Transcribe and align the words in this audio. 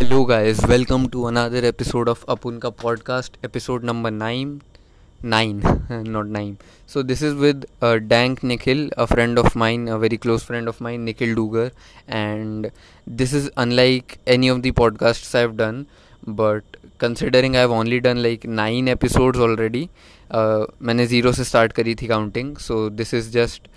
Hello, 0.00 0.24
guys. 0.24 0.60
Welcome 0.66 1.08
to 1.10 1.26
another 1.26 1.64
episode 1.64 2.08
of 2.08 2.24
Apunka 2.26 2.74
podcast, 2.74 3.30
episode 3.42 3.82
number 3.82 4.10
nine. 4.10 4.62
Nine, 5.22 5.60
not 5.90 6.26
nine. 6.26 6.58
So 6.86 7.02
this 7.02 7.22
is 7.22 7.34
with 7.34 7.64
uh, 7.82 7.98
Dank 7.98 8.42
Nikhil, 8.42 8.90
a 8.96 9.06
friend 9.06 9.38
of 9.38 9.54
mine, 9.56 9.88
a 9.88 9.98
very 9.98 10.16
close 10.16 10.42
friend 10.42 10.68
of 10.68 10.80
mine, 10.80 11.04
Nikhil 11.04 11.34
Dugar, 11.34 11.72
and 12.06 12.70
this 13.06 13.32
is 13.32 13.50
unlike 13.56 14.18
any 14.26 14.48
of 14.48 14.62
the 14.62 14.72
podcasts 14.72 15.34
I've 15.34 15.56
done. 15.56 15.86
But 16.26 16.64
considering 16.98 17.56
I've 17.56 17.70
only 17.70 18.00
done 18.00 18.22
like 18.22 18.44
nine 18.44 18.88
episodes 18.88 19.38
already, 19.38 19.88
uh, 20.30 20.66
मैंने 20.82 21.06
zero 21.06 21.32
से 21.32 21.44
start 21.44 21.72
करी 21.72 21.94
थी 21.94 22.08
counting. 22.08 22.56
So 22.56 22.88
this 22.88 23.12
is 23.12 23.30
just 23.30 23.68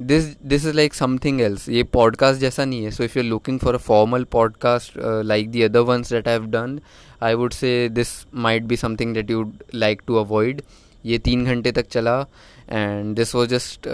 this 0.00 0.24
this 0.46 0.66
is 0.66 0.76
like 0.76 0.94
something 0.94 1.40
else 1.40 1.68
ये 1.68 1.82
podcast 1.82 2.40
जैसा 2.40 2.64
नहीं 2.64 2.84
है. 2.84 2.90
So 2.90 3.04
if 3.04 3.18
you 3.18 3.24
are 3.24 3.28
looking 3.28 3.58
for 3.58 3.74
a 3.74 3.78
formal 3.78 4.24
podcast 4.24 4.92
like 4.98 5.50
the 5.50 5.62
other 5.62 5.80
ones 5.80 6.12
that 6.12 6.28
I 6.28 6.34
have 6.34 6.46
done 6.46 6.80
I 7.22 7.34
would 7.34 7.52
say 7.52 7.88
this 7.88 8.08
might 8.34 8.62
be 8.62 8.76
something 8.76 9.14
that 9.14 9.30
you 9.30 9.52
like 9.74 10.02
to 10.06 10.14
avoid 10.14 10.62
ये 11.06 11.18
तीन 11.18 11.44
घंटे 11.44 11.72
तक 11.72 11.86
चला 11.86 12.26
and 12.70 13.16
this 13.16 13.34
was 13.34 13.48
just 13.48 13.88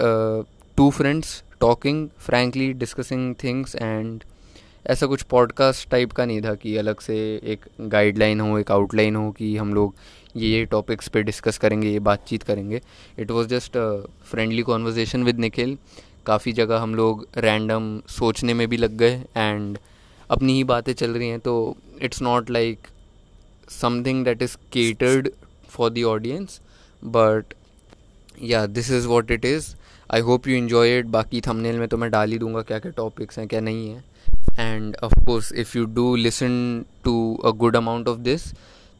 two 0.77 0.89
friends 0.91 1.43
talking 1.59 2.09
frankly 2.17 2.73
discussing 2.73 3.35
things 3.43 3.75
and 3.75 4.23
ऐसा 4.87 5.07
कुछ 5.07 5.21
podcast 5.21 5.89
type 5.89 6.11
का 6.11 6.25
नहीं 6.25 6.41
था 6.41 6.53
कि 6.53 6.77
अलग 6.77 6.99
से 6.99 7.41
एक 7.43 7.65
गाइडलाइन 7.81 8.41
हो, 8.41 8.59
एक 8.59 8.71
आउटलाइन 8.71 9.15
हो 9.15 9.31
कि 9.31 9.57
हम 9.57 9.73
लोग 9.73 9.95
ये 10.37 10.49
ये 10.49 10.65
टॉपिक्स 10.65 11.07
पे 11.07 11.23
डिस्कस 11.23 11.57
करेंगे, 11.57 11.89
ये 11.89 11.99
बातचीत 12.01 12.43
करेंगे। 12.43 12.81
It 13.19 13.31
was 13.31 13.47
just 13.47 13.77
friendly 14.31 14.61
conversation 14.61 15.23
with 15.23 15.39
Nikhil 15.39 15.77
काफ़ी 16.25 16.51
जगह 16.53 16.79
हम 16.79 16.95
लोग 16.95 17.27
रैंडम 17.37 17.99
सोचने 18.09 18.53
में 18.53 18.67
भी 18.69 18.77
लग 18.77 18.97
गए 18.97 19.21
एंड 19.37 19.77
अपनी 20.29 20.53
ही 20.53 20.63
बातें 20.71 20.93
चल 20.93 21.11
रही 21.11 21.29
हैं 21.29 21.39
तो 21.39 21.55
it's 22.01 22.21
not 22.21 22.49
like 22.49 22.87
something 23.71 24.23
that 24.25 24.41
is 24.41 24.55
catered 24.73 25.29
for 25.69 25.89
the 25.89 26.03
audience 26.07 26.59
but 27.01 27.53
yeah 28.43 28.65
this 28.67 28.91
is 28.91 29.07
what 29.07 29.31
it 29.31 29.45
is 29.45 29.73
I 30.09 30.21
hope 30.21 30.47
you 30.47 30.57
enjoy 30.57 30.97
it 30.97 31.05
बाकी 31.13 31.41
थंबनेल 31.41 31.79
में 31.79 31.87
तो 31.87 31.97
मैं 31.97 32.09
डाल 32.11 32.31
ही 32.31 32.37
दूँगा 32.39 32.61
क्या 32.61 32.79
क्या 32.79 32.91
टॉपिक्स 32.97 33.39
हैं, 33.39 33.47
क्या 33.47 33.59
नहीं 33.61 33.89
है। 33.89 34.03
And 34.59 34.95
of 35.03 35.13
course 35.25 35.51
if 35.53 35.77
you 35.77 35.85
do 35.85 36.15
listen 36.15 36.83
to 37.03 37.13
a 37.45 37.51
good 37.57 37.75
amount 37.75 38.07
of 38.07 38.19
this 38.19 38.51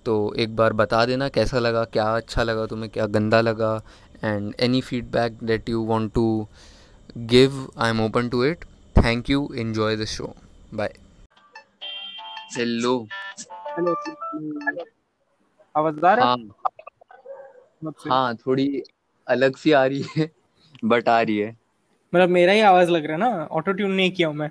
तो 0.08 0.34
एक 0.38 0.56
बार 0.56 0.74
बता 0.74 1.06
देना 1.06 1.30
कैसा 1.30 1.60
लगा 1.60 1.84
क्या 1.84 2.06
अच्छा 2.16 2.44
लगा 2.44 2.66
तुम्हें 2.66 2.90
क्या 2.92 3.06
गंदा 3.06 3.42
लगा 3.42 3.72
and 4.24 4.54
any 4.60 4.82
feedback 4.82 5.38
that 5.44 5.70
you 5.70 5.84
want 5.86 6.12
to 6.14 6.26
give 7.18 7.68
I 7.78 7.90
am 7.90 8.02
open 8.02 8.30
to 8.30 8.44
it 8.46 8.66
thank 8.96 9.30
you 9.30 9.50
enjoy 9.56 9.96
the 9.96 10.06
show 10.06 10.34
bye 10.74 10.94
hello 12.58 12.98
hello 13.70 13.96
आवाज़ 15.76 16.06
आ 16.06 16.14
रहा 16.14 16.26
हाँ? 16.26 16.38
है। 16.38 18.10
हाँ 18.10 18.36
थोड़ी 18.36 18.84
अलग 19.28 19.56
सी 19.56 19.72
आ 19.72 19.86
रही 19.86 20.04
है 20.18 20.30
बट 20.86 21.10
आ 21.10 21.22
रही 21.22 21.38
है। 21.38 21.56
मतलब 22.14 22.30
मेरा 22.30 22.54
ही 22.54 22.60
आवाज़ 22.62 22.90
लग 22.90 23.06
रहा 23.06 23.14
है 23.14 23.20
ना? 23.20 23.48
ऑटो 23.52 23.72
ट्यून 23.72 23.92
नहीं 23.92 24.12
किया 24.12 24.28
हूँ 24.28 24.36
मैं। 24.36 24.50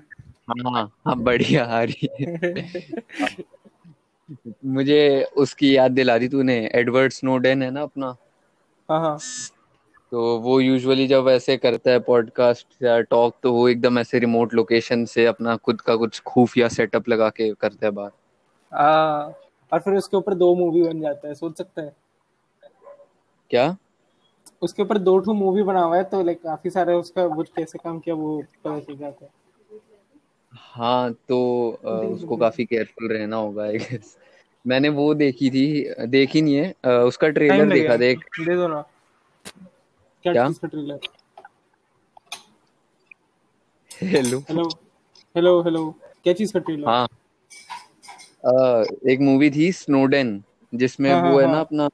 हाँ 0.49 0.83
हाँ 1.05 1.15
बढ़िया 1.19 1.65
आ 1.65 1.81
रही 1.83 2.09
है। 2.19 2.25
मुझे 4.65 5.23
उसकी 5.37 5.77
याद 5.77 5.91
दिला 5.91 6.17
दी 6.17 6.27
तूने 6.27 6.71
एडवर्ड 6.75 7.11
स्नोडेन 7.11 7.63
है 7.63 7.71
ना 7.71 7.81
अपना? 7.81 8.15
हाँ 8.89 8.99
हाँ। 8.99 9.19
तो 10.11 10.37
वो 10.37 10.59
यूजुअली 10.59 11.07
जब 11.07 11.27
ऐसे 11.29 11.57
करता 11.57 11.91
है 11.91 11.99
पॉडकास्ट 11.99 12.67
या 12.83 13.01
टॉक 13.01 13.35
तो 13.43 13.53
वो 13.53 13.69
एकदम 13.69 13.99
ऐसे 13.99 14.19
रिमोट 14.19 14.53
लोकेशन 14.53 15.05
से 15.05 15.25
अपना 15.25 15.55
खुद 15.55 15.81
का 15.81 15.95
कुछ 15.95 16.21
खुफिया 16.21 16.67
सेटअप 16.67 17.09
लगा 17.09 17.29
के 17.29 17.53
करता 17.53 17.85
है 17.85 17.91
बात 17.91 18.13
आ, 18.73 18.87
और 19.73 19.79
फिर 19.79 19.93
उसके 19.93 20.17
ऊपर 20.17 20.33
दो 20.33 20.55
मूवी 20.55 20.83
बन 20.83 21.01
जाता 21.01 21.27
है 21.27 21.33
सोच 21.33 21.57
सकते 21.57 21.81
हैं? 21.81 21.95
क्या? 23.49 23.77
उसके 24.61 24.83
ऊपर 24.83 24.97
दो 24.97 25.19
ठो 25.19 25.33
मूवी 25.33 25.63
बना 25.63 25.81
हुआ 25.81 25.97
है 25.97 26.03
तो 26.03 26.23
लाइक 26.23 26.41
काफ़ी 26.43 26.69
सारे 26.69 26.93
उसका 26.93 27.25
वो 27.25 27.43
कैसे 27.43 27.77
काम 27.77 27.99
किया 27.99 28.15
वो 28.15 28.41
पता 28.41 28.79
चल 28.79 28.97
जाता 28.97 29.25
है। 29.25 29.31
हाँ 30.57 31.11
तो 31.29 31.37
अ, 31.85 31.89
उसको 31.89 32.37
काफ़ी 32.37 32.65
केयरफुल 32.65 33.11
रहना 33.11 33.35
होगा 33.35 33.63
आई 33.63 33.77
गेस 33.77 34.15
मैंने 34.65 34.89
वो 34.89 35.13
देखी 35.13 35.49
थी 35.49 35.65
देखी 36.07 36.41
नहीं 36.41 36.55
है 36.55 36.73
अ, 36.85 36.89
उसका 36.89 37.27
ट्रेलर 37.29 37.69
देखा 37.69 37.95
देख 37.97 38.19
दे 38.39 38.55
दो 38.55 38.67
ना। 38.67 38.81
क्या 40.25 40.33
क्या? 40.33 40.47
चीज़ 40.47 40.59
का 40.59 40.67
trailer 40.67 40.99
hello 43.91 44.39
hello 44.39 44.67
hello 45.35 45.61
hello 45.61 45.85
क्या 46.23 46.33
चीज़ 46.33 46.53
का 46.53 46.59
ट्रेलर 46.59 46.87
हाँ। 46.87 47.07
अ, 48.45 48.83
एक 49.09 49.19
मूवी 49.19 49.49
थी 49.51 49.71
स्नोडेन 49.71 50.43
जिसमें 50.73 51.11
हाँ 51.11 51.21
हाँ 51.21 51.31
वो 51.31 51.39
है 51.39 51.45
ना 51.45 51.51
हाँ। 51.53 51.61
अपना 51.61 51.89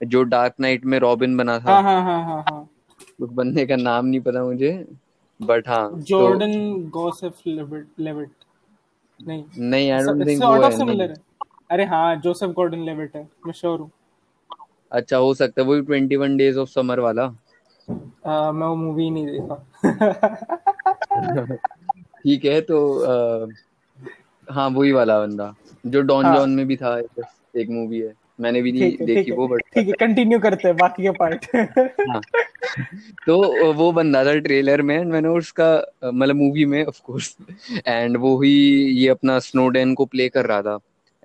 जो 0.00 0.22
डार्क 0.22 0.54
नाइट 0.60 0.84
में 0.84 0.98
रॉबिन 0.98 1.36
बना 1.36 1.58
था। 1.58 1.72
हाँ 1.72 1.82
हाँ 1.82 2.02
हाँ 2.04 2.24
हाँ 2.24 2.42
हाँ। 2.50 2.60
उस 3.20 3.30
बंदे 3.30 3.64
का 3.66 3.76
नाम 3.76 4.06
नहीं 4.06 4.20
पता 4.20 4.42
मुझे। 4.44 4.72
बट 5.40 5.68
हाँ 5.68 5.90
जॉर्डन 5.94 6.52
गॉसेफ 6.90 7.40
लेविट 7.46 8.30
नहीं। 9.20 9.44
नहीं 9.58 9.90
आई 9.90 10.02
डोंट 10.02 10.26
थिंक 10.26 10.42
वो 10.42 10.62
है 10.62 10.70
सिमिलर 10.76 11.10
है। 11.10 11.16
अरे 11.70 11.84
हाँ 11.84 12.16
जोसेफ 12.16 12.50
गॉर्डन 12.50 12.78
लेविट 12.78 13.16
है 13.16 13.28
मैं 13.46 13.52
श्योर 13.52 13.78
हूँ। 13.80 13.90
अच्छा 14.92 15.16
हो 15.16 15.34
सकता 15.34 15.62
है 15.62 15.68
वही 15.68 15.82
twenty 15.82 16.16
one 16.16 16.36
days 16.36 16.58
of 16.58 16.68
summer 16.68 17.00
वाला। 17.00 17.24
आ, 18.26 18.52
मैं 18.52 18.66
वो 18.66 18.76
मूवी 18.76 19.10
नहीं 19.10 19.26
देखा। 19.26 19.56
ठीक 22.22 22.44
है 22.44 22.60
तो 22.60 22.78
अ, 22.98 23.46
हाँ 24.52 24.68
वही 24.70 24.92
वाला 24.92 25.18
बंदा 25.20 25.54
जो 25.86 26.00
डॉन 26.00 26.24
हाँ। 26.24 26.36
जॉन 26.36 26.50
में 26.50 26.66
भी 26.66 26.76
था 26.76 26.98
एक 27.56 27.68
मूवी 27.70 27.98
है। 28.00 28.12
मैंने 28.40 28.62
भी 28.62 28.72
नहीं 28.72 28.82
है 28.82 29.06
देखी 29.06 29.30
है 29.30 29.36
वो 29.36 29.48
बट 29.48 29.60
ठीक 29.60 29.86
है 29.86 29.92
कंटिन्यू 29.92 30.38
करते 30.38 30.68
हैं 30.68 30.76
बाकी 30.76 31.02
के 31.02 31.10
पार्ट 31.10 31.46
हाँ। 32.10 32.20
तो 33.26 33.64
वो 33.72 33.92
बंदा 33.92 34.24
था 34.24 34.38
ट्रेलर 34.38 34.82
में 34.82 34.98
and 34.98 35.10
मैंने 35.10 35.28
उसका 35.28 35.92
मतलब 36.04 36.36
मूवी 36.36 36.64
में 36.64 36.84
ऑफ़ 36.84 37.00
कोर्स 37.04 37.36
एंड 37.86 38.16
वो 38.16 38.42
ही 38.42 38.82
ये 38.84 39.08
अपना 39.08 39.38
स्नोडेन 39.38 39.94
को 39.94 40.04
प्ले 40.04 40.28
कर 40.28 40.46
रहा 40.46 40.62
था. 40.62 40.78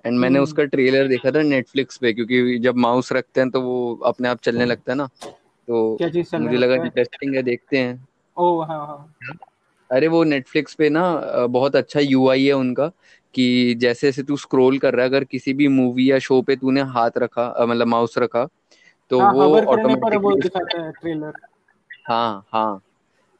एंड 0.06 0.18
मैंने 0.18 0.34
हम्म 0.34 0.42
उसका 0.42 0.64
ट्रेलर 0.64 1.08
देखा 1.08 1.30
था 1.30 1.42
नेटफ्लिक्स 1.42 1.96
पे 1.96 2.12
क्योंकि 2.12 2.58
जब 2.58 2.76
माउस 2.76 3.12
रखते 3.12 3.40
हैं 3.40 3.50
तो 3.50 3.60
वो 3.60 3.96
अपने 3.96 4.28
आप 4.28 4.40
चलने 4.40 4.64
लगता 4.64 4.92
है 4.92 4.96
ना. 4.96 5.08
तो 5.68 5.98
मुझे 6.38 6.56
लगा 6.56 6.74
इंटरेस्टिंग 6.74 7.34
है? 7.34 7.42
देखते 7.42 7.78
हैं. 7.78 8.08
ओ 8.36 8.62
हाँ 8.62 8.86
हाँ. 8.86 9.14
अरे 9.92 10.08
वो 10.08 10.24
नेटफ्लिक्स 10.24 10.74
पे 10.74 10.88
ना 10.88 11.20
बहुत 11.46 11.76
अच्छा 11.76 12.00
यूआई 12.00 12.46
है 12.46 12.52
उनका. 12.52 12.90
कि 13.34 13.74
जैसे 13.74 14.06
जैसे 14.06 14.22
तू 14.22 14.36
स्क्रॉल 14.36 14.78
कर 14.78 14.94
रहा 14.94 15.02
है 15.02 15.08
अगर 15.08 15.24
किसी 15.24 15.52
भी 15.52 15.68
मूवी 15.68 16.10
या 16.10 16.18
शो 16.18 16.42
पे 16.42 16.56
तूने 16.56 16.80
हाथ 16.80 17.10
रखा 17.18 17.54
मतलब 17.60 17.86
माउस 17.86 18.18
रखा 18.18 18.48
तो 19.10 19.20
हाँ 19.20 19.32
वो 19.32 19.60
ऑटोमेटिकली 19.60 20.40
है 20.44 21.32
हाँ 22.08 22.44
हाँ। 22.52 22.82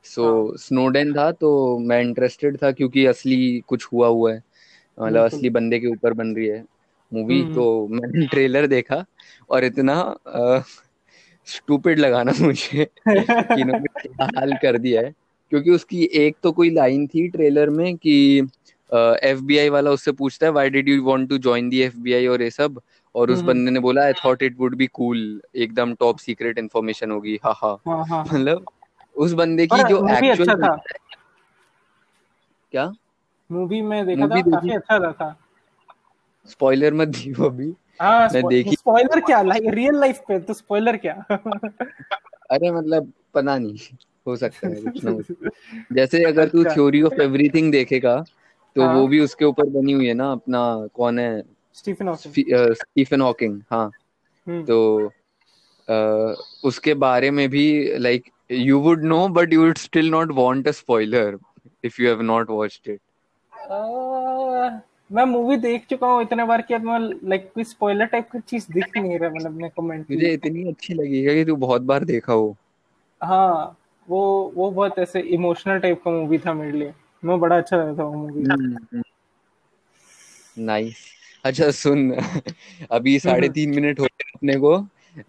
सो 0.04 0.48
हाँ। 0.48 0.56
स्नोडेन 0.58 1.14
था 1.14 1.32
तो 1.32 1.78
मैं 1.78 2.00
इंटरेस्टेड 2.00 2.62
था 2.62 2.72
क्योंकि 2.72 3.06
असली 3.06 3.60
कुछ 3.60 3.86
हुआ 3.92 4.08
हुआ 4.08 4.32
है। 4.32 4.42
मतलब 5.00 5.24
असली 5.24 5.50
बंदे 5.50 5.78
के 5.80 5.86
ऊपर 5.86 6.12
बन 6.12 6.34
रही 6.36 6.46
है 6.46 6.64
मूवी 7.12 7.42
हम्म 7.42 7.54
तो 7.54 7.88
मैंने 7.88 8.26
ट्रेलर 8.26 8.66
देखा 8.66 9.04
और 9.50 9.64
इतना 9.64 10.14
स्टूपिड 11.46 11.98
लगा 11.98 12.22
ना 12.22 12.32
मुझे 12.40 12.84
कि 13.08 13.60
इन्होंने 13.60 14.08
हाल 14.22 14.52
कर 14.54 14.78
दिया 14.78 15.00
है। 15.02 15.14
क्योंकि 15.50 15.70
उसकी 15.70 16.04
एक 16.04 16.36
तो 16.42 16.52
कोई 16.52 16.70
लाइन 16.70 17.06
थी 17.06 17.28
ट्रेलर 17.28 17.70
में 17.70 17.96
कि 17.96 18.42
एफबीआई 18.92 19.68
वाला 19.68 19.90
उससे 19.90 20.12
पूछता 20.12 20.46
है 20.46 20.52
why 20.52 20.70
did 20.70 20.88
you 20.88 21.02
want 21.04 21.28
to 21.28 21.38
join 21.38 21.68
the 21.68 21.80
FBI 21.80 22.26
और 22.26 22.42
ये 22.42 22.50
सब? 22.50 22.80
और 23.14 23.30
उस 23.30 23.38
हम्म। 23.38 23.46
बंदे 23.48 23.70
ने 23.70 23.80
बोला 23.80 24.02
I 24.02 24.12
thought 24.24 24.42
it 24.42 24.56
would 24.58 24.74
be 24.76 24.86
cool 24.86 25.40
एकदम 25.56 25.94
टॉप 25.94 26.18
सीक्रेट 26.18 26.58
इन्फॉर्मेशन 26.58 27.10
होगी 27.10 27.38
हा 27.44 27.52
हा. 27.52 27.76
हाँ 27.88 28.04
हाँ। 28.06 28.24
मतलब 28.24 28.64
उस 29.16 29.32
बंदे 29.32 29.66
की 29.66 29.82
जो 29.88 30.08
एक्चुअल 30.08 30.50
अच्छा 30.50 30.76
क्या? 32.72 32.92
मूवी 33.50 33.80
में 33.82 34.06
देखा 34.06 34.28
था 34.28 34.40
काफ़ी 34.40 34.70
अच्छा 34.70 35.12
था। 35.12 35.36
स्पॉइलर 36.46 36.94
मत 36.94 37.08
दियो 37.08 37.44
अभी। 37.44 37.74
हाँ 38.00 38.28
मैं 38.34 38.42
देखी। 38.46 38.76
स्पॉइलर 38.76 39.20
क्या? 39.20 39.42
लाइक 39.42 39.62
रियल 39.66 40.00
लाइफ 40.00 40.20
पे 40.28 40.38
तो 40.38 40.54
स्पॉइलर 40.54 40.96
क्या? 40.96 41.14
अरे 42.50 42.70
मतलब 42.70 43.12
पता 43.34 43.58
नहीं 43.58 43.76
हो 44.26 44.36
सकता 44.36 44.68
है 44.68 44.80
कुछ 44.82 45.04
ना 45.04 45.12
कुछ 45.12 45.26
जैसे 45.92 46.24
अगर 46.24 46.48
तू 46.48 46.64
थ्योरी 46.64 47.02
ऑफ़ 47.02 47.20
एवरीथिंग 47.22 47.72
देखेगा 47.72 48.24
तो 48.76 48.82
हाँ. 48.82 48.94
वो 48.94 49.00
हाँ। 49.00 49.08
भी 49.08 49.20
उसके 49.20 49.44
ऊपर 49.44 49.64
बनी 49.64 49.92
हुई 49.92 50.06
है 50.06 50.14
ना 50.14 50.32
अपना 50.32 50.86
कौन 50.94 51.18
है? 51.18 51.42
स्टीफन 51.74 52.08
हॉकिंग 52.08 52.74
स्टीफन 52.74 53.20
हॉकिंग 53.20 53.60
हाँ। 53.70 53.90
हम्म। 54.46 54.64
तो 54.64 55.10
अ, 55.88 56.34
उसके 56.64 56.94
बारे 56.94 57.30
में 57.30 57.48
भी 57.48 57.98
like 57.98 58.30
you 58.50 58.80
would 58.80 59.02
know 59.04 59.28
but 59.28 59.52
you 59.52 59.62
would 59.64 59.78
still 59.78 60.10
not 60.10 60.32
want 60.32 60.68
a 60.68 60.70
spoiler 60.70 61.38
if 61.84 62.02
you 62.02 62.08
have 62.08 62.20
not 62.22 62.50
watched 62.50 62.90
it 62.90 63.00
मैं 65.12 65.24
मूवी 65.24 65.56
देख 65.56 65.86
चुका 65.90 66.06
हूँ 66.06 66.22
इतने 66.22 66.44
बार 66.44 66.62
कि 66.62 66.74
अब 66.74 66.80
मैं 66.80 66.98
लाइक 67.28 67.50
कोई 67.54 67.64
स्पॉइलर 67.64 68.04
टाइप 68.06 68.28
की 68.32 68.38
चीज़ 68.38 68.66
दिख 68.72 68.96
नहीं 68.96 69.18
रहा 69.18 69.30
मतलब 69.30 69.52
मैं 69.52 69.70
कमेंट 69.70 70.10
मुझे 70.10 70.32
इतनी 70.32 70.68
अच्छी 70.68 70.94
लगेगा 70.94 71.34
कि 71.34 71.44
तू 71.44 71.56
बहुत 71.56 71.82
बार 71.82 72.04
देखा 72.04 72.32
हो। 72.32 72.56
हाँ 73.22 73.76
वो 74.08 74.52
वो 74.54 74.70
बहुत 74.70 74.98
ऐसे 74.98 75.20
इमोशनल 75.20 75.78
टाइप 75.78 76.02
का 76.04 76.10
मूवी 76.10 76.38
था 76.38 76.54
मेरे 76.54 76.78
लिए। 76.78 76.92
मैं 77.22 77.38
बड़ा 77.40 77.56
अच्छा 77.56 77.76
लगा 77.76 77.94
था 77.98 78.04
वो 78.04 78.14
मूवी 78.14 78.42
हम्म, 78.42 79.02
नाइस 80.58 80.96
अच्छा 81.44 81.70
सुन। 81.70 82.10
अभी 82.90 83.18
साढ़े 83.18 83.46
हम्म, 83.46 83.54
तीन 83.54 83.70
मिनट 83.70 84.00
हो 84.00 84.04
गए 84.04 84.30
अपने 84.34 84.56
को 84.56 84.78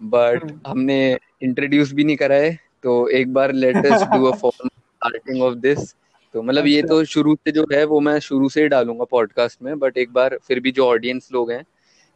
बट 0.03 0.43
हम्म, 0.43 0.59
हमने 0.67 1.17
इंट्रोड्यूस 1.43 1.91
भी 1.93 2.03
नहीं 2.03 2.15
करा 2.15 2.35
है 2.35 2.57
तो 2.83 3.07
एक 3.09 3.33
बार 3.33 3.51
let 3.53 3.85
us 3.85 4.03
do 4.03 4.23
a 4.25 4.31
form 4.31 4.67
starting 4.67 5.41
off 5.41 5.55
this 5.55 5.93
तो 6.33 6.41
मतलब 6.41 6.67
ये 6.67 6.81
अच्छा। 6.81 6.87
तो 6.87 7.03
शुरू 7.03 7.35
से 7.35 7.51
जो 7.51 7.65
है 7.73 7.83
वो 7.85 7.99
मैं 7.99 8.19
शुरू 8.19 8.49
से 8.49 8.61
ही 8.61 8.67
डालूँगा 8.67 9.03
पॉडकास्ट 9.03 9.61
में 9.61 9.77
बट 9.79 9.97
एक 9.97 10.11
बार 10.13 10.37
फिर 10.43 10.59
भी 10.59 10.71
जो 10.71 10.87
ऑडियंस 10.87 11.29
लोग 11.31 11.51
हैं 11.51 11.63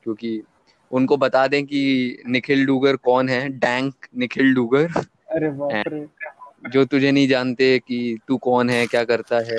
क्योंकि 0.04 0.42
उनको 0.92 1.18
बता 1.18 1.48
दें 1.48 1.66
कि 1.66 2.24
निखिल 2.28 2.66
डूगर 2.66 2.96
कौन 2.96 3.30
है? 3.30 3.48
डैंक 3.50 3.94
निखिल 4.18 4.54
डूगर 4.56 4.88
अरे 5.32 5.50
बाप 5.50 5.84
रे। 5.88 6.00
जो 6.72 6.86
तुझे 6.86 7.12
नहीं 7.12 7.28
जानते 7.28 7.80
कि 7.80 8.18
तू 8.28 8.38
कौन 8.38 8.70
है 8.70 8.86
क्या 8.88 9.04
करता 9.04 9.38
है 9.38 9.58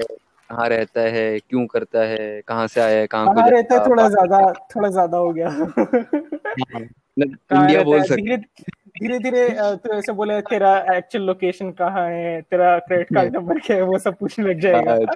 कहाँ 0.51 0.69
रहता 0.69 1.01
है 1.01 1.39
क्यों 1.39 1.67
करता 1.67 2.01
है 2.01 2.43
कहाँ 2.49 2.67
से 2.67 2.81
आया 2.81 3.01
है 3.01 3.07
कहाँ 3.07 3.35
को 3.35 3.51
रहता 3.51 3.75
है 3.75 3.81
थोड़ा 3.89 4.09
ज़्यादा 4.09 4.53
थोड़ा 4.53 4.89
ज़्यादा 4.89 5.19
हो 5.19 5.33
गया। 5.33 5.49
हाँ, 5.49 6.81
मतलब 7.19 7.39
इंडिया 7.53 7.83
बोल 7.83 8.01
है। 8.01 8.17
धीरे 8.17 8.37
सकते 8.37 8.63
धीरे 9.01 9.19
धीरे 9.19 9.49
तो 9.77 9.99
ऐसे 9.99 10.13
बोले 10.13 10.41
तेरा 10.41 10.97
एक्चुअल 10.97 11.25
लोकेशन 11.25 11.73
कहाँ 11.73 12.09
है? 12.11 12.43
तेरा 12.43 12.79
क्रेडिट 12.79 13.15
कार्ड 13.15 13.37
नंबर 13.37 13.59
क्या 13.59 13.77
है? 13.77 13.83
वो 13.83 13.99
सब 13.99 14.17
पूछने 14.19 14.49
लग 14.49 14.61
जाएगा। 14.61 14.93
हाँ, 14.93 15.07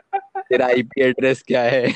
तेरा 0.42 0.66
आईपी 0.66 1.02
एड्रेस 1.02 1.42
क्या 1.42 1.62
है? 1.62 1.88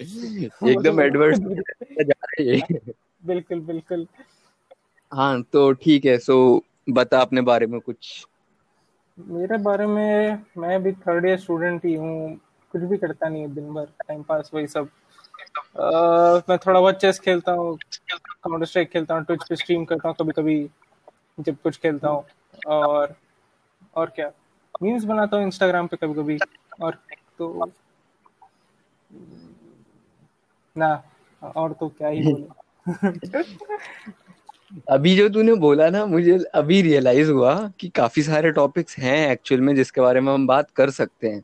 तो 0.00 0.68
एकदम 0.68 1.00
एडवर्स 1.00 1.38
जा 2.00 2.24
रही 2.24 2.48
है 2.48 2.78
बिल्कुल 3.26 3.60
बिल्कुल। 3.60 4.06
हाँ 5.12 5.42
तो 5.42 5.72
ठीक 5.72 6.04
है 6.04 6.18
सो 6.18 6.64
बता 6.90 7.20
अपने 7.20 7.40
बारे 7.40 7.66
में 7.66 7.80
कुछ। 7.80 8.26
मेरे 9.18 9.56
बारे 9.58 9.86
में 9.86 10.42
मैं 10.58 10.82
भी 10.82 10.92
थर्ड 10.92 11.26
ईयर 11.26 11.38
स्टूडेंट 11.38 11.84
ही 11.84 11.94
हूँ 11.94 12.36
कुछ 12.72 12.82
भी 12.82 12.96
करता 12.98 13.28
नहीं 13.28 13.42
है 13.42 13.48
दिन 13.54 13.72
भर 13.74 13.84
टाइम 13.84 14.22
पास 14.22 14.50
वही 14.54 14.66
सब। 14.66 14.88
अह, 15.76 16.42
मैं 16.48 16.58
थोड़ा 16.58 16.80
बहुत 16.80 17.00
चेस 17.00 17.18
खेलता 17.18 17.52
हूँ 17.52 17.76
काउंटर 18.12 18.66
स्ट्राइक 18.66 18.90
खेलता 18.90 19.14
हूँ 19.14 19.24
ट्विच 19.24 19.42
पे 19.48 19.56
स्ट्रीम 19.56 19.84
करता 19.84 20.08
हूँ 20.08 20.16
कभी 20.20 20.32
कभी 20.32 20.70
जब 21.40 21.56
कुछ 21.62 21.78
खेलता 21.78 22.08
हूँ। 22.08 22.24
और 22.66 23.14
और 23.96 24.10
क्या? 24.10 24.30
मीम्स 24.82 25.04
बनाता 25.04 25.36
हूँ 25.36 25.44
इंस्टाग्राम 25.44 25.86
पे 25.86 25.96
कभी 25.96 26.14
कभी 26.14 26.38
और 26.82 26.98
तो 27.38 27.70
ना 30.76 31.02
और 31.42 31.72
तो 31.72 31.88
क्या 31.88 32.08
ही 32.08 32.22
बोले। 32.22 32.48
अभी 34.88 35.16
जो 35.16 35.28
तूने 35.28 35.54
बोला 35.54 35.88
ना 35.90 36.06
मुझे 36.06 36.38
अभी 36.54 36.82
रियलाइज़ 36.82 37.30
हुआ 37.30 37.54
कि 37.80 37.88
काफ़ी 37.88 38.22
सारे 38.22 38.50
टॉपिक्स 38.52 38.98
हैं 38.98 39.32
एक्चुअल 39.32 39.60
में 39.60 39.74
जिसके 39.76 40.00
बारे 40.00 40.20
में 40.20 40.32
हम 40.34 40.46
बात 40.46 40.70
कर 40.70 40.90
सकते 40.90 41.28
हैं। 41.28 41.40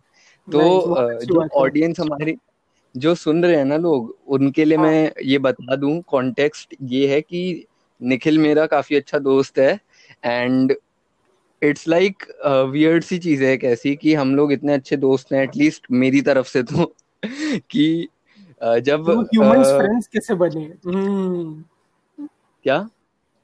तो 0.48 0.60
जो 1.24 1.46
ऑडियंस 1.56 2.00
हमारी 2.00 2.36
जो 2.96 3.14
सुन 3.14 3.44
रहे 3.44 3.56
हैं 3.56 3.64
ना 3.64 3.76
लोग 3.76 4.16
उनके 4.28 4.64
लिए 4.64 4.78
हाँ। 4.78 4.86
मैं 4.86 5.12
ये 5.24 5.38
बता 5.38 5.76
दूँ 5.76 6.00
कॉन्टेक्स्ट 6.02 6.74
ये 6.82 7.14
है 7.14 7.20
कि 7.20 7.66
निखिल 8.00 8.38
मेरा 8.38 8.66
काफ़ी 8.66 8.96
अच्छा 8.96 9.18
दोस्त 9.18 9.58
है 9.58 9.80
एंड 10.24 10.74
इट्स 11.62 11.88
लाइक 11.88 12.24
वियर्ड 12.70 13.04
सी 13.04 13.18
चीज़ 13.18 13.44
है 13.44 13.52
एक 13.52 13.64
ऐसी 13.64 13.96
कि 13.96 14.14
हम 14.14 14.36
लोग 14.36 14.52
इतने 14.52 14.74
अच्छे 14.74 14.96
दोस्त 14.96 15.32
हैं 15.32 15.42
एटलीस्ट 15.44 15.86
मेरी 15.90 16.22
तरफ़ 16.22 16.48
से 16.48 16.62
तो 16.62 16.94
कि 17.70 18.08
अ, 18.62 18.78
जब 18.78 19.04
दो 19.04 19.20
ह्यूमंस 19.22 19.66
अ, 19.66 19.78
फ्रेंड्स 19.78 20.06
कैसे 20.06 20.34
बने? 20.34 20.64
हम्म। 20.86 21.64
क्या? 22.64 22.88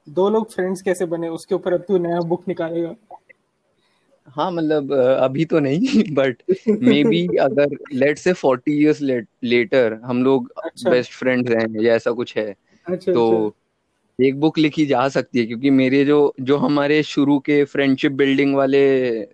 दो 0.07 0.29
लोग 0.29 0.49
फ्रेंड्स 0.51 0.81
कैसे 0.81 1.05
बने? 1.05 1.27
उसके 1.29 1.55
ऊपर 1.55 1.73
अब 1.73 1.83
तू 1.87 1.97
नया 1.97 2.19
बुक 2.21 2.47
निकालेगा। 2.47 2.95
हाँ 4.27 4.51
मतलब 4.51 4.91
अभी 4.93 5.45
तो 5.45 5.59
नहीं 5.59 6.03
बट 6.15 6.43
मे 6.81 7.03
बी 7.03 7.25
अगर 7.37 7.75
let's 7.93 8.17
say 8.17 8.33
forty 8.33 8.77
years 8.81 9.01
later 9.01 9.99
हम 10.05 10.23
लोग 10.23 10.51
अच्छा। 10.65 10.89
बेस्ट 10.89 11.11
फ्रेंड्स 11.11 11.51
हैं 11.51 11.81
या 11.81 11.95
ऐसा 11.95 12.11
कुछ 12.11 12.35
है 12.37 12.45
अच्छा 12.87 13.13
तो 13.13 13.47
अच्छा। 13.47 14.25
एक 14.25 14.39
बुक 14.39 14.57
लिखी 14.57 14.85
जा 14.85 15.07
सकती 15.09 15.39
है 15.39 15.45
क्योंकि 15.45 15.69
मेरे 15.69 16.03
जो 16.05 16.33
जो 16.41 16.57
हमारे 16.57 17.01
शुरू 17.03 17.37
के 17.39 17.63
फ्रेंडशिप 17.65 18.11
बिल्डिंग 18.11 18.55
वाले 18.55 18.83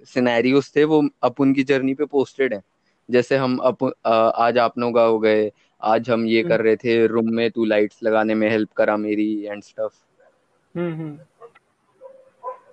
सिनेरियोस 0.05 0.71
थे 0.75 0.83
वो 0.83 1.03
अपन 1.23 1.53
की 1.53 1.63
जर्नी 1.63 1.93
पे 1.93 2.05
पोस्टेड 2.05 2.53
है। 2.53 2.61
जैसे 3.09 3.37
हम 3.37 3.57
अप 3.57 3.83
आज 4.05 4.57
आप 4.57 4.79
लोग 4.79 4.99
हो 4.99 5.19
गए 5.19 5.51
आज 5.81 6.09
हम 6.09 6.25
ये 6.25 6.41
हम्म 6.41 6.49
कर 6.49 6.61
रहे 6.61 6.75
थे 6.75 7.05
रूम 7.07 7.33
में 7.33 7.49
तू 7.51 7.65
लाइट्स 7.65 8.03
लगाने 8.03 8.35
में 8.35 8.49
हेल्प 8.49 8.71
करा 8.73 8.97
मेरी 8.97 9.31
एंड 9.45 9.63
स्टफ़ 9.63 9.93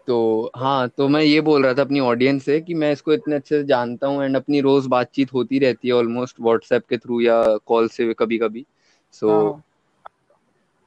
तो 0.06 0.50
हाँ 0.56 0.88
तो 0.88 1.08
मैं 1.08 1.22
ये 1.22 1.40
बोल 1.40 1.64
रहा 1.64 1.74
था 1.74 1.82
अपनी 1.82 2.00
ऑडियंस 2.00 2.44
से 2.44 2.60
कि 2.60 2.74
मैं 2.74 2.92
इसको 2.92 3.12
इतने 3.12 3.36
अच्छे 3.36 3.60
से 3.60 3.64
जानता 3.64 4.06
हूँ 4.06 4.24
एंड 4.24 4.36
अपनी 4.36 4.60
रोज 4.60 4.86
बातचीत 4.86 5.32
होती 5.32 5.58
रहती 5.58 5.88
है 5.88 5.94
ऑलमोस्ट 5.94 6.36
व्हाट्सएप 6.40 6.86
के 6.86 6.98
थ्रू 6.98 7.20
या 7.20 7.42
कॉल 7.66 7.88
से 7.88 8.12
कभी 8.14 8.38
कभी 8.38 8.66
सो 9.12 9.30
हाँ। 9.42 9.62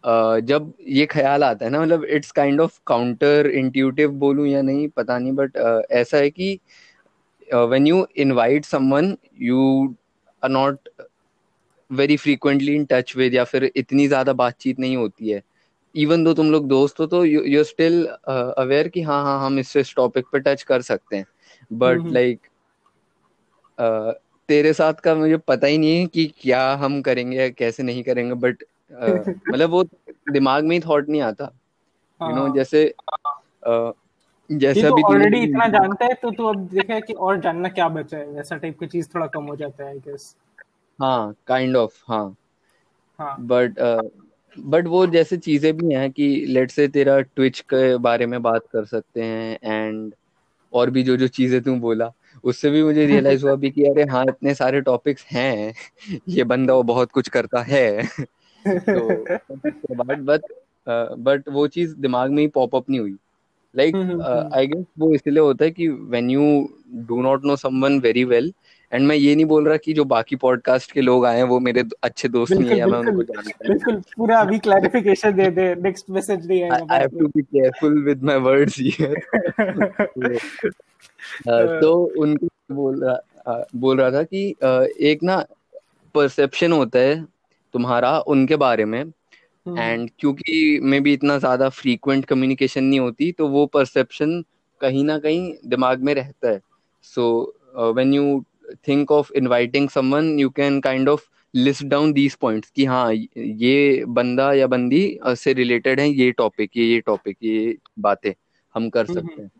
हाँ 0.03 0.39
जब 0.39 0.73
ये 0.87 1.05
ख्याल 1.05 1.43
आता 1.43 1.65
है 1.65 1.71
ना 1.71 1.81
मतलब 1.81 2.03
it's 2.03 2.31
kind 2.31 2.61
of 2.61 2.79
counter 2.87 3.47
intuitive 3.47 4.11
बोलूँ 4.11 4.47
या 4.47 4.61
नहीं 4.61 4.87
पता 4.87 5.17
नहीं 5.17 5.31
बट 5.31 5.57
ऐसा 5.91 6.17
है 6.17 6.29
कि 6.29 6.59
when 7.47 7.87
you 7.87 8.05
invite 8.17 8.65
someone 8.65 9.15
you 9.41 9.95
are 10.43 10.49
not 10.49 10.89
very 11.91 12.17
frequently 12.17 12.75
in 12.75 12.85
touch 12.85 13.15
with 13.17 13.33
या 13.33 13.43
फिर 13.43 13.71
इतनी 13.75 14.07
ज़्यादा 14.07 14.33
बातचीत 14.33 14.79
नहीं 14.79 14.97
होती 14.97 15.29
है। 15.29 15.41
इवन 15.95 16.23
दो 16.23 16.33
तुम 16.33 16.51
लोग 16.51 16.67
दोस्त 16.67 16.99
हो 16.99 17.05
तो 17.05 17.25
यू 17.25 17.63
स्टिल 17.63 18.05
अवेयर 18.57 18.87
कि 18.87 19.01
हाँ 19.01 19.23
हाँ 19.23 19.45
हम 19.45 19.59
इस 19.59 19.77
इस 19.77 19.95
टॉपिक 19.95 20.25
पे 20.31 20.39
टच 20.39 20.63
कर 20.63 20.81
सकते 20.81 21.15
हैं। 21.15 21.25
बट 21.73 22.01
लाइक 22.05 22.39
तेरे 24.49 24.73
साथ 24.73 24.93
का 24.93 25.15
मुझे 25.15 25.37
पता 25.37 25.67
ही 25.67 25.77
नहीं 25.77 25.99
है 25.99 26.05
कि 26.05 26.33
क्या 26.41 26.73
हम 26.73 27.01
करेंगे 27.01 27.37
या 27.37 27.49
कैसे 27.49 27.83
नहीं 27.83 28.03
करेंगे 28.03 28.33
बट 28.33 28.63
मतलब 29.51 29.69
वो 29.69 29.83
दिमाग 30.31 30.63
में 30.63 30.75
ही 30.75 30.79
थॉट 30.79 31.09
नहीं 31.09 31.21
आता। 31.21 31.51
यू 32.21 32.35
नो 32.35 32.41
हाँ। 32.41 32.53
जैसे 32.53 32.83
ये 33.67 34.57
जैसे 34.57 34.81
तो 34.81 34.93
अभी 34.93 35.03
ऑलरेडी 35.03 35.37
इतना 35.37 35.67
जानता 35.67 36.05
है 36.05 36.13
तो 36.13 36.31
तू 36.31 36.45
अब 36.45 36.67
देखा 36.67 36.99
कि 36.99 37.13
और 37.13 37.39
जानना 37.39 37.69
क्या 37.69 37.89
बचा 37.89 38.17
है। 38.17 38.27
वैसा 38.27 38.57
टाइप 38.57 38.79
की 38.79 38.87
चीज़ 38.87 39.09
थोड़ा 39.15 39.27
कम 39.27 39.43
हो 39.43 39.55
जाता 39.55 39.83
है 39.83 39.89
आई 39.89 39.99
गेस 39.99 40.35
हाँ 41.01 41.35
काइंड 41.47 41.75
ऑफ़ 41.75 42.03
हाँ। 42.07 42.35
हाँ। 43.19 43.35
बट 43.39 43.79
बट 44.57 44.87
वो 44.87 45.05
जैसे 45.07 45.37
चीज़ें 45.37 45.73
भी 45.77 45.93
हैं 45.95 46.11
कि 46.11 46.27
लेट 46.47 46.71
से 46.71 46.87
तेरा 46.87 47.19
ट्विच 47.21 47.59
के 47.73 47.97
बारे 47.97 48.25
में 48.25 48.41
बात 48.41 48.67
कर 48.71 48.85
सकते 48.85 49.23
हैं 49.23 49.59
एंड 49.63 50.13
और 50.73 50.89
भी 50.89 51.03
जो 51.03 51.17
जो 51.17 51.27
चीज़ें 51.27 51.61
तू 51.63 51.75
बोला 51.75 52.11
उससे 52.43 52.69
भी 52.69 52.83
मुझे 52.83 53.05
रियलाइज़ 53.05 53.43
हुआ 53.45 53.55
भी 53.55 53.71
कि 53.71 53.83
अरे 53.83 54.03
हाँ 54.03 54.23
इतने 54.29 54.53
सारे 54.55 54.81
टॉपिक्स 54.81 55.25
हैं 55.25 55.73
ये 56.29 56.43
बंदा 56.43 56.73
वो 56.73 56.83
बहुत 56.83 57.11
कुछ 57.11 57.29
करता 57.29 57.61
है। 57.63 58.03
तो 58.93 59.31
बट 59.53 60.19
बट 60.19 60.41
बट 61.19 61.49
वो 61.49 61.67
चीज़ 61.67 61.95
दिमाग 61.95 62.31
में 62.31 62.41
ही 62.43 62.47
पॉप 62.47 62.75
अप 62.75 62.89
नहीं 62.89 62.99
हुई। 62.99 63.15
लाइक 63.75 63.99
आई 64.53 64.67
गेस 64.67 64.85
वो 64.99 65.13
इसलिए 65.15 65.39
होता 65.39 65.65
है 65.65 65.71
कि 65.71 65.87
when 65.87 66.29
you 66.29 66.41
do 67.07 67.21
not 67.21 67.45
know 67.45 67.55
someone 67.55 67.99
very 67.99 68.23
well 68.23 68.53
and 68.91 69.07
मैं 69.07 69.15
ये 69.15 69.35
नहीं 69.35 69.45
बोल 69.45 69.67
रहा 69.67 69.77
कि 69.77 69.93
जो 69.93 70.05
बाकी 70.05 70.35
पॉडकास्ट 70.35 70.91
के 70.91 71.01
लोग 71.01 71.25
आए 71.25 71.37
हैं 71.37 71.43
वो 71.43 71.59
मेरे 71.59 71.83
अच्छे 72.03 72.27
दोस्त 72.27 72.53
नहीं 72.53 72.69
है 72.69 72.77
या 72.77 72.87
मैं 72.87 72.99
उनको 72.99 73.23
जानता 73.23 73.67
बिल्कुल 73.67 74.01
पूरा 74.17 74.39
अभी 74.39 74.59
क्लैरिफिकेशन 74.59 75.33
दे 75.33 75.49
दे 75.51 75.73
नेक्स्ट 75.81 76.09
मैसेज 76.09 76.47
नहीं 76.47 76.63
आई 76.63 76.69
आएगा 76.69 76.93
I 76.95 76.99
have 76.99 77.19
to 77.19 77.27
be 77.27 77.41
careful 77.41 78.03
with 78.03 78.23
my 78.23 78.37
words 78.47 78.79
here 78.79 79.13
तो 81.81 81.93
उनको 82.19 82.47
बोल 82.73 83.03
रहा 83.03 83.63
बोल 83.75 83.97
रहा 83.97 84.11
था 84.11 84.23
कि 84.23 84.55
एक 85.11 85.23
ना 85.23 85.43
परसेप्शन 86.15 86.71
होता 86.71 86.99
है 86.99 87.23
तुम्हारा 87.73 88.17
उनके 88.27 88.55
बारे 88.55 88.85
में। 88.85 89.01
हम्म। 89.01 89.77
एंड 89.79 90.09
क्योंकि 90.19 90.79
मे 90.83 90.99
बी 90.99 91.13
इतना 91.13 91.37
ज़्यादा 91.37 91.69
फ्रीक्वेंट 91.69 92.25
कम्युनिकेशन 92.25 92.83
नहीं 92.83 92.99
होती 92.99 93.31
तो 93.31 93.47
वो 93.47 93.65
परसेप्शन 93.65 94.43
कहीं 94.81 95.03
ना 95.03 95.17
कहीं 95.19 95.53
दिमाग 95.65 96.03
में 96.03 96.13
रहता 96.13 96.49
है। 96.49 96.59
So 97.03 97.25
when 97.75 98.13
you 98.13 98.43
think 98.87 99.11
of 99.11 99.33
inviting 99.33 99.89
someone 99.89 100.39
you 100.39 100.49
can 100.49 100.79
kind 100.79 101.09
of 101.09 101.21
list 101.55 101.83
down 101.83 102.13
these 102.13 102.35
points 102.35 102.69
कि 102.69 102.85
हाँ 102.85 103.13
ये 103.37 104.05
बंदा 104.07 104.53
या 104.53 104.67
बंदी 104.67 105.19
से 105.27 105.53
रिलेटेड 105.53 105.99
है 105.99 106.09
ये 106.09 106.31
टॉपिक 106.31 106.71
ये 106.77 106.85
ये 106.85 106.99
टॉपिक 106.99 107.37
ये 107.43 107.77
बातें 107.99 108.33
हम 108.75 108.89
कर 108.89 109.05
हम्म 109.05 109.19
सकते 109.19 109.41
हम्म, 109.41 109.41
हैं। 109.41 109.51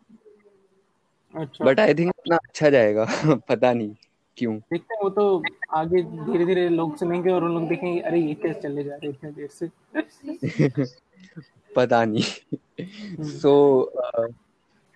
बट 1.62 1.80
आई 1.80 1.94
थिंक 1.94 2.08
इतना 2.08 2.36
अच्छा 2.36 2.70
जाएगा 2.70 3.04
पता 3.48 3.72
नहीं 3.72 3.94
क्यों। 4.36 4.58
देखते 4.58 4.94
हैं 4.94 5.00
वो 5.02 5.10
तो 5.10 5.42
आगे 5.70 6.02
धीरे 6.02 6.46
धीरे 6.46 6.68
लोग 6.68 6.96
सुनेंगे 6.96 7.30
और 7.30 7.44
उन 7.44 7.54
लोग 7.54 7.68
देखेंगे 7.68 8.00
अरे 8.00 8.20
ये 8.20 8.34
कैसे 8.34 8.60
चले 8.60 8.84
जा 8.84 8.96
रहे 8.96 9.10
इतने 9.10 9.32
देर 9.32 9.48
से। 9.48 9.68
पता 11.76 12.04
नहीं। 12.04 12.22
हम्म, 12.80 13.24
सो 13.24 13.92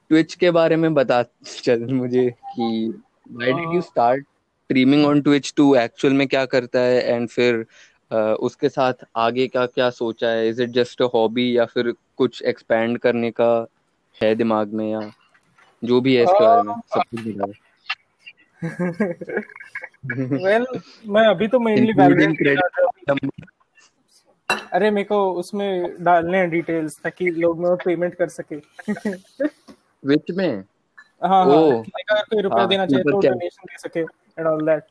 ट्विच 0.08 0.34
के 0.34 0.50
बारे 0.50 0.76
में 0.76 0.94
बता 0.94 1.24
चल 1.46 1.84
मुझे 1.84 2.30
कि 2.30 2.94
why 3.30 3.52
did 3.52 3.74
you 3.74 3.80
uh, 3.80 3.84
start 3.84 4.24
streaming 4.24 5.06
on 5.06 5.22
Twitch 5.22 5.52
to 5.56 5.76
actual 5.76 6.14
में 6.14 6.28
क्या 6.28 6.44
करता 6.46 6.80
है? 6.80 7.02
एंड 7.02 7.28
फिर 7.28 7.66
अ, 8.10 8.16
उसके 8.16 8.68
साथ 8.68 8.92
आगे 9.16 9.48
का 9.48 9.66
क्या 9.66 9.90
सोचा 9.90 10.28
है? 10.28 10.48
Is 10.48 10.62
it 10.62 10.70
just 10.70 11.02
a 11.02 11.04
hobby 11.04 11.58
या 11.58 11.64
फिर 11.64 11.94
कुछ 12.16 12.42
एक्सपैंड 12.42 12.98
करने 12.98 13.30
का 13.30 13.66
है 14.22 14.34
दिमाग 14.34 14.72
में 14.72 14.90
या 14.92 15.12
जो 15.84 16.00
भी 16.00 16.16
है 16.16 16.24
इसके 16.24 16.44
बारे 16.44 16.62
में? 16.62 16.74
सब 16.94 17.02
कुछ 17.02 17.20
बताओ। 17.26 17.52
वेल 20.44 20.66
मैं 21.06 21.26
अभी 21.26 21.48
तो 21.48 21.60
मेनली 21.60 21.92
अरे 24.72 24.90
मेरे 24.90 25.04
को 25.04 25.32
उसमें 25.32 26.04
डालने 26.04 26.38
हैं 26.38 26.50
डिटेल्स 26.50 26.98
ताकि 27.02 27.30
लोग 27.30 27.60
में 27.60 27.76
पेमेंट 27.76 28.14
कर 28.14 28.28
सके। 28.28 28.56
विच 30.04 30.30
में? 30.30 30.64
हाँ 31.22 31.44
हाँ 31.44 31.62
अगर 31.62 32.22
कोई 32.22 32.42
रुपया 32.42 32.58
हाँ 32.58 32.68
देना 32.68 32.86
चाहिए 32.86 33.02
ऊपर 33.02 33.10
तो 33.12 33.20
डोनेशन 33.20 33.66
दे 33.66 33.78
सके 33.78 34.00
एंड 34.00 34.46
ऑल 34.46 34.64
दैट 34.66 34.84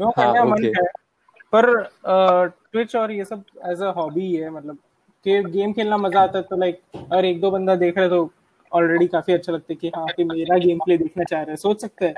हाँ 0.00 0.12
करने 0.16 0.42
मन 0.42 0.64
है? 0.64 0.84
पर 1.52 1.72
ट्विच 2.72 2.94
और 2.96 3.10
ये 3.12 3.24
सब 3.24 3.44
एज 3.68 3.82
अ 3.82 3.90
हॉबी 3.96 4.34
है 4.34 4.50
मतलब 4.50 4.78
कि 5.26 5.42
गेम 5.42 5.72
खेलना 5.72 5.96
मज़ा 5.96 6.20
आता 6.20 6.38
है 6.38 6.44
तो 6.44 6.56
लाइक 6.56 6.80
अगर 6.94 7.24
एक 7.24 7.40
दो 7.40 7.50
बंदा 7.50 7.74
देख 7.76 7.96
रहा 7.96 8.04
है 8.04 8.10
तो 8.10 8.30
ऑलरेडी 8.72 9.06
काफ़ी 9.06 9.32
अच्छा 9.32 9.52
लगता 9.52 9.72
है 9.72 9.76
कि 9.76 9.88
हाँ 9.96 10.06
कि 10.16 10.24
मेरा 10.24 10.58
गेम 10.58 10.78
प्ले 10.78 10.96
देखना 10.98 11.24
चाह 11.24 11.40
रहा 11.42 11.50
है। 11.50 11.56
सोच 11.56 11.80
सकते 11.80 12.06
हैं 12.06 12.14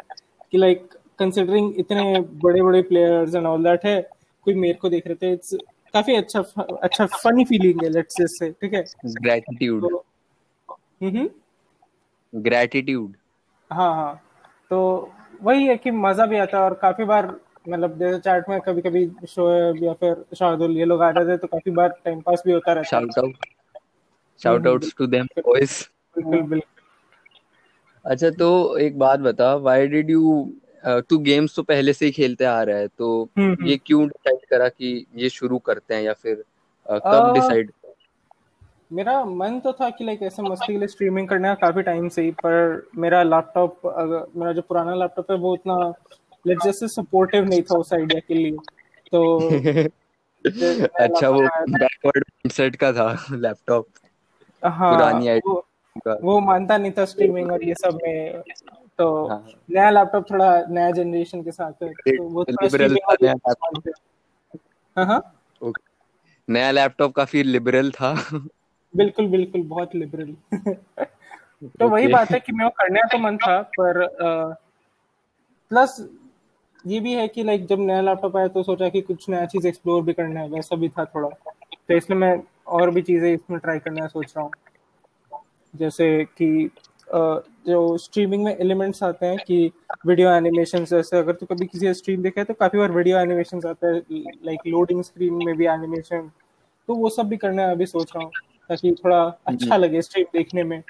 कि 0.52 0.58
लाइक 0.58 0.88
कंसिडरिंग 1.18 1.78
इतने 1.78 2.20
बड़े 2.20 2.62
बड़े 2.62 2.82
प्लेयर्स 2.82 3.34
एंड 3.34 3.46
ऑल 3.46 3.64
दैट 3.64 3.84
है 3.84 4.00
कोई 4.46 4.54
मेरे 4.54 4.74
को 4.74 4.88
देख 4.88 5.06
रहे 5.06 5.16
थे 5.16 5.32
इट्स 5.32 5.54
काफ़ी 5.94 6.14
अच्छा 6.14 6.40
अच्छा 6.82 7.06
फनी 7.06 7.44
फीलिंग 7.44 7.82
है 7.82 7.88
लेट्स 7.90 8.16
से 8.38 8.50
ठीक 8.50 8.74
है? 8.74 8.84
ग्रेटिट्यूड 9.06 9.88
तो 9.88 10.04
हम्म। 11.02 11.28
ग्रेटिट्यूड। 12.34 13.16
हाँ 13.70 13.94
हाँ। 13.94 14.20
तो 14.70 15.10
वही 15.42 15.66
है 15.66 15.76
कि 15.76 15.90
मज़ा 15.90 16.26
भी 16.26 16.38
आता 16.38 16.58
है 16.58 16.64
और 16.64 16.74
काफ़ी 16.74 17.04
बार 17.04 17.36
मतलब 17.68 17.98
जैसे 17.98 18.18
चैट 18.18 18.48
में 18.48 18.60
कभी 18.60 18.82
कभी 18.82 19.26
शोएब 19.28 19.84
या 19.84 19.92
फिर 19.92 20.24
शाहदुल 20.38 20.76
ये 20.76 20.84
लोग 20.84 21.02
आ 21.02 21.10
जाते 21.12 21.30
हैं 21.30 21.38
तो 21.38 21.46
काफ़ी 21.46 21.70
बार 21.70 21.88
टाइम 22.04 22.20
पास 22.20 22.42
भी 22.46 22.52
होता 22.52 22.72
रहता 22.72 22.96
है। 22.96 23.06
Shout 23.06 23.18
out 23.18 23.46
shout 24.40 24.66
outs 24.66 24.94
to 24.98 25.06
them 25.06 25.26
boys 25.38 25.82
बिल्कुल 26.16 26.42
बिल्कुल। 26.42 26.60
अच्छा 28.04 28.30
तो 28.30 28.78
एक 28.78 28.98
बात 28.98 29.20
बता 29.20 29.54
व्हाई 29.56 29.86
डिड 29.86 30.10
यू 30.10 30.52
तू 30.86 31.18
गेम्स 31.18 31.56
तो 31.56 31.62
पहले 31.62 31.92
से 31.92 32.06
ही 32.06 32.12
खेलते 32.12 32.44
आ 32.44 32.62
रहा 32.62 32.76
है 32.76 32.88
तो 32.88 33.22
हम्म 33.38 33.50
ये 33.50 33.56
हम्म 33.60 33.76
क्यों 33.86 34.06
डिसाइड 34.08 34.38
करा 34.50 34.68
कि 34.68 35.06
ये 35.16 35.28
शुरू 35.28 35.58
करते 35.58 35.94
हैं 35.94 36.02
या 36.02 36.12
फिर 36.12 36.44
कब 36.90 37.32
डिसाइड 37.34 37.70
मेरा 38.94 39.24
मन 39.24 39.58
तो 39.60 39.72
था 39.72 39.90
कि 39.90 40.04
लाइक 40.04 40.22
ऐसे 40.22 40.42
मस्ती 40.42 40.72
के 40.72 40.78
लिए 40.78 40.88
स्ट्रीमिंग 40.88 41.28
करने 41.28 41.48
का 41.48 41.54
काफ़ी 41.54 41.82
टाइम 41.82 42.08
से 42.08 42.22
ही 42.22 42.30
पर 42.30 42.88
मेरा 42.96 43.22
लैपटॉप 43.22 43.80
मेरा 44.36 44.52
जो 44.52 44.62
पुराना 44.62 44.94
लैपटॉप 44.94 45.30
है 45.30 45.36
वो 45.36 45.52
उतना 45.52 45.92
लेट्स 46.46 46.66
जस्ट 46.66 46.84
सपोर्टिव 46.84 47.44
नहीं 47.44 47.62
था 47.62 47.78
उस 47.78 47.92
आइडिया 47.94 48.20
के 48.28 48.34
लिए। 48.34 48.56
तो 49.12 49.38
अच्छा 51.00 51.28
वो 51.28 51.40
बैकवर्ड 51.40 52.16
माइंडसेट 52.16 52.76
का 52.76 52.92
था 52.92 53.26
लैपटॉप 53.30 53.86
हाँ 54.64 54.94
पुरानी 54.94 55.24
वो 55.24 55.30
आइडिया 55.30 56.00
का। 56.06 56.18
वो 56.22 56.38
मानता 56.40 56.76
नहीं 56.78 56.92
था 56.92 57.04
स्ट्रीमिंग 57.04 57.52
और 57.52 57.64
ये 57.64 57.74
सब 57.74 57.98
में। 58.04 58.42
तो 58.98 59.28
हाँ। 59.28 59.46
नया 59.70 59.90
लैपटॉप 59.90 60.30
थोड़ा 60.30 60.64
नया 60.70 60.90
जनरेशन 60.90 61.42
के 61.42 61.52
साथ 61.52 61.82
है 61.82 61.92
तो 61.92 62.22
वो 62.22 62.44
थोड़ा 62.44 62.68
स्ट्रीमिंग 62.68 62.98
था 62.98 63.16
नया 63.22 63.32
लैपटॉप 63.32 63.88
हैं 63.88 63.94
हाँ। 64.96 65.06
हाँ 65.06 65.72
नया 66.48 66.70
लैपटॉप 66.70 67.12
काफ़ी 67.12 67.42
लिबरल 67.42 67.90
था। 67.90 68.12
बिल्कुल 68.94 69.28
बिल्कुल 69.28 69.62
बहुत 69.62 69.94
लिबरल 69.94 70.34
तो 71.80 71.88
वही 71.88 72.08
बात 72.08 72.30
है 72.30 72.40
कि 72.40 72.52
मेरे 72.52 72.70
को 72.70 72.74
करने 72.82 73.00
का 73.00 73.06
तो 73.08 73.18
मन 73.18 73.36
था 73.36 73.60
पर 73.80 74.06
प्लस 75.70 75.96
ये 76.86 77.00
भी 77.00 77.12
है 77.12 77.28
कि 77.28 77.42
लाइक 77.42 77.66
जब 77.66 77.80
नया 77.80 78.00
लैपटॉप 78.00 78.36
आया 78.36 78.48
तो 78.48 78.62
सोचा 78.62 78.88
कि 78.88 79.00
कुछ 79.00 79.28
नया 79.28 79.44
चीज़ 79.46 79.66
एक्सप्लोर 79.66 80.02
भी 80.02 80.12
करना 80.12 80.40
है 80.40 80.48
वैसा 80.48 80.76
भी 80.76 80.88
था 80.88 81.04
थोड़ा। 81.04 81.28
तो 81.28 81.96
इसलिए 81.96 82.18
मैं 82.18 82.42
और 82.66 82.90
भी 82.90 83.02
चीज़ें 83.02 83.32
इसमें 83.34 83.58
ट्राई 83.60 83.78
करने 83.78 84.00
का 84.00 84.06
सोच 84.06 84.34
रहा 84.36 84.44
हूँ। 84.44 84.50
जैसे 85.74 86.24
कि 86.24 86.70
जो 87.66 87.96
स्ट्रीमिंग 87.98 88.44
में 88.44 88.56
एलिमेंट्स 88.56 89.02
आते 89.02 89.26
हैं 89.26 89.38
कि 89.38 89.72
वीडियो 90.06 90.30
एनिमेशन 90.30 90.84
जैसे 90.84 91.18
अगर 91.18 91.32
तू 91.32 91.46
कभी 91.46 91.66
किसी 91.66 91.94
स्ट्रीम 91.94 92.22
देखा 92.22 92.40
है 92.40 92.44
तो 92.44 92.54
काफ़ी 92.54 92.78
बार 92.78 92.92
वीडियो 92.92 93.18
एनिमेशन 93.18 93.60
आते 93.68 93.86
हैं 93.86 94.22
लाइक 94.44 94.60
लोडिंग 94.66 95.02
स्क्रीन 95.02 95.34
में 95.44 95.56
भी 95.56 95.66
एनिमेशन 95.66 96.30
तो 96.88 96.94
वो 96.94 97.08
सब 97.08 97.28
भी 97.28 97.36
करने 97.36 97.64
का 97.64 97.70
अभी 97.70 97.86
सोच 97.86 98.12
रहा 98.16 98.24
हूँ। 98.24 98.30
ताकि 98.70 98.94
थोड़ा 99.04 99.22
अच्छा 99.46 99.76
लगे 99.76 100.02
स्ट्रीम 100.02 100.26
देखने 100.32 100.64
में। 100.64 100.82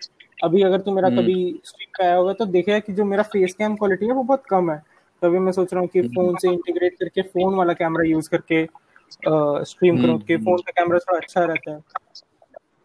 अभी 0.45 0.63
अगर 0.63 0.81
तू 0.81 0.93
मेरा 0.93 1.09
हम्म। 1.09 1.21
कभी 1.21 1.61
स्ट्रीम 1.65 1.91
पे 1.99 2.05
आया 2.05 2.17
होगा 2.17 2.33
तो 2.33 2.47
देखेगा 2.47 2.79
कि 2.79 2.93
जो 2.93 3.05
मेरा 3.05 3.23
फेस 3.23 3.55
कैम 3.55 3.77
क्वालिटी 3.77 4.07
है 4.07 4.13
वो 4.13 4.23
बहुत 4.23 4.43
कम 4.51 4.71
है। 4.71 4.79
तो 5.23 5.27
अभी 5.27 5.39
मैं 5.39 5.53
सोच 5.53 5.73
रहा 5.75 5.81
हूँ 5.81 5.89
कि 5.89 6.03
फ़ोन 6.03 6.37
से 6.37 6.49
इंटीग्रेट 6.49 6.95
करके 6.95 7.23
फ़ोन 7.23 7.55
वाला 7.55 7.73
कैमरा 7.73 8.05
यूज़ 8.05 8.29
करके 8.31 8.65
स्ट्रीम 9.65 10.01
करूँ 10.03 10.19
कि 10.19 10.37
फ़ोन 10.37 10.59
का 10.59 10.71
कैमरा 10.71 10.99
थोड़ा 10.99 11.19
अच्छा 11.19 11.45
रहता 11.45 11.71
है। 11.71 11.79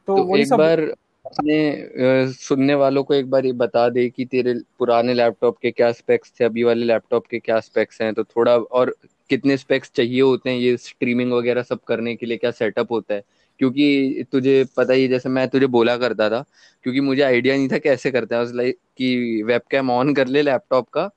तो 0.08 0.18
तो 0.18 0.38
एक 0.38 0.48
सब 0.48 0.58
बार 0.58 0.80
अपने 1.26 2.28
सुनने 2.34 2.76
वालों 2.76 3.04
को 3.04 3.14
एक 3.14 3.30
बार 3.30 3.46
ये 3.46 3.52
बता 3.54 3.88
दे 3.90 4.08
कि 4.10 4.26
तेरे 4.26 4.54
पुराने 4.80 5.14
लैपटॉप 5.14 5.58
के 5.62 5.72
क्या 5.72 5.92
स्पेक्स 5.92 6.32
थे 6.40 6.46
अभी 6.46 6.64
वाले 6.64 6.86
लैपटॉप 6.86 7.28
के 7.28 7.40
क्या 7.40 7.60
स्पेक्स 7.60 8.02
हैं? 8.02 8.14
तो 8.14 8.24
थोड़ा 8.24 8.56
और 8.58 8.96
कितने 9.30 9.58
स्पेक्स 9.58 9.92
चाहिए 9.96 10.22
होते 10.22 10.50
हैं 10.50 10.58
ये 10.58 10.78
स्ट्रीमिंग 10.78 11.34
वगैरह 11.34 11.64
सब 11.64 11.80
करने 11.88 12.16
के 12.16 12.26
लिए? 12.26 12.38
क्या 12.38 12.52
सेटअप 12.52 12.92
होता 12.92 13.14
है? 13.14 13.24
क्योंकि 13.60 14.26
तुझे 14.32 14.64
पता 14.78 14.94
ही 14.94 15.08
जैसे 15.08 15.30
मैं 15.30 15.48
तुझे 15.48 15.68
बोला 15.68 15.96
करता 15.98 16.30
था 16.30 16.44
क्योंकि 16.84 17.02
मुझे 17.02 17.22
आइडिया 17.22 17.56
नहीं 17.56 17.70
था 17.70 17.78
कैसे 17.78 18.12
करते 18.12 18.36
हैं। 18.36 18.46
लाइक 18.56 18.78
कि 18.98 19.44
वेबकैम 19.44 19.90
ऑन 19.92 20.14
कर 20.14 20.28
ले 20.28 20.42
लैपटॉप 20.42 20.90
का 20.90 21.10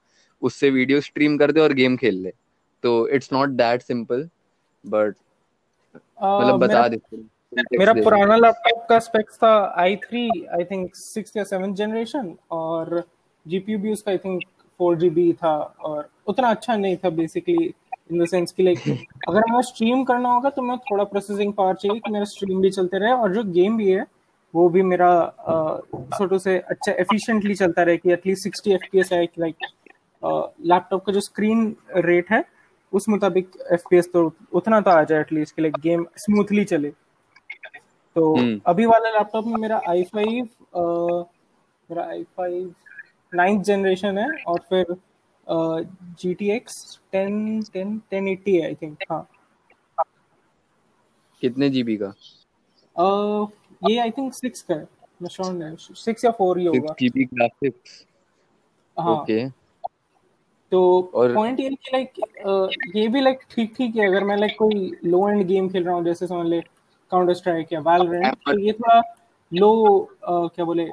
उससे 0.42 0.70
वीडियो 0.70 1.00
स्ट्रीम 1.00 1.36
कर 1.38 1.52
दे 1.52 1.60
और 1.60 1.72
गेम 1.72 1.96
खेल 1.96 2.14
ले। 2.14 2.32
तो 2.82 3.08
it's 3.08 3.32
not 3.32 3.48
that 3.48 3.82
simple 3.82 4.28
but 4.84 5.14
मतलब 5.96 6.58
बता 6.58 6.88
दे 6.88 7.00
मेरा 7.78 7.92
पुराना 7.92 8.36
लैपटॉप 8.36 8.86
का 8.88 8.98
स्पेक्स 8.98 9.36
था 9.36 9.52
I 9.76 9.96
three 9.96 10.28
I 10.46 10.64
think 10.64 10.94
six 10.94 11.36
या 11.36 11.44
सेवन 11.44 11.74
जनरेशन 11.74 12.34
और 12.50 13.02
जीपीयू 13.46 13.78
भी 13.78 13.92
उसका 13.92 14.10
I 14.10 14.18
think 14.18 14.42
four 14.78 14.96
G 14.96 15.10
B 15.10 15.32
था 15.32 15.54
और 15.80 16.08
उतना 16.26 16.50
अच्छा 16.50 16.76
नहीं 16.76 16.96
था 16.96 17.10
बेसिकली 17.10 17.74
इन 18.10 18.22
द 18.22 18.26
सेंस 18.26 18.52
कि 18.52 18.62
लाइक 18.62 18.78
अगर 19.28 19.52
मैं 19.52 19.60
स्ट्रीम 19.62 20.02
करना 20.04 20.28
होगा 20.28 20.50
तो 20.50 20.62
मैं 20.62 20.78
थोड़ा 20.90 21.04
प्रोसेसिंग 21.04 21.52
पावर 21.52 21.74
चाहिए 21.74 22.00
कि 22.00 22.12
मेरा 22.12 22.24
स्ट्रीम 22.24 22.60
भी 22.60 22.70
चलते 22.70 22.98
रहे 22.98 23.12
और 23.12 23.34
जो 23.34 23.44
गेम 23.52 23.76
भी 23.76 23.90
है 23.90 24.06
वो 24.54 24.68
भी 24.68 24.82
मेरा 24.82 25.10
छोटो 26.14 26.38
से 26.38 26.58
अच्छा 26.58 26.92
एफिशिएंटली 26.92 27.54
चलता 27.54 27.82
रहे 27.82 27.96
कि 27.96 28.12
at least 28.12 28.42
sixty 28.42 28.72
F 28.72 28.82
P 28.92 29.00
S 29.00 29.12
आए 29.12 29.26
कि 29.26 29.40
लाइक 29.40 29.54
लैपटॉप 30.66 31.04
का 31.04 31.12
जो 31.12 31.20
स्क्रीन 31.20 31.76
रेट 31.96 32.30
है 32.30 32.44
उस 32.92 33.08
मुताबिक 33.08 33.50
एफ़ 33.72 33.82
पी 33.90 33.96
एस 33.96 34.08
तो 34.12 34.32
उतना 34.52 34.80
तो 34.80 34.90
आ 34.90 35.02
जाए 35.04 35.20
एटलीस्ट 35.20 35.56
कि 35.56 35.62
लाइक 35.62 35.76
गेम 35.82 36.04
स्मूथली 36.16 36.64
चले। 36.64 36.90
तो 38.16 38.34
हम्म। 38.36 38.60
अभी 38.66 38.86
वाले 38.86 39.10
लैपटॉप 39.10 39.46
में 39.46 39.56
मेरा 39.56 39.80
आई 39.88 40.02
फाइव 40.02 40.48
मेरा 41.90 42.04
आई 42.04 42.22
फाइव 42.36 42.74
नाइन्थ 43.34 43.64
जनरेशन 43.64 44.18
है 44.18 44.28
और 44.46 44.58
फिर 44.70 44.94
G 45.46 46.32
T 46.34 46.50
X 46.50 46.98
ten 47.12 47.62
ten 47.72 47.98
ten 48.10 48.28
eighty 48.28 48.60
I 48.60 48.74
think 48.74 48.98
हाँ। 49.10 49.26
कितने 51.42 51.68
जीबी 51.70 51.96
का? 51.96 52.12
अह, 52.96 53.46
ये 53.82 53.98
आई 53.98 54.10
थिंक 54.10 54.34
सिक्स 54.34 54.62
का 54.62 54.74
है 54.74 54.86
मैं 55.22 55.28
श्योर 55.28 55.52
नहीं 55.52 55.76
सिक्स 55.94 56.24
या 56.24 56.30
फोर 56.30 56.58
ही 56.58 56.66
होगा। 56.66 56.94
जीबी 57.00 57.24
ग्राफिक्स 57.24 58.04
हाँ। 58.96 59.14
ओके 59.14 59.48
तो 60.72 60.80
पॉइंट 61.14 61.60
ये 61.60 61.68
कि 61.68 61.90
लाइक 61.92 62.12
ये 62.96 63.06
भी 63.08 63.20
लाइक 63.20 63.40
ठीक 63.50 63.74
ठीक 63.76 63.96
है 63.96 64.06
अगर 64.06 64.24
मैं 64.24 64.36
लाइक 64.36 64.56
कोई 64.58 64.90
लो 65.04 65.28
एंड 65.28 65.46
गेम 65.46 65.68
खेल 65.68 65.84
रहा 65.84 65.94
हूँ 65.94 66.04
जैसे 66.04 66.26
समझ 66.26 66.46
ले 66.46 66.60
काउंटर 67.12 67.34
स्ट्राइक 67.34 67.72
या 67.72 67.80
वैलोरेंट 67.80 68.34
तो 68.46 68.58
ये 68.58 68.72
थोड़ा 68.72 69.00
लो 69.52 69.70
क्या 70.28 70.64
बोले 70.64 70.84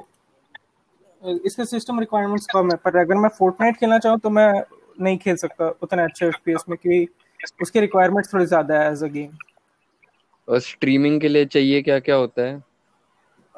इसका 1.24 1.64
सिस्टम 1.64 2.00
रिक्वायरमेंट्स 2.00 2.46
कम 2.46 2.70
है 2.70 2.76
पर 2.76 2.96
अगर 2.96 3.14
मैं 3.14 3.28
फोर्टनाइट 3.28 3.76
खेलना 3.76 3.98
चाहूँ 3.98 4.18
तो 4.18 4.30
मैं 4.30 4.62
नहीं 5.00 5.18
खेल 5.18 5.36
सकता 5.36 5.68
उतने 5.82 6.02
अच्छे 6.02 6.26
एफपीएस 6.26 6.64
में 6.68 6.78
क्योंकि 6.82 7.08
उसके 7.62 7.80
रिक्वायरमेंट्स 7.80 8.34
थोड़े 8.34 8.46
ज़्यादा 8.46 8.80
है 8.80 8.92
एज 8.92 9.04
अ 9.04 9.06
गेम 9.06 9.30
और 10.48 10.58
स्ट्रीमिंग 10.58 11.20
के 11.20 11.28
लिए 11.28 11.44
चाहिए 11.44 11.82
क्या 11.82 11.98
क्या 11.98 12.16
होता 12.16 12.42
है? 12.42 12.62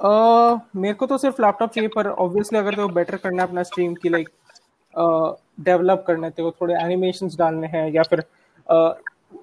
uh, 0.04 0.60
मेरे 0.76 0.94
को 0.94 1.06
तो 1.06 1.18
सिर्फ़ 1.18 1.42
लैपटॉप 1.42 1.70
चाहिए 1.70 1.88
पर 1.88 2.06
ऑब्वियसली 2.06 2.58
अगर 2.58 2.74
तो 2.74 2.88
बेटर 2.88 3.16
करना 3.16 3.42
है 3.42 3.48
अपना 3.48 3.62
स्ट्रीम 3.62 3.94
की 3.94 4.08
लाइक 4.08 4.28
डेवलप 5.60 6.04
करना 6.06 6.26
है 6.26 6.30
तो 6.30 6.50
थोड़े 6.50 6.74
एनिमेशंस 6.74 7.38
डालने 7.38 7.66
हैं 7.66 7.92
या 7.92 8.02
फिर 8.02 8.20
uh, 8.72 8.92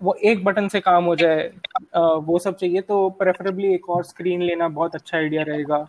वो 0.04 0.14
एक 0.14 0.44
बटन 0.46 0.68
से 0.68 0.80
काम 0.80 1.06
हो 1.06 1.16
जाए 1.16 1.54
uh, 1.98 2.24
वो 2.24 2.40
सब 2.40 2.56
चाहिए 2.56 2.82
तो 2.82 3.10
प्रेफरेबली 3.10 3.74
एक 3.74 3.90
और 3.90 4.04
स्क्रीन 4.04 4.42
लेना 4.42 4.68
बहुत 4.68 4.96
अच्छा 4.96 5.18
आइडिया 5.18 5.44
रहेगा। 5.44 5.88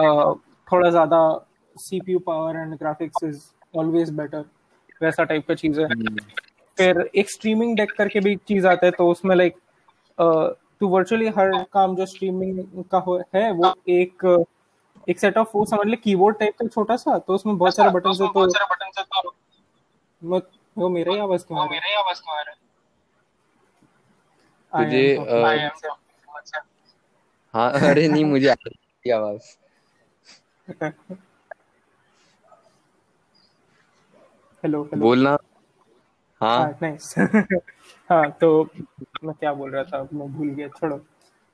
uh, 0.00 0.38
थोड़ा 0.72 0.90
ज़्यादा 0.90 1.45
CPU 1.78 2.18
power 2.18 2.56
and 2.56 2.74
graphics 2.74 3.24
is 3.24 3.42
always 3.76 4.10
better 4.10 4.44
वैसा 5.02 5.24
टाइप 5.24 5.48
का 5.48 5.54
चीज़ 5.54 5.80
है। 5.80 5.86
फिर 6.76 7.10
एक 7.16 7.30
स्ट्रीमिंग 7.30 7.76
डेक 7.76 7.92
करके 7.92 8.20
भी 8.20 8.36
चीज़ 8.36 8.66
आता 8.66 8.86
है 8.86 8.92
तो 8.92 9.10
उसमें 9.10 9.36
लाइक 9.36 9.56
तू 10.80 10.88
वर्चुअली 10.88 11.28
हर 11.28 11.64
काम 11.72 11.96
जो 11.96 12.06
स्ट्रीमिंग 12.06 12.84
का 12.84 12.98
हो 12.98 13.22
है 13.34 13.52
वो 13.52 13.74
एक 13.88 14.44
एक 15.08 15.18
सेट 15.18 15.36
ऑफ़ 15.38 15.48
वो 15.54 15.64
समझ 15.64 15.86
ले 15.86 15.96
कीबोर्ड 15.96 16.38
टाइप 16.38 16.56
का 16.58 16.66
छोटा 16.66 16.96
सा 16.96 17.18
तो 17.18 17.34
उसमें 17.34 17.58
बहुत 17.58 17.76
सारे 17.76 17.90
बटन 17.90 18.08
है 18.10 19.04
तो 19.04 19.34
मत 20.24 20.50
वो 20.78 20.88
मेरा 20.88 21.12
ही 21.12 21.18
आवाज़ 21.18 21.46
क्यों 21.46 21.60
आ 21.60 21.64
रहा 21.64 21.74
है? 21.74 22.56
am 24.72 24.84
तुझे 24.84 25.16
so 25.16 25.24
sorry. 25.24 25.58
अ, 25.58 26.60
हाँ 27.54 27.72
अरे 27.72 28.08
नहीं 28.08 28.24
मुझे 28.24 28.50
है 28.50 29.12
आवाज़। 29.12 29.56
हेलो 34.66 34.82
हेलो 34.82 35.06
बोलना। 35.06 35.36
हाँ। 36.40 36.78
नाइस 36.82 37.14
हाँ 38.10 38.30
तो 38.40 38.70
मैं 39.24 39.34
क्या 39.40 39.52
बोल 39.52 39.70
रहा 39.70 39.82
था 39.84 40.08
मैं 40.12 40.36
भूल 40.36 40.48
गया 40.48 40.68
छोड़ो। 40.68 40.96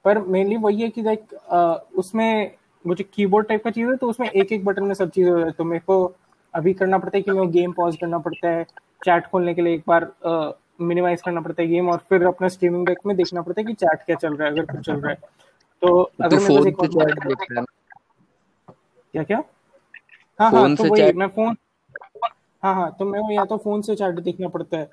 पर 0.04 0.18
मेनली 0.18 0.56
वही 0.56 0.82
है 0.82 0.88
कि 0.88 1.02
लाइक 1.02 1.34
उसमें 1.96 2.54
मुझे 2.86 3.04
कीबोर्ड 3.04 3.46
टाइप 3.46 3.64
का 3.64 3.70
चीज़ 3.70 3.88
है 3.88 3.96
तो 3.96 4.08
उसमें 4.10 4.30
एक 4.30 4.52
एक 4.52 4.64
बटन 4.64 4.84
में 4.84 4.94
सब 4.94 5.10
चीज़ें 5.10 5.30
हो 5.32 5.40
जाए 5.40 5.50
तो 5.50 5.64
मेरे 5.64 5.80
को 5.86 6.14
अभी 6.54 6.74
करना 6.74 6.98
पड़ता 6.98 7.16
है 7.18 7.22
कि 7.22 7.30
मैं 7.30 7.50
गेम 7.50 7.72
पॉज 7.72 7.96
करना 7.96 8.18
पड़ता 8.18 8.48
है 8.48 8.64
चैट 9.04 9.26
खोलने 9.26 9.54
के 9.54 9.62
लिए 9.62 9.74
एक 9.74 9.82
बार 9.86 10.12
मिनिमाइज 10.80 11.22
करना 11.22 11.40
पड़ता 11.40 11.62
है 11.62 11.68
गेम 11.68 11.90
और 11.90 11.98
फिर 11.98 12.26
अपना 12.26 12.48
स्ट्रीमिंग 12.48 12.86
डेक 12.86 12.98
में 13.06 13.16
देखना 13.16 13.42
पड़ता 13.42 13.60
है 13.60 13.66
कि 13.66 13.72
चैट 13.72 14.02
क्या 14.02 14.16
चल 14.16 14.34
रहा 14.34 14.48
है 14.48 14.54
अगर 14.54 14.66
कुछ 14.66 14.86
चल 14.86 14.94
रहा 14.94 15.10
है। 15.10 15.18
तो 15.82 16.02
अगर 16.02 16.36
तो 16.36 16.36
पास 16.36 16.46
फ़ोन 16.46 16.68
एक 16.68 17.58
है। 17.58 17.64
क्या 19.14 19.22
क्या? 19.22 19.44
हाँ 20.40 20.50
हाँ 20.50 20.76
तो 20.76 20.84
वही 20.84 21.12
मैं 21.12 21.28
फ़ोन 21.28 21.56
हाँ 22.62 22.74
हाँ 22.74 22.90
तो 22.98 23.04
मैं 23.04 23.20
वो 23.20 23.30
या 23.30 23.44
तो 23.44 23.56
फ़ोन 23.56 23.82
से 23.82 23.94
चैट 23.96 24.18
देखना 24.20 24.48
पड़ता 24.48 24.76
है। 24.76 24.88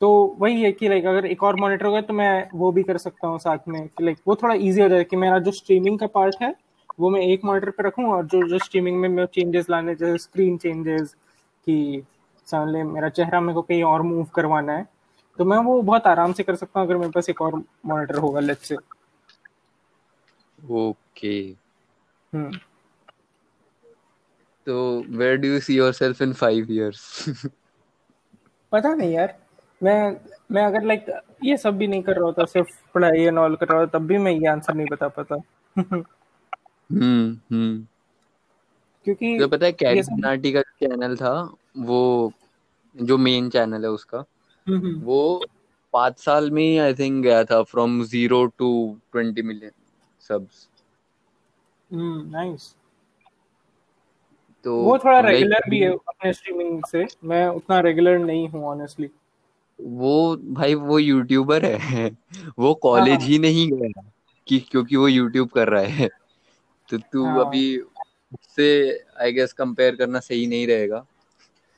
तो 0.00 0.36
वही 0.38 0.62
है 0.62 0.70
कि 0.72 0.88
लाइक 0.88 1.06
अगर 1.06 1.26
एक 1.26 1.42
और 1.42 1.56
मॉनिटर 1.56 1.86
होगा 1.86 2.00
तो 2.00 2.14
मैं 2.14 2.48
वो 2.54 2.70
भी 2.72 2.82
कर 2.82 2.98
सकता 2.98 3.28
हूँ 3.28 3.38
साथ 3.38 3.68
में 3.68 3.86
कि 3.88 4.04
लाइक 4.04 4.18
वो 4.26 4.34
थोड़ा 4.34 4.54
इजी 4.54 4.80
हो 4.80 4.88
जाए 4.88 5.04
कि 5.04 5.16
मेरा 5.16 5.38
जो 5.38 5.50
स्ट्रीमिंग 5.50 5.98
का 5.98 6.06
पार्ट 6.06 6.42
है 6.42 6.54
वो 7.00 7.10
मैं 7.10 7.20
एक 7.20 7.44
मॉनिटर 7.44 7.70
पे 7.70 7.82
रखूँ 7.82 8.04
और 8.04 8.26
जो 8.26 8.42
जो 8.48 8.58
स्ट्रीमिंग 8.58 9.00
में 9.00 9.08
मैं 9.08 9.26
चेंजेस 9.26 9.70
लाने 9.70 9.94
जैसे 9.94 10.18
स्क्रीन 10.18 10.56
चेंजेस 10.56 11.14
कि 11.66 12.02
समझ 12.48 12.72
ले 12.72 12.82
मेरा 12.82 13.08
चेहरा 13.08 13.40
मेरे 13.40 13.54
को 13.54 13.62
कहीं 13.62 13.82
और 13.82 14.02
मूव 14.02 14.24
करवाना 14.34 14.72
है 14.72 14.86
तो 15.38 15.44
मैं 15.44 15.58
वो 15.58 15.80
बहुत 15.82 16.06
आराम 16.06 16.32
से 16.32 16.42
कर 16.42 16.54
सकता 16.54 16.80
हूँ 16.80 16.86
अगर 16.88 16.96
मेरे 16.96 17.10
पास 17.10 17.28
एक 17.30 17.40
और 17.42 17.62
मॉनिटर 17.86 18.18
होगा 18.18 18.40
लेट्स 18.40 18.68
से 18.68 18.76
ओके 20.74 21.38
हम्म। 22.32 22.58
तो 24.66 25.04
where 25.08 25.36
do 25.36 25.48
you 25.48 25.60
see 25.60 25.76
yourself 25.76 26.22
in 26.22 26.32
five 26.32 26.70
years 26.70 27.24
पता 28.72 28.94
नहीं 28.94 29.12
यार। 29.12 29.34
मैं 29.80 30.16
मैं 30.52 30.64
अगर 30.64 30.82
लाइक 30.82 31.06
ये 31.44 31.56
सब 31.56 31.76
भी 31.76 31.86
नहीं 31.86 32.02
कर 32.02 32.16
रहा 32.16 32.24
होता 32.24 32.44
सिर्फ़ 32.44 32.68
पढ़ाई 32.94 33.22
एंड 33.22 33.38
ऑल 33.38 33.56
कर 33.56 33.68
रहा 33.68 33.78
होता 33.78 33.98
तब 33.98 34.06
भी 34.06 34.18
मैं 34.18 34.32
ये 34.32 34.46
आंसर 34.48 34.74
नहीं 34.74 34.86
बता 34.90 35.08
पाता। 35.08 35.34
हम्म 35.76 37.38
हम्म। 37.52 37.86
क्योंकि 39.06 39.38
तो 39.38 39.48
पता 39.48 39.66
है 39.66 39.72
कैरी 39.72 40.52
का 40.52 40.60
चैनल 40.60 41.16
था 41.16 41.32
वो 41.78 42.32
जो 42.96 43.18
मेन 43.18 43.48
चैनल 43.50 43.84
है 43.84 43.90
उसका 43.90 44.24
हम्म 44.66 44.78
हम्म। 44.78 45.00
वो 45.00 45.44
पाँच 45.94 46.18
साल 46.18 46.50
में 46.50 46.62
ही 46.62 46.76
आई 46.78 46.94
थिंक 46.94 47.22
गया 47.24 47.42
था 47.44 47.62
from 47.62 48.02
zero 48.04 48.44
to 48.58 48.70
twenty 49.12 49.42
million 49.42 49.72
subs 50.20 50.68
hmm 51.90 52.30
nice 52.30 52.74
तो 54.64 54.76
वो 54.82 54.98
थोड़ा 54.98 55.20
रेगुलर 55.20 55.68
भी 55.70 55.80
है 55.80 55.90
अपने 55.92 56.32
स्ट्रीमिंग 56.32 56.82
से। 56.86 57.06
मैं 57.24 57.46
उतना 57.48 57.80
रेगुलर 57.80 58.18
नहीं 58.18 58.48
हूँ 58.48 58.64
ऑनेस्टली 58.64 59.10
वो 59.80 60.36
भाई 60.36 60.74
वो 60.74 60.98
यूट्यूबर 60.98 61.64
है। 61.64 62.10
वो 62.58 62.74
कॉलेज 62.74 63.20
हाँ। 63.20 63.28
ही 63.28 63.38
नहीं 63.38 63.70
गया 63.72 64.02
कि 64.46 64.58
क्योंकि 64.58 64.96
वो 64.96 65.08
यूट्यूब 65.08 65.48
कर 65.48 65.68
रहा 65.68 65.82
है। 65.82 66.08
तो 66.90 66.98
तू 67.12 67.24
हाँ। 67.24 67.44
अभी 67.44 67.78
उससे 67.78 68.68
आई 69.20 69.32
गेस 69.32 69.52
कंपेयर 69.52 69.96
करना 69.96 70.20
सही 70.20 70.46
नहीं 70.46 70.66
रहेगा। 70.66 71.04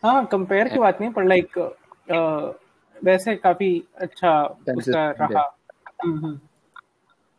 हाँ 0.02 0.26
कंपेयर 0.26 0.68
की 0.68 0.78
बात 0.78 1.00
नहीं 1.00 1.10
पर 1.10 1.24
लाइक 1.24 1.58
वैसे 3.04 3.36
काफ़ी 3.36 3.84
अच्छा 3.96 4.42
उसका 4.78 5.10
रहा। 5.10 5.58
हम्म 6.04 6.18
हम्म। 6.18 6.38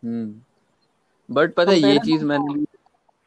हम्म। 0.03 1.33
बट 1.33 1.53
पता 1.53 1.71
है 1.71 1.77
ये 1.77 1.97
चीज़ 1.99 2.25
मैंने 2.25 2.53
भी 2.53 2.65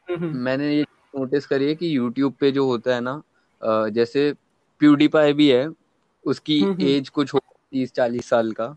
हम्म 0.08 0.24
हम्म। 0.24 0.36
मैंने 0.36 0.76
ये 0.76 0.84
नोटिस 1.18 1.46
करिए 1.46 1.74
कि 1.74 1.96
यूट्यूब 1.96 2.34
पे 2.40 2.50
जो 2.52 2.66
होता 2.66 2.94
है 2.94 3.00
ना 3.00 3.22
जैसे 3.88 4.32
प्यूडीपाई 4.80 5.32
भी 5.32 5.48
है 5.50 5.68
उसकी 6.24 6.60
हम्म 6.60 6.72
हम्म, 6.72 6.86
एज 6.86 7.08
कुछ 7.08 7.34
हो 7.34 7.38
तीस 7.72 7.92
चालीस 7.92 8.28
साल 8.28 8.52
का 8.52 8.76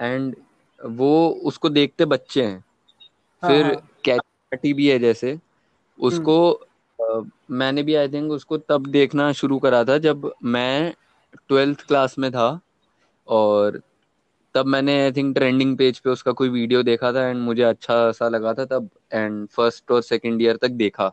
एंड 0.00 0.36
वो 0.80 1.28
उसको 1.44 1.68
देखते 1.68 2.04
बच्चे 2.04 2.42
हैं। 2.44 2.64
हाँ 3.42 3.50
फिर 3.50 3.64
हाँ। 3.64 3.74
कैटी 4.04 4.72
भी 4.72 4.88
है 4.90 4.98
जैसे 4.98 5.30
हम्म। 5.32 6.06
उसको 6.06 6.50
अ, 6.98 7.22
मैंने 7.50 7.82
भी 7.82 7.94
आई 7.94 8.08
थिंक 8.08 8.32
उसको 8.32 8.58
तब 8.58 8.86
देखना 8.86 9.32
शुरू 9.32 9.58
करा 9.58 9.84
था 9.84 9.98
जब 9.98 10.32
मैं 10.44 10.94
ट्वेल्थ 11.48 11.86
क्लास 11.86 12.18
में 12.18 12.30
था 12.32 12.60
और 13.28 13.80
तब 14.54 14.66
मैंने 14.66 15.02
आई 15.02 15.12
थिंक 15.12 15.34
ट्रेंडिंग 15.34 15.76
पेज 15.78 15.98
पे 15.98 16.10
उसका 16.10 16.32
कोई 16.32 16.48
वीडियो 16.48 16.82
देखा 16.82 17.12
था 17.12 17.26
एंड 17.28 17.40
मुझे 17.40 17.62
अच्छा 17.62 18.12
सा 18.12 18.28
लगा 18.28 18.54
था 18.54 18.64
तब 18.64 18.90
एंड 19.12 19.48
फ़र्स्ट 19.48 19.90
और 19.90 20.02
सेकंड 20.02 20.42
ईयर 20.42 20.56
तक 20.56 20.68
देखा। 20.68 21.12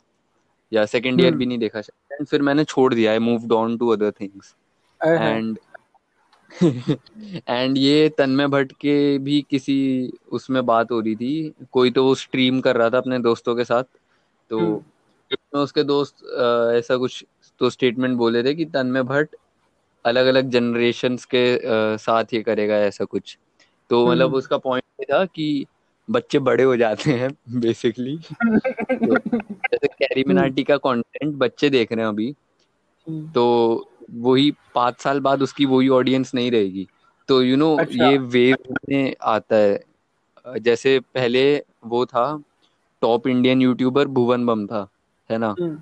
या 0.71 0.85
सेकंड 0.85 1.21
ईयर 1.21 1.29
हम्म। 1.29 1.39
भी 1.39 1.45
नहीं 1.45 1.57
देखा 1.57 1.79
एंड 1.79 2.25
फिर 2.27 2.41
मैंने 2.41 2.63
छोड़ 2.63 2.93
दिया 2.93 3.11
I 3.11 3.19
moved 3.19 3.53
on 3.53 3.77
to 3.77 3.89
other 3.89 4.11
things 4.21 4.55
and 5.01 5.57
and 7.47 7.77
ये 7.77 8.09
तन्मय 8.17 8.47
भट्ट 8.47 8.71
के 8.81 9.17
भी 9.19 9.41
किसी 9.49 9.77
उसमें 10.31 10.65
बात 10.65 10.91
हो 10.91 10.99
रही 10.99 11.15
थी। 11.15 11.53
कोई 11.71 11.91
तो 11.91 12.03
वो 12.03 12.13
स्ट्रीम 12.15 12.59
कर 12.61 12.75
रहा 12.77 12.89
था 12.89 12.97
अपने 12.97 13.19
दोस्तों 13.19 13.55
के 13.55 13.63
साथ। 13.63 13.83
तो 14.51 14.59
हम्म। 14.59 15.59
उसके 15.59 15.83
दोस्त 15.83 16.23
ऐसा 16.77 16.97
कुछ 16.97 17.23
तो 17.61 17.69
स्टेटमेंट 17.69 18.17
बोले 18.17 18.43
थे 18.43 18.53
कि 18.55 18.65
तन्मय 18.65 19.03
भट्ट 19.03 19.35
अलग 20.05 20.27
अलग 20.27 20.49
जनरेशन 20.49 21.17
के 21.33 21.45
साथ 21.97 22.33
ये 22.33 22.41
करेगा 22.43 22.75
ऐसा 22.83 23.05
कुछ। 23.05 23.37
तो 23.89 24.05
मतलब 24.07 24.25
हम्म। 24.25 24.37
उसका 24.37 24.57
पॉइंट 24.57 24.83
ये 24.99 25.05
था 25.13 25.23
कि 25.25 25.65
बच्चे 26.09 26.39
बड़े 26.39 26.63
हो 26.63 26.75
जाते 26.77 27.11
हैं 27.11 27.29
बेसिकली 27.59 28.17
तो 28.17 29.17
जैसे 29.17 29.87
कैरी 29.87 30.21
हम्म। 30.21 30.33
मिनाटी 30.33 30.63
का 30.63 30.77
कंटेंट 30.77 31.35
बच्चे 31.35 31.69
देख 31.69 31.91
रहे 31.91 32.01
हैं 32.01 32.09
अभी 32.09 32.35
हम्म, 33.07 33.31
तो 33.31 33.89
वही 34.11 34.51
पाँच 34.75 35.01
साल 35.01 35.19
बाद 35.19 35.41
उसकी 35.41 35.65
वही 35.65 35.87
ऑडियंस 35.89 36.33
नहीं 36.35 36.51
रहेगी। 36.51 36.87
तो 37.29 37.41
यू 37.43 37.49
you 37.49 37.59
नो 37.59 37.75
know, 37.75 37.81
अच्छा। 37.81 38.09
ये 38.09 38.17
वेव 38.17 38.75
में 38.89 39.15
आता 39.21 39.55
है। 39.55 39.83
जैसे 40.59 40.99
पहले 40.99 41.63
वो 41.85 42.05
था 42.05 42.43
top 43.01 43.27
Indian 43.27 43.61
YouTuber 43.61 44.07
Bhuvan 44.07 44.45
Bam 44.45 44.65
था 44.67 44.87
है 45.29 45.37
ना? 45.37 45.55
हम्म। 45.59 45.81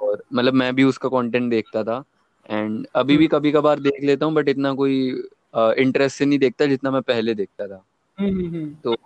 और 0.00 0.22
मतलब 0.34 0.54
मैं 0.54 0.74
भी 0.74 0.84
उसका 0.84 1.08
कंटेंट 1.08 1.50
देखता 1.50 1.82
था। 1.84 2.04
एंड 2.50 2.86
अभी 2.94 3.16
भी 3.16 3.24
हम्म। 3.24 3.38
कभी 3.38 3.52
कभार 3.52 3.80
देख 3.80 4.04
लेता 4.04 4.26
हूँ 4.26 4.34
बट 4.34 4.48
इतना 4.48 4.72
कोई 4.74 5.24
इंटरेस्ट 5.56 6.18
से 6.18 6.24
नहीं 6.24 6.38
देखता 6.38 6.66
जितना 6.66 6.90
मैं 6.90 7.02
पहले 7.02 7.34
देखता 7.34 7.66
था। 7.66 7.84
हम्म 8.18 8.46
हम्म। 8.46 8.74
तो 8.84 8.96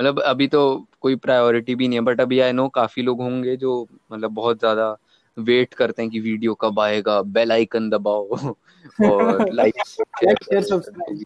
मतलब 0.00 0.20
अभी 0.20 0.48
तो 0.48 0.86
कोई 1.00 1.16
प्रायोरिटी 1.16 1.74
भी 1.74 1.88
नहीं 1.88 1.98
है 1.98 2.04
बट 2.04 2.20
अभी 2.20 2.40
आई 2.40 2.52
नो 2.52 2.68
काफ़ी 2.68 3.02
लोग 3.02 3.20
होंगे 3.20 3.56
जो 3.56 3.86
मतलब 4.12 4.30
बहुत 4.30 4.58
ज़्यादा 4.58 4.96
वेट 5.38 5.74
करते 5.74 6.02
हैं 6.02 6.10
कि 6.10 6.20
वीडियो 6.20 6.54
कब 6.54 6.80
आएगा 6.80 7.22
बेल 7.22 7.52
आइकन 7.52 7.90
दबाओ 7.90 8.28
और 9.04 9.52
लाइक 9.52 9.74
शेयर 9.84 10.62
सब्सक्राइब 10.62 11.24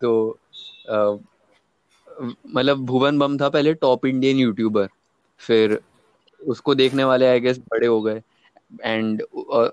तो 0.00 0.40
मतलब 2.54 2.78
भुवन 2.78 3.18
बम 3.18 3.38
था 3.38 3.48
पहले 3.48 3.74
टॉप 3.74 4.06
इंडियन 4.06 4.36
यूट्यूबर 4.36 4.88
फिर 5.38 5.80
उसको 6.46 6.74
देखने 6.74 7.04
वाले 7.04 7.26
आई 7.26 7.40
गेस 7.40 7.58
बड़े 7.58 7.86
हो 7.86 8.02
गए। 8.02 8.22
And 8.80 9.22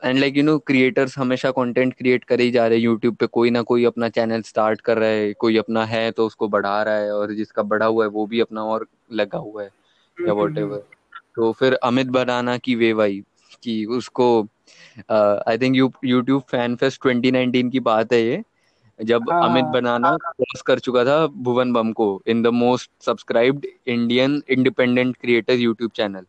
and 0.03 0.19
like 0.19 0.37
you 0.37 0.43
know 0.43 0.57
creators 0.61 1.17
हमेशा 1.17 1.51
कंटेंट 1.51 1.93
क्रिएट 1.95 2.23
करे 2.23 2.43
ही 2.43 2.51
जा 2.51 2.65
रहे 2.67 2.77
हैं 2.77 2.83
यूट्यूब 2.85 3.15
पे। 3.15 3.25
कोई 3.29 3.49
ना 3.49 3.61
कोई 3.63 3.85
अपना 3.85 4.09
चैनल 4.11 4.41
स्टार्ट 4.43 4.81
कर 4.81 4.97
रहा 4.97 5.09
है 5.09 5.31
कोई 5.39 5.57
अपना 5.57 5.85
है 5.87 6.09
तो 6.11 6.25
उसको 6.27 6.47
बढ़ा 6.49 6.81
रहा 6.83 6.95
है 6.95 7.11
और 7.13 7.33
जिसका 7.33 7.63
बढ़ा 7.65 7.85
हुआ 7.87 8.03
है 8.05 8.09
वो 8.11 8.25
भी 8.27 8.39
अपना 8.41 8.63
और 8.65 8.87
लगा 9.13 9.37
हुआ 9.39 9.63
है 9.63 9.69
या 10.17 10.33
वॉट 10.33 10.57
एवर 10.57 10.83
तो 11.35 11.51
फिर 11.53 11.73
अमित 11.83 12.07
बनाना 12.09 12.57
की 12.59 12.75
वेव 12.75 13.01
आई 13.01 13.21
कि 13.63 13.83
उसको 13.97 14.27
I 15.11 15.57
think 15.57 15.75
YouTube 15.75 16.41
fan 16.49 16.75
fest 16.75 17.01
2019 17.01 17.71
की 17.71 17.79
बात 17.81 18.13
है 18.13 18.21
ये। 18.21 18.41
जब 18.99 19.31
हाँ 19.31 19.43
अमित 19.43 19.65
हाँ 19.73 19.73
बनाना 19.73 20.15
क्रॉस 20.19 20.61
कर 20.63 20.79
चुका 20.79 21.03
था 21.05 21.25
भुवन 21.43 21.71
बम 21.73 21.91
को 21.93 22.07
in 22.27 22.41
the 22.43 22.47
most 22.55 22.91
subscribed 23.01 23.65
Indian 23.87 24.41
independent 24.49 25.15
creator 25.17 25.53
YouTube 25.57 25.91
channel 25.93 26.25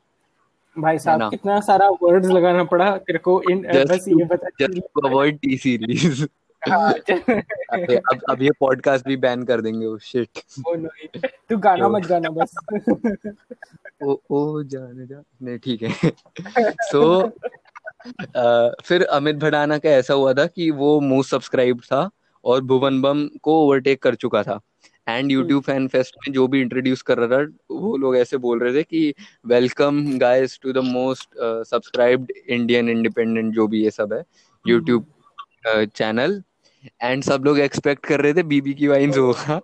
भाई 0.81 0.99
साहब 0.99 1.31
कितना 1.31 1.61
सारा 1.61 1.88
वर्ड्स 1.88 2.29
लगाना 2.29 2.64
पड़ा 2.64 2.97
तेरे 2.97 3.19
को 3.19 3.43
इन 3.51 3.62
बस 3.62 4.05
ये 4.09 4.25
बता 4.25 4.49
just 4.61 4.81
to 4.81 5.09
avoid 5.09 5.38
T 5.38 5.57
series 5.57 6.27
अब 6.71 8.21
अब 8.31 8.43
ये 8.43 8.51
पॉडकास्ट 8.61 9.07
भी 9.07 9.16
बैन 9.16 9.43
कर 9.43 9.61
देंगे 9.61 9.87
oh, 9.87 9.93
ओ 9.93 9.99
शिट 9.99 10.29
नहीं 10.69 11.21
तू 11.49 11.57
गाना 11.57 11.88
मत 11.88 12.07
गाना 12.07 12.31
बस। 12.31 12.55
ओ 14.03 14.16
ओ 14.31 14.62
जाने 14.62 15.07
जा 15.07 15.23
नहीं 15.43 15.59
ठीक 15.59 15.83
है। 15.83 16.12
सो 16.83 17.29
फिर 18.85 19.05
अमित 19.05 19.37
भड़ाना 19.37 19.79
का 19.79 19.90
ऐसा 19.90 20.14
हुआ 20.14 20.35
था 20.35 20.47
कि 20.47 20.71
वो 20.71 21.01
मोस्ट 21.01 21.31
सब्सक्राइब 21.31 21.81
था 21.81 22.11
और 22.45 22.61
भुवन 22.61 23.01
बम 23.01 23.29
को 23.43 23.66
ओवरटेक 23.66 24.03
कर 24.03 24.14
चुका 24.14 24.43
था। 24.43 24.61
एंड 25.11 25.33
यूट्यूब 25.33 25.62
फ़ैन 25.62 25.87
फेस्ट 25.88 26.16
में 26.16 26.33
जो 26.35 26.46
भी 26.49 26.61
इंट्रोड्यूस 26.61 27.03
कर 27.03 27.18
रहा 27.18 27.38
था 27.38 27.77
वो 27.81 27.96
लोग 27.96 28.16
ऐसे 28.16 28.37
बोल 28.38 28.61
रहे 28.61 28.75
थे 28.75 28.83
कि 28.83 29.14
welcome 29.46 30.05
guys 30.18 30.59
to 30.62 30.73
the 30.73 30.79
most 30.85 31.29
subscribed 31.66 32.33
Indian 32.49 32.88
independent 32.88 33.53
जो 33.55 33.66
भी 33.68 33.83
ये 33.85 33.90
सब 33.90 34.12
है 34.12 34.23
यूट्यूब 34.64 35.07
चैनल 35.66 36.42
एंड 37.03 37.23
सब 37.23 37.44
लोग 37.44 37.59
एक्सपेक्ट 37.61 38.07
कर 38.07 38.20
रहे 38.20 38.35
थे 38.35 38.42
बीबी 38.44 38.75
की 38.75 38.88
वाइन्स 38.88 39.18
होगा। 39.18 39.61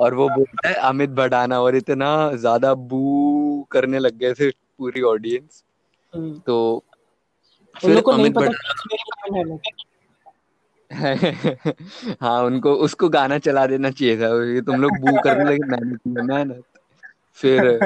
और 0.00 0.14
वो 0.14 0.28
बोलता 0.28 0.68
है 0.68 0.74
अमित 0.88 1.10
भड़ाना 1.12 1.60
और 1.60 1.76
इतना 1.76 2.10
ज़्यादा 2.34 2.72
बू 2.74 3.66
करने 3.70 3.98
लग 3.98 4.18
गए 4.18 4.32
थे 4.34 4.50
पूरी 4.50 5.02
ऑडियंस 5.04 5.62
हम्म, 6.12 6.38
तो 6.38 6.84
फिर 7.76 8.02
अमित 8.10 8.34
पता 8.34 8.46
भट्ट 8.46 8.56
कि 8.56 8.64
इसमें 8.66 8.98
क्या 8.98 9.32
मेहनत 9.32 9.60
हाँ 12.20 12.42
उनको 12.44 12.74
उसको 12.74 13.08
गाना 13.08 13.38
चला 13.38 13.66
देना 13.66 13.90
चाहिए 13.90 14.16
था 14.16 14.26
ये 14.44 14.60
तुम 14.60 14.80
लोग 14.80 14.98
बू 15.00 15.18
करने 15.18 15.44
लगे 15.44 15.64
मैंने 15.68 15.96
की 15.96 16.22
मेहनत। 16.22 16.64
फिर 17.32 17.80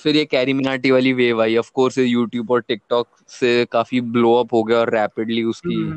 फिर 0.00 0.16
ये 0.16 0.24
कैरी 0.24 0.52
मिनाटी 0.52 0.90
वाली 0.90 1.12
वेव 1.12 1.42
आई। 1.42 1.56
ऑफ़ 1.56 1.70
कोर्स 1.74 1.98
यूट्यूब 1.98 2.50
और 2.50 2.60
टिकटॉक 2.60 3.08
से 3.28 3.64
काफ़ी 3.64 4.00
ब्लो 4.00 4.34
अप 4.34 4.52
हो 4.52 4.62
गया 4.62 4.78
और 4.78 4.90
रैपिडली 4.90 5.42
उसकी 5.42 5.96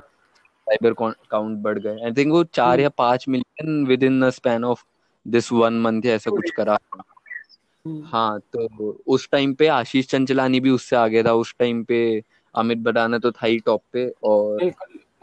साइबर 0.67 1.13
काउंट 1.31 1.57
बढ़ 1.57 1.79
गए। 1.79 2.05
आई 2.05 2.11
थिंक 2.11 2.31
वो 2.31 2.43
चार 2.43 2.71
हम्म। 2.71 2.81
या 2.81 2.89
पाँच 2.89 3.25
million 3.29 3.85
within 4.03 4.29
span 4.29 4.63
of 4.63 4.83
this 5.27 5.51
one 5.51 5.73
month 5.73 6.01
या 6.05 6.13
ऐसा 6.13 6.31
कुछ 6.31 6.51
करा। 6.51 6.77
हम्म। 6.95 8.03
हाँ 8.05 8.39
तो 8.39 8.97
उस 9.07 9.29
टाइम 9.31 9.53
पे 9.53 9.67
आशीष 9.67 10.07
चंचलानी 10.07 10.59
भी 10.59 10.69
उससे 10.69 10.95
आगे 10.95 11.23
था। 11.23 11.33
उस 11.33 11.55
टाइम 11.59 11.83
पे 11.83 12.23
अमित 12.55 12.77
बडाना 12.77 13.17
तो 13.17 13.31
था 13.31 13.47
ही 13.47 13.59
टॉप 13.59 13.81
पे 13.93 14.13
और 14.23 14.71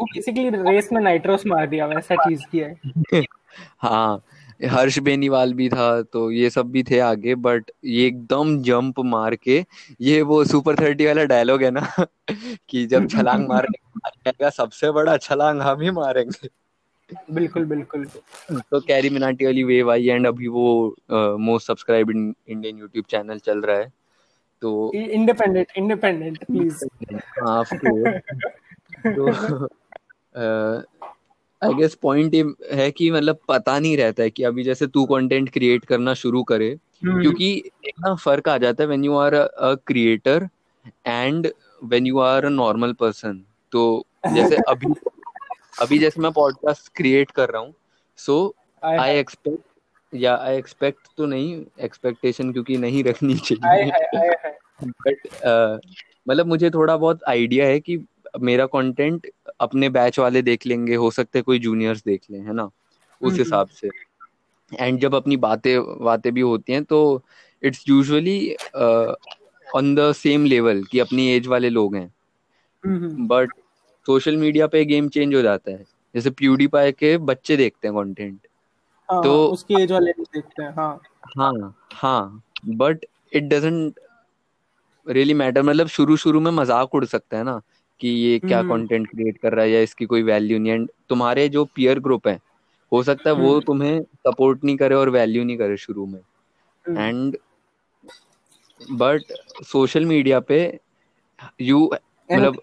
वो 0.00 0.04
बेसिकली 0.04 0.48
रेस 0.48 0.88
में 0.92 1.00
नाइट्रोस 1.02 1.46
मार 1.46 1.66
दिया 1.66 1.86
वैसा 1.86 2.16
चीज़ 2.16 2.42
किया 2.52 2.68
है। 2.68 3.22
हाँ 3.78 4.22
हर्ष 4.64 4.98
बेनीवाल 4.98 5.54
भी 5.54 5.68
था 5.68 6.02
तो 6.02 6.30
ये 6.30 6.50
सब 6.50 6.70
भी 6.70 6.82
थे 6.82 6.98
आगे 6.98 7.34
बट 7.34 7.70
ये 7.84 8.06
एकदम 8.06 8.62
जंप 8.62 9.00
मार 9.00 9.34
के 9.36 9.64
ये 10.00 10.22
वो 10.22 10.44
सुपर 10.44 10.76
थर्टी 10.76 11.06
वाला 11.06 11.24
डायलॉग 11.24 11.62
है 11.62 11.70
ना 11.70 12.06
कि 12.68 12.86
जब 12.86 13.08
छलांग 13.08 13.48
मारेगा 13.50 14.50
सबसे 14.50 14.90
बड़ा 14.90 15.16
छलांग 15.16 15.60
हम 15.60 15.80
ही 15.80 15.90
मारेंगे। 15.90 16.48
बिल्कुल 17.32 17.64
बिल्कुल। 17.64 18.06
तो 18.70 18.80
कैरी 18.80 19.10
मिनाटी 19.10 19.44
वाली 19.44 19.64
वेव 19.64 19.90
आई 19.90 20.08
एंड 20.08 20.26
अभी 20.26 20.48
वो 20.48 20.96
most 21.10 21.66
subscribe 21.66 22.10
Indian 22.10 22.78
YouTube 22.78 23.04
channel 23.04 23.38
चल 23.38 23.60
रहा 23.60 23.76
है 23.76 23.92
तो 24.62 24.92
इंडिपेंडेंट 24.94 25.66
इंडिपेंडेंट 25.76 26.44
प्लीज़ 26.44 26.84
हाँ 27.40 27.64
तो 27.74 29.68
आई 30.34 31.74
गेस 31.74 31.94
पॉइंट 31.94 32.34
ये 32.34 32.44
है 32.72 32.90
कि 32.90 33.10
मतलब 33.10 33.38
पता 33.48 33.78
नहीं 33.78 33.96
रहता 33.96 34.22
है 34.22 34.30
कि 34.30 34.42
अभी 34.42 34.64
जैसे 34.64 34.86
तू 34.86 35.04
कंटेंट 35.04 35.50
क्रिएट 35.50 35.84
करना 35.84 36.14
शुरू 36.14 36.42
करे 36.42 36.70
हम्म। 37.04 37.20
क्योंकि 37.20 37.52
एक 37.86 37.94
ना 38.00 38.14
फ़र्क 38.14 38.48
आ 38.48 38.56
जाता 38.58 38.82
है 38.82 38.86
when 38.86 39.04
you 39.04 39.16
are 39.16 39.34
a 39.34 39.74
creator 39.86 40.48
and 41.06 41.52
when 41.82 42.06
you 42.06 42.18
are 42.18 42.44
a 42.44 42.48
normal 42.48 42.92
person 42.92 43.42
तो 43.72 43.84
जैसे 44.26 44.56
अभी 44.68 44.92
अभी 45.80 45.98
जैसे 45.98 46.20
मैं 46.20 46.32
पॉडकास्ट 46.32 46.92
क्रिएट 46.96 47.30
कर 47.30 47.50
रहा 47.50 47.62
हूँ 47.62 47.74
सो 48.18 48.54
आई 48.82 49.16
एक्सपेक्ट 49.18 50.14
या 50.14 50.36
आई 50.36 50.56
एक्सपेक्ट 50.56 51.08
तो 51.16 51.26
नहीं 51.26 51.64
एक्सपेक्टेशन 51.80 52.52
क्योंकि 52.52 52.76
नहीं 52.76 53.04
रखनी 53.04 53.36
चाहिए। 53.36 53.90
बट 54.82 55.26
uh, 55.26 55.78
मतलब 56.28 56.46
मुझे 56.46 56.70
थोड़ा 56.70 56.96
बहुत 56.96 57.24
आइडिया 57.28 57.66
है 57.66 57.80
कि 57.80 57.96
मेरा 58.34 58.66
कंटेंट 58.66 59.26
अपने 59.60 59.88
बैच 59.88 60.18
वाले 60.18 60.42
देख 60.42 60.66
लेंगे 60.66 60.94
हो 60.94 61.10
सकते 61.10 61.42
कोई 61.42 61.58
जूनियर्स 61.58 62.02
देख 62.04 62.20
लें 62.30 62.40
है 62.40 62.52
ना? 62.52 62.64
उस 62.64 63.32
हम्म, 63.32 63.38
हिसाब 63.38 63.68
से। 63.70 63.88
एंड 64.72 64.98
जब 65.00 65.14
अपनी 65.14 65.36
बातें 65.36 66.04
बातें 66.04 66.32
भी 66.34 66.40
होती 66.40 66.72
हैं 66.72 66.82
तो 66.84 67.00
it's 67.62 67.84
usually 67.88 68.54
on 69.66 69.94
the 69.94 70.12
same 70.12 70.44
level 70.44 70.82
कि 70.84 70.98
अपनी 70.98 71.26
एज 71.28 71.46
वाले 71.46 71.68
लोग 71.70 71.96
हैं। 71.96 73.26
बट 73.26 73.52
सोशल 74.06 74.36
मीडिया 74.36 74.66
पे 74.66 74.84
गेम 74.84 75.08
चेंज 75.08 75.34
हो 75.34 75.42
जाता 75.42 75.70
है। 75.70 75.84
जैसे 76.14 76.30
प्यूडी 76.30 76.66
पाए 76.66 76.92
के 76.92 77.16
बच्चे 77.18 77.56
देखते 77.56 77.88
हैं 77.88 77.96
कंटेंट 77.96 78.38
हाँ, 79.08 79.22
तो 79.22 79.46
उसकी 79.46 79.82
एज 79.82 79.92
वाले 79.92 80.12
भी 80.12 80.22
देखते 80.34 80.62
हैं 80.62 80.72
हाँ। 80.72 81.00
हाँ 81.38 81.74
हाँ। 81.92 82.42
But 82.66 83.04
it 83.32 83.44
doesn't 83.44 84.00
really 85.06 85.34
matter 85.34 85.62
मतलब 85.62 85.86
शुरू 85.86 86.16
शुरू 86.16 86.40
में 86.40 86.50
मज़ाक 86.50 86.94
उड़ 86.94 87.04
सकता 87.04 87.36
है 87.36 87.44
ना। 87.44 87.60
कि 88.00 88.08
ये 88.08 88.38
क्या 88.38 88.62
कंटेंट 88.62 89.00
हम्म। 89.00 89.16
क्रिएट 89.16 89.38
कर 89.38 89.52
रहा 89.52 89.64
है 89.64 89.70
या 89.70 89.80
इसकी 89.80 90.06
कोई 90.06 90.22
वैल्यू 90.22 90.58
नहीं 90.58 90.72
एंड 90.72 90.88
तुम्हारे 91.08 91.48
जो 91.48 91.64
पियर 91.64 91.98
ग्रुप 92.00 92.28
है 92.28 92.38
हो 92.92 93.02
सकता 93.02 93.30
है 93.30 93.36
वो 93.36 93.50
हम्म। 93.50 93.60
तुम्हें 93.60 94.00
सपोर्ट 94.02 94.64
नहीं 94.64 94.76
करे 94.76 94.94
और 94.94 95.10
वैल्यू 95.10 95.44
नहीं 95.44 95.56
करे 95.56 95.76
शुरू 95.76 96.06
में। 96.06 96.20
एंड 96.84 97.36
बट 98.92 99.32
सोशल 99.64 100.04
मीडिया 100.04 100.40
पे 100.40 100.58
यू 101.60 101.90
मतलब 102.28 102.58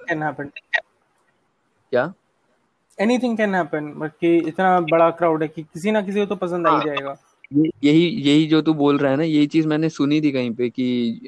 क्या? 1.92 2.14
एनीथिंग 2.98 3.38
कैन 3.38 3.56
हैपन 3.56 3.92
कि 4.22 4.38
इतना 4.38 4.80
बड़ा 4.82 5.10
क्राउड 5.12 5.42
है 5.42 5.48
कि 5.48 5.64
किसी 5.64 5.92
ना 5.92 6.02
किसी 6.02 6.20
को 6.20 6.26
तो 6.26 6.36
पसंद 6.36 6.68
आ 6.68 6.72
ही 6.72 6.76
हाँ। 6.78 6.86
जाएगा। 6.86 7.18
यही 7.84 8.08
यही 8.08 8.46
जो 8.48 8.62
तू 8.62 8.74
बोल 8.74 8.98
रहा 8.98 9.12
है 9.12 9.18
ना 9.18 9.24
यही 9.24 9.48
चीज़ 9.48 9.68
मैंने 9.68 9.90
सुनी 9.90 10.20
थी 10.22 10.32
कहीं 10.32 10.52
पे 10.56 10.70
कि 10.70 11.20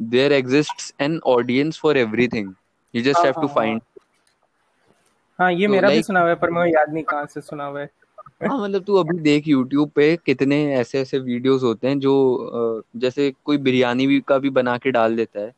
there 0.00 0.32
exists 0.32 0.92
an 1.00 1.18
audience 1.26 1.78
for 1.78 1.96
everything 1.96 2.52
you 2.94 3.02
just 3.02 3.24
have 3.24 3.40
to 3.40 3.46
find 3.48 3.80
हाँ 5.38 5.52
ये 5.52 5.66
तो 5.66 5.72
मेरा 5.72 5.88
like, 5.88 5.96
भी 5.96 6.02
सुना 6.02 6.20
हुआ 6.20 6.28
है 6.28 6.34
पर 6.36 6.50
मैं 6.50 6.66
याद 6.66 6.92
नहीं 6.92 7.04
कहाँ 7.04 7.26
से 7.26 7.40
सुना 7.40 7.64
हुआ 7.64 7.80
है 7.80 7.90
हाँ 8.42 8.58
मतलब 8.58 8.82
तू 8.84 8.96
अभी 8.96 9.18
देख 9.20 9.44
YouTube 9.46 9.90
पे 9.90 10.16
कितने 10.16 10.64
ऐसे 10.74 11.00
ऐसे 11.00 11.18
वीडियोस 11.18 11.62
होते 11.62 11.88
हैं 11.88 11.98
जो 12.00 12.82
जैसे 12.96 13.32
कोई 13.44 13.58
बिरयानी 13.58 14.06
भी 14.06 14.20
का 14.20 14.38
भी 14.38 14.50
बना 14.50 14.76
के 14.78 14.90
डाल 14.90 15.16
देता 15.16 15.40
है 15.40 15.52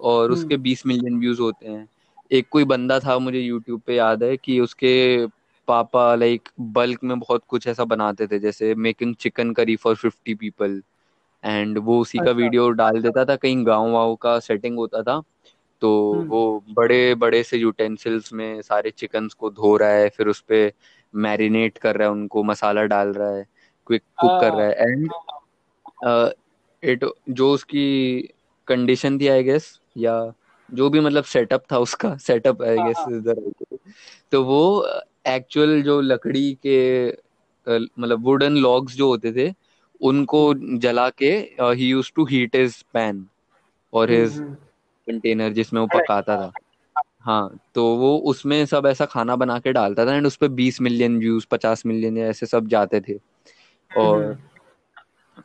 और 0.00 0.22
हम्म। 0.22 0.34
उसके 0.34 0.56
20 0.58 0.86
मिलियन 0.86 1.18
व्यूज़ 1.20 1.40
होते 1.40 1.68
हैं 1.68 1.88
एक 2.30 2.48
कोई 2.50 2.64
बंदा 2.64 2.98
था 3.00 3.18
मुझे 3.18 3.42
YouTube 3.42 3.80
पे 3.86 3.94
याद 3.94 4.22
है 4.22 4.36
कि 4.36 4.58
उसके 4.60 4.94
पापा 5.68 6.14
लाइक 6.14 6.48
बल्क 6.72 7.04
में 7.04 7.18
बहुत 7.18 7.42
कुछ 7.48 7.66
ऐसा 7.66 7.84
बनाते 7.84 8.26
थे 8.26 8.38
जैसे 8.38 8.74
making 8.76 9.14
chicken 9.14 9.52
curry 9.52 9.76
for 9.76 9.94
fifty 9.94 10.34
people 10.34 10.82
and 11.44 11.78
वो 11.78 12.00
उसी 12.00 12.18
का 12.18 12.30
वीडियो 12.32 12.64
अच्छा। 12.64 12.76
डाल 12.78 13.00
देता 13.02 13.24
था 13.24 13.36
कहीं 13.36 13.66
गाँव 13.66 13.90
वाँव 13.90 14.14
का 14.14 14.38
सेटिंग 14.40 14.76
होता 14.76 15.02
था 15.02 15.20
तो 15.82 15.90
हम्म। 16.12 16.28
वो 16.28 16.64
बड़े 16.70 17.14
बड़े 17.16 17.42
से 17.42 17.58
यूटेंसिल्स 17.58 18.32
में 18.32 18.60
सारे 18.62 18.90
चिकन 18.92 19.28
को 19.38 19.50
धो 19.52 19.76
रहा 19.76 19.90
है 19.90 20.08
फिर 20.08 20.28
उस 20.28 20.40
पर 20.42 20.70
मैरिनेट 21.14 21.78
कर 21.78 21.96
रहा 21.96 22.08
है 22.08 22.12
उनको 22.12 22.42
मसाला 22.42 22.82
डाल 22.92 23.08
रहा 23.12 23.30
है 23.30 23.44
क्विक 23.86 24.02
कुक 24.20 24.40
कर 24.40 24.52
रहा 24.52 24.66
है 24.66 24.72
एंड 24.82 25.10
इट 26.82 27.04
जो 27.30 27.50
उसकी 27.52 27.88
कंडीशन 28.68 29.18
थी 29.18 29.28
आई 29.28 29.42
गेस 29.42 29.68
या 29.96 30.14
जो 30.68 30.90
भी 30.90 31.00
मतलब 31.00 31.24
सेटअप 31.24 31.64
था 31.72 31.78
उसका 31.78 32.16
सेटअप 32.20 32.62
आई 32.62 32.76
गेस 32.78 33.04
इधर 33.10 33.42
तो 34.32 34.44
वो 34.44 34.62
एक्चुअल 35.28 35.82
जो 35.82 36.00
लकड़ी 36.02 36.52
के 36.66 36.78
मतलब 37.66 38.24
वुडन 38.24 38.56
लॉग्स 38.58 38.96
जो 38.96 39.08
होते 39.08 39.32
थे 39.32 39.52
उनको 40.00 40.50
हम्म। 40.50 40.78
जला 40.78 41.08
के 41.18 41.32
ही 41.60 41.88
use 41.88 42.12
to 42.14 42.24
heat 42.26 42.56
his 42.56 42.82
pan 42.94 43.26
और 43.92 44.10
हिज 44.10 44.38
कंटेनर 45.06 45.52
जिसमें 45.52 45.80
वो 45.80 45.86
पकाता 45.86 46.36
था। 46.36 46.52
हाँ 47.20 47.58
तो 47.74 47.84
वो 47.96 48.16
उसमें 48.26 48.64
सब 48.66 48.86
ऐसा 48.86 49.04
खाना 49.06 49.36
बना 49.36 49.58
के 49.58 49.72
डालता 49.72 50.06
था 50.06 50.14
एंड 50.14 50.26
उस 50.26 50.36
पर 50.36 50.48
बीस 50.50 50.80
मिलियन 50.80 51.18
व्यूज़ 51.18 51.46
पचास 51.50 51.84
मिलियन 51.86 52.18
ऐसे 52.18 52.46
सब 52.46 52.68
जाते 52.68 53.00
थे। 53.00 53.18
और 53.90 54.24
हम्म। 54.24 54.36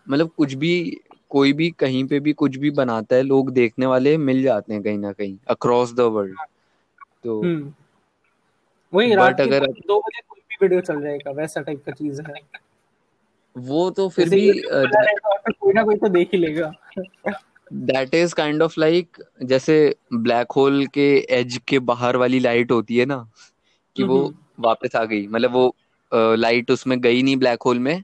मतलब 0.09 0.29
कुछ 0.37 0.53
भी 0.53 1.01
कोई 1.29 1.53
भी 1.53 1.69
कहीं 1.71 2.03
पे 2.07 2.19
भी 2.19 2.33
कुछ 2.33 2.55
भी 2.57 2.71
बनाता 2.71 3.15
है 3.15 3.21
लोग 3.21 3.51
देखने 3.51 3.85
वाले 3.85 4.17
मिल 4.17 4.41
जाते 4.43 4.73
हैं 4.73 4.81
कहीं 4.83 4.97
ना 4.97 5.11
कहीं 5.11 5.37
अक्रॉस 5.47 5.93
द 5.93 5.99
वर्ल्ड 5.99 6.37
तो 7.23 7.41
हम्म। 7.41 7.73
वही 8.93 9.15
रात 9.15 9.41
अगर 9.41 9.65
दो 9.67 9.99
बजे 9.99 10.21
कोई 10.21 10.41
भी 10.41 10.57
वीडियो 10.61 10.81
चल 10.81 11.01
जाएगा 11.01 11.31
वैसा 11.31 11.61
टाइप 11.61 11.83
का 11.85 11.91
चीज़ 11.91 12.21
है। 12.21 12.33
वो 13.55 13.89
तो 13.89 14.07
फिर 14.09 14.29
भी 14.29 14.51
कोई 14.61 15.73
ना 15.73 15.83
कोई 15.83 15.95
तो 15.95 16.09
देख 16.09 16.29
ही 16.33 16.37
लेगा। 16.37 16.71
That 17.73 18.13
is 18.15 18.33
kind 18.35 18.61
of 18.61 18.79
like 18.79 19.17
जैसे 19.43 19.75
ब्लैक 20.13 20.51
होल 20.51 20.85
के 20.87 21.07
एज 21.29 21.59
के 21.67 21.79
बाहर 21.79 22.15
वाली 22.17 22.39
लाइट 22.39 22.71
होती 22.71 22.97
है 22.97 23.05
ना 23.05 23.25
कि 23.95 24.03
वो। 24.03 24.33
वापस 24.59 24.95
आ 24.95 25.03
गई। 25.05 25.27
मतलब 25.27 25.51
वो 25.51 25.75
लाइट 26.35 26.71
उसमें 26.71 26.99
गई 27.01 27.21
नहीं 27.23 27.35
ब्लैक 27.37 27.63
होल 27.63 27.79
में 27.79 28.01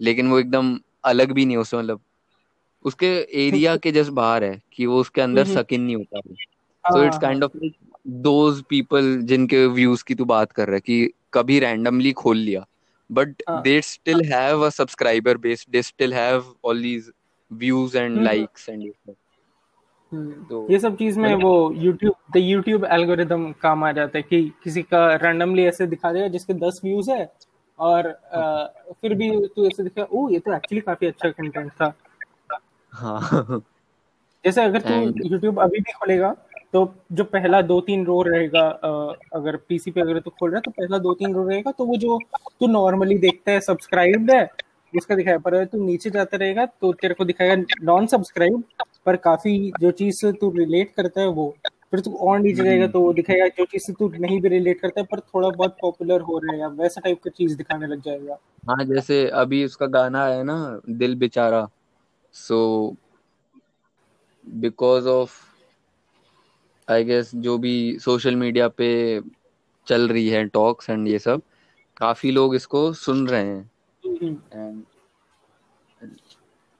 लेकिन 0.00 0.30
वो 0.30 0.38
एकदम 0.38 0.78
अलग 1.04 1.32
भी 1.32 1.44
नहीं 1.46 1.56
उसमें 1.56 1.80
मतलब 1.80 2.00
उसके 2.84 3.06
एरिया 3.46 3.76
के 3.76 3.92
जस्ट 3.92 4.10
बाहर 4.12 4.44
है 4.44 4.60
कि 4.72 4.86
वो 4.86 5.00
उसके 5.00 5.20
अंदर 5.20 5.44
सकिन। 5.44 5.80
नहीं 5.82 5.96
होता 5.96 6.20
so 6.84 7.04
it's 7.04 7.18
kind 7.18 7.44
of 7.44 7.56
those 8.22 8.62
people 8.68 9.16
जिनके 9.22 9.66
व्यूज़ 9.66 10.04
की 10.04 10.14
तू 10.14 10.24
बात 10.24 10.52
कर 10.52 10.66
रहा 10.66 10.74
है 10.74 10.80
कि 10.80 11.10
कभी 11.34 11.58
रैंडमली 11.60 12.12
खोल 12.12 12.36
लिया। 12.38 12.64
But 13.10 13.42
they 13.50 13.80
still 13.82 14.22
have 14.24 14.66
a 14.66 14.68
subscriber 14.68 15.36
base 15.36 15.66
they 15.70 15.82
still 15.82 16.14
have 16.14 16.54
all 16.64 16.82
these 16.82 17.10
views 17.58 17.96
and 17.98 18.22
likes 18.22 18.68
and 18.68 18.90
तो 20.48 20.66
ये 20.70 20.78
सब 20.78 20.96
चीज़ 20.96 21.18
में 21.20 21.34
वो 21.34 21.52
YouTube 21.76 22.14
द 22.34 22.40
YouTube 22.40 22.84
एल्गोरिदम 22.92 23.50
काम 23.62 23.84
आ 23.84 23.90
जाता 23.92 24.18
है 24.18 24.22
कि 24.22 24.42
किसी 24.64 24.82
का 24.82 25.06
रैंडमली 25.22 25.64
ऐसे 25.66 25.86
दिखा 25.86 26.12
देगा 26.12 26.28
जिसके 26.28 26.54
दस 26.54 26.80
व्यूज़ 26.84 27.10
है 27.10 27.28
और 27.78 28.08
आ, 28.34 28.64
फिर 29.00 29.14
भी 29.14 29.30
तू 29.56 29.66
ऐसे 29.66 29.82
दिखा 29.82 30.06
ओ 30.12 30.28
ये 30.30 30.38
तो 30.38 30.54
एक्चुअली 30.54 30.80
काफ़ी 30.80 31.06
अच्छा 31.06 31.30
कंटेंट 31.30 31.70
था। 31.72 31.92
हाँ। 32.92 33.62
जैसे 34.44 34.64
अगर 34.64 34.80
तू 34.80 35.28
YouTube 35.28 35.58
अभी 35.62 35.80
भी 35.80 35.92
खोलेगा 35.92 36.34
तो 36.72 36.80
जो 37.12 37.24
पहला 37.24 37.60
दो 37.62 37.80
तीन 37.80 38.04
रो 38.06 38.20
रहेगा 38.22 38.68
अगर 39.34 39.56
पीसी 39.68 39.90
पे 39.90 40.00
अगर 40.00 40.18
तू 40.20 40.30
खोल 40.30 40.50
रहा 40.50 40.58
है 40.58 40.62
तो 40.62 40.70
पहला 40.70 40.98
दो 40.98 41.12
तीन 41.14 41.34
रो 41.34 41.48
रहेगा 41.48 41.70
तो 41.70 41.84
वो 41.86 41.96
जो 41.96 42.18
तू 42.60 42.66
नॉर्मली 42.66 43.18
देखता 43.18 43.52
है 43.52 43.60
सब्सक्राइब 43.60 44.30
है 44.30 44.44
उसका 44.96 45.14
दिखाया 45.14 45.38
पर 45.38 45.64
तू 45.64 45.84
नीचे 45.86 46.10
जाता 46.10 46.36
रहेगा 46.36 46.66
तो 46.66 46.92
तेरे 46.92 47.14
को 47.14 47.24
दिखाएगा 47.24 47.62
नॉन 47.82 48.06
सब्सक्राइब 48.06 48.62
पर 49.06 49.16
काफ़ी 49.16 49.72
जो 49.80 49.90
चीज़ 49.90 50.16
से 50.16 50.32
तू 50.32 50.50
रिलेट 50.50 50.92
करता 50.96 51.20
है 51.20 51.28
वो। 51.28 51.56
फिर 51.90 52.00
तू 52.00 52.12
और 52.16 52.38
नीचे 52.40 52.64
जाएगा 52.64 52.86
तो 52.86 53.00
वो 53.00 53.12
दिखाएगा 53.12 53.46
जो 53.48 53.64
चीज़ 53.64 53.82
से 53.82 53.92
तू 53.92 54.08
नहीं 54.08 54.40
भी 54.40 54.48
रिलेट 54.48 54.80
करता 54.80 55.00
है 55.00 55.06
पर 55.10 55.20
थोड़ा 55.20 55.48
बहुत 55.48 55.76
पॉपुलर 55.82 56.20
हो 56.20 56.38
रहा 56.38 56.56
है 56.56 56.68
वैसा 56.68 57.00
टाइप 57.00 57.22
का 57.24 57.30
चीज़ 57.30 57.56
दिखाने 57.56 57.86
लग 57.86 58.00
जाएगा। 58.00 58.38
हाँ 58.70 58.84
जैसे 58.84 59.28
अभी 59.28 59.64
उसका 59.64 59.86
गाना 59.86 60.26
है 60.26 60.42
ना 60.44 60.80
दिल 60.90 61.16
बेचारा 61.16 61.68
so 62.32 62.96
because 64.46 65.08
of 65.08 65.32
I 66.90 67.04
guess 67.04 67.30
जो 67.34 67.58
भी 67.58 67.98
सोशल 67.98 68.36
मीडिया 68.36 68.68
पे 68.68 69.20
चल 69.86 70.08
रही 70.08 70.28
है 70.28 70.44
टॉक्स 70.44 70.90
एंड 70.90 71.08
ये 71.08 71.18
सब 71.18 71.42
काफ़ी 71.96 72.30
लोग 72.30 72.54
इसको 72.54 72.92
सुन 72.92 73.28
रहे 73.28 73.44
हैं। 73.44 73.56
हम्म, 73.56 73.73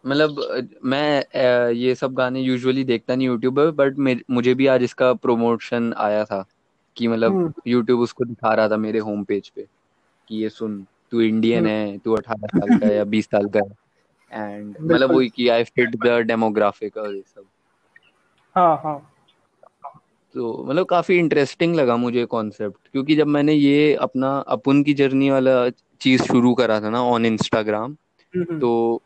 मतलब 0.05 0.79
मैं 0.85 1.73
ये 1.73 1.95
सब 1.95 2.15
गाने 2.15 2.41
यूजुअली 2.41 2.85
देखता 2.85 3.15
नहीं 3.15 3.27
यूट्यूब 3.27 3.61
पे 3.61 3.71
बट 3.71 4.23
मुझे 4.31 4.55
भी 4.55 4.67
आज 4.67 4.83
इसका 4.83 5.13
प्रमोशन 5.13 5.93
आया 5.97 6.25
था 6.25 6.45
कि 6.97 7.09
मतलब 7.09 7.55
यूट्यूब 7.67 7.97
हम्म। 7.97 8.05
उसको 8.05 8.25
दिखा 8.25 8.55
रहा 8.55 8.69
था 8.69 8.77
मेरे 8.77 8.99
होम 8.99 9.25
पेज 9.25 9.49
पे 9.49 9.67
कि 10.29 10.37
ये 10.37 10.49
सुन 10.49 10.87
तू 11.11 11.21
इंडियन 11.21 11.67
हम्म। 11.67 11.69
है 11.69 11.99
तू 11.99 12.15
अठारह 12.15 12.59
साल 12.59 12.79
का 12.79 12.87
है 12.87 12.97
या 12.97 13.05
बीस 13.05 13.27
साल 13.27 13.49
का 13.49 13.61
है 13.61 14.53
एंड 14.53 14.77
मतलब 14.81 15.13
वही 15.13 15.29
कि 15.29 15.49
आई 15.49 15.65
फिट 15.65 15.97
द 15.97 16.19
डेमोग्राफिक 16.27 16.97
और 16.97 17.15
ये 17.15 17.23
सब 17.27 17.45
हाँ 18.57 18.77
हाँ 18.85 19.14
तो 20.35 20.65
मतलब 20.65 20.87
काफ़ी 20.87 21.19
इंटरेस्टिंग 21.19 21.75
लगा 21.75 21.97
मुझे 21.97 22.25
कॉन्सेप्ट 22.25 22.89
क्योंकि 22.93 23.17
जब 23.17 23.27
मैंने 23.27 23.53
ये 23.53 23.95
अपना 24.03 24.37
अपुन 24.49 24.83
की 24.83 24.95
जर्नी 24.95 25.31
वाला 25.31 25.69
चीज़ 26.01 26.23
शुरू 26.23 26.55
करा 26.55 26.81
था 26.81 26.91
ना 26.91 27.03
ऑन 27.03 27.27
इंस्टाग्राम 27.27 27.95
तो 28.35 29.03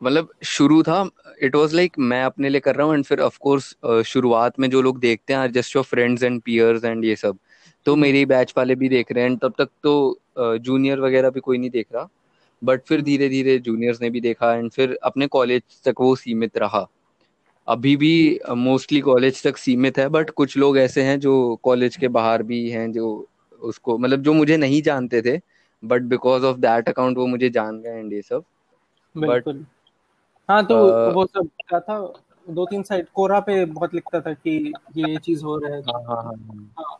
मतलब 0.00 0.28
शुरू 0.44 0.82
था 0.82 1.08
इट 1.42 1.56
वाज 1.56 1.74
लाइक 1.74 1.98
मैं 1.98 2.22
अपने 2.24 2.48
लिए 2.48 2.60
कर 2.60 2.76
रहा 2.76 2.86
हूँ 2.86 2.94
एंड 2.94 3.04
फिर 3.04 3.20
ऑफ़ 3.20 3.38
कोर्स 3.38 3.74
शुरुआत 4.06 4.58
में 4.58 4.68
जो 4.70 4.82
लोग 4.82 5.00
देखते 5.00 5.34
हैं 5.34 5.50
just 5.52 5.76
your 5.76 5.84
friends 5.84 6.22
and 6.22 6.40
peers 6.42 6.84
and 6.84 7.04
ये 7.04 7.16
सब 7.16 7.38
तो 7.86 7.92
हम्म। 7.92 8.02
मेरी 8.02 8.24
बैच 8.26 8.54
वाले 8.56 8.74
भी 8.74 8.88
देख 8.88 9.12
रहे 9.12 9.24
हैं 9.24 9.36
तब 9.36 9.54
तक 9.58 9.68
तो 9.82 10.20
जूनियर 10.38 11.00
वगैरह 11.00 11.30
भी 11.30 11.40
कोई 11.40 11.58
नहीं 11.58 11.70
देख 11.70 11.86
रहा 11.94 12.08
बट 12.62 12.82
फिर 12.86 13.02
धीरे 13.02 13.28
धीरे 13.28 13.58
जूनियर्स 13.58 14.00
ने 14.02 14.10
भी 14.10 14.20
देखा 14.20 14.54
एंड 14.54 14.70
फिर 14.70 14.98
अपने 15.02 15.26
कॉलेज 15.26 15.62
तक 15.84 16.00
वो 16.00 16.14
सीमित 16.16 16.58
रहा। 16.58 16.86
अभी 17.70 17.96
भी 17.96 18.40
मोस्टली 18.50 19.00
कॉलेज 19.00 19.42
तक 19.42 19.56
सीमित 19.56 19.98
है 19.98 20.08
बट 20.08 20.30
कुछ 20.30 20.56
लोग 20.56 20.78
ऐसे 20.78 21.02
हैं 21.02 21.18
जो 21.20 21.56
कॉलेज 21.62 21.96
के 21.96 22.08
बाहर 22.08 22.42
भी 22.42 22.68
हैं 22.70 22.92
जो 22.92 23.28
उसको 23.62 23.98
मतलब 23.98 24.22
जो 24.22 24.32
मुझे 24.32 24.56
नहीं 24.56 24.82
जानते 24.82 25.22
थे 25.22 25.40
but 25.84 26.02
because 26.02 26.44
of 26.44 26.56
that 26.58 26.88
account 26.88 27.18
वो 27.18 27.26
मुझे 27.26 27.50
जान 27.50 27.80
गए 27.80 27.98
एंड 27.98 28.12
ये 28.12 28.22
सब। 28.22 28.44
बिल्कुल। 29.16 29.64
हाँ 30.48 30.66
तो 30.66 30.74
uh, 30.74 31.14
वो 31.14 31.24
सब 31.26 31.48
क्या 31.68 31.80
था 31.80 31.98
दो 32.50 32.66
तीन 32.66 32.82
साइड 32.82 33.06
कोरा 33.14 33.40
पे 33.40 33.64
बहुत 33.64 33.94
लिखता 33.94 34.20
था 34.20 34.32
कि 34.32 34.72
ये 34.96 35.16
चीज़ 35.18 35.44
हो 35.44 35.56
रहा 35.56 35.74
है। 35.74 35.82
हाँ 35.82 36.02
हाँ 36.02 36.16
हाँ, 36.16 36.24
हाँ।, 36.24 36.72
हाँ। 36.78 36.98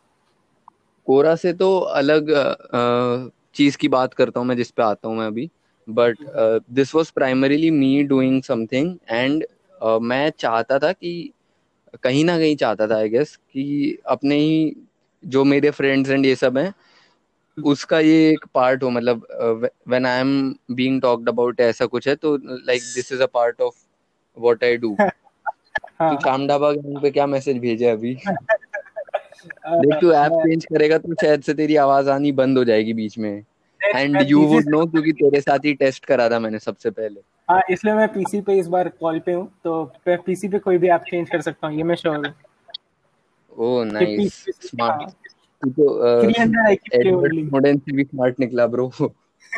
कोरा 1.07 1.35
से 1.35 1.53
तो 1.53 1.77
अलग 1.79 2.33
चीज़ 3.55 3.77
की 3.77 3.87
बात 3.87 4.13
करता 4.13 4.39
हूँ 4.39 4.47
मैं 4.47 4.55
जिस 4.57 4.71
पे 4.71 4.83
आता 4.83 5.07
हूँ 5.07 5.17
मैं 5.17 5.27
अभी। 5.27 5.49
But 5.89 6.17
this 6.69 6.95
was 6.95 7.11
primarily 7.15 7.71
me 7.71 8.03
doing 8.03 8.41
something 8.43 8.97
and 9.09 9.45
मैं 9.81 10.29
चाहता 10.29 10.79
था 10.79 10.91
कि 10.91 11.33
कहीं 12.03 12.23
ना 12.25 12.37
कहीं 12.37 12.55
चाहता 12.55 12.87
था 12.87 12.95
आई 12.95 13.09
गेस 13.09 13.35
कि 13.35 13.97
अपने 14.05 14.35
ही 14.35 14.75
जो 15.23 15.43
मेरे 15.43 15.69
फ्रेंड्स 15.71 16.09
एंड 16.09 16.25
ये 16.25 16.35
सब 16.35 16.57
हैं 16.57 16.73
उसका 17.57 17.99
ये 17.99 18.29
एक 18.29 18.45
पार्ट 18.53 18.83
हो 18.83 18.89
मतलब 18.89 19.27
when 19.87 20.05
I 20.05 20.19
am 20.19 20.55
being 20.71 21.01
talked 21.01 21.29
about 21.29 21.59
ऐसा 21.59 21.85
कुछ 21.85 22.07
है 22.07 22.15
तो 22.15 22.35
like 22.37 22.81
this 22.95 23.11
is 23.11 23.23
a 23.23 23.25
part 23.25 23.61
of 23.61 23.75
what 24.37 24.63
I 24.63 24.77
do 24.77 24.95
तू 26.01 26.15
चामडाबा 26.15 26.71
पे 27.01 27.11
क्या 27.11 27.25
मैसेज 27.27 27.57
भेजे 27.57 27.85
अभी? 27.85 28.15
देख 29.77 29.95
तू 30.01 30.11
ऐप 30.11 30.31
चेंज 30.31 30.65
करेगा 30.65 30.97
तो 30.97 31.13
शायद 31.15 31.41
से 31.41 31.53
तेरी 31.53 31.75
आवाज़ 31.75 32.09
आनी 32.09 32.31
बंद 32.31 32.57
हो 32.57 32.63
जाएगी 32.63 32.93
बीच 32.93 33.17
में। 33.17 33.43
एंड 33.85 34.21
यू 34.21 34.47
वुड 34.47 34.69
नो 34.69 34.85
क्योंकि 34.85 35.11
तेरे 35.11 35.41
साथ 35.41 35.59
ही 35.65 35.73
टेस्ट 35.73 36.05
करा 36.05 36.29
था 36.29 36.39
मैंने 36.39 36.59
सबसे 36.59 36.89
पहले। 36.89 37.21
हाँ 37.49 37.61
इसलिए 37.69 37.93
मैं 37.93 38.07
पीसी 38.07 38.41
पे 38.41 38.59
इस 38.59 38.67
बार 38.67 38.89
कॉल 38.89 39.19
पे 39.19 39.33
हूँ 39.33 39.51
तो 39.63 39.93
पीसी 40.07 40.47
पे 40.47 40.59
कोई 40.59 40.77
भी 40.77 40.87
ऐप 40.87 41.01
चेंज 41.01 41.29
कर 41.29 41.41
सकता 41.41 41.67
हूँ 41.67 41.77
ये 41.77 41.83
मैं 41.83 41.95
श्योर 41.95 42.27
हूँ। 42.27 42.35
ओह 43.57 43.85
नाइस 43.85 44.45
स्मार्ट 44.61 45.09
तू 45.63 45.69
तो 45.69 45.99
मॉडर्न 47.51 47.77
से 47.77 47.95
भी 47.95 48.03
स्मार्ट 48.03 48.39
निकला 48.39 48.67
ब्रो 48.67 48.91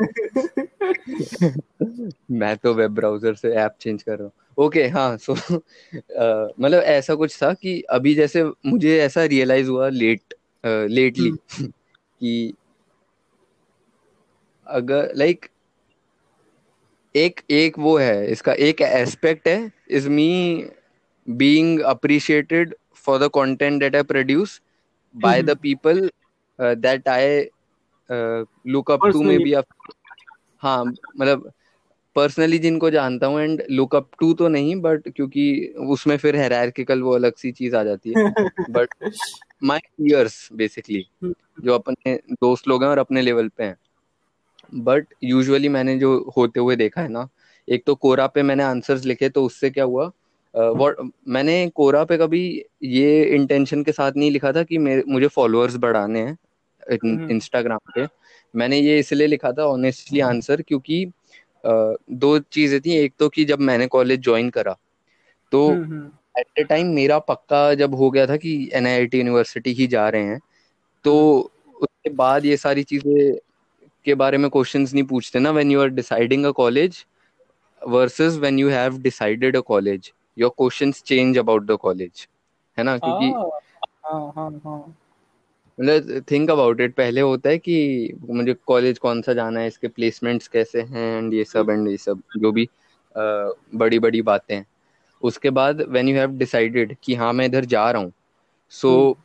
मैं 2.31 2.57
तो 2.57 2.73
वेब 2.73 2.91
ब्राउज़र 2.91 3.35
से 3.35 3.53
ऐप 3.53 3.75
चेंज 3.81 4.03
कर 4.03 4.11
रहा 4.11 4.23
हूँ। 4.23 4.31
ओके 4.57 4.79
okay, 4.79 4.93
हाँ 4.93 5.17
सो 5.17 5.35
so, 5.35 5.59
मतलब 6.59 6.73
ऐसा 6.73 7.15
कुछ 7.15 7.43
था 7.43 7.53
कि 7.53 7.83
अभी 7.89 8.15
जैसे 8.15 8.43
मुझे 8.43 8.99
ऐसा 8.99 9.25
रियलाइज़ 9.25 9.69
हुआ 9.69 9.89
लेट 9.89 10.33
लेटली 10.65 11.29
हम्म। 11.29 11.67
कि 12.19 12.53
अगर 14.67 15.11
लाइक 15.15 15.45
एक 17.15 17.41
एक 17.51 17.79
वो 17.79 17.97
है 17.97 18.31
इसका 18.31 18.53
एक 18.53 18.81
एस्पेक्ट 18.81 19.47
है 19.47 19.71
is 19.89 20.09
me 20.09 20.27
being 21.27 21.79
appreciated 21.79 22.75
for 22.95 23.19
the 23.19 23.29
content 23.35 23.79
that 23.79 23.95
I 23.95 24.03
produce 24.03 24.61
by 25.15 25.43
the 25.43 25.57
people 25.57 26.09
that 26.59 27.07
I 27.07 27.41
uh, 28.09 28.45
look 28.65 28.89
up 28.89 29.01
to 29.11 29.23
maybe 29.23 29.63
हाँ 30.63 30.85
मतलब 30.85 31.51
पर्सनली 32.15 32.57
जिनको 32.59 32.89
जानता 32.89 33.27
हूँ 33.27 33.39
एंड 33.41 33.63
लुक 33.69 33.95
अप 33.95 34.09
टू 34.19 34.33
तो 34.33 34.47
नहीं 34.47 34.75
बट 34.81 35.09
क्योंकि 35.09 35.73
उसमें 35.87 36.17
फिर 36.17 36.35
हेरारकिकल 36.35 37.01
वो 37.01 37.11
अलग 37.11 37.35
सी 37.35 37.51
चीज़ 37.51 37.75
आ 37.75 37.83
जाती 37.83 38.11
है। 38.11 38.17
बट 38.69 38.89
माय 39.63 39.79
पीयर्स 39.79 40.49
बेसिकली 40.53 41.05
जो 41.61 41.73
अपने 41.73 42.15
दोस्त 42.33 42.67
लोग 42.67 42.83
हैं 42.83 42.89
और 42.89 42.97
अपने 42.97 43.21
लेवल 43.21 43.47
पे 43.49 43.63
हैं। 43.63 43.75
बट 44.73 45.07
यूजुअली 45.23 45.69
मैंने 45.69 45.99
जो 45.99 46.33
होते 46.37 46.59
हुए 46.59 46.75
देखा 46.75 47.01
है 47.01 47.07
ना 47.07 47.27
एक 47.69 47.83
तो 47.85 47.95
कोरा 47.95 48.27
पे 48.27 48.43
मैंने 48.43 48.63
आंसर्स 48.63 49.05
लिखे 49.05 49.29
तो 49.29 49.45
उससे 49.45 49.69
क्या 49.69 49.83
हुआ? 49.83 50.11
Uh, 50.53 51.09
मैंने 51.27 51.69
कोरा 51.69 52.03
पे 52.03 52.17
कभी 52.17 52.65
ये 52.83 53.23
इंटेंशन 53.23 53.83
के 53.83 53.91
साथ 53.91 54.11
नहीं 54.17 54.31
लिखा 54.31 54.51
था 54.51 54.63
कि 54.63 54.77
मेरे 54.77 55.03
मुझे 55.07 55.27
फॉलोअर्स 55.27 55.75
बढ़ाने 55.75 56.19
हैं 56.19 56.37
इंस्टाग्राम 57.31 57.79
हम्म। 57.87 58.05
पे। 58.05 58.13
मैंने 58.55 58.79
ये 58.79 58.99
इसलिए 58.99 59.27
लिखा 59.27 59.51
था 59.51 59.65
ऑनेस्टली 59.65 60.19
आंसर 60.19 60.61
क्योंकि 60.61 61.05
uh, 61.65 61.95
दो 62.11 62.39
चीज़ें 62.39 62.81
थी। 62.81 62.91
एक 62.91 63.13
तो 63.19 63.29
कि 63.29 63.45
जब 63.45 63.59
मैंने 63.59 63.87
कॉलेज 63.87 64.19
ज्वाइन 64.19 64.49
करा 64.49 64.77
तो 65.51 65.71
एट 66.39 66.59
ए 66.59 66.63
टाइम 66.63 66.87
मेरा 66.87 67.19
पक्का 67.19 67.73
जब 67.73 67.95
हो 67.95 68.11
गया 68.11 68.27
था 68.27 68.37
कि 68.37 68.69
एन 68.73 68.87
यूनिवर्सिटी 68.87 69.73
ही 69.73 69.87
जा 69.87 70.09
रहे 70.09 70.23
हैं 70.23 70.39
तो 71.03 71.39
उसके 71.81 72.09
बाद 72.09 72.45
ये 72.45 72.57
सारी 72.57 72.83
चीज़ें 72.83 73.37
के 74.05 74.15
बारे 74.15 74.37
में 74.37 74.49
क्वेश्चंस 74.49 74.93
नहीं 74.93 75.03
पूछते 75.03 75.39
ना 75.39 75.51
when 75.51 75.71
you 75.71 75.81
are 75.81 75.87
deciding 75.87 76.45
a 76.45 76.51
college 76.51 77.05
versus 77.87 78.33
when 78.33 78.59
you 78.59 78.69
have 78.69 78.97
decided 79.01 79.57
a 79.57 79.59
college 79.59 80.11
your 80.37 80.49
questions 80.49 81.03
change 81.03 81.37
about 81.37 81.63
the 81.63 81.71
college 81.71 82.27
है 82.77 82.83
ना? 82.83 82.97
क्योंकि 82.97 83.25
हाँ, 83.25 84.33
हाँ, 84.35 84.61
हाँ, 84.65 84.95
मतलब 85.79 86.23
थिंक 86.31 86.51
अबाउट 86.51 86.81
इट 86.81 86.95
पहले 86.95 87.21
होता 87.21 87.49
है 87.49 87.57
कि 87.57 88.13
मुझे 88.29 88.53
कॉलेज 88.53 88.99
कौन 88.99 89.21
सा 89.21 89.33
जाना 89.33 89.59
है 89.59 89.67
इसके 89.67 89.87
प्लेसमेंट्स 89.87 90.47
कैसे 90.47 90.81
हैं 90.81 91.17
एंड 91.17 91.33
ये 91.33 91.43
सब 91.43 91.69
एंड 91.69 91.87
ये 91.87 91.97
सब 91.97 92.21
जो 92.37 92.51
भी 92.51 92.69
बड़ी 93.17 93.99
बड़ी 93.99 94.21
बातें 94.21 94.55
हैं। 94.55 94.65
उसके 95.21 95.49
बाद 95.49 95.81
व्हेन 95.81 96.07
यू 96.07 96.15
हैव 96.15 96.29
डिसाइडेड 96.29 96.95
कि 97.03 97.15
हाँ 97.15 97.33
मैं 97.33 97.45
इधर 97.45 97.65
जा 97.65 97.91
रहा 97.91 98.01
हूँ 98.01 98.13
सो 98.69 99.13
so, 99.13 99.22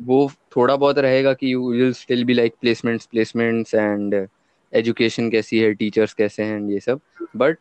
वो 0.00 0.32
थोड़ा 0.56 0.76
बहुत 0.76 0.98
रहेगा 0.98 1.34
कि 1.34 1.52
you 1.52 1.72
will 1.72 1.92
still 1.92 2.24
be 2.24 2.32
like 2.32 2.54
placements 2.60 3.06
placements 3.06 3.74
and 3.74 4.28
education 4.74 5.30
कैसी 5.30 5.58
है 5.58 5.74
टीचर्स 5.74 6.14
कैसे 6.14 6.42
हैं 6.42 6.60
ये 6.60 6.80
सब। 6.80 7.00
बट 7.36 7.58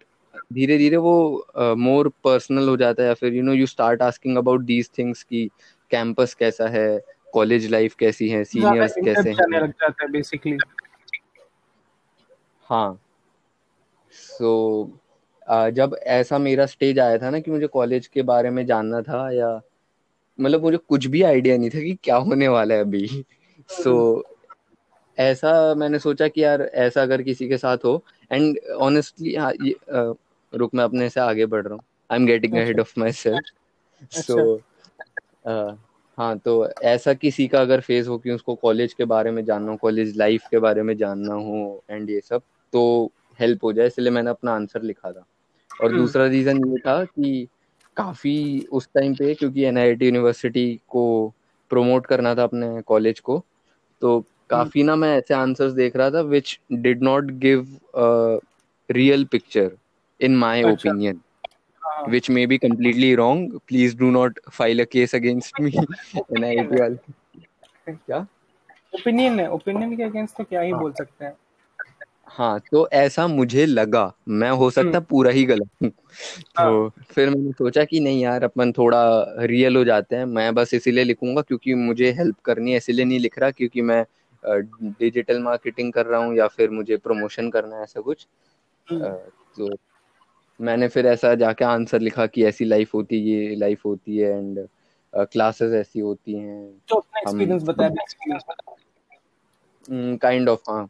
धीरे 0.54 0.78
धीरे 0.78 0.98
वो 0.98 1.48
मोर 1.58 2.08
uh, 2.08 2.14
पर्सनल 2.24 2.70
हो 2.70 2.78
जाता 2.78 3.04
है 3.04 3.08
या 3.08 3.14
फिर 3.14 3.34
you 3.34 3.44
know 3.44 3.54
you 3.54 3.66
start 3.66 4.02
asking 4.02 4.38
about 4.38 4.62
these 4.62 4.90
things 4.98 5.24
की 5.24 5.52
कैंपस 5.92 6.34
कैसा 6.34 6.68
है 6.68 7.02
कॉलेज 7.34 7.72
लाइफ 7.72 7.96
कैसी 7.96 8.30
है 8.30 8.44
सीनियर्स 8.44 8.94
कैसे 9.06 9.30
हैं। 9.30 9.74
है 10.02 10.08
बेसिकली 10.12 10.58
हाँ। 12.64 13.02
सो 14.12 14.90
so, 14.92 15.54
uh, 15.54 15.70
जब 15.70 15.96
ऐसा 16.04 16.38
मेरा 16.38 16.66
स्टेज 16.66 17.00
आया 17.00 17.18
था 17.18 17.30
ना 17.30 17.40
कि 17.40 17.52
मुझे 17.52 17.68
कॉलेज 17.68 18.08
के 18.08 18.22
बारे 18.22 18.50
में 18.50 18.66
जानना 18.66 19.02
था 19.02 19.32
या 19.32 19.62
मतलब 20.40 20.62
मुझे 20.62 20.78
कुछ 20.78 21.06
भी 21.06 21.22
आइडिया 21.22 21.58
नहीं 21.58 21.70
था 21.70 21.80
कि 21.80 21.98
क्या 22.04 22.16
होने 22.16 22.48
वाला 22.48 22.76
है 22.76 22.82
अभी। 22.82 23.08
सो 23.70 24.16
so, 24.18 24.24
ऐसा 25.20 25.76
मैंने 25.76 26.00
सोचा 26.00 26.28
कि 26.28 26.44
यार 26.44 26.62
ऐसा 26.62 27.02
अगर 27.02 27.22
किसी 27.22 27.48
के 27.50 27.58
साथ 27.58 27.78
हो 27.78 28.04
एंड 28.32 28.60
ऑनेस्टली 28.70 29.36
हाँ 29.36 29.52
रुक 30.54 30.74
मैं 30.74 30.84
अपने 30.84 31.10
से 31.10 31.20
आगे 31.20 31.46
बढ़ 31.46 31.64
रहा 31.64 31.74
हूँ। 31.74 31.84
I 32.12 32.20
am 32.20 32.26
getting 32.26 32.54
ahead 32.54 32.80
of 32.80 32.94
myself 33.12 33.44
so 34.12 34.56
हाँ 36.18 36.38
तो 36.38 36.70
ऐसा 36.70 37.14
किसी 37.14 37.48
का 37.48 37.62
अगर 37.62 37.82
फ़ेज़ 37.82 38.10
हो 38.10 38.18
कि 38.18 38.32
उसको 38.32 38.56
कॉलेज 38.56 38.94
के 38.94 39.06
बारे 39.06 39.32
में 39.32 39.46
जानना 39.46 39.72
हो 39.72 39.78
कॉलेज 39.78 40.18
लाइफ 40.18 40.44
के 40.52 40.60
बारे 40.60 40.84
में 40.84 40.98
जानना 40.98 41.34
हो 41.34 41.84
एंड 41.90 42.10
ये 42.10 42.22
सब 42.22 42.42
तो 42.74 43.12
हेल्प 43.40 43.64
हो 43.64 43.74
जाए 43.74 43.88
इसलिए 43.88 44.12
मैंने 44.12 44.30
अपना 44.30 44.52
आंसर 44.52 44.82
लिखा 44.82 45.12
था। 45.12 45.26
और 45.82 45.90
hmm. 45.90 45.98
दूसरा 45.98 46.26
रीजन 46.26 46.58
ये 46.68 46.78
था 46.78 47.06
कि 47.06 47.48
काफ़ी 47.98 48.68
उस 48.72 48.88
टाइम 48.96 49.14
पे 49.14 49.34
क्योंकि 49.34 49.64
एन 49.64 49.78
यूनिवर्सिटी 49.78 50.80
को 50.88 51.34
प्रमोट 51.70 52.06
करना 52.06 52.36
था 52.36 52.44
अपने 52.44 52.82
कॉलेज 52.82 53.20
को 53.20 53.44
तो 54.02 54.20
काफ़ी 54.50 54.84
ना 54.84 54.96
मैं 54.96 55.18
ऐसे 55.18 55.34
आंसर्स 55.34 55.74
देख 55.74 55.96
रहा 55.96 56.10
था 56.12 56.22
which 56.22 56.60
did 56.74 57.04
not 57.04 57.32
give 57.46 57.80
real 58.92 59.26
picture 59.26 59.72
in 60.22 60.36
my 60.36 60.64
opinion 60.64 61.22
which 62.10 62.28
may 62.30 62.42
be 62.46 62.58
completely 62.60 63.10
wrong. 63.16 63.42
Please 63.70 63.94
do 63.96 64.08
not 64.12 64.40
file 64.52 64.82
a 64.84 64.86
case 64.86 65.14
against 65.14 65.60
me 65.60 65.72
NIT 66.40 66.80
वाले। 66.80 67.92
क्या? 67.92 68.18
ओपिनियन 68.96 69.40
है। 69.40 69.50
ओपिनियन 69.52 69.96
के 69.98 70.04
अगेंस्ट 70.04 70.38
तो 70.38 70.44
क्या 70.44 70.62
ही। 70.62 70.74
बोल 70.74 70.92
सकते 70.92 71.26
हैं। 71.26 71.34
हाँ 72.36 72.60
तो 72.72 72.88
ऐसा 72.94 73.28
मुझे 73.28 73.66
लगा। 73.66 74.12
मैं 74.28 74.50
हो 74.52 74.70
सकता 74.72 75.00
पूरा 75.00 75.32
ही 75.32 75.44
गलत 75.46 75.70
हूँ। 75.84 75.90
तो 75.90 76.90
फिर 77.10 77.30
मैंने 77.30 77.52
सोचा 77.52 77.84
कि 77.84 78.00
नहीं 78.00 78.22
यार 78.22 78.44
अपन 78.44 78.72
थोड़ा 78.72 79.02
रियल 79.40 79.76
हो 79.76 79.84
जाते 79.84 80.16
हैं। 80.16 80.26
मैं 80.26 80.54
बस 80.56 80.74
इसीलिए 80.74 81.04
लिखूँगा 81.04 81.42
क्योंकि 81.42 81.74
मुझे 81.74 82.12
हेल्प 82.12 82.40
करनी 82.40 82.72
है 82.72 82.78
इसीलिए 82.78 83.06
नहीं 83.06 83.20
लिख 83.20 83.40
रहा 83.40 83.52
क्योंकि 83.52 83.82
मैं 83.82 84.06
डिजिटल 84.84 85.40
मार्केटिंग 85.40 85.94
कर 85.94 86.06
रहा 86.06 86.20
हूँ 86.20 86.36
या 86.36 86.48
फिर 86.48 86.70
मुझे 86.70 86.98
प्रमोशन 86.98 87.50
करना 87.50 87.76
है 87.76 87.84
ऐसा 87.84 88.02
कुछ। 88.02 88.28
तो 88.92 89.78
मैंने 90.62 90.88
फिर 90.88 91.06
ऐसा 91.06 91.36
जाके 91.36 91.66
आंसर 91.66 92.00
लिखा 92.00 92.26
कि 92.26 92.46
ऐसी 92.46 92.66
लाइफ 92.66 92.94
होती 92.94 93.20
है 93.20 93.48
ये 93.50 93.56
लाइफ 93.56 93.86
होती 93.86 94.18
है 94.18 94.38
एंड 94.38 94.68
क्लासेस 95.16 95.74
ऐसी 95.74 96.00
होती 96.00 96.34
हैं। 96.34 96.82
तो 96.90 96.96
अपना 96.96 97.20
एक्सपीरियंस 97.20 97.64
बताया 97.64 97.90
काइंड 100.16 100.50
ऑफ़ 100.50 100.62
हाँ। 100.70 100.90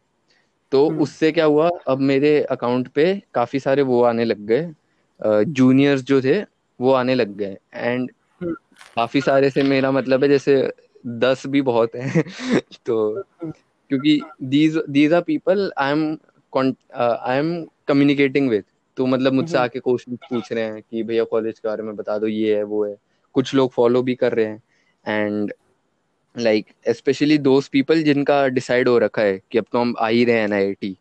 तो 0.71 0.87
हम्म। 0.89 1.01
उससे 1.01 1.31
क्या 1.31 1.45
हुआ 1.45 1.69
अब 1.87 1.99
मेरे 1.99 2.41
अकाउंट 2.41 2.87
पे 2.87 3.21
काफ़ी 3.33 3.59
सारे 3.59 3.81
वो 3.81 4.01
आने 4.03 4.25
लग 4.25 4.45
गए। 4.45 5.43
जूनियर्स 5.45 6.01
जो 6.01 6.21
थे 6.21 6.41
वो 6.79 6.91
आने 6.93 7.15
लग 7.15 7.35
गए। 7.37 7.57
एंड 7.73 8.11
हम्म। 8.41 8.53
काफ़ी 8.95 9.21
सारे 9.21 9.49
से 9.49 9.63
मेरा 9.63 9.91
मतलब 9.91 10.23
है 10.23 10.29
जैसे 10.29 10.73
दस 11.07 11.43
भी 11.47 11.61
बहुत 11.61 11.95
है। 11.95 12.23
तो 12.85 12.97
हम्म। 13.19 13.51
क्योंकि 13.89 14.19
these 14.43 14.77
these 14.89 15.13
are 15.13 15.21
people 15.21 15.71
I 15.77 15.91
am 15.91 16.17
I 16.53 17.37
am 17.37 17.65
communicating 17.87 18.49
with 18.49 18.63
तो 18.97 19.05
मतलब 19.05 19.33
मुझसे 19.33 19.57
आके 19.57 19.79
क्वेश्चन 19.79 20.15
पूछ 20.15 20.51
रहे 20.53 20.63
हैं 20.63 20.81
कि 20.81 21.03
भैया 21.03 21.23
कॉलेज 21.23 21.59
के 21.59 21.67
बारे 21.67 21.83
में 21.83 21.95
बता 21.95 22.17
दो 22.17 22.27
ये 22.27 22.55
है 22.55 22.63
वो 22.63 22.85
है। 22.85 22.95
कुछ 23.33 23.53
लोग 23.55 23.71
फॉलो 23.71 24.01
भी 24.03 24.15
कर 24.15 24.33
रहे 24.33 24.45
हैं। 24.45 24.61
And 25.05 25.53
like 26.35 26.65
specially 26.89 27.37
those 27.37 27.67
people 27.67 28.01
जिनका 28.03 28.47
डिसाइड 28.47 28.87
हो 28.87 28.97
रखा 28.97 29.21
है 29.21 29.39
कि 29.51 29.57
अब 29.57 29.65
तो 29.71 29.79
हम 29.79 29.95
आ 29.99 30.07
ही 30.07 30.23
रहे 30.25 30.39
हैं 30.39 30.47
एन 30.53 30.95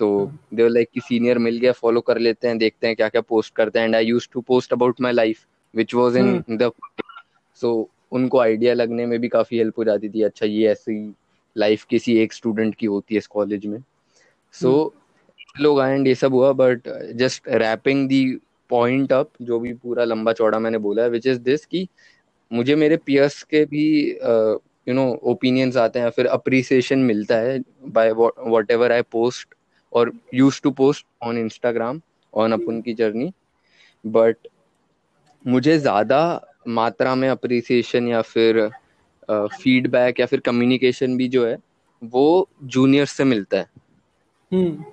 तो 0.00 0.08
दे 0.54 0.68
लाइक 0.68 0.88
कि 0.94 1.00
सीनियर 1.00 1.38
मिल 1.38 1.58
गया 1.58 1.72
फॉलो 1.72 2.00
कर 2.00 2.18
लेते 2.18 2.48
हैं 2.48 2.58
देखते 2.58 2.86
हैं 2.86 2.96
क्या 2.96 3.08
क्या 3.08 3.20
पोस्ट 3.20 3.54
करते 3.54 3.78
हैं। 3.78 3.86
And 3.86 3.96
I 3.96 4.06
use 4.06 4.28
to 4.32 4.40
post 4.40 4.72
about 4.72 5.00
my 5.00 5.12
life 5.12 5.44
which 5.74 5.94
was 5.94 6.18
in 6.18 6.42
the 6.50 6.70
so 7.62 7.90
उनको 8.12 8.38
आइडिया 8.38 8.74
लगने 8.74 9.06
में 9.06 9.18
भी 9.20 9.28
काफ़ी 9.28 9.58
हेल्प 9.58 9.78
हो 9.78 9.84
जाती 9.84 10.08
थी। 10.08 10.22
अच्छा 10.22 10.46
ये 10.46 10.68
ऐसी 10.68 11.14
लाइफ 11.56 11.84
किसी 11.84 12.16
एक 12.18 12.32
स्टूडेंट 12.32 12.74
की 12.74 12.86
होती 12.86 13.14
है 13.14 13.18
इस 13.18 13.26
कॉलेज 13.26 13.66
में। 13.66 13.82
सो 14.54 14.70
so, 14.84 15.60
लोग 15.60 15.80
आए 15.80 15.94
एंड 15.94 16.06
ये 16.08 16.14
सब 16.14 16.34
हुआ 16.34 16.52
but 16.52 16.88
just 17.16 17.48
wrapping 17.48 18.08
the 18.08 18.24
point 18.70 19.12
up 19.12 19.30
जो 19.42 19.58
भी 19.60 19.72
पूरा 19.74 20.04
लंबा 20.04 20.32
चौड़ा 20.32 20.58
मैंने 20.58 20.78
बोला 20.78 21.02
है 21.02 21.10
विच 21.10 21.26
इज़ 21.26 21.38
दिस 21.40 21.64
की 21.66 21.88
मुझे 22.52 22.74
मेरे 22.76 22.96
पियर्स 22.96 23.42
के 23.42 23.64
भी 23.64 24.10
यू 24.88 24.94
नो 24.94 25.20
ओपिनियंस 25.22 25.76
आते 25.76 25.98
हैं 25.98 26.10
फिर 26.10 26.26
अप्रिसिएशन 26.26 26.98
मिलता 26.98 27.36
है 27.36 27.58
by 27.88 28.10
what 28.12 28.70
ever 28.70 28.92
I 28.92 29.02
post 29.02 29.54
और 29.92 30.12
use 30.34 30.62
to 30.62 30.70
post 30.70 31.06
on 31.22 31.38
Instagram 31.38 32.00
on 32.34 32.52
अपन 32.52 32.80
की 32.80 32.94
जर्नी 32.94 33.32
बट 34.06 34.36
मुझे 35.46 35.78
ज़्यादा 35.78 36.46
मात्रा 36.68 37.14
में 37.14 37.28
अप्रिसिएशन 37.28 38.08
या 38.08 38.22
फिर 38.22 38.70
फीडबैक 39.30 40.14
uh, 40.14 40.20
या 40.20 40.26
फिर 40.26 40.40
कम्युनिकेशन 40.40 41.16
भी 41.16 41.28
जो 41.28 41.46
है 41.46 41.56
वो 42.02 42.48
जूनियर 42.64 43.06
से 43.06 43.24
मिलता 43.24 43.58
है। 43.58 43.66
हम्म। 44.52 44.84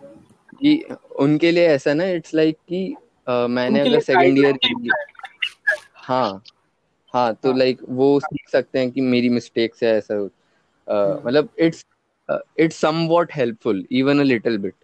कि 0.56 0.84
उनके 1.20 1.52
लिए 1.52 1.68
ऐसा 1.68 1.94
ना 1.94 2.06
इट्स 2.06 2.34
लाइक 2.36 2.56
like 2.56 2.68
कि 2.70 2.96
uh, 3.28 3.50
मैंने 3.50 3.80
अगर 3.80 4.00
सेकेंड 4.00 4.38
ईयर 4.38 4.58
हाँ। 5.96 6.44
हाँ 7.13 7.34
तो 7.34 7.54
लाइक 7.54 7.82
हाँ। 7.82 7.95
वो 7.95 8.19
सीख 8.19 8.50
सकते 8.50 8.80
हैं 8.80 8.91
कि 8.91 9.02
मेरी 9.02 9.30
मिस्टेक 9.30 9.76
से 9.76 9.89
ऐसा 9.89 10.15
हम्म। 10.15 11.28
मतलब 11.28 11.50
it's 11.60 11.86
it's 12.60 12.76
somewhat 12.76 13.32
helpful 13.34 13.86
even 13.91 14.19
a 14.19 14.24
little 14.24 14.58
bit 14.58 14.76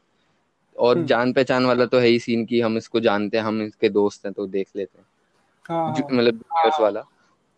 और 0.76 0.96
हम्म। 0.96 1.06
जान 1.08 1.34
पहचान 1.34 1.66
वाला 1.66 1.86
तो 1.86 2.00
है 2.00 2.08
ही 2.08 2.20
सीन 2.20 2.46
की 2.46 2.60
हम 2.60 2.78
इसको 2.78 3.00
जानते 3.00 3.38
हैं 3.38 3.44
हम 3.44 3.62
इसके 3.62 3.90
दोस्त 3.90 4.26
हैं 4.26 4.34
तो 4.34 4.48
देख 4.48 4.68
लेते 4.76 4.98
हैं 4.98 5.06
हाँ, 5.70 5.94
हाँ। 5.94 6.08
मतलब 6.12 6.44
हाँ। 6.52 6.72
वाला 6.82 7.04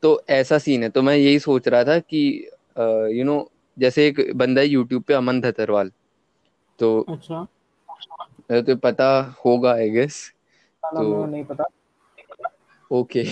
तो 0.03 0.21
ऐसा 0.29 0.57
सीन 0.57 0.83
है 0.83 0.89
तो 0.89 1.01
मैं 1.01 1.15
यही 1.15 1.39
सोच 1.39 1.67
रहा 1.67 1.83
था 1.83 1.99
कि 1.99 2.49
यू 3.13 3.23
नो 3.23 3.49
जैसे 3.77 4.07
एक 4.07 4.31
बंदा 4.35 4.61
है 4.61 4.67
यूट्यूब 4.67 5.03
पे 5.03 5.13
अमन 5.13 5.41
धतरवाल 5.41 5.91
तो 6.79 6.99
अच्छा 7.09 7.45
तो 8.61 8.75
पता 8.75 9.09
होगा 9.45 9.71
आई 9.71 9.89
गेस 9.89 10.27
तो 10.83 11.25
नहीं 11.25 11.43
पता 11.43 11.63
ओके 12.91 13.23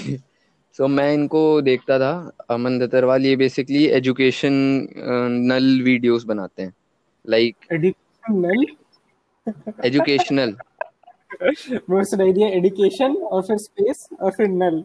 सो 0.78 0.84
so, 0.84 0.90
मैं 0.90 1.14
इनको 1.14 1.62
देखता 1.62 1.98
था 2.00 2.12
अमन 2.50 2.78
दतरवाल 2.80 3.26
ये 3.26 3.36
बेसिकली 3.36 3.86
एजुकेशन 3.98 4.54
नल 5.52 5.82
वीडियोस 5.84 6.24
बनाते 6.24 6.64
हैं। 6.64 6.74
लाइक 7.26 7.56
एजुकेशनल 7.74 8.66
एजुकेशनल 9.86 10.56
सुनाई 12.04 12.34
दिया 12.34 12.48
एजुकेशन 12.48 13.16
और 13.16 13.42
फिर 13.42 13.58
स्पेस 13.58 14.08
और 14.22 14.32
फिर 14.32 14.48
नल 14.48 14.84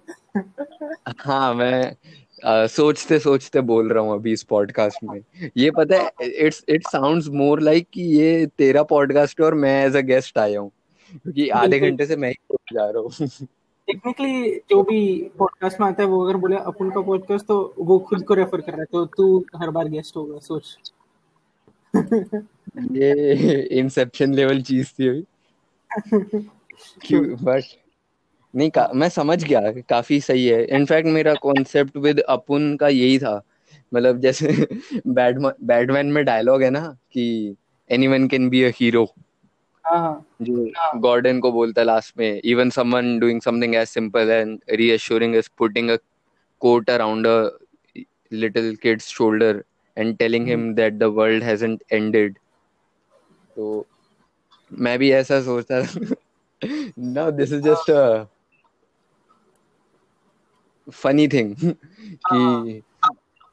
हाँ 1.19 1.55
मैं 1.55 1.97
आ, 2.45 2.67
सोचते 2.67 3.19
सोचते 3.19 3.61
बोल 3.61 3.93
रहा 3.93 4.05
हूँ 4.05 4.15
अभी 4.15 4.33
इस 4.33 4.43
पॉडकास्ट 4.43 5.05
में। 5.05 5.21
ये 5.57 5.71
पता 5.71 5.97
है 5.97 6.29
it's 6.47 6.65
it 6.69 6.87
sounds 6.89 7.29
more 7.29 7.61
like 7.61 7.89
कि 7.93 8.03
ये 8.19 8.47
तेरा 8.59 8.83
पॉडकास्ट 8.83 9.41
है 9.41 9.47
और 9.47 9.55
मैं 9.55 9.87
एज 9.87 9.97
अ 9.97 10.01
गेस्ट 10.01 10.39
आया 10.39 10.61
हूँ। 10.61 10.71
क्योंकि 11.13 11.49
आधे 11.49 11.79
घंटे 11.81 12.07
से 12.07 12.17
मैं 12.17 12.31
ही 12.31 12.57
जा 12.73 12.91
रहा 12.91 13.03
हूँ। 13.03 13.49
टेक्निकली 13.87 14.55
जो 14.57 14.83
भी 14.83 15.31
पॉडकास्ट 15.39 15.81
में 15.81 15.89
आता 15.89 16.03
है 16.03 16.09
वो 16.09 16.25
अगर 16.25 16.37
बोले 16.37 16.57
अपन 16.57 16.91
का 16.91 17.01
पॉडकास्ट 17.01 17.47
तो 17.47 17.75
वो 17.79 17.99
खुद 17.99 18.23
को 18.25 18.35
रेफर 18.35 18.61
कर 18.61 18.73
रहा 18.73 18.81
है। 18.81 18.87
तो 18.93 19.07
तू 19.07 19.45
हर 19.57 19.71
बार 19.71 19.89
गेस्ट 19.89 20.17
होगा 20.17 20.39
सोच। 20.39 20.79
ये 22.93 23.63
इंसेप्शन 23.63 24.35
लेवल 24.35 24.63
चीज़ 24.63 24.89
थी 24.89 25.09
अभी। 25.09 25.25
क्यों 27.07 27.45
बट 27.45 27.63
नहीं 28.57 28.71
का, 28.71 28.91
मैं 28.95 29.09
समझ 29.09 29.45
गया 29.45 29.61
काफ़ी 29.81 30.21
सही 30.21 30.47
है। 30.47 30.65
इनफैक्ट 30.65 31.09
मेरा 31.09 31.35
कॉन्सेप्ट 31.35 31.97
विद 31.97 32.21
अपुन 32.21 32.77
का 32.77 32.89
यही 32.89 33.19
था। 33.19 33.43
मतलब 33.95 34.19
जैसे 34.19 34.69
बैडमैन 35.07 36.07
में 36.07 36.25
डायलॉग 36.25 36.63
है 36.63 36.71
ना 36.71 36.97
कि 37.13 37.57
anyone 37.91 38.29
can 38.29 38.49
be 38.49 38.63
a 38.63 38.69
hero 38.69 39.07
जो 39.85 40.99
गॉर्डन 41.01 41.41
को 41.41 41.53
बोलता 41.53 41.81
है 41.81 41.87
लास्ट 41.87 42.19
में 42.19 42.41
even 42.45 42.71
someone 42.71 43.19
doing 43.19 43.41
something 43.41 43.75
as 43.75 43.89
simple 43.89 44.31
and 44.31 44.59
reassuring 44.71 45.37
is 45.37 45.49
putting 45.59 45.91
a 45.91 45.97
coat 46.63 46.91
around 46.91 47.27
a 47.27 47.37
little 48.33 48.75
kids 48.83 49.09
shoulder 49.09 49.63
and 49.97 50.17
telling 50.19 50.49
him 50.49 50.73
that 50.75 50.95
the 50.95 51.13
world 51.19 51.43
hasn't 51.45 51.83
ended 51.93 52.39
तो 53.57 53.87
मैं 54.71 54.99
भी 54.99 55.11
ऐसा 55.13 55.41
सोचता 55.43 55.83
था। 55.83 56.15
No 56.99 57.31
this 57.31 57.53
is 57.53 57.63
just 57.63 57.91
a 57.91 58.25
funny 60.87 61.27
thing 61.29 61.55
कि 61.57 62.83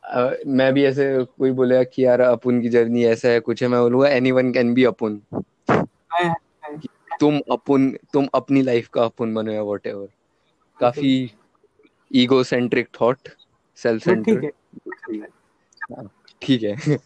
uh, 0.04 0.34
मैं 0.48 0.74
भी 0.74 0.86
ऐसे 0.86 1.06
कोई 1.24 1.52
बोलेगा 1.52 1.84
कि 1.84 2.06
यार 2.06 2.22
अपुन 2.22 2.62
की 2.62 2.70
जर्नी 2.70 3.06
ऐसा 3.06 3.30
है 3.30 3.40
कुछ 3.40 3.62
है 3.64 3.70
मैं 3.70 3.82
बोलूँगा 3.82 4.10
एनीवन 4.10 4.52
कैन 4.54 4.74
बी 4.74 4.84
अपुन। 4.84 5.22
तुम 7.20 7.40
अपन 7.52 7.92
तुम 8.14 8.28
अपनी 8.34 8.62
लाइफ 8.62 8.88
का 8.88 9.04
अपन 9.04 9.34
बनो 9.34 9.52
या 9.52 9.62
वॉट 9.62 9.88
एवर 9.88 10.08
काफ़ी 10.80 11.32
ego 12.16 12.44
centric 12.44 12.88
thought 13.02 13.30
self 13.78 14.04
centric 14.04 14.52
ठीक 16.42 16.64
है। 16.64 16.76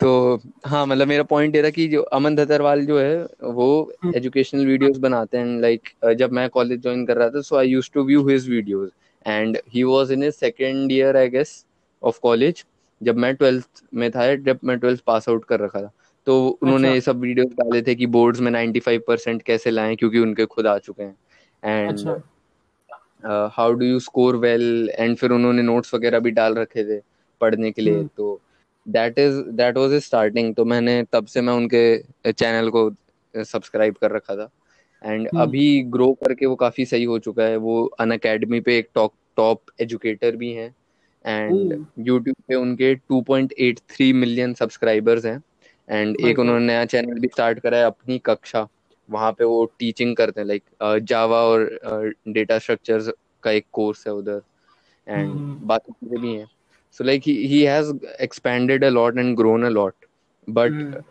तो 0.00 0.40
हाँ 0.66 0.86
मतलब 0.86 1.08
मेरा 1.08 1.22
पॉइंट 1.22 1.56
ये 1.56 1.62
था 1.62 1.70
कि 1.70 1.88
जो 1.88 2.02
अमन 2.02 2.36
धतरवाल 2.36 2.84
जो 2.86 2.98
है 3.00 3.22
वो 3.42 3.92
एजुकेशनल 4.16 4.60
हम्म। 4.60 4.70
वीडियोस 4.70 4.96
बनाते 4.96 5.38
हैं। 5.38 5.60
लाइक 5.60 5.88
जब 6.18 6.32
मैं 6.32 6.48
कॉलेज 6.50 6.82
ज्वाइन 6.82 7.04
कर 7.06 7.16
रहा 7.16 7.28
था 7.28 7.40
so 7.40 7.56
I 7.56 7.68
use 7.68 7.90
to 7.94 8.04
view 8.04 8.28
his 8.28 8.48
videos 8.48 8.90
and 9.26 9.58
he 9.68 9.82
was 9.82 10.12
in 10.12 10.22
his 10.22 10.34
second 10.34 10.92
year 10.92 11.16
I 11.16 11.28
guess 11.28 11.64
of 12.02 12.20
college 12.20 12.64
जब 13.02 13.16
मैं 13.16 13.34
ट्वेल्थ 13.34 13.82
में 13.94 14.10
था 14.10 14.34
जब 14.34 14.58
मैं 14.64 14.78
ट्वेल्थ 14.78 15.00
पास 15.00 15.28
आउट 15.28 15.44
कर 15.44 15.60
रखा 15.60 15.82
था। 15.82 15.92
तो 16.26 16.34
उन्होंने 16.62 16.88
अच्छा। 16.88 16.94
ये 16.94 17.00
सब 17.00 17.20
वीडियो 17.20 17.44
डाले 17.54 17.82
थे 17.82 17.94
कि 17.94 18.06
बोर्ड्स 18.06 18.40
में 18.40 18.50
95 18.52 18.98
परसेंट 19.06 19.42
कैसे 19.42 19.70
लाएँ 19.70 19.96
क्योंकि 19.96 20.18
उनके 20.18 20.44
खुद 20.46 20.66
आ 20.66 20.76
चुके 20.78 21.02
हैं। 21.02 21.16
And 21.62 22.22
how 23.52 23.72
do 23.72 23.86
you 23.86 23.98
score 24.00 24.36
well 24.36 24.90
and 24.98 25.16
फिर 25.16 25.30
उन्होंने 25.30 25.62
नोट्स 25.62 25.94
वगैरह 25.94 26.18
भी 26.20 26.30
डाल 26.30 26.54
रखे 26.54 26.84
थे 26.84 27.00
पढ़ने 27.40 27.70
के 27.72 27.82
लिए 27.82 27.94
हम्म। 27.94 28.08
तो 28.16 28.40
that 28.86 29.18
is 29.18 29.40
that 29.56 29.76
was 29.76 29.94
starting 30.02 30.54
तो 30.54 30.64
मैंने 30.64 31.02
तब 31.12 31.26
से 31.26 31.40
मैं 31.40 31.52
उनके 31.52 32.32
चैनल 32.32 32.70
को 32.70 32.90
सब्सक्राइब 33.34 33.94
कर 34.00 34.10
रखा 34.10 34.36
था। 34.36 34.48
एंड 35.02 35.28
हम्म। 35.28 35.42
अभी 35.42 35.82
ग्रो 35.92 36.12
करके 36.24 36.46
वो 36.46 36.56
काफ़ी 36.56 36.84
सही 36.84 37.04
हो 37.04 37.18
चुका 37.18 37.44
है 37.44 37.56
वो 37.58 37.84
अन 38.00 38.10
अकेडमी 38.10 38.60
पे 38.60 38.76
एक 38.78 38.88
टॉप 38.94 39.12
टॉप 39.36 39.70
एजुकेटर 39.80 40.36
भी 40.36 40.52
हैं। 40.52 40.74
एंड 41.24 41.84
यूट्यूब 41.98 42.36
पे 42.48 42.54
उनके 42.54 42.94
2.83 43.12 44.12
मिलियन 44.14 44.54
सब्सक्राइबर्स 44.54 45.24
हैं। 45.24 45.38
एंड 45.88 46.16
एक 46.20 46.38
उन्होंने 46.38 46.66
नया 46.66 46.84
चैनल 46.84 47.18
भी 47.20 47.28
स्टार्ट 47.28 47.58
करा 47.60 47.78
है 47.78 47.84
अपनी 47.84 48.18
कक्षा। 48.26 48.66
वहाँ 49.08 49.32
पे 49.38 49.44
वो 49.44 49.64
टीचिंग 49.78 50.14
करते 50.16 50.40
हैं 50.40 50.46
लाइक 50.48 50.62
जावा 51.04 51.40
और 51.44 52.12
डेटा 52.28 52.58
स्ट्रक्चर्स 52.58 53.10
का 53.42 53.50
एक 53.50 53.66
कोर्स 53.72 54.06
है 54.06 54.12
उधर। 54.14 54.40
एंड 55.06 55.30
हम्म। 55.30 55.66
बाकी 55.66 55.92
चीज़ें 55.92 56.20
भी 56.20 56.34
हैं। 56.34 56.46
So 56.98 57.04
like 57.04 57.22
he 57.26 57.62
has 57.62 57.92
expanded 58.22 58.84
a 58.84 58.88
lot 58.88 59.18
and 59.18 59.36
grown 59.36 59.64
a 59.64 59.68
lot 59.68 59.94
but 60.48 61.02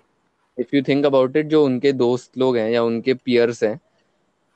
if 0.57 0.75
you 0.75 0.81
think 0.87 1.05
about 1.05 1.35
it 1.37 1.45
जो 1.47 1.63
उनके 1.65 1.91
दोस्त 1.93 2.37
लोग 2.37 2.57
हैं 2.57 2.69
या 2.71 2.83
उनके 2.83 3.13
पियर्स 3.15 3.63
हैं 3.63 3.79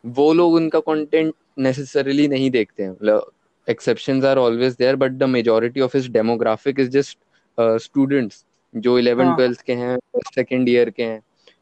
वो 0.03 0.31
लोग 0.33 0.53
उनका 0.53 0.79
कंटेंट 0.81 1.33
नेसेसरीली 1.57 2.27
नहीं 2.27 2.49
देखते 2.51 2.83
हैं। 2.83 2.89
मतलब 2.91 3.31
exceptions 3.67 4.25
are 4.25 4.37
always 4.37 4.75
there 4.79 4.95
but 4.95 5.11
the 5.11 5.23
majority 5.29 5.81
of 5.81 5.97
his 5.97 6.09
demographic 6.11 6.79
is 6.79 6.89
just 6.89 7.17
students 7.81 8.43
जो 8.75 8.97
इलेवन 8.99 9.25
हाँ। 9.25 9.35
ट्वेल्थ 9.35 9.61
के 9.61 9.73
हैं 9.73 9.97
सेकेंड 10.27 10.69
ईयर 10.69 10.89
के 10.89 11.03
हैं 11.03 11.21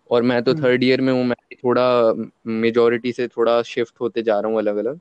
और 0.10 0.24
मैं 0.24 0.42
तो 0.44 0.52
हम्म। 0.52 0.64
थर्ड 0.64 0.84
ईयर 0.84 1.02
में 1.02 1.12
हूँ 1.14 1.24
मैं 1.26 1.36
थोड़ा 1.56 2.14
मेजोरिटी 2.48 3.12
से 3.12 3.28
थोड़ा 3.28 3.62
शिफ्ट 3.64 4.02
होते 4.02 4.22
जा 4.22 4.40
रहा 4.40 4.52
हूँ 4.52 4.60
अलग 4.60 4.78
अलग 4.78 5.00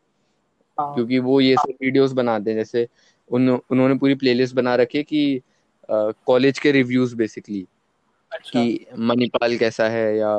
हाँ। 0.78 0.94
क्योंकि 0.94 1.18
वो 1.20 1.40
ये 1.40 1.54
सब 1.56 1.74
वीडियोस 1.82 2.12
बनाते 2.12 2.50
हैं 2.50 2.58
जैसे 2.58 2.86
उन 3.30 3.48
उन्होंने 3.50 3.94
पूरी 3.94 4.14
प्लेलिस्ट 4.14 4.54
बना 4.54 4.74
रखी 4.74 4.98
है 4.98 5.04
कि 5.04 5.40
कॉलेज 6.26 6.58
के 6.58 6.72
रिव्यूज़ 6.72 7.14
बेसिकली 7.16 7.66
अच्छा 8.32 8.50
कि 8.52 8.86
मणिपाल 9.00 9.56
कैसा 9.58 9.88
है 9.88 10.16
या 10.16 10.34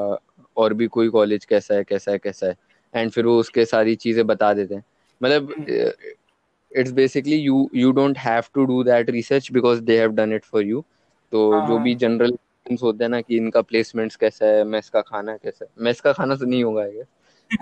और 0.57 0.73
भी 0.73 0.87
कोई 0.87 1.09
कॉलेज 1.09 1.45
कैसा 1.45 1.75
है 1.75 1.83
कैसा 1.83 2.11
है 2.11 2.17
कैसा 2.17 2.47
है 2.47 2.55
एंड 2.93 3.11
फिर 3.11 3.25
वो 3.25 3.37
उसके 3.39 3.65
सारी 3.65 3.95
चीज़ें 3.95 4.25
बता 4.27 4.53
देते 4.53 4.75
हैं 4.75 4.83
मतलब 5.21 5.55
it's 6.71 6.91
basically 6.91 7.35
you 7.35 7.69
you 7.75 7.91
don't 7.91 8.17
have 8.17 8.43
to 8.53 8.65
do 8.65 8.83
that 8.83 9.09
research 9.09 9.51
because 9.51 9.81
they 9.81 9.99
have 9.99 10.11
done 10.11 10.33
it 10.33 10.43
for 10.43 10.63
you 10.63 10.83
तो 11.33 11.51
हाँ, 11.51 11.67
जो। 11.67 11.79
भी 11.79 11.95
जनरल 11.95 12.37
होते 12.83 13.03
हैं 13.03 13.09
ना 13.09 13.21
कि 13.21 13.37
इनका 13.37 13.61
प्लेसमेंट्स 13.61 14.15
कैसा 14.15 14.45
है 14.45 14.63
मेस 14.63 14.89
का 14.89 15.01
खाना 15.01 15.37
कैसा 15.37 15.65
है। 15.65 15.71
मेस 15.79 16.01
का 16.01 16.13
खाना 16.13 16.35
तो 16.35 16.45
नहीं 16.45 16.63
होगा 16.63 16.81
आएगा 16.81 17.03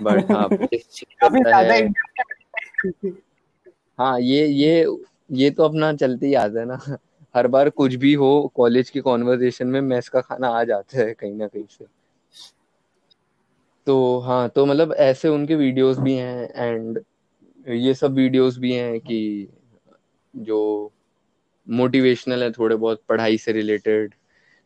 बट 0.02 0.32
हाँ 0.32 0.50
है। 1.64 1.94
हाँ। 4.00 4.20
ये 4.20 4.48
ये 4.48 4.88
ये 5.32 5.52
तो 5.52 5.64
अपना 5.64 5.94
चलते 5.94 6.28
ही 6.28 6.34
आता 6.34 6.60
है 6.60 6.66
ना। 6.66 6.98
हर 7.36 7.48
बार 7.48 7.70
कुछ 7.70 7.96
भी 7.96 8.14
हो 8.14 8.52
कॉलेज 8.56 8.90
की 8.90 9.00
कॉन्वर्जेशन 9.00 9.68
में 9.68 9.82
मेस 9.82 10.10
का 10.10 10.22
खाना 10.22 10.48
आ 10.48 10.64
जाता 10.64 10.98
है 10.98 11.14
कहीं 11.14 11.34
ना 11.34 11.48
कहीं 11.48 11.66
से। 11.70 11.86
तो 13.86 14.20
हाँ 14.20 14.50
तो 14.50 14.66
मतलब 14.66 14.94
ऐसे 14.94 15.28
उनके 15.28 15.56
वीडियोस 15.56 15.98
भी 15.98 16.14
हैं 16.14 16.50
एंड 16.56 17.04
ये 17.68 17.94
सब 17.94 18.14
वीडियोस 18.14 18.58
भी 18.58 18.74
हैं 18.74 19.00
कि 19.00 19.48
जो 20.36 20.92
मोटिवेशनल 21.72 22.44
है 22.44 22.52
थोड़े 22.52 22.76
बहुत 22.76 23.02
पढ़ाई 23.10 23.38
से 23.38 23.52
रिलेटेड 23.52 24.14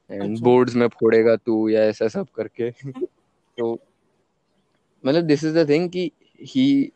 एंड। 0.10 0.40
बोर्ड्स 0.40 0.76
में 0.76 0.88
फोड़ेगा 0.90 1.36
तू 1.36 1.68
या 1.70 1.84
ऐसा 1.84 2.08
सब 2.08 2.28
करके 2.36 2.72
तो 3.58 3.74
मतलब 5.04 5.24
दिस 5.24 5.44
इज़ 5.44 5.58
द 5.58 5.70
थिंग 5.70 5.90
कि 5.90 6.12
ही 6.40 6.92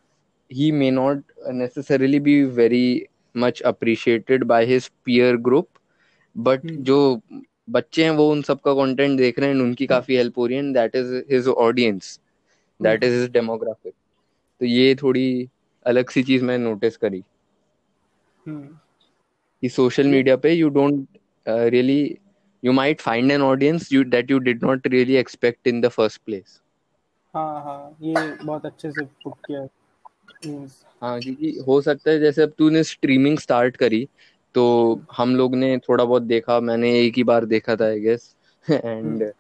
he 0.52 0.72
may 0.72 0.90
not 0.92 1.20
necessarily 1.54 2.20
be 2.20 2.44
very 2.44 3.10
much 3.36 3.62
appreciated 3.62 4.48
by 4.48 4.66
his 4.66 4.90
peer 5.06 5.38
group 5.38 5.68
but 6.36 6.66
हम्म। 6.66 6.84
जो 6.84 7.22
बच्चे 7.70 8.04
हैं 8.04 8.12
वो 8.12 8.30
उन 8.32 8.42
सब 8.42 8.60
का 8.62 8.74
कंटेंट 8.74 9.18
देख 9.18 9.40
रहे 9.40 9.50
हैं 9.50 9.56
उनकी 9.56 9.86
काफ़ी 9.86 10.16
हेल्प 10.16 10.38
हो 10.38 10.46
रही 10.46 10.58
है 10.58 10.72
that 10.74 10.96
is 10.96 11.14
his 11.32 11.48
audience 11.48 12.20
that 12.80 13.04
is 13.04 13.14
his 13.14 13.30
demographic 13.32 13.94
तो 14.62 14.66
ये 14.66 14.96
थोड़ी 14.96 15.50
अलग 15.86 16.10
सी 16.10 16.24
चीज़ 16.24 16.44
मैंने 16.44 16.64
नोटिस 16.64 16.98
करी 16.98 17.24
हम्म। 18.46 18.78
कि 19.64 19.70
सोशल 19.70 20.08
मीडिया 20.08 20.36
पे 20.38 20.54
you 20.54 20.70
don't 20.72 21.08
really 21.46 22.00
you 22.64 22.72
might 22.74 23.02
find 23.02 23.32
an 23.32 23.42
audience 23.42 23.92
you 23.94 24.04
that 24.06 24.32
you 24.32 24.40
did 24.42 24.64
not 24.64 24.88
really 24.88 25.16
expect 25.18 25.68
in 25.68 25.82
the 25.82 25.88
first 25.90 26.22
place 26.26 26.60
हाँ 27.34 27.62
हाँ 27.64 27.96
ये 28.02 28.14
बहुत 28.36 28.66
अच्छे 28.66 28.92
से 28.92 29.06
पुट 29.24 29.36
किया 29.42 29.62
है 29.62 29.70
हाँ 31.02 31.22
क्योंकि 31.22 31.52
हो 31.68 31.80
सकता 31.82 32.12
है 32.12 32.20
जैसे 32.20 32.44
अब 32.44 32.54
तूने 32.58 32.84
स्ट्रीमिंग 32.84 33.38
स्टार्ट 33.40 33.76
करी 33.78 34.08
तो 34.56 34.64
हम 35.12 35.36
लोग 35.36 35.56
ने 35.56 35.78
थोड़ा 35.80 36.04
बहुत 36.06 36.24
देखा 36.24 36.60
मैंने 36.62 36.92
एक 37.00 37.18
ही 37.18 37.24
बार 37.24 37.46
देखा 37.46 37.76
था 37.76 37.86
आई 37.86 38.00
गेस 38.00 38.36
एंड 38.68 39.32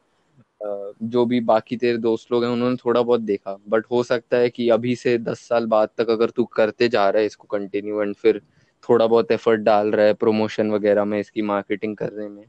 जो 1.03 1.25
भी 1.25 1.39
बाकी 1.41 1.77
तेरे 1.77 1.97
दोस्त 1.97 2.31
लोग 2.31 2.43
हैं 2.43 2.51
उन्होंने 2.51 2.75
थोड़ा 2.75 3.01
बहुत 3.01 3.21
देखा। 3.21 3.55
बट 3.69 3.85
हो 3.91 4.01
सकता 4.03 4.37
है 4.37 4.49
कि 4.49 4.67
अभी 4.69 4.95
से 4.95 5.17
दस 5.19 5.39
साल 5.47 5.65
बाद 5.67 5.89
तक 5.97 6.09
अगर 6.09 6.29
तू 6.29 6.43
करते 6.53 6.87
जा 6.89 7.09
रहा 7.09 7.19
है 7.21 7.25
इसको 7.25 7.47
कंटिन्यू 7.49 8.01
एंड 8.01 8.15
फिर 8.15 8.41
थोड़ा 8.83 9.07
बहुत 9.07 9.31
एफर्ट 9.31 9.61
डाल 9.61 9.91
रहा 9.91 10.05
है 10.05 10.13
प्रमोशन 10.13 10.71
वगैरह 10.71 11.05
में 11.05 11.19
इसकी 11.19 11.41
मार्केटिंग 11.41 11.95
करने 11.97 12.27
में 12.29 12.43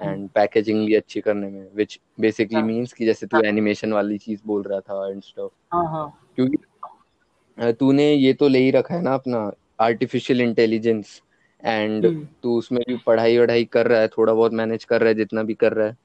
एंड 0.00 0.28
पैकेजिंग 0.28 0.86
भी 0.86 0.94
अच्छी 0.94 1.20
करने 1.20 1.48
में 1.48 1.66
विच 1.74 1.98
बेसिकली 2.20 2.58
हाँ। 2.58 2.66
मीन्स 2.66 2.92
कि 2.92 3.06
जैसे 3.06 3.26
तू 3.26 3.40
एनिमेशन 3.40 3.92
वाली 3.92 4.18
चीज़ 4.18 4.40
बोल 4.46 4.62
रहा 4.62 4.80
था 4.80 5.08
एंड 5.10 5.22
स्टफ़ 5.22 5.50
हाँ 5.72 5.86
हाँ। 5.86 6.28
क्योंकि 6.36 7.72
तूने 7.72 8.12
ये 8.12 8.32
तो 8.32 8.48
ले 8.48 8.58
ही 8.58 8.70
रखा 8.70 8.94
है 8.94 9.02
ना 9.02 9.14
अपना 9.14 9.50
आर्टिफिशियल 9.80 10.40
इंटेलिजेंस 10.40 11.20
एंड 11.64 12.06
हम्म। 12.06 12.26
तू 12.42 12.56
उसमें 12.58 12.82
भी 12.88 12.96
पढ़ाई 12.96 13.38
वढ़ाई 13.38 13.64
कर 13.64 13.86
रहा 13.86 14.00
है 14.00 14.08
थोड़ा 14.08 14.32
बहुत 14.32 14.52
मैनेज 14.52 14.84
कर 14.84 15.00
रहा 15.00 15.08
है 15.08 15.14
जितना 15.14 15.42
भी 15.42 15.54
कर 15.54 15.72
रहा 15.72 15.86
है। 15.86 15.96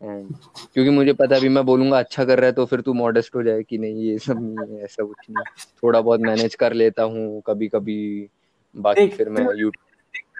एंड 0.00 0.34
क्योंकि 0.74 0.90
मुझे 0.90 1.12
पता 1.12 1.34
है 1.34 1.40
अभी 1.40 1.48
मैं 1.48 1.64
बोलूँगा 1.66 1.98
अच्छा 1.98 2.24
कर 2.24 2.38
रहा 2.38 2.46
है 2.46 2.52
तो 2.52 2.64
फिर 2.66 2.80
तू 2.80 2.92
मॉडेस्ट 2.94 3.34
हो 3.34 3.42
जाए 3.42 3.62
कि 3.62 3.78
नहीं 3.78 4.04
ये 4.04 4.18
सब 4.18 4.38
नहीं 4.40 4.76
है 4.76 4.84
ऐसा 4.84 5.04
कुछ 5.04 5.26
नहीं 5.30 5.44
थोड़ा 5.82 6.00
बहुत 6.00 6.20
मैनेज 6.20 6.54
कर 6.54 6.72
लेता 6.72 7.02
हूँ 7.02 7.42
कभी 7.46 7.68
कभी 7.68 7.98
बाकी 8.74 9.06
फिर 9.08 9.28
मैं 9.28 9.44
तो- 9.46 9.56
यूट्यूब 9.58 9.86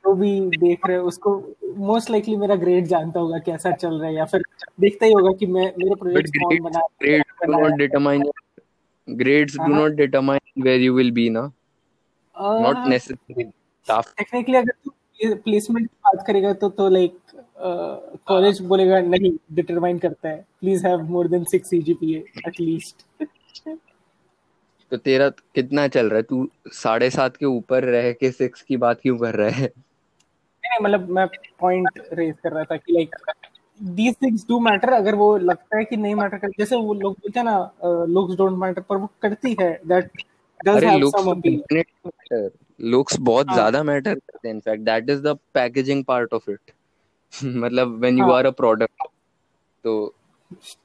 जो 0.04 0.12
भी 0.14 0.40
देख 0.56 0.86
रहे 0.86 0.96
हैं 0.96 1.02
उसको 1.04 1.32
मोस्ट 1.76 2.10
लाइकली 2.10 2.36
मेरा 2.36 2.54
ग्रेड 2.56 2.86
जानता 2.86 3.20
होगा 3.20 3.38
कैसा 3.38 3.70
चल 3.70 3.94
रहा 3.94 4.08
है 4.08 4.14
या 4.14 4.24
फिर 4.24 4.42
देखता 4.80 5.06
ही 5.06 5.12
होगा 5.12 5.32
कि 5.32 5.46
मैं 5.46 5.72
मेरे 5.78 5.94
प्रोजेक्ट 5.94 6.36
कौन 6.36 6.56
ग्रेड्स 6.56 6.64
बना 6.64 6.80
grades 6.98 7.46
do 7.46 7.52
not 7.52 7.72
determine 7.72 8.22
do 9.08 9.60
हाँ। 9.60 9.68
not 9.68 9.96
determine 9.96 10.40
where 10.56 10.78
you 10.78 10.94
will 10.94 11.10
be 11.10 11.22
na? 11.30 11.40
Not 12.36 12.86
necessarily 12.88 13.44
technically 13.88 14.56
अगर 14.56 14.72
तू 14.84 15.34
प्लेसमेंट 15.34 15.86
की 15.86 15.94
बात 16.06 16.26
करेगा 16.26 16.52
तो 16.52 16.68
तो 16.68 16.88
लाइक 16.88 17.18
कॉलेज 18.28 18.60
बोलेगा 18.60 19.00
नहीं 19.00 19.32
डिटरमाइन 19.52 19.98
करता 19.98 20.28
है। 20.28 20.46
Please 20.60 20.86
have 20.86 21.02
more 21.02 21.28
than 21.28 21.44
6 21.44 21.64
CGPA 21.64 22.18
at least 22.46 23.04
तो 24.92 24.96
तेरा 24.96 25.28
कितना 25.54 25.86
चल 25.88 26.08
रहा 26.08 26.16
है 26.16 26.22
तू 26.22 26.48
साढ़े 26.72 27.10
सात 27.10 27.36
के 27.36 27.46
ऊपर 27.46 27.84
रह 27.84 28.12
के 28.12 28.30
सिक्स 28.30 28.62
की 28.62 28.76
बात 28.76 29.00
क्यों 29.00 29.16
कर 29.18 29.34
रहा 29.34 29.48
है 29.48 29.72
नहीं 30.64 30.84
मतलब 30.84 31.08
मैं 31.10 31.26
पॉइंट 31.60 32.02
रेज 32.12 32.34
कर 32.42 32.52
रहा 32.52 32.64
था 32.64 32.76
कि 32.76 32.92
like 32.92 33.14
these 33.80 34.14
things 34.22 34.46
do 34.48 34.58
matter 34.60 34.92
अगर 34.92 35.14
वो 35.14 35.36
लगता 35.38 35.78
है 35.78 35.84
कि 35.84 35.96
नहीं 35.96 36.14
मैटर 36.14 36.38
कर 36.38 36.48
जैसे 36.58 36.76
वो 36.76 36.94
लोग 36.94 37.12
बोलते 37.12 37.40
हैं 37.40 37.44
ना 37.44 38.04
लुक्स 38.08 38.36
डोंट 38.36 38.58
मैटर 38.58 38.80
पर 38.80 38.96
वो 38.96 39.08
करती 39.22 39.56
है 39.60 39.72
that 39.86 40.10
does 40.66 40.84
have 40.84 41.10
some 41.10 41.30
appeal 41.30 41.82
looks 42.80 43.16
बहुत 43.20 43.46
हाँ। 43.46 43.54
ज़्यादा 43.54 43.82
मैटर 43.82 44.14
करते 44.14 44.48
हैं 44.48 44.54
in fact 44.54 44.82
that 44.82 45.10
is 45.10 45.22
the 45.22 45.36
packaging 45.54 46.04
part 46.04 46.34
of 46.34 46.50
it 46.50 46.72
मतलब 47.44 47.98
when 48.00 48.18
you. 48.18 48.30
Are 48.30 48.46
a 48.46 48.50
product 48.50 49.06
तो 49.84 50.14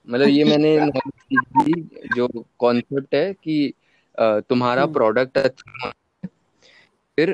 मतलब 0.09 0.27
ये 0.27 0.43
मैंने 0.43 0.77
जो 2.15 2.27
कॉन्सेप्ट 2.59 3.15
है 3.15 3.33
कि 3.33 3.73
तुम्हारा 4.19 4.81
हम्म। 4.81 4.93
प्रोडक्ट 4.93 5.37
अच्छा 5.37 5.91
फिर 7.17 7.33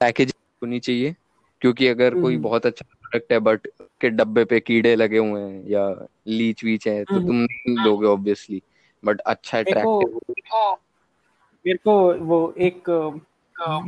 पैकेजिंग 0.00 0.62
होनी 0.62 0.80
चाहिए 0.80 1.14
क्योंकि 1.62 1.86
अगर 1.86 2.14
कोई 2.14 2.34
हम्म। 2.34 2.42
बहुत 2.42 2.66
अच्छा 2.66 2.84
प्रोडक्ट 2.84 3.32
है 3.32 3.38
बट 3.40 3.66
के 4.00 4.10
डब्बे 4.10 4.44
पे 4.44 4.60
कीड़े 4.60 4.94
लगे 4.96 5.18
हुए 5.18 5.40
हैं 5.40 5.64
या 5.68 5.88
लीच 6.28 6.64
वीच 6.64 6.86
है 6.88 7.02
तो 7.04 7.14
हम्म। 7.14 7.26
तुम 7.26 7.36
नहीं 7.36 7.76
लोगे 7.84 8.06
ऑब्वियसली 8.06 8.62
बट 9.02 9.20
अच्छा 9.26 9.58
मेरे 9.58 9.82
को 9.82 9.98
अट्रैक्टिव 9.98 10.76
मेरे 11.64 11.78
को 11.78 11.94
वो 12.24 12.40
एक 12.60 12.88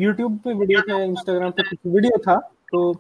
यूट्यूब 0.01 0.39
पे 0.39 0.53
वीडियो 0.55 0.81
था 0.83 1.03
इंस्टाग्राम 1.03 1.51
पे 1.51 1.63
वीडियो 1.87 2.19
था 2.19 2.37
तो 2.73 2.93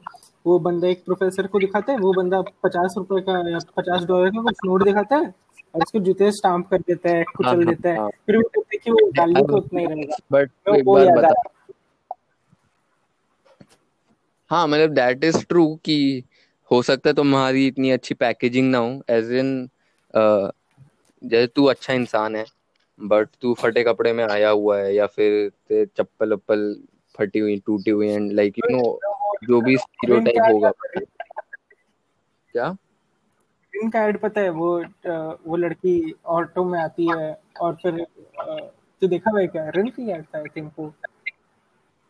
वो 0.46 0.58
बंदा 0.58 0.88
एक 0.88 1.04
प्रोफेसर 1.04 1.46
को 1.46 1.58
दिखाता 1.58 1.92
है 1.92 1.98
वो 1.98 2.12
बंदा 2.12 2.40
पचास 2.62 2.94
रुपए 2.96 3.20
का 3.20 3.38
या 3.50 3.58
पचास 3.76 4.04
डॉलर 4.04 4.30
का 4.30 4.42
कुछ 4.42 4.56
नोट 4.64 4.84
दिखाता 4.84 5.16
है 5.16 5.32
और 5.74 5.82
उसके 5.82 6.00
जूते 6.00 6.30
स्टाम्प 6.32 6.68
कर 6.68 6.78
देता 6.78 7.10
है 7.10 7.24
कुचल 7.36 7.48
हाँ, 7.48 7.64
देता 7.64 7.88
है। 7.88 7.98
हाँ। 7.98 8.08
फिर 8.26 8.36
वो 8.36 8.42
कहते 8.44 8.76
हैं 8.76 8.80
कि 8.84 8.90
वो 8.90 9.06
वैल्यू 9.20 9.46
तो 9.46 9.56
उतना 9.56 9.80
ही 9.80 9.86
रहेगा। 9.86 10.16
बट 10.32 10.50
एक 10.68 10.84
वो 10.86 10.94
बार 10.94 11.06
याद 11.06 11.18
बता 11.18 11.42
हाँ 14.50 14.66
मतलब 14.68 14.90
दैट 14.90 15.24
इज़ 15.24 15.44
ट्रू 15.46 15.66
कि 15.84 16.22
हो 16.70 16.80
सकता 16.82 17.10
है 17.10 17.14
तुम्हारी 17.14 17.66
इतनी 17.66 17.90
अच्छी 17.90 18.14
पैकेजिंग 18.14 18.70
ना 18.70 18.78
हो 18.78 19.02
एज 19.10 19.32
इन 19.32 19.68
जैसे 20.14 21.46
तू 21.46 21.64
अच्छा 21.64 21.92
इंसान 21.92 22.36
है 22.36 22.44
बट 23.00 23.28
तू 23.42 23.52
फटे 23.54 23.82
कपड़े 23.84 24.12
में 24.12 24.24
आया 24.24 24.48
हुआ 24.50 24.78
है 24.78 24.94
या 24.94 25.06
फिर 25.06 25.50
चप्पल 25.96 26.32
वप्पल 26.32 26.74
फटी 27.18 27.38
हुई 27.38 27.56
टूटी 27.66 27.90
हुई 27.90 28.08
एंड 28.08 28.32
लाइक 28.32 28.58
यू 28.58 28.76
नो 28.76 28.82
जो 29.42 29.60
भी 29.60 29.76
स्टीरियोटाइप 29.76 30.52
होगा। 30.52 30.70
क्या? 32.54 32.76
रिन 33.74 33.90
का 33.90 34.04
एड 34.04 34.18
पता 34.20 34.40
है 34.40 34.50
वो 34.50 34.70
वो 35.46 35.56
लड़की 35.56 36.14
ऑटो 36.26 36.64
में 36.64 36.78
आती 36.80 37.06
है 37.18 37.38
और 37.60 37.74
फिर 37.74 38.06
तू 39.02 39.06
देखा 39.06 39.38
है 39.38 39.46
क्या? 39.46 39.68
रिन 39.68 39.88
की 39.88 40.10
एड 40.10 40.24
था 40.24 40.38
आई 40.38 40.44
थिंक 40.56 40.72
वो। 40.78 40.92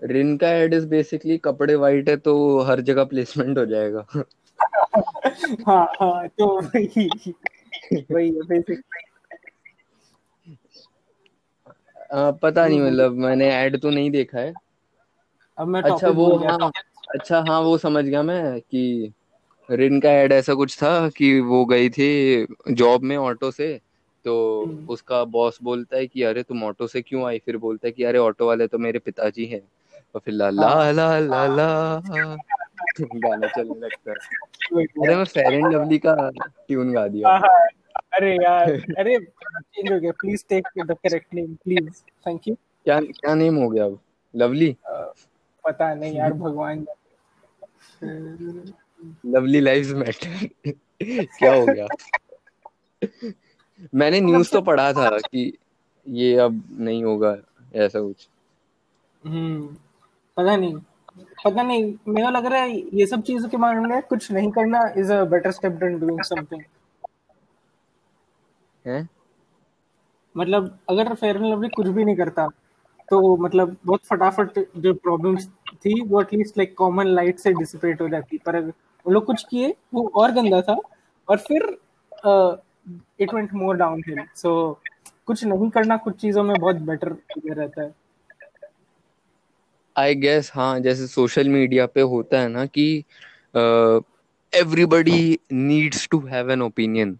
रिन 0.03 0.37
का 0.37 0.49
एड 0.49 0.75
इज़ 0.75 0.87
बेसिकली 0.87 1.37
कपड़े 1.39 1.75
वाइट 1.75 2.09
है 2.09 2.17
तो 2.17 2.35
हर 2.61 2.81
जगह 2.81 3.05
प्लेसमेंट 3.05 3.59
हो 3.59 3.65
जाएगा। 3.67 4.07
हाँ 5.67 5.85
हाँ 6.01 6.29
तो 6.29 6.47
वही 6.61 7.09
वही 8.13 8.31
बेसिक 8.31 8.81
अ, 12.11 12.31
पता 12.31 12.67
नहीं 12.69 12.81
मतलब 12.83 13.13
मैंने 13.17 13.49
ऐड 13.51 13.81
तो 13.81 13.91
नहीं 13.91 14.11
देखा 14.11 14.39
है। 14.39 14.53
अब 15.59 15.69
मैं 15.69 15.83
अच्छा 15.83 16.09
वो 16.09 16.37
हाँ। 16.39 16.71
अच्छा 17.15 17.45
हाँ 17.49 17.61
वो 17.61 17.79
समझ 17.79 18.05
गया 18.05 18.23
मैं 18.23 18.61
कि 18.61 19.13
रिन 19.71 20.01
का 20.01 20.11
ऐड 20.11 20.33
ऐसा 20.33 20.55
कुछ 20.55 20.77
था 20.83 21.09
कि 21.09 21.41
वो 21.41 21.65
गई 21.65 21.89
थी 21.91 22.47
जॉब 22.71 23.03
में 23.03 23.17
ऑटो 23.17 23.51
से 23.51 23.81
तो 24.25 24.65
हम्म, 24.65 24.87
उसका 24.89 25.25
बॉस 25.25 25.59
बोलता 25.63 25.97
है 25.97 26.07
कि 26.07 26.23
अरे 26.23 26.43
तुम 26.43 26.65
ऑटो 26.65 26.87
से 26.87 27.03
क्यों 27.03 27.25
आई? 27.27 27.39
फिर 27.39 27.57
बोलता 27.57 27.89
है 27.89 27.93
कि 27.93 28.05
अरे 28.05 28.19
ऑटो 28.19 28.47
वाले 28.47 28.67
तो 28.67 28.79
मेरे 28.79 28.99
पिताजी 28.99 29.45
हैं। 29.47 29.61
और 30.15 30.21
फिर 30.25 30.35
ला 30.35 30.51
ला 30.51 30.69
हाँ। 30.69 30.93
ला 30.93 31.19
ला 31.19 31.47
ला। 31.47 31.97
गाना 33.01 33.47
चलने 33.47 33.81
लगता 33.81 34.11
है। 34.11 34.17
अरे 35.03 35.17
मैं 35.17 35.25
फेयर 35.25 35.53
एंड 35.53 35.73
लवली 35.73 35.99
का 35.99 36.15
ट्यून 36.37 36.93
गा 36.93 37.07
दिया। 37.09 37.29
हाँ 37.29 37.39
हाँ। 37.39 37.67
अरे 38.13 38.35
यार 38.35 38.71
अरे 38.99 39.17
चेंज 39.19 39.93
हो 39.93 39.99
गया। 40.01 40.13
Please 40.13 40.45
take 40.49 40.69
the 40.79 40.93
correct 40.93 41.35
name 41.35 41.55
please 41.55 42.03
thank 42.27 42.49
you 42.49 42.55
क्या 42.87 43.01
क्या 43.01 43.35
नेम 43.35 43.57
हो 43.57 43.69
गया 43.69 43.85
अब? 43.85 43.99
लवली 44.35 44.77
पता 45.65 45.95
नहीं 45.95 46.15
यार 46.17 46.33
भगवान 46.33 46.77
जाने। 46.77 47.00
लवली 48.03 49.61
लाइव्स 49.61 49.93
मैटर 49.93 50.49
क्या 51.03 51.53
हो 51.53 51.67
गया? 51.67 51.87
मैंने 53.95 54.21
न्यूज़ 54.21 54.53
तो 54.53 54.61
पढ़ा 54.61 54.93
था 54.93 55.19
कि 55.19 55.53
ये 56.09 56.37
अब 56.37 56.63
नहीं 56.81 57.05
होगा 57.05 57.37
ऐसा 57.75 58.01
कुछ। 58.01 58.29
हम्म 59.25 59.67
पता 60.37 60.57
नहीं। 60.57 60.75
पता 61.45 61.63
नहीं 61.63 61.95
मेरा 62.09 62.31
लग 62.31 62.47
रहा 62.47 62.61
है 62.61 62.77
ये 62.99 63.07
सब 63.07 63.23
चीज़ों 63.23 63.49
के 63.49 63.57
बारे 63.57 63.81
में 63.81 64.03
कुछ 64.03 64.31
नहीं 64.33 64.51
करना 64.51 64.81
is 64.99 65.13
a 65.13 65.25
better 65.25 65.51
step 65.51 65.73
than 65.73 65.99
doing 65.99 66.23
something 66.23 66.63
है? 68.87 69.09
मतलब 70.37 70.79
अगर 70.91 71.15
फेयर 71.15 71.37
एंड 71.37 71.47
लवली 71.47 71.69
कुछ 71.69 71.87
भी 71.87 72.05
नहीं 72.05 72.17
करता 72.17 72.49
तो 73.11 73.37
मतलब 73.37 73.77
बहुत 73.87 74.01
फटाफट 74.11 74.59
जो 74.77 74.93
प्रॉब्लम्स 74.95 75.47
थी, 75.47 76.01
वो 76.01 76.21
at least 76.21 76.59
like 76.59 76.75
common 76.79 77.07
light 77.07 77.39
से 77.39 77.53
डिसिपेट 77.53 78.01
हो 78.01 78.09
जाती। 78.09 78.39
पर 78.39 78.61
वो 78.61 79.11
लोग 79.13 79.25
कुछ 79.25 79.45
किए, 79.51 79.75
वो 79.95 80.11
और 80.15 80.33
गंदा 80.33 80.61
था। 80.63 80.77
और 81.29 81.37
फिर 81.39 81.63
it 83.21 83.35
went 83.35 83.53
more 83.55 83.77
downhill 84.09 84.21
so 84.37 84.81
कुछ 85.27 85.45
नहीं 85.45 85.71
करना, 85.71 85.97
कुछ 85.97 86.21
चीज़ों 86.21 86.43
में 86.45 86.57
बहुत 86.59 86.77
बेटर 86.77 87.17
रहता 87.49 87.83
है। 87.83 87.93
आई 89.97 90.15
गेस 90.15 90.51
हाँ 90.55 90.79
जैसे 90.81 91.07
सोशल 91.07 91.49
मीडिया 91.49 91.87
पे 91.87 92.01
होता 92.11 92.41
है 92.41 92.49
ना 92.49 92.65
कि 92.69 93.05
everybody 94.53 95.39
needs 95.53 96.09
to 96.11 96.21
have 96.27 96.51
an 96.51 96.63
opinion 96.63 97.19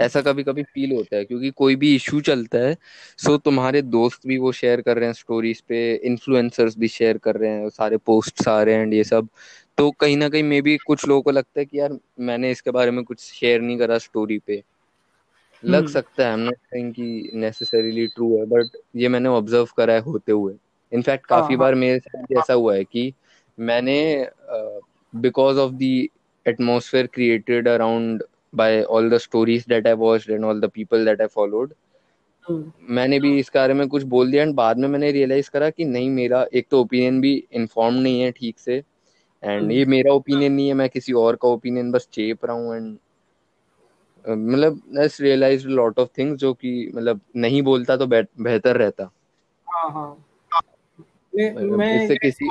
ऐसा 0.00 0.20
कभी 0.22 0.42
कभी 0.44 0.62
फील 0.64 0.92
होता 0.92 1.16
है 1.16 1.24
क्योंकि 1.24 1.50
कोई 1.52 1.76
भी 1.76 1.94
इशू 1.96 2.20
चलता 2.22 2.58
है 2.58 2.76
सो 3.18 3.36
तुम्हारे 3.38 3.82
दोस्त 3.84 4.26
भी 4.26 4.38
वो 4.38 4.52
शेयर 4.52 4.80
कर 4.80 4.96
रहे 4.96 5.06
हैं 5.06 5.12
स्टोरीज 5.14 5.60
पे 5.62 5.80
इन्फ्लुएंसर्स 6.04 6.76
भी 6.78 6.88
शेयर 6.88 7.18
कर 7.20 7.36
रहे 7.36 7.50
हैं 7.50 7.68
सारे 7.70 7.96
पोस्ट्स 8.06 8.48
आ 8.48 8.62
रहे 8.62 8.74
हैं 8.74 8.86
ये 8.88 9.04
सब 9.04 9.28
तो 9.78 9.90
कहीं 9.92 10.16
ना 10.16 10.28
कहीं 10.28 10.42
मे 10.44 10.60
भी 10.62 10.76
कुछ 10.78 11.06
लोगों 11.08 11.22
को 11.22 11.30
लगता 11.30 11.60
है 11.60 11.64
कि 11.66 11.78
यार 11.80 11.98
मैंने 12.22 12.50
इसके 12.50 12.70
बारे 12.70 12.90
में 12.90 13.04
कुछ 13.04 13.20
शेयर 13.22 13.60
नहीं 13.60 13.78
करा 13.78 13.98
स्टोरी 14.00 14.38
पे। 14.40 14.62
लग 15.62 15.86
हम्म, 15.86 15.88
सकता 15.88 16.28
है 16.28 16.36
नॉट 16.36 16.56
सेइंग 16.56 16.92
कि 16.94 17.30
नेसेसरीली 17.34 18.06
ट्रू 18.08 18.36
है 18.38 18.44
बट 18.46 18.76
ये 18.96 19.08
मैंने 19.08 19.28
ऑब्ज़र्व 19.30 19.68
करा 19.76 19.94
है 19.94 20.00
होते 20.02 20.32
हुए। 20.32 20.54
इनफैक्ट 20.92 21.26
हाँ 21.30 21.42
काफ़ी 21.42 21.56
हाँ। 21.56 21.56
बार 21.56 21.74
मेरे 21.74 21.98
साथ 22.00 22.32
ऐसा 22.38 22.52
हुआ 22.54 22.74
है 22.74 22.84
कि 22.84 23.12
मैंने 23.58 23.96
because 25.14 25.58
of 25.58 25.72
the 25.74 25.82
atmosphere 26.46 27.06
created 27.06 27.68
around 27.68 28.22
by 28.54 28.82
all 28.82 29.10
the 29.10 29.18
stories 29.18 29.64
that 29.68 29.86
I 29.86 29.92
watched 29.92 30.30
and 30.30 30.44
all 30.44 30.60
the 30.60 30.70
people 30.70 31.04
that 31.04 31.20
I 31.20 31.26
followed 31.26 31.74
हम्म, 32.46 32.72
मैंने 32.88 33.20
भी 33.20 33.38
इस 33.38 33.50
बारे 33.54 33.74
में 33.74 33.88
कुछ 33.88 34.02
बोल 34.02 34.30
दिया 34.30 34.42
एंड 34.42 34.54
बाद 34.54 34.78
में 34.78 34.88
मैंने 34.88 35.10
रियलाइज़ 35.12 35.50
करा 35.50 35.70
कि 35.70 35.84
नहीं 35.84 36.10
मेरा 36.10 36.46
एक 36.52 36.66
तो 36.70 36.80
ओपिनियन 36.80 37.20
भी 37.20 37.46
इन्फॉर्म 37.52 37.94
नहीं 37.94 38.20
है 38.20 38.30
ठीक 38.32 38.58
से 38.58 38.74
एंड 38.74 39.60
हम्म, 39.60 39.70
ये 39.70 39.84
मेरा 39.84 40.12
ओपिनियन 40.12 40.52
नहीं 40.52 40.68
है 40.68 40.74
मैं 40.74 40.88
किसी 40.88 41.12
और 41.12 41.36
का 41.36 41.48
ओपिनियन 41.48 41.92
बस 41.92 42.08
चेप 42.12 42.44
रहा 42.44 42.56
हूँ 42.56 42.76
एंड 42.76 42.98
मतलब 44.28 44.82
just 44.94 45.20
realize 45.20 45.66
lot 45.68 45.98
of 45.98 46.08
things 46.18 46.40
जो 46.40 46.52
कि 46.54 46.92
मतलब 46.94 47.20
नहीं 47.36 47.62
बोलता 47.62 47.96
तो 47.96 48.06
बेहतर 48.06 48.76
रहता। 48.76 49.10
हाँ 49.68 49.90
हाँ। 49.90 50.26
मैं 51.36 51.54
मैं 51.76 51.96
इससे 51.96 52.16
किसी 52.16 52.48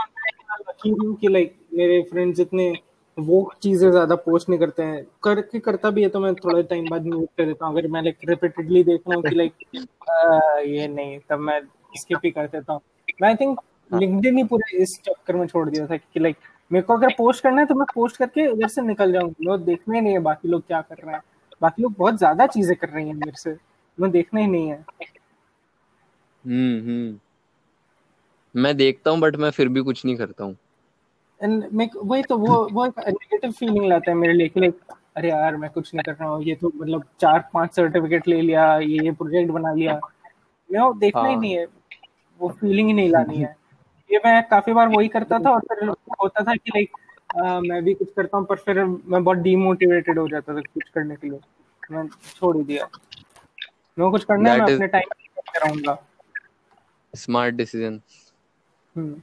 कि 0.86 1.28
लाइक 1.28 1.56
मेरे 1.74 2.02
फ्रेंड्स 2.02 2.39
इतने 2.39 2.74
वो 3.22 3.52
चीज़ें 3.64 3.90
ज़्यादा 3.92 4.16
पोस्ट 4.16 4.50
नहीं 4.50 4.60
करते 4.60 4.84
हैं। 4.84 5.04
करके 5.24 5.60
करता 5.60 5.90
भी 5.90 6.04
है 6.04 6.10
तो 6.10 6.20
मैं 6.20 6.34
थोड़े 6.36 6.64
टाइम 6.64 6.90
बाद 6.90 7.06
म्यूट 7.06 7.28
कर 7.38 7.46
देता 7.46 7.66
हूँ। 7.66 7.78
अगर 7.78 7.88
मैं 7.88 8.02
लाइक 8.04 8.18
रिपीटेडली 8.30 8.84
देख 8.84 9.02
रहा 9.08 9.16
हूँ 9.16 9.24
कि 9.24 9.36
लाइक 9.36 9.54
ये 10.68 10.88
नहीं, 10.88 11.20
तब 11.30 11.40
मैं 11.40 11.60
स्किप 11.98 12.20
ही 12.26 12.32
कर 12.32 12.48
देता 12.48 12.74
हूँ। 12.74 12.82
मैं 13.22 13.30
आई 13.30 13.36
थिंक 13.36 13.60
लिंक्डइन 13.92 14.38
ही 14.38 14.44
पूरे 14.44 14.78
इस 14.78 15.00
चक्कर 15.06 15.36
में 15.36 15.46
छोड़ 15.48 15.70
दिया 15.70 15.88
था 15.88 15.98
कि 15.98 16.20
लाइक 16.20 16.36
मेरे 16.72 16.84
को 16.84 16.98
अगर 16.98 17.14
पोस्ट 17.18 17.44
करना 17.44 17.62
है 17.62 17.68
तो 17.68 17.76
मैं 17.76 17.86
पोस्ट 17.96 18.18
करके 18.18 18.48
उधर 18.48 18.68
से 18.68 18.82
निकल 18.82 19.12
जाऊँ 19.12 19.34
मैं 19.42 19.64
देखना 19.64 19.96
ही 19.96 20.02
नहीं 20.02 20.14
है 20.14 20.20
बाकी 20.20 20.48
लोग 20.48 20.62
क्या 20.68 20.82
कर 20.82 20.96
रहे 20.96 21.16
हैं। 21.16 21.22
बाकी 21.62 21.82
लोग 21.82 21.96
बहुत 21.98 22.18
ज़्यादा 22.18 22.46
चीज़ें 22.48 22.76
कर 22.76 22.90
रही 22.90 23.08
हैं 23.08 23.16
मेरे 23.16 23.38
से। 23.38 23.56
मैं 23.98 24.12
देखना 24.12 24.40
ही 24.40 24.48
नहीं 24.48 24.70
है। 24.70 24.86
हम्म 26.46 26.80
हम्म। 26.80 27.20
मैं 28.56 28.76
देखता 28.78 29.12
हूँ 29.12 29.20
बट 29.20 29.36
मैं 29.36 29.50
फिर 29.52 29.68
भी 29.70 29.82
कुछ 29.82 30.06
नहीं 30.06 30.16
करता 30.16 30.44
हूँ। 30.44 30.56
एंड 31.42 31.64
मैं 31.74 31.89
वही 31.96 32.24
तो 32.24 32.38
वो 32.38 32.68
वो 32.72 32.86
एक 32.86 33.00
नेगेटिव 33.08 33.52
फीलिंग 33.52 33.86
लाता 33.86 34.12
है 34.12 34.18
मेरे 34.18 34.34
लिए 34.34 34.48
कि 34.50 34.60
लाइक 34.60 34.80
अरे 35.18 35.30
यार 35.30 35.56
मैं 35.58 35.70
कुछ 35.70 35.94
नहीं 35.94 36.04
कर 36.04 36.14
रहा 36.14 36.30
हूँ 36.30 36.44
ये 36.44 36.56
तो 36.56 36.72
मतलब 36.76 37.04
चार 37.22 37.44
पाँच 37.54 37.76
सर्टिफिकेट 37.76 38.28
ले 38.28 38.42
लिया 38.42 38.66
ये 38.80 39.06
ये 39.06 39.12
प्रोजेक्ट 39.12 39.52
बना 39.52 39.74
लिया। 39.74 40.00
मैं 40.70 40.80
वो 40.80 40.94
देखना 41.00 41.24
ही 41.24 41.34
हाँ। 41.34 41.39
नहीं 41.42 41.54
है 41.54 41.66
वो 42.39 42.50
फीलिंग 42.60 42.88
ही 42.88 42.94
नहीं 42.94 43.10
लानी 43.10 43.38
है। 43.38 43.56
ये 44.10 44.20
मैं 44.26 44.42
काफ़ी 44.50 44.74
बार 44.74 44.88
वही 44.88 45.08
करता 45.08 45.39
था 45.39 45.52
और 45.52 45.60
फिर 45.70 45.88
होता 46.22 46.44
था 46.44 46.56
कि 46.56 46.72
लाइक 46.76 46.92
मैं 47.64 47.84
भी 47.84 47.94
कुछ 47.94 48.14
करता 48.16 48.38
हूँ 48.38 48.46
पर 48.46 48.56
फिर 48.58 48.84
मैं 48.84 49.24
बहुत 49.24 49.38
डीमोटिवेटेड 49.39 50.20
हो 50.20 50.28
जाता 50.28 50.56
था 50.56 50.62
कुछ 50.62 50.89
करने 50.89 51.16
के 51.16 51.30
लिए। 51.30 51.39
मैं 51.92 52.08
छोड़ 52.08 52.56
ही 52.58 52.64
दिया। 52.64 52.88
मैं 53.98 54.10
कुछ 54.12 54.24
करना 54.24 54.52
है 54.52 54.60
मैं 54.60 54.74
अपने 54.74 54.88
टाइम 54.88 55.66
रहूँगा 55.66 55.98
स्मार्ट 57.14 57.56
डिसीज़न 57.56 58.00
हम्म। 58.96 59.22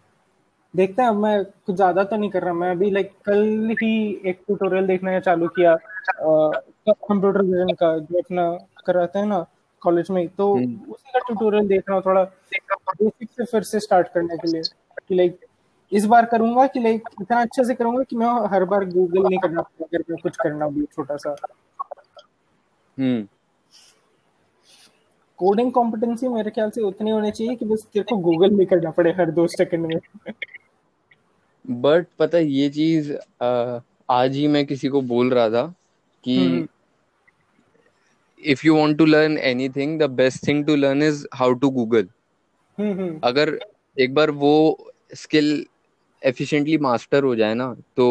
देखते 0.78 1.02
हैं 1.02 1.08
अब 1.08 1.16
मैं 1.16 1.44
कुछ 1.44 1.74
ज़्यादा 1.76 2.04
तो 2.04 2.16
नहीं 2.16 2.30
कर 2.30 2.42
रहा 2.42 2.52
मैं 2.54 2.70
अभी 2.70 2.90
लाइक 2.90 3.12
कल 3.26 3.76
ही 3.82 3.92
एक 4.26 4.42
ट्यूटोरियल 4.46 4.86
देखना 4.86 5.18
चालू 5.20 5.48
किया 5.58 5.74
कंप्यूटर 6.20 7.42
विजन 7.42 7.72
का 7.74 7.96
जो 7.98 8.18
अपना 8.18 8.50
कराते 8.86 9.18
हैं 9.18 9.26
ना 9.26 9.44
कॉलेज 9.82 10.10
में 10.10 10.26
तो 10.28 10.54
हम्म। 10.54 10.92
उसी 10.92 11.10
का 11.12 11.18
ट्यूटोरियल 11.18 11.68
देख 11.68 11.82
रहा 11.88 11.96
हूँ 11.96 12.04
थोड़ा 12.06 12.22
बेसिक 12.22 13.30
से 13.30 13.44
फिर 13.44 13.62
से 13.62 13.80
स्टार्ट 13.80 14.08
करने 14.08 14.36
के 14.36 14.52
लिए 14.52 14.62
कि 15.08 15.14
लाइक 15.14 15.38
इस 15.92 16.04
बार 16.04 16.24
करूँगा 16.24 16.66
कि 16.66 16.80
लाइक 16.80 17.08
इतना 17.22 17.40
अच्छे 17.40 17.64
से 17.64 17.74
करूँगा 17.74 18.02
कि 18.02 18.16
मैं 18.16 18.28
हर 18.50 18.64
बार 18.64 18.84
गूगल 18.84 19.22
नहीं 19.22 19.38
करना 19.38 19.62
पड़ेगा 19.62 19.86
अगर 19.86 20.04
मैं 20.10 20.20
कुछ 20.22 20.36
करना 20.36 20.68
भी 20.68 20.84
छोटा 20.84 21.16
सा। 21.16 21.34
हम्म। 22.98 23.26
कोडिंग 25.38 25.70
कॉम्पिटेंसी 25.72 26.28
मेरे 26.28 26.50
ख्याल 26.50 26.70
से 26.70 26.82
उतनी 26.82 27.10
होनी 27.10 27.30
चाहिए 27.30 27.54
कि 27.56 27.64
बस 27.64 27.86
तेरे 27.92 28.04
को 28.10 28.16
गूगल 28.16 28.50
नहीं 28.50 28.66
करना 28.66 28.90
पड़े 28.90 29.10
हर 29.10 29.30
दो 29.30 29.46
सेकंड 29.46 29.86
में। 29.86 29.96
बट 31.68 32.06
पता 32.18 32.38
है 32.38 32.46
ये 32.46 32.68
चीज़ 32.70 33.12
आज 34.10 34.36
ही 34.36 34.46
मैं 34.48 34.64
किसी 34.66 34.88
को 34.88 35.00
बोल 35.04 35.30
रहा 35.34 35.48
था 35.50 35.66
कि 36.24 36.66
if 38.42 38.66
you 38.66 38.76
want 38.76 38.96
to 38.98 39.04
learn 39.04 39.36
anything 39.38 39.98
the 40.00 40.10
best 40.12 40.46
thing 40.48 40.64
to 40.66 40.76
learn 40.76 41.02
is 41.02 41.26
how 41.34 41.52
to 41.54 41.70
Google 41.70 42.08
अगर 43.24 43.58
एक 43.96 44.14
बार 44.14 44.30
वो 44.42 44.52
स्किल 45.16 45.66
एफिशिएंटली 46.22 46.78
मास्टर 46.78 47.24
हो 47.24 47.34
जाए 47.36 47.54
ना 47.54 47.74
तो 47.96 48.08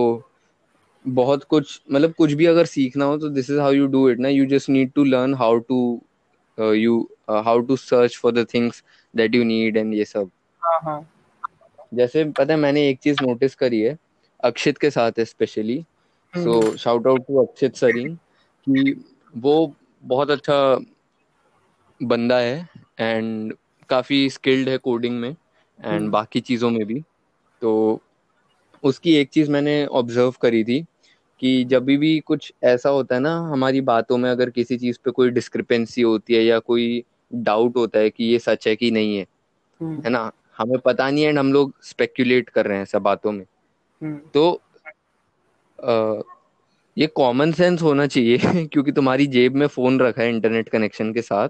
बहुत 1.06 1.44
कुछ 1.44 1.82
मतलब 1.92 2.14
कुछ 2.14 2.34
भी 2.34 2.46
अगर 2.46 2.66
सीखना 2.66 3.06
हो 3.06 3.18
तो 3.18 3.30
this 3.30 3.50
is 3.50 3.60
how 3.60 3.72
you 3.74 3.88
do 3.88 4.10
it 4.10 4.20
ना। 4.20 4.30
You 4.30 4.46
just 4.46 4.70
need 4.70 4.92
to 4.96 5.04
learn 5.04 5.34
how 5.36 5.58
to 5.70 5.80
you 6.58 7.00
how 7.30 7.60
to 7.60 7.76
search 7.78 8.18
for 8.18 8.32
the 8.32 8.46
things 8.54 8.84
that 9.14 9.36
you 9.36 9.44
need 9.44 9.78
and 9.78 9.94
ये 9.94 10.06
सब। 10.06 10.32
हाँ 10.62 10.80
हाँ। 10.84 11.00
जैसे 11.94 12.24
पता 12.24 12.54
है 12.54 12.60
मैंने 12.60 12.90
एक 12.90 13.00
चीज़ 13.00 13.18
नोटिस 13.22 13.56
करी 13.56 13.82
है 13.82 13.98
अक्षित 14.44 14.78
के 14.78 14.90
साथ 14.90 15.12
specially 15.20 15.86
so 16.34 16.78
shout 16.78 17.08
out 17.08 17.28
to 17.28 17.46
Akshit 17.46 17.76
सरिंग 17.76 18.18
कि 18.68 19.06
वो 19.38 19.76
बहुत 20.04 20.30
अच्छा 20.30 20.80
बंदा 22.04 22.38
है 22.40 22.70
एंड 23.00 23.54
काफ़ी 23.90 24.30
स्किल्ड 24.30 24.70
है 24.70 24.78
कोडिंग 24.78 25.20
में 25.20 25.30
एंड 25.30 25.86
हम्म। 25.86 26.12
बाकी 26.12 26.40
चीज़ों 26.40 26.70
में 26.70 26.86
भी। 26.86 27.04
तो 27.62 28.02
उसकी 28.84 29.16
एक 29.16 29.30
चीज़ 29.30 29.52
मैंने 29.52 29.86
ऑब्ज़र्व 29.86 30.34
करी 30.42 30.64
थी 30.64 30.86
कि 31.40 31.64
जब 31.64 31.86
भी 31.86 32.20
कुछ 32.20 32.54
ऐसा 32.64 32.90
होता 32.90 33.16
है 33.16 33.22
ना 33.22 33.38
हमारी 33.40 33.82
बातों 33.82 34.18
में 34.18 34.30
अगर 34.30 34.50
किसी 34.50 34.78
चीज़ 34.78 34.98
पे 35.06 35.12
कोई 35.12 35.30
डिस्क्रिपेंसी 35.30 36.02
होती 36.02 36.34
है 36.34 36.44
या 36.44 36.60
कोई 36.60 37.04
डाउट 37.36 37.76
होता 37.76 38.00
है 38.00 38.10
कि 38.10 38.24
ये 38.24 38.40
सच 38.40 38.68
है 38.68 38.76
कि 38.76 38.92
नहीं 38.92 39.18
है 39.18 39.26
हम्म। 39.82 40.02
है 40.02 40.10
ना? 40.10 40.32
हमें 40.60 40.80
पता 40.80 41.10
नहीं 41.10 41.24
है 41.24 41.30
एंड 41.30 41.40
हम 41.40 41.54
लोग 41.54 41.74
स्पेक्यूलेट 41.84 42.50
कर 42.50 42.66
रहे 42.66 42.78
हैं 42.78 42.86
सब 42.86 43.02
बातों 43.02 43.32
में। 43.32 43.46
हम्म। 44.02 44.22
तो 44.34 44.62
अ, 45.80 46.22
ये 46.98 47.08
कॉमन 47.08 47.52
सेंस 47.52 47.82
होना 47.82 48.08
चाहिए 48.08 48.38
क्योंकि 48.68 48.92
तुम्हारी 48.92 49.28
जेब 49.28 49.56
में 49.56 49.68
फ़ोन 49.68 50.00
रखा 50.00 50.22
है 50.22 50.30
इंटरनेट 50.30 50.70
कनेक्शन 50.70 51.14
के 51.14 51.22
साथ। 51.22 51.50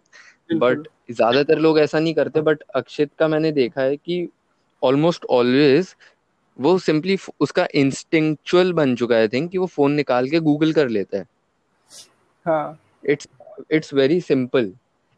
बट 0.53 0.87
ज़्यादातर 1.11 1.59
लोग 1.59 1.79
ऐसा 1.79 1.99
नहीं 1.99 2.13
करते 2.13 2.41
बट 2.41 2.63
अक्षित 2.75 3.11
का 3.19 3.27
मैंने 3.27 3.51
देखा 3.51 3.81
है 3.81 3.97
कि 3.97 4.29
ऑलमोस्ट 4.83 5.25
ऑलवेज 5.25 5.95
वो 6.59 6.77
सिंपली 6.79 7.17
उसका 7.39 7.67
इंस्टिंक्चुअल 7.75 8.73
बन 8.73 8.95
चुका 8.95 9.15
है 9.15 9.27
थिंक 9.27 9.51
कि 9.51 9.57
वो 9.57 9.65
फ़ोन 9.65 9.91
निकाल 9.91 10.29
के 10.29 10.39
गूगल 10.39 10.73
कर 10.73 10.89
लेता 10.89 11.17
है। 11.17 11.25
हाँ। 12.45 12.79
It's 13.05 13.27
it's 13.71 13.93
very 13.93 14.21
simple 14.21 14.73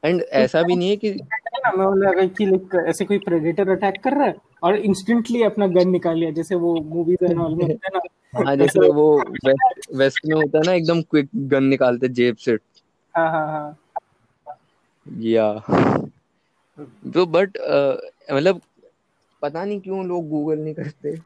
and 0.06 0.22
ऐसा 0.22 0.62
भी 0.64 0.76
नहीं 0.76 0.89
है 0.89 0.95
कि 0.95 1.20
कि 2.36 2.78
ऐसे 2.89 3.06
कोई 3.06 3.18
प्रेडेटर 3.18 3.70
अटैक 3.70 4.02
कर 4.04 4.14
रहा 4.14 4.26
है 4.26 4.36
और 4.64 4.76
इंस्टेंटली 4.76 5.43
अपना 5.43 5.68
गन 5.68 5.89
निकाल 5.89 6.18
लिया 6.18 6.32
जैसे 6.32 6.56
वो 6.56 6.76
मूवीज़ 6.82 7.26
एंड 7.26 7.39
ऑल 7.39 7.56
में 7.56 7.66
होता 7.66 7.88
है 7.88 7.97
ना 7.97 8.02
हाँ 8.45 8.56
जैसे 8.56 8.89
वो 8.89 9.20
वेस्ट 9.45 9.95
वेस्ट 9.95 10.20
में 10.26 10.36
होता 10.36 10.58
है 10.58 10.64
ना 10.66 10.74
एकदम 10.74 11.02
क्विक 11.02 11.30
गन 11.36 11.64
निकालते 11.64 12.08
जेब 12.08 12.36
से। 12.36 12.52
हाँ 13.16 13.30
हाँ 13.32 13.47
हाँ। 13.47 13.78
या। 15.08 15.54
तो 17.14 17.26
बट 17.26 17.58
मतलब 18.34 18.62
पता 19.41 19.66
नहीं 19.66 19.80
क्यों 19.82 20.06
लोग 20.06 20.30
गूगल 20.30 20.60
नहीं 20.60 20.74
करते। 20.74 21.18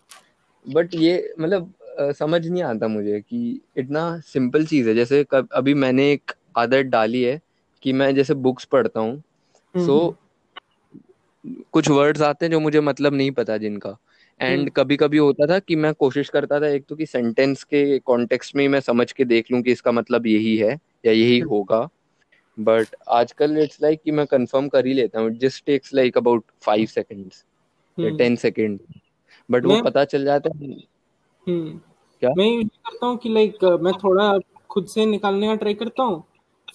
बट 0.65 0.95
ये 0.95 1.33
मतलब 1.39 1.73
समझ 1.99 2.47
नहीं 2.47 2.63
आता 2.63 2.87
मुझे 2.87 3.19
कि 3.21 3.61
इतना 3.77 4.19
सिंपल 4.19 4.65
चीज़ 4.65 4.89
है। 4.89 4.95
जैसे 4.95 5.23
कब 5.31 5.47
अभी 5.53 5.73
मैंने 5.73 6.11
एक 6.11 6.31
आदत 6.57 6.85
डाली 6.85 7.23
है 7.23 7.41
कि 7.83 7.93
मैं 7.93 8.13
जैसे 8.15 8.33
बुक्स 8.33 8.65
पढ़ता 8.65 8.99
हूँ 8.99 9.23
हम्म, 9.75 9.85
सो 9.85 10.15
कुछ 11.73 11.89
वर्ड्स 11.89 12.21
आते 12.21 12.45
हैं 12.45 12.51
जो 12.51 12.59
मुझे 12.59 12.81
मतलब 12.81 13.13
नहीं 13.13 13.31
पता 13.31 13.57
जिनका। 13.57 13.97
एंड 14.39 14.59
हम्म, 14.59 14.69
कभी 14.69 14.97
कभी 14.97 15.17
होता 15.17 15.45
था 15.45 15.59
कि 15.59 15.75
मैं 15.75 15.93
कोशिश 15.93 16.29
करता 16.29 16.59
था 16.59 16.67
एक 16.67 16.85
तो 16.85 16.95
कि 16.95 17.05
सेंटेंस 17.05 17.63
के 17.63 17.99
कॉन्टेक्स्ट 17.99 18.55
में 18.55 18.67
मैं 18.67 18.79
समझ 18.79 19.11
के 19.11 19.25
देख 19.25 19.51
लूँ 19.51 19.61
कि 19.61 19.71
इसका 19.71 19.91
मतलब 19.91 20.27
यही 20.27 20.57
है 20.57 20.79
या 21.05 21.11
यही 21.11 21.39
हम्म, 21.39 21.49
होगा। 21.49 21.87
बट 22.59 22.95
आजकल 23.09 23.57
इट्स 23.57 23.81
लाइक 23.81 24.01
कि 24.05 24.11
मैं 24.11 24.25
कंफर्म 24.25 24.67
कर 24.67 24.85
ही 24.85 24.93
लेता 24.93 25.19
हूँ 25.19 25.31
just 25.31 25.65
takes 25.65 25.93
like 25.93 26.17
about 26.17 26.43
five 26.61 26.85
seconds 26.85 27.45
या 27.99 28.05
हम्म। 28.05 28.17
टेन 28.17 28.35
सेकेंड 28.35 28.79
बट 29.51 29.65
वो 29.65 29.81
पता 29.81 30.05
चल 30.05 30.25
जाता 30.25 30.49
है। 30.55 30.71
हम्म। 31.47 31.79
क्या? 32.21 32.29
मैं 32.37 32.67
करता 32.67 33.05
हूँ 33.05 33.17
कि 33.17 33.29
लाइक 33.29 33.63
मैं 33.81 33.93
थोड़ा 33.93 34.39
खुद 34.69 34.85
से 34.85 35.05
निकालने 35.05 35.47
का 35.47 35.55
ट्राई 35.55 35.73
करता 35.73 36.03
हूँ। 36.03 36.23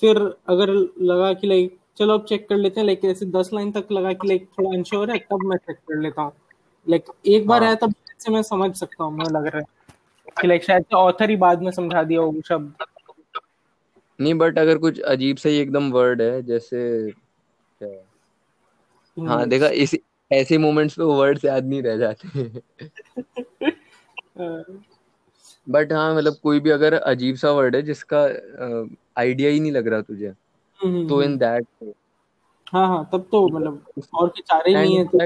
फिर 0.01 0.19
अगर 0.49 0.69
लगा 1.01 1.33
कि 1.33 1.47
लाइक 1.47 1.79
चलो 1.97 2.15
अब 2.15 2.25
चेक 2.25 2.49
कर 2.49 2.57
लेते 2.57 2.81
हैं 2.81 2.87
लाइक 2.87 3.05
ऐसे 3.05 3.27
दस 3.27 3.51
लाइन 3.55 3.73
तक 3.73 3.89
लगा 3.93 4.13
कि 4.13 4.29
लाइक 4.29 4.49
थोड़ा 4.59 4.71
अनश्योर 4.71 5.11
है 5.11 5.19
तब 5.19 5.43
मैं 5.45 5.57
चेक 5.57 5.77
कर 5.77 6.01
लेता 6.01 6.23
हूँ। 6.23 6.33
लाइक 6.89 7.05
एक 7.27 7.47
बार 7.47 7.61
हाँ। 7.61 7.67
आया 7.67 7.75
तब 7.75 7.95
से 8.19 8.33
मैं 8.33 8.43
समझ 8.43 8.77
सकता 8.77 9.05
हूँ 9.05 9.17
मुझे 9.19 9.31
लग 9.31 9.47
रहा 9.47 9.59
है। 9.59 9.65
कि 10.41 10.49
लाइक 10.49 10.65
शायद 10.65 10.83
से 10.83 10.97
ऑथर 10.97 11.31
ही 11.31 11.37
बाद 11.37 11.63
में 11.63 11.71
समझा 11.71 12.03
दिया 12.03 12.21
हो 12.21 12.31
वो 12.31 12.41
शब्द 12.41 12.73
नहीं 14.21 14.35
बट 14.35 14.59
अगर 14.59 14.79
कुछ 14.79 15.01
अजीब 15.01 15.37
सा 15.37 15.49
ही 15.49 15.57
एकदम 15.57 15.91
वर्ड 15.91 16.23
है 16.23 16.43
जैसे 16.43 17.13
हाँ 19.19 19.49
देखा 19.49 19.67
इसी 19.67 20.01
ऐसे 20.33 20.59
मोमेंट्स 20.59 20.95
पे 20.95 21.03
वर्ड्स 21.03 21.45
याद 21.45 21.67
नहीं 21.67 21.83
रह 21.83 21.97
जाते। 21.97 22.63
बट 25.69 25.93
हाँ 25.93 26.15
मतलब 26.17 26.37
कोई 26.43 26.61
भी 26.61 26.71
अगर 26.71 26.95
अजीब 26.95 27.37
सा 27.37 27.51
वर्ड 27.51 27.77
है 27.77 27.83
जिसका 27.83 28.21
आइडिया 29.19 29.51
ही 29.51 29.61
नहीं 29.61 29.73
लग 29.73 29.89
रहा 29.89 30.01
तुझे 30.01 30.33
तो 30.81 31.23
इन 31.23 31.39
दैट 31.39 31.67
हाँ 32.73 32.89
हाँ 32.89 33.09
तब 33.13 33.29
तो 33.33 33.49
मतलब 33.49 33.85
और 34.15 34.29
के 34.29 34.43
चारे 34.43 34.71
ही 34.71 34.77
नहीं 34.77 34.97
है 34.99 35.05
तो 35.05 35.19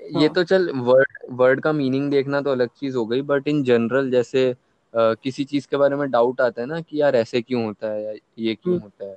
ये 0.00 0.26
हाँ। 0.26 0.34
तो 0.34 0.44
चल 0.44 0.70
वर्ड 0.70 1.06
वर्ड 1.30 1.60
का 1.60 1.72
मीनिंग 1.72 2.10
देखना 2.10 2.40
तो 2.40 2.50
अलग 2.50 2.68
चीज़ 2.68 2.96
हो 2.96 3.06
गई 3.06 3.22
बट 3.22 3.48
इन 3.48 3.62
जनरल 3.64 4.10
जैसे 4.10 4.50
अ, 4.50 4.54
किसी 4.94 5.44
चीज़ 5.44 5.68
के 5.68 5.76
बारे 5.76 5.96
में 5.96 6.10
डाउट 6.10 6.40
आता 6.40 6.60
है 6.60 6.66
ना 6.66 6.80
कि 6.80 7.00
यार 7.00 7.16
ऐसे 7.16 7.42
क्यों 7.42 7.64
होता 7.64 7.90
है 7.90 8.04
या 8.04 8.12
ये 8.38 8.54
क्यों 8.54 8.74
हम्म, 8.74 8.82
होता 8.82 9.04
है 9.04 9.16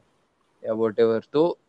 या 0.64 0.74
वट 0.74 1.26
तो 1.34 1.60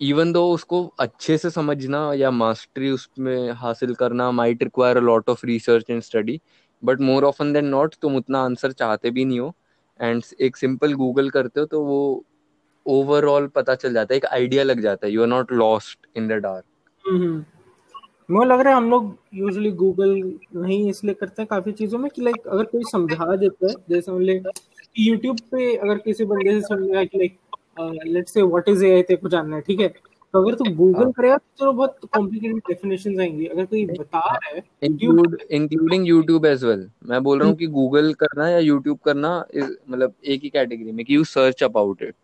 इवन 0.00 0.32
दो 0.32 0.50
उसको 0.52 0.86
अच्छे 1.00 1.38
से 1.38 1.50
समझना 1.50 2.12
या 2.14 2.30
मास्टरी 2.30 2.90
उसमें 2.90 3.50
हासिल 3.52 3.94
करना 3.94 4.30
might 4.30 4.62
require 4.62 4.96
a 4.96 5.00
lot 5.00 5.28
of 5.28 5.46
research 5.46 5.90
and 5.90 6.02
study 6.02 6.40
but 6.82 7.00
more 7.00 7.24
often 7.24 7.52
than 7.52 7.66
not 7.66 7.94
तुम 8.02 8.16
उतना 8.16 8.40
आंसर 8.40 8.72
चाहते 8.72 9.10
भी 9.10 9.24
नहीं 9.24 9.40
हो. 9.40 9.54
एंड 10.00 10.22
एक 10.40 10.56
सिंपल 10.56 10.92
गूगल 10.94 11.30
करते 11.30 11.60
हो 11.60 11.66
तो 11.66 11.82
वो 11.84 12.24
ओवरऑल 12.86 13.46
पता 13.46 13.74
चल 13.74 13.92
जाता 13.94 14.14
है. 14.14 14.16
एक 14.16 14.24
आइडिया 14.26 14.62
लग 14.64 14.80
जाता 14.80 15.06
है. 15.06 15.12
You 15.12 15.22
are 15.22 15.28
not 15.28 15.52
lost 15.52 16.06
in 16.16 16.28
the 16.28 16.32
dark. 16.42 16.64
मुझे 18.28 18.48
लग 18.48 18.60
रहा 18.60 18.70
है 18.70 18.76
हम 18.76 18.88
लोग 18.90 19.16
यूजली 19.34 19.70
गूगल 19.72 20.10
नहीं 20.56 20.88
इसलिए 20.90 21.14
करते 21.14 21.42
हैं 21.42 21.46
काफ़ी 21.46 21.72
चीज़ों 21.72 21.98
में 21.98 22.10
कि 22.10 22.22
लाइक 22.22 22.46
अगर 22.46 22.64
कोई 22.64 22.82
समझा 22.82 23.36
देता 23.36 23.66
है, 23.66 23.74
जैसे 23.90 24.12
मान 24.12 24.22
ले 24.22 24.40
यूट्यूब 24.98 25.38
पे 25.50 25.74
अगर 25.76 25.98
किसी 25.98 26.24
बंदे 26.24 26.52
से 26.52 26.60
सुन 26.60 26.82
लिया 26.82 27.04
कि 27.04 27.18
like 27.18 27.38
let's 28.06 28.32
say 28.34 28.42
what 28.42 28.68
is 28.68 28.84
AI 28.84 29.02
तेरे 29.02 29.16
को 29.16 29.28
जानना 29.28 29.56
है, 29.56 29.62
ठीक 29.62 29.80
है? 29.80 29.92
तो 30.34 30.42
अगर 30.42 30.54
तू 30.54 30.64
गूगल 30.74 31.02
हाँ। 31.02 31.12
करेगा 31.12 31.36
तो 31.36 31.44
चलो 31.58 31.72
बहुत 31.72 31.98
कॉम्प्लिकेटेड 32.14 32.58
डेफिनेशंस 32.58 33.18
आएँगी। 33.20 33.46
अगर 33.46 33.64
कोई 33.64 33.86
बता 33.86 34.18
रहा 34.18 34.56
है 34.56 34.62
include 34.82 35.38
including 35.50 36.08
YouTube 36.08 36.46
as 36.46 36.64
well 36.64 36.90
मैं 37.06 37.22
बोल 37.22 37.38
रहा 37.38 37.48
हूँ 37.48 37.56
कि 37.56 37.66
गूगल 37.66 38.12
करना 38.14 38.48
या 38.48 38.58
यूट्यूब 38.58 38.98
करना 39.04 39.46
is- 39.56 39.72
मतलब 39.90 40.14
एक 40.24 40.40
ही 40.42 40.48
कैटेगरी 40.48 40.92
में 40.92 41.06
कि 41.06 41.16
यू 41.16 41.24
सर्च 41.24 41.62
अबाउट 41.62 42.02
इट 42.02 42.14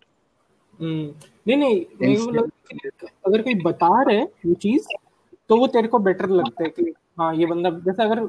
नहीं 0.82 1.56
नहीं 1.56 1.84
मेरे 2.00 2.24
को 2.24 2.30
लग 2.30 2.36
रहा 2.36 2.86
है 3.04 3.08
अगर 3.26 3.42
कोई 3.42 3.54
बता 3.54 4.02
रहा 4.02 4.16
है 4.16 4.24
वो 4.46 4.54
चीज़ 4.54 4.86
तो 5.48 5.56
वो 5.56 5.66
तेरे 5.66 5.88
को 5.88 5.98
बेटर 5.98 6.28
लगता 6.28 6.64
है 6.64 6.70
कि 6.70 6.94
हाँ 7.18 7.34
ये 7.34 7.46
बंदा 7.46 7.70
जैसे 7.70 8.02
अगर 8.02 8.28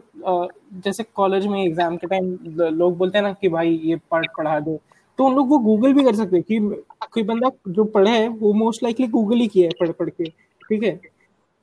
जैसे 0.73 1.03
कॉलेज 1.03 1.47
में 1.47 1.63
एग्ज़ाम 1.65 1.97
के 1.97 2.07
टाइम 2.07 2.37
लोग 2.75 2.97
बोलते 2.97 3.17
हैं 3.17 3.25
ना 3.25 3.33
कि 3.33 3.49
भाई 3.49 3.81
ये 3.83 3.95
पार्ट 3.95 4.27
पढ़ा 4.37 4.59
दो। 4.59 4.81
तो 5.17 5.25
उन 5.25 5.35
लोग 5.35 5.49
वो 5.49 5.59
गूगल 5.59 5.93
भी 5.93 6.03
कर 6.03 6.15
सकते 6.15 6.35
हैं 6.35 6.43
कि 6.43 6.83
कोई 7.11 7.23
बंदा 7.23 7.51
जो 7.67 7.83
पढ़े 7.83 8.11
है 8.11 8.27
वो 8.27 8.53
मोस्ट 8.53 8.83
लाइकली 8.83 9.07
गूगल 9.07 9.35
ही 9.35 9.47
किया 9.47 9.65
है 9.65 9.71
पढ़ 9.79 9.91
पढ़ 9.91 10.09
के 10.09 10.23
ठीक 10.69 10.83
है? 10.83 11.01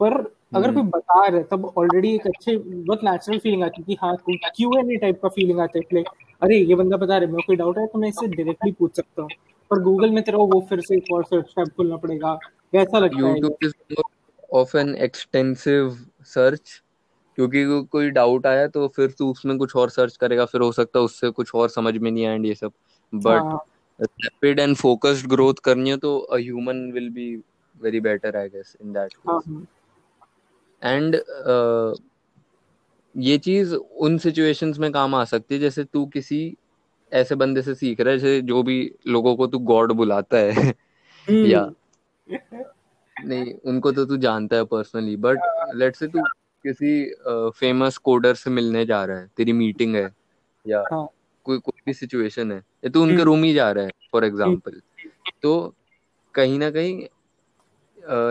पर 0.01 0.34
अगर 0.55 0.74
कोई 0.74 0.82
बता 0.82 1.26
रहा 1.26 1.36
है 1.36 1.44
तब 1.44 1.72
ऑलरेडी 1.78 2.14
एक 2.14 2.26
अच्छे 2.26 2.57
बहुत 2.57 3.05
नेचुरल 3.05 3.38
फीलिंग 3.38 3.62
आती 3.62 3.80
है 3.80 3.84
कि 3.84 3.96
हाँ 4.03 4.16
क्यू 4.26 4.70
एन 4.78 4.99
टाइप 4.99 5.22
का 5.22 5.28
फीलिंग 5.28 5.61
आता 5.61 5.80
है? 5.94 6.03
अरे 6.42 6.59
ये 6.59 6.74
बंदा 6.74 6.96
बता 6.96 7.16
रहा 7.16 7.26
है 7.26 7.32
मेरे 7.32 7.42
कोई 7.46 7.57
डाउट 7.57 7.78
है 7.78 7.86
तो 7.86 7.99
मैं 7.99 8.09
इससे 8.09 8.26
डायरेक्टली 8.26 8.72
पूछ 8.72 8.96
सकता 8.96 9.22
हूँ। 9.22 9.30
पर 9.70 9.82
गूगल 9.82 10.11
में 10.11 10.24
तेरा 10.24 10.38
वो 10.38 10.66
फिर 10.68 10.80
से 10.80 10.96
एक 10.96 11.05
और 11.12 11.24
सर्च 11.24 11.44
टैब 11.44 11.68
खोलना 11.68 11.96
पड़ेगा 11.96 12.32
वैसा 12.74 12.99
लगता 12.99 13.26
है। 13.26 13.28
YouTube 13.28 13.57
is 13.62 13.94
of 14.53 14.76
an 14.76 14.94
extensive 14.94 15.96
search 16.22 16.82
क्योंकि 17.36 17.64
को- 17.64 17.86
कोई 17.86 18.11
डाउट 18.11 18.46
आया 18.46 18.66
तो 18.68 18.88
फिर 18.88 19.14
तू 19.18 19.30
उसमें 19.30 19.59
कुछ 19.59 19.76
और 19.76 19.90
सर्च 19.90 20.16
करेगा 20.16 20.44
फिर 20.44 20.61
हो 20.61 20.72
सकता 20.72 20.99
है 20.99 21.05
उससे 21.05 21.30
कुछ 21.30 21.51
और 21.55 21.68
समझ 21.68 21.96
में 21.96 22.11
नहीं 22.11 22.26
आए 22.26 22.38
ये 22.38 22.55
सब। 22.55 22.72
But 23.12 23.59
rapid 24.00 24.61
and 24.61 24.76
focused 24.76 25.26
growth 25.26 25.54
करनी 25.54 25.90
है 25.90 25.96
तो 25.96 26.18
a 26.18 26.36
human 26.36 26.90
will 26.92 27.11
be 27.11 27.34
very 27.76 28.00
better 28.00 28.36
I 28.36 28.48
guess 28.48 28.76
in 28.82 28.92
that 28.92 29.14
and 30.82 31.16
ये 33.14 33.38
चीज़ 33.38 33.74
उन 33.74 34.18
सिचुएशंस 34.18 34.78
में 34.78 34.92
काम 34.92 35.14
आ 35.14 35.24
सकती 35.24 35.54
है 35.54 35.61
जैसे 35.61 35.84
तू 35.84 36.06
किसी 36.06 36.56
ऐसे 37.12 37.34
बंदे 37.34 37.62
से 37.62 37.74
सीख 37.74 38.00
रहा 38.00 38.12
है 38.12 38.18
जैसे 38.18 38.40
जो 38.42 38.62
भी 38.62 38.94
लोगों 39.06 39.36
को 39.36 39.46
तू 39.46 39.59
गॉड 39.59 39.92
बुलाता 39.92 40.36
है। 40.36 40.74
या। 41.44 41.70
हम्म 42.28 42.64
नहीं 43.16 43.54
उनको 43.64 43.92
तो 43.92 44.04
तू 44.04 44.16
जानता 44.16 44.56
है 44.56 44.64
पर्सनली 44.64 45.16
बट 45.16 45.38
लेट 45.74 45.96
से 45.96 46.06
तू 46.09 46.22
किसी 46.64 47.14
फ़ेमस 47.59 47.96
कोडर 47.96 48.34
से 48.34 48.50
मिलने 48.50 48.84
जा 48.86 49.04
रहा 49.04 49.18
है 49.18 49.30
तेरी 49.36 49.52
मीटिंग 49.52 49.96
है 49.96 50.14
या 50.66 50.84
हाँ। 50.92 51.06
कोई 51.49 51.59
कोई 51.59 51.80
भी 51.86 51.92
सिचुएशन 51.94 52.53
है। 52.53 52.59
या 52.59 52.90
तू 52.90 53.03
उनके 53.03 53.14
हम्म। 53.14 53.24
रूम 53.24 53.44
ही 53.44 53.53
जा 53.55 53.70
रहा 53.72 53.84
है 53.84 53.90
फॉर 54.12 54.24
हम्म। 54.24 54.32
एग्ज़ाम्पल 54.32 54.80
तो 55.42 55.53
कहीं 56.34 56.59
ना 56.59 56.70
कहीं 56.70 57.07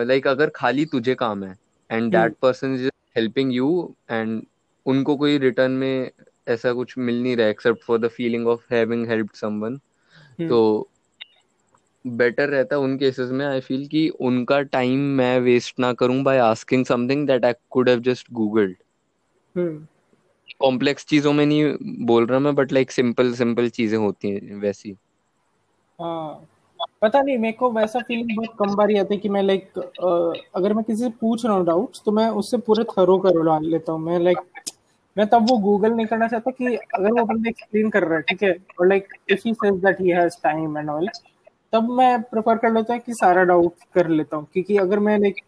लाइक 0.08 0.28
अगर 0.28 0.52
खाली 0.56 0.86
तुझे 0.86 1.16
काम 1.16 1.44
है 1.44 1.52
and 1.52 2.02
hmm. 2.02 2.10
That 2.12 2.36
person 2.42 2.76
is 2.76 2.88
helping 3.18 3.54
you 3.54 3.96
and 4.12 4.42
उनको 4.86 5.16
कोई 5.16 5.38
रिटर्न 5.38 5.72
में 5.74 6.12
ऐसा 6.48 6.74
कुछ 6.74 6.98
मिल 6.98 7.22
नहीं 7.24 7.36
रहा 7.38 7.48
except 7.48 7.84
for 7.84 8.00
the 8.00 8.08
feeling 8.08 8.48
of 8.48 8.74
having 8.74 9.08
helped 9.08 9.36
someone 9.36 9.80
hmm. 10.14 10.48
तो 10.50 10.90
बेटर 12.06 12.50
रहता 12.50 12.76
है 12.76 12.82
उन 12.82 12.98
केसेस 12.98 13.30
में 13.32 13.46
आई 13.46 13.60
फील 13.60 13.88
कि 13.88 14.08
उनका 14.22 14.62
टाइम 14.70 15.00
मैं 15.18 15.40
वेस्ट 15.40 15.80
ना 15.80 15.92
करूँ 15.94 16.22
by 16.24 16.38
asking 16.40 16.86
something 16.86 17.28
that 17.28 17.46
I 17.46 17.54
could 17.70 17.90
have 17.90 18.00
just 18.02 18.32
googled 18.34 18.76
hmm. 19.56 19.86
Complex 20.62 21.06
चीज़ों 21.06 21.34
में 21.34 21.46
नहीं 21.46 22.06
बोल 22.06 22.26
रहा 22.26 22.40
मैं 22.40 22.54
बट 22.56 22.72
लाइक 22.74 22.92
सिंपल 22.92 23.34
सिंपल 23.36 23.70
चीज़ें 23.70 23.98
होती 23.98 24.30
हैं, 24.30 24.56
वैसी। 24.56 24.96
हाँ। 26.00 26.48
पता 27.02 27.22
नहीं, 27.22 27.38
मेरे 27.38 27.54
को 27.54 27.70
वैसा 27.72 28.00
फीलिंग 28.00 28.36
बहुत 28.36 28.56
कम 28.60 28.76
बार 28.76 28.90
ही 28.90 28.98
आता 28.98 29.14
है 29.14 29.20
कि 29.20 29.30
मैं 29.30 29.42
लाइक 29.44 29.78
अगर 30.56 30.74
मैं 30.74 30.84
किसी 30.84 31.04
से 31.04 31.10
पूछ 31.22 31.46
रहा 31.46 31.56
हूँ 31.56 31.66
डाउट्स 31.66 32.02
तो 32.06 32.12
मैं 32.12 32.28
उससे 32.42 32.58
पूरे 32.60 32.84
थरो 32.92 33.18
कर 33.20 33.42
डाल 33.46 33.66
लेता 33.66 33.92
हूँ। 33.92 34.02
मैं 34.02 34.20
लाइक 34.20 34.38
मैं 35.18 35.26
तब 35.28 35.50
वो 35.50 35.58
गूगल 35.58 35.92
नहीं 35.92 36.06
करना 36.08 36.28
चाहता 36.28 36.52
कि 36.52 36.76
अगर 36.76 37.12
वो 37.12 37.26
बंदा 37.26 37.50
एक्सप्लेन 37.50 37.90
कर 37.90 38.04
रहा 38.04 38.16
है, 38.16 38.22
ठीक 38.22 38.44
है? 38.44 38.52
और 38.80 38.88
like 38.88 39.08
if 39.32 39.42
he 39.46 39.54
says 39.54 39.80
that 39.86 40.02
he 40.02 40.10
has 40.10 40.38
time 40.44 40.78
and 40.78 40.90
all 40.90 41.08
तब 41.74 41.90
मैं 41.92 42.22
प्रेफर 42.24 42.58
कर 42.58 42.74
लेता 42.74 42.94
हूँ 42.94 43.02
कि 43.02 43.14
सारा 43.14 43.44
डाउट 43.44 43.74
कर 43.96 44.08
लेता 44.10 44.38
हूँ। 44.38 44.48
क्योंकि 44.54 44.78
अगर 44.78 45.00
मैं 45.00 45.18
लाइक 45.20 45.42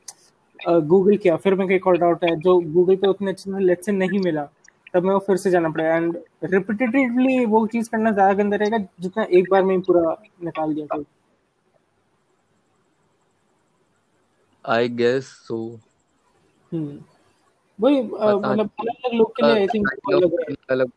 गूगल 0.60 1.18
किया, 1.18 1.36
फिर 1.38 1.56
मैं 1.56 1.70
एक 1.72 1.88
और 1.88 1.98
डाउट 1.98 2.24
है 2.24 2.36
जो 2.38 2.60
गूगल 2.62 2.96
पे 2.96 3.08
उतने 3.08 3.32
अच्छे 3.32 3.52
से 3.52 3.60
लेक्चर 3.60 3.92
नहीं 3.94 4.20
मिला 4.24 4.48
तब 4.94 5.04
मैं 5.04 5.14
वो 5.14 5.20
फिर 5.20 5.38
से 5.38 5.52
जाना 5.52 5.70
पड़ेगा। 5.70 5.96
एंड 5.96 6.18
रिपीटेटिवली 6.44 7.46
वो 7.46 7.66
चीज़ 7.68 7.90
करना 7.90 8.12
ज़्यादा 8.12 8.34
गंदा 8.34 8.58
रहेगा 8.58 8.78
जितना 9.00 9.24
एक 9.32 9.50
बार 9.52 9.64
में 9.64 9.80
पूरा 9.82 10.16
निकाल 10.44 10.74
दिया 10.74 10.86
तो 10.96 11.04
आई 14.66 14.90
गेस 14.90 15.28
सो 15.48 15.58
हम्म। 16.72 17.00
वही 17.80 18.02
मतलब 18.02 18.70
अलग 18.80 18.96
अलग 19.06 19.14
लोग 19.14 19.32
के 19.36 19.46
लिए 19.46 19.56
आई 19.56 19.68
थिंक 19.68 19.88
अलग 20.14 20.32
अलग 20.70 20.92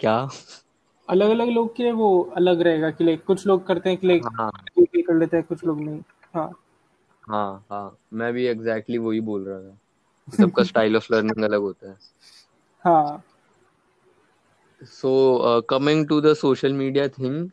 क्या? 0.00 0.28
अलग 1.08 1.30
अलग 1.30 1.48
लोग 1.48 1.74
के 1.76 1.82
लिए 1.82 1.92
वो 1.92 2.08
अलग 2.36 2.60
रहेगा 2.60 2.90
कि 2.90 3.04
लाइक 3.04 3.24
कुछ 3.24 3.46
लोग 3.46 3.66
करते 3.66 3.90
हैं 3.90 3.98
कि 3.98 4.06
लाइक 4.06 4.26
हाँ 4.38 4.50
कर 4.78 5.14
लेते 5.14 5.36
हैं 5.36 5.46
कुछ 5.46 5.64
लोग 5.64 5.80
नहीं। 5.80 6.00
हाँ। 6.34 6.50
हाँ 7.28 7.66
हाँ। 7.70 7.98
मैं 8.12 8.32
भी 8.32 8.46
एग्जैक्टली 8.46 8.96
exactly 8.96 9.08
वही 9.08 9.20
बोल 9.20 9.44
रहा 9.44 9.60
था। 9.60 9.78
सबका 10.36 10.62
स्टाइल 10.62 10.96
ऑफ़ 10.96 11.14
लर्निंग 11.14 11.44
अलग 11.44 11.60
होता 11.60 11.90
है। 11.90 11.96
हाँ। 12.84 13.24
So 14.82 15.60
coming 15.60 16.08
to 16.08 16.20
the 16.20 16.34
social 16.34 16.72
media 16.72 17.08
thing 17.08 17.50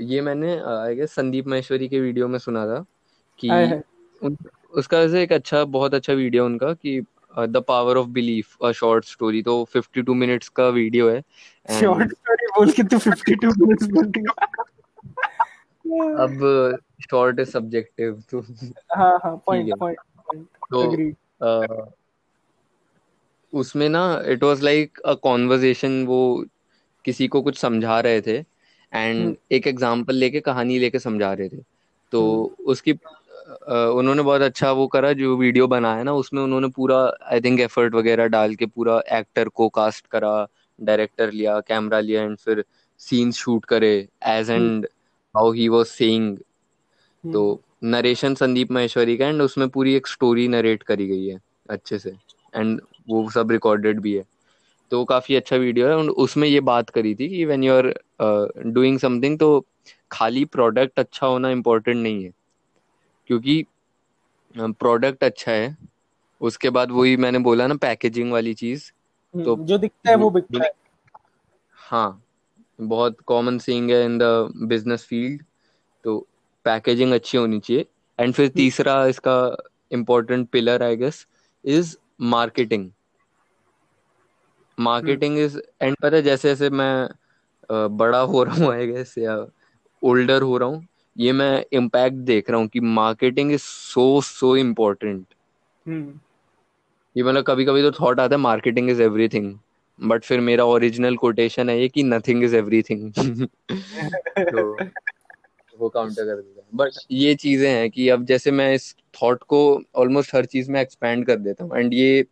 ये 0.00 0.20
मैंने 0.20 0.52
I 0.52 0.92
uh, 0.92 1.00
guess 1.00 1.12
Sandeep 1.12 1.46
Maheshwari 1.46 1.88
के 1.88 2.00
वीडियो 2.00 2.28
में 2.28 2.38
सुना 2.38 2.66
था 2.66 2.84
कि 3.38 3.82
उन, 4.22 4.36
उसका 4.72 4.98
वैसे 4.98 5.22
एक 5.22 5.32
अच्छा 5.32 5.64
बहुत 5.64 5.94
अच्छा 5.94 6.12
वीडियो 6.12 6.46
उनका 6.46 6.72
कि 6.72 7.00
the 7.38 7.64
power 7.68 7.96
of 7.96 8.06
belief 8.06 8.56
a 8.64 8.72
short 8.72 9.04
story 9.04 9.42
तो 9.42 9.68
52 9.76 10.14
मिनट्स 10.14 10.48
का 10.48 10.68
वीडियो 10.68 11.10
है। 11.10 11.20
शॉर्ट 11.80 12.10
स्टोरी 12.10 12.46
बोल 12.46 12.70
के 12.70 12.82
तो 12.82 12.98
52 12.98 13.52
मिनट्स 13.58 13.86
बोल 13.86 14.04
दिया 14.04 14.46
अब 15.94 16.78
शॉर्ट 17.10 17.40
इज़ 17.40 17.50
सब्जेक्टिव 17.50 18.22
तो 18.30 18.40
हाँ 18.96 19.18
हाँ 19.24 19.36
पॉइंट 19.46 19.74
पॉइंट 19.78 20.46
तो 20.72 21.86
उसमें 23.52 23.88
ना 23.88 24.22
it 24.26 24.42
was 24.42 24.62
like 24.62 24.98
a 25.00 25.14
conversation 25.14 26.04
वो 26.06 26.44
किसी 27.04 27.28
को 27.28 27.42
कुछ 27.42 27.58
समझा 27.58 28.00
रहे 28.00 28.20
थे 28.20 28.36
एंड 28.92 29.24
हम्म। 29.24 29.36
एक 29.52 29.66
एग्जांपल 29.66 30.14
लेके 30.14 30.40
कहानी 30.40 30.78
लेके 30.78 30.98
समझा 30.98 31.32
रहे 31.32 31.48
थे। 31.48 31.62
तो 32.12 32.22
हम्म। 32.44 32.70
उसकी 32.72 32.92
उन्होंने 32.92 34.22
बहुत 34.22 34.42
अच्छा 34.42 34.70
वो 34.72 34.86
करा 34.86 35.12
जो 35.12 35.36
वीडियो 35.36 35.66
बनाया 35.66 36.02
ना 36.02 36.12
उसमें 36.12 36.42
उन्होंने 36.42 36.68
पूरा 36.68 36.98
आई 37.22 37.40
थिंक 37.40 37.60
एफर्ट 37.60 37.94
वगैरह 37.94 38.26
डाल 38.26 38.54
के 38.54 38.66
पूरा 38.66 39.02
एक्टर 39.12 39.48
को 39.48 39.68
कास्ट 39.68 40.06
करा 40.06 40.48
डायरेक्टर 40.78 41.30
लिया 41.32 41.58
कैमरा 41.60 42.00
लिया 42.00 42.22
एंड 42.22 42.36
फिर 42.36 42.64
सीन्स 42.98 43.36
शूट 43.36 43.64
करे 43.64 44.08
as 44.26 44.50
and 44.50 44.86
how 45.34 45.52
he 45.52 45.68
was 45.68 45.86
saying 45.86 46.36
तो 47.24 47.60
नरेशन 47.84 48.34
संदीप 48.34 48.72
महेश्वरी 48.72 49.16
का 49.16 49.26
एंड 49.28 49.42
उसमें 49.42 49.68
पूरी 49.68 49.94
एक 49.94 50.06
स्टोरी 50.06 50.46
नरेट 50.48 50.82
करी 50.82 51.06
गई 51.06 51.26
है 51.26 51.38
अच्छे 51.70 51.98
से. 51.98 52.10
एंड 52.54 52.80
वो 53.08 53.28
सब 53.30 53.50
रिकॉर्डेड 53.50 54.00
भी 54.00 54.14
है. 54.16 54.24
तो 54.90 55.04
काफ़ी 55.04 55.36
अच्छा 55.36 55.56
वीडियो 55.56 55.88
है 55.88 55.96
उसमें 55.96 56.46
ये 56.48 56.60
बात 56.60 56.90
करी 56.90 57.14
थी 57.14 57.28
कि 57.28 57.44
when 57.44 57.64
you 57.64 57.74
are 57.74 57.92
doing 58.66 58.98
something 58.98 59.38
तो 59.38 59.66
खाली 60.10 60.44
प्रोडक्ट 60.44 60.98
अच्छा 60.98 61.26
होना 61.26 61.50
इम्पोर्टेंट 61.50 61.96
नहीं 61.96 62.24
है. 62.24 62.32
क्योंकि 63.26 63.64
प्रोडक्ट 64.54 65.24
अच्छा 65.24 65.52
है 65.52 65.76
उसके 66.40 66.70
बाद 66.70 66.90
वही 66.90 67.16
मैंने 67.16 67.38
बोला 67.38 67.66
ना 67.66 67.74
पैकेजिंग 67.74 68.32
वाली 68.32 68.54
चीज़ 68.54 68.90
हम्म, 69.34 69.44
तो 69.44 69.56
जो 69.60 69.78
दिखता 69.78 70.10
है 70.10 70.16
वो 70.16 70.30
बिकता 70.30 70.64
है। 70.64 70.70
हाँ 71.78 72.23
बहुत 72.78 73.20
कॉमन 73.26 73.58
सीइंग 73.58 73.90
है 73.90 74.04
इन 74.04 74.18
द 74.18 74.24
बिज़नेस 74.68 75.04
फ़ील्ड 75.04 75.42
तो 76.04 76.18
पैकेजिंग 76.64 77.12
अच्छी 77.12 77.38
होनी 77.38 77.58
चाहिए। 77.60 77.86
एंड 78.18 78.34
फिर 78.34 78.46
हम्म। 78.46 78.54
तीसरा 78.56 79.04
इसका 79.06 79.36
important 79.90 80.48
pillar 80.48 80.82
I 80.82 80.96
guess 80.96 81.26
is 81.64 81.96
marketing 82.20 82.90
marketing 84.78 85.38
is 85.38 85.58
and 85.82 85.96
पता 86.02 86.16
है 86.16 86.22
जैसे 86.22 86.48
जैसे 86.48 86.70
मैं 86.70 87.08
बड़ा 87.96 88.18
हो 88.20 88.42
रहा 88.44 88.54
हूँ 88.54 88.72
आई 88.72 88.86
गेस 88.86 89.14
या 89.18 89.36
ओल्डर 90.02 90.42
हो 90.42 90.56
रहा 90.58 90.68
हूँ 90.68 90.86
ये 91.16 91.32
मैं 91.32 91.64
इम्पैक्ट 91.72 92.16
देख 92.26 92.50
रहा 92.50 92.60
हूँ 92.60 92.68
कि 92.68 92.80
marketing 92.80 93.52
is 93.52 93.62
so 93.62 94.20
so 94.20 94.56
important 94.56 95.24
ये 97.16 97.22
मतलब 97.22 97.44
कभी 97.44 97.64
कभी 97.64 97.82
तो 97.82 97.90
थॉट 98.00 98.20
आता 98.20 98.34
है 98.34 98.40
मार्केटिंग 98.40 98.90
इज़ 98.90 99.02
एवरीथिंग 99.02 99.54
बट 99.98 100.24
फिर 100.24 100.40
मेरा 100.40 100.64
ओरिजिनल 100.66 101.16
कोटेशन 101.16 101.70
है 101.70 101.80
ये 101.80 101.88
कि 101.88 102.02
नथिंग 102.02 102.44
इज़ 102.44 102.56
एवरीथिंग 102.56 103.12
तो 103.70 104.64
वो 105.74 105.88
काउंटर 105.88 106.24
कर 106.24 106.34
देता 106.36 106.60
है। 106.60 106.66
बट 106.74 106.98
ये 107.12 107.34
चीज़ें 107.34 107.70
हैं 107.70 107.90
कि 107.90 108.08
अब 108.08 108.24
जैसे 108.24 108.50
मैं 108.50 108.72
इस 108.74 108.94
थॉट 109.14 109.42
को 109.44 109.60
ऑलमोस्ट 109.96 110.34
हर 110.34 110.44
चीज़ 110.46 110.70
में 110.70 110.80
एक्सपैंड 110.80 111.26
कर 111.26 111.36
देता 111.38 111.64
हूँ। 111.64 111.78
एंड 111.78 111.94
ये 111.94 112.26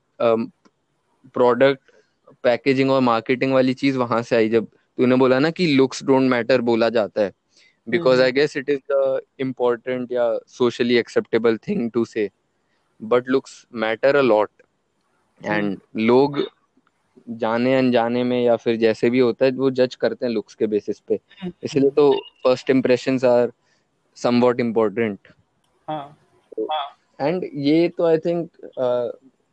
प्रोडक्ट 1.35 1.91
पैकेजिंग 2.45 2.91
और 2.91 3.01
मार्केटिंग 3.01 3.53
वाली 3.53 3.75
चीज़ 3.75 3.99
वहाँ 3.99 4.23
से 4.23 4.37
आई 4.37 4.49
जब 4.49 4.67
तूने 4.99 5.17
बोला 5.17 5.39
ना 5.39 5.51
कि 5.51 5.67
लुक्स 5.67 6.03
डोंट 6.05 6.31
मैटर 6.31 6.61
बोला 6.61 6.89
जाता 6.89 7.23
है। 7.23 7.33
Because 7.87 8.21
I 8.23 8.33
guess 8.33 8.57
it 8.57 8.69
is 8.71 8.81
the 8.93 9.21
important 9.41 10.13
या 10.13 10.27
socially 10.49 10.97
acceptable 10.97 11.57
thing 11.69 11.91
to 11.91 12.05
say 12.05 12.29
but 13.01 13.29
looks 13.29 13.65
matter 13.75 14.17
a 14.17 14.21
lot 14.23 14.51
and 15.41 15.79
लोग 15.99 16.39
जाने 17.29 17.75
अनजाने 17.79 18.23
में 18.25 18.41
या 18.43 18.57
फिर 18.57 18.77
जैसे 18.77 19.11
भी 19.11 19.19
होता 19.19 19.45
है 19.45 19.51
वो 19.53 19.71
जज 19.71 19.95
करते 19.95 20.27
हैं 20.27 20.33
लुक्स 20.33 20.55
के 20.55 20.67
बेसिस 20.67 21.01
पे। 21.01 21.19
हम्म। 21.43 21.53
इसलिए 21.65 21.91
तो 21.91 22.11
first 22.45 22.71
impression 22.71 23.19
are 23.27 23.53
somewhat 24.17 24.61
important 24.61 25.29
and 27.21 27.45
ये 27.55 27.89
तो 27.89 28.07
I 28.07 28.19
think 28.19 28.51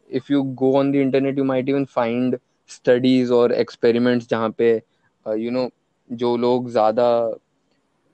if 0.09 0.31
you 0.33 0.43
go 0.43 0.73
on 0.79 0.91
the 0.91 0.95
internet 0.95 1.37
you 1.37 1.43
might 1.43 1.69
even 1.69 1.85
find 1.85 2.37
studies 2.67 3.33
और 3.33 3.51
एक्सपेरिमेंट्स 3.51 4.29
जहाँ 4.29 4.49
पे 4.57 4.71
यू 4.71 5.49
uh, 5.49 5.53
नो 5.53 5.69
जो 6.09 6.35
लोग 6.37 6.69
ज़्यादा 6.69 7.09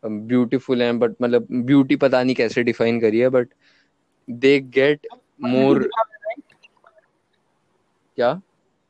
ब्यूटीफुल 0.04 0.82
हैं 0.82 0.98
बट 1.00 1.16
मतलब 1.22 1.48
ब्यूटी 1.52 1.96
पता 1.96 2.24
नहीं 2.24 2.36
कैसे 2.36 2.64
डिफाइन 2.64 3.00
करी 3.00 3.20
है 3.20 3.30
बट 3.30 3.54
दे 4.28 4.60
गेट 4.60 5.08
मोर 5.44 5.90
क्या? 8.18 8.42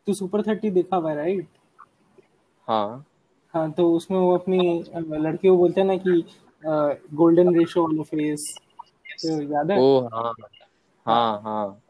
तू 0.07 0.13
सुपर 0.13 0.41
थर्टी 0.41 0.69
देखा 0.71 0.95
हुआ 0.97 1.13
राइट 1.13 1.47
हाँ। 2.67 3.05
हाँ 3.53 3.71
तो 3.71 3.91
उसमें 3.93 4.17
वो 4.19 4.35
अपनी 4.37 4.57
लड़की 4.95 5.47
को 5.47 5.55
बोलते 5.57 5.81
हैं 5.81 5.87
ना 5.87 5.95
कि 5.97 6.23
गोल्डन 7.15 7.53
रेशो 7.55 7.83
वाला 7.83 8.03
फेस 8.03 8.53
तो 9.21 9.41
याद 9.53 9.71
है? 9.71 9.79
ओ 9.79 9.99
हाँ। 10.13 10.33
हाँ 11.05 11.41
हाँ। 11.43 11.81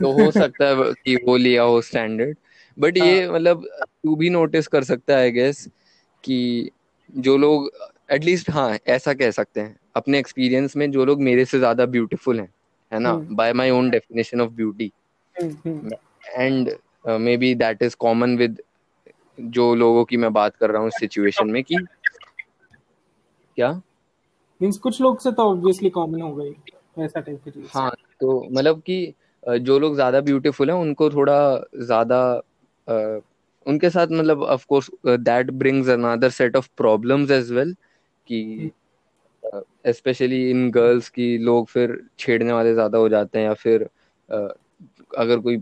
तो 0.00 0.10
हो 0.12 0.30
सकता 0.30 0.66
है 0.66 0.92
कि 1.04 1.16
वो 1.26 1.36
लिया 1.36 1.62
हो 1.62 1.80
स्टैंडर्ड 1.82 2.36
बट 2.76 2.96
ये 2.98 3.24
हाँ। 3.24 3.34
मतलब 3.34 3.66
तू 4.04 4.14
भी 4.16 4.30
नोटिस 4.30 4.66
कर 4.68 4.84
सकता 4.84 5.16
है 5.18 5.30
गेस 5.32 5.66
कि 6.24 6.70
जो 7.16 7.36
लोग 7.36 7.70
एटलीस्ट 8.12 8.50
हाँ 8.50 8.70
ऐसा 8.88 9.12
कह 9.14 9.30
सकते 9.30 9.60
हैं। 9.60 9.76
अपने 9.96 10.18
एक्सपीरियंस 10.18 10.76
में 10.76 10.90
जो 10.90 11.04
लोग 11.04 11.20
मेरे 11.22 11.44
से 11.44 11.58
ज़्यादा 11.58 11.86
ब्यूटीफुल 11.86 12.40
हैं 12.40 12.48
है 12.92 12.98
ना? 12.98 13.12
By 13.30 13.52
my 13.52 13.70
own 13.70 13.90
definition 13.90 14.40
of 14.40 14.50
beauty 14.52 14.92
and 15.36 16.70
maybe 17.36 17.54
that 17.54 17.82
is 17.82 17.96
common 17.98 18.36
with 18.36 18.60
जो 19.40 19.74
लोगों 19.74 20.04
की 20.04 20.16
मैं 20.16 20.32
बात 20.32 20.56
कर 20.56 20.70
रहा 20.70 20.82
हूँ 20.82 20.90
सिचुएशन 20.90 21.50
में 21.50 21.62
कि 21.64 21.76
क्या? 23.58 23.70
मींस 24.60 24.78
कुछ 24.78 25.00
लोग 25.00 25.20
से 25.20 25.32
तो 25.32 25.42
ऑब्वियसली 25.42 25.90
कॉमन 25.90 26.20
हो 26.20 26.34
गई 26.34 26.54
ऐसा 26.98 27.20
टाइप 27.20 27.40
की 27.44 27.50
चीज़। 27.50 27.68
हाँ 27.74 27.90
तो 28.20 28.40
मतलब 28.52 28.80
कि 28.80 29.14
जो 29.44 29.78
लोग 29.78 29.94
ज़्यादा 29.94 30.20
ब्यूटीफुल 30.20 30.70
हैं 30.70 30.76
उनको 30.76 31.10
थोड़ा 31.10 31.38
ज़्यादा 31.76 32.20
उनके 33.66 33.90
साथ 33.90 34.06
मतलब 34.06 34.42
of 34.42 34.66
course 34.68 34.90
that 35.06 35.50
brings 35.50 35.88
another 35.88 36.30
set 36.30 36.56
of 36.56 36.68
problems 36.76 37.30
as 37.30 37.52
well 37.52 37.74
कि 38.26 38.70
स्पेशली 39.88 40.50
इन 40.50 40.70
गर्ल्स 40.70 41.08
की 41.08 41.36
लोग 41.38 41.66
फिर 41.66 41.98
छेड़ने 42.18 42.52
वाले 42.52 42.72
ज़्यादा 42.74 42.98
हो 42.98 43.08
जाते 43.08 43.38
हैं 43.38 43.46
या 43.46 43.54
फिर 43.54 43.82
uh, 44.28 44.48
अगर 45.18 45.38
कोई 45.38 45.56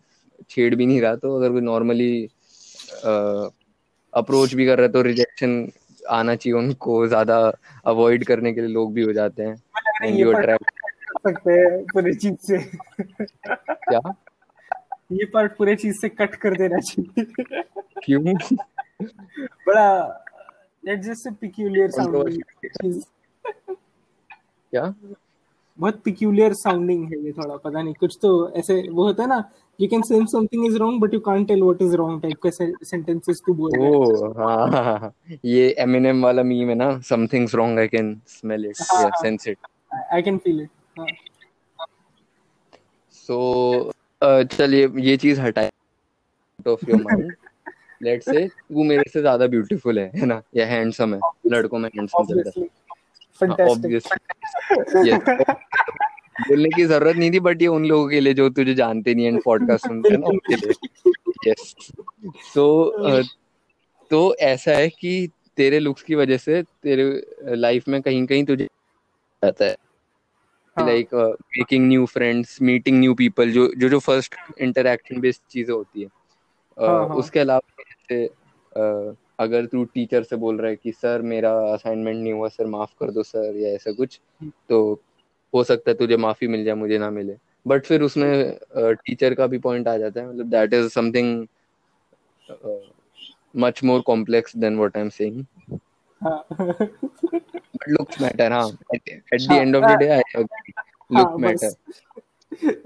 छेड़ 0.51 0.75
भी 0.75 0.87
नहीं 0.87 1.01
रहा 1.01 1.17
तो 1.17 1.37
अगर 1.37 1.51
कोई 1.51 1.61
नॉर्मली 1.61 2.29
अप्रोच 4.13 4.55
भी 4.55 4.67
कर 4.67 4.77
रहा 4.77 4.87
है 4.87 4.93
तो 4.93 5.03
रिजेक्शन 5.03 5.73
आना 6.11 6.35
चाहिए 6.35 6.59
उनको 6.59 7.07
ज़्यादा 7.07 7.53
अवॉइड 7.85 8.25
करने 8.25 8.53
के 8.53 8.61
लिए 8.61 8.71
लोग 8.71 8.93
भी 8.95 9.03
हो 9.03 9.13
जाते 9.13 9.43
हैं 9.43 9.63
ये 10.05 10.25
सकते 11.29 11.53
हैं 11.53 11.83
पूरी 11.85 12.15
चीज़ 12.15 12.35
से। 12.35 12.59
क्या? 13.69 14.15
ये 15.13 15.25
पार्ट 15.25 15.57
पूरे 15.57 15.77
चीज़ 15.77 15.97
से 16.01 16.09
कट 16.09 16.35
कर 16.35 16.57
देना 16.57 16.79
चाहिए। 16.79 17.25
क्यों? 18.05 18.23
बड़ा 19.67 20.03
दैट्स 20.85 21.07
जस्ट 21.07 21.29
पेक्यूलियर 21.29 21.91
साउंड 21.91 22.43
क्या? 24.73 24.95
बहुत 25.81 26.01
पिक्यूलियर 26.05 26.53
साउंडिंग 26.55 27.05
है 27.05 27.19
ये 27.25 27.33
थोड़ा 27.33 27.57
पता 27.57 27.83
नहीं 27.83 27.95
कुछ 27.95 28.17
तो 28.23 28.31
ऐसे 28.57 28.75
वो 28.91 29.05
होता 29.05 29.23
है 29.23 29.29
ना 29.29 29.43
you 29.79 29.89
can 29.89 30.03
sense 30.03 30.33
something 30.33 30.67
is 30.67 30.77
wrong 30.79 31.01
but 31.01 31.15
you 31.15 31.21
can't 31.21 31.47
tell 31.49 31.63
what 31.63 31.83
is 31.83 31.95
wrong 31.97 32.23
type 32.23 32.47
के 32.47 32.51
सेंटेंसेस 32.85 33.41
तू 33.47 33.55
बोल 33.55 33.73
रहा 33.75 33.87
है 33.87 33.91
ओ 33.91 34.33
हाँ। 34.35 35.13
ये 35.47 35.75
एमिनेम 35.79 36.23
वाला 36.25 36.43
मीम 36.43 36.69
है 36.69 36.75
ना 36.75 36.91
something's 37.09 37.55
wrong 37.55 37.79
I 37.79 37.89
can 37.89 38.15
smell 38.29 38.67
it 38.67 38.81
या। 38.95 39.11
Sense 39.23 39.49
it 39.49 39.59
I 40.15 40.23
can 40.23 40.39
feel 40.39 40.61
it 40.61 40.71
so 43.15 43.93
चल 44.23 44.75
ये 44.75 45.17
चीज़ 45.17 45.41
हटाए 45.41 45.71
of 46.67 46.91
your 46.91 47.03
mind 47.03 47.33
let's 48.03 48.27
say 48.27 48.45
वो 48.73 48.85
मेरे 48.85 49.11
से 49.11 49.21
ज़्यादा 49.21 49.47
ब्यूटीफुल 49.47 49.99
है 49.99 50.11
है 50.15 50.27
ना 50.27 50.43
या 50.57 50.67
हैंडसम 50.67 51.15
है 51.15 51.21
लड़कों 51.47 51.79
में 51.79 51.89
हैंडसम 51.89 52.25
चलता 52.25 52.61
है 52.61 52.63
Yes. 52.63 52.80
बोलने 56.49 56.69
की 56.69 56.85
ज़रूरत 56.85 57.17
नहीं 57.17 57.33
थी 57.33 57.41
बट 57.41 57.63
ये 57.63 57.69
उन 57.69 57.85
लोगों 57.85 58.09
के 58.09 58.21
लिए 58.21 58.35
जो 58.35 58.49
तुझे 58.49 58.75
जानते 58.75 59.15
नहीं 59.15 59.27
है 59.27 59.39
पॉडकास्ट 59.39 59.87
सुनते 59.87 60.09
हैं 60.09 60.19
ना 60.19 60.27
उनके 60.27 60.57
लिए। 60.57 61.51
यस 61.51 61.75
सो 62.55 62.93
तो 64.11 64.35
ऐसा 64.35 64.71
है 64.71 64.89
कि 64.89 65.31
तेरे 65.57 65.79
लुक्स 65.79 66.03
की 66.03 66.15
वजह 66.15 66.37
से 66.37 66.63
तेरे 66.63 67.27
लाइफ 67.43 67.89
में 67.89 68.03
कहीं 68.03 68.27
कहीं 68.27 68.45
तुझे 68.45 68.69
आता 69.45 69.65
है। 69.65 69.77
Like 70.79 71.37
making 71.41 71.89
new 71.89 72.07
friends 72.07 72.63
meeting 72.63 73.01
new 73.01 73.15
people 73.15 73.53
जो 73.53 73.73
जो 73.77 73.89
जो 73.89 73.99
फ़र्स्ट 73.99 74.35
इंटरेक्शन 74.59 75.21
बेस्ड 75.21 75.41
चीज़ें 75.51 75.75
होती 75.75 76.01
है। 76.01 76.09
अ, 76.79 76.87
हाँ, 76.87 77.09
हाँ। 77.09 77.17
उसके 77.17 77.41
अलावा 77.41 77.83
अगर 79.41 79.67
तू 79.67 79.85
टीचर 79.85 80.23
से 80.23 80.37
बोल 80.37 80.59
रहा 80.59 80.71
है 80.71 80.77
कि 80.77 80.93
सर 80.93 81.23
मेरा 81.23 81.53
असाइनमेंट 81.73 82.23
नहीं 82.23 82.33
हुआ 82.33 82.49
सर 82.49 82.67
माफ़ 82.67 82.91
कर 83.01 83.11
दो 83.11 83.23
सर 83.23 83.57
या 83.57 83.69
ऐसा 83.69 83.93
कुछ। 83.93 84.21
तो 84.69 85.03
हो 85.55 85.65
सकता 85.65 85.91
है 85.91 85.97
तुझे 85.97 86.17
माफ़ी 86.17 86.47
मिल 86.47 86.65
जाए 86.65 86.75
मुझे 86.75 86.99
ना 86.99 87.11
मिले। 87.11 87.37
बट 87.67 87.85
फिर 87.85 88.03
उसमें 88.03 88.59
टीचर 88.77 89.35
का 89.35 89.47
भी 89.47 89.59
पॉइंट 89.59 89.89
आ 89.89 89.97
जाता 89.97 90.21
है 90.21 90.29
मतलब 90.29 90.47
that 90.47 90.75
is 90.75 90.89
something 90.89 91.47
much 93.57 93.85
more 93.85 94.01
complex 94.01 94.57
than 94.57 94.77
what 94.77 94.97
I 94.97 95.03
am 95.03 95.09
saying 95.09 95.45
हाँ। 96.23 96.47
बट 96.53 97.89
लुक्स 97.89 98.21
मैटर 98.21 98.53
हाँ। 98.53 98.71
At 98.95 99.41
the 99.49 99.53
end 99.53 99.77
of 99.77 99.85
the 99.85 99.99
day 99.99 100.09
I 100.09 100.23
agree 100.37 100.73
look 101.17 101.41
matter 101.41 101.75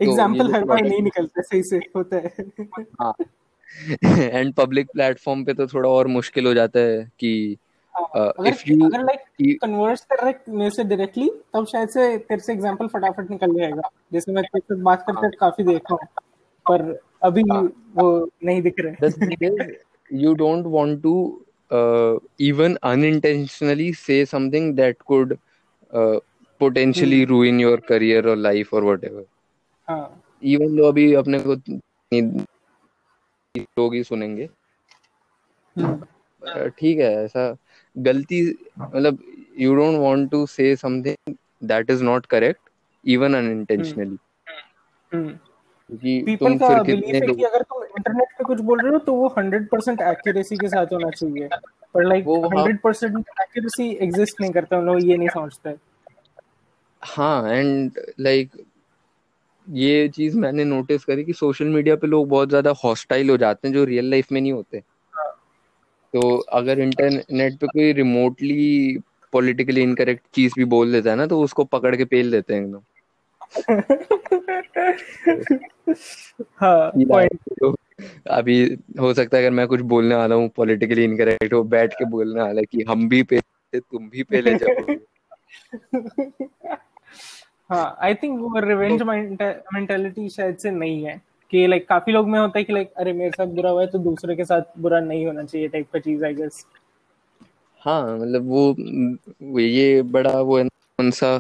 ये 0.03 0.53
हर 0.53 0.65
बार 0.65 0.83
नहीं 0.83 1.03
निकलता 1.03 1.43
सही 1.43 1.63
से 1.63 1.77
होता 1.97 2.17
है। 2.17 2.35
हाँ। 3.01 3.15
एंड 4.05 4.53
पब्लिक 4.55 4.87
प्लेटफॉर्म 4.93 5.45
पे 5.45 5.55
तो 5.55 5.67
थोड़ा 5.67 5.89
और 5.91 6.07
मुश्किल 6.09 6.47
हो 6.47 6.55
जाता 6.55 6.81
है 6.81 7.05
कि 7.21 7.35
इफ़ 7.95 8.63
यू 8.69 8.85
अगर 8.87 9.05
लाइक 9.05 9.57
कन्वर्स 9.63 10.05
कर 10.11 10.25
रहे 10.25 10.57
मेरे 10.57 10.71
से 10.71 10.85
डायरेक्टली 10.85 11.29
तब 11.55 11.67
शायद 11.67 11.89
से 11.89 12.17
फिर 12.19 12.39
से 12.39 12.53
एग्जांपल 12.53 12.87
फटाफट 12.87 13.31
निकल 13.31 13.55
जाएगा। 13.59 13.91
जैसे 14.13 14.33
मैं 14.33 14.45
तेरे 14.45 14.75
से 14.75 14.83
बात 14.83 15.05
करते 15.09 15.37
काफ़ी 15.37 15.65
देख 15.65 15.93
रहा 15.93 16.07
पर 16.67 16.99
अभी 17.23 17.43
वो 17.97 18.07
नहीं 18.45 18.63
दिख 18.63 18.75
रहे। 18.79 18.93
You 20.11 20.35
don't 20.35 20.67
want 20.67 21.03
to 21.03 21.15
even 22.41 22.77
unintentionally 22.83 23.93
say 23.97 24.25
something 24.27 24.75
that 24.77 25.03
could 25.03 25.37
potentially 25.93 27.25
ruin 27.25 27.61
your 27.61 27.81
career 27.89 28.29
और 28.29 28.37
लाइफ 28.37 28.75
और 28.75 28.85
वट 28.85 29.05
एवर 29.05 29.25
इवन 30.43 30.77
लो 30.77 30.89
अभी 30.89 31.13
अपने 31.15 31.39
को 31.39 31.57
लोग 33.57 33.95
ही 33.95 34.03
सुनेंगे। 34.05 34.49
हम्म, 35.77 36.69
ठीक 36.69 36.99
है 36.99 37.25
ऐसा 37.25 37.57
गलती 37.97 38.41
मतलब 38.79 39.19
you 39.59 39.75
don't 39.75 39.99
want 39.99 40.31
to 40.31 40.47
say 40.47 40.77
something 40.77 41.35
that 41.65 41.91
is 41.91 42.03
not 42.05 42.27
correct 42.27 42.61
even 43.05 43.35
unintentionally. 43.35 44.17
क्योंकि 45.13 46.23
पीपल 46.23 46.59
तुम 46.59 46.59
फिर 46.59 46.85
कितने 46.85 47.19
है 47.19 47.27
लोग 47.27 47.43
अगर 47.43 47.63
तुम 47.63 47.83
इंटरनेट 47.85 48.29
पे 48.39 48.45
कुछ 48.45 48.61
बोल 48.61 48.81
रहे 48.81 48.93
हो 48.93 48.99
तो 48.99 49.15
वो 49.15 49.29
हंड्रेड 49.39 49.69
परसेंट 49.69 50.01
एक्यूरेसी 50.01 50.57
के 50.57 50.69
साथ 50.69 50.87
होना 50.87 51.11
चाहिए। 51.11 51.49
पर 51.95 52.05
लाइक 52.05 52.25
वो 52.25 52.37
वहाँ- 52.37 52.59
हंड्रेड 52.59 52.79
परसेंट 52.81 53.17
एक्यूरेसी 53.17 53.91
एग्जिस्ट 54.05 54.41
नहीं 54.41 54.53
करता 54.53 54.79
उन 54.79 54.87
लोग 54.87 55.05
ये 55.05 55.17
नहीं 55.17 55.29
समझते। 55.29 55.77
हाँ 57.03 57.53
एंड 57.53 58.01
लाइक 58.21 58.51
ये 59.71 60.09
चीज़ 60.09 60.39
मैंने 60.39 60.65
नोटिस 60.65 61.05
करी 61.05 61.25
कि 61.25 61.33
सोशल 61.33 61.67
मीडिया 61.67 61.97
पे 61.97 62.07
लोग 62.07 62.29
बहुत 62.29 62.49
ज़्यादा 62.49 62.71
हॉस्टाइल 62.85 63.31
हो 63.31 63.37
जाते 63.37 63.69
हैं 63.69 63.75
जो 63.75 63.85
रियल 63.85 64.11
लाइफ 64.11 64.33
में 64.33 64.41
नहीं 64.41 64.53
होते। 64.53 64.83
तो 66.15 66.39
अगर 66.39 66.81
इंटरनेट 66.81 67.59
पे 67.59 67.67
कोई 67.67 67.93
रिमोटली 67.93 68.99
पॉलिटिकली 69.33 69.83
इनकरेक्ट 69.83 70.25
चीज़ 70.35 70.53
भी 70.57 70.65
बोल 70.65 70.93
देता 70.93 71.11
है 71.11 71.17
ना 71.17 71.27
तो 71.27 71.41
उसको 71.41 71.65
पकड़ 71.65 71.97
के 71.97 72.05
पेल 72.05 72.31
देते 72.31 72.55
हैं 72.55 72.61
एकदम। 72.61 72.81
हाँ 76.57 76.91
पॉइंट 76.97 77.41
तो 77.61 77.75
अभी 78.31 78.79
हो 79.01 79.15
सकता 79.15 79.37
है 79.37 79.43
अगर 79.43 79.57
मैं 79.57 79.67
कुछ 79.67 79.81
बोलने 79.81 80.15
वाला 80.15 80.35
हूँ 80.35 80.49
पॉलिटिकली 80.49 81.05
इनकरेक्ट 81.05 81.53
हो 81.53 81.63
बैठ 81.63 81.93
के 81.93 82.05
बोलने 82.05 82.41
वाला 82.41 82.63
कि 82.63 82.83
हम 82.83 83.09
भी 83.09 83.23
पे 83.23 83.41
तुम 83.75 84.09
भी 84.09 84.23
पहले 84.23 84.55
जाओ 84.55 84.95
हाँ 87.71 87.97
आई 88.01 88.15
थिंक 88.15 88.41
वो 88.41 88.61
रिवेंज 88.61 89.03
मेंटालिटी 89.03 90.29
शायद 90.29 90.57
से 90.57 90.71
नहीं 90.71 91.05
है 91.05 91.21
कि 91.53 91.67
लाइक 91.67 91.89
काफ़ी 91.89 92.13
लोग 92.13 92.29
में 92.29 92.39
होता 92.39 92.59
है 92.59 92.65
कि 92.65 92.73
लाइक 92.73 92.93
अरे 92.93 93.13
मेरे 93.13 93.31
साथ 93.31 93.47
बुरा 93.47 93.71
हुआ 93.71 93.81
है 93.81 93.87
तो 93.87 93.99
दूसरे 93.99 94.37
के 94.37 94.45
साथ 94.45 94.79
बुरा 94.79 95.01
नहीं 95.01 95.27
होना 95.27 95.45
चाहिए 95.45 95.69
टाइप 95.69 95.91
का 95.93 95.99
चीज़ 95.99 96.25
आई 96.25 96.35
गेस 96.35 96.65
हाँ 97.83 98.17
मतलब 98.19 98.47
वो 98.47 99.61
ये 99.61 100.03
बड़ा 100.11 100.41
वो 100.41 100.59
है 100.59 100.65
कौन 100.65 101.11
सा 101.11 101.39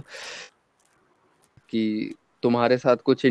कि 1.68 2.14
तुम्हारे 2.42 2.78
साथ 2.78 2.96
कुछ 3.04 3.26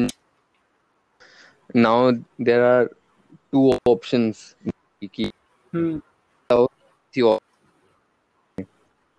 now 1.75 2.11
there 2.41 2.61
are 2.61 2.85
two 3.53 3.71
options 3.89 4.55
कि 5.03 5.31
हम्म। 5.73 6.01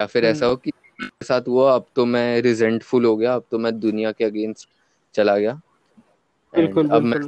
या 0.01 0.07
फिर 0.07 0.25
ऐसा 0.25 0.47
हो 0.47 0.57
कि 0.57 0.71
मेरे 1.01 1.27
साथ 1.27 1.49
हुआ 1.49 1.75
अब 1.75 1.87
तो 1.97 2.05
मैं 2.07 2.41
रिजेंटफुल 2.43 3.05
हो 3.05 3.17
गया 3.17 3.35
अब 3.35 3.45
तो 3.51 3.59
मैं 3.59 3.79
दुनिया 3.81 4.13
के 4.13 4.25
अगेंस्ट 4.25 4.69
चला 5.15 5.37
गया। 5.39 5.61
बिल्कुल 6.55 6.89
अब 6.89 7.03
मैं 7.03 7.21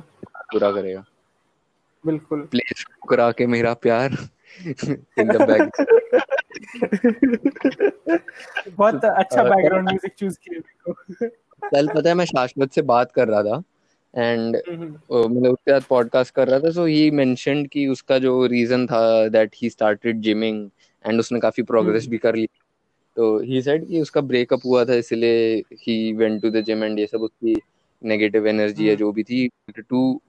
पूरा 0.53 0.71
करेगा। 0.73 1.05
बिल्कुल। 2.05 2.41
प्लीज़ 2.41 2.85
करा 3.09 3.31
के 3.33 3.47
मेरा 3.47 3.73
प्यार 3.75 4.17
इन 5.19 5.29
द 5.29 5.43
बैक 5.43 5.71
बहुत 8.71 9.05
अच्छा 9.05 9.43
बैकग्राउंड 9.43 9.89
म्यूज़िक 9.89 10.13
चूज़ 10.19 10.39
किया 10.39 10.59
मेरे 10.59 10.93
को। 10.93 11.69
कल 11.71 11.89
पता 11.89 12.09
है 12.09 12.15
मैं 12.15 12.25
शाश्वत 12.25 12.73
से 12.73 12.83
बात 12.83 13.13
कर 13.13 13.29
रहा 13.29 13.43
था 13.43 13.63
एंड 14.15 14.57
हम्म, 14.69 14.85
मतलब 15.11 15.53
उसके 15.53 15.71
साथ 15.71 15.89
पॉडकास्ट 15.89 16.35
कर 16.35 16.49
रहा 16.49 16.61
था 16.61 16.71
सो 16.71 16.85
ही 16.85 17.11
मेंशनड 17.11 17.69
कि 17.69 17.87
उसका 17.87 18.19
जो 18.19 18.45
रीजन 18.47 18.87
था 18.87 19.01
that 19.29 19.55
he 19.57 19.71
started 19.71 20.21
gymming 20.21 20.69
and 21.05 21.21
उसने 21.21 21.41
काफ़ी 21.41 21.63
प्रोग्रेस 21.63 22.03
हम्म। 22.03 22.11
भी 22.11 22.19
कर 22.19 22.35
ली। 22.35 22.49
तो 23.17 23.39
ही 23.41 23.63
सेड 23.63 23.87
कि 23.89 24.01
उसका 24.01 24.21
ब्रेकअप 24.23 24.65
हुआ 24.65 24.85
था 24.85 24.95
इसलिए 24.95 25.57
he 25.79 26.13
went 26.13 26.41
to 26.43 26.51
the 26.51 26.63
gym 26.65 26.85
and 26.85 26.99
ये 26.99 27.07
सब 27.07 27.23
उसकी 27.23 27.55
नेगेटिव 28.03 28.47
एनर्जी 28.47 28.85
है 28.85 28.91
हम्म। 28.91 28.99
जो 28.99 29.13
भी 29.13 29.23
थी 29.23 29.49
to 29.81 30.21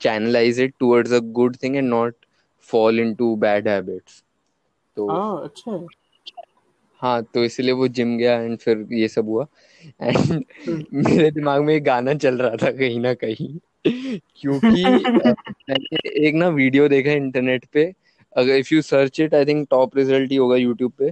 channelize 0.00 0.60
it 0.60 0.74
towards 0.80 1.12
a 1.12 1.18
good 1.32 1.56
thing 1.62 1.76
and 1.76 1.88
not 1.88 2.14
fall 2.68 3.00
into 3.00 3.34
bad 3.36 3.68
habits 3.68 4.22
तो 4.96 5.08
हाँ 5.10 5.42
अच्छा। 5.44 5.86
है 7.02 7.20
तो 7.24 7.44
इसलिए 7.44 7.72
वो 7.72 7.88
जिम 7.88 8.16
गया 8.18 8.40
एंड 8.40 8.56
फिर 8.58 8.86
ये 8.92 9.08
सब 9.08 9.26
हुआ। 9.28 9.46
एंड 10.02 10.44
मेरे 10.94 11.30
दिमाग 11.30 11.62
में 11.64 11.74
एक 11.74 11.84
गाना 11.84 12.14
चल 12.14 12.38
रहा 12.38 12.56
था 12.56 12.70
कहीं 12.70 13.00
ना 13.00 13.12
कहीं 13.14 13.58
क्योंकि 13.86 14.84
मैंने 15.70 16.10
एक 16.26 16.34
ना 16.34 16.48
वीडियो 16.48 16.88
देखा 16.88 17.12
इंटरनेट 17.12 17.64
पे। 17.72 17.92
अगर 18.36 18.56
if 18.56 18.74
you 18.74 18.82
search 18.82 19.20
it 19.20 19.34
I 19.34 19.44
think 19.44 19.66
top 19.70 19.96
result 19.96 20.30
ही 20.30 20.36
होगा 20.36 20.56
यूट्यूब 20.56 20.92
पे। 20.98 21.10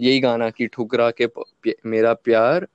यही 0.00 0.20
गाना 0.20 0.50
कि 0.50 0.66
ठुकरा 0.66 1.10
के 1.10 1.26
प- 1.26 1.72
मेरा 1.86 2.14
प्यार 2.14 2.68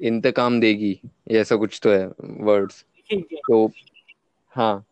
इंतकाम 0.00 0.60
देगी 0.60 1.00
ऐसा 1.30 1.56
कुछ 1.56 1.80
तो 1.82 1.90
है 1.90 2.12
वर्ड्स 2.22 2.84
तो 3.34 3.72
हाँ 4.56 4.86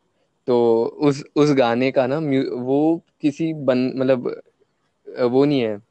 तो 0.46 0.84
उस 0.84 1.24
उस 1.36 1.52
गाने 1.52 1.90
का 1.90 2.06
ना 2.06 2.18
वो 2.54 3.02
किसी 3.20 3.54
बन 3.54 3.92
मतलब 3.96 4.42
वो 5.20 5.44
नहीं 5.44 5.60
है। 5.60 5.82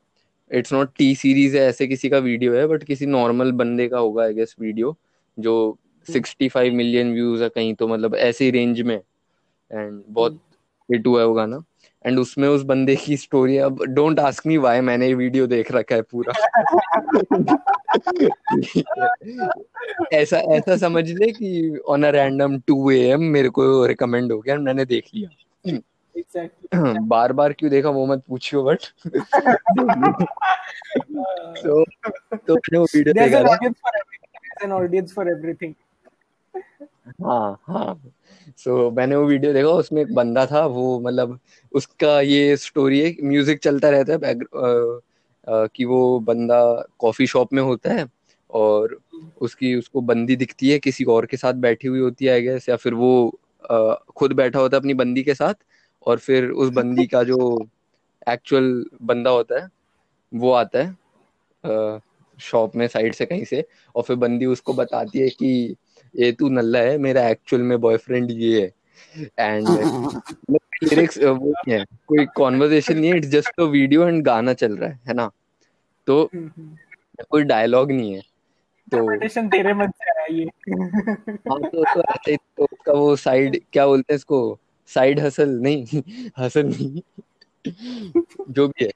इट्स 0.52 0.74
नॉट 0.74 0.92
टी 0.98 1.16
सीरीज़ 1.16 1.58
है 1.58 1.64
ऐसे 1.64 1.88
किसी 1.88 2.10
का 2.10 2.18
वीडियो 2.18 2.56
है 2.56 2.68
बट 2.68 2.84
किसी 2.84 3.06
नॉर्मल 3.06 3.52
बंदे 3.52 3.88
का 3.88 3.98
होगा 3.98 4.24
आई 4.24 4.34
गेस 4.34 4.56
वीडियो 4.60 4.98
जो 5.40 5.78
65 6.10 6.74
मिलियन 6.74 7.14
व्यूज़ 7.14 7.44
है 7.44 7.50
कहीं 7.50 7.74
तो 7.74 7.88
मतलब 7.88 8.16
ऐसे 8.16 8.50
रेंज 8.52 8.82
में। 8.82 9.02
एंड 9.72 10.04
बहुत 10.08 10.42
हिट 10.92 11.08
हुआ 11.08 11.22
है 11.22 11.28
वो 11.28 11.34
गाना। 11.34 11.64
एंड 12.06 12.20
उसमें 12.20 12.50
उस 12.50 12.64
बंदे 12.64 12.96
की 12.96 13.18
स्टोरी 13.18 13.58
अब 13.58 13.84
डोंट 13.84 14.20
आस्क 14.20 14.48
मी 14.48 14.58
व्हाई 14.58 14.82
मैंने 14.82 15.08
ये 15.08 15.14
वीडियो 15.14 15.48
देख 15.48 15.72
रखा 15.72 15.96
है 15.96 16.02
पूरा। 16.02 16.34
ऐसा 20.14 20.38
ऐसा 20.38 20.78
समझ 20.78 21.10
ले 21.10 21.32
कि 21.32 21.78
ऑन 21.88 22.04
अ 22.04 22.10
रैंडम 22.10 22.58
2 22.58 22.92
एएम 22.92 23.22
मेरे 23.22 23.50
को 23.50 23.86
रिकमेंड 23.86 24.32
हो 24.32 24.40
गया 24.40 24.58
मैंने 24.58 24.86
देख 24.86 25.06
लिया। 25.14 25.30
Exactly. 26.18 27.08
बार 27.08 27.34
बार 27.34 27.54
क्यों 27.54 27.72
देखा 27.72 27.90
वो 27.90 28.06
मत 28.06 28.24
पूछियो 28.28 28.64
बट 28.64 28.80
तो 31.58 31.84
तो 32.38 32.56
मैंने 32.56 32.78
वो 32.78 32.86
वीडियो 32.96 33.14
देखा 33.14 33.40
audience 34.68 35.14
for 35.14 35.28
everything. 35.30 35.74
हाँ 37.24 37.60
हाँ। 37.68 38.02
सो 38.58 38.90
so, 38.90 38.98
मैंने 38.98 39.16
वो 39.16 39.26
वीडियो 39.26 39.54
देखा 39.54 39.70
उसमें 39.70 40.02
एक 40.02 40.14
बंदा 40.14 40.46
था 40.46 40.66
वो 40.66 41.00
मतलब 41.00 41.40
उसका 41.72 42.20
ये 42.22 42.56
स्टोरी 42.58 43.00
है 43.02 43.16
म्यूज़िक 43.24 43.60
चलता 43.60 43.90
रहता 43.90 44.28
है 44.28 44.36
कि 45.68 45.86
वो 45.86 46.20
बंदा 46.20 46.64
कॉफ़ी 47.00 47.28
शॉप 47.28 47.54
में 47.54 47.62
होता 47.62 47.94
है 47.94 48.08
और 48.50 48.98
उसकी 49.42 49.76
उसको 49.76 50.02
बंदी 50.02 50.36
दिखती 50.36 50.70
है 50.70 50.80
किसी 50.80 51.04
और 51.04 51.26
के 51.26 51.38
साथ 51.38 51.54
बैठी 51.54 51.88
हुई 51.88 52.00
होती 52.00 52.26
है 52.26 52.42
गेस 52.42 52.70
या 52.70 52.76
फिर 52.76 52.94
वो 52.94 53.40
आ, 53.72 53.94
खुद 53.94 54.34
बैठा 54.34 54.60
होता 54.60 54.78
है 54.78 54.82
अपनी 54.82 54.94
बंदी 54.94 55.24
के 55.24 55.34
साथ 55.34 55.54
और 56.08 56.18
फिर 56.18 56.50
उस 56.50 56.70
बंदी 56.70 57.06
का 57.08 57.24
जो 57.24 57.38
एक्चुअल 58.30 58.86
बंदा 59.02 59.30
होता 59.30 59.62
है 59.62 59.70
वो 60.34 60.52
आता 60.52 60.84
है 60.84 62.00
शॉप 62.40 62.76
में 62.76 62.88
साइड 62.88 63.14
से 63.14 63.26
कहीं 63.26 63.46
से 63.46 63.66
और 63.96 64.04
फिर 64.04 64.16
बंदी 64.16 64.46
उसको 64.46 64.74
बताती 64.74 65.20
है 65.20 65.30
कि 65.30 65.76
ये 66.16 66.32
तू 66.32 66.50
नल्ला 66.50 66.80
है 66.80 66.98
मेरा 66.98 67.28
एक्चुअल 67.30 67.62
में 67.62 67.80
बॉयफ्रेंड 67.82 68.32
ये 68.32 68.62
है। 68.62 68.72
एंड 69.40 69.68
लिरिक्स 70.84 71.18
वो 71.18 71.50
नहीं 71.50 71.74
है। 71.78 71.86
कोई 72.08 72.26
कॉन्वर्जेशन 72.36 72.98
नहीं 72.98 73.12
है 73.12 73.18
it's 73.18 73.28
just 73.28 73.60
a 73.60 73.64
video 73.64 74.08
and 74.08 74.24
गाना 74.24 74.54
चल 74.54 74.78
रहा 74.78 74.90
है 74.90 75.00
है 75.08 75.14
ना? 75.14 75.30
तो 76.08 76.30
कोई 77.30 77.44
डायलॉग 77.44 77.92
नहीं 77.92 78.14
है। 78.14 78.22
तो 78.92 79.18
तेरे 79.50 79.74
मन 79.74 79.88
से 79.88 80.12
आया 80.12 80.26
ये। 80.26 80.46
हाँ 81.50 81.60
तो 81.62 81.84
तो 81.84 82.02
ऐसे 82.02 82.32
ही 82.32 82.38
तो 82.38 82.64
उसका 82.64 82.94
वो 82.94 83.16
साइड 83.16 83.62
क्या 83.74 83.86
बोलते 83.88 84.14
हैं 84.14 84.16
इसको? 84.16 84.60
साइड 84.88 85.20
हसल 85.20 85.50
नहीं 85.50 86.02
हसल 86.38 86.66
नहीं। 86.68 87.02
जो 88.50 88.68
भी 88.68 88.86
है 88.86 88.92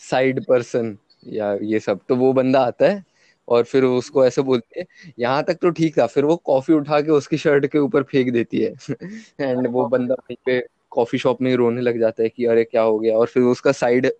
साइड 0.00 0.44
पर्सन 0.44 0.96
या 1.26 1.52
ये 1.62 1.80
सब 1.80 2.00
तो 2.08 2.16
वो 2.16 2.32
बंदा 2.32 2.60
आता 2.60 2.88
है 2.88 3.04
और 3.48 3.62
फिर 3.64 3.84
उसको 3.84 4.26
ऐसे 4.26 4.42
बोलती 4.42 4.80
है 4.80 4.86
यहाँ 5.18 5.42
तक 5.44 5.54
तो 5.54 5.70
ठीक 5.70 5.98
था। 5.98 6.06
फिर 6.06 6.24
वो 6.24 6.36
कॉफ़ी 6.36 6.74
उठा 6.74 7.00
के 7.00 7.10
उसकी 7.10 7.36
शर्ट 7.38 7.66
के 7.66 7.78
ऊपर 7.78 8.02
फेंक 8.02 8.32
देती 8.32 8.60
है। 8.60 8.74
एंड 9.40 9.66
वो 9.66 9.86
बंदा 9.88 10.14
वहीं 10.14 10.36
पे 10.46 10.60
कॉफ़ी 10.90 11.18
शॉप 11.18 11.42
में 11.42 11.54
रोने 11.56 11.80
लग 11.80 11.98
जाता 12.00 12.22
है 12.22 12.28
कि 12.28 12.44
अरे 12.44 12.64
क्या 12.64 12.82
हो 12.82 12.98
गया? 12.98 13.16
और 13.18 13.26
फिर 13.26 13.42
उसका 13.42 13.72
साइड 13.72 14.12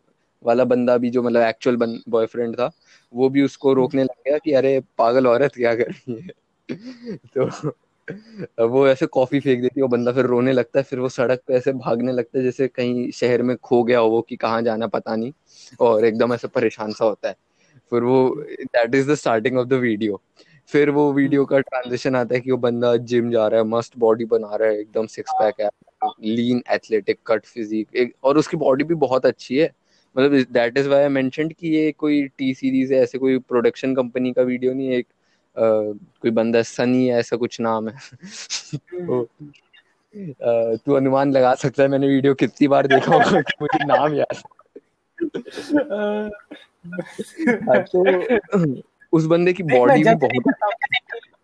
वाला 0.44 0.64
बंदा 0.64 0.96
भी 0.98 1.10
जो 1.10 1.22
मतलब 1.22 1.42
एक्चुअल 1.42 1.76
बॉयफ्रेंड 2.08 2.54
था 2.56 2.70
वो 3.14 3.28
भी 3.28 3.42
उसको 3.42 3.72
रोकने 3.74 4.04
लग 4.04 4.14
गया 4.26 4.38
कि 4.38 4.52
अरे 4.52 4.80
पागल 4.98 5.26
औरत 5.26 5.54
क्या 5.54 5.74
कर 5.74 5.90
रही 5.90 6.20
है? 6.20 6.28
तो 8.58 8.68
वो 8.68 8.88
ऐसे 8.88 9.06
कॉफ़ी 9.06 9.40
फेंक 9.40 9.62
देती 9.62 9.80
है 9.80 9.82
वो 9.82 9.88
बंदा 9.88 10.12
फिर 10.12 10.24
रोने 10.24 10.52
लगता 10.52 10.78
है 10.78 10.82
फिर 10.84 10.98
वो 10.98 11.08
सड़क 11.08 11.40
पे 11.46 11.54
ऐसे 11.54 11.72
भागने 11.72 12.12
लगता 12.12 12.38
है 12.38 12.44
जैसे 12.44 12.68
कहीं 12.68 13.10
शहर 13.10 13.42
में 13.42 13.56
खो 13.56 13.82
गया 13.84 13.98
हो 13.98 14.08
वो 14.08 14.22
कि 14.22 14.36
कहाँ 14.36 14.62
जाना 14.62 14.86
पता 14.86 15.16
नहीं 15.16 15.32
और 15.80 16.04
एकदम 16.04 16.34
ऐसे 16.34 16.48
परेशान 16.48 16.92
सा 16.92 17.04
होता 17.04 17.28
है। 17.28 17.34
फिर 17.90 18.02
वो 18.02 18.44
that 18.62 18.94
is 18.94 19.10
the 19.10 19.14
starting 19.14 19.58
of 19.58 19.68
the 19.68 19.72
video 19.72 20.20
फिर 20.66 20.90
वो 20.90 21.12
वीडियो 21.12 21.44
का 21.44 21.58
ट्रांजिशन 21.58 22.16
आता 22.16 22.34
है 22.34 22.40
कि 22.40 22.50
वो 22.50 22.56
बंदा 22.56 22.96
जिम 22.96 23.30
जा 23.30 23.48
रहा 23.48 23.60
है 23.60 23.66
मस्त 23.66 23.92
बॉडी 23.98 24.24
बना 24.24 24.56
रहा 24.56 24.68
है 24.68 24.80
एकदम 24.80 25.06
सिक्स 25.06 25.30
पैक 25.34 25.60
है 25.60 25.70
लीन 26.24 26.62
एथलेटिक 26.70 27.18
कट 27.26 27.46
फिजिक 27.46 28.12
और 28.24 28.38
उसकी 28.38 28.56
बॉडी 28.56 28.84
भी 28.84 28.94
बहुत 28.94 29.26
अच्छी 29.26 29.58
है। 29.58 29.72
मतलब 30.16 30.52
that 30.52 30.78
is 30.78 30.88
why 30.88 31.02
I 31.02 31.08
mentioned 31.08 31.52
कि 31.52 31.68
ये 31.68 31.92
कोई 31.92 32.28
टी 32.28 32.54
सीरीज़ 32.54 32.94
है 32.94 33.00
ऐसे 33.00 33.18
कोई 33.18 33.38
प्रोडक्शन 33.38 33.94
कंपनी 33.94 34.32
का 34.32 34.42
वीडियो 34.42 34.74
नहीं 34.74 34.88
है 34.88 34.94
एक 34.94 35.06
uh, 35.06 35.98
कोई 36.22 36.30
बंदा 36.30 36.62
सनी 36.62 37.06
है 37.06 37.18
ऐसा 37.18 37.36
कुछ 37.36 37.60
नाम 37.60 37.88
है। 37.88 37.98
तो 38.94 39.28
तू 40.76 40.92
अनुमान 40.92 41.32
लगा 41.32 41.54
सकता 41.54 41.82
है 41.82 41.88
मैंने 41.88 42.08
वीडियो 42.08 42.34
कितनी 42.34 42.68
बार 42.68 42.86
देखा 42.86 43.12
होगा 43.12 43.42
मुझे 43.62 43.84
नाम 43.84 44.14
याद 44.14 44.42
तो 47.94 48.82
उस 49.12 49.26
बंदे 49.26 49.52
की 49.52 49.62
बॉडी 49.62 50.02
भी 50.04 50.14
बहुत 50.14 50.32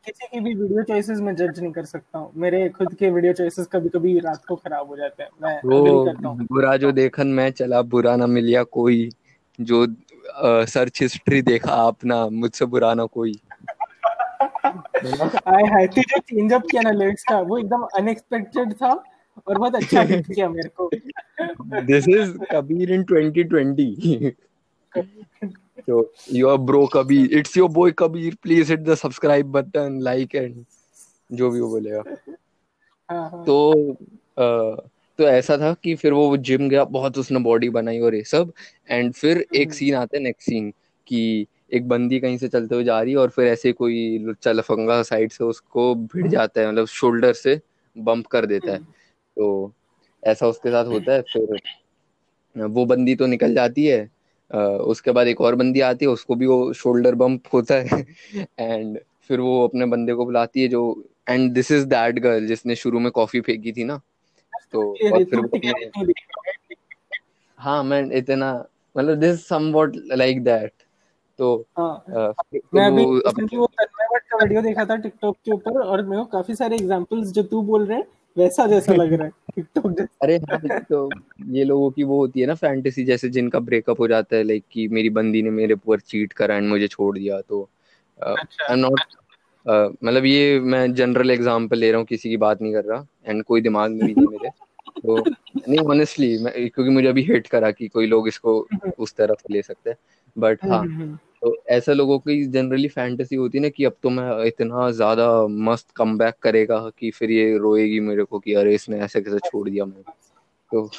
किसी 0.07 0.27
की 0.27 0.41
भी 0.41 0.55
वीडियो 0.55 0.83
चॉइसेस 0.83 1.19
में 1.19 1.35
जज 1.37 1.61
नहीं 1.61 1.73
कर 1.73 1.85
सकता 1.85 2.19
हूँ। 2.19 2.31
मेरे 2.37 2.69
खुद 2.69 2.95
के 2.95 3.11
वीडियो 3.11 3.33
चॉइसेस 3.33 3.67
कभी 3.67 3.89
कभी 3.89 4.19
रात 4.21 4.45
को 4.49 4.57
खराब 4.57 4.89
हो 4.89 4.97
जाते 4.97 5.23
हैं। 5.23 5.31
मैं 5.43 5.61
वो 5.65 6.05
करता 6.05 6.29
हूँ। 6.29 6.47
बुरा 6.53 6.77
जो 6.77 6.93
देखन 6.93 7.27
मैं 7.27 7.51
चला 7.51 7.83
बुरा 7.83 8.17
ना 8.17 8.27
मिलिया 8.27 8.63
कोई 8.63 9.09
जो 9.61 9.87
सर्च 10.67 11.01
हिस्ट्री 11.03 11.43
देखा 11.43 11.73
आपना 11.73 12.27
मुझसे 12.29 12.65
बुरा 12.67 12.93
ना 12.95 13.05
कोई। 13.05 13.33
आय 15.47 15.63
हाय 15.65 15.87
तू 15.87 16.01
जो 16.01 16.19
चेंज 16.19 16.53
अप 16.53 16.63
किया 16.71 16.83
ना 16.83 16.91
लिरिक्स 16.91 17.25
का 17.29 17.39
वो 17.41 17.59
एकदम 17.59 17.83
अनएक्सपेक्टेड 17.99 18.73
था 18.73 18.93
और 19.49 19.59
बहुत 19.59 19.75
अच्छा 19.75 20.03
हिट 20.13 20.27
किया 20.27 20.49
मेरे 20.49 20.69
को। 20.81 20.91
This 21.83 22.09
is 22.09 22.37
Kabir 22.53 22.93
in 22.93 23.05
2020 23.05 24.33
so 25.87 25.97
your 26.31 26.57
bro 26.59 26.87
kabir 26.89 27.33
it's 27.39 27.57
your 27.57 27.69
boy 27.69 27.91
kabir 27.93 28.37
please 28.43 28.69
hit 28.69 28.85
the 28.85 28.97
subscribe 28.97 29.51
button 29.53 29.99
like 30.01 30.35
and 30.35 30.65
जो 31.33 31.51
भी 31.51 31.61
वो 31.61 31.69
बोलेगा। 31.69 32.03
तो 33.45 33.91
आ, 34.39 34.77
तो 35.19 35.25
ऐसा 35.25 35.57
था 35.59 35.73
कि 35.75 35.95
फिर 35.95 36.13
वो 36.13 36.37
जिम 36.37 36.69
गया 36.69 36.85
बहुत 36.85 37.19
उसने 37.19 37.39
बॉडी 37.39 37.69
बनाई 37.69 38.01
और 38.01 38.15
ये 38.15 38.23
सब। 38.25 38.53
एंड 38.91 39.13
फिर 39.13 39.47
एक 39.55 39.75
सीन 39.75 39.95
आता 39.95 40.17
है 40.17 40.23
नेक्स्ट 40.23 40.49
सीन 40.49 40.71
कि 41.07 41.47
एक 41.73 41.89
बंदी 41.89 42.21
कहीं 42.21 42.39
से 42.39 42.49
चलते 42.49 42.75
हुए 42.75 42.85
जा 42.85 43.01
रही 43.03 43.13
है 43.13 43.19
और 43.19 43.29
फिर 43.29 43.47
ऐसे 43.47 43.73
कोई 43.73 44.19
लुच्चा 44.19 44.53
लफंगा 44.53 45.03
साइड 45.03 45.33
से 45.33 45.45
उसको 45.45 45.95
भिड़ 45.95 46.27
जाता 46.29 46.61
है 46.61 46.69
मतलब 46.69 46.87
शोल्डर 46.87 47.33
से 47.33 47.61
बम्प 47.99 48.27
कर 48.27 48.47
देता 48.47 48.73
है। 48.73 48.79
तो 48.79 49.73
ऐसा 50.23 50.47
उसके 50.47 50.71
साथ 50.71 50.85
होता 50.85 51.13
है 51.13 51.23
फिर 51.23 51.61
वो 52.57 52.85
बंदी 52.87 53.15
तो 53.15 53.27
निकल 53.27 53.55
जाती 53.55 53.87
है 53.87 54.11
उसके 54.55 55.11
बाद 55.11 55.27
एक 55.27 55.41
और 55.41 55.55
बंदी 55.55 55.81
आती 55.81 56.05
है 56.05 56.11
उसको 56.11 56.35
भी 56.35 56.47
वो 56.47 56.73
शोल्डर 56.73 57.15
बम्प 57.15 57.43
होता 57.53 57.75
है। 57.75 58.07
एंड 58.59 58.99
फिर 59.29 59.41
वो 59.41 59.69
अपने 59.69 59.87
बंदे 59.87 60.15
को 60.15 60.25
बुलाती 60.25 60.63
है 60.63 60.69
जो 60.69 61.05
and 61.29 61.53
this 61.53 61.71
is 61.73 61.87
that 61.87 62.19
girl 62.19 62.47
जिसने 62.47 62.75
शुरू 62.75 62.99
में 62.99 63.13
कॉफ़ी 63.13 63.41
फेंकी 63.41 63.73
थी 63.73 63.85
ना। 63.85 64.01
तो 64.73 64.93
और 65.13 65.25
फिर 65.25 65.41
वो 65.41 65.49
हाँ। 67.59 67.85
मैं 67.85 68.11
इतना 68.13 68.65
मतलब 68.97 69.15
दिस 69.15 69.49
समवॉट 69.49 69.93
लाइक 69.97 70.45
दैट 70.45 70.73
तो 71.39 71.67
हाँ, 71.79 72.05
मैं 72.75 72.89
अभी 73.27 73.57
वो 73.57 73.67
का 73.67 74.45
वीडियो 74.45 74.63
देखा 74.63 74.85
था 74.85 74.97
टिकटॉक 74.97 75.37
के 75.45 75.53
ऊपर 75.53 75.81
और 75.81 76.03
मेरे 76.03 76.23
को 76.23 76.29
काफ़ी 76.29 76.55
सारे 76.55 76.77
एग्जांपल्स 76.77 77.29
जो 77.29 77.43
तू 77.43 77.63
बोल 77.63 77.87
रहे 77.87 77.99
हैं 77.99 78.05
वैसा 78.37 78.67
जैसा 78.67 78.95
लग 78.95 79.13
रहा 79.13 79.27
है 79.27 79.33
टिकटॉक 79.57 79.91
जैसा। 79.93 80.19
अरे 80.23 80.37
हाँ 80.37 80.81
तो 80.81 81.11
ये 81.47 81.65
लोगों 81.65 81.91
की 81.91 82.03
वो 82.03 82.17
होती 82.17 82.41
है 82.41 82.47
ना 82.47 82.55
फैंटेसी 82.55 83.05
जैसे 83.05 83.29
जिनका 83.29 83.59
ब्रेकअप 83.59 84.01
हो 84.01 84.09
जाता 84.09 84.37
है 84.37 84.43
लाइक 84.43 84.65
कि 84.73 84.89
मेरी 84.89 85.11
बंदी 85.11 85.43
ने 85.43 85.51
मेरे 85.51 85.75
ऊपर 85.75 86.01
चीट 86.01 86.33
करा 86.33 86.57
एंड 86.57 86.69
मुझे 86.69 86.89
छोड़ 86.89 87.19
दिया 87.19 87.41
तो 87.41 87.69
आई 88.21 88.73
एम 88.73 88.79
नॉट 88.79 89.01
मतलब 90.05 90.25
ये 90.25 90.61
मैं 90.61 90.95
जनरल 90.95 91.31
एग्जांपल 91.31 91.79
ले 91.79 91.91
रहा 91.91 91.99
हूँ 91.99 92.07
किसी 92.07 92.29
की 92.29 92.37
बात 92.37 92.63
नहीं 92.63 92.73
कर 92.73 92.85
रहा 92.85 93.07
एंड 93.27 93.43
कोई 93.45 93.61
दिमाग 93.61 93.91
में 93.91 94.07
भी 94.07 94.15
नहीं 94.15 94.27
मेरे 94.27 94.51
तो 95.01 95.25
नहीं 95.69 95.79
ऑनेस्टली 95.79 96.37
क्योंकि 96.47 96.91
मुझे 96.91 97.09
अभी 97.09 97.23
हिट 97.23 97.47
करा 97.47 97.71
कि 97.71 97.89
कोई 97.89 98.07
लोग 98.07 98.29
इसको 98.29 98.69
उस 98.99 99.15
तरफ़ 99.15 99.43
ले 99.51 99.63
सकते 99.63 99.91
हैं 99.91 99.97
बट 100.39 100.65
हाँ। 100.65 100.87
तो 101.45 101.63
ऐसे 101.69 101.95
लोगों 101.95 102.19
की 102.19 102.45
जनरली 102.47 102.89
फैंटेसी 102.89 103.37
होती 103.37 103.59
है 103.59 103.63
ना 103.63 103.69
कि 103.69 103.85
अब 103.85 103.97
तो 104.03 104.11
मैं 104.11 104.45
इतना 104.45 104.91
ज़्यादा 104.91 105.47
मस्त 105.47 105.91
कम 105.91 106.19
करेगा 106.43 106.79
कि 106.99 107.11
फिर 107.11 107.31
ये 107.31 107.59
रोएगी 107.59 108.01
मेरे 108.01 108.25
को 108.25 108.39
कि 108.39 108.55
अरे 108.55 108.75
इसने 108.75 109.01
ऐसे 109.01 109.21
कैसे 109.21 109.39
छोड़ 109.39 109.69
दिया 109.71 109.85
मैं 109.85 110.03
तो 110.73 110.91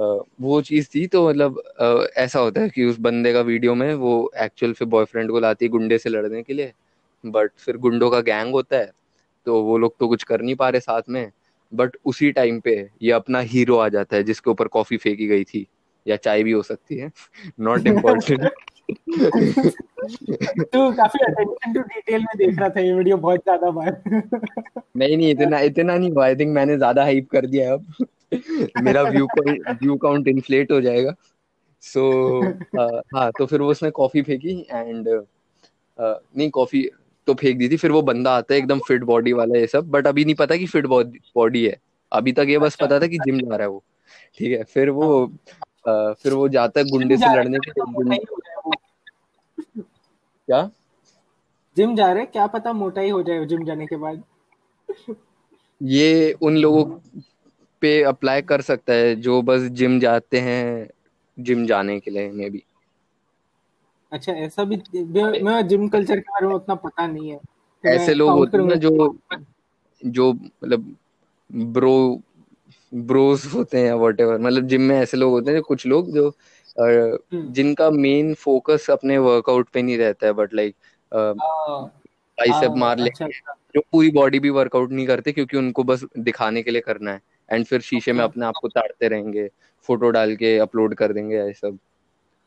आ, 0.00 0.24
वो 0.40 0.62
चीज़ 0.62 0.88
थी 0.94 1.06
तो 1.06 1.28
मतलब 1.28 1.62
ऐसा 2.16 2.40
होता 2.40 2.60
है 2.60 2.68
कि 2.68 2.84
उस 2.84 2.98
बंदे 2.98 3.32
का 3.32 3.40
वीडियो 3.40 3.74
में 3.74 3.94
वो 3.94 4.32
एक्चुअल 4.38 4.72
फिर 4.72 4.88
बॉयफ्रेंड 4.88 5.30
को 5.30 5.40
लाती 5.40 5.64
है 5.64 5.68
गुंडे 5.68 5.98
से 5.98 6.10
लड़ने 6.10 6.42
के 6.42 6.52
लिए 6.52 6.72
बट 7.26 7.50
फिर 7.56 7.76
गुंडों 7.76 8.10
का 8.10 8.20
गैंग 8.20 8.52
होता 8.52 8.76
है 8.76 8.92
तो 9.46 9.62
वो 9.62 9.78
लोग 9.78 9.94
तो 10.00 10.08
कुछ 10.08 10.22
कर 10.22 10.42
नहीं 10.42 10.54
पा 10.54 10.68
रहे 10.68 10.80
साथ 10.80 11.02
में 11.08 11.30
बट 11.74 11.96
उसी 12.04 12.32
टाइम 12.32 12.60
पे 12.60 12.90
ये 13.02 13.12
अपना 13.12 13.40
हीरो 13.40 13.76
आ 13.76 13.88
जाता 13.88 14.16
है 14.16 14.22
जिसके 14.22 14.50
ऊपर 14.50 14.68
कॉफ़ी 14.68 14.96
फेंकी 14.96 15.26
गई 15.26 15.44
थी 15.44 15.66
या 16.06 16.16
चाय 16.16 16.42
भी 16.42 16.52
हो 16.52 16.62
सकती 16.62 16.96
है 16.96 17.12
नॉट 17.60 17.86
इम्पोर्टेंट 17.86 18.50
तू 18.90 20.90
काफ़ी 20.92 21.18
अटेंशन 21.24 21.72
टू 21.72 21.80
डिटेल 21.80 22.20
में 22.20 22.36
देख 22.36 22.58
रहा 22.58 22.68
था 22.68 22.80
ये 22.80 22.92
वीडियो 22.92 23.16
बहुत 23.16 23.40
ज़्यादा 23.40 23.70
बार। 23.70 24.02
नहीं 24.96 25.16
नहीं 25.16 25.30
इतना 25.30 25.60
इतना 25.60 25.96
नहीं 25.96 26.10
हुआ। 26.10 26.24
आई 26.24 26.36
थिंक 26.36 26.54
मैंने 26.54 26.76
ज़्यादा 26.76 27.02
हाइप 27.02 27.28
कर 27.30 27.46
दिया 27.46 27.68
है 27.68 27.72
अब। 27.72 27.84
मेरा 28.82 29.02
व्यू 29.02 29.26
व्यू 29.38 29.96
काउंट 29.96 30.28
इन्फ्लेट 30.28 30.72
हो 30.72 30.80
जाएगा। 30.80 31.14
सो 31.82 32.42
so, 32.42 32.52
uh, 32.80 33.00
हाँ 33.14 33.30
तो 33.38 33.46
फिर 33.46 33.60
वो 33.60 33.70
उसने 33.70 33.90
कॉफ़ी 33.90 34.22
फेंकी 34.22 34.66
एंड 34.70 35.08
uh, 35.08 35.24
नहीं 35.98 36.50
कॉफ़ी 36.50 36.90
तो 37.26 37.34
फेंक 37.34 37.58
दी 37.58 37.68
थी। 37.68 37.76
फिर 37.76 37.90
वो 37.90 38.02
बंदा 38.02 38.36
आता 38.36 38.54
है 38.54 38.60
एकदम 38.60 38.78
फिट 38.78 39.04
बॉडी 39.04 39.32
वाला 39.32 39.58
ये 39.58 39.66
सब। 39.66 39.90
बट 39.90 40.06
अभी 40.06 40.24
नहीं 40.24 40.34
पता 40.34 40.56
कि 40.56 40.66
फिट 40.66 40.86
बॉडी 40.86 41.66
है। 41.66 41.80
अभी 42.12 42.32
तक 42.32 42.46
ये 42.48 42.58
बस 42.58 42.72
अच्छा। 42.72 42.86
पता 42.86 43.00
था 43.00 43.06
कि 43.06 43.18
जिम 43.18 43.40
जा 43.40 43.56
रहा 43.56 43.62
है 43.62 43.68
वो। 43.68 43.82
ठीक 44.38 44.58
है 44.58 44.64
फिर 44.64 44.90
वो 44.90 45.26
हाँ। 45.88 46.14
फिर 46.22 46.32
वो 46.32 46.48
जाता 46.48 46.80
है 46.80 46.86
गुंडे 46.86 47.16
से 47.16 47.36
लड़ने 47.36 47.58
के 47.58 47.70
लिए। 47.70 48.18
क्या? 50.48 50.70
जिम 51.76 51.94
जा 51.96 52.12
रहे 52.12 52.26
क्या 52.26 52.46
पता 52.46 52.72
मोटा 52.72 53.00
ही 53.00 53.10
हो 53.10 53.22
जाए 53.22 53.44
जिम 53.46 53.64
जाने 53.64 53.86
के 53.86 53.96
बाद? 53.96 54.22
ये 55.82 56.32
उन 56.32 56.56
लोगों 56.56 56.84
पे 57.82 58.02
अप्लाई 58.02 58.42
कर 58.42 58.60
सकता 58.60 58.92
है 58.92 59.14
जो 59.16 59.40
बस 59.42 59.62
जिम 59.72 59.98
जाते 60.00 60.40
हैं 60.40 60.88
जिम 61.38 61.66
जाने 61.66 61.98
के 62.00 62.10
लिए 62.10 62.30
मे 62.30 62.50
बी। 62.50 62.62
अच्छा 64.12 64.32
ऐसा 64.32 64.64
भी 64.64 64.76
मैं 65.42 65.66
जिम 65.68 65.88
कल्चर 65.88 66.20
के 66.20 66.30
बारे 66.30 66.46
में 66.46 66.54
उतना 66.54 66.74
पता 66.74 67.06
नहीं 67.06 67.30
है। 67.30 67.36
तो 67.36 67.88
ऐसे 67.88 68.14
लोग 68.14 68.30
होते 68.30 68.58
हैं 68.58 68.64
ना 68.64 68.74
जो 68.74 69.18
जो 70.06 70.32
मतलब 70.32 70.96
ब्रो 71.52 72.22
ब्रोस 72.94 73.44
होते 73.54 73.78
हैं 73.78 73.86
या 73.86 73.94
वट 73.94 74.20
मतलब 74.20 74.66
जिम 74.66 74.82
में 74.82 74.96
ऐसे 74.96 75.16
लोग 75.16 75.32
होते 75.32 75.50
हैं 75.50 75.62
कुछ 75.62 75.86
लोग 75.86 76.10
जो। 76.10 76.30
जिनका 76.80 77.90
मेन 77.90 78.34
फोकस 78.34 78.90
अपने 78.90 79.18
वर्कआउट 79.18 79.68
पे 79.68 79.82
नहीं 79.82 79.98
रहता 79.98 80.26
है 80.26 80.32
बट 80.32 80.54
लाइक 80.54 80.74
बाइसेप 81.12 82.72
मार 82.76 82.98
ले 82.98 83.10
अच्छा, 83.10 83.24
अच्छा। 83.24 83.54
जो 83.74 83.80
पूरी 83.92 84.10
बॉडी 84.10 84.38
भी 84.38 84.50
वर्कआउट 84.50 84.92
नहीं 84.92 85.06
करते 85.06 85.32
क्योंकि 85.32 85.56
उनको 85.56 85.84
बस 85.84 86.04
दिखाने 86.18 86.62
के 86.62 86.70
लिए 86.70 86.80
करना 86.80 87.12
है। 87.12 87.20
एंड 87.50 87.64
फिर 87.66 87.80
शीशे 87.80 88.12
में 88.12 88.22
अपने 88.24 88.46
आप 88.46 88.54
को 88.62 88.68
ताड़ते 88.68 89.08
रहेंगे 89.08 89.48
फ़ोटो 89.88 90.10
डाल 90.10 90.34
के 90.36 90.56
अपलोड 90.58 90.94
कर 90.94 91.12
देंगे 91.12 91.36
ये 91.36 91.52
सब। 91.52 91.78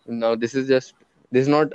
Now 0.07 0.35
this 0.35 0.55
is 0.55 0.67
just 0.67 0.95
this 1.31 1.47
not 1.47 1.73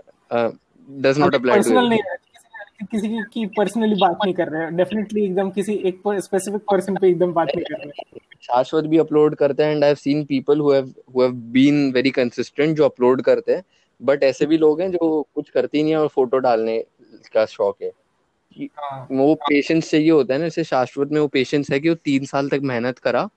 does 0.89 1.19
not 1.19 1.35
apply 1.35 1.61
to 1.61 2.85
किसी 2.87 3.09
की, 3.09 3.23
की 3.33 3.47
पर्सनली 3.47 3.95
बात 3.95 4.19
नहीं 4.25 4.35
कर 4.35 4.49
रहे 4.49 4.63
हैं। 4.63 4.77
डेफिनेटली 4.77 5.25
एकदम 5.25 5.51
किसी 5.51 5.75
एक 5.89 6.01
स्पेसिफिक 6.07 6.63
पर्सन 6.71 6.97
पे 6.97 7.09
एकदम 7.09 7.33
बात 7.33 7.49
नहीं 7.57 7.65
कर 7.65 7.79
रहे 7.79 7.89
हैं। 7.89 8.21
शाश्वत 8.49 8.85
भी 8.85 8.99
अपलोड 8.99 9.35
करते 9.35 9.63
हैं 9.63 9.75
and 9.75 9.85
I 9.85 9.89
have 9.89 9.97
seen 9.97 10.25
people 10.25 10.61
who 10.61 10.73
have 10.73 10.93
who 11.17 11.23
have 11.23 11.33
been 11.53 11.91
very 11.93 12.11
consistent 12.11 12.77
जो 12.77 12.85
अपलोड 12.85 13.23
करते 13.23 13.53
हैं 13.53 13.63
बट 14.01 14.23
ऐसे 14.23 14.47
भी 14.47 14.59
लोग 14.59 14.81
हैं 14.81 14.91
जो 14.91 15.23
कुछ 15.35 15.51
करते 15.51 15.79
ही 15.79 15.83
नहीं 15.85 15.93
है 15.93 15.99
और 15.99 16.09
फ़ोटो 16.09 16.39
डालने 16.39 16.79
का 17.35 17.45
शौक 17.47 17.83
है 17.83 17.91
हाँ। 18.59 19.07
वो 19.11 19.35
पेशेंस 19.41 19.91
चाहिए 19.91 20.11
होता 20.11 20.35
है 20.35 20.41
ना 20.41 20.47
जैसे 20.47 20.65
शाश्वत 20.65 21.09
में 21.13 21.21
वो 21.21 21.27
पेशेंस 21.29 21.71
है 21.71 21.81
कि 21.81 21.89
वो 21.89 21.95
तीन 21.95 22.25
साल 22.25 22.49
तक 22.49 22.61
मेहनत 22.63 22.99
करा 22.99 23.29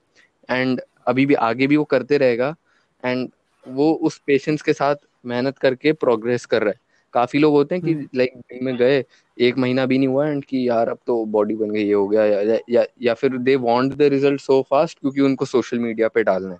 एंड 0.49 0.81
अभी 1.07 1.25
भी 1.25 1.33
आगे 1.43 1.67
भी 1.67 1.77
वो 1.77 1.83
करते 1.83 2.17
रहेगा 2.17 2.55
एंड 3.03 3.29
वो 3.65 3.91
उस 4.03 4.17
पेशेंस 4.27 4.61
के 4.61 4.73
साथ 4.73 4.95
मेहनत 5.25 5.57
करके 5.57 5.93
प्रोग्रेस 5.95 6.45
कर 6.45 6.63
रहा 6.63 6.69
है 6.69 6.88
काफ़ी 7.13 7.39
लोग 7.39 7.53
होते 7.53 7.75
हैं 7.75 7.83
कि 7.83 8.09
लाइक 8.15 8.31
हम्म। 8.35 8.65
में 8.65 8.77
गए 8.77 9.05
एक 9.39 9.57
महीना 9.57 9.85
भी 9.85 9.97
नहीं 9.97 10.07
हुआ 10.07 10.27
एंड 10.27 10.45
कि 10.45 10.69
यार 10.69 10.89
अब 10.89 10.99
तो 11.07 11.25
बॉडी 11.25 11.55
बन 11.55 11.71
गई 11.71 11.83
ये 11.83 11.93
हो 11.93 12.07
गया 12.07 12.25
या 12.25 12.59
या, 12.69 12.85
या 13.01 13.13
फिर 13.13 13.37
they 13.37 13.55
want 13.55 13.93
the 13.93 14.01
result 14.01 14.41
so 14.41 14.61
fast 14.61 14.99
क्योंकि 14.99 15.21
उनको 15.21 15.45
सोशल 15.45 15.79
मीडिया 15.79 16.07
पे 16.07 16.23
डालना 16.23 16.53
है। 16.53 16.59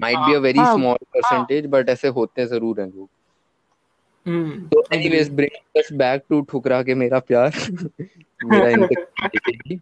Might 0.00 0.18
be 0.18 0.34
a 0.34 0.38
very 0.38 0.58
small 0.58 0.96
percentage 0.96 1.66
but 1.66 1.88
ऐसे 1.88 2.08
होते 2.08 2.40
हैं 2.40 2.48
ज़रूर 2.48 2.80
हैं 2.80 2.88
लोग। 2.88 3.08
हम्म, 4.26 4.68
तो 4.68 4.84
anyways 4.92 5.30
bring 5.30 5.82
us 5.82 5.92
back 5.92 6.22
to 6.28 6.40
ठुकरा 6.40 6.82
के 6.82 6.94
मेरा 6.94 7.18
प्यार। 7.18 7.52
मेरा 8.44 8.88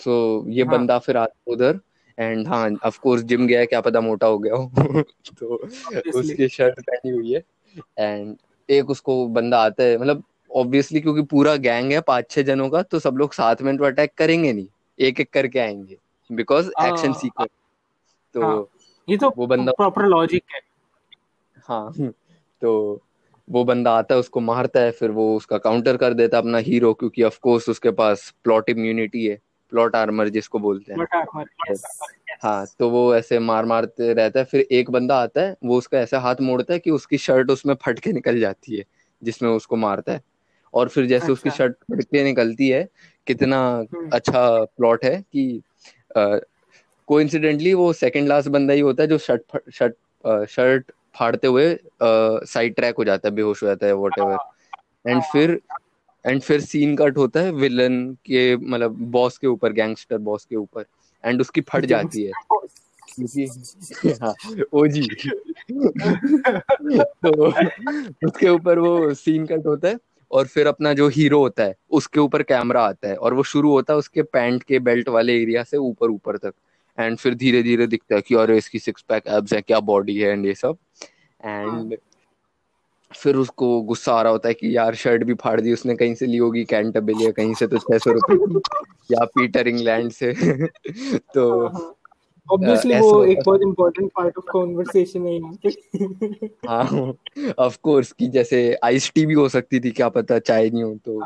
सो 0.00 0.44
ये 0.48 0.64
हाँ. 0.64 0.78
बंदा 0.78 0.98
फिर 0.98 1.16
आता 1.16 1.52
उधर 1.52 1.80
एंड 2.18 2.48
हाँ 2.48 2.70
ऑफ़ 2.84 3.00
कोर्स 3.00 3.22
जिम 3.22 3.46
गया 3.46 3.64
क्या 3.64 3.80
पता 3.80 4.00
मोटा 4.00 4.26
हो 4.26 4.38
गया 4.38 4.54
हो। 4.54 4.72
तो 5.38 5.54
उसकी 6.14 6.48
शर्ट 6.48 6.80
पहनी 6.80 7.10
हुई 7.10 7.32
है। 7.32 7.44
एंड 7.98 8.36
एक 8.70 8.90
उसको 8.90 9.26
बंदा 9.28 9.58
आता 9.58 9.82
है 9.82 9.98
मतलब 9.98 10.22
ऑब्वियसली 10.56 11.00
क्योंकि 11.00 11.22
पूरा 11.22 11.56
गैंग 11.56 11.92
है 11.92 12.00
पाँच 12.00 12.30
छह 12.30 12.42
जनों 12.42 12.68
का 12.70 12.82
तो 12.82 12.98
सब 12.98 13.16
लोग 13.16 13.32
साथ 13.32 13.56
में 13.62 13.76
तो 13.76 13.84
अटैक 13.84 14.14
करेंगे 14.14 14.52
नहीं। 14.52 14.66
एक 14.98 15.20
एक 15.20 15.30
करके 15.32 15.58
आएँगे। 15.58 15.96
बिकॉज़ 16.32 16.70
एक्शन 16.84 17.12
सीक्वेंस 17.12 17.50
तो 18.34 18.42
हाँ, 18.42 18.66
ये 19.08 19.16
तो 19.16 19.34
वो 19.36 19.46
बंदा 19.46 19.72
प्रॉपर 19.72 20.06
लॉजिक 20.06 20.44
है। 20.54 20.60
हाँ 21.68 21.92
तो 22.60 23.00
वो 23.50 23.64
बंदा 23.64 23.92
आता 23.92 24.14
है 24.14 24.20
उसको 24.20 24.40
मारता 24.40 24.80
है 24.80 24.90
फिर 24.90 25.10
वो 25.10 25.36
उसका 25.36 25.58
काउंटर 25.58 25.96
कर 25.96 26.14
देता 26.14 26.36
है 26.36 26.42
अपना 26.42 26.58
हीरो 26.58 26.94
क्योंकि 26.94 27.22
ऑफ़ 27.22 27.38
कोर्स 27.40 27.68
उसके 27.68 27.90
पास 27.90 28.34
प्लॉट 28.44 28.70
इम्यूनिटी 28.70 29.26
है। 29.26 29.38
प्लॉट 29.70 29.96
आर्मर 29.96 30.28
जिसको 30.28 30.58
बोलते 30.58 30.92
हैं। 30.92 31.06
हाँ 32.42 32.66
तो 32.78 32.88
वो 32.90 33.14
ऐसे 33.14 33.38
मार 33.38 33.64
मारते 33.64 34.12
रहता 34.14 34.38
है 34.40 34.44
फिर 34.44 34.66
एक 34.72 34.90
बंदा 34.90 35.16
आता 35.22 35.40
है 35.40 35.56
वो 35.64 35.78
उसका 35.78 35.98
ऐसे 35.98 36.16
हाथ 36.16 36.40
मोड़ता 36.40 36.72
है 36.72 36.78
कि 36.78 36.90
उसकी 36.90 37.18
शर्ट 37.18 37.50
उसमें 37.50 37.74
फट 37.84 37.98
के 37.98 38.12
निकल 38.12 38.40
जाती 38.40 38.76
है 38.76 38.84
जिसमें 39.22 39.50
उसको 39.50 39.76
मारता 39.76 40.12
है। 40.12 40.22
और 40.74 40.88
फिर 40.88 41.06
जैसे 41.06 41.22
अच्छा। 41.22 41.32
उसकी 41.32 41.50
शर्ट 41.50 41.74
फट 41.92 42.02
के 42.02 42.22
निकलती 42.24 42.68
है 42.68 42.88
कितना 43.26 43.58
हम्म। 43.94 44.08
अच्छा 44.12 44.64
प्लॉट 44.64 45.04
है 45.04 45.20
कि 45.22 45.62
कोइंसिडेंटली 47.08 47.74
वो 47.74 47.92
सेकंड 47.92 48.28
लास्ट 48.28 48.48
बंदा 48.48 48.74
ही 48.74 48.80
होता 48.80 49.02
है 49.02 49.08
जो 49.08 49.18
शर्ट 49.18 49.58
शर्ट 49.72 50.46
शर्ट 50.48 50.92
फाड़ते 51.14 51.46
हुए 51.46 51.66
साइड 52.02 52.74
ट्रैक 52.74 52.96
हो 52.96 53.04
जाता 53.04 53.28
है 53.28 53.34
बेहोश 53.34 53.62
हो 53.62 53.68
जाता 53.68 53.86
है 53.86 53.92
वॉट 53.92 54.18
एवर 54.18 54.36
एंड 55.06 55.22
फिर 55.22 55.60
एंड 56.24 56.40
फिर 56.42 56.60
सीन 56.60 56.94
कट 56.96 57.16
होता 57.16 57.40
है 57.40 57.52
विलन 57.52 58.04
के 58.26 58.56
मतलब 58.56 58.96
बॉस 59.10 59.38
के 59.38 59.46
ऊपर 59.46 59.72
गैंगस्टर 59.72 60.18
बॉस 60.18 60.44
के 60.44 60.56
ऊपर 60.56 60.84
एंड 61.24 61.40
उसकी 61.40 61.60
फट 61.60 61.84
जाती 61.86 62.22
है। 62.22 62.32
हाँ 64.22 64.34
ओजी। 64.74 65.02
तो 67.24 67.46
उसके 68.26 68.48
ऊपर 68.48 68.78
वो 68.78 69.12
सीन 69.14 69.46
कट 69.46 69.66
होता 69.66 69.88
है 69.88 69.98
और 70.30 70.46
फिर 70.46 70.66
अपना 70.66 70.92
जो 70.92 71.08
हीरो 71.08 71.38
होता 71.38 71.64
है 71.64 71.74
उसके 71.90 72.20
ऊपर 72.20 72.42
कैमरा 72.42 72.82
आता 72.82 73.08
है 73.08 73.14
और 73.16 73.34
वो 73.34 73.42
शुरू 73.42 73.70
होता 73.70 73.92
है 73.92 73.98
उसके 73.98 74.22
पैंट 74.22 74.62
के 74.62 74.78
बेल्ट 74.78 75.08
वाले 75.08 75.40
एरिया 75.42 75.62
से 75.62 75.76
ऊपर 75.76 76.10
ऊपर 76.10 76.36
तक। 76.36 76.52
एंड 76.98 77.16
फिर 77.18 77.34
धीरे 77.34 77.62
धीरे 77.62 77.86
दिखता 77.86 78.14
है 78.14 78.20
कि 78.20 78.34
अरे 78.34 78.56
इसकी 78.58 78.78
सिक्स 78.78 79.02
पैक 79.08 79.26
एब्स 79.28 79.52
है 79.52 79.60
क्या 79.62 79.80
बॉडी 79.80 80.16
है 80.18 80.30
एंड 80.30 80.46
ये 80.46 80.54
सब। 80.54 80.76
एंड 81.40 81.96
फिर 83.16 83.36
उसको 83.36 83.82
गुस्सा 83.82 84.12
आ 84.12 84.22
रहा 84.22 84.32
होता 84.32 84.48
है 84.48 84.54
कि 84.54 84.76
यार 84.76 84.94
शर्ट 84.94 85.24
भी 85.24 85.34
फाड़ 85.34 85.60
दी 85.60 85.72
उसने 85.72 85.96
कहीं 85.96 86.14
से 86.14 86.26
ली 86.26 86.36
होगी 86.36 86.64
कैंटबिल 86.64 87.22
या 87.22 87.30
कहीं 87.30 87.54
से 87.54 87.66
तो 87.66 87.78
छह 87.78 87.98
सौ 87.98 88.10
रुपए 88.12 88.60
या 89.12 89.24
पीटर 89.24 89.68
इंग्लैंड 89.68 90.10
से। 90.10 90.32
तो 91.34 91.66
ऑब्वियसली 92.52 92.94
हाँ, 92.94 93.02
हाँ। 93.02 93.10
वो 93.10 93.24
एक 93.24 93.38
बहुत 93.46 93.60
इंपॉर्टेंट 93.62 94.10
पार्ट 94.10 94.38
ऑफ़ 94.38 94.44
कन्वर्सेशन 94.44 95.26
है 95.26 95.34
यहाँ 95.34 95.58
पे। 95.66 95.68
हाँ 96.68 97.14
ऑफ़ 97.58 97.78
कोर्स 97.82 98.12
कि 98.12 98.28
जैसे 98.28 98.78
आइस 98.84 99.12
टी 99.14 99.26
भी 99.26 99.34
हो 99.34 99.48
सकती 99.48 99.80
थी 99.80 99.90
क्या 99.90 100.08
पता 100.08 100.38
चाय 100.38 100.70
नहीं 100.70 100.82
हो 100.82 100.94
तो। 100.94 101.22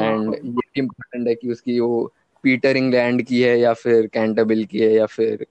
एंड 0.00 0.34
ये 0.34 0.70
इम्पोर्टेंट 0.76 1.28
है 1.28 1.34
कि 1.34 1.52
उसकी 1.52 1.80
वो 1.80 2.12
पीटर 2.42 2.76
इंग्लैंड 2.76 3.22
की 3.22 3.42
है 3.42 3.60
या 3.60 3.72
फिर 3.72 4.06
कैंटबिल 4.06 4.64
की 4.64 4.78
है 4.78 4.92
या 4.92 5.06
फिर 5.06 5.46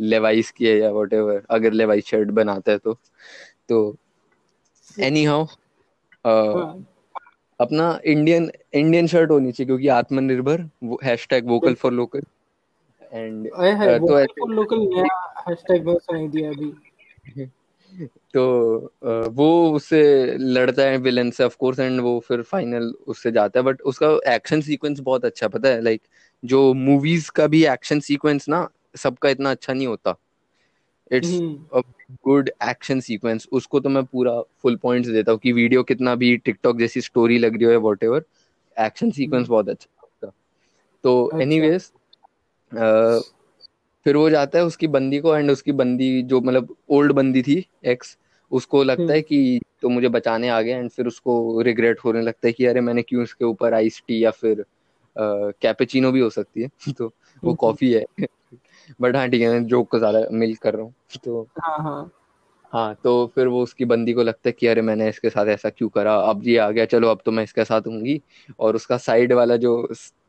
लेवाइस 0.00 0.50
की 0.50 0.66
है 0.66 0.78
या 0.78 0.90
वट 0.90 1.44
अगर 1.50 1.72
लेवाइस 1.72 2.06
शर्ट 2.06 2.28
बनाता 2.28 2.72
है 2.72 2.78
तो। 2.78 2.98
तो 3.68 3.96
एनी 5.00 5.24
हाउ 5.24 5.44
uh, 6.26 6.82
अपना 7.60 8.00
इंडियन 8.04 8.50
इंडियन 8.74 9.06
शर्ट 9.06 9.30
होनी 9.30 9.52
चाहिए 9.52 9.66
क्योंकि 9.66 9.88
Atmanirbhar 9.88 10.70
hashtag 11.04 11.46
vocal 11.46 11.74
for 11.74 11.92
local 11.92 12.22
and 13.12 13.48
तो 13.48 14.46
लोकल 14.46 15.06
हैशटैग 15.48 15.84
बहुत 15.84 16.02
सुनाई 16.02 16.28
दिया 16.28 16.50
अभी। 16.50 16.72
तो 18.34 18.78
uh, 19.06 19.28
वो 19.28 19.72
उससे 19.72 20.34
लड़ता 20.38 20.82
है 20.82 20.96
विलन 20.96 21.30
से 21.30 21.44
ऑफ़ 21.44 21.56
कोर्स 21.56 21.78
एंड 21.78 22.00
वो 22.00 22.20
फिर 22.20 22.42
फाइनल 22.42 22.94
उससे 23.06 23.32
जाता 23.32 23.60
है 23.60 23.64
बट 23.64 23.80
उसका 23.80 24.34
एक्शन 24.34 24.60
सीक्वेंस 24.60 25.00
बहुत 25.00 25.24
अच्छा 25.24 25.48
पता 25.48 25.68
है? 25.68 25.80
लाइक 25.80 26.02
जो 26.44 26.74
मूवीज़ 26.74 27.30
का 27.30 27.46
भी 27.46 27.66
एक्शन 27.66 28.00
सीक्वेंस 28.00 28.48
ना 28.48 28.68
सबका 28.96 29.28
इतना 29.28 29.50
अच्छा 29.50 29.72
नहीं 29.72 29.86
होता। 29.86 30.16
इट्स 31.10 31.38
गुड 32.24 32.50
एक्शन 32.64 33.00
सीक्वेंस 33.00 33.48
उसको 33.52 33.80
तो 33.80 33.88
मैं 33.88 34.04
पूरा 34.04 34.40
फुल 34.62 34.76
पॉइंट्स 34.76 35.08
देता 35.08 35.32
हूँ 35.32 35.40
कि 35.40 35.52
वीडियो 35.52 35.82
कितना 35.82 36.14
भी 36.14 36.36
टिकटॉक 36.38 36.78
जैसी 36.78 37.00
स्टोरी 37.00 37.38
लग 37.38 37.56
रही 37.56 37.74
हो 37.74 37.80
वॉट 37.80 38.04
एवर 38.04 38.24
एक्शन 38.76 39.10
सीक्वेंस 39.10 39.48
बहुत 39.48 39.68
अच्छा 39.68 39.88
होता 40.02 40.32
तो 41.04 41.40
एनीवेज 41.40 41.90
अच्छा। 42.72 43.20
फिर 44.06 44.16
वो 44.16 44.28
जाता 44.30 44.58
है 44.58 44.64
उसकी 44.64 44.86
बंदी 44.88 45.18
को 45.18 45.36
एंड 45.36 45.50
उसकी 45.50 45.72
बंदी 45.74 46.22
जो 46.22 46.40
मतलब 46.40 46.74
ओल्ड 46.90 47.12
बंदी 47.12 47.42
थी 47.42 47.64
एक्स 47.86 48.16
उसको 48.52 48.82
लगता 48.82 49.02
है 49.04 49.08
हम्म। 49.10 49.20
कि 49.20 49.60
तो 49.82 49.88
मुझे 49.88 50.08
बचाने 50.08 50.48
आ 50.48 50.60
गया 50.60 50.78
एंड 50.78 50.90
फिर 50.90 51.06
उसको 51.06 51.60
रिग्रेट 51.62 51.98
होने 52.04 52.22
लगता 52.22 52.46
है 52.46 52.52
कि 52.52 52.66
अरे 52.66 52.80
मैंने 52.80 53.02
क्यों 53.02 53.22
इसके 53.22 53.44
ऊपर 53.44 53.74
आइस 53.74 54.02
टी 54.08 54.24
या 54.24 54.30
फिर 54.32 54.64
कैपेचिनो 55.16 56.12
भी 56.12 56.20
हो 56.20 56.30
सकती 56.30 56.62
है 56.62 56.92
तो 56.92 57.12
वो 57.42 57.54
कॉफ़ी 57.56 57.92
हम्म। 57.94 58.22
है 58.22 58.26
बट 59.00 59.16
हाँ 59.16 59.28
ठीक 59.28 59.42
है 59.42 59.50
मैं 59.50 59.64
जोक 59.66 59.90
को 59.90 59.98
ज़्यादा 59.98 60.26
मिल 60.32 60.54
कर 60.56 60.74
रहा 60.74 60.82
हूँ 60.82 60.94
तो 61.24 61.42
हाँ 61.60 61.76
हाँ। 61.78 62.10
हाँ 62.72 62.94
तो 63.04 63.10
फिर 63.34 63.46
वो 63.46 63.62
उसकी 63.62 63.84
बंदी 63.84 64.12
को 64.12 64.22
लगता 64.22 64.48
है 64.48 64.52
कि 64.52 64.66
अरे 64.66 64.82
मैंने 64.82 65.08
इसके 65.08 65.30
साथ 65.30 65.46
ऐसा 65.46 65.68
क्यों 65.70 65.88
करा? 65.88 66.14
अब 66.14 66.42
ये 66.44 66.56
आ 66.58 66.70
गया 66.70 66.84
चलो 66.84 67.08
अब 67.08 67.20
तो 67.24 67.30
मैं 67.32 67.42
इसके 67.44 67.64
साथ 67.64 67.86
होंगी। 67.86 68.20
और 68.60 68.76
उसका 68.76 68.96
साइड 68.98 69.32
वाला 69.32 69.56
जो 69.56 69.76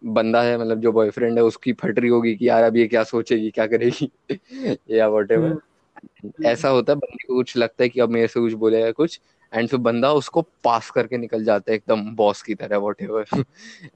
बंदा 0.07 0.41
है 0.41 0.57
मतलब 0.57 0.79
जो 0.81 0.91
बॉयफ्रेंड 0.91 1.37
है 1.37 1.43
उसकी 1.43 1.73
फट 1.73 1.99
रही 1.99 2.09
होगी 2.09 2.35
कि 2.35 2.47
यार 2.49 2.63
अब 2.63 2.77
ये 2.77 2.87
क्या 2.87 3.03
सोचेगी 3.05 3.49
क्या 3.51 3.67
करेगी? 3.67 4.09
या 4.91 5.07
वट 5.07 5.31
एवर 5.31 5.47
हम्म। 5.47 6.45
ऐसा 6.45 6.69
होता 6.69 6.93
है 6.93 6.97
बंदी 6.97 7.27
को 7.27 7.35
कुछ 7.35 7.55
लगता 7.57 7.83
है 7.83 7.89
कि 7.89 7.99
अब 7.99 8.09
मेरे 8.09 8.27
से 8.27 8.39
कुछ 8.39 8.53
बोलेगा 8.55 8.91
कुछ 8.93 9.19
एंड 9.53 9.67
फिर 9.69 9.79
बंदा 9.81 10.11
उसको 10.13 10.41
पास 10.63 10.89
करके 10.91 11.17
निकल 11.17 11.43
जाता 11.43 11.71
है 11.71 11.75
एकदम 11.77 12.03
बॉस 12.15 12.41
की 12.41 12.55
तरह 12.55 12.77
वट 12.77 13.01
एवर 13.01 13.25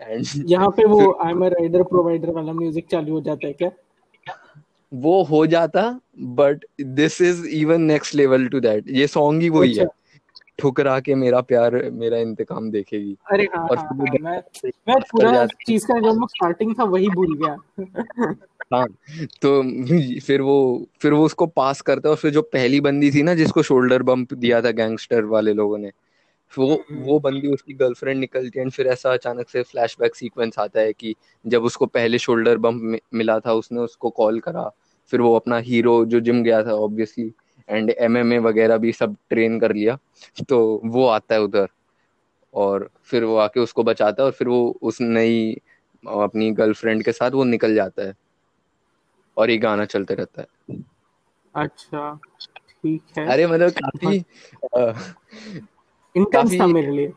एंड 0.01 0.25
यहाँ 0.47 0.69
पे 0.69 0.85
वो 0.85 0.99
आई 1.25 1.31
एम 1.31 1.43
राइडर 1.45 1.83
प्रोवाइडर 1.83 2.31
वाला 2.31 2.53
म्यूज़िक 2.53 2.87
चालू 2.87 3.13
हो 3.13 3.21
जाता 3.21 3.47
है 3.47 3.53
क्या? 3.53 3.71
वो 4.93 5.23
हो 5.23 5.45
जाता 5.47 5.99
but 6.19 6.65
this 6.81 7.21
is 7.21 7.45
even 7.45 7.81
next 7.81 8.15
level 8.15 8.47
to 8.47 8.59
that 8.59 8.89
ये 8.89 9.07
सॉन्ग 9.07 9.41
ही 9.41 9.49
वही 9.49 9.73
है। 9.73 9.85
अच्छा। 9.85 9.99
ठुकरा 10.59 10.99
के 10.99 11.15
मेरा 11.15 11.41
प्यार 11.41 11.89
मेरा 11.91 12.17
इंतकाम 12.17 12.69
देखेगी। 12.71 13.15
अरे 13.31 13.43
हाँ, 13.43 13.67
और 13.67 13.77
हाँ, 13.77 13.85
हाँ, 13.85 14.05
मैं 14.21 14.41
मैं 14.87 14.99
पूरा 15.01 15.45
चीज़ 15.45 15.85
का 15.87 15.99
जो 15.99 16.27
स्टार्टिंग 16.27 16.75
था 16.79 16.83
वही 16.83 17.07
भूल 17.07 17.37
गया। 17.37 17.57
हाँ 18.73 18.87
तो 19.41 19.61
फिर 20.19 20.41
वो 20.41 20.87
फिर 21.01 21.13
वो 21.13 21.25
उसको 21.25 21.45
पास 21.45 21.81
करता 21.81 22.09
है 22.09 22.11
और 22.11 22.17
फिर 22.17 22.31
जो 22.31 22.41
पहली 22.41 22.81
बंदी 22.81 23.11
थी 23.11 23.23
ना 23.23 23.35
जिसको 23.35 23.63
शोल्डर 23.63 24.03
बम्प 24.03 24.33
दिया 24.33 24.61
था 24.61 24.71
गैंगस्टर 24.71 25.25
वाले 25.25 25.53
लोगों 25.53 25.77
ने 25.77 25.91
वो 26.53 26.67
हम्म। 26.67 27.03
वो 27.03 27.19
बंदी 27.19 27.47
उसकी 27.47 27.73
गर्लफ्रेंड 27.73 28.19
निकलती 28.19 28.59
है। 28.59 28.69
फिर 28.69 28.87
ऐसा 28.87 29.13
अचानक 29.13 29.49
से 29.49 29.63
फ्लैशबैक 29.63 30.15
सीक्वेंस 30.15 30.59
आता 30.59 30.79
है 30.79 30.93
कि 30.93 31.15
जब 31.45 31.63
उसको 31.63 31.85
पहले 31.85 32.17
शोल्डर 32.17 32.57
बम्प 32.57 32.99
मिला 33.13 33.39
था 33.39 33.53
उसने 33.53 33.79
उसको 33.79 34.09
कॉल 34.09 34.39
करा। 34.39 34.71
फिर 35.11 35.21
वो 35.21 35.35
अपना 35.35 35.57
हीरो 35.57 36.03
जो 36.05 36.19
जिम 36.19 36.43
गया 36.43 36.63
था 36.63 36.73
ऑब्वियसली 36.75 37.31
एंड 37.69 37.89
एमएमए 37.89 38.37
वगैरह 38.37 38.77
भी 38.77 38.91
सब 38.91 39.15
ट्रेन 39.29 39.59
कर 39.59 39.73
लिया 39.73 39.97
तो 40.49 40.81
वो 40.85 41.05
आता 41.07 41.35
है 41.35 41.41
उधर। 41.41 41.67
और 42.53 42.89
फिर 43.03 43.23
वो 43.23 43.35
आके 43.37 43.59
उसको 43.59 43.83
बचाता 43.83 44.23
है 44.23 44.25
और 44.25 44.31
फिर 44.31 44.47
वो 44.47 44.79
उस 44.81 45.01
नई 45.01 45.53
अपनी 46.03 46.51
गर्लफ्रेंड 46.51 47.03
के 47.03 47.11
साथ 47.11 47.31
वो 47.31 47.43
निकल 47.43 47.75
जाता 47.75 48.07
है। 48.07 48.13
और 49.37 49.49
ये 49.49 49.57
गाना 49.57 49.85
चलते 49.85 50.15
रहता 50.15 50.41
है। 50.41 50.77
अच्छा 51.55 52.13
ठीक 52.69 53.17
है। 53.17 53.25
अरे 53.27 53.47
मतलब 53.47 53.69
काफ़ी 53.71 54.15
इंटेंस 56.15 56.59
था 56.61 56.67
मेरे 56.67 56.91
लिए। 56.91 57.13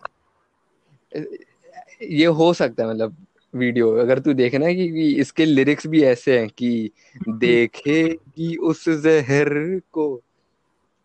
ये 2.03 2.27
हो 2.27 2.53
सकता 2.55 2.83
है 2.83 2.89
मतलब 2.91 3.26
वीडियो 3.57 3.93
अगर 3.93 4.19
तू 4.19 4.33
देखना 4.33 4.73
कि, 4.73 4.89
कि 4.89 5.17
इसके 5.17 5.45
लिरिक्स 5.45 5.87
भी 5.87 6.03
ऐसे 6.03 6.39
हैं 6.39 6.49
कि 6.49 6.91
देखेगी 7.29 8.57
उस 8.57 8.89
जहर 8.89 9.49
को 9.93 10.23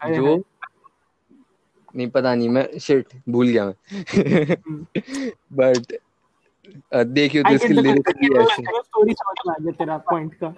जो 0.10 0.44
नहीं 1.96 2.08
पता 2.08 2.36
नहीं 2.36 2.50
मैं 2.50 2.80
शिट 2.80 3.08
भूल 3.30 3.48
गया 3.48 3.66
मैं। 3.66 3.76
बट 5.54 5.98
देखियो 6.94 7.44
तो 7.44 7.54
इसकी 7.56 7.74
लिरिक्स 7.74 8.12
ऐसे 8.40 8.64
स्टोरी 8.64 9.14
समझ 9.14 9.36
में 9.48 9.54
आ 9.54 9.56
गया 9.62 9.72
तेरा 9.72 9.98
पॉइंट 10.10 10.34
का। 10.44 10.54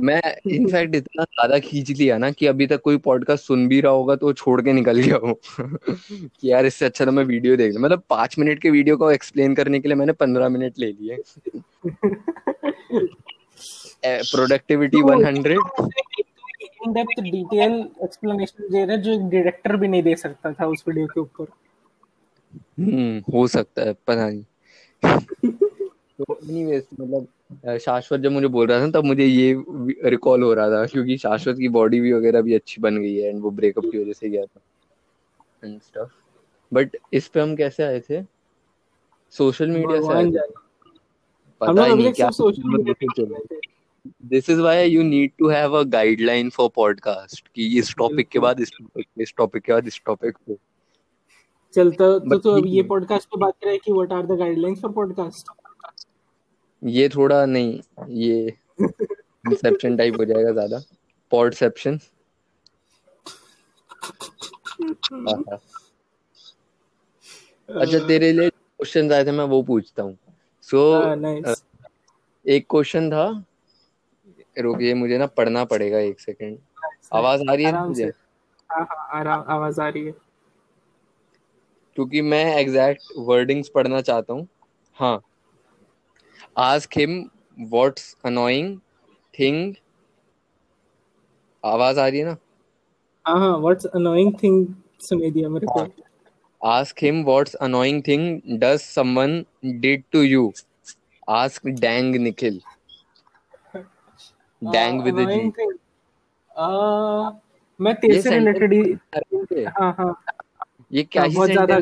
मैं 0.00 0.20
इनफैक्ट 0.50 0.94
इतना 0.94 1.24
ज़्यादा 1.24 1.58
खींच 1.58 1.90
लिया 1.90 2.18
ना 2.18 2.30
कि 2.30 2.46
अभी 2.46 2.66
तक 2.66 2.80
कोई 2.82 2.96
पॉडकास्ट 3.06 3.44
सुन 3.44 3.66
भी 3.68 3.80
रहा 3.80 3.92
होगा 3.92 4.16
तो 4.16 4.32
छोड़ 4.32 4.60
के 4.62 4.72
निकल 4.72 4.98
गया 4.98 5.16
हूँ। 5.24 5.34
कि 5.90 6.50
यार 6.50 6.66
इससे 6.66 6.86
अच्छा 6.86 7.04
तो 7.04 7.12
मैं 7.12 7.24
वीडियो 7.24 7.56
देख 7.56 7.74
लूँ। 7.74 7.82
मतलब 7.82 8.02
पाँच 8.10 8.38
मिनट 8.38 8.62
के 8.62 8.70
वीडियो 8.70 8.96
को 8.96 9.10
एक्सप्लेन 9.10 9.54
करने 9.54 9.80
के 9.80 9.88
लिए 9.88 9.96
मैंने 9.96 10.12
पंद्रह 10.14 10.48
मिनट 10.48 10.78
ले 10.78 10.92
लिए। 10.92 11.22
Productivity 14.04 15.02
one 15.02 15.24
hundred 15.26 15.58
in 16.86 16.92
depth 16.92 17.20
detail 17.22 17.72
explanation 18.04 18.72
दे 18.72 18.84
रहा 18.84 18.96
जो 18.96 19.18
डायरेक्टर 19.30 19.76
भी 19.76 19.88
नहीं 19.88 20.02
दे 20.02 20.16
सकता 20.16 20.52
था 20.52 20.66
उस 20.66 20.84
वीडियो 20.88 21.06
के 21.06 21.20
ऊपर। 21.20 21.46
हम्म 22.80 23.32
हो 23.32 23.46
सकता 23.48 23.82
है 23.82 23.92
पता 23.92 24.28
नहीं। 24.28 24.44
तो 26.18 26.38
एनीवेज 26.50 26.86
मतलब 27.00 27.78
शाश्वत 27.78 28.20
जब 28.20 28.32
मुझे 28.32 28.48
बोल 28.48 28.66
रहा 28.66 28.80
था 28.80 28.90
तब 28.90 29.04
मुझे 29.04 29.24
ये 29.24 29.64
रिकॉल 30.04 30.42
हो 30.42 30.54
रहा 30.54 30.70
था 30.70 30.86
क्योंकि 30.86 31.16
शाश्वत 31.16 31.56
की 31.58 31.68
बॉडी 31.68 32.00
भी 32.00 32.12
वगैरह 32.12 32.42
भी 32.42 32.54
अच्छी 32.54 32.82
बन 32.82 32.98
गई 32.98 33.14
है 33.16 33.28
एंड 33.28 33.42
वो 33.42 33.50
ब्रेकअप 33.50 33.84
की 33.84 33.98
वजह 33.98 34.12
से 34.12 34.28
गया 34.28 34.44
था 34.44 34.60
एंड 35.64 35.80
स्टफ़ 35.80 36.10
बट 36.72 36.96
इस 37.12 37.28
पे 37.28 37.40
हम 37.40 37.56
कैसे 37.56 37.82
आए 37.82 38.00
थे? 38.00 38.22
सोशल 39.30 39.70
मीडिया 39.70 40.00
से 40.00 40.14
आए 40.14 40.24
थे। 40.24 40.50
पता 41.60 41.84
ही 41.84 41.94
नहीं 41.94 42.12
क्या 42.12 42.30
social 42.30 42.62
media 42.66 43.38
this 44.22 44.50
is 44.50 44.60
why 44.60 44.88
you 44.88 45.02
need 45.02 45.30
to 45.38 45.48
have 45.48 45.78
a 45.78 45.82
guideline 45.82 46.50
for 46.50 46.70
podcast 46.74 47.48
कि 47.48 47.78
इस 47.78 47.94
टॉपिक 47.98 48.28
के 48.28 48.38
बाद 48.38 48.60
इस 48.60 48.70
टॉपिक 48.80 49.06
इस 49.18 49.34
टॉपिक 49.36 49.62
के 49.62 49.72
बाद 49.72 49.86
इस 49.86 50.00
टॉपिक 50.06 50.36
पे। 50.46 50.56
चलता 51.76 52.18
तो 52.18 52.38
तो 52.38 52.50
अब 52.56 52.66
ये 52.66 52.82
पॉडकास्ट 52.82 53.28
पे 53.28 53.38
बात 53.38 53.54
करें 53.64 53.78
कि 53.78 53.92
what 53.92 54.12
are 54.12 54.26
the 54.26 54.32
guidelines 54.32 54.80
for 54.82 54.92
podcast 54.92 55.48
ये 56.84 57.08
थोड़ा 57.08 57.46
नहीं 57.46 57.80
ये 58.08 58.56
इंसेप्शन 58.80 59.96
टाइप 59.96 60.14
हो 60.18 60.24
जाएगा 60.24 60.52
ज़्यादा। 60.52 60.80
पॉडसेप्शन 61.30 61.98
अच्छा 67.70 67.98
तेरे 67.98 68.32
लिए 68.32 68.50
क्वेश्चन 68.50 69.12
आए 69.12 69.24
थे 69.24 69.30
मैं 69.30 69.44
वो 69.44 69.62
पूछता 69.62 70.02
हूँ। 70.02 70.18
सो 70.62 71.02
so, 71.46 71.56
एक 72.46 72.66
क्वेश्चन 72.70 73.10
था 73.10 73.44
रुकिए 74.58 74.94
मुझे 74.94 75.18
ना 75.18 75.26
पढ़ना 75.26 75.64
पड़ेगा 75.64 75.98
एक 75.98 76.20
सेकंड 76.20 76.58
आवाज़ 77.12 77.42
आ 77.50 77.54
रही 77.54 77.64
है 77.64 77.88
मुझे? 77.88 78.12
हाँ 78.70 78.86
हाँ 79.24 79.44
आवाज़ 79.48 79.80
आ 79.80 79.88
रही 79.88 80.04
है। 80.04 80.25
क्योंकि 81.96 82.20
मैं 82.22 82.44
एग्जैक्ट 82.56 83.12
वर्डिंग्स 83.18 83.68
पढ़ना 83.68 84.00
चाहता 84.00 84.32
हूँ। 84.32 84.46
हाँ। 84.96 85.20
Ask 86.58 86.96
him 86.96 87.18
what's 87.58 88.16
annoying 88.24 88.78
thing 89.34 89.74
आवाज़ 91.64 92.00
आ 92.00 92.06
रही 92.08 92.18
है 92.18 92.24
ना? 92.24 92.36
हाँ 93.26 93.38
हाँ 93.38 93.56
व्हाट्स 93.58 93.86
अनोइंग 93.86 94.32
थिंग 94.42 94.66
सुनाई 95.00 95.30
दिया 95.30 95.48
मेरे 95.48 95.66
को। 95.66 95.86
Ask 96.60 97.02
him 97.02 97.24
what's 97.24 97.54
annoying 97.54 98.02
thing 98.06 98.40
does 98.60 98.78
someone 98.80 99.44
did 99.64 100.02
to 100.12 100.22
you 100.22 100.52
ask 101.28 101.66
Dang 101.66 102.16
Nikhil 102.16 102.60
Dang 104.62 105.02
with 105.02 105.16
जी 105.16 105.50
मैं 107.80 107.94
तेरे 107.94 108.22
से 108.22 108.30
रिलेटेड 108.30 108.98
हाँ 109.80 109.92
हाँ। 109.98 110.12
ये 110.90 111.02
क्या 111.02 111.22
हाँ, 111.22 111.30
बहुत 111.30 111.50
ज़्यादा 111.50 111.78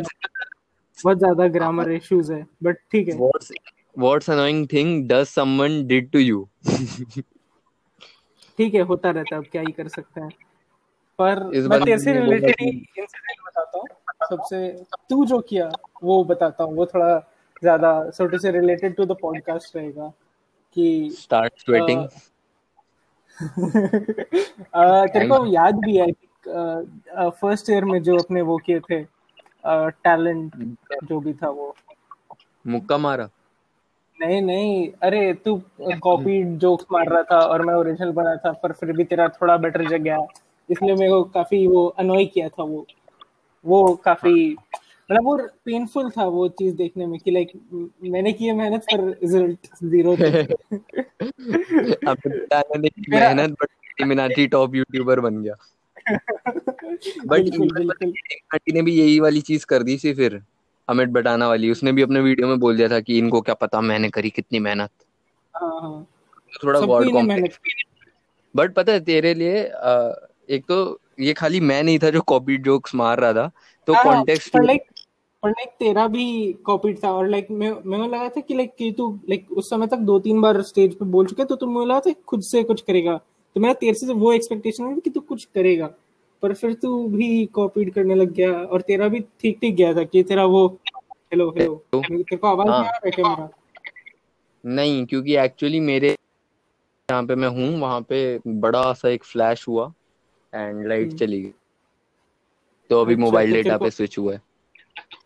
बहुत 0.98 1.18
ज़्यादा 1.18 1.46
ग्रामर 1.48 1.90
इश्यूज़ 1.92 2.32
है 2.32 2.46
बट 2.62 2.76
ठीक 2.92 3.08
है। 3.08 3.16
What's 3.16 3.52
what's 3.96 4.30
annoying 4.30 4.66
thing 4.72 5.08
does 5.08 5.26
someone 5.26 5.86
did 5.86 6.10
to 6.10 6.18
you 6.18 6.48
ठीक 8.58 8.74
है 8.74 8.80
होता 8.82 9.10
रहता 9.10 9.34
है 9.34 9.40
अब 9.42 9.46
क्या 9.52 9.62
ही 9.62 9.72
कर 9.72 9.88
सकते 9.88 10.20
हैं। 10.20 10.30
पर 11.18 11.42
मैं 11.68 11.82
तेरे 11.84 11.98
से 11.98 12.12
रिलेटेड 12.12 12.56
ही 12.60 12.68
इंसिडेंट 12.68 13.40
बताता 13.46 13.78
हूँ। 13.78 13.86
सबसे 14.30 14.68
तू 15.10 15.24
जो 15.26 15.38
किया 15.40 15.70
वो 16.04 16.22
बताता 16.24 16.64
हूँ। 16.64 16.74
वो 16.76 16.86
थोड़ा 16.86 17.18
ज़्यादा 17.62 18.10
सो 18.10 18.38
से 18.38 18.50
रिलेटेड 18.50 18.94
टू 18.96 19.04
द 19.04 19.16
पॉडकास्ट 19.20 19.76
रहेगा 19.76 20.12
कि 20.76 21.10
स्टार्ट 21.18 21.60
स्वेटिंग 21.60 22.06
तेरे 25.06 25.26
को 25.28 25.44
याद 25.46 25.74
भी 25.76 25.96
है 25.96 26.06
फ़र्स्ट 26.48 27.70
ईयर 27.70 27.84
में 27.84 28.02
जो 28.02 28.16
अपने 28.16 28.42
वो 28.42 28.56
किए 28.56 28.80
थे 28.80 29.02
टैलेंट 29.66 30.52
जो 31.04 31.20
भी 31.20 31.32
था 31.32 31.48
वो। 31.48 31.74
मुक्का 32.66 32.98
मारा? 32.98 33.28
नहीं 34.20 34.42
नहीं 34.42 34.88
अरे 35.02 35.34
तू 35.34 35.62
कॉपी 35.80 36.56
जोक्स 36.56 36.84
मार 36.92 37.06
रहा 37.06 37.22
था 37.22 37.38
और 37.38 37.62
मैं 37.62 37.74
ओरिजिनल 37.74 38.12
बना 38.12 38.36
था 38.36 38.52
पर 38.52 38.72
फिर 38.72 38.92
भी 38.92 39.04
तेरा 39.04 39.28
थोड़ा 39.28 39.56
बेटर 39.56 39.88
जग 39.88 40.02
गया। 40.02 40.18
इसलिए 40.70 40.94
मेरे 40.94 41.10
को 41.10 41.24
काफ़ी 41.24 41.66
वो 41.66 41.86
अनोय 41.86 42.24
किया 42.24 42.48
था 42.48 42.62
वो। 42.62 42.86
वो 43.66 43.94
काफ़ी 43.94 44.56
मतलब 45.10 45.24
वो 45.24 45.36
पेनफुल 45.64 46.10
था 46.10 46.24
वो 46.24 46.48
चीज़ 46.48 46.76
देखने 46.76 47.06
में 47.06 47.20
कि 47.20 47.30
लाइक 47.30 47.52
मैंने 48.04 48.32
की 48.32 48.52
मेहनत 48.52 48.82
पर 48.82 49.08
रिज़ल्ट 49.08 49.58
ज़ीरो 49.84 50.16
थे। 50.16 50.42
अब 52.06 52.18
मेहनत 53.08 53.50
बट 53.50 54.50
टॉप 54.50 54.74
यूट्यूबर 54.74 55.20
बन 55.20 55.42
गया। 55.42 55.54
बट 57.26 58.60
ने 58.74 58.82
भी 58.82 58.92
यही 58.92 59.20
वाली 59.20 59.40
चीज़ 59.40 59.66
कर 59.66 59.82
दी 59.82 59.96
थी 59.96 60.14
फिर 60.14 60.42
अमित 60.88 61.08
बटाना 61.08 61.48
वाली। 61.48 61.70
उसने 61.70 61.92
भी 61.92 62.02
अपने 62.02 62.20
वीडियो 62.20 62.48
में 62.48 62.60
बोल 62.60 62.76
दिया 62.76 62.88
था 62.88 63.00
कि 63.00 63.18
इनको 63.18 63.40
क्या 63.40 63.54
पता 63.54 63.80
मैंने 63.80 64.10
करी 64.10 64.30
कितनी 64.30 64.58
मेहनत। 64.58 64.90
हाँ, 65.56 65.80
हाँ। 65.80 66.06
थोड़ा 66.64 66.80
गॉड 66.80 67.12
कॉम्प्लेक्स 67.12 67.58
बट 68.56 68.74
पता 68.74 68.92
है 68.92 69.00
तेरे 69.00 69.34
लिए 69.34 69.58
एक 70.56 70.62
तो 70.68 71.00
ये 71.20 71.32
खाली 71.32 71.60
मैं 71.60 71.82
नहीं 71.82 71.98
था 71.98 72.10
जो 72.10 72.20
कॉपी 72.20 72.56
जोक्स 72.56 72.94
मार 72.94 73.20
रहा 73.20 73.32
था 73.32 73.50
तो 73.86 73.94
कॉन्टेक्स्ट 73.94 74.56
लाइक 74.56 74.82
और 75.44 75.50
लाइक 75.50 75.68
तेरा 75.68 76.06
भी 76.06 76.52
कॉपीड 76.52 77.04
था 77.04 77.12
और 77.12 77.28
लाइक 77.28 77.46
मैं 77.50 77.70
मैं 77.86 78.08
लगा 78.08 78.28
था 78.28 78.40
कि 78.40 78.54
लाइक 78.54 78.74
कि 78.78 78.92
तू 78.92 79.20
लाइक 79.28 79.52
उस 79.52 79.70
समय 79.70 79.86
तक 79.86 79.96
दो 79.96 80.18
तीन 80.18 80.40
बार 80.40 80.62
स्टेज 80.62 80.94
पे 80.94 81.04
बोल 81.04 81.26
चुके 81.26 81.44
तो 81.44 81.56
तुम 81.56 81.70
मुझे 81.70 81.86
लगा 81.86 82.00
था 82.00 82.12
खुद 82.26 82.42
से 82.42 82.62
कुछ 82.62 82.80
करेगा। 82.80 83.20
तो 83.56 83.60
मेरा 83.60 83.74
तेरे 83.74 83.94
से 83.94 84.12
वो 84.12 84.32
एक्सपेक्टेशन 84.32 84.84
है 84.84 85.00
कि 85.00 85.10
तू 85.10 85.20
कुछ 85.20 85.44
करेगा 85.44 85.86
पर 86.42 86.54
फिर 86.54 86.72
तू 86.74 87.08
भी 87.08 87.46
कॉपीड 87.46 87.92
करने 87.94 88.14
लग 88.14 88.32
गया 88.32 88.52
और 88.52 88.80
तेरा 88.80 89.08
भी 89.08 89.20
ठीक 89.40 89.58
ठीक 89.60 89.74
गया 89.76 89.94
था 89.94 90.04
कि 90.04 90.22
तेरा 90.22 90.44
वो 90.44 90.66
हेलो 91.32 91.48
हेलो 91.50 91.74
तेरे 91.94 92.36
को 92.36 92.46
आवाज़ 92.46 92.68
नहीं 92.68 92.78
आ 92.78 92.82
रहा 92.82 93.08
है 93.08 93.22
मेरा? 93.28 93.48
नहीं 94.64 95.04
क्योंकि 95.06 95.36
एक्चुअली 95.36 95.80
मेरे 95.80 96.16
जहाँ 97.08 97.22
पे 97.26 97.34
मैं 97.34 97.48
हूँ 97.48 97.80
वहाँ 97.80 98.00
पे 98.00 98.40
बड़ा 98.46 98.92
सा 98.92 99.08
एक 99.08 99.24
फ्लैश 99.24 99.66
हुआ 99.68 99.92
एंड 100.52 100.86
लाइट 100.86 101.06
हम्म। 101.06 101.16
चली 101.16 101.40
गई। 101.42 101.52
तो 102.90 103.00
अभी 103.00 103.16
मोबाइल 103.16 103.50
अच्छा, 103.50 103.62
डेटा 103.62 103.78
तो 103.78 103.84
पे 103.84 103.90
स्विच 103.90 104.18
हुआ 104.18 104.32
है। 104.32 104.40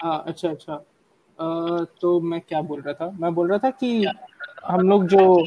हाँ 0.02 0.22
अच्छा 0.26 0.48
अच्छा। 0.48 0.84
तो 2.00 2.20
मैं 2.20 2.40
क्या 2.40 2.62
बोल 2.62 2.80
रहा 2.80 2.94
था? 2.94 3.10
मैं 3.20 3.34
बोल 3.34 3.48
रहा 3.48 3.58
था 3.58 3.70
कि 3.70 4.04
हम 4.64 4.88
लोग 4.88 5.06
जो 5.06 5.46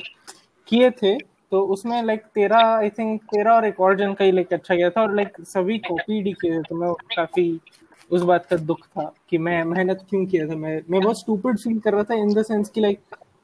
किए 0.68 0.90
थे 0.92 1.18
तो 1.52 1.62
उसमें 1.62 2.04
लाइक 2.04 2.22
तेरा 2.36 2.78
आई 2.78 2.90
थिंक 2.90 3.24
तेरा 3.24 3.56
और 3.56 3.66
एक 3.66 3.80
और 3.80 3.98
जन 3.98 4.14
का 4.14 4.26
ही 4.26 4.32
लाइक 4.32 4.54
अच्छा 4.54 4.76
गया 4.76 4.90
था 4.90 5.02
और 5.02 5.16
लाइक 5.16 5.30
सभी 5.42 5.78
कॉपी 5.78 6.22
डी 6.22 6.34
किए 6.34 6.58
थे 6.58 6.62
तो 6.62 6.76
मैं 6.76 6.94
काफ़ी 6.94 7.60
उस 8.12 8.22
बात 8.22 8.46
का 8.46 8.56
दुख 8.56 8.88
था 8.88 9.14
कि 9.30 9.38
मैं 9.38 9.64
मेहनत 9.64 10.06
क्यों 10.10 10.26
किया 10.26 10.48
था 10.48 10.56
मैं। 10.56 10.82
मैं 10.90 11.02
बहुत 11.02 11.20
स्टूपिड 11.20 11.58
फील 11.58 11.80
कर 11.80 11.94
रहा 11.94 12.04
था 12.04 12.14
इन 12.14 12.34
द 12.34 12.44
सेंस 12.44 12.70
कि 12.70 12.82
लाइक 12.82 13.00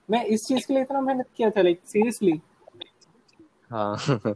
मैं 0.10 0.26
इस 0.26 0.48
चीज़ 0.48 0.68
के 0.68 0.74
लिए 0.74 0.84
इतना 0.84 1.02
मेहनत 1.02 1.26
किया 1.38 1.50
था 1.50 1.62
लाइक 1.62 1.80
सीरियसली 1.86 2.42
हाँ। 3.72 3.98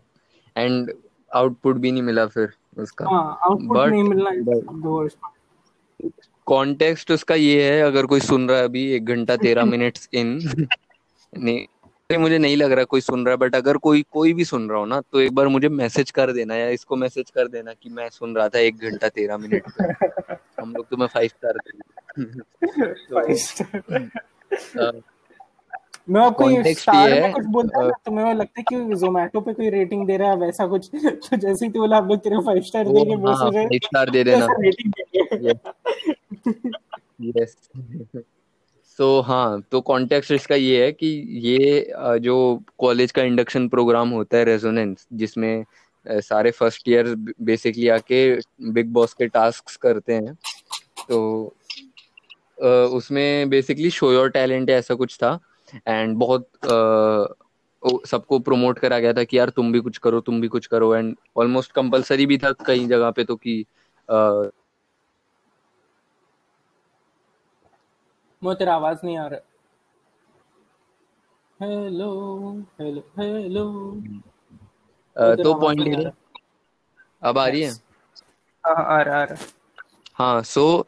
एंड 0.58 0.92
आउटपुट 1.36 1.76
भी 1.76 1.92
नहीं 1.92 2.02
मिला 2.02 2.26
फिर 2.26 2.54
उसका। 2.78 3.06
हाँ 3.06 3.38
आउटपुट 3.42 3.78
नहीं 3.78 4.04
मिलना 4.04 5.08
कॉन्टेक्स्ट 6.46 7.12
उसका 7.12 7.36
ये 7.36 7.72
है 7.72 7.82
अगर 7.82 8.06
कोई 8.06 8.20
सुन 8.20 8.50
रहा 8.50 8.58
है 8.58 8.64
अभी 8.64 8.92
एक 8.92 9.06
घंटा 9.06 9.36
तेरह 9.36 9.66
मिनट्स 9.74 10.10
इन 10.14 10.40
नहीं 11.38 11.66
मुझे 12.18 12.38
नहीं 12.38 12.58
लग 12.58 12.72
रहा 12.72 12.84
कोई 12.84 13.02
सुन 13.02 13.26
रहा 13.26 13.32
है 13.32 13.38
बट 13.38 13.56
अगर 13.56 13.78
कोई 13.78 14.06
कोई 14.12 14.34
भी 14.34 14.46
सुन 14.46 14.70
रहा 14.70 14.80
हो 14.80 14.86
ना 14.86 15.02
तो 15.02 15.20
एक 15.20 15.36
बार 15.36 15.48
मुझे 15.48 15.70
मैसेज 15.70 16.12
कर 16.12 16.32
देना 16.32 16.56
या 16.56 16.70
इसको 16.70 16.96
मैसेज 16.96 17.30
कर 17.30 17.48
देना 17.48 17.74
कि 17.74 17.90
मैं 17.90 18.10
सुन 18.10 18.36
रहा 18.36 18.50
था 18.50 18.60
एक 18.60 18.78
घंटा 18.78 19.10
तेरह 19.10 19.38
मिनट 19.38 19.64
हम 20.60 20.74
लोग 20.76 20.88
तुम्हें 20.88 21.08
फाइव 21.08 21.28
स्टार 21.28 21.54
देंगे 21.54 21.92
मैं 26.10 26.22
आपको 26.22 26.50
ये 26.50 26.74
स्टार 26.74 27.10
में 27.10 27.34
कुछ 27.34 27.46
बोलता 27.46 27.82
है 27.82 27.88
ना, 27.88 27.94
तो 28.06 28.12
मैं 28.12 28.34
लगता 28.34 28.62
है 28.62 28.64
कि 28.64 28.96
जोमेटो 28.96 29.42
पे 29.42 29.54
कोई 29.54 29.70
रेटिंग 29.70 30.08
दे 30.08 30.18
रहा 30.18 30.30
है 30.30 30.38
वैसा 30.38 30.68
कुछ 30.68 30.90
तो 30.96 31.36
जैसे 31.38 31.66
ही 31.66 31.72
तू 31.72 31.80
बोला 31.80 31.98
हम 31.98 32.08
लोग 32.08 32.20
तेरे 32.20 32.38
फाइव 32.38 32.62
स्टार 32.62 32.86
वो 32.86 32.94
देंगे 32.94 33.16
वो 33.16 33.28
हाँ 33.28 33.36
सोच 33.36 33.56
रहे 33.56 33.66
फाइव 33.66 33.80
स्टार 33.84 34.10
दे 34.10 34.24
देना। 34.24 34.48
यस 37.42 37.56
सो 39.00 39.20
हाँ 39.22 39.62
तो 39.72 39.82
कॉन्टेक्स्ट 39.82 40.32
इसका 40.32 40.56
ये 40.56 40.86
है 40.86 40.92
कि 40.92 41.08
ये 41.48 41.94
जो 42.20 42.36
कॉलेज 42.80 43.12
का 43.12 43.24
इंडक्शन 43.24 43.68
प्रोग्राम 43.70 44.10
होता 44.10 44.38
है 44.38 44.44
रेजोनेंस 44.44 45.08
जिसमें 45.14 45.66
सारे 46.06 46.52
फ़र्स्ट 46.52 46.90
ईयर 46.90 47.16
बेसिकली 47.42 47.88
आके 47.88 48.36
बिग 48.72 48.88
बॉस 48.94 49.14
के 49.14 49.28
टास्क 49.28 49.78
करते 49.82 50.14
हैं 50.14 50.34
तो 51.10 51.56
उसमें 52.96 53.50
बेसिकली 53.50 53.90
शो 53.90 54.12
योर 54.14 54.30
टैलेंट 54.30 54.70
ऐसा 54.70 54.96
कुछ 54.96 55.18
था 55.18 55.40
एंड 55.88 56.18
बहुत 56.18 56.48
सबको 58.08 58.40
प्रमोट 58.40 58.80
करा 58.80 59.00
गया 59.00 59.14
था 59.14 59.24
कि 59.24 59.38
यार 59.38 59.50
तुम 59.50 59.72
भी 59.72 59.80
कुछ 59.80 59.98
करो, 59.98 60.20
तुम 60.22 60.42
भी 60.42 60.48
कुछ 60.48 60.68
करो 60.68 60.96
एंड 60.96 61.16
ऑलमोस्ट 61.38 61.72
कंपलसरी 61.72 62.26
भी 62.26 62.38
था 62.38 62.52
कई 62.66 62.86
जगह 62.86 63.12
पे 63.12 63.24
तो 63.24 63.36
कि 63.36 63.66
वो 68.42 68.54
तेरा 68.54 68.76
आवाज़ 68.76 68.98
नहीं 69.04 69.18
आ 69.18 69.28
रहा। 69.28 69.40
हेलो 71.60 72.66
हेलो 72.80 73.04
हेलो 75.16 75.44
तो 75.44 75.54
पॉइंट 75.60 75.88
रहा। 75.88 76.12
अब 77.22 77.38
आ 77.38 77.48
रही 77.48 77.62
है? 77.62 77.72
हाँ 78.64 78.76
हाँ, 78.76 78.86
आ 78.86 79.02
रहा 79.02 79.22
आ 79.22 79.24
रहा। 79.24 79.46
हाँ 80.16 80.42
सो 80.44 80.88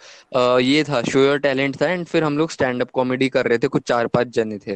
ये 0.60 0.84
था 0.84 1.02
शो 1.04 1.20
योर 1.20 1.40
टैलेंट 1.40 1.82
था 1.82 1.90
एंड 1.90 2.06
फिर 2.08 2.24
हम 2.24 2.38
लोग 2.38 2.50
स्टैंड 2.52 2.82
अप 2.82 2.90
कॉमेडी 2.94 3.30
कर 3.30 3.48
रहे 3.48 3.58
थे 3.58 3.68
कुछ 3.68 3.84
चार 3.88 4.08
पाँच 4.08 4.28
जने 4.36 4.58
थे। 4.68 4.76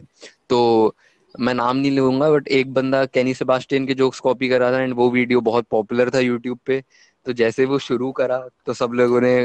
तो 0.50 0.96
मैं 1.36 1.54
नाम 1.54 1.78
नहीं 1.78 1.92
लूँगा 1.92 2.30
बट 2.32 2.48
एक 2.48 2.74
बंदा 2.74 3.06
कैनी 3.06 3.34
सेबास्टियन 3.34 3.88
के 3.88 3.94
जोक्स 3.94 4.20
कॉपी 4.20 4.50
कर 4.50 4.60
रहा 4.60 4.72
था 4.72 4.82
एंड 4.82 4.94
वो 4.94 5.10
वीडियो 5.12 5.42
बहुत 5.42 5.66
पॉपुलर 5.72 6.10
था 6.14 6.20
यूट्यूब 6.20 6.60
पे। 6.66 6.84
तो 7.26 7.34
जैसे 7.34 7.66
वो 7.66 7.80
शुरू 7.80 8.12
करा 8.12 8.48
तो 8.66 8.74
सब 8.74 8.92
लोगों 8.94 9.22
ने 9.22 9.36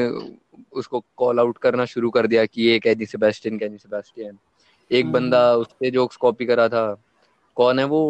उसको 0.73 1.01
कॉल 1.17 1.39
आउट 1.41 1.59
करना 1.59 1.85
शुरू 1.85 2.11
कर 2.11 2.27
दिया 2.27 2.45
कि 2.47 2.63
ये 2.63 2.79
कैनी 2.79 3.07
सेबास्टियन 3.07 3.59
कैनी 3.59 3.79
सेबास्टियन 3.79 4.39
एक 4.91 5.05
हम्म, 5.05 5.13
बंदा 5.13 5.53
उससे 5.57 5.91
जोक्स 5.91 6.17
कॉपी 6.17 6.47
करा 6.47 6.69
था। 6.69 6.85
कौन 7.57 7.79
है 7.79 7.85
वो? 7.85 8.03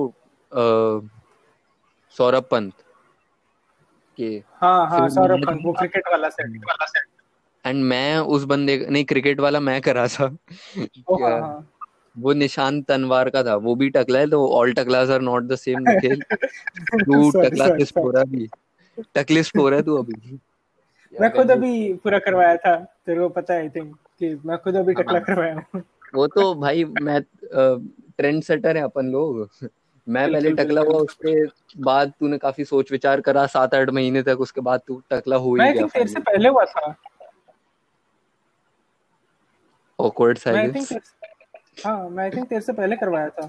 सौरभ 2.15 2.45
पंत। 2.51 2.73
के 4.19 4.43
हाँ 4.61 4.87
हाँ 4.89 5.09
सौरभ 5.09 5.47
पंत 5.47 5.61
वो 5.65 5.73
क्रिकेट 5.73 6.09
वाला 6.13 6.29
सेट 6.29 6.57
वाला 6.67 6.87
सेट 6.87 7.07
एंड 7.65 7.83
मैं 7.85 8.19
उस 8.19 8.45
बंदे 8.45 8.77
नहीं 8.91 9.05
क्रिकेट 9.05 9.41
वाला 9.41 9.61
मैं 9.61 9.81
करा 9.81 10.07
था। 10.09 10.25
हाँ 10.25 11.31
हाँ। 11.41 11.69
वो 12.17 12.33
निशान 12.33 12.81
तनवार 12.83 13.29
का 13.31 13.43
था। 13.45 13.55
वो 13.57 13.75
भी 13.75 13.89
टकला 13.91 14.19
है 14.19 14.31
तो 14.31 14.47
all 14.55 14.73
टकलास 14.73 15.11
are 15.11 15.21
not 15.21 15.43
the 15.43 15.57
same 15.57 15.79
Nikhil 15.89 16.21
तू 16.21 17.31
टकला 17.33 17.69
किस. 17.69 17.93
हो 17.99 18.11
रहा 18.11 18.25
भी 18.25 18.49
टकलिस्ट 19.15 19.57
हो 19.57 19.69
रहा 19.69 19.79
है 19.79 19.85
तू 19.85 19.97
अभी? 19.97 20.39
मैं 21.21 21.31
खुद 21.33 21.51
अभी 21.51 21.93
पूरा 21.95 22.19
करवाया 22.19 22.57
था 22.57 22.75
तेरे 23.07 23.21
को 23.21 23.29
पता 23.29 23.55
है 23.55 23.61
आई 23.61 23.69
थिंक 23.69 23.95
कि 24.19 24.35
मैं 24.47 24.59
खुद 24.59 24.77
अभी 24.77 24.95
टकला 24.95 25.13
हाँ। 25.13 25.25
करवाया 25.25 25.55
हूँ। 25.75 25.83
वो 26.15 26.27
तो 26.27 26.55
भाई 26.55 26.85
मैं 26.85 27.21
ट्रेंड 27.53 28.43
सेटर 28.43 28.77
है 28.77 28.83
अपन 28.83 29.07
लोग। 29.13 29.49
मैं 30.07 30.31
पहले 30.33 30.51
टकला 30.53 30.81
हुआ 30.81 30.99
उसके 30.99 31.35
बाद 31.83 32.13
तूने 32.21 32.39
काफ़ी 32.39 32.65
सोच 32.65 32.93
विचार 32.93 33.21
करा 33.21 33.47
सात 33.47 33.75
आठ 33.75 33.91
महीने 33.91 34.23
तक 34.23 34.41
उसके 34.41 34.61
बाद 34.61 34.81
तू 34.87 35.03
टकला 35.11 35.37
हो 35.37 35.55
ही 35.55 35.73
गया 35.73 35.87
तेरे 35.87 36.07
से 36.09 36.21
पहले 36.21 36.49
हुआ 36.49 36.65
था। 36.65 36.95
ऑकवर्ड 39.99 40.39
साइलेंस 40.39 40.93
हाँ 41.85 42.09
मैं 42.09 42.25
आई 42.25 42.31
थिंक 42.31 42.49
तेरे 42.49 42.61
से 42.61 42.73
पहले 42.73 42.97
करवाया 42.97 43.29
था। 43.29 43.47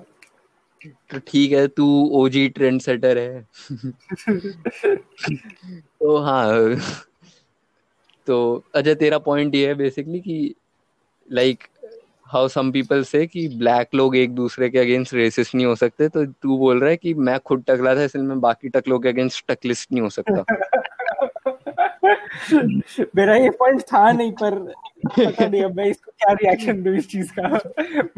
तो 1.12 1.20
ठीक 1.28 1.52
है 1.52 1.68
तू 1.68 1.86
ओजी 2.16 2.48
ट्रेंड 2.50 2.82
सेटर 2.82 3.18
है। 3.18 3.48
तो 5.72 6.18
हाँ 6.18 6.48
तो 8.28 8.64
अजय 8.76 8.96
तेरा 8.96 9.18
पॉइंट 9.18 9.56
ये 9.56 9.68
है 9.68 9.74
बेसिकली 9.76 10.20
कि 10.20 10.56
लाइक 11.32 11.64
हाउ 12.26 12.48
सम 12.48 12.72
पीपल 12.72 13.04
से 13.04 13.26
कि 13.28 13.48
ब्लैक 13.48 13.96
लोग 13.96 14.16
एक 14.16 14.32
दूसरे 14.36 14.70
के 14.70 14.80
अगेंस्ट 14.80 15.14
रेसिस्ट 15.14 15.56
नहीं 15.56 15.66
हो 15.66 15.76
सकते 15.76 16.08
तो 16.10 16.26
तू 16.26 16.58
बोल 16.58 16.80
रहा 16.80 16.90
है 16.90 16.98
कि 16.98 17.14
मैं 17.14 17.40
खुद 17.40 17.64
टकला 17.68 17.96
था 17.96 18.04
इसलिए 18.04 18.26
मैं 18.26 18.40
बाकी 18.42 18.70
टकलों 18.70 19.00
के 19.00 19.10
अगेंस्ट 19.10 19.52
टकलिस्ट 19.52 19.92
नहीं 19.92 20.02
हो 20.02 20.10
सकता। 20.10 20.44
मेरा 23.16 23.36
ये 23.36 23.50
पॉइंट 23.50 23.82
था 23.82 24.12
नहीं 24.12 24.32
पर 24.32 24.56
पता 25.06 25.48
नहीं 25.48 25.64
अब 25.64 25.76
मैं 25.78 25.86
इसको 25.86 26.12
क्या 26.12 26.34
रिएक्शन 26.34 26.84
दूँ 26.84 26.96
इस 26.96 27.10
चीज़ 27.10 27.32
का। 27.40 27.60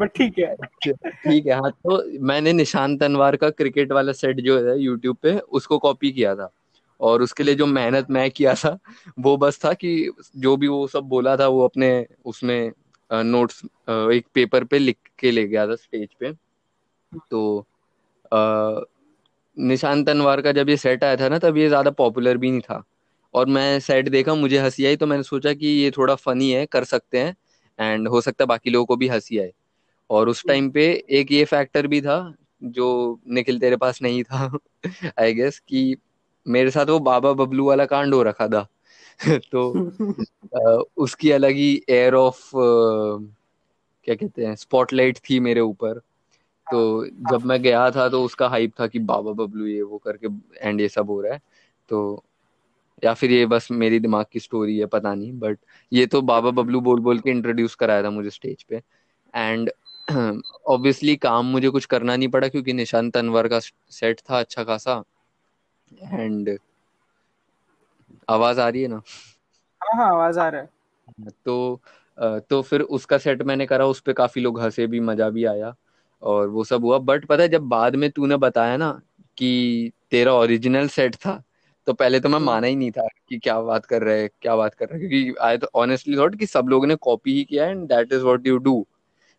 बट 0.00 0.10
ठीक 0.16 0.38
है। 0.38 0.54
ठीक 0.94 1.46
है 1.46 1.52
हाँ 1.52 1.70
तो 1.70 2.02
मैंने 2.20 2.52
निशान 2.52 2.96
तनवार 2.98 3.36
का 3.36 3.50
क्रिकेट 3.50 3.92
वाला 3.92 4.12
सेट 4.12 4.40
जो 4.40 4.58
है 4.68 4.78
यूट्यूब 4.80 5.16
पे 5.22 5.38
उसको 5.38 5.78
कॉपी 5.78 6.10
किया 6.12 6.34
था। 6.34 6.50
और 7.00 7.22
उसके 7.22 7.42
लिए 7.42 7.54
जो 7.54 7.66
मेहनत 7.66 8.10
मैं 8.10 8.30
किया 8.30 8.54
था, 8.54 8.78
वो 9.18 9.36
बस 9.36 9.58
था 9.64 9.72
कि 9.74 10.10
जो 10.36 10.56
भी 10.56 10.68
वो 10.68 10.86
सब 10.88 11.04
बोला 11.04 11.36
था, 11.36 11.46
वो 11.48 11.64
अपने 11.64 12.06
उसमें 12.24 12.72
नोट्स 13.10 13.62
एक 14.14 14.26
पेपर 14.34 14.64
पे 14.64 14.78
लिख 14.78 14.96
के 15.18 15.30
ले 15.30 15.46
गया 15.48 15.66
था 15.66 15.74
स्टेज 15.76 16.08
पे। 16.20 16.32
तो 17.30 17.66
निशान 19.56 20.04
तनवार 20.04 20.40
का 20.42 20.52
जब 20.52 20.68
ये 20.68 20.76
सेट 20.76 21.04
आया 21.04 21.16
था 21.16 21.28
ना, 21.28 21.38
तब 21.38 21.56
ये 21.56 21.68
ज़्यादा 21.68 21.90
पॉपुलर 21.92 22.36
भी 22.36 22.50
नहीं 22.50 22.60
था। 22.60 22.82
और 23.34 23.46
मैं 23.46 23.78
सेट 23.80 24.08
देखा, 24.08 24.34
मुझे 24.34 24.58
हँसी 24.58 24.86
आई 24.86 24.96
तो 24.96 25.06
मैंने 25.06 25.22
सोचा 25.22 25.52
कि 25.52 25.66
ये 25.66 25.90
थोड़ा 25.90 26.14
फनी 26.14 26.50
है, 26.50 26.64
कर 26.66 26.84
सकते 26.84 27.18
हैं। 27.18 27.36
एंड 27.78 28.08
हो 28.08 28.20
सकता 28.20 28.44
है 28.44 28.46
बाकी 28.48 28.70
लोगों 28.70 28.86
को 28.86 28.96
भी 28.96 29.08
हँसी 29.08 29.38
आए। 29.38 29.52
और 30.10 30.28
उस 30.28 30.44
टाइम 30.48 30.70
पे 30.70 30.84
एक 31.10 31.32
ये 31.32 31.44
फैक्टर 31.44 31.86
भी 31.86 32.00
था, 32.00 32.34
जो 32.64 33.20
निखिल 33.28 33.58
तेरे 33.60 33.76
पास 33.76 34.02
नहीं 34.02 34.22
था 34.24 34.50
आई 35.20 35.34
गेस 35.34 35.58
कि 35.58 35.96
मेरे 36.46 36.70
साथ 36.70 36.86
वो 36.86 36.98
बाबा 36.98 37.32
बबलू 37.32 37.66
वाला 37.66 37.84
कांड 37.84 38.14
हो 38.14 38.22
रखा 38.22 38.48
था। 38.48 38.66
तो 39.52 39.90
उसकी 40.96 41.30
अलग 41.30 41.50
ही 41.50 41.82
एयर 41.90 42.14
ऑफ़ 42.14 42.50
क्या 42.54 44.14
कहते 44.14 44.44
हैं 44.46 44.54
स्पॉटलाइट 44.56 45.18
थी 45.18 45.40
मेरे 45.40 45.60
ऊपर। 45.60 45.98
तो 46.66 47.06
जब 47.06 47.44
मैं 47.44 47.62
गया 47.62 47.90
था 47.90 48.08
तो 48.08 48.24
उसका 48.24 48.48
हाइप 48.48 48.72
था 48.80 48.86
कि 48.86 48.98
बाबा 48.98 49.32
बबलू 49.32 49.66
ये 49.66 49.82
वो 49.82 49.98
करके 49.98 50.28
एंड 50.68 50.80
ये 50.80 50.88
सब 50.88 51.10
हो 51.10 51.20
रहा 51.20 51.32
है। 51.32 51.40
तो 51.88 52.24
या 53.04 53.14
फिर 53.14 53.30
ये 53.30 53.46
बस 53.46 53.68
मेरी 53.70 53.98
दिमाग 54.00 54.26
की 54.32 54.40
स्टोरी 54.40 54.78
है 54.78 54.86
पता 54.86 55.14
नहीं। 55.14 55.32
बट 55.32 55.58
ये 55.92 56.06
तो 56.06 56.22
बाबा 56.22 56.50
बबलू 56.50 56.80
बोल 56.80 57.00
बोल 57.00 57.20
के 57.20 57.30
इंट्रोड्यूस 57.30 57.74
कराया 57.74 58.02
था 58.02 58.10
मुझे 58.10 58.30
स्टेज 58.30 58.62
पे। 58.62 58.82
एंड 59.34 59.70
ऑब्वियसली 60.66 61.16
काम 61.22 61.46
मुझे 61.46 61.68
कुछ 61.68 61.84
करना 61.84 62.16
नहीं 62.16 62.28
पड़ा 62.28 62.48
क्योंकि 62.48 62.72
निशान 62.72 63.10
तनवर 63.10 63.48
का 63.48 63.60
सेट 63.90 64.20
था 64.20 64.38
अच्छा 64.40 64.64
खासा। 64.64 65.02
एंड 65.92 66.56
आवाज़ 68.28 68.60
आ 68.60 68.68
रही 68.68 68.82
है 68.82 68.88
ना? 68.88 69.00
हाँ 69.80 69.96
हाँ 69.96 70.08
आवाज़ 70.10 70.38
आ 70.40 70.48
रहा 70.48 70.60
है। 70.60 70.68
तो 71.44 71.80
तो 72.50 72.60
फिर 72.62 72.80
उसका 72.90 73.18
सेट 73.18 73.42
मैंने 73.42 73.66
करा 73.66 73.86
उस 73.86 74.00
पे 74.00 74.12
काफ़ी 74.12 74.40
लोग 74.40 74.60
हंसे 74.60 74.86
भी 74.86 75.00
मज़ा 75.00 75.28
भी 75.30 75.44
आया 75.44 75.74
और 76.22 76.48
वो 76.48 76.64
सब 76.64 76.84
हुआ। 76.84 76.98
बट 77.00 77.24
पता 77.26 77.42
है 77.42 77.48
जब 77.48 77.62
बाद 77.68 77.96
में 77.96 78.10
तूने 78.10 78.36
बताया 78.36 78.76
ना 78.76 78.90
कि 79.38 79.92
तेरा 80.10 80.32
ओरिजिनल 80.34 80.88
सेट 80.88 81.14
था 81.16 81.42
तो 81.86 81.92
पहले 81.92 82.20
तो 82.20 82.28
मैं 82.28 82.38
माना 82.38 82.66
ही 82.66 82.76
नहीं 82.76 82.90
था 82.90 83.06
कि 83.28 83.38
क्या 83.38 83.60
बात 83.60 83.86
कर 83.86 84.02
रहे 84.02 84.20
हैं 84.20 84.30
क्या 84.42 84.56
बात 84.56 84.74
कर 84.74 84.88
रहे 84.88 85.00
हैं 85.00 85.08
क्योंकि 85.08 85.34
आई 85.42 85.58
तो 85.58 85.68
ऑनेस्टली 85.74 86.16
थॉट 86.16 86.36
कि 86.38 86.46
सब 86.46 86.66
लोगों 86.68 86.86
ने 86.86 86.94
कॉपी 86.98 87.34
ही 87.34 87.44
किया 87.44 87.66
and 87.66 87.86
that 87.88 88.12
is 88.12 88.22
what 88.22 88.46
you 88.46 88.56
do 88.58 88.86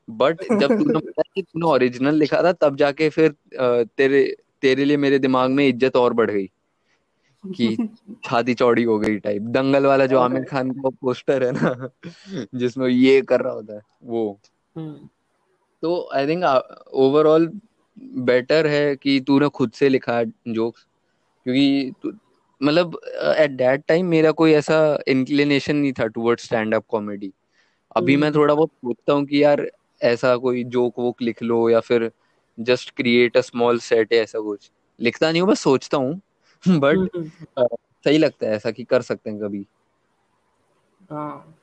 but 0.08 0.46
जब 0.54 0.72
तूने 0.74 1.00
बताया 1.00 1.32
कि 1.36 1.42
तूने 1.44 1.66
ओरिजिनल 1.68 2.16
लिखा 2.16 2.42
था 2.44 2.52
तब 2.54 2.76
जाके 2.76 3.10
फिर 3.10 3.36
तेरे 3.98 4.24
तेरे 4.62 4.86
लिए 4.86 4.98
मेरे 4.98 5.20
दिमाग 5.20 5.52
में 5.52 5.68
इज़्ज़त 5.68 5.96
और 5.96 6.14
बढ़ 6.14 6.32
गई 6.32 6.50
कि 7.44 7.78
छाती 8.24 8.54
चौड़ी 8.54 8.84
हो 8.84 8.98
गई 9.00 9.18
टाइप 9.18 9.42
दंगल 9.42 9.86
वाला 9.86 10.06
जो 10.06 10.20
आमिर 10.20 10.44
खान 10.44 10.72
का 10.72 10.90
पोस्टर 10.90 11.44
है 11.44 11.52
ना 11.52 11.90
जिसमें 12.56 12.88
ये 12.88 13.22
कर 13.22 13.42
रहा 13.42 13.54
होता 13.54 13.74
है 13.74 13.82
वो। 14.04 14.40
हम्म, 14.76 15.08
तो 15.82 16.10
आई 16.14 16.28
थिंक 16.28 16.44
ओवरऑल 16.94 17.52
बेटर 18.00 18.68
है 18.68 18.96
कि 18.96 19.20
तूने 19.20 19.48
खुद 19.50 19.72
से 19.72 19.90
लिखा 19.90 20.24
जोक्स 20.24 20.86
क्योंकि 21.46 22.12
मतलब 22.62 23.00
एट 23.38 23.52
दैट 23.52 23.84
टाइम 23.88 24.06
मेरा 24.06 24.32
कोई 24.32 24.54
ऐसा 24.54 24.78
इंक्लिनेशन 25.08 25.76
नहीं 25.76 25.94
था 25.94 26.08
टुवर्ड 26.08 26.40
स्टैंड 26.40 26.76
अप 26.76 26.86
कॉमेडी 26.88 27.34
अभी 27.96 28.16
मैं 28.16 28.28
हम्म। 28.28 28.38
थोड़ा 28.38 28.54
बहुत 28.56 28.70
सोचता 28.70 29.14
हूँ 29.14 29.26
कि 29.26 29.44
यार 29.44 29.68
ऐसा 30.02 30.36
कोई 30.38 30.64
जोक 30.64 31.00
वोक 31.00 31.22
लिख 31.22 31.44
लो 31.44 31.70
या 31.70 31.80
फिर 31.80 32.12
just 32.60 32.92
create 32.92 33.38
a 33.38 33.42
small 33.42 33.80
set 33.80 34.14
है 34.14 34.20
ऐसा 34.20 34.40
कुछ। 34.40 34.72
लिखता 35.00 35.32
नहीं 35.32 35.42
हूँ 35.42 35.50
बस 35.50 35.60
सोचता 35.60 35.98
हूँ 35.98 36.22
बट 36.68 36.98
हम्म, 36.98 37.08
हम्म, 37.16 37.32
सही 38.06 38.18
लगता 38.18 38.48
है 38.48 38.54
ऐसा 38.54 38.72
कि 38.72 38.84
कर 38.84 39.02
सकते 39.02 39.30
हैं 39.30 39.40
कभी। 39.40 39.66
हाँ। 41.12 41.54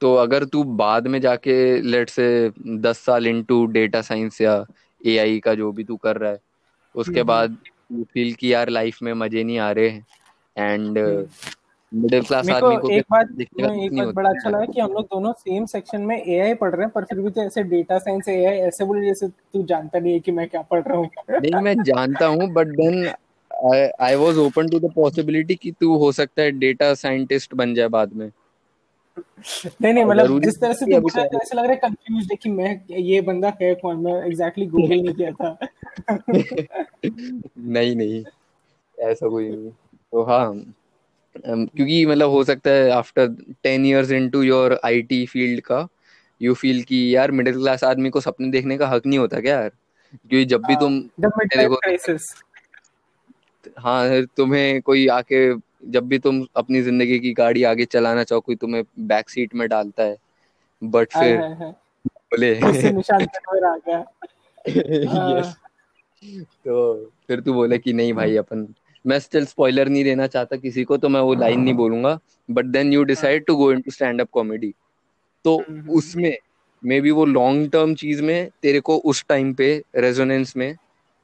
तो 0.00 0.14
अगर 0.14 0.44
तू 0.44 0.64
बाद 0.64 1.06
में 1.06 1.20
जाके 1.20 1.80
लेट 1.80 2.10
से 2.10 2.52
दस 2.68 2.98
साल 2.98 3.26
इनटू 3.26 3.66
डेटा 3.66 4.02
साइंस 4.02 4.40
या 4.40 4.64
एआई 5.06 5.40
का 5.40 5.54
जो 5.54 5.72
भी 5.72 5.84
तू 5.84 5.96
कर 5.96 6.16
रहा 6.16 6.30
है 6.30 6.40
उसके 6.96 7.20
हम्म, 7.20 7.26
बाद 7.28 7.56
फील 7.92 8.34
कि 8.34 8.54
यार 8.54 8.68
लाइफ 8.68 9.02
में 9.02 9.12
मज़े 9.12 9.44
नहीं 9.44 9.58
आ 9.58 9.72
रहे 9.72 9.88
हैं 9.88 10.06
एंड। 10.56 10.98
मिडिल 11.92 12.22
क्लास 12.22 12.48
आदमी 12.50 12.76
को 12.80 12.90
एक 12.90 13.04
बात 13.10 13.28
एक 13.40 13.94
बात 13.94 14.14
बड़ा 14.14 14.30
अच्छा 14.30 14.50
लगा 14.50 14.64
कि 14.64 14.80
हम 14.80 14.92
लोग 14.92 15.04
दोनों 15.04 15.32
सेम 15.32 15.64
सेक्शन 15.66 16.00
में 16.00 16.16
एआई 16.16 16.54
पढ़ 16.54 16.70
रहे 16.70 16.82
हैं 16.82 16.90
पर 16.90 17.04
फिर 17.04 17.18
भी 17.20 17.30
तो 17.30 17.42
ऐसे 17.42 17.62
डेटा 17.62 17.98
साइंस 17.98 18.28
एआई 18.28 18.58
ऐसे 18.58 18.84
बोले 18.84 19.06
जैसे 19.06 19.28
तू 19.28 19.62
जानता 19.62 19.98
नहीं 19.98 20.12
है 20.12 20.20
कि 20.20 20.32
मैं 20.32 20.48
क्या 20.48 20.62
पढ़ 20.62 20.82
रहा 20.82 20.98
हूँ। 20.98 21.08
नहीं 21.30 21.62
मैं 21.62 21.74
जानता 21.82 22.26
हूँ 22.26 22.48
but 22.52 22.68
then 22.76 23.06
I 24.00 24.14
was 24.14 24.38
open 24.38 24.68
to 24.68 24.78
the 24.80 24.92
possibility 24.94 25.54
कि 25.54 25.70
तू 25.80 25.96
हो 25.98 26.12
सकता 26.12 26.42
है 26.42 26.50
डेटा 26.58 26.92
साइंटिस्ट 26.94 27.54
बन 27.54 27.74
जाए 27.74 27.88
बाद 27.88 28.12
में। 28.12 28.30
नहीं 29.82 29.92
नहीं 29.92 30.04
मतलब 30.04 30.40
जिस 30.42 30.60
तरह 30.60 30.72
से 30.72 30.86
तू 30.92 31.08
तो 31.08 31.38
ऐसे 31.38 31.56
लग 31.56 31.64
रहा 31.64 31.72
है 31.72 31.76
कंफ्यूज 31.78 32.28
है 32.30 32.36
कि 32.36 32.50
मैं 32.50 32.80
ये 32.90 33.20
बंदा 33.20 33.52
है 33.62 33.74
कौन? 33.74 33.96
मैं 33.96 34.22
एग्जैक्टली 34.26 34.66
गूगल 34.66 35.00
नहीं 35.00 35.14
किया 35.14 35.30
था। 35.32 35.56
नहीं 37.58 37.96
नहीं 37.96 38.24
ऐसा 38.98 39.28
कोई 39.28 39.48
नहीं। 39.48 39.70
तो 40.12 40.22
हाँ 40.22 40.54
क्योंकि 41.38 42.06
मतलब 42.06 42.30
हो 42.30 42.44
सकता 42.44 42.70
है 42.70 42.90
after 42.90 43.36
ten 43.62 43.86
years 43.86 44.10
into 44.10 44.42
your 44.42 44.80
IT 44.84 45.26
field 45.26 45.60
का 45.60 45.88
यू 46.42 46.54
फील 46.54 46.82
कि 46.82 47.16
यार 47.16 47.30
मिडिल 47.30 47.54
क्लास 47.54 47.84
आदमी 47.84 48.10
को 48.10 48.20
सपने 48.20 48.50
देखने 48.50 48.78
का 48.78 48.88
हक 48.88 49.06
नहीं 49.06 49.18
होता 49.18 49.40
क्या 49.40 49.60
यार? 49.60 49.68
क्योंकि 49.68 50.44
जब 50.44 50.62
भी 50.62 50.76
तुम 50.76 50.92
मिड 50.92 51.50
लाइफ 51.56 51.70
देखो 51.70 51.80
हाँ 53.78 54.22
तुम्हें 54.22 54.82
कोई 54.82 55.06
आके 55.06 55.58
जब 55.84 56.06
भी 56.06 56.18
तुम 56.18 56.46
अपनी 56.56 56.82
ज़िंदगी 56.82 57.18
की 57.18 57.32
गाड़ी 57.32 57.62
आगे 57.62 57.84
चलाना 57.84 58.24
चाहो 58.24 58.40
कोई 58.40 58.56
तुम्हें 58.56 58.84
बैक 58.98 59.30
सीट 59.30 59.54
में 59.54 59.68
डालता 59.68 60.02
है। 60.02 60.16
बट 60.84 61.12
फिर 61.12 61.38
बोले। 62.08 62.58
यस 62.58 62.84
तो 66.44 67.12
फिर 67.28 67.40
तू 67.40 67.54
बोले 67.54 67.78
कि 67.78 67.92
नहीं 67.92 68.12
भाई 68.12 68.36
अपन 68.36 68.74
मैं 69.04 69.18
स्टिल 69.18 69.46
स्पॉइलर 69.46 69.88
नहीं 69.88 70.04
देना 70.04 70.26
चाहता 70.26 70.56
किसी 70.56 70.84
को 70.84 70.96
तो 70.96 71.08
मैं 71.08 71.20
वो 71.20 71.34
लाइन 71.34 71.60
नहीं 71.60 71.74
बोलूँगा। 71.74 72.18
But 72.48 72.64
then 72.66 72.92
you 72.92 73.04
decide 73.04 73.44
to 73.46 73.56
go 73.56 73.70
into 73.72 73.90
stand 73.90 74.20
up 74.20 74.28
comedy 74.32 74.72
तो 75.44 75.62
उसमें 75.90 76.36
मे 76.82 77.00
बी 77.00 77.10
वो 77.10 77.24
लॉन्ग 77.26 77.70
टर्म 77.70 77.94
चीज़ 77.94 78.22
में 78.22 78.50
तेरे 78.62 78.80
को 78.80 78.96
उस 79.04 79.24
टाइम 79.28 79.52
पे 79.54 79.72
रेजोनेंस 79.96 80.56
में 80.56 80.74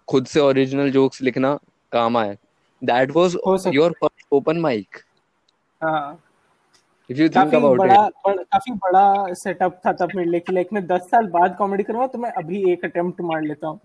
खुद 0.09 0.27
से 0.27 0.41
ओरिजिनल 0.41 0.91
जोक्स 0.91 1.23
लिखना 1.23 1.59
काम 1.93 2.17
आया। 2.17 2.35
That 2.83 3.11
was 3.11 3.37
your 3.75 3.93
first 4.01 4.27
open 4.33 4.59
mic 4.61 4.99
हाँ। 5.81 6.23
इफ़ 7.11 7.19
यू 7.19 7.29
थिंक 7.29 7.55
अबाउट 7.55 7.79
बड़ा 7.79 8.01
बड़, 8.27 8.35
काफ़ी 8.35 8.73
बड़ा 8.75 9.33
सेटअप 9.35 9.81
था 9.87 9.93
तब 9.93 10.11
मेरे 10.17 10.31
लिए 10.31 10.41
कि 10.41 10.53
लाइक 10.53 10.69
मैं 10.73 10.87
दस 10.87 11.09
साल 11.11 11.27
बाद 11.31 11.57
कॉमेडी 11.59 11.83
करूँगा 11.83 12.07
तो 12.07 12.19
मैं 12.19 12.31
अभी 12.33 12.63
एक 12.73 12.85
अटेम्प्ट 12.85 13.21
मार 13.21 13.43
लेता 13.43 13.67
हूँ। 13.69 13.81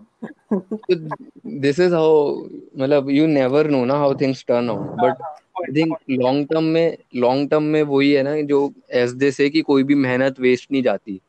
इट 0.90 1.08
दिस 1.46 1.80
इज़ 1.80 1.94
हाउ 1.94 2.34
मतलब 2.78 3.10
यू 3.10 3.26
नेवर 3.26 3.70
नो 3.70 3.84
ना 3.84 3.94
how 3.98 4.14
things 4.20 4.44
turn 4.48 4.70
out 4.70 4.90
but 5.00 5.22
I 5.56 5.74
think 5.74 5.96
long 6.10 6.46
term 6.46 6.64
में 6.74 6.96
लॉन्ग 7.16 7.50
टर्म 7.50 7.62
में 7.62 7.82
वही 7.82 8.12
है 8.12 8.22
ना 8.22 8.40
जो 8.42 8.70
एज 8.92 9.12
दे 9.14 9.30
से 9.30 9.48
कि 9.50 9.60
कोई 9.62 9.82
भी 9.82 9.94
मेहनत 9.94 10.40
वेस्ट 10.40 10.72
नहीं 10.72 10.82
जाती। 10.82 11.20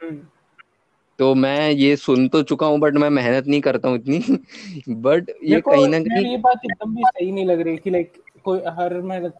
हम्म, 0.00 0.20
तो 1.18 1.34
मैं 1.34 1.70
ये 1.70 1.94
सुन 1.96 2.28
तो 2.28 2.42
चुका 2.42 2.66
हूँ 2.66 2.78
बट 2.80 2.94
मैं 2.94 3.10
मेहनत 3.10 3.46
नहीं 3.46 3.60
करता 3.60 3.88
हूँ 3.88 3.96
इतनी। 3.96 4.18
बट 5.02 5.30
ये 5.44 5.60
कहीं 5.60 5.88
ना 5.88 5.98
कहीं 6.00 6.30
ये 6.30 6.36
बात 6.38 6.64
एकदम 6.64 6.94
भी 6.94 7.02
सही 7.04 7.30
नहीं 7.32 7.46
लग 7.46 7.60
रही 7.60 7.76
कि 7.76 7.90
लाइक 7.90 8.12
कोई 8.44 8.60
हर 8.68 9.00
मेहनत 9.02 9.34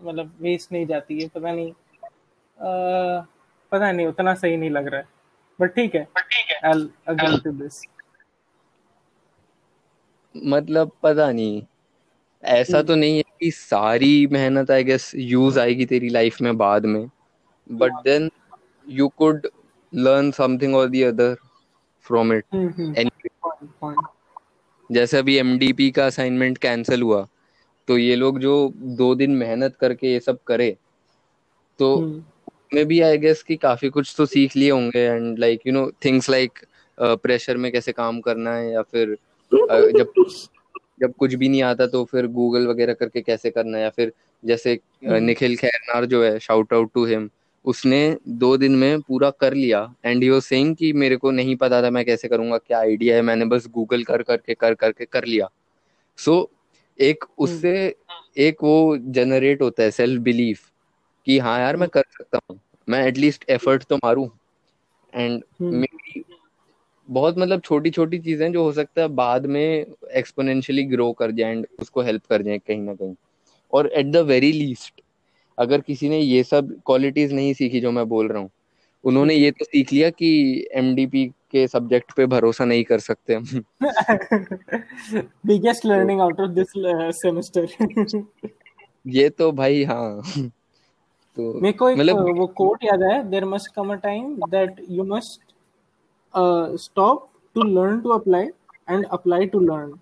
मतलब 0.00 0.34
वेस्ट 0.40 0.72
नहीं 0.72 0.86
जाती 0.86 1.20
है 1.22 1.28
पता 1.28 1.52
नहीं 1.52 1.72
अह, 2.58 3.24
पता 3.72 3.92
नहीं 3.92 4.06
उतना 4.06 4.34
सही 4.34 4.56
नहीं 4.56 4.70
लग 4.70 4.86
रहा 4.86 5.00
है। 5.00 5.08
बट 5.60 5.74
ठीक 5.74 5.94
है 5.94 6.06
I'll 6.64 6.86
agree 7.08 7.40
to 7.40 7.52
this 7.62 7.82
मतलब 10.36 10.90
पता 11.02 11.32
नहीं 11.32 11.62
ऐसा 12.44 12.82
तो 12.82 12.94
नहीं 12.94 13.16
है 13.16 13.22
कि 13.40 13.50
सारी 13.50 14.26
मेहनत 14.26 14.70
आई 14.70 14.84
गेस 14.84 15.12
यूज़ 15.14 15.60
आएगी 15.60 15.86
तेरी 15.86 16.08
लाइफ 16.08 16.40
में 16.40 16.56
बाद 16.56 16.86
में। 16.86 17.10
But 17.72 17.92
then 18.04 18.30
you 18.88 19.08
could 19.08 19.46
learn 19.94 20.30
something 20.30 20.74
और 20.76 20.88
the 20.88 21.02
other 21.02 21.36
from 22.04 22.32
it 22.32 22.44
any. 22.54 23.10
जैसे 24.90 25.18
अभी 25.18 25.36
एमडीपी 25.36 25.90
का 25.90 26.06
असाइनमेंट 26.06 26.58
कैंसिल 26.58 27.02
हुआ। 27.02 27.26
तो 27.88 27.98
ये 27.98 28.16
लोग 28.16 28.38
जो 28.38 28.72
दो 28.76 29.14
दिन 29.14 29.30
मेहनत 29.30 29.76
करके 29.76 30.12
ये 30.12 30.20
सब 30.20 30.38
करे 30.46 30.76
तो 31.78 31.96
हम्म। 31.96 32.22
में 32.74 32.86
भी 32.86 33.00
आई 33.00 33.18
गेस 33.18 33.42
कि 33.42 33.56
काफ़ी 33.56 33.88
कुछ 33.88 34.14
तो 34.18 34.26
सीख 34.26 34.56
लिए 34.56 34.70
होंगे 34.70 34.98
and 34.98 35.38
like 35.38 35.60
you 35.66 35.72
know 35.72 35.90
things 36.04 36.30
like 36.30 36.52
pressure 36.98 37.56
में 37.56 37.72
कैसे 37.72 37.92
काम 37.92 38.20
करना 38.20 38.54
है 38.54 38.72
या 38.72 38.82
फिर 38.82 39.10
अ, 39.70 39.80
जब 39.98 40.12
जब 41.00 41.14
कुछ 41.14 41.34
भी 41.34 41.48
नहीं 41.48 41.62
आता 41.62 41.86
तो 41.86 42.04
फिर 42.04 42.26
गूगल 42.26 42.66
वगैरह 42.66 42.94
करके 42.94 43.20
कैसे 43.20 43.50
करना 43.50 43.78
है 43.78 43.82
या 43.84 43.90
फिर 43.90 44.12
जैसे 44.44 44.80
निखिल 45.04 45.56
खैरनार 45.56 46.04
जो 46.04 46.24
है 46.24 46.38
शाउट 46.38 46.72
आउट 46.72 46.90
टू 46.94 47.04
हिम 47.04 47.30
उसने 47.64 48.16
दो 48.28 48.56
दिन 48.56 48.72
में 48.72 49.00
पूरा 49.00 49.30
कर 49.30 49.54
लिया 49.54 49.94
एंड 50.04 50.24
यू 50.24 50.40
सेइंग 50.40 50.76
कि 50.76 50.92
मेरे 50.92 51.16
को 51.16 51.30
नहीं 51.30 51.56
पता 51.56 51.82
था 51.82 51.90
मैं 51.90 52.04
कैसे 52.04 52.28
करूँगा 52.28 52.58
क्या 52.58 52.78
आइडिया 52.78 53.16
है 53.16 53.22
मैंने 53.22 53.44
बस 53.44 53.66
गूगल 53.68 54.02
कर 54.02 54.22
करके 54.22 54.54
कर 54.54 54.74
करके 54.74 55.04
कर 55.04 55.24
लिया। 55.24 55.48
सो 56.16 56.50
एक 56.98 57.24
उससे 57.38 57.72
एक 58.38 58.62
वो 58.62 58.96
जनरेट 58.98 59.62
होता 59.62 59.82
है 59.82 59.90
सेल्फ 59.90 60.22
बिलीफ 60.22 60.70
कि 61.26 61.38
हाँ 61.38 61.58
यार 61.60 61.76
मैं 61.76 61.88
कर 61.88 62.04
सकता 62.10 62.38
हूँ। 62.50 62.58
मैं 62.88 63.06
एटलीस्ट 63.06 63.44
एफर्ट 63.50 63.84
तो 63.84 63.96
मारू। 63.96 64.30
And 65.12 65.42
hmm. 65.60 65.76
मेरी 65.76 66.24
बहुत 67.08 67.38
मतलब 67.38 67.60
छोटी 67.60 67.90
छोटी 67.90 68.18
चीज़ें 68.18 68.52
जो 68.52 68.62
हो 68.62 68.72
सकता 68.72 69.02
है 69.02 69.08
बाद 69.08 69.46
में 69.46 69.86
एक्सपोनेंशियली 70.12 70.84
ग्रो 70.84 71.12
कर 71.12 71.30
जाए 71.30 71.52
एंड 71.52 71.66
उसको 71.80 72.02
हेल्प 72.02 72.26
कर 72.26 72.42
जाए 72.42 72.58
कहीं 72.58 72.80
ना 72.82 72.94
कहीं। 72.94 73.14
और 73.72 73.86
एट 73.86 74.06
द 74.06 74.16
वेरी 74.16 74.52
लीस्ट 74.52 75.00
अगर 75.58 75.80
किसी 75.80 76.08
ने 76.08 76.18
ये 76.18 76.42
सब 76.42 76.74
क्वालिटीज 76.86 77.32
नहीं 77.32 77.54
सीखी 77.54 77.80
जो 77.80 77.90
मैं 77.90 78.08
बोल 78.08 78.28
रहा 78.28 78.38
हूँ 78.38 78.50
उन्होंने 79.04 79.34
ये 79.34 79.50
तो 79.50 79.64
सीख 79.64 79.92
लिया 79.92 80.10
कि 80.10 80.30
एमडीपी 80.72 81.30
के 81.50 81.66
सब्जेक्ट 81.68 82.12
पे 82.16 82.26
भरोसा 82.26 82.64
नहीं 82.64 82.84
कर 82.84 82.98
सकते 82.98 83.34
हम। 83.34 83.44
Biggest 85.46 85.84
learning 85.84 86.20
out 86.20 86.40
of 86.40 86.54
this 86.54 86.74
uh, 86.76 87.10
semester. 87.22 87.66
ये 89.06 89.28
तो 89.30 89.50
भाई 89.52 89.84
हाँ। 89.84 90.22
तो 91.36 91.52
मेरे 91.60 91.72
को 91.72 91.88
एक 91.90 91.98
मतलब 91.98 92.16
uh, 92.16 92.38
वो 92.38 92.46
कोट 92.46 92.84
याद 92.84 93.02
है 93.02 93.22
there 93.30 93.44
must 93.44 93.74
come 93.74 93.92
a 93.92 93.94
time 93.94 94.34
that 94.48 94.84
you 94.90 95.04
must 95.04 95.40
stop 96.82 97.28
to 97.54 97.62
learn 97.62 98.00
to 98.00 98.10
apply 98.10 98.46
and 98.90 99.04
apply 99.04 99.46
to 99.46 99.60
learn 99.60 99.98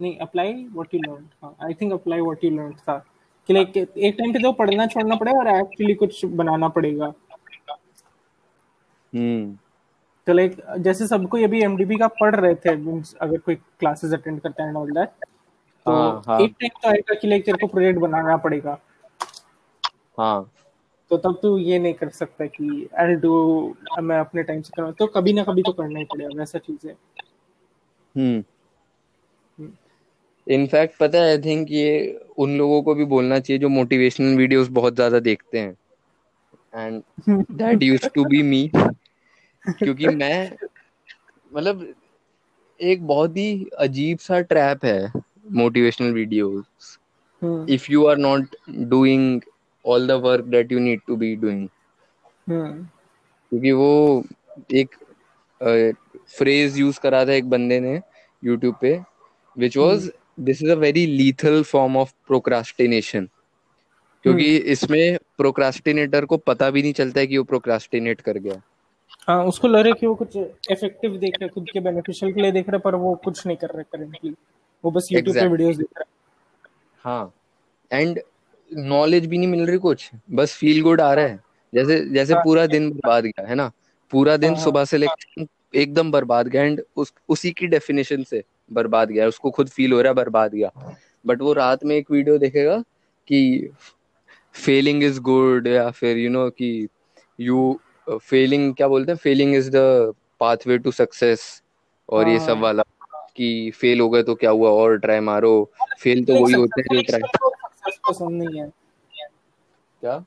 नहीं 0.00 0.16
apply 0.18 0.52
what 0.52 0.94
you 0.94 1.00
learn 1.00 1.54
I 1.64 1.74
think 1.74 1.92
apply 1.92 2.20
what 2.20 2.44
you 2.44 2.50
learn 2.50 2.72
था। 2.72 3.04
कि 3.46 3.52
लाइक 3.52 3.76
एक 3.76 4.14
टाइम 4.18 4.32
पे 4.32 4.38
तो 4.42 4.52
पढ़ना 4.52 4.86
छोड़ना 4.86 5.16
पड़ेगा 5.16 5.38
और 5.38 5.48
एक्चुअली 5.48 5.94
कुछ 5.94 6.24
बनाना 6.24 6.68
पड़ेगा। 6.68 7.12
तो 9.14 10.32
लाइक 10.32 10.56
जैसे 10.78 11.06
सबको 11.06 11.38
ये 11.38 11.44
अभी 11.44 11.62
एमडीबी 11.62 11.96
का 11.96 12.08
पढ़ 12.20 12.34
रहे 12.36 12.54
थे 12.54 12.70
अगर 12.70 13.38
कोई 13.38 13.54
क्लासेस 13.54 14.12
अटेंड 14.12 14.40
करता 14.40 14.64
है 14.64 14.74
ऑल 14.74 14.90
दैट 14.90 15.08
तो 15.86 15.92
हाँ, 15.92 16.22
हाँ। 16.26 16.40
एक 16.40 16.54
टाइम 16.60 16.80
तो 16.82 16.88
आएगा 16.88 17.14
कि 17.14 17.28
लाइक 17.28 17.44
तेरे 17.44 17.58
को 17.58 17.66
प्रोजेक्ट 17.66 17.98
बनाना 18.00 18.36
पड़ेगा। 18.36 18.78
हाँ। 20.18 20.50
तो 21.10 21.16
तब 21.16 21.38
तू 21.42 21.56
ये 21.58 21.78
नहीं 21.78 21.94
कर 21.94 22.08
सकता 22.10 22.46
कि 22.46 22.88
आई 23.00 23.14
डू 23.16 23.32
मैं 24.02 24.18
अपने 24.18 24.42
टाइम 24.42 24.62
से 24.62 24.72
करूँ। 24.76 24.92
तो 24.92 25.06
कभी 25.06 25.32
ना 25.32 25.44
कभी 25.44 25.62
तो 25.62 25.72
करना 25.72 25.98
ही 25.98 26.04
पड़ेगा 26.04 26.38
वैसा 26.38 26.58
चीज़ 26.58 26.86
है। 26.88 26.94
हम्म। 28.14 28.42
इनफैक्ट 30.46 30.98
पता 30.98 31.18
है 31.18 31.30
आई 31.30 31.38
थिंक 31.42 31.70
ये 31.70 32.20
उन 32.38 32.56
लोगों 32.58 32.82
को 32.82 32.94
भी 32.94 33.04
बोलना 33.04 33.38
चाहिए 33.38 33.60
जो 33.60 33.68
मोटिवेशनल 33.68 34.36
वीडियोस 34.36 34.68
बहुत 34.70 34.94
ज़्यादा 34.94 35.18
देखते 35.20 35.58
हैं। 35.58 35.76
And 36.74 37.02
that 37.52 37.82
used 37.82 38.08
to 38.14 38.24
be 38.24 38.42
me 38.42 38.70
क्योंकि 39.68 40.08
मैं 40.08 40.50
मतलब 41.52 41.86
एक 42.80 43.06
बहुत 43.06 43.36
ही 43.36 43.66
अजीब 43.78 44.18
सा 44.18 44.40
ट्रैप 44.42 44.84
है 44.84 45.12
motivational 45.52 46.12
videos 46.12 46.98
hmm. 47.42 47.66
If 47.68 47.90
you 47.92 48.04
are 48.06 48.16
not 48.18 48.56
doing 48.70 49.40
all 49.84 50.06
the 50.06 50.20
work 50.22 50.44
that 50.46 50.72
you 50.72 50.78
need 50.78 51.00
to 51.06 51.16
be 51.16 51.34
doing 51.36 51.68
hmm. 52.48 52.82
क्योंकि 53.52 53.72
वो 53.72 54.24
एक 54.72 54.96
फ्रेज 56.30 56.78
यूज़ 56.78 57.00
करा 57.00 57.24
था 57.24 57.32
एक 57.32 57.48
बंदे 57.50 57.80
ने 57.80 58.00
यूट्यूब 58.42 58.76
पे 58.80 58.98
which 59.56 59.76
was 59.76 60.10
this 60.40 60.62
is 60.62 60.70
a 60.70 60.74
very 60.76 61.06
lethal 61.06 61.62
form 61.62 61.96
of 61.96 62.12
procrastination 62.26 63.28
क्योंकि 64.24 64.56
इसमें 64.72 65.18
प्रोक्रास्टिनेटर 65.38 66.24
को 66.24 66.36
पता 66.42 66.70
भी 66.70 66.82
नहीं 66.82 66.92
चलता 66.92 67.20
है 67.20 67.26
कि 67.26 67.38
वो 67.38 67.44
प्रोक्रास्टिनेट 67.44 68.20
कर 68.20 68.38
गया 68.38 68.60
हाँ 69.28 69.44
उसको 69.44 69.68
लग 69.68 69.80
रहा 69.80 69.88
है 69.88 69.92
कि 69.92 70.06
वो 70.06 70.14
कुछ 70.14 70.36
इफ़ेक्टिव 70.36 71.16
देख 71.16 71.34
रहे 71.40 71.48
खुद 71.48 71.66
के 71.72 71.80
बेनिफिशियल 71.80 72.32
के 72.32 72.40
लिए 72.40 72.52
देख 72.52 72.68
रहे 72.68 72.78
पर 72.78 72.94
वो 72.94 73.14
कुछ 73.14 73.46
नहीं 73.46 73.56
कर 73.56 73.68
रहे 73.68 73.84
करेंटली 73.84 74.34
वो 74.84 74.90
बस 74.90 75.08
यूट्यूब 75.12 75.36
पे 75.36 75.46
वीडियोस 75.46 75.76
देख 75.76 75.98
रहे 75.98 76.12
हाँ. 77.04 77.32
एंड 77.92 78.20
नॉलेज 78.74 79.26
भी 79.26 79.38
नहीं 79.38 79.48
मिल 79.48 79.66
रही 79.66 79.78
कुछ. 79.78 80.10
बस 80.30 80.56
फील 80.56 80.82
गुड 80.82 81.00
आ 81.00 81.14
रहा 81.14 81.24
है. 81.24 81.40
जैसे 81.74 82.00
जैसे 82.08 82.34
हाँ, 82.34 82.44
पूरा 82.44 82.66
दिन 82.66 82.90
बर्बाद 82.90 83.24
गया 83.24 83.46
है 83.46 83.54
ना? 83.54 83.70
पूरा 84.10 84.36
दिन 84.36 84.48
हाँ, 84.48 84.56
हाँ। 84.56 84.64
सुबह 84.64 84.84
से 84.84 84.98
लेकर 84.98 85.46
एकदम 85.74 86.10
बर्बाद 86.10 86.48
गया 86.48 86.62
एंड 86.62 86.82
उस 86.96 87.12
उसी 87.28 87.50
की 87.50 87.66
डेफिनेशन 87.66 88.22
से 88.22 88.44
बर्बाद 88.72 89.10
गया. 89.10 89.28
उसको 89.28 89.50
खुद 89.50 89.68
फील 89.68 89.92
हो 89.92 90.00
रहा 90.00 90.10
है 90.10 90.14
बर्बाद 90.14 90.54
गया. 90.54 90.96
बट 91.26 91.42
वो 91.42 91.52
रात 91.52 91.84
में 91.84 91.96
एक 91.96 92.10
वीडियो 92.10 92.38
देखेगा 92.38 92.78
कि 93.28 93.70
फेलिंग 94.52 95.04
इज़ 95.04 95.20
गुड 95.20 95.66
या 95.66 95.90
फिर 95.90 96.16
यू 96.16 96.24
you 96.24 96.32
नो 96.32 96.42
know, 96.44 96.54
कि 96.58 96.88
यू 97.40 97.80
फेलिंग 98.10 98.74
क्या 98.74 98.88
बोलते 98.88 99.12
हैं? 99.12 99.16
Failing 99.16 99.54
is 99.54 99.70
the 99.70 100.12
pathway 100.40 100.78
to 100.78 100.90
success 100.90 101.62
और 102.08 102.28
ये 102.28 102.38
सब 102.38 102.54
हाँ। 102.54 102.62
वाला 102.62 102.82
कि 103.36 103.70
फेल 103.70 104.00
हो 104.00 104.08
गए 104.10 104.22
तो 104.22 104.34
क्या 104.34 104.50
हुआ? 104.50 104.70
और 104.70 104.98
ट्राई 104.98 105.20
मारो। 105.20 105.70
फेल 106.00 106.24
तो 106.24 106.34
वही 106.34 106.54
होते 106.54 106.80
हैं 106.80 106.96
जो 106.96 107.02
ट्राई 107.02 107.20
पसंद 108.08 108.42
नहीं 108.42 108.60
है। 108.60 108.68
क्या? 110.00 110.24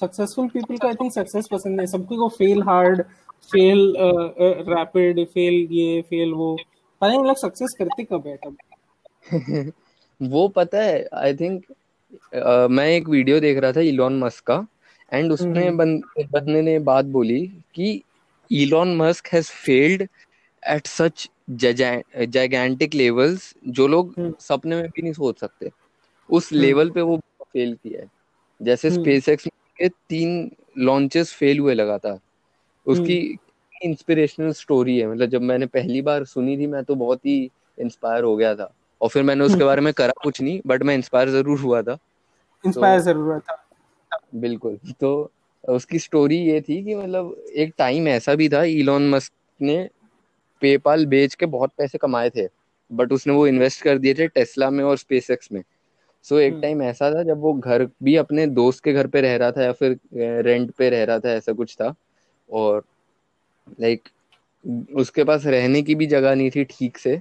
सक्सेसफुल 0.00 0.48
पीपल 0.48 0.76
को 0.76 0.86
आई 0.86 0.94
थिंक 0.94 1.12
सक्सेस 1.12 1.48
पसंद 1.52 1.76
नहीं 1.76 1.86
सबको 1.86 2.16
को 2.16 2.28
fail 2.28 2.62
hard 2.62 3.02
fail 3.52 3.94
rapid 4.68 5.24
fail 5.26 5.68
ये 5.70 6.02
फेल 6.02 6.32
वो। 6.32 6.56
पता 7.00 7.08
नहीं 7.08 7.24
लोग 7.24 7.36
सक्सेस 7.36 7.74
करते 7.78 8.04
कब 8.04 8.26
है 8.26 8.36
तब? 8.36 9.72
वो 10.22 10.48
पता 10.48 10.78
है 10.78 11.08
आई 11.14 11.34
थिंक 11.34 11.64
uh, 11.64 12.70
मैं 12.70 12.86
एक 12.86 13.08
वीडियो 13.08 13.40
देख 13.40 13.58
रहा 13.58 13.72
था 13.72 13.80
इलॉन 13.80 14.18
मस्क 14.18 14.44
का। 14.44 14.66
एंड 15.12 15.32
उसने 15.32 15.66
हम्म। 15.68 16.00
बंदे 16.32 16.62
ने 16.62 16.78
बात 16.78 17.04
बोली 17.04 17.40
कि 17.74 18.02
Elon 18.50 18.96
Musk 18.96 19.26
has 19.32 19.50
failed 19.64 20.06
at 20.62 20.86
such 20.86 21.28
gigantic 21.50 22.94
levels 22.94 23.54
जो 23.68 23.86
लोग 23.86 24.14
हम्म। 24.18 24.34
सपने 24.40 24.76
में 24.76 24.88
भी 24.88 25.02
नहीं 25.02 25.12
सोच 25.12 25.38
सकते। 25.40 25.70
उस 26.30 26.52
लेवल 26.52 26.82
हम्म। 26.82 26.94
पे 26.94 27.00
वो 27.00 27.16
फेल 27.42 27.74
किया 27.74 28.00
है। 28.00 28.08
जैसे 28.60 28.90
स्पेस 28.90 29.28
एक्स 29.28 29.46
के 29.78 29.88
तीन 29.88 30.50
लॉन्चेस 30.78 31.32
फेल 31.34 31.58
हुए 31.58 31.74
लगातार। 31.74 32.18
उसकी 32.86 33.16
इंस्पिरेशनल 33.84 34.52
स्टोरी 34.52 34.98
है। 34.98 35.06
मतलब 35.10 35.28
जब 35.28 35.42
मैंने 35.42 35.66
पहली 35.66 36.02
बार 36.02 36.24
सुनी 36.24 36.56
थी 36.58 36.66
मैं 36.66 36.82
तो 36.84 36.94
बहुत 36.94 37.26
ही 37.26 37.38
इंस्पायर 37.78 38.24
हो 38.24 38.36
गया 38.36 38.54
था। 38.54 38.72
और 39.00 39.08
फिर 39.08 39.22
मैंने 39.22 39.44
उसके 39.44 39.64
बारे 39.64 39.80
में 39.80 39.92
करा 39.92 40.12
कुछ 40.22 40.40
नहीं 40.42 40.60
बट 40.66 40.82
मैं 40.82 40.94
इंस्पायर 40.94 41.28
ज़रूर 41.28 41.58
हुआ 41.60 41.82
था। 41.82 41.98
इंस्पायर 42.64 42.98
तो, 42.98 43.04
ज़रूर 43.04 43.24
हुआ 43.24 43.38
था। 43.38 43.59
बिल्कुल 44.32 44.78
तो 45.00 45.30
उसकी 45.68 45.98
स्टोरी 45.98 46.36
ये 46.36 46.60
थी 46.60 46.82
कि 46.84 46.94
मतलब 46.94 47.44
एक 47.56 47.72
टाइम 47.78 48.08
ऐसा 48.08 48.34
भी 48.34 48.48
था 48.48 48.62
इलॉन 48.62 49.08
मस्क 49.10 49.32
ने 49.60 49.88
पेपाल 50.62 51.06
बेच 51.06 51.34
के 51.34 51.46
बहुत 51.46 51.72
पैसे 51.78 51.98
कमाए 51.98 52.30
थे 52.30 52.46
बट 52.90 53.12
उसने 53.12 53.32
वो 53.32 53.46
इन्वेस्ट 53.46 53.82
कर 53.82 53.98
दिए 53.98 54.14
थे 54.14 54.26
टेस्ला 54.28 54.70
में 54.70 54.84
और 54.84 54.96
स्पेसएक्स 54.96 55.52
में 55.52 55.62
सो 56.24 56.34
so, 56.34 56.40
एक 56.40 56.58
टाइम 56.62 56.78
हम्म। 56.78 56.88
ऐसा 56.90 57.10
था 57.10 57.22
जब 57.22 57.40
वो 57.40 57.52
घर 57.52 57.88
भी 58.02 58.16
अपने 58.16 58.46
दोस्त 58.46 58.84
के 58.84 58.92
घर 58.92 59.06
पे 59.06 59.20
रह 59.20 59.36
रहा 59.36 59.50
था 59.52 59.62
या 59.62 59.72
फिर 59.72 59.98
रेंट 60.14 60.70
पे 60.70 60.88
रह 60.90 61.04
रहा 61.04 61.18
था 61.18 61.30
ऐसा 61.30 61.52
कुछ 61.52 61.74
था 61.74 61.94
और 62.48 62.84
लाइक 63.80 64.08
उसके 64.94 65.24
पास 65.24 65.46
रहने 65.46 65.82
की 65.82 65.94
भी 65.94 66.06
जगह 66.06 66.34
नहीं 66.34 66.50
थी 66.50 66.64
ठीक 66.64 66.98
से 66.98 67.20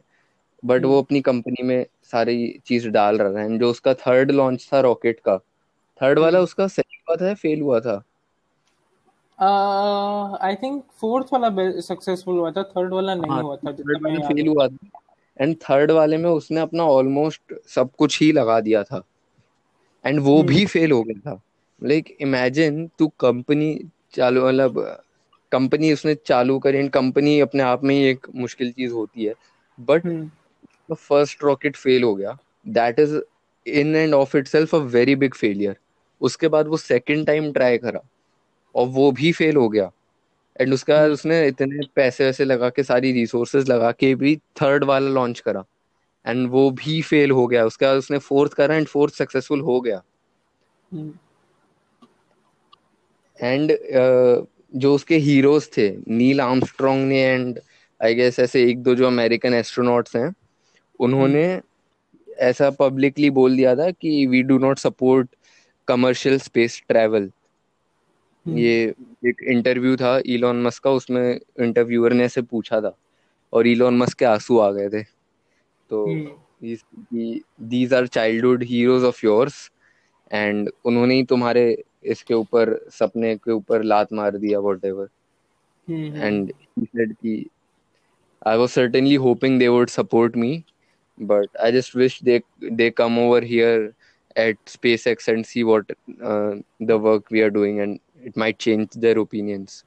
बट 0.64 0.86
वो 0.86 0.92
हम्म। 0.92 1.04
अपनी 1.04 1.22
कंपनी 1.22 1.64
में 1.64 1.86
सारी 2.04 2.60
चीज़ 2.66 2.88
डाल 2.90 3.18
रहा 3.18 3.42
है 3.42 3.58
जो 3.58 3.70
उसका 3.70 3.94
थर्ड 3.94 4.32
लॉन्च 4.32 4.68
था 4.74 4.80
रॉकेट 4.80 5.20
का 5.20 5.38
थर्ड 6.02 6.20
वाला 6.20 6.38
हम्म। 6.38 6.44
उसका 6.44 6.68
सही 6.68 6.99
हुआ 7.10 7.16
था 7.16 7.34
फेल 7.34 7.62
हुआ 7.62 7.80
था? 7.80 8.04
आई 10.42 10.56
थिंक 10.56 10.84
फोर्थ 11.02 11.28
वाला 11.34 11.50
सक्सेसफुल 11.82 12.38
हुआ 12.38 12.52
था 12.52 12.64
थर्ड 12.64 12.94
वाला 12.94 13.16
नहीं 13.16 13.32
हाँ, 13.32 13.42
हुआ 13.42 13.56
था 13.56 13.72
थर्ड 13.74 14.04
वाला 14.04 14.28
फेल 14.28 14.48
हुआ 14.48 14.68
था। 14.68 15.00
एंड 15.42 15.56
थर्ड 15.64 15.92
वाले 15.92 16.18
में 16.18 16.30
उसने 16.30 16.60
अपना 16.60 16.84
ऑलमोस्ट 16.84 17.54
सब 17.68 17.92
कुछ 17.98 18.20
ही 18.22 18.32
लगा 18.32 18.60
दिया 18.60 18.84
था। 18.84 19.02
एंड 20.06 20.20
वो 20.20 20.42
भी 20.44 20.66
फेल 20.66 20.92
हो 20.92 21.04
गया 21.04 21.20
था। 21.20 21.42
लाइक 21.82 22.18
इमेजिन 22.22 22.86
तू 23.00 23.08
कंपनी 23.20 23.74
चालू 24.14 24.48
मतलब 24.48 25.04
कंपनी 25.52 25.92
उसने 25.94 26.16
चालू 26.16 26.58
करी 26.60 26.78
एंड 26.78 26.90
कंपनी 26.92 27.40
अपने 27.40 27.64
आप 27.64 27.84
में 27.84 27.96
ही 27.96 28.04
एक 28.06 28.28
मुश्किल 28.36 28.72
चीज़ 28.72 28.94
होती 28.94 29.26
है। 29.26 29.34
बट 29.80 30.08
फ़र्स्ट 30.94 31.44
रॉकेट 31.44 31.76
फेल 31.76 32.04
हो 32.04 32.14
गया। 32.16 32.38
That 32.68 33.00
is 33.00 33.20
in 33.68 33.96
end 33.96 34.14
of 34.14 34.38
itself 34.48 34.76
a 34.76 34.78
very 34.78 35.16
big 35.16 35.34
failure 35.34 35.78
उसके 36.22 36.48
बाद 36.48 36.68
वो 36.68 36.78
सेकेंड 36.78 37.26
टाइम 37.28 37.52
ट्राई 37.52 37.78
करा 37.78 38.02
और 38.76 38.88
वो 38.88 39.12
भी 39.12 39.32
फेल 39.32 39.56
हो 39.56 39.70
गया। 39.70 39.92
एंड 40.62 40.74
उसके 40.74 40.94
बाद 40.94 41.12
उसने 41.12 41.48
इतने 41.48 41.88
पैसे 41.96 42.26
वैसे 42.26 42.46
लगा 42.46 42.70
के 42.70 42.84
सारी 42.84 43.12
रिसोर्सेज 43.12 43.70
लगा 43.70 43.92
के 43.92 44.16
भी 44.16 44.36
थर्ड 44.36 44.84
वाला 44.84 45.10
लॉन्च 45.10 45.40
करा। 45.40 45.66
एंड 46.28 46.50
वो 46.50 46.72
भी 46.72 47.02
फेल 47.02 47.32
हो 47.32 47.48
गया। 47.48 47.66
उसके 47.66 47.86
बाद 47.86 47.98
उसने 47.98 48.18
फोर्थ 48.18 48.54
करा 48.54 48.76
एंड 48.76 48.88
फोर्थ 48.88 49.14
सक्सेसफुल 49.14 49.62
हो 49.62 49.82
गया। 49.82 50.04
And 53.42 53.72
hmm. 53.72 54.42
uh, 54.42 54.48
जो 54.76 54.96
उसके 54.96 55.18
हीरोज 55.18 55.70
थे 55.78 55.98
नील 56.08 56.42
आर्मस्ट्रॉन्ग 56.42 57.08
ने 57.08 57.22
एंड 57.22 57.60
आई 58.04 58.16
गेस 58.16 58.40
ऐसे 58.40 58.64
एक 58.70 58.84
दो 58.84 58.96
जो 58.96 59.08
अमेरिकन 59.08 59.54
एस्ट्रोनॉट्स 59.54 60.16
हैं 60.16 60.34
उन्होंने 61.00 61.62
ऐसा 62.38 62.70
पब्लिकली 62.70 63.30
बोल 63.30 63.56
दिया 63.56 63.76
था 63.76 63.92
कि 63.92 64.28
we 64.28 64.44
do 64.44 64.58
not 64.58 64.80
support 64.80 65.36
commercial 65.90 66.38
space 66.40 66.82
travel 66.88 67.32
ये 68.46 68.74
एक 69.30 69.42
इंटरव्यू 69.52 69.96
था 69.98 70.18
इलॉन 70.36 70.62
मस्क 70.64 70.84
का 70.84 70.92
उसमें 70.92 71.24
इंटरव्यूअर 71.60 72.14
ने 72.14 72.26
ऐसे 72.26 72.42
पूछा 72.42 72.82
था 72.82 72.96
और 73.54 73.68
इलॉन 73.68 73.98
मस्क 73.98 74.18
के 74.20 74.26
आँसू 74.26 74.58
आ 74.60 74.72
गए 74.72 74.90
थे। 74.90 75.04
तो 75.90 76.00
these 76.64 77.94
are 77.94 78.08
childhood 78.08 78.64
heroes 78.64 79.04
of 79.04 79.26
yours 79.26 79.70
and 80.32 80.70
उन्होंने 80.86 81.16
ही 81.16 81.24
तुम्हारे 81.26 81.66
इसके 82.14 82.34
ऊपर 82.34 82.78
सपने 82.92 83.36
के 83.36 83.52
ऊपर 83.52 83.84
लात 83.84 84.14
मार 84.14 84.38
दिया 84.38 84.60
वॉट 84.60 84.86
एवर 84.86 85.08
एंड 86.16 86.52
कि 87.14 87.46
I 88.42 88.56
was 88.58 88.72
certainly 88.72 89.16
hoping 89.16 89.58
they 89.60 89.68
would 89.70 89.90
support 89.90 90.36
me, 90.36 90.66
but 91.18 91.50
I 91.62 91.72
just 91.72 91.94
wish 91.94 92.20
they 92.22 92.42
they 92.80 92.90
come 92.92 93.18
over 93.20 93.42
here 93.42 93.94
at 94.40 94.58
SpaceX 94.66 95.28
and 95.34 95.46
see 95.46 95.64
what 95.64 95.84
uh, 96.24 96.62
the 96.88 96.98
work 96.98 97.24
we 97.32 97.42
are 97.42 97.52
doing, 97.52 97.80
and 97.80 98.00
it 98.24 98.38
might 98.38 98.60
change 98.60 98.88
their 99.06 99.18
opinions. 99.18 99.84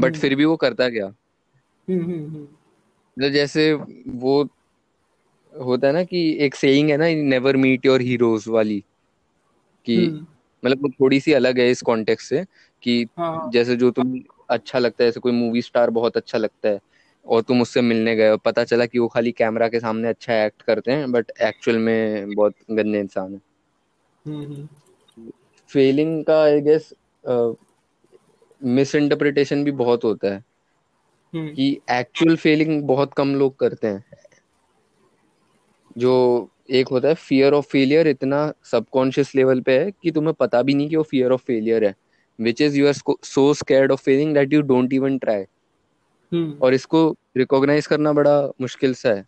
But 0.00 0.16
फिर 0.16 0.34
भी 0.34 0.44
वो 0.44 0.56
करता 0.56 0.88
क्या? 0.88 1.06
मतलब 3.18 3.30
जैसे 3.30 3.72
वो 4.08 4.48
होता 5.58 5.86
है 5.86 5.92
ना 5.92 6.04
कि 6.04 6.36
एक 6.40 6.54
सेइंग 6.54 6.90
है 6.90 6.96
ना 6.96 7.08
नेवर 7.08 7.56
मीट 7.56 7.86
योर 7.86 8.00
हीरोज 8.00 8.44
वाली। 8.48 8.84
कि 9.84 10.26
मतलब 10.64 10.82
वो 10.82 10.88
थोड़ी 10.88 11.20
सी 11.20 11.32
अलग 11.32 11.60
है 11.60 11.70
इस 11.70 11.82
कॉन्टेक्स्ट 11.82 12.28
से 12.28 12.44
कि 12.82 13.06
हाँ. 13.18 13.50
जैसे 13.50 13.76
जो 13.76 13.90
तुम 13.90 14.22
अच्छा 14.50 14.78
लगता 14.78 15.04
है 15.04 15.08
जैसे 15.08 15.20
कोई 15.20 15.32
मूवी 15.32 15.62
स्टार 15.62 15.90
बहुत 15.90 16.16
अच्छा 16.16 16.38
लगता 16.38 16.68
है 16.68 16.80
और 17.26 17.42
तुम 17.42 17.62
उससे 17.62 17.80
मिलने 17.80 18.16
गए 18.16 18.28
और 18.28 18.36
पता 18.36 18.64
चला 18.64 18.86
कि 18.86 18.98
वो 18.98 19.08
खाली 19.08 19.32
कैमरा 19.32 19.68
के 19.68 19.80
सामने 19.80 20.08
अच्छा 20.08 20.44
एक्ट 20.44 20.62
करते 20.62 20.92
हैं 20.92 21.12
बट 21.12 21.30
एक्चुअल 21.42 21.78
में 21.78 22.34
बहुत 22.34 22.54
गंदे 22.70 23.00
इंसान 23.00 23.34
है। 23.34 23.40
फेलिंग 25.70 26.24
का 26.24 26.42
आई 26.42 26.60
गेस 26.60 26.92
मिस 28.62 28.94
इंटरप्रिटेशन 28.94 29.64
भी 29.64 29.70
बहुत 29.70 30.04
होता 30.04 30.34
है 30.34 30.44
कि 31.56 31.80
एक्चुअल 31.90 32.36
फेलिंग 32.36 32.82
बहुत 32.82 33.14
कम 33.14 33.34
लोग 33.34 33.58
करते 33.58 33.86
हैं। 33.86 34.04
जो 35.98 36.50
एक 36.70 36.88
होता 36.88 37.08
है 37.08 37.14
फियर 37.14 37.52
ऑफ़ 37.52 37.66
फेलियर 37.66 38.08
इतना 38.08 38.52
सबकॉन्शियस 38.64 39.34
लेवल 39.34 39.60
पे 39.60 39.78
है 39.78 39.90
कि 39.90 40.10
तुम्हें 40.10 40.34
पता 40.34 40.62
भी 40.62 40.74
नहीं 40.74 40.88
कि 40.88 40.96
वो 40.96 41.02
फियर 41.02 41.32
ऑफ़ 41.32 41.42
फेलियर 41.42 41.84
है 41.84 41.94
which 42.38 42.60
is 42.60 42.78
you 42.78 42.86
are 42.88 42.92
so 43.24 43.54
scared 43.54 43.92
of 43.92 44.02
failing 44.02 44.34
that 44.34 44.52
you 44.52 44.62
don't 44.62 44.92
even 44.92 45.18
try 45.18 45.44
और 46.62 46.74
इसको 46.74 47.16
रिकॉग्नाइज 47.36 47.86
करना 47.86 48.12
बड़ा 48.12 48.40
मुश्किल 48.60 48.94
सा 48.94 49.08
है 49.08 49.24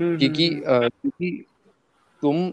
हम्म, 0.00 0.18
क्योंकि 0.18 0.48
हम्म, 0.48 0.88
क्योंकि 0.88 1.44
तुम 2.22 2.52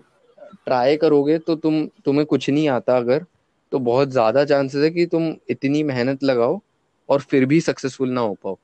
ट्राई 0.68 0.98
करोगे 0.98 1.38
तो 1.38 1.56
तुम 1.56 1.86
तुम्हें 2.06 2.26
कुछ 2.26 2.50
नहीं 2.50 2.70
आता 2.70 2.98
अगर 2.98 3.26
तो 3.72 3.80
बहुत 3.80 4.10
ज़्यादा 4.10 4.46
चांसेस 4.46 4.84
है 4.84 4.90
कि 4.90 5.06
तुम 5.06 5.36
इतनी 5.50 5.84
मेहनत 5.84 6.24
लगाओ 6.24 6.62
और 7.10 7.22
फिर 7.22 7.46
भी 7.46 7.62
सक्सेसफुल 7.62 8.10
ना 8.10 8.22
हो 8.22 8.34
पाओ। 8.44 8.58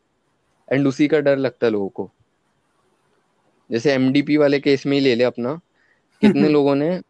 एंड 0.72 0.88
उसी 0.88 1.08
का 1.08 1.20
डर 1.20 1.38
लगता 1.38 1.68
है 1.68 1.72
लोगों 1.72 1.90
को। 1.90 2.12
जैसे 3.72 3.94
एमडीपी 3.94 4.38
वाले 4.38 4.60
केस 4.60 4.86
में 4.86 4.98
ही 4.98 5.04
ले 5.04 5.16
ले 5.16 5.24
अपना। 5.24 5.56
कितने 6.22 6.50
लोगों 6.50 6.76
ने 6.76 7.02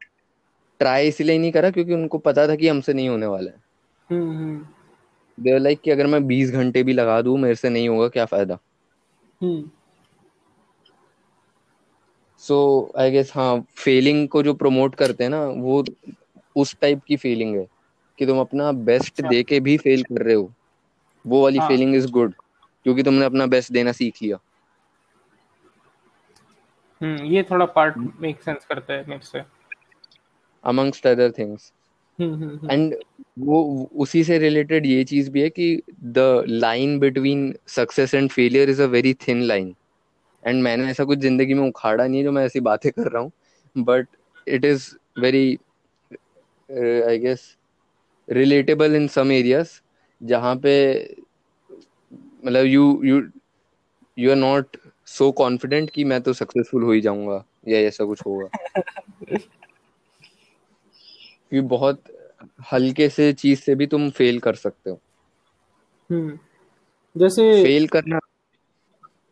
ट्राई 0.80 1.08
इसलिए 1.08 1.38
नहीं 1.38 1.52
करा 1.52 1.70
क्योंकि 1.70 1.94
उनको 1.94 2.18
पता 2.18 2.48
था 2.48 2.56
कि 2.56 2.68
हमसे 2.68 2.94
नहीं 2.94 3.10
होने 3.10 3.26
वाला 3.26 3.52
है। 3.52 3.64
देर 5.40 5.60
लाइक 5.60 5.82
कि 5.82 5.92
अगर 5.92 6.08
मैं 6.08 6.28
20 6.28 6.52
घंटे 6.52 6.84
भी 6.84 6.94
लगा 6.94 7.22
दूँ 7.22 7.38
मेरे 7.40 7.56
से 7.56 7.70
नहीं 7.70 7.90
होगा 7.90 8.08
क्या 8.08 8.26
फ़ायदा? 8.26 8.60
सो 12.44 12.58
आई 12.98 13.12
गेस 13.12 13.32
हाँ 13.36 13.66
फेलिंग 13.76 14.28
को 14.28 14.44
जो 14.44 14.54
प्रमोट 14.54 14.96
करते 14.96 15.24
हैं 15.24 15.32
ना 15.32 15.44
वो 15.46 15.84
उस 16.56 16.76
टाइप 16.82 17.02
की 17.08 17.16
फीलिंग 17.18 17.56
है 17.58 17.66
कि 18.20 18.26
तुम 18.26 18.40
अपना 18.40 18.72
बेस्ट। 18.88 19.22
दे 19.22 19.42
के 19.44 19.60
भी 19.60 19.78
फेल 19.78 20.04
कर 20.04 20.22
रहे 20.22 20.36
हो। 20.36 20.52
वो 21.26 21.42
वाली 21.44 21.58
हाँ। 21.58 21.68
फीलिंग 21.68 21.96
इज़ 21.96 22.10
गुड 22.12 22.34
क्योंकि 22.86 23.04
तुमने 23.04 23.26
अपना 23.26 23.46
बेस्ट 23.46 23.72
देना 23.72 23.92
सीख 23.92 24.22
लिया। 24.22 24.38
हम्म 27.02 27.24
ये 27.26 27.44
थोड़ा 27.44 27.66
पार्ट 27.78 27.98
मेक 28.22 28.42
सेंस 28.42 28.66
करता 28.66 28.94
है 28.94 29.06
मेरे 29.10 29.26
से। 29.26 29.42
अमंगस्ट 30.64 31.08
अदर 31.08 31.32
थिंग्स 31.32 31.72
एंड 32.20 32.96
वो 33.40 33.62
उसी 34.02 34.24
से 34.24 34.38
रिलेटेड 34.40 34.86
ये 34.86 35.04
चीज़ 35.04 35.30
भी 35.32 35.42
है 35.42 35.50
कि 35.50 35.82
the 36.18 36.44
line 36.48 36.98
between 37.00 37.54
success 37.70 38.14
and 38.14 38.30
failure 38.32 38.70
is 38.70 38.82
a 38.82 38.86
very 38.88 39.14
thin 39.28 39.42
line 39.44 39.74
and 40.44 40.62
मैंने 40.64 40.90
ऐसा 40.92 41.04
कुछ 41.04 41.20
ज़िंदगी 41.20 41.54
में 41.54 41.68
उखाड़ा 41.68 42.06
नहीं 42.08 42.18
है 42.18 42.24
जो 42.24 42.32
मैं 42.32 42.46
ऐसी 42.46 42.60
बातें 42.60 42.92
कर 42.92 43.12
रहा 43.12 43.22
हूँ। 43.22 43.32
But 43.76 44.08
it 44.48 44.66
is 44.66 44.90
very 45.20 45.60
I 47.04 47.18
guess 47.20 47.58
relatable 48.30 48.96
in 48.96 49.08
some 49.08 49.32
areas 49.32 49.70
जहाँ 50.22 50.56
पे 50.56 50.74
मतलब 52.46 52.66
you 52.66 53.02
you 53.06 53.22
you 54.18 54.30
are 54.32 54.36
not 54.38 54.78
so 55.06 55.32
confident 55.32 55.90
कि 55.90 56.04
मैं 56.04 56.22
तो 56.22 56.34
सक्सेसफुल 56.34 56.84
हो 56.84 56.92
ही 56.92 57.02
जाऊँगा 57.02 57.44
या 57.68 57.80
ऐसा 57.80 58.06
कुछ 58.06 58.22
होगा। 58.26 58.48
कि 61.52 61.62
बहुत 61.62 62.04
हल्के 62.72 63.10
से 63.10 63.32
चीज़ 63.34 63.60
से 63.60 63.76
भी 63.76 63.88
तुम 63.88 64.10
फेल 64.10 64.40
कर 64.40 64.56
सकते 64.56 64.90
हो। 64.90 65.00
हम्म। 66.10 66.38
जैसे 67.16 67.64
फेल 67.64 67.88
करना 67.88 68.20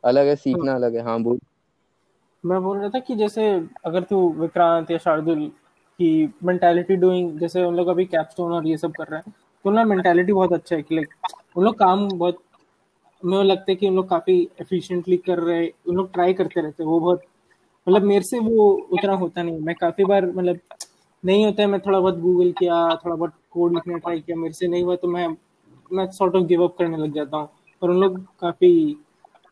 अलग 0.04 0.28
है 0.28 0.36
सीखना 0.36 0.76
अलग 0.76 0.96
है। 0.96 1.02
हाँ 1.02 1.22
बोल। 1.22 1.40
मैं 2.46 2.62
बोल 2.64 2.78
रहा 2.78 2.90
था 2.90 3.00
कि 3.00 3.16
जैसे 3.16 3.68
अगर 3.86 4.04
तू 4.04 4.30
विक्रांत 4.34 4.92
या 4.92 4.98
शार्दुल 4.98 5.48
की 6.00 6.34
मेंटालिटी 6.44 6.96
डूइंग 6.96 7.40
जैसे 7.40 7.64
उन 7.64 7.76
लोग 7.76 7.88
अभी 7.88 8.06
कैपस्टोन 8.06 8.52
और 8.52 8.68
ये 8.68 8.78
सब 8.78 8.92
कर 8.92 9.08
रहे 9.08 9.20
हैं 9.26 9.34
तो 9.64 9.70
उनका 9.70 9.84
मेंटालिटी 9.84 10.34
बहुत 10.34 10.54
अच्छा 10.54 10.76
है 10.76 10.82
कि 10.82 10.96
लाइक 10.96 11.10
उन 11.58 11.64
लोग 11.64 11.76
काम 11.80 12.10
बहुत 12.10 12.40
मुझे 13.26 13.44
लगता 13.44 13.66
है 13.70 13.76
कि 13.76 13.88
उन 13.88 13.96
लोग 13.96 14.10
काफ़ी 14.10 14.50
एफिशिएंटली 14.62 15.18
कर 15.18 15.40
रहे 15.40 15.64
हैं 15.64 15.72
उन 15.88 15.96
लोग 15.96 16.14
ट्राई 16.14 16.34
करते 16.34 16.62
रहते 16.62 16.84
हैं 16.84 16.90
वो 16.90 17.00
बहुत 17.00 17.22
मतलब 17.90 18.02
मेरे 18.02 18.22
से 18.22 18.40
वो 18.40 18.88
उतना 18.92 19.14
होता 19.14 19.44
नहीं 19.44 19.60
मैं 19.60 19.76
काफ़ी 19.76 20.06
बार 20.06 20.26
मतलब 20.26 20.60
नहीं 21.26 21.46
होता 21.46 21.64
है 21.64 21.70
मैं 21.70 21.80
थोड़ा 21.80 22.00
बहुत 22.00 22.18
गूगल 22.18 22.52
किया 22.52 22.96
थोड़ा 22.96 23.16
बहुत 23.16 23.34
कोड 23.52 23.74
लिखने 23.74 24.00
ट्राई 24.00 24.20
किया 24.20 24.38
मेरे 24.38 24.54
से 24.54 24.68
नहीं 24.68 24.84
हुआ 24.84 24.96
तो 24.96 25.08
मैं 25.08 25.28
मैं 25.94 26.12
सॉर्ट 26.12 26.36
ऑफ़ 26.36 26.44
गिव 26.44 26.64
अप 26.64 26.76
करने 26.80 26.98
लग 26.98 27.14
जाता 27.14 27.38
हूँ। 27.38 27.50
और 27.82 27.90
उन 27.90 27.98
लोग 27.98 28.26
काफ़ी 28.40 28.98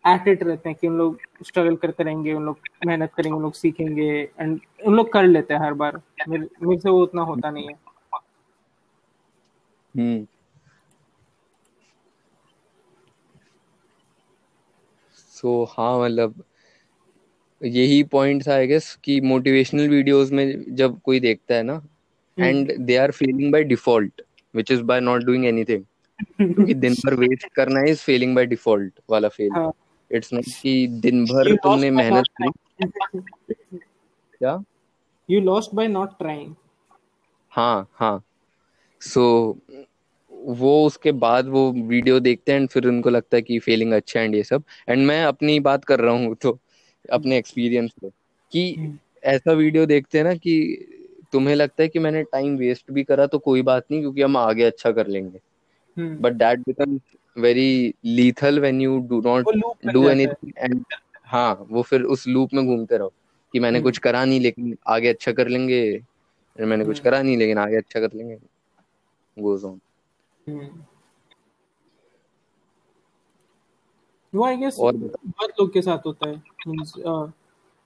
एट 0.05 0.43
रहते 0.43 0.69
हैं 0.69 0.77
कि 0.81 0.87
उन 0.87 0.97
लोग 0.97 1.19
स्ट्रगल 1.45 1.75
करते 1.75 2.03
रहेंगे 2.03 2.33
उन 2.33 2.43
लोग 2.45 2.59
मेहनत 2.85 3.11
करेंगे 3.17 3.35
उन 3.37 3.43
लोग 3.43 3.53
सीखेंगे 3.53 4.09
एंड 4.39 4.59
उन 4.85 4.95
लोग 4.95 5.11
कर 5.13 5.23
लेते 5.23 5.53
हैं 5.53 5.61
हर 5.61 5.73
बार। 5.73 6.01
मेरे 6.29 6.47
मेरे 6.61 6.79
से 6.81 6.89
वो 6.89 7.01
उतना 7.03 7.21
होता 7.21 7.49
नहीं 7.49 7.67
है। 7.67 7.73
हम्म। 9.95 10.25
सो 15.33 15.63
हाँ 15.63 15.99
मतलब 16.01 16.43
यही 17.63 18.03
पॉइंट 18.03 18.47
था 18.47 18.53
आई 18.53 18.67
गेस 18.67 18.95
कि 19.03 19.19
मोटिवेशनल 19.21 19.89
वीडियोस 19.89 20.31
में 20.31 20.75
जब 20.75 20.99
कोई 21.01 21.19
देखता 21.19 21.55
है 21.55 21.63
ना 21.63 21.81
and 22.37 22.77
they 22.77 22.95
are 22.97 23.11
failing 23.11 23.51
by 23.51 23.63
default 23.63 24.21
which 24.53 24.71
is 24.71 24.81
by 24.81 24.99
not 24.99 25.23
doing 25.23 25.45
anything 25.45 25.83
क्योंकि 26.37 26.73
दिन 26.83 26.93
भर 26.93 27.13
वेस्ट 27.13 27.47
करना 27.53 27.81
इज़ 27.83 27.99
फेलिंग 27.99 28.35
बाय 28.35 28.45
डिफ़ॉल्ट 28.45 28.99
वाला 29.09 29.27
फेल 29.27 29.49
हाँ। 29.51 29.71
इट्स 30.11 30.33
नॉट 30.33 30.43
कि 30.61 30.87
दिन 30.87 31.25
भर 31.25 31.49
You 31.49 31.57
तुमने 31.63 31.91
मेहनत 31.91 32.25
की। 32.41 32.51
क्या? 34.37 34.63
You 35.31 35.43
lost 35.45 35.75
by 35.75 35.95
not 35.95 36.07
trying. 36.21 36.49
हाँ 37.49 37.89
हाँ। 37.93 38.23
सो 39.01 39.57
so, 39.65 39.85
वो 40.45 40.87
उसके 40.87 41.11
बाद 41.11 41.47
वो 41.47 41.71
वीडियो 41.71 42.19
देखते 42.19 42.51
हैं 42.51 42.59
and 42.59 42.71
फिर 42.71 42.87
उनको 42.87 43.09
लगता 43.09 43.35
है 43.35 43.41
कि 43.41 43.59
फेलिंग 43.59 43.91
अच्छा 43.91 44.19
है 44.19 44.25
एंड 44.25 44.35
ये 44.35 44.43
सब। 44.43 44.63
एंड 44.89 45.07
मैं 45.07 45.23
अपनी 45.23 45.59
बात 45.59 45.85
कर 45.85 45.99
रहा 45.99 46.13
हूँ 46.13 46.35
तो 46.35 46.59
अपने 47.11 47.37
एक्सपीरियंस 47.37 47.91
से 48.01 48.09
कि 48.51 48.97
ऐसा 49.23 49.51
वीडियो 49.51 49.85
देखते 49.85 50.17
हैं 50.17 50.25
ना 50.25 50.33
कि 50.33 50.85
तुम्हें 51.31 51.55
लगता 51.55 51.83
है 51.83 51.89
कि 51.89 51.99
मैंने 51.99 52.23
टाइम 52.23 52.57
वेस्ट 52.57 52.91
भी 52.91 53.03
करा 53.03 53.27
तो 53.27 53.39
कोई 53.39 53.61
बात 53.61 53.85
नहीं 53.91 54.01
क्योंकि 54.01 54.21
हम 54.21 54.37
आगे 54.37 54.63
अच्छा 54.63 54.91
कर 54.91 55.07
लेंगे। 55.07 55.39
हम्म। 55.97 56.17
But 56.17 56.33
that 56.33 56.59
becomes 56.59 57.01
very 57.39 57.93
lethal 58.05 58.59
when 58.59 58.81
you 58.81 58.97
do 59.09 59.21
not 59.25 59.45
वो 59.45 59.51
लूप 59.51 59.77
कर 59.77 59.91
डू 59.93 60.07
एनीथिंग 60.09 60.51
एंड 60.57 60.83
हाँ। 61.25 61.67
वो 61.69 61.81
फिर 61.81 62.03
उस 62.03 62.27
लूप 62.27 62.53
में 62.53 62.65
घूमते 62.65 62.97
रहो 62.97 63.11
कि 63.53 63.59
मैंने 63.59 63.77
हम्म। 63.77 63.87
कुछ 63.87 63.97
करा 63.97 64.23
नहीं 64.25 64.39
लेकिन 64.39 64.77
आगे 64.87 65.07
अच्छा 65.07 65.31
कर 65.31 65.47
लेंगे। 65.47 65.81
मैंने 66.59 66.85
कुछ 66.85 66.97
हम्म। 66.97 67.03
करा 67.03 67.21
नहीं 67.21 67.37
लेकिन 67.37 67.57
आगे 67.57 67.77
अच्छा 67.77 67.99
कर 67.99 68.15
लेंगे। 68.15 68.35
Goes 69.37 69.63
on 69.65 69.79
hmm. 70.47 70.83
वो 74.33 74.45
आई 74.45 74.57
गेस 74.57 74.75
बहुत 74.79 75.53
लोग 75.59 75.71
के 75.73 75.81
साथ 75.81 76.05
होता 76.05 76.29
है। 76.29 76.41
मींस 76.67 76.93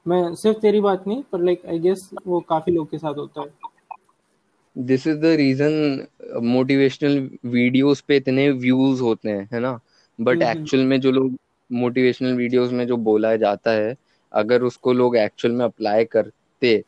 मैं 0.06 0.34
सिर्फ़ 0.36 0.58
तेरी 0.60 0.80
बात 0.82 1.08
नहीं 1.08 1.24
पर 1.32 1.42
लाइक 1.42 1.66
आई 1.66 1.80
गेस 1.80 2.10
वो 2.28 2.40
काफ़ी 2.50 2.74
लोग 2.74 2.90
के 2.92 2.98
साथ 2.98 3.18
होता 3.18 3.42
है। 3.42 3.73
This 4.76 5.08
is 5.08 5.18
the 5.18 5.26
reason 5.26 6.08
motivational 6.44 7.30
videos 7.46 8.02
पे 8.02 8.18
इतने 8.18 8.50
व्यूज़ 8.50 9.02
होते 9.02 9.30
हैं 9.30 9.50
है 9.54 9.60
ना? 9.60 9.80
But 10.20 10.42
hmm 10.42 10.44
hmm. 10.44 10.58
एक्चुअल 10.58 10.84
में 10.84 11.00
जो 11.02 11.12
लोग 11.12 11.38
मोटिवेशनल 11.72 12.34
वीडियोस 12.34 12.72
में 12.72 12.88
जो 12.88 12.98
बोला 12.98 13.36
जाता 13.36 13.72
है 13.72 13.96
अगर 14.32 14.62
उसको 14.62 14.94
लोग 14.94 15.18
एक्चुअल 15.18 15.54
में 15.54 15.66
अप्लाई 15.66 16.06
करते 16.06 16.84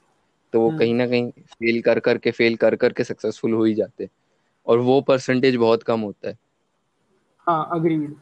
तो 0.54 0.62
वो 0.62 0.70
कहीं 0.70 0.94
हम्म 0.94 0.98
ना 0.98 1.08
कहीं 1.08 1.32
फेल 1.32 1.82
कर 1.82 2.00
करके 2.00 2.32
फेल 2.32 2.56
कर 2.56 2.76
करके 2.76 3.04
सक्सेसफुल 3.04 3.54
हो 3.54 3.64
ही 3.64 3.74
जाते 3.74 4.10
और 4.68 4.80
वो 4.80 5.02
परसेंटेज 5.02 5.56
बहुत 5.56 5.84
कम 5.84 6.00
होता 6.00 6.30
है। 6.30 6.38
हाँ 7.48 7.70
अग्रीड 7.72 8.16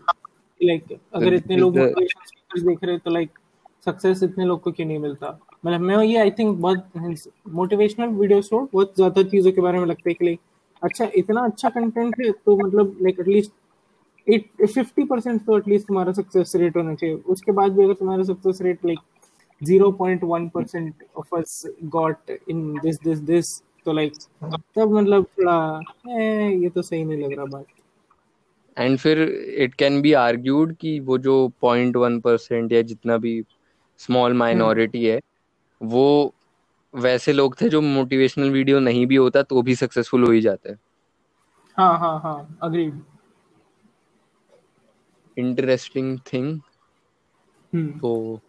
लाइक 0.64 0.84
तो 0.88 0.99
अगर 1.14 1.34
इतने 1.34 1.56
लोग 1.56 1.73
देख 1.76 2.84
रहे 2.84 2.98
तो 2.98 3.11
लाइक 3.11 3.30
सक्सेस 3.85 4.23
इतने 4.23 4.45
लोग 4.45 4.61
को 4.61 4.72
क्यों 4.72 4.88
नहीं 4.88 4.99
मिलता? 4.99 5.40
मतलब 5.64 5.81
मैं 5.81 6.03
ये 6.03 6.18
आई 6.18 6.31
थिंक 6.31 6.57
बहुत 6.57 7.27
मोटिवेशनल 7.52 8.07
वीडियोस 8.15 8.49
हो 8.53 8.60
बहुत 8.73 8.95
ज़्यादा 8.95 9.23
चीज़ों 9.26 9.52
के 9.52 9.61
बारे 9.61 9.80
में 9.80 9.85
लगता 9.85 10.10
है 10.10 10.14
कि 10.14 10.26
लाइक 10.26 10.40
अच्छा 10.81 11.10
इतना 11.15 11.41
अच्छा 11.45 11.69
कंटेंट 11.69 12.15
है 12.22 12.31
तो 12.45 12.56
मतलब 12.57 12.98
like 13.02 13.19
at least 13.19 13.52
at 14.27 14.65
fifty 14.65 15.03
percent 15.06 15.41
तो 15.45 15.57
एटलीस्ट 15.57 15.88
तुम्हारा 15.88 16.11
सक्सेस 16.14 16.52
रेट 16.56 16.77
होना 16.77 16.94
चाहिए। 16.95 17.15
उसके 17.15 17.52
बाद 17.52 17.72
भी 17.72 17.84
अगर 17.84 17.94
तुम्हारा 17.94 18.23
success 18.23 18.61
rate 18.61 18.85
like 18.85 18.99
zero 19.61 19.91
point 19.94 20.23
one 20.23 20.48
percent 20.49 21.03
of 21.18 21.35
us 21.35 21.61
got 21.95 22.31
in 22.49 22.73
this 22.76 22.99
this 23.03 23.19
this 23.22 23.57
तो 23.85 23.94
लाइक 23.94 24.14
तब 24.76 24.91
मतलब 24.91 25.26
थोड़ा 25.40 25.81
ये 26.53 26.69
तो 26.69 26.81
सही 26.81 27.03
नहीं 27.03 27.23
लग 27.23 27.34
रहा 27.34 27.45
बात। 27.48 27.65
एंड 28.77 28.98
फिर 28.98 29.22
इट 29.57 29.73
कैन 29.76 30.02
बी 30.02 30.14
आर्ग्यूड 30.19 30.76
कि 30.76 30.99
वो 31.02 31.18
जो 31.19 31.48
पॉइंट 31.61 31.95
वन 31.98 32.19
परसेंट 32.19 32.72
या 32.73 32.81
जितना 32.84 33.18
भी 33.18 33.41
स्मॉल 33.99 34.30
हम्म। 34.30 34.40
माइनॉरिटी 34.40 35.06
है 35.06 35.19
वो 35.84 36.34
वैसे 36.93 37.34
लोग 37.34 37.60
थे 37.61 37.69
जो 37.69 37.81
मोटिवेशनल 37.81 38.49
वीडियो 38.49 38.80
नहीं 38.80 39.05
भी 39.07 39.15
होता 39.15 39.41
तो 39.43 39.61
भी 39.61 39.76
सक्सेसफुल 39.76 40.23
हो 40.23 40.31
ही 40.31 40.41
जाते 40.41 40.69
हैं। 40.69 40.80
हाँ 41.77 41.97
हाँ 41.99 42.19
हाँ 42.19 42.57
अग्रीड 42.64 43.01
इंटरेस्टिंग 45.38 46.18
थिंग 46.34 46.60
तो 48.01 48.39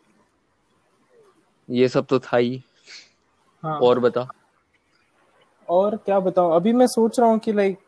ये 1.69 1.89
सब 1.89 2.07
तो 2.07 2.19
था 2.19 2.37
ही। 2.37 2.63
हाँ। 3.63 3.79
और 3.79 3.99
बता। 3.99 4.27
और 5.69 5.97
क्या 5.97 6.19
बताऊँ 6.21 6.55
अभी 6.57 6.73
मैं 6.73 6.87
सोच 6.87 7.21
रहा 7.21 7.29
हूँ 7.29 7.39
कि 7.39 7.53
लाइक 7.53 7.79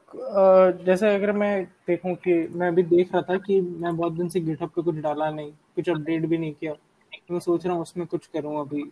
जैसे 0.84 1.14
अगर 1.14 1.32
मैं 1.32 1.64
देखूँ 1.86 2.14
कि 2.14 2.34
मैं 2.52 2.68
अभी 2.68 2.82
देख 2.82 3.12
रहा 3.12 3.22
था 3.22 3.36
कि 3.38 3.60
मैं 3.60 3.96
बहुत 3.96 4.12
दिन 4.12 4.28
से 4.28 4.40
गिटहब 4.40 4.68
पे 4.68 4.82
कुछ 4.82 4.94
डाला 4.94 5.30
नहीं 5.30 5.52
कुछ 5.74 5.88
अपडेट 5.88 6.26
भी 6.26 6.38
नहीं 6.38 6.52
किया। 6.52 6.72
तो 6.72 7.34
मैं 7.34 7.40
सोच 7.40 7.66
रहा 7.66 7.74
हूँ 7.74 7.82
उसमें 7.82 8.06
कुछ 8.06 8.26
करूँ 8.26 8.60
अभी। 8.60 8.82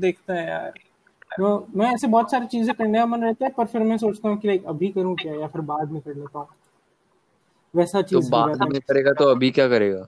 देखते 0.00 0.32
हैं 0.32 0.48
यार। 0.48 0.70
तो 1.32 1.66
मैं 1.76 1.92
ऐसे 1.94 2.06
बहुत 2.06 2.30
सारी 2.30 2.46
चीज़ें 2.46 2.74
करने 2.74 2.98
का 2.98 3.06
मन 3.06 3.22
रहता 3.22 3.44
है 3.44 3.50
पर 3.50 3.66
फिर 3.66 3.82
मैं 3.82 3.96
सोचता 3.98 4.28
हूँ 4.28 4.38
कि 4.38 4.48
लाइक 4.48 4.64
अभी 4.66 4.88
करूँ 4.88 5.16
क्या 5.16 5.34
या 5.34 5.46
फिर 5.46 5.62
बाद 5.62 5.90
में 5.92 6.00
कर 6.02 6.14
लेता 6.14 6.38
हूँ। 6.38 6.48
वैसा 7.74 8.02
तो 8.02 8.08
चीज़ 8.08 8.24
हो 8.26 8.30
बाद 8.30 8.62
में 8.62 8.80
करेगा 8.80 9.12
तो 9.12 9.30
अभी 9.30 9.50
क्या 9.50 9.68
करेगा? 9.68 10.06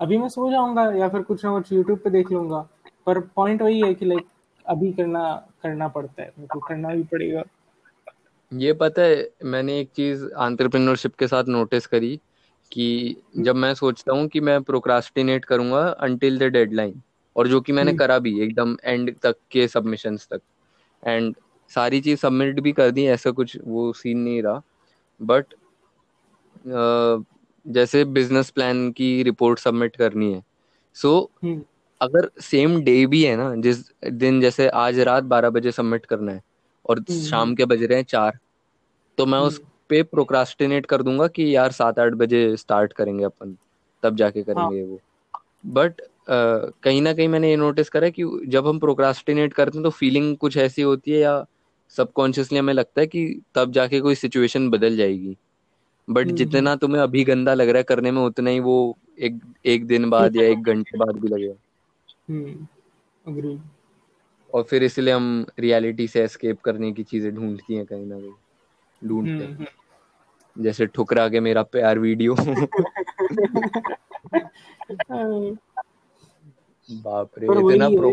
अभी 0.00 0.18
मैं 0.18 0.28
सो 0.28 0.50
जाऊँगा 0.50 0.84
या 0.92 1.08
फिर 1.08 1.22
कुछ 1.22 1.44
ना 1.44 1.52
कुछ 1.52 1.72
यूट्यूब 1.72 1.98
पे 1.98 2.10
देख 2.10 2.30
लूँगा 2.32 2.68
पर 3.06 3.20
पॉइंट 3.36 3.62
वही 3.62 3.80
है 3.80 3.94
कि 3.94 4.04
लाइक 4.04 4.26
अभी 4.64 4.92
करना 4.92 5.24
करना 5.62 5.88
पड़ता 5.88 6.22
है 6.22 6.28
मेरे 6.28 6.48
को 6.52 6.60
करना 6.60 6.88
भी 6.88 7.02
पड़ेगा। 7.02 7.42
ये 8.52 8.72
पता 8.72 9.02
है 9.02 9.30
मैंने 9.44 9.78
एक 9.80 9.90
चीज़ 9.90 10.24
एंटरप्रेन्योरशिप 10.24 11.14
के 11.14 11.26
साथ 11.26 11.44
नोटिस 11.44 11.86
करी 11.86 12.16
कि 12.72 13.16
जब 13.38 13.56
मैं 13.56 13.74
सोचता 13.74 14.12
हूँ 14.12 14.28
कि 14.28 14.40
मैं 14.40 14.62
प्रोक्रास्टिनेट 14.62 15.44
करूँगा 15.44 15.80
अंटिल 15.88 16.38
द 16.38 16.42
डेडलाइन 16.42 17.02
और 17.36 17.48
जो 17.48 17.60
कि 17.60 17.72
मैंने 17.72 17.90
हम्म। 17.90 17.98
करा 17.98 18.18
भी 18.18 18.40
एकदम 18.42 18.76
एंड 18.84 19.14
तक 19.22 19.36
के 19.50 19.66
सबमिशन 19.68 20.16
तक। 20.30 20.40
एंड 21.02 21.34
सारी 21.70 22.00
चीज़ 22.00 22.18
सबमिट 22.20 22.60
भी 22.60 22.72
कर 22.72 22.90
दी 22.90 23.06
ऐसा 23.06 23.30
कुछ 23.30 23.56
वो 23.64 23.92
सीन 23.92 24.18
नहीं 24.18 24.42
रहा। 24.42 24.62
बट 25.20 25.54
जैसे 27.66 28.04
बिज़नेस 28.04 28.50
प्लान 28.50 28.90
की 28.92 29.22
रिपोर्ट 29.22 29.58
सबमिट 29.58 29.96
करनी 29.96 30.32
है। 30.32 30.42
सो 30.96 31.30
हम्म। 31.44 31.62
अगर 32.00 32.30
सेम 32.40 32.80
डे 32.82 33.04
भी 33.06 33.22
है 33.24 33.36
ना 33.36 33.54
जिस 33.56 33.78
दिन 34.04 34.40
जैसे 34.40 34.68
आज 34.68 34.98
रात 35.00 35.24
बारह 35.24 35.50
बजे 35.50 35.72
सबमिट 35.72 36.06
करना 36.06 36.32
है 36.32 36.42
और 36.86 36.98
हम्म। 37.00 37.20
शाम 37.20 37.54
के 37.54 37.64
बज 37.64 37.82
रहे 37.82 37.98
हैं 37.98 38.04
चार 38.04 38.38
तो 39.18 39.26
मैं 39.26 39.38
उस 39.38 39.60
पे 39.88 40.02
प्रोक्रास्टिनेट 40.02 40.86
कर 40.86 41.02
दूँगा 41.02 41.26
कि 41.28 41.54
यार 41.56 41.72
सात 41.72 41.98
आठ 41.98 42.12
बजे 42.12 42.56
स्टार्ट 42.56 42.92
करेंगे 42.92 43.24
अपन 43.24 43.56
तब 44.02 44.16
जाके 44.16 44.42
करेंगे 44.42 44.60
हाँ। 44.60 44.70
करेंगे 44.70 44.90
वो। 44.90 45.00
बट 45.72 46.00
कहीं 46.30 47.02
ना 47.02 47.12
कहीं 47.12 47.28
मैंने 47.28 47.50
ये 47.50 47.56
नोटिस 47.56 47.88
करा 47.88 48.08
कि 48.08 48.40
जब 48.46 48.66
हम 48.66 48.78
प्रोक्रास्टिनेट 48.78 49.52
करते 49.52 49.78
हैं 49.78 49.84
तो 49.84 49.90
फीलिंग 49.90 50.36
कुछ 50.36 50.56
ऐसी 50.56 50.82
होती 50.82 51.10
है 51.10 51.18
या 51.18 51.46
सबकॉन्शियसली 51.88 52.58
हमें 52.58 52.74
लगता 52.74 53.00
है 53.00 53.06
कि 53.06 53.40
तब 53.54 53.72
जाके 53.72 54.00
कोई 54.00 54.14
सिचुएशन 54.14 54.70
बदल 54.70 54.96
जाएगी। 54.96 55.36
बट 56.10 56.26
हम्म, 56.26 56.36
जितना 56.36 56.76
तुम्हें 56.76 57.02
अभी 57.02 57.24
गंदा 57.24 57.54
लग 57.54 57.68
रहा 57.68 57.76
है 57.76 57.82
करने 57.82 58.10
में 58.10 58.22
उतना 58.22 58.50
ही 58.50 58.60
वो 58.60 58.98
एक 59.18 59.40
एक 59.66 59.86
दिन 59.86 60.10
बाद 60.10 60.36
या 60.36 60.42
एक 60.42 60.62
घंटे 60.62 60.98
बाद 60.98 61.16
भी 61.16 61.28
लगेगा। 61.28 61.54
हम्म 62.28 63.60
और 64.54 64.62
फिर 64.62 64.82
इसलिए 64.82 65.14
हम 65.14 65.46
रियलिटी 65.58 66.08
से 66.08 66.22
एस्केप 66.22 66.60
करने 66.60 66.92
की 66.92 67.02
चीज़ें 67.02 67.34
ढूंढती 67.34 67.74
हैं 67.74 67.86
कहीं 67.86 68.06
ना 68.06 68.18
कहीं 68.18 69.08
ढूंढते 69.08 69.44
हैं। 69.44 69.66
जैसे 70.58 70.86
ठुकरा 70.86 71.28
के 71.28 71.40
मेरा 71.40 71.62
प्यार 71.62 71.98
वीडियो। 71.98 72.34
बाप 76.88 77.30
रे 77.38 77.46
इतना 77.46 77.86
है। 77.86 77.96
प्रो 77.96 78.10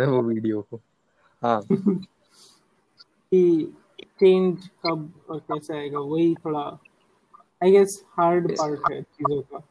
है 0.00 0.06
वो 0.06 0.22
वीडियो 0.22 0.60
को। 0.70 0.80
हाँ। 1.42 1.60
कि 1.72 3.72
चेंज 4.02 4.68
कब 4.86 5.12
और 5.30 5.38
कैसे 5.38 5.78
आएगा 5.78 5.98
वही 5.98 6.34
थोड़ा 6.34 6.60
आई 7.62 7.70
गेस 7.70 8.02
हार्ड 8.18 8.50
पार्ट 8.52 8.92
है 8.92 9.00
चीज़ों 9.02 9.40
का। 9.42 9.62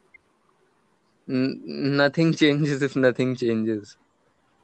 Nothing 1.28 2.34
changes 2.34 2.84
if 2.84 3.00
nothing 3.00 3.36
changes 3.36 3.98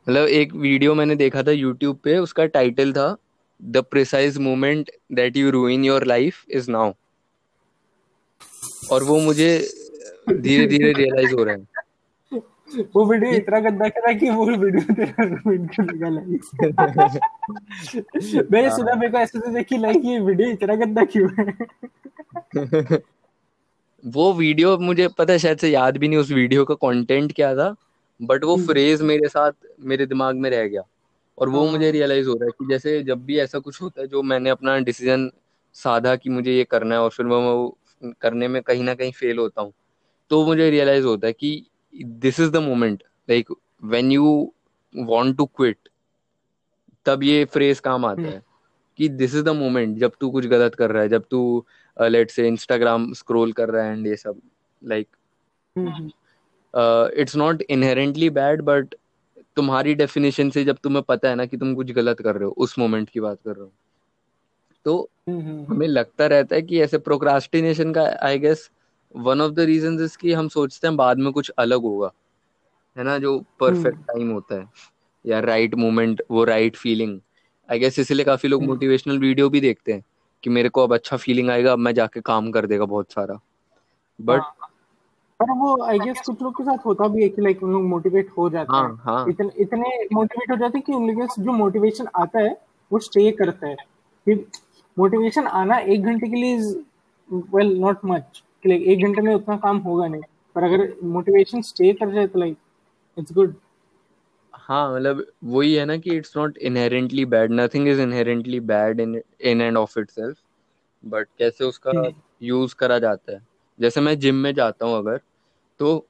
मतलब 0.07 0.27
एक 0.27 0.53
वीडियो 0.53 0.95
मैंने 0.95 1.15
देखा 1.15 1.43
था 1.43 1.51
यूट्यूब 1.51 1.99
पे 2.03 2.17
उसका 2.17 2.45
टाइटल 2.57 2.93
था 2.93 3.15
the 3.61 3.83
precise 3.91 4.37
moment 4.37 4.91
that 5.11 5.37
you 5.37 5.49
ruin 5.51 5.85
your 5.85 6.05
life 6.05 6.43
is 6.49 6.71
now 6.71 6.93
और 8.91 9.03
वो 9.03 9.19
मुझे 9.19 9.57
धीरे 10.29 10.67
धीरे 10.67 10.91
रियलाइज़ 10.93 11.33
हो 11.33 11.43
रहा 11.43 11.55
है। 11.55 11.74
वो 12.67 13.03
वीडियो 13.05 13.31
इतना 13.33 13.59
गंदा 13.59 13.87
करा 13.89 14.11
कि 14.13 14.29
वो 14.29 14.45
वीडियो 14.47 14.93
तेरा 14.95 15.23
लगा 15.23 15.49
मैंने 18.51 18.69
सुना 18.69 18.95
मेरे 18.95 19.11
को 19.11 19.17
ऐसे 19.17 19.39
तो 19.39 19.51
देखी 19.53 19.77
लाइक 19.77 20.01
ये 20.05 20.19
वीडियो 20.19 20.49
इतना 20.49 20.75
गंदा 20.75 21.03
क्यों 21.13 21.29
है। 21.39 21.45
वो 24.03 24.31
वीडियो 24.33 24.77
मुझे 24.79 25.07
पता 25.17 25.33
है 25.33 25.39
शायद 25.39 25.57
से 25.57 25.69
याद 25.69 25.97
भी 25.97 26.07
नहीं 26.07 26.19
उस 26.19 26.31
वीडियो 26.31 26.65
का 26.65 26.75
कंटेंट 26.81 27.31
क्या 27.35 27.53
था 27.55 27.75
बट 28.19 28.43
वो 28.43 28.55
फ्रेज 28.67 29.01
मेरे 29.03 29.27
साथ 29.29 29.51
मेरे 29.81 30.05
दिमाग 30.05 30.35
में 30.35 30.49
रह 30.49 30.67
गया। 30.67 30.81
और 31.37 31.49
वो 31.49 31.65
मुझे 31.69 31.91
रियलाइज़ 31.91 32.27
हो 32.27 32.33
रहा 32.33 32.45
है 32.45 32.51
कि 32.59 32.65
जैसे 32.69 33.01
जब 33.03 33.23
भी 33.25 33.39
ऐसा 33.39 33.59
कुछ 33.59 33.81
होता 33.81 34.01
है 34.01 34.07
जो 34.07 34.21
मैंने 34.23 34.49
अपना 34.49 34.77
डिसीज़न 34.79 35.29
साधा 35.75 36.15
कि 36.15 36.29
मुझे 36.29 36.51
ये 36.51 36.63
करना 36.63 36.95
है 36.95 37.01
और 37.01 37.09
फिर 37.09 37.25
मैं 37.25 37.37
वो 37.37 37.77
करने 38.21 38.47
में 38.47 38.61
कहीं 38.61 38.83
ना 38.83 38.93
कहीं 38.93 39.11
फेल 39.11 39.37
होता 39.37 39.61
हूँ 39.61 39.73
तो 40.31 40.45
मुझे 40.45 40.69
रियलाइज़ 40.69 41.05
होता 41.05 41.27
है 41.27 41.33
कि 41.33 41.65
this 42.03 42.39
is 42.39 42.51
the 42.51 42.57
moment 42.57 43.03
like 43.29 43.49
when 43.83 44.11
you 44.11 44.53
want 44.95 45.37
to 45.37 45.45
quit 45.45 45.77
तब 47.05 47.23
ये 47.23 47.45
फ्रेज 47.45 47.79
काम 47.79 48.05
आता 48.05 48.21
है 48.21 48.43
कि 48.97 49.09
दिस 49.09 49.35
इज़ 49.35 49.43
द 49.43 49.49
मोमेंट 49.49 49.97
जब 49.97 50.11
तू 50.21 50.29
कुछ 50.31 50.45
गलत 50.45 50.75
कर 50.75 50.91
रहा 50.91 51.01
है 51.03 51.09
जब 51.09 51.23
तू 51.31 51.65
लेट 52.01 52.31
से 52.31 52.47
इंस्टाग्राम 52.47 53.13
स्क्रोल 53.13 53.51
कर 53.51 53.69
रहा 53.69 53.83
है 53.85 53.91
एंड 53.91 54.07
ये 54.07 54.15
सब 54.15 54.41
like 54.83 55.07
it's 57.17 57.35
not 57.35 57.61
inherently 57.61 58.29
bad 58.29 58.61
but 58.61 58.95
तुम्हारी 59.55 59.93
डेफिनेशन 59.95 60.49
से 60.49 60.63
जब 60.63 60.77
तुम्हें 60.83 61.03
पता 61.03 61.29
है 61.29 61.35
ना 61.35 61.45
कि 61.45 61.57
तुम 61.57 61.75
कुछ 61.75 61.91
गलत 61.91 62.21
कर 62.21 62.35
रहे 62.35 62.45
हो 62.45 62.51
उस 62.51 62.79
मोमेंट 62.79 63.09
की 63.09 63.19
बात 63.19 63.39
कर 63.45 63.51
रहे 63.51 63.63
हो। 63.63 63.71
तो 64.85 65.09
हमें 65.69 65.87
लगता 65.87 66.27
रहता 66.27 66.55
है 66.55 66.61
कि 66.61 66.81
ऐसे 66.81 66.97
प्रोक्रास्टिनेशन 66.97 67.93
का 67.93 68.17
I 68.21 68.39
guess 68.39 68.71
one 69.15 69.41
of 69.41 69.51
the 69.51 69.59
reason 69.59 70.03
is 70.03 70.17
कि 70.17 70.33
हम 70.33 70.47
सोचते 70.47 70.87
हैं 70.87 70.97
बाद 70.97 71.17
में 71.17 71.31
कुछ 71.33 71.49
अलग 71.49 71.81
होगा। 71.81 72.11
है 72.97 73.03
ना? 73.03 73.17
जो 73.17 73.43
परफेक्ट 73.59 73.97
टाइम 73.97 74.31
होता 74.31 74.55
है। 74.55 74.95
या 75.25 75.39
राइट 75.39 75.75
मोमेंट 75.75 76.21
वो 76.31 76.43
राइट 76.43 76.75
फीलिंग 76.75 77.19
आई 77.71 77.79
गेस 77.79 77.99
इसलिए 77.99 78.25
काफ़ी 78.25 78.49
लोग 78.49 78.63
मोटिवेशनल 78.63 79.19
वीडियो 79.19 79.49
भी 79.49 79.61
देखते 79.61 79.93
हैं 79.93 80.03
कि 80.43 80.49
मेरे 80.49 80.69
को 80.69 80.83
अब 80.83 80.93
अच्छा 80.93 81.17
फीलिंग 81.17 81.49
आएगा 81.49 81.73
अब 81.73 81.79
मैं 81.79 81.93
जाके 81.93 82.21
काम 82.21 82.51
कर 82.51 82.65
देगा 82.65 82.85
बहुत 82.85 83.11
सारा। 83.11 83.39
बट 84.21 84.41
पर 85.39 85.51
वो 85.51 85.83
आई 85.83 85.99
गेस 85.99 86.21
कुछ 86.25 86.41
लोग 86.41 86.57
के 86.57 86.63
साथ 86.63 86.77
होता 86.85 87.07
भी 87.07 87.23
है 87.23 87.29
कि 87.29 87.41
लाइक 87.41 87.63
उन 87.63 87.71
लोग 87.71 87.83
मोटिवेट 87.83 88.29
हो 88.37 88.49
जाते 88.49 88.73
हाँ, 88.73 88.89
हैं। 88.89 88.95
हाँ. 88.95 89.29
इतने 89.29 89.49
इतने 89.57 90.07
मोटिवेट 90.13 90.51
हो 90.51 90.55
जाते 90.55 90.77
हैं 90.77 90.85
कि 90.85 90.93
उन 90.93 91.11
लोग 91.11 91.27
के 91.27 91.43
जो 91.43 91.51
मोटिवेशन 91.51 92.07
आता 92.15 92.39
है 92.39 92.61
वो 92.91 92.99
स्टे 92.99 93.31
करता 93.31 93.67
है। 93.67 93.75
फिर 94.25 94.45
मोटिवेशन 94.99 95.47
आना 95.47 95.77
एक 95.77 96.03
घंटे 96.03 96.27
के 96.27 96.35
लिए 96.35 96.55
इज़ 96.55 96.77
वेल 97.33 97.77
नॉट 97.79 97.97
मच 98.05 98.43
कि 98.65 98.69
लाइक 98.69 98.87
एक 98.89 99.03
घंटे 99.03 99.21
में 99.21 99.33
उतना 99.35 99.57
काम 99.57 99.77
होगा 99.79 100.07
नहीं। 100.07 100.21
पर 100.55 100.63
अगर 100.63 100.87
मोटिवेशन 101.05 101.61
स्टे 101.63 101.91
कर 101.93 102.11
जाए 102.13 102.27
तो 102.27 102.39
लाइक 102.39 102.57
इट्स 103.17 103.33
गुड 103.33 103.55
हाँ 104.53 104.93
मतलब 104.93 105.25
वही 105.45 105.73
है 105.75 105.85
ना 105.85 105.97
कि 105.97 106.15
it's 106.17 106.35
not 106.37 106.57
inherently 106.59 107.25
bad 107.25 107.51
nothing 107.51 107.87
is 107.87 108.01
inherently 108.01 108.59
bad 108.71 108.99
in 108.99 109.21
in 109.41 109.61
end 109.61 109.77
of 109.77 109.99
itself 109.99 110.37
but 111.03 111.27
कैसे 111.37 111.63
उसका 111.65 111.91
यूज़ 112.41 112.75
करा 112.75 112.99
जाता 112.99 113.31
है? 113.33 113.41
जैसे 113.79 114.01
मैं 114.01 114.17
जिम 114.19 114.35
में 114.35 114.53
जाता 114.53 114.85
हूँ 114.85 114.97
अगर 114.97 115.19
तो 115.79 116.07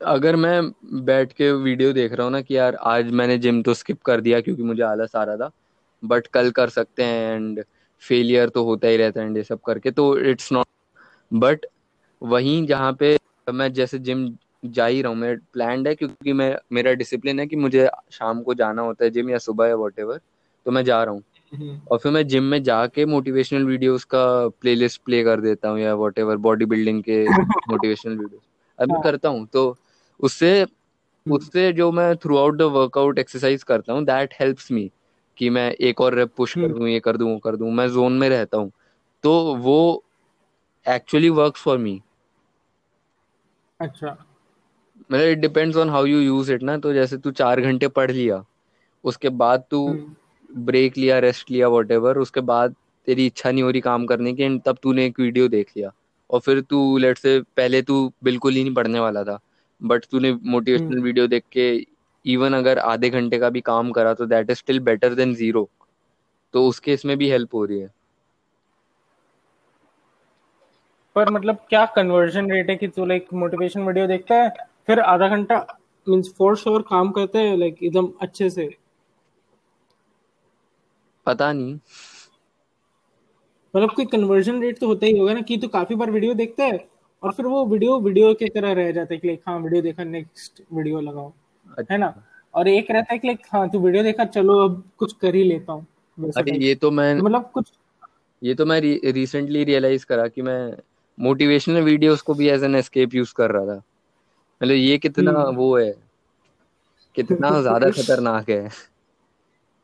अगर 0.00 0.36
मैं 0.36 0.60
बैठ 1.04 1.32
के 1.32 1.50
वीडियो 1.52 1.92
देख 1.92 2.12
रहा 2.12 2.24
हूँ 2.24 2.32
ना 2.32 2.40
कि 2.40 2.56
यार 2.56 2.74
आज 2.86 3.10
मैंने 3.12 3.38
जिम 3.38 3.62
तो 3.62 3.74
स्किप 3.74 4.00
कर 4.02 4.20
दिया 4.20 4.40
क्योंकि 4.40 4.62
मुझे 4.62 4.82
आलस 4.82 5.16
आ 5.16 5.22
रहा 5.24 5.36
था। 5.36 5.50
बट 6.02 6.26
कल 6.26 6.50
कर 6.50 6.68
सकते 6.68 7.04
हैं 7.04 7.34
एंड 7.36 7.62
फेलियर 8.02 8.48
तो 8.48 8.64
होता 8.64 8.88
ही 8.88 8.96
रहता 8.96 9.20
है 9.20 9.26
एंड 9.26 9.36
ये 9.36 9.42
सब 9.42 9.60
करके 9.66 9.90
तो 9.92 10.16
इट्स 10.20 10.52
नॉट 10.52 10.66
बट 11.32 11.66
वहीं 12.22 12.66
जहाँ 12.66 12.92
पे 12.92 13.18
मैं 13.52 13.72
जैसे 13.72 13.98
जिम 13.98 14.36
जा 14.64 14.86
ही 14.86 15.02
रहा 15.02 15.12
हूँ 15.12 15.18
मैं 15.18 15.36
प्लान 15.52 15.86
है 15.86 15.94
क्योंकि 15.94 16.32
मैं 16.32 16.56
मेरा 16.72 16.92
डिसिप्लिन 16.92 17.40
है 17.40 17.46
कि 17.46 17.56
मुझे 17.56 17.90
शाम 18.10 18.42
को 18.42 18.54
जाना 18.54 18.82
होता 18.82 19.04
है 19.04 19.10
जिम 19.10 19.30
या 19.30 19.38
सुबह 19.38 19.66
या 19.66 19.74
वॉट 19.74 20.00
तो 20.66 20.70
मैं 20.70 20.84
जा 20.84 21.04
रहा 21.04 21.14
हूँ। 21.14 21.22
और 21.90 21.98
फिर 21.98 22.12
मैं 22.12 22.26
जिम 22.26 22.42
में 22.44 22.62
जाके 22.62 23.06
मोटिवेशनल 23.06 23.64
वीडियोस 23.64 24.04
का 24.04 24.48
प्लेलिस्ट 24.48 25.02
प्ले 25.04 25.24
कर 25.24 25.40
देता 25.40 25.68
हूँ 25.68 25.78
या 25.80 25.94
वॉट 25.94 26.20
बॉडी 26.20 26.64
बिल्डिंग 26.64 27.02
के 27.02 27.24
मोटिवेशनल 27.68 28.16
वीडियोस 28.16 28.42
अब 28.80 28.92
मैं 28.92 29.02
करता 29.02 29.28
हूँ 29.28 29.46
तो 29.46 29.78
उससे 30.20 30.66
उससे 31.30 31.72
जो 31.72 31.92
मैं 31.92 32.16
through 32.16 32.36
out 32.38 32.56
the 32.56 32.62
workout 32.62 33.18
exercise 33.18 33.62
करता 33.62 33.92
हूँ 33.92 34.04
दैट 34.04 34.34
हेल्प्स 34.40 34.72
मी 34.72 34.90
कि 35.36 35.50
मैं 35.50 35.72
एक 35.72 36.00
और 36.00 36.14
रेप 36.14 36.30
पुश 36.36 36.54
कर 36.54 36.68
दूँ 36.68 36.88
ये 36.88 37.00
कर 37.00 37.16
दूँ 37.16 37.32
वो 37.32 37.38
कर 37.38 37.56
दूँ। 37.56 37.70
मैं 37.70 37.88
जोन 37.88 38.12
में 38.12 38.28
रहता 38.28 38.58
हूँ 38.58 38.72
तो 39.22 39.54
वो 39.54 40.03
एक्चुअली 40.86 41.28
वर्क्स 41.30 41.62
फॉर 41.62 41.78
मी 41.78 42.00
अच्छा। 43.80 44.10
मतलब 45.10 45.20
it 45.20 45.38
depends 45.38 45.76
on 45.76 45.90
how 45.90 46.04
you 46.06 46.20
use 46.20 46.52
it 46.52 46.62
ना 46.62 46.76
तो 46.78 46.92
जैसे 46.94 47.16
तू 47.18 47.30
चार 47.32 47.60
घंटे 47.60 47.88
पढ़ 47.90 48.10
लिया 48.10 48.44
उसके 49.04 49.28
बाद 49.42 49.64
तू 49.70 49.86
ब्रेक 50.50 50.98
लिया 50.98 51.18
रेस्ट 51.18 51.50
लिया 51.50 51.68
वॉट 51.68 51.92
उसके 51.92 52.40
बाद 52.42 52.74
तेरी 53.06 53.26
इच्छा 53.26 53.50
नहीं 53.50 53.62
हो 53.62 53.70
रही 53.70 53.80
काम 53.80 54.06
करने 54.06 54.32
की 54.34 54.42
एंड 54.42 54.60
तब 54.66 54.76
तूने 54.82 55.06
एक 55.06 55.18
वीडियो 55.20 55.48
देख 55.48 55.70
लिया। 55.76 55.90
और 56.30 56.40
फिर 56.40 56.60
तू 56.60 56.96
लेट 56.98 57.18
से 57.18 57.40
पहले 57.56 57.80
तू 57.82 58.12
बिल्कुल 58.24 58.54
ही 58.54 58.62
नहीं 58.64 58.74
पढ़ने 58.74 59.00
वाला 59.00 59.24
था 59.24 59.38
बट 59.80 60.04
तूने 60.10 60.32
मोटिवेशनल 60.44 61.00
वीडियो 61.02 61.26
देख 61.26 61.44
के 61.52 61.66
इवन 62.24 62.54
अगर 62.54 62.78
आधे 62.78 63.10
घंटे 63.10 63.38
का 63.38 63.50
भी 63.50 63.60
काम 63.60 63.90
करा 63.92 64.14
तो 64.14 64.26
that 64.26 64.50
is 64.50 64.58
still 64.58 64.80
better 64.80 65.14
than 65.14 65.34
zero 65.34 65.68
तो 66.54 66.66
उसके 66.68 66.92
इसमें 66.92 67.16
भी 67.18 67.30
हेल्प 67.30 67.54
हो 67.54 67.64
रही 67.64 67.78
है। 67.78 67.90
पर 71.16 71.30
मतलब 71.30 71.56
क्या 71.68 71.84
कन्वर्जन 71.86 72.50
रेट 72.50 72.70
है 72.70 72.76
कि 72.76 72.88
तू 72.88 73.04
लाइक 73.04 73.26
मोटिवेशन 73.34 73.82
वीडियो 73.82 74.06
देखता 74.06 74.34
है 74.34 74.48
फिर 74.86 75.00
आधा 75.00 75.28
घंटा 75.28 75.58
मींस 76.06 76.34
फोर 76.38 76.56
श्योर 76.56 76.82
काम 76.82 77.10
करते 77.10 77.38
हैं 77.38 77.56
लाइक 77.56 77.82
एकदम 77.82 78.08
अच्छे 78.22 78.50
से? 78.50 78.68
पता 81.26 81.52
नहीं। 81.52 81.78
मतलब 83.74 83.90
कोई 83.90 84.04
कन्वर्जन 84.04 84.60
रेट 84.62 84.78
तो 84.78 84.86
होता 84.86 85.06
ही 85.06 85.18
होगा 85.18 85.32
ना 85.34 85.40
कि 85.40 85.56
तू 85.58 85.68
काफ़ी 85.68 85.94
बार 85.94 86.10
वीडियो 86.10 86.34
देखता 86.34 86.64
है 86.64 86.86
और 87.22 87.32
फिर 87.32 87.46
वो 87.46 87.64
वीडियो 87.66 87.98
वीडियो 88.00 88.32
की 88.34 88.48
तरह 88.48 88.72
रह 88.72 88.90
जाता 88.92 89.14
है 89.14 89.20
कि 89.20 89.28
लाइक 89.28 89.42
हाँ 89.48 89.58
वीडियो 89.58 89.82
देखा 89.82 90.04
नेक्स्ट 90.04 90.62
वीडियो 90.72 91.00
लगाओ 91.00 91.32
अच्छा। 91.78 91.94
है 91.94 91.98
ना? 92.00 92.14
और 92.54 92.68
एक 92.68 92.90
रहता 92.90 93.12
है 93.12 93.18
कि 93.18 93.28
लाइक 93.28 93.46
हाँ 93.52 93.68
तू 93.70 93.78
वीडियो 93.78 94.02
देखा 94.02 94.24
चलो 94.24 94.58
अब 94.64 94.82
कुछ 94.98 95.12
कर 95.12 95.34
ही 95.34 95.42
लेता 95.44 95.72
हूँ 95.72 95.86
अरे 96.36 96.56
ये 96.58 96.74
तो 96.74 96.90
मैं 96.90 97.14
मतलब 97.14 97.50
कुछ 97.54 97.72
ये 98.42 98.54
तो 98.54 98.66
मैं 98.66 98.80
रिसेंटली 99.12 99.64
रियलाइज़ 99.64 100.04
करा 100.06 100.26
कि 100.28 100.42
मैं 100.42 100.58
मोटिवेशनल 101.18 101.82
वीडियोस 101.82 102.22
को 102.22 102.34
भी 102.34 102.48
एज 102.48 102.64
एन 102.64 102.74
एस्केप 102.74 103.14
यूज़ 103.14 103.34
कर 103.34 103.50
रहा 103.50 103.66
था। 103.66 103.76
मतलब 104.60 104.74
ये 104.74 104.98
कितना 104.98 105.32
वो 105.32 105.76
है 105.78 105.94
कितना 107.14 107.60
ज़्यादा 107.60 107.90
खतरनाक 108.02 108.50
है 108.50 108.68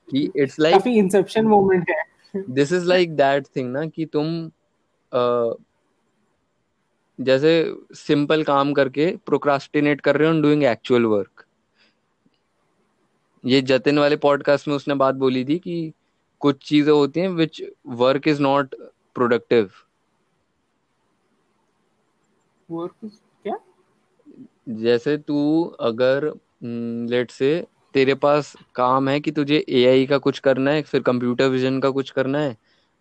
कि 0.08 0.30
इट्स 0.36 0.60
लाइक 0.60 0.74
काफ़ी 0.74 0.98
इंसेप्शन 0.98 1.46
मोमेंट 1.46 1.90
है। 1.90 2.44
This 2.50 2.72
is 2.72 2.86
like 2.86 3.16
that 3.16 3.46
thing 3.56 3.72
ना 3.72 3.86
कि 3.86 4.06
तुम 4.06 4.50
uh, 5.12 5.54
जैसे 7.20 7.74
सिंपल 7.94 8.42
काम 8.42 8.72
करके 8.72 9.16
प्रोक्रास्टिनेट 9.26 10.00
कर 10.00 10.16
रहे 10.16 10.28
हो 10.28 10.40
डूइंग 10.40 10.64
एक्चुअल 10.64 11.04
वर्क 11.04 11.44
ये 13.44 13.60
जतिन 13.62 13.98
वाले 13.98 14.16
पॉडकास्ट 14.16 14.68
में 14.68 14.74
उसने 14.74 14.94
बात 14.94 15.14
बोली 15.14 15.44
थी 15.44 15.58
कि 15.58 15.92
कुछ 16.40 16.62
चीज़ें 16.68 16.92
होती 16.92 17.20
हैं 17.20 17.28
which 17.28 17.62
work 17.86 18.28
is 18.28 18.42
not 18.42 18.74
productive 19.14 19.70
work 22.70 22.94
क्या? 23.42 23.56
जैसे 24.68 25.16
तू 25.16 25.64
अगर 25.80 26.32
लेट 27.10 27.30
से 27.30 27.66
तेरे 27.94 28.14
पास 28.14 28.56
काम 28.74 29.08
है 29.08 29.20
कि 29.20 29.30
तुझे 29.30 29.64
एआई 29.68 30.06
का 30.06 30.18
कुछ 30.18 30.38
करना 30.38 30.70
है 30.70 30.82
फिर 30.82 31.00
कंप्यूटर 31.02 31.48
विजन 31.48 31.80
का 31.80 31.90
कुछ 31.90 32.10
करना 32.10 32.38
है 32.38 32.56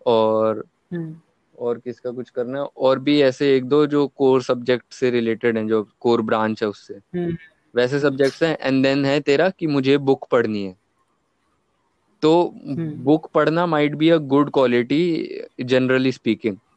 और 0.06 0.64
हम्म। 0.92 1.16
और 1.58 1.78
किसका 1.78 2.10
कुछ 2.10 2.30
करना 2.30 2.58
है 2.58 2.66
और 2.76 2.98
भी 2.98 3.22
ऐसे 3.22 3.56
एक 3.56 3.64
दो 3.64 3.86
जो 3.86 4.06
कोर 4.06 4.42
सब्जेक्ट 4.42 4.92
से 4.92 5.10
रिलेटेड 5.10 5.58
हैं 5.58 5.68
जो 5.68 5.88
कोर 6.00 6.22
ब्रांच 6.22 6.62
है 6.62 6.68
उससे। 6.68 6.94
हम्म। 6.94 7.36
वैसे 7.74 8.00
सब्जेक्ट्स 8.00 8.42
हैं 8.42 8.58
एंड 8.60 8.82
देन 8.82 9.04
है 9.04 9.20
तेरा 9.20 9.50
कि 9.50 9.66
मुझे 9.66 9.98
बुक 9.98 10.26
पढ़नी 10.30 10.64
है। 10.64 10.76
तो 12.22 12.54
हम्म। 12.66 12.90
बुक 12.90 13.30
पढ़ना 13.34 13.66
might 13.66 13.94
be 13.94 14.10
a 14.10 14.16
good 14.16 14.50
quality 14.50 15.40
generally 15.60 16.12
speaking 16.12 16.54
hmm 16.54 16.58
hmm 16.58 16.69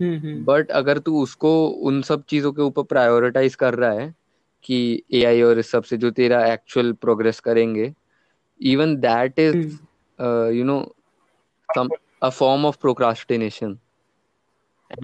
but 0.00 0.70
अगर 0.70 0.98
तू 0.98 1.22
उसको 1.22 1.68
उन 1.68 2.02
सब 2.02 2.24
चीज़ों 2.24 2.52
के 2.52 2.62
ऊपर 2.62 2.82
प्रायोरिटाइज 2.82 3.54
कर 3.54 3.74
रहा 3.74 3.92
है 3.92 4.14
कि 4.64 5.02
एआई 5.12 5.42
और 5.42 5.58
इस 5.58 5.70
सबसे 5.70 5.96
जो 5.96 6.10
तेरा 6.10 6.46
एक्चुअल 6.46 6.92
प्रोग्रेस 6.92 7.40
करेंगे 7.40 7.92
even 8.60 8.96
that 8.96 9.38
is 9.38 9.56
hmm. 9.56 10.50
You 10.52 10.64
know 10.64 10.94
some 11.68 11.88
a 12.22 12.28
form 12.28 12.66
of 12.66 12.78
procrastination 12.80 13.78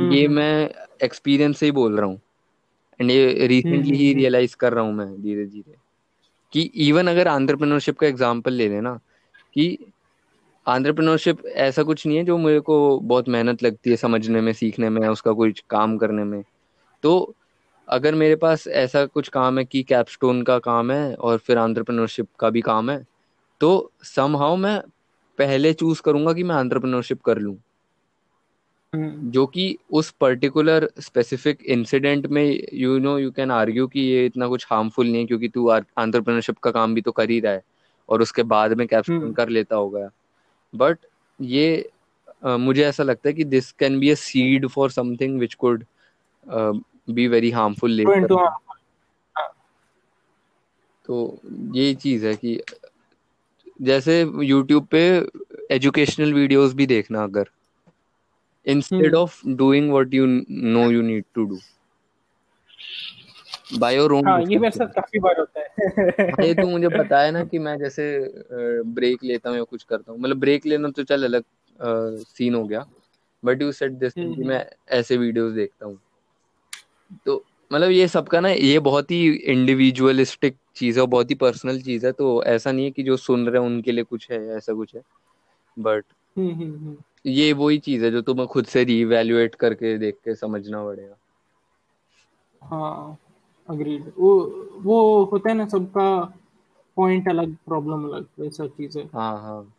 hmm 0.00 0.12
ये 0.12 0.24
हम्म। 0.24 0.34
मैं 0.34 0.70
एक्सपीरियंस 1.04 1.58
से 1.58 1.66
ही 1.66 1.72
बोल 1.72 1.96
रहा 1.96 2.06
हूँ। 2.06 2.20
एंड 3.00 3.10
ये 3.10 3.32
हम्म 3.32 3.46
रिसेंटली 3.46 3.96
ही 3.96 4.10
हम्म 4.10 4.18
रियलाइज़ 4.18 4.56
कर 4.56 4.72
रहा 4.72 4.84
हूँ 4.84 4.94
मैं 4.94 5.22
धीरे 5.22 5.46
धीरे 5.46 5.76
कि 6.52 6.62
इवन 6.88 7.06
अगर 7.06 7.26
एंटरप्रेन्योरशिप 7.26 7.98
का 7.98 8.06
एग्जांपल 8.06 8.52
ले 8.52 8.68
लेना 8.68 9.00
कि 9.54 9.93
एंटरप्रेन्योरशिप 10.68 11.46
ऐसा 11.46 11.82
कुछ 11.82 12.06
नहीं 12.06 12.16
है 12.18 12.24
जो 12.24 12.38
मेरे 12.38 12.60
को 12.60 13.00
बहुत 13.00 13.28
मेहनत 13.28 13.62
लगती 13.62 13.90
है 13.90 13.96
समझने 13.96 14.40
में 14.40 14.52
सीखने 14.52 14.90
में 14.90 15.08
उसका 15.08 15.32
कोई 15.32 15.54
काम 15.70 15.96
करने 15.98 16.24
में। 16.24 16.44
तो 17.02 17.34
अगर 17.88 18.14
मेरे 18.14 18.36
पास 18.36 18.66
ऐसा 18.68 19.04
कुछ 19.06 19.28
काम 19.28 19.58
है 19.58 19.64
कि 19.64 19.82
कैपस्टोन 19.82 20.42
का 20.42 20.58
काम 20.58 20.90
है 20.90 21.14
और 21.14 21.38
फिर 21.38 21.58
एंटरप्रेन्योरशिप 21.58 22.28
का 22.40 22.50
भी 22.50 22.60
काम 22.60 22.90
है 22.90 23.06
तो 23.60 23.92
समहाउ 24.02 24.56
मैं 24.56 24.80
पहले 25.38 25.72
चूज़ 25.72 26.02
करूँगा 26.02 26.32
कि 26.32 26.42
मैं 26.42 26.60
एंटरप्रेन्योरशिप 26.60 27.22
कर 27.22 27.38
लूँ। 27.38 27.56
हम्म। 28.94 29.30
जो 29.30 29.46
कि 29.46 29.76
उस 29.92 30.10
पर्टिकुलर 30.10 30.90
स्पेसिफिक 31.00 31.62
इंसिडेंट 31.62 32.26
में 32.26 32.60
you 32.74 32.98
know 32.98 33.18
you 33.18 33.30
can 33.30 33.50
argue 33.50 33.86
कि 33.86 34.00
ये 34.00 34.26
इतना 34.26 34.48
कुछ 34.48 34.66
हार्मफुल 34.70 35.06
नहीं 35.06 35.20
है 35.20 35.26
क्योंकि 35.26 35.48
तू 35.48 35.70
एंटरप्रेन्योरशिप 35.74 36.58
का 36.58 36.70
काम 36.70 36.94
भी 36.94 37.00
तो 37.00 37.12
कर 37.12 37.30
ही 37.30 37.40
रहा 37.40 37.52
है 37.52 37.62
और 38.08 38.22
उसके 38.22 38.42
बाद 38.42 38.72
में 38.72 38.86
कैप्स्टोन 38.88 39.16
हम्म। 39.16 39.32
कर 39.32 39.48
लेता 39.48 39.76
होगा। 39.76 40.10
बट 40.74 40.98
ये 41.40 41.90
अ, 42.42 42.56
मुझे 42.56 42.84
ऐसा 42.84 43.02
लगता 43.02 43.28
है 43.28 43.34
कि 43.34 43.44
this 43.44 43.72
can 43.72 43.98
be 44.00 44.10
a 44.10 44.14
seed 44.14 44.66
for 44.68 44.90
something 44.90 45.38
which 45.40 45.54
could 45.54 45.84
be 47.10 47.26
very 47.28 47.50
harmful 47.50 47.90
later 47.90 48.34
तो 51.08 51.40
ये 51.74 51.94
चीज़ 51.94 52.26
है 52.26 52.34
कि 52.36 52.60
जैसे 53.82 54.20
यूट्यूब 54.42 54.86
पे 54.86 55.00
एजुकेशनल 55.70 56.32
वीडियोस 56.34 56.74
भी 56.74 56.86
देखना 56.86 57.22
अगर। 57.24 57.48
Instead 58.66 59.14
of 59.14 59.40
doing 59.48 59.90
what 59.90 60.14
you 60.14 60.26
know 60.50 60.90
you 60.90 61.02
need 61.02 61.24
to 61.34 61.44
do 61.44 61.58
by 63.78 63.98
own 63.98 64.26
हाँ 64.26 64.42
ये 64.42 64.58
मेरे 64.58 64.70
साथ 64.70 64.86
काफ़ी 64.86 65.18
बार 65.18 65.38
होता 65.38 65.60
हाँ, 65.60 66.46
ये 66.46 66.54
तू 66.54 66.68
मुझे 66.68 66.88
बताया 66.88 67.30
ना 67.30 67.44
कि 67.44 67.58
मैं 67.58 67.78
जैसे 67.78 68.04
ब्रेक 68.82 69.24
लेता 69.24 69.50
हूँ 69.50 69.56
या 69.58 69.64
कुछ 69.64 69.82
करता 69.82 70.12
हूँ। 70.12 70.20
मतलब 70.20 70.36
ब्रेक 70.36 70.66
लेना 70.66 70.88
तो 70.88 71.02
चल 71.02 71.24
अलग 71.24 71.44
सीन 72.18 72.54
हो 72.54 72.64
गया। 72.64 72.84
बट 73.44 73.62
यू 73.62 73.72
सेड 73.72 73.92
दिस 73.92 74.18
मैं 74.18 74.64
ऐसे 74.88 75.16
वीडियोस 75.16 75.52
देखता 75.52 75.86
हूँ। 75.86 75.98
तो 77.26 77.44
मतलब 77.72 77.90
ये 77.90 78.08
सबका 78.08 78.40
ना 78.40 78.48
ये 78.48 78.78
बहुत 78.78 79.10
ही 79.10 79.32
इंडिविजुअलिस्टिक 79.32 80.56
चीज़ 80.76 81.00
है 81.00 81.06
बहुत 81.06 81.30
ही 81.30 81.34
पर्सनल 81.34 81.80
चीज़ 81.82 82.06
है। 82.06 82.12
तो 82.12 82.42
ऐसा 82.44 82.72
नहीं 82.72 82.84
है 82.84 82.90
कि 82.90 83.02
जो 83.02 83.16
सुन 83.16 83.48
रहे 83.48 83.62
हैं 83.62 83.68
उनके 83.68 83.92
लिए 83.92 84.04
कुछ 84.04 84.30
है 84.30 84.46
ऐसा 84.48 84.74
कुछ 84.74 84.94
है। 84.94 85.02
But 85.78 86.04
hmm 86.36 86.52
hmm 86.52 86.76
hmm. 86.76 86.96
ये 87.26 87.52
वही 87.52 87.78
चीज़ 87.78 88.04
है 88.04 88.10
जो 88.10 88.20
तुम्हें 88.22 88.46
खुद 88.46 88.66
से 88.66 88.84
रीवैल्यूएट 88.84 89.54
करके 89.54 89.98
देख 89.98 90.14
के 90.14 90.34
समझना 90.34 90.84
पड़ेगा। 90.84 91.16
हाँ। 92.62 93.18
अग्रीड 93.68 94.12
वो 94.18 94.40
वो 94.78 95.24
होता 95.24 95.50
है 95.50 95.56
ना 95.56 95.68
सबका 95.68 96.38
पॉइंट 96.96 97.28
अलग 97.28 97.54
प्रॉब्लम 97.54 98.04
अलग 98.04 98.26
वैसा 98.38 98.66
चीज़ 98.66 98.98
है। 98.98 99.04
हाँ 99.04 99.42
हाँ। 99.42 99.74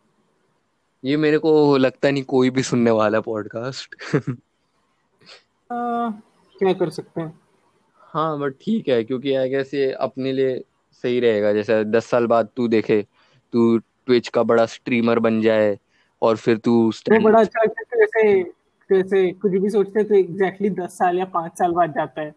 ये 1.03 1.18
मेरे 1.18 1.38
को 1.38 1.78
लगता 1.78 2.12
नहीं 2.12 2.24
कोई 2.24 2.49
भी 2.49 2.64
सुनने 2.64 2.91
वाला 2.91 3.22
पॉडकास्ट 3.22 3.95
क्या 6.60 6.74
कर 6.74 6.90
सकते 6.90 7.22
हैं? 7.22 7.40
हाँ 7.99 8.40
बट 8.40 8.53
ठीक 8.53 8.88
है 8.88 9.03
क्योंकि 9.03 9.34
आई 9.34 9.49
गेस 9.49 9.74
ये 9.74 9.91
अपने 9.91 10.32
लिए 10.32 10.64
सही 10.91 11.20
रहेगा। 11.20 11.53
जैसे 11.53 11.84
दस 11.84 12.06
साल 12.06 12.28
बाद 12.28 12.49
तू 12.56 12.68
देखे 12.68 13.06
तू 13.53 13.78
ट्विच 13.78 14.28
का 14.28 14.44
बड़ा 14.44 14.66
स्ट्रीमर 14.66 15.20
बन 15.20 15.41
जाए 15.41 15.80
और 16.22 16.38
फिर 16.38 16.57
तू 16.57 16.91
बड़ा 17.10 17.40
अच्छा 17.40 17.64
लगता 17.64 18.52
जैसे 18.91 19.02
जैसे 19.03 19.32
कुछ 19.32 19.52
भी 19.52 19.70
सोचते 19.70 20.03
तो 20.03 20.16
एग्जैक्टली 20.16 20.70
दस 20.70 20.98
साल 20.98 21.18
या 21.18 21.26
पाँच 21.26 21.57
साल 21.57 21.72
बाद 21.72 21.91
जाता 21.91 22.22
है। 22.22 22.36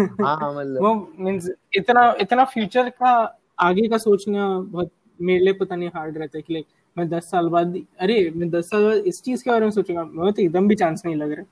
हाँ 0.00 0.36
हाँ 0.36 0.54
मतलब। 0.54 0.82
वो 0.82 1.12
मीन्स 1.18 1.50
इतना 1.76 2.14
इतना 2.20 2.44
फ्यूचर 2.44 2.88
का 2.88 3.38
आगे 3.58 3.88
का 3.88 3.98
सोचना 3.98 4.58
बहुत 4.60 4.90
मेरे 5.20 5.44
लिए 5.44 5.52
पता 5.52 5.76
नहीं 5.76 5.88
हार्ड 5.88 6.18
रहता 6.18 6.38
है 6.38 6.42
कि 6.42 6.54
लाइक 6.54 6.66
मैं 6.98 7.08
दस 7.08 7.30
साल 7.30 7.48
बाद 7.48 7.76
अरे 8.00 8.32
मैं 8.36 8.50
दस 8.50 8.70
साल 8.70 8.84
बाद 8.84 8.96
इस 8.96 9.22
चीज़ 9.22 9.44
के 9.44 9.50
बारे 9.50 9.64
में 9.64 9.70
सोचूँगा 9.70 10.04
मैं 10.04 10.32
तो 10.32 10.42
एकदम 10.42 10.68
भी 10.68 10.74
चांस 10.74 11.02
नहीं 11.06 11.16
लग 11.16 11.32
रहा। 11.32 11.44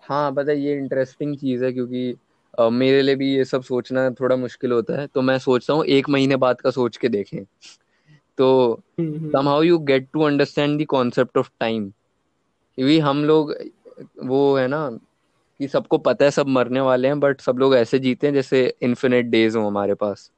हाँ 0.00 0.32
पता 0.32 0.52
है 0.52 0.60
ये 0.60 0.76
इंटरेस्टिंग 0.78 1.36
चीज़ 1.36 1.64
है 1.64 1.72
क्योंकि 1.72 2.16
अ, 2.58 2.68
मेरे 2.68 3.02
लिए 3.02 3.14
भी 3.14 3.34
ये 3.34 3.44
सब 3.44 3.62
सोचना 3.62 4.10
थोड़ा 4.10 4.36
मुश्किल 4.36 4.72
होता 4.72 5.00
है 5.00 5.06
तो 5.06 5.22
मैं 5.22 5.38
सोचता 5.38 5.74
हूँ 5.74 5.84
एक 5.84 6.08
महीने 6.08 6.36
बाद 6.36 6.60
का 6.60 6.70
सोच 6.70 6.96
के 6.96 7.08
देखें। 7.08 7.44
तो 8.38 8.82
somehow 9.34 9.60
you 9.62 9.78
get 9.86 10.04
to 10.16 10.22
understand 10.24 10.80
the 10.80 10.86
concept 10.94 11.38
of 11.42 11.48
time 11.64 11.84
क्योंकि 12.76 12.98
हम 12.98 13.24
लोग 13.24 13.54
वो 14.24 14.56
है 14.56 14.68
ना 14.68 14.90
कि 15.60 15.68
सबको 15.68 15.98
पता 15.98 16.24
है 16.24 16.30
सब 16.30 16.46
मरने 16.46 16.80
वाले 16.80 17.08
हैं 17.08 17.20
बट 17.20 17.40
सब 17.40 17.58
लोग 17.58 17.74
ऐसे 17.76 17.98
जीते 17.98 18.26
हैं 18.26 18.34
जैसे 18.34 18.76
इन्फिनिट 18.82 19.26
डेज़ 19.26 19.58
हो 19.58 19.66
हमारे 19.66 19.94
पास। 19.94 20.30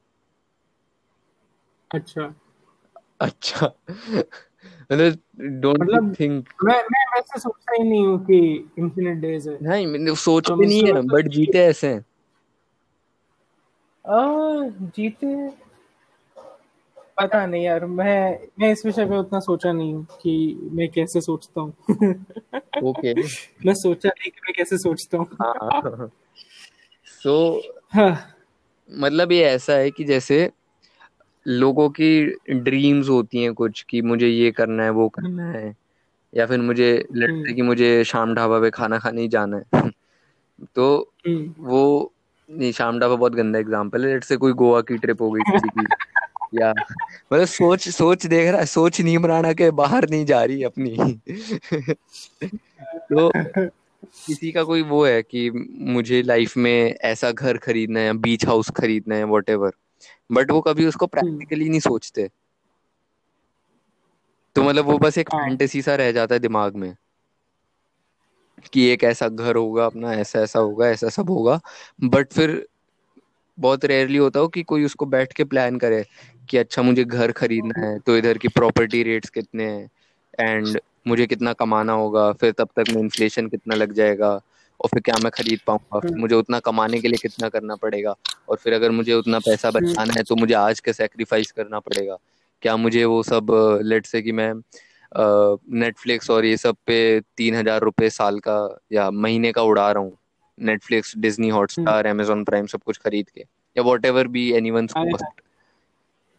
अच्छा। 1.93 2.33
अच्छा। 3.21 3.73
मतलब 4.91 5.17
डोंट 5.39 5.81
मतलब 5.81 6.15
थिंक 6.19 6.49
मैं 6.63 6.75
मैं 6.75 7.05
वैसे 7.15 7.39
सोचता 7.39 7.73
ही 7.73 7.89
नहीं 7.89 8.07
हूँ 8.07 8.25
कि 8.25 8.69
इन्फिनिट 8.79 9.17
डेज़ 9.17 9.49
है। 9.49 9.57
नहीं 9.61 9.87
मैंने 9.87 10.15
सोचते 10.15 10.53
तो 10.55 10.61
नहीं 10.61 10.85
है 10.85 10.93
मतलब 10.93 11.11
बट 11.11 11.27
जीते 11.27 11.57
ऐसे 11.57 11.87
हैं। 11.87 12.05
आ, 14.05 14.69
जीते 14.69 15.27
पता 17.21 17.45
नहीं 17.45 17.63
यार 17.63 17.85
मैं 17.85 18.39
मैं 18.59 18.71
इस 18.71 18.85
विषय 18.85 19.05
पे 19.05 19.17
उतना 19.17 19.39
सोचा 19.39 19.71
नहीं 19.71 19.93
हूँ 19.93 20.07
कि 20.21 20.69
मैं 20.71 20.89
कैसे 20.89 21.21
सोचता 21.21 21.61
हूँ। 21.61 21.73
ओके 22.83 23.13
मैं 23.65 23.73
सोचा 23.73 24.09
नहीं 24.09 24.31
कि 24.31 24.41
मैं 24.43 24.53
कैसे 24.57 24.77
सोचता 24.77 25.17
हूँ। 25.17 25.27
हाँ। 25.41 26.11
सो 27.23 27.61
हाँ। 27.93 28.35
मतलब 28.91 29.31
ये 29.31 29.43
ऐसा 29.43 29.73
है 29.73 29.91
कि 29.91 30.03
जैसे 30.03 30.51
लोगों 31.47 31.89
की 31.89 32.25
ड्रीम्स 32.53 33.09
होती 33.09 33.43
हैं 33.43 33.53
कुछ 33.53 33.85
कि 33.89 34.01
मुझे 34.01 34.27
ये 34.27 34.51
करना 34.51 34.83
है 34.83 34.89
वो 34.89 35.09
करना 35.09 35.45
है 35.45 35.75
या 36.35 36.45
फिर 36.45 36.59
मुझे 36.59 37.05
लेट्स 37.15 37.33
से 37.33 37.39
हम्म। 37.41 37.55
कि 37.55 37.61
मुझे 37.61 38.03
शाम 38.03 38.35
ढाबा 38.35 38.59
पे 38.59 38.69
खाना 38.69 38.99
खाने 38.99 39.21
ही 39.21 39.27
जाना 39.27 39.57
है। 39.57 39.63
तो 40.75 41.11
हम्म। 41.27 41.53
वो 41.59 42.13
नहीं 42.49 42.71
शाम 42.71 42.99
ढाबा 42.99 43.15
बहुत 43.15 43.31
गंदा 43.33 43.59
एग्जांपल 43.59 44.05
है। 44.05 44.13
लेट्स 44.13 44.27
से 44.27 44.37
कोई 44.37 44.53
गोवा 44.53 44.81
की 44.81 44.97
ट्रिप 44.97 45.21
हो 45.21 45.31
गई 45.31 45.41
किसी 45.51 45.69
की। 45.69 45.85
या 46.53 46.73
मतलब 47.33 47.45
सोच 47.45 47.89
सोच 47.89 48.25
देख 48.25 48.49
रहा 48.49 48.59
है 48.59 48.65
सोच 48.65 49.01
नहीं 49.01 49.17
बनाना 49.17 49.53
के 49.53 49.71
बाहर 49.71 50.09
नहीं 50.09 50.25
जा 50.25 50.43
रही 50.43 50.63
अपनी। 50.63 50.97
तो 53.13 53.31
किसी 54.05 54.51
का 54.51 54.63
कोई 54.63 54.81
वो 54.81 55.05
है 55.05 55.21
कि 55.23 55.49
मुझे 55.79 56.21
लाइफ 56.21 56.57
में 56.57 56.95
ऐसा 57.01 57.31
घर 57.31 57.57
खरीदना 57.57 57.99
है 57.99 58.13
बीच 58.13 58.45
हाउस 58.45 58.69
खरीदना 58.69 59.15
है 59.15 59.23
वॉट 59.23 59.49
एवर 59.49 59.71
बट 60.31 60.51
वो 60.51 60.61
कभी 60.61 60.85
उसको 60.85 61.05
हम्म। 61.05 61.21
प्रैक्टिकली 61.21 61.69
नहीं 61.69 61.79
सोचते। 61.79 62.29
तो 64.55 64.63
मतलब 64.63 64.85
वो 64.85 64.97
बस 64.97 65.17
एक 65.17 65.29
हाँ। 65.33 65.43
फैंटेसी 65.43 65.81
सा 65.81 65.95
रह 65.95 66.11
जाता 66.11 66.35
है 66.35 66.39
दिमाग 66.39 66.75
में 66.75 66.95
कि 68.73 68.87
एक 68.87 69.03
ऐसा 69.03 69.27
घर 69.27 69.55
होगा 69.55 69.85
अपना 69.85 70.13
ऐसा 70.13 70.39
ऐसा 70.39 70.59
होगा 70.59 70.87
ऐसा 70.87 71.09
सब 71.09 71.29
होगा 71.29 71.61
बट 72.03 72.33
फिर 72.33 72.67
बहुत 73.59 73.85
रेयरली 73.85 74.17
होता 74.17 74.39
हो 74.39 74.47
कि 74.47 74.63
कोई 74.63 74.85
उसको 74.85 75.05
बैठ 75.05 75.33
के 75.33 75.43
प्लान 75.43 75.77
करे 75.77 76.03
कि 76.49 76.57
अच्छा 76.57 76.81
मुझे 76.81 77.03
घर 77.03 77.31
खरीदना 77.31 77.79
है 77.79 77.97
तो 77.99 78.17
इधर 78.17 78.37
की 78.37 78.47
प्रॉपर्टी 78.47 79.03
रेट्स 79.03 79.29
कितने 79.29 79.63
हैं 79.63 79.89
एंड 80.39 80.79
मुझे 81.07 81.25
कितना 81.25 81.53
कमाना 81.53 81.93
होगा 81.93 82.31
फिर 82.31 82.51
तब 82.51 82.69
तक 82.75 82.91
में 82.91 83.01
इन्फ्लेशन 83.01 83.47
कितना 83.47 83.75
लग 83.75 83.93
जाएगा 83.93 84.39
और 84.79 84.89
फिर 84.89 85.01
क्या 85.01 85.15
मैं 85.23 85.31
खरीद 85.31 85.59
पाऊँगा 85.67 85.99
फिर 85.99 86.11
हम्म। 86.11 86.21
मुझे 86.21 86.35
उतना 86.35 86.59
कमाने 86.59 86.99
के 86.99 87.07
लिए 87.07 87.17
कितना 87.21 87.49
करना 87.49 87.75
पड़ेगा 87.75 88.15
और 88.49 88.57
फिर 88.57 88.73
अगर 88.73 88.91
मुझे 88.91 89.13
उतना 89.13 89.39
पैसा 89.39 89.67
हम्म। 89.67 89.91
बचाना 89.91 90.13
है 90.17 90.23
तो 90.23 90.35
मुझे 90.35 90.53
आज 90.53 90.79
का 90.79 90.91
सेक्रीफाइस 90.91 91.51
करना 91.51 91.79
पड़ेगा। 91.79 92.17
क्या 92.63 92.75
मुझे 92.77 93.03
वो 93.05 93.21
सब 93.23 93.47
लेट 93.83 94.05
से 94.05 94.21
कि 94.21 94.31
मैं 94.31 94.53
नेटफ्लिक्स 95.79 96.29
और 96.29 96.45
ये 96.45 96.57
सब 96.57 96.75
पे 96.87 96.99
तीन 97.37 97.55
हज़ार 97.55 97.81
रुपये 97.81 98.09
साल 98.09 98.39
का 98.39 98.57
या 98.91 99.09
महीने 99.11 99.51
का 99.51 99.61
उड़ा 99.61 99.91
रहा 99.91 100.03
हूँ 100.03 100.17
Netflix 100.59 101.17
Disney 101.17 101.49
Hotstar 101.49 102.05
Amazon 102.05 102.43
Prime 102.43 102.65
सब 102.65 102.83
कुछ 102.83 102.97
खरीद 102.97 103.29
के 103.29 103.41
या 103.41 103.83
what 103.83 104.05
ever 104.05 104.27
be 104.27 104.51
any 104.53 104.71
one 104.71 104.87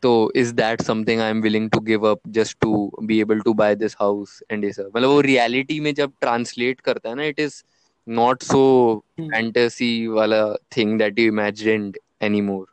तो 0.02 0.10
is 0.36 0.52
that 0.54 0.82
something 0.82 1.20
I 1.20 1.30
am 1.30 1.40
willing 1.42 1.70
to 1.70 1.80
give 1.80 2.06
up 2.10 2.20
just 2.28 2.58
to 2.60 2.90
be 3.02 3.20
able 3.20 3.40
to 3.40 3.54
buy 3.54 3.74
this 3.74 3.96
house 4.00 4.42
and 4.50 4.64
ये 4.64 4.72
सब? 4.72 4.90
मतलब 4.96 5.08
वो 5.08 5.20
रियलिटी 5.20 5.80
में 5.80 5.92
जब 5.94 6.12
ट्रांसलेट 6.20 6.80
करता 6.80 7.08
है 7.08 7.14
ना 7.14 7.24
it 7.24 7.40
is 7.40 7.62
not 8.06 8.42
so 8.42 8.62
fantasy 9.20 10.06
वाला 10.06 10.42
thing 10.76 10.98
that 10.98 11.18
you 11.18 11.26
imagined 11.26 11.98
any 12.22 12.40
more 12.40 12.66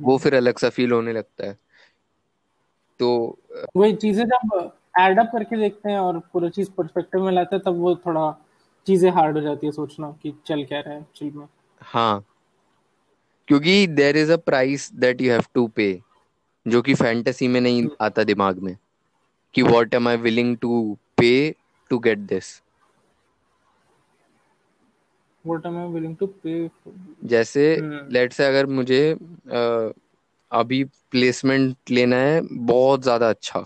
वो 0.00 0.16
फिर 0.18 0.34
अलग 0.34 0.58
सा 0.58 0.68
फील 0.68 0.92
होने 0.92 1.12
लगता 1.12 1.46
है. 1.46 1.56
तो 3.00 3.38
वही 3.76 3.94
चीज़ें 3.94 4.24
जब 4.26 4.72
एड 5.00 5.18
अप 5.18 5.28
करके 5.32 5.56
देखते 5.56 5.90
हैं 5.90 5.98
और 5.98 6.18
पूरा 6.32 6.48
चीज़ 6.48 6.70
पर्सपेक्टिव 6.70 7.24
में 7.24 7.32
लाते 7.32 7.56
हैं 7.56 7.62
तब 7.64 7.78
वो 7.80 7.94
थोड़ा 7.96 8.30
चीज़ें 8.88 9.10
हार्ड 9.10 9.36
हो 9.36 9.42
जाती 9.42 9.66
है 9.66 9.72
सोचना 9.72 10.10
कि 10.22 10.34
चल 10.46 10.64
क्या 10.64 10.80
रहा 10.80 10.94
है 10.94 11.00
एक्चुअली 11.00 11.38
में। 11.38 11.46
हाँ। 11.82 12.24
क्योंकि 13.48 13.86
there 13.86 14.16
is 14.16 14.32
a 14.32 14.36
price 14.36 14.92
that 14.94 15.20
you 15.20 15.30
have 15.32 15.44
to 15.54 15.66
pay 15.66 16.00
जो 16.66 16.82
कि 16.82 16.94
फैंटेसी 16.94 17.48
में 17.48 17.60
नहीं 17.60 17.86
आता 18.00 18.24
दिमाग 18.24 18.58
में 18.58 18.76
कि 19.54 19.62
what 19.62 19.94
am 19.94 20.08
I 20.08 20.16
willing 20.16 20.56
to 20.56 20.98
pay 21.16 21.30
to 21.90 21.98
get 21.98 22.18
this 22.18 22.60
what 25.44 25.66
am 25.66 25.78
I 25.78 25.86
willing 25.88 26.16
to 26.16 26.26
pay 26.26 26.70
जैसे 27.24 27.64
लेट 28.12 28.32
से 28.32 28.44
अगर 28.44 28.66
मुझे 28.66 29.00
आ, 29.12 29.90
अभी 30.52 30.84
प्लेसमेंट 30.84 31.90
लेना 31.90 32.16
है 32.16 32.40
बहुत 32.52 33.02
ज़्यादा 33.02 33.28
अच्छा 33.30 33.64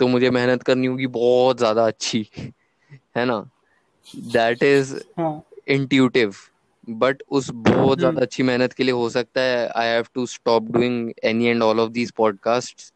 तो 0.00 0.06
मुझे 0.08 0.30
मेहनत 0.30 0.62
करनी 0.62 0.86
होगी 0.86 1.06
बहुत 1.06 1.58
ज़्यादा 1.58 1.86
अच्छी 1.86 2.26
है 3.16 3.24
ना? 3.24 3.38
दैट 4.32 4.62
इज़ 4.62 4.94
इंट्यूटिव 5.68 6.34
बट 6.88 7.22
उस 7.30 7.50
बहुत 7.50 7.98
ज़्यादा 7.98 8.08
हम्म। 8.08 8.22
अच्छी 8.22 8.42
मेहनत 8.42 8.72
के 8.72 8.84
लिए 8.84 8.92
हो 8.94 9.08
सकता 9.10 9.40
है 9.40 9.66
I 9.68 9.88
have 9.88 10.06
to 10.14 10.26
stop 10.26 10.70
doing 10.72 11.12
any 11.24 11.46
and 11.46 11.62
all 11.62 11.80
of 11.80 11.90
these 11.90 12.10
podcast 12.12 12.92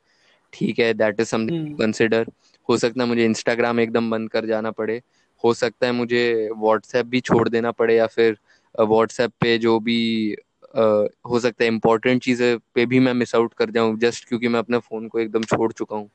ठीक 0.53 0.79
है 0.79 0.93
दैट 0.95 1.21
इज़ 1.21 1.29
समथिंग 1.29 1.77
कंसिडर 1.79 2.27
हो 2.69 2.77
सकता 2.77 3.03
है 3.03 3.09
मुझे 3.09 3.25
इंस्टाग्राम 3.25 3.81
एकदम 3.81 4.11
बंद 4.11 4.31
कर 4.31 4.47
जाना 4.47 4.71
पड़े. 4.71 5.01
हो 5.45 5.53
सकता 5.55 5.87
है 5.87 5.93
मुझे 5.93 6.49
व्हाट्सएप 6.57 7.07
भी 7.07 7.21
छोड़ 7.21 7.49
देना 7.49 7.71
पड़े 7.73 7.97
या 7.97 8.07
फिर 8.07 8.37
व्हाट्सएप 8.75 9.33
पे 9.41 9.57
जो 9.59 9.79
भी 9.81 10.01
uh, 10.35 11.09
हो 11.27 11.41
सकता 11.41 11.65
है 11.65 11.69
इम्पोर्टेंट 11.69 12.23
चीज़ें 12.23 12.59
पे 12.75 12.87
भी 12.87 13.01
मैं 13.01 13.13
मिस 13.15 13.35
आउट 13.35 13.55
कर 13.55 13.71
जाऊँ 13.71 13.97
जस्ट 13.99 14.29
क्योंकि 14.29 14.49
मैं 14.49 14.59
अपने 14.59 14.79
फ़ोन 14.79 15.07
को 15.09 15.19
एकदम 15.21 15.43
छोड़ 15.45 15.73
चुका 15.73 15.97
हूँ. 15.97 16.11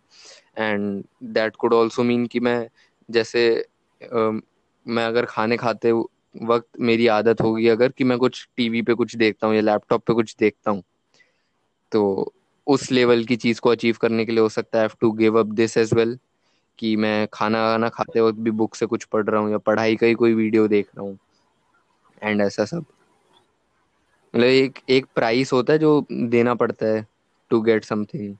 And 0.57 1.03
that 1.33 1.55
could 1.55 1.73
also 1.73 2.03
mean 2.03 2.25
कि 2.25 2.39
मैं 2.39 2.67
जैसे 3.09 3.45
मैं 4.85 5.05
अगर 5.05 5.25
खाने 5.25 5.57
खाते 5.57 5.91
वक्त 5.91 6.67
मेरी 6.79 7.07
आदत 7.07 7.41
होगी 7.41 7.67
अगर 7.67 7.91
कि 7.91 8.03
मैं 8.03 8.17
कुछ 8.17 8.47
टीवी 8.57 8.81
पे 8.81 8.93
कुछ 8.93 9.15
देखता 9.15 9.47
हूँ 9.47 9.55
या 9.55 9.61
लैपटॉप 9.61 10.03
पे 10.05 10.13
कुछ 10.13 10.35
देखता 10.39 10.71
हूँ 10.71 10.83
तो 11.91 12.33
उस 12.67 12.91
लेवल 12.91 13.23
की 13.25 13.35
चीज़ 13.35 13.59
को 13.61 13.69
अचीव 13.69 13.97
करने 14.01 14.25
के 14.25 14.31
लिए 14.31 14.41
हो 14.41 14.49
सकता 14.49 14.81
है 14.81 14.87
to 15.01 15.11
give 15.11 15.39
up 15.39 15.45
this 15.53 15.77
as 15.77 15.93
well 15.93 16.17
कि 16.79 16.95
मैं 16.95 17.27
खाना 17.33 17.63
वाना 17.65 17.89
खाते 17.89 18.21
वक्त 18.21 18.39
भी 18.39 18.51
बुक 18.51 18.75
से 18.75 18.85
कुछ 18.85 19.03
पढ़ 19.05 19.25
रहा 19.25 19.41
हूँ 19.41 19.51
या 19.51 19.57
पढ़ाई 19.61 19.95
का 19.95 20.07
ही 20.07 20.13
कोई 20.13 20.33
वीडियो 20.33 20.67
देख 20.67 20.89
रहा 20.95 21.05
हूँ 21.05 21.17
एंड 22.21 22.41
ऐसा 22.41 22.65
सब। 22.65 22.85
मतलब 24.33 24.45
एक 24.45 24.79
एक 24.89 25.05
प्राइस 25.15 25.53
होता 25.53 25.73
है 25.73 25.79
जो 25.79 26.05
देना 26.11 26.53
पड़ता 26.55 26.85
है 26.85 27.05
to 27.51 27.61
get 27.61 27.83
something 27.83 28.35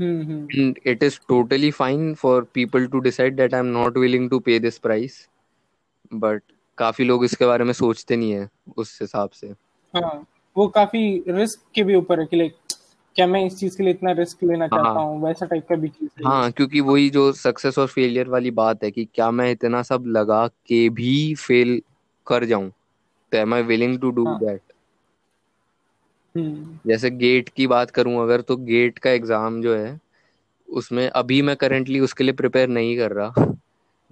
it 0.00 1.02
is 1.02 1.18
totally 1.28 1.70
fine 1.70 2.14
for 2.14 2.46
people 2.54 2.86
to 2.86 2.98
decide 2.98 3.36
that 3.36 3.54
I 3.54 3.60
am 3.60 3.66
not 3.66 3.98
willing 3.98 4.30
to 4.30 4.38
pay 4.38 4.58
this 4.58 4.78
price 4.78 5.28
but 6.14 6.42
काफ़ी 6.78 7.04
लोग 7.04 7.24
इसके 7.24 7.46
बारे 7.46 7.64
में 7.64 7.72
सोचते 7.72 8.16
नहीं 8.16 8.32
है 8.32 8.48
उस 8.76 8.98
हिसाब 9.02 9.30
से। 9.30 9.46
हाँ 9.94 10.26
वो 10.56 10.66
काफ़ी 10.68 11.24
रिस्क 11.28 11.60
के 11.74 11.82
भी 11.82 11.94
ऊपर 11.94 12.20
है 12.20 12.26
कि 12.26 12.36
लाइक 12.36 12.54
क्या 13.16 13.26
मैं 13.26 13.44
इस 13.46 13.58
चीज़ 13.58 13.76
के 13.76 13.82
लिए 13.82 13.92
इतना 13.92 14.12
रिस्क 14.12 14.44
लेना 14.44 14.64
हाँ, 14.64 14.78
चाहता 14.78 15.00
हूँ? 15.00 15.22
वैसा 15.22 15.46
टाइप 15.46 15.66
का 15.68 15.76
भी 15.76 15.88
चीज़ 15.88 16.26
हाँ। 16.26 16.50
क्योंकि 16.52 16.80
वही 16.80 17.10
जो 17.10 17.32
सक्सेस 17.32 17.78
और 17.78 17.86
फेलियर 17.86 18.28
वाली 18.28 18.50
बात 18.50 18.84
है 18.84 18.90
कि 18.90 19.04
क्या 19.04 19.30
मैं 19.30 19.50
इतना 19.50 19.82
सब 19.82 20.04
लगा 20.06 20.46
के 20.48 20.88
भी 20.88 21.34
फेल 21.34 21.80
कर 22.26 22.44
जाऊँ? 22.44 22.70
तो 23.32 23.38
am 23.38 23.54
I 23.54 23.62
willing 23.62 23.98
to 24.00 24.10
do 24.10 24.24
that 24.26 24.69
जैसे 26.36 27.10
गेट 27.10 27.48
की 27.48 27.66
बात 27.66 27.90
करूँ 27.90 28.22
अगर 28.22 28.40
तो 28.40 28.56
गेट 28.56 28.98
का 28.98 29.10
एग्ज़ाम 29.10 29.62
जो 29.62 29.76
है 29.76 30.00
उसमें 30.68 31.08
अभी 31.08 31.42
मैं 31.42 31.56
करेंटली 31.56 32.00
उसके 32.00 32.24
लिए 32.24 32.32
प्रिपेयर 32.32 32.68
नहीं 32.68 32.96
कर 32.98 33.12
रहा 33.12 33.32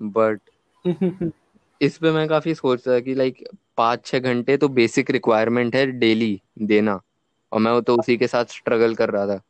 बट 0.00 0.40
इस 1.82 1.98
पे 1.98 2.10
मैं 2.10 2.28
काफ़ी 2.28 2.54
सोच 2.54 2.88
रहा 2.88 3.00
कि 3.00 3.14
लाइक 3.14 3.48
पाँच 3.76 4.06
छह 4.06 4.18
घंटे 4.18 4.56
तो 4.56 4.68
बेसिक 4.68 5.10
रिक्वायरमेंट 5.10 5.76
है 5.76 5.86
डेली 5.86 6.42
देना 6.62 7.00
और 7.52 7.60
मैं 7.60 7.82
तो 7.82 7.96
उसी 7.96 8.16
के 8.16 8.26
साथ 8.26 8.44
स्ट्रगल 8.44 8.94
कर 8.94 9.10
रहा 9.10 9.26
था। 9.26 9.40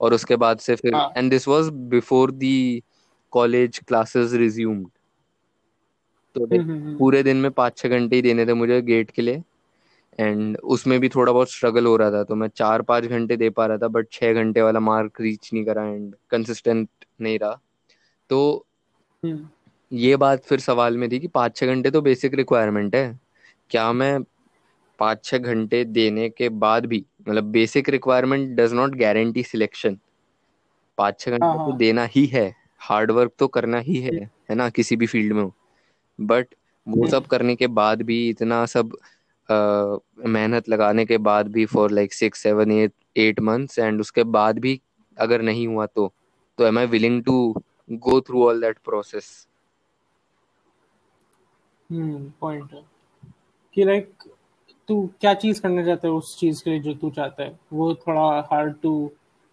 और 0.00 0.14
उसके 0.14 0.36
बाद 0.36 0.58
से 0.58 0.76
फिर 0.76 0.94
and 1.16 1.30
this 1.30 1.48
was 1.48 1.68
before 1.68 2.30
the 2.30 2.82
college 3.32 3.78
classes 3.78 4.32
resumed 4.32 4.86
तो 6.34 6.44
हम्म, 6.44 6.60
हम्म, 6.60 6.84
हम्म। 6.84 6.98
पूरे 6.98 7.22
दिन 7.22 7.36
में 7.36 7.50
पाँच 7.50 7.78
छह 7.78 7.88
घंटे 7.88 8.16
ही 8.16 8.22
देने 8.22 8.46
थे 8.46 8.54
मुझे 8.54 8.82
गेट 8.82 9.10
के 9.10 9.22
लिए। 9.22 9.42
एंड 10.18 10.56
उसमें 10.58 10.98
भी 11.00 11.08
थोड़ा 11.08 11.32
बहुत 11.32 11.50
स्ट्रगल 11.50 11.86
हो 11.86 11.96
रहा 11.96 12.10
था 12.10 12.22
तो 12.24 12.34
मैं 12.34 12.48
चार 12.48 12.82
पाँच 12.82 13.04
घंटे 13.04 13.36
दे 13.36 13.50
पा 13.50 13.66
रहा 13.66 13.78
था 13.78 13.88
बट 13.88 14.08
छह 14.12 14.32
घंटे 14.32 14.62
वाला 14.62 14.80
मार्क 14.80 15.20
रीच 15.20 15.50
नहीं 15.52 15.64
करा 15.64 15.84
एंड 15.84 16.14
कंसिस्टेंट 16.30 16.88
नहीं 17.20 17.38
रहा। 17.38 17.60
तो 18.30 18.66
ये 19.92 20.16
बात 20.16 20.44
फिर 20.44 20.60
सवाल 20.60 20.96
में 20.98 21.08
थी 21.10 21.18
कि 21.20 21.28
पाँच 21.28 21.56
छः 21.56 21.66
घंटे 21.66 21.90
तो 21.90 22.00
बेसिक 22.02 22.34
रिक्वायरमेंट 22.34 22.96
है। 22.96 23.18
क्या 23.70 23.92
मैं 23.92 24.18
पाँच 24.98 25.24
छः 25.24 25.38
घंटे 25.38 25.84
देने 25.84 26.28
के 26.30 26.48
बाद 26.48 26.86
भी 26.86 27.04
मतलब 27.20 27.44
basic 27.44 27.88
requirement 27.88 28.56
does 28.56 28.72
not 28.72 28.94
guarantee 28.94 29.42
selection 29.42 29.98
पाँच 30.98 31.20
छः 31.20 31.30
घंटे 31.30 31.44
हाँ, 31.44 31.54
तो 31.56 31.70
हाँ। 31.70 31.76
देना 31.78 32.04
ही 32.06 32.24
है 32.26 32.52
हार्ड 32.80 33.10
वर्क 33.10 33.32
तो 33.38 33.48
करना 33.48 33.78
ही 33.78 34.00
है 34.00 34.14
है 34.50 34.54
ना 34.54 34.68
किसी 34.70 34.96
भी 34.96 35.06
फ़ील्ड 35.06 35.32
में 35.32 35.42
हो। 35.42 35.52
बट 36.18 36.54
वो 36.86 37.06
सब 37.06 37.26
करने 37.26 37.56
के 37.56 37.66
बाद 37.66 38.02
भी 38.02 38.28
इतना 38.30 38.64
सब 38.66 38.96
मेहनत 39.48 40.68
लगाने 40.68 41.04
के 41.06 41.18
बाद 41.18 41.48
भी 41.48 41.64
for 41.66 41.90
like 41.90 42.12
six 42.12 42.38
seven 42.38 42.72
eight 42.72 42.92
eight 43.16 43.40
months 43.40 43.78
and 43.78 44.00
उसके 44.00 44.24
बाद 44.38 44.58
भी 44.58 44.80
अगर 45.16 45.42
नहीं 45.42 45.66
हुआ 45.66 45.86
तो 45.86 46.12
तो 46.58 46.66
am 46.66 46.78
I 46.78 46.86
willing 46.86 47.22
to 47.24 47.54
go 47.90 48.20
through 48.20 48.46
all 48.46 48.60
that 48.60 48.78
process 48.78 49.46
hmm 51.90 52.32
point 52.40 52.72
है। 52.72 52.82
कि 53.74 53.84
लाइक 53.84 54.12
तू 54.88 55.06
क्या 55.20 55.32
चीज़ 55.34 55.60
करना 55.62 55.84
चाहता 55.84 56.08
है 56.08 56.12
उस 56.14 56.38
चीज़ 56.40 56.62
के 56.64 56.70
लिए 56.70 56.80
जो 56.80 56.94
तू 56.94 57.10
चाहता 57.10 57.42
है? 57.42 57.58
वो 57.72 57.94
थोड़ा 57.94 58.20
हार्ड 58.52 58.74
टू 58.82 59.10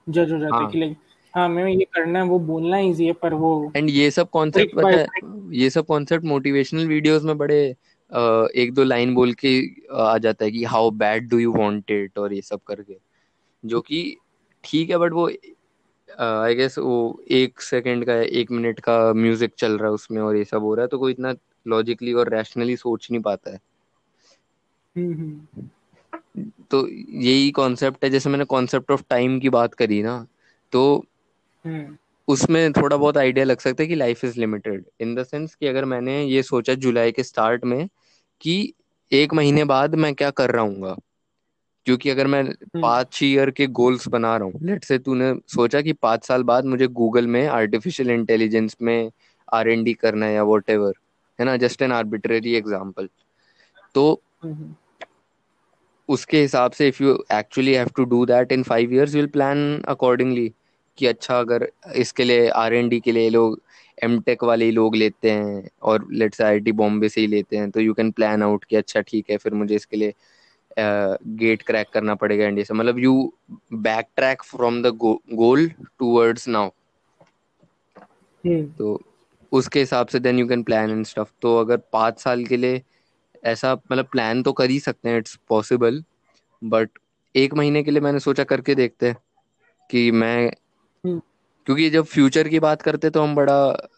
जज 0.07 0.32
हो 0.32 0.40
जाता 0.40 0.56
है 0.56 0.61
हाँ। 0.61 0.70
कि 0.72 0.80
लाइक 0.80 0.98
हाँ 1.34 1.48
मैं 1.49 1.68
ये 1.68 1.86
करना 1.86 2.20
है 2.20 2.26
वो 2.26 2.40
बोलना 2.40 2.78
इजी 2.80 3.06
है 3.06 3.14
पर 3.14 3.34
वो 3.34 3.72
एंड 3.76 3.90
ये 3.90 4.10
सब 4.11 4.30
कॉन्सेप्ट 4.30 4.76
पता 4.76 4.90
है 4.90 5.06
ये 5.57 5.70
सब 5.70 5.86
कॉन्सेप्ट 5.86 6.26
मोटिवेशनल 6.26 6.88
वीडियोस 6.88 7.24
में 7.24 7.38
बड़े 7.38 7.76
एक 8.14 8.73
दो 8.73 8.84
लाइन 8.84 9.14
बोल 9.14 9.34
के 9.35 9.60
आ 9.94 10.18
जाता 10.18 10.45
है 10.45 10.52
कि 10.52 10.64
how 10.65 10.90
bad 10.94 11.30
do 11.30 11.38
you 11.40 11.52
want 11.53 11.91
it 11.91 12.18
और 12.18 12.34
ये 12.34 12.41
सब 12.41 12.60
करके 12.68 12.98
जो 13.64 13.81
कि 13.81 14.06
ठीक 14.64 14.90
है 14.90 14.98
बट 14.98 15.14
वो 15.14 15.30
आई 16.19 16.56
गेस 16.56 16.77
वो 16.77 16.98
एक 17.31 17.61
सेकंड 17.61 18.06
का 18.06 18.14
एक 18.40 18.52
मिनट 18.52 18.80
का 18.80 18.98
म्यूज़िक 19.14 19.53
चल 19.57 19.77
रहा 19.77 19.88
है 19.88 19.94
उसमें 19.94 20.22
और 20.22 20.35
ये 20.38 20.44
सब 20.45 20.61
हो 20.61 20.73
रहा 20.76 20.84
है 20.84 20.88
तो 20.88 20.99
कोई 20.99 21.11
इतना 21.11 21.34
लॉजिकली 21.68 22.14
और 22.14 22.30
रैशनली 22.30 22.76
सोच 22.76 23.07
नहीं 23.11 23.22
पाता 23.22 23.52
है 23.52 23.60
हम्म, 24.95 25.14
हम्म। 25.14 25.69
तो 26.72 26.88
यही 26.88 27.49
कॉन्सेप्ट 27.52 28.03
है 28.03 28.10
जैसे 28.10 28.30
मैंने 28.30 28.45
कॉन्सेप्ट 28.45 28.91
ऑफ़ 28.91 29.03
टाइम 29.10 29.40
की 29.40 29.49
बात 29.49 29.73
करी 29.73 30.02
ना 30.03 30.26
तो 30.73 30.84
हम्म। 31.65 31.98
उसमें 32.27 32.72
थोड़ा 32.73 32.98
बहुत 32.98 33.18
आइडिया 33.18 33.45
लग 33.45 33.60
सकता 33.60 33.84
है 33.84 33.88
कि 33.88 33.95
life 33.95 34.23
is 34.26 34.40
limited 34.40 34.85
in 35.02 35.15
the 35.15 35.23
sense 35.23 35.56
कि 35.56 35.68
अगर 35.68 35.85
मैंने 35.85 36.23
ये 36.23 36.44
सोचा 36.44 36.73
जुलाई 36.76 37.11
के 37.11 37.23
स्टार्ट 37.23 37.65
में 37.65 37.88
कि 38.41 38.73
एक 39.11 39.34
महीने 39.34 39.64
बाद 39.64 39.95
मैं 39.95 40.14
क्या 40.15 40.30
कर 40.30 40.51
रहा 40.51 40.64
हूँ 40.64 40.95
क्योंकि 41.85 42.10
अगर 42.10 42.27
मैं 42.27 42.43
पाँच 42.81 43.19
ईयर 43.23 43.49
के 43.51 43.68
गोल्स 43.68 44.07
बना 44.07 44.35
रहा 44.38 44.47
हूँ 44.47 44.60
लेट 44.64 44.84
से 44.84 44.97
तूने 44.99 45.34
सोचा 45.47 45.81
कि 45.81 45.93
पाँच 45.93 46.26
साल 46.26 46.43
बाद 46.43 46.65
मुझे 46.65 46.88
गूगल 46.88 47.27
में 47.27 47.47
आर्टिफिशियल 47.47 48.11
इंटेलिजेंस 48.11 48.77
में 48.81 49.11
आर 49.53 49.69
एन 49.69 49.84
डी 49.84 49.93
करना 49.93 50.26
है 50.26 50.34
या 50.34 50.43
वॉट 50.43 50.69
एवर 50.69 50.93
है 51.39 51.45
ना? 51.45 51.57
जस्ट 51.57 51.81
एन 51.81 51.91
आर्बिट्रेरी 51.91 52.53
एग्ज़ाम्पल 52.55 53.10
तो 53.95 54.22
उसके 56.10 56.41
हिसाब 56.41 56.72
से 56.72 56.88
if 56.88 57.03
you 57.03 57.14
actually 57.31 57.73
have 57.73 57.89
to 57.95 58.03
do 58.03 58.26
that 58.26 58.51
in 58.51 58.64
five 58.64 58.93
years 58.93 59.15
will 59.15 59.27
plan 59.27 59.81
accordingly 59.88 60.51
कि 60.97 61.05
अच्छा 61.05 61.39
अगर 61.39 61.68
इसके 61.95 62.23
लिए 62.23 62.49
आर 62.49 62.73
एन 62.73 62.89
डी 62.89 62.99
के 62.99 63.11
लिए 63.11 63.30
लोग 63.30 63.61
एम 63.98 64.20
टेक 64.20 64.44
वाले 64.44 64.65
ही 64.65 64.72
लोग 64.72 64.95
लेते 64.95 65.32
हैं 65.32 65.70
और 65.82 66.07
लेट्स 66.11 66.41
आई 66.41 66.60
टी 66.60 66.72
बॉम्बे 66.72 67.10
से 67.10 67.22
ही 67.22 67.28
लेते 67.28 67.57
हैं 67.57 67.70
तो 67.72 67.80
यू 67.80 67.94
कैन 67.94 68.11
प्लान 68.11 68.44
आउट 68.44 68.65
कि 68.65 68.76
अच्छा 68.76 69.02
ठीक 69.02 69.30
है 69.30 69.38
फिर 69.38 69.53
मुझे 69.53 69.76
इसके 69.76 69.98
लिए 69.98 70.14
गेट 70.80 71.60
uh, 71.60 71.65
क्रैक 71.68 71.90
करना 71.90 72.15
पड़ेगा 72.15 72.48
इंडिया 72.48 72.64
से। 72.64 72.74
मतलब 72.74 72.99
you 72.99 73.34
back 73.74 74.07
track 74.15 74.44
from 74.44 74.82
the 74.84 74.88
goal 75.34 75.70
towards 75.99 76.48
now 76.48 76.70
तो 78.78 78.99
उसके 79.52 79.80
हिसाब 79.80 80.07
से 80.07 80.20
then 80.20 80.40
you 80.40 80.48
can 80.48 80.64
plan 80.64 80.90
and 80.90 81.06
stuff 81.06 81.32
तो 81.41 81.57
अगर 81.57 81.78
पाँच 81.94 82.20
साल 82.20 82.45
के 82.45 82.57
लिए 82.57 82.82
ऐसा 83.44 83.74
मतलब 83.74 84.06
प्लान 84.06 84.44
तो 84.44 84.52
कर 84.53 84.70
ही 84.70 84.80
सकते 84.80 85.10
हैं 85.10 85.18
इट्स 85.18 85.40
पॉसिबल 85.49 86.03
बट 86.61 86.90
एक 87.36 87.53
महीने 87.53 87.84
के 87.84 87.91
लिए 87.91 88.02
मैंने 88.02 88.20
सोचा 88.20 88.44
करके 88.44 88.76
देखते 88.76 89.07
हैं 89.07 89.15
कि 89.90 90.11
मैं 90.11 90.52
हम्म। 91.03 91.22
क्योंकि 91.65 91.90
जब 91.90 92.06
फ्यूचर 92.06 92.48
की 92.48 92.60
बात 92.60 92.81
करते 92.81 93.10
तो 93.10 93.23
हम 93.23 93.35
बड़ा 93.35 93.90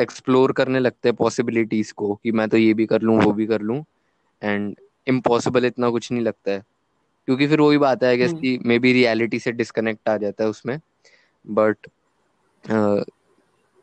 एक्सप्लोर 0.00 0.50
uh, 0.50 0.56
करने 0.56 0.78
लगते 0.78 1.08
हैं 1.08 1.16
पॉसिबिलिटीज 1.16 1.92
को 1.92 2.14
कि 2.14 2.32
मैं 2.32 2.48
तो 2.48 2.56
ये 2.56 2.74
भी 2.74 2.86
कर 2.86 3.02
लूँ 3.02 3.22
वो 3.22 3.32
भी 3.32 3.46
कर 3.46 3.60
लूँ 3.60 3.84
एंड 4.42 4.76
इम्पॉसिबल 5.06 5.64
इतना 5.64 5.90
कुछ 5.90 6.12
नहीं 6.12 6.22
लगता 6.22 6.52
है। 6.52 6.62
क्योंकि 7.26 7.46
फिर 7.46 7.60
वही 7.60 7.78
बात 7.78 8.04
है 8.04 8.26
हम्म। 8.26 8.40
कि 8.40 8.58
मे 8.66 8.78
बी 8.78 8.92
रियलिटी 8.92 9.38
से 9.38 9.52
डिस्कनेक्ट 9.52 10.08
आ 10.08 10.16
जाता 10.16 10.44
है 10.44 10.50
उसमें। 10.50 10.80
बट 11.46 11.76
uh, 12.70 13.04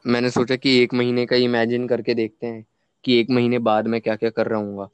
मैंने 0.08 0.30
सोचा 0.30 0.56
कि 0.56 0.84
एक 0.84 0.94
महीने 0.94 1.26
का 1.26 1.36
इमेजिन 1.36 1.88
करके 1.88 2.14
देखते 2.14 2.48
हैं 2.48 2.66
कि 3.04 3.20
एक 3.20 3.30
महीने 3.30 3.60
बाद 3.60 3.88
मैं 3.88 4.02
क्या 4.02 4.16
क्या 4.16 4.30
कर 4.30 4.48
रहा 4.48 4.60
हूँ 4.60 4.90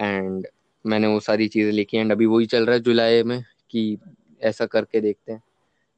एंड 0.00 0.46
मैंने 0.86 1.06
वो 1.06 1.20
सारी 1.20 1.48
चीज़ें 1.48 1.72
लिखी 1.72 1.96
एंड 1.96 2.12
अभी 2.12 2.26
वही 2.26 2.46
चल 2.46 2.66
रहा 2.66 2.74
है 2.76 2.80
जुलाई 2.80 3.22
में 3.22 3.44
कि 3.70 3.98
ऐसा 4.40 4.66
करके 4.66 5.00
देखते 5.00 5.32
हैं। 5.32 5.42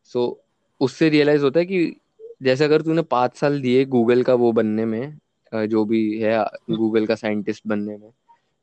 सो 0.05 0.41
so, 0.41 0.42
उससे 0.83 1.09
रियलाइज़ 1.09 1.43
होता 1.43 1.61
है 1.61 1.67
कि 1.67 1.97
जैसे 2.43 2.65
अगर 2.65 2.83
तूने 2.83 3.03
पाँच 3.03 3.37
साल 3.37 3.61
दिए 3.61 3.85
गूगल 3.85 4.23
का 4.23 4.35
वो 4.35 4.53
बनने 4.53 4.85
में 4.85 5.19
जो 5.53 5.85
भी 5.85 6.01
है 6.21 6.39
गूगल 6.71 7.07
का 7.07 7.15
साइंटिस्ट 7.15 7.63
बनने 7.67 7.97
में 7.97 8.11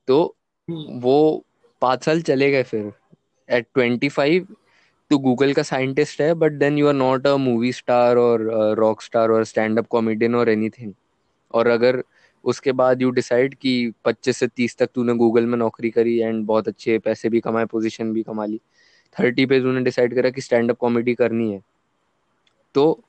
तो 0.08 0.24
हम्म। 0.68 1.00
वो 1.00 1.46
पाँच 1.82 2.04
साल 2.04 2.22
चले 2.22 2.52
गए 2.52 2.64
फिर। 2.64 2.92
एट 3.50 3.68
ट्वेंटी 3.74 4.10
फाइव 4.10 4.48
तू 5.12 5.18
गूगल 5.18 5.54
का 5.54 5.64
साइंटिस्ट 5.64 6.22
है 6.22 6.34
but 6.34 6.52
then 6.52 6.78
you 6.78 6.88
are 6.88 6.94
not 6.94 7.28
a 7.28 7.36
movie 7.38 7.72
star 7.72 8.18
और 8.18 8.42
रॉक 8.78 9.02
स्टार 9.02 9.32
और 9.32 9.44
स्टैंड 9.44 9.80
अप 9.80 9.88
कॉमेडियन 9.88 10.36
और 10.36 10.50
एनीथिंग 10.50 10.94
और 11.54 11.68
अगर 11.68 12.04
उसके 12.44 12.72
बाद 12.72 13.02
यू 13.02 13.10
डिसाइड 13.12 13.56
कि 13.56 13.72
25 14.08 14.38
से 14.38 14.48
30 14.48 14.78
तक 14.78 14.90
तूने 14.96 15.14
गूगल 15.14 15.46
में 15.46 15.58
नौकरी 15.58 15.90
करी 15.90 16.18
एंड 16.20 16.46
बहुत 16.46 16.68
अच्छे 16.68 16.98
पैसे 17.00 17.30
भी 17.30 17.40
कमाए 17.40 17.66
पोजीशन 17.66 18.14
भी 18.14 18.24
कमा 18.24 18.46
ली 18.46 18.60
थर्टी 19.16 19.46
पे 19.46 19.60
तूने 19.60 19.82
डिसाइड 19.82 20.16
करा 20.16 20.30
कि 20.30 20.42
स्टैंड 20.42 20.72
अप 20.72 20.78
कॉमेडी 20.78 21.14
करनी 21.14 21.52
है 21.52 21.62
तो 22.76 23.04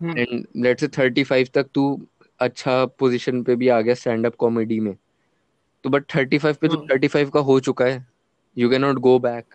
and 0.00 0.46
let's 0.56 0.80
say 0.80 0.88
thirty 0.98 1.24
five 1.24 1.48
तक 1.54 1.68
तू 1.74 1.84
अच्छा 2.40 2.84
पोजीशन 2.98 3.42
पे 3.42 3.56
भी 3.56 3.68
आ 3.68 3.80
गया 3.80 3.94
स्टैंड 3.94 4.26
अप 4.26 4.34
कॉमेडी 4.34 4.80
में। 4.80 4.94
तो 5.84 5.90
बट 5.90 6.04
थर्टी 6.14 6.38
फाइव 6.38 6.56
पे 6.60 6.68
तो 6.68 6.76
थर्टी 6.76 7.06
हम्म। 7.06 7.08
फाइव 7.08 7.30
का 7.30 7.40
हो 7.40 7.58
चुका 7.60 7.84
है। 7.84 8.06
You 8.56 8.70
can 8.70 8.80
not 8.80 8.98
go 8.98 9.18
back 9.18 9.54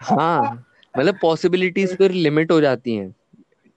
हाँ 0.00 0.66
मतलब 0.94 1.18
पॉसिबिलिटीज 1.22 1.96
फिर 1.96 2.12
लिमिट 2.12 2.50
हो 2.52 2.60
जाती 2.60 2.94
हैं। 2.94 3.14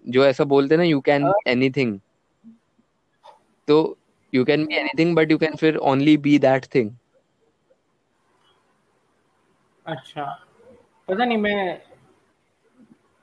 जो 0.06 0.26
ऐसा 0.26 0.44
बोलते 0.44 0.76
हैं 0.76 0.78
ना 0.78 0.84
यू 0.84 1.00
कैन 1.02 1.32
एनीथिंग 1.48 2.00
तो 3.68 3.98
you 4.34 4.44
can 4.46 4.66
be 4.66 4.76
anything 4.76 5.16
but 5.16 5.32
you 5.32 5.38
can 5.38 5.56
फिर 5.56 5.76
ओनली 5.92 6.18
बी 6.18 6.38
दैट 6.40 6.66
थिंग 6.76 6.92
अच्छा। 9.86 10.24
पता 11.08 11.26
नहीं 11.26 11.38
मैं 11.38 11.82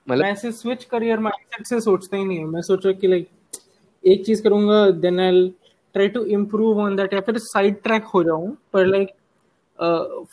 मतलब 0.07 0.23
मैं 0.23 0.31
ऐसे 0.33 0.51
स्विच 0.53 0.85
करियर 0.85 1.19
माइंडसेट 1.21 1.67
से 1.67 1.81
सोचता 1.81 2.17
ही 2.17 2.25
नहीं 2.25 2.39
है। 2.39 2.45
मैं 2.45 2.63
सोचा 2.63 2.93
कि 2.93 3.09
लाइक 3.09 3.29
एक 4.05 4.25
चीज़ 4.27 4.43
करूँगा 4.43 4.91
then 5.01 5.21
I 5.21 5.49
try 5.95 6.09
to 6.09 6.23
improve 6.37 6.81
on 6.81 6.97
that 6.97 7.13
या 7.15 7.21
फिर 7.21 7.39
साइड 7.39 7.81
ट्रैक 7.83 8.05
हो 8.15 8.23
जाऊँ। 8.25 8.57
पर 8.73 8.87
लाइक 8.87 9.09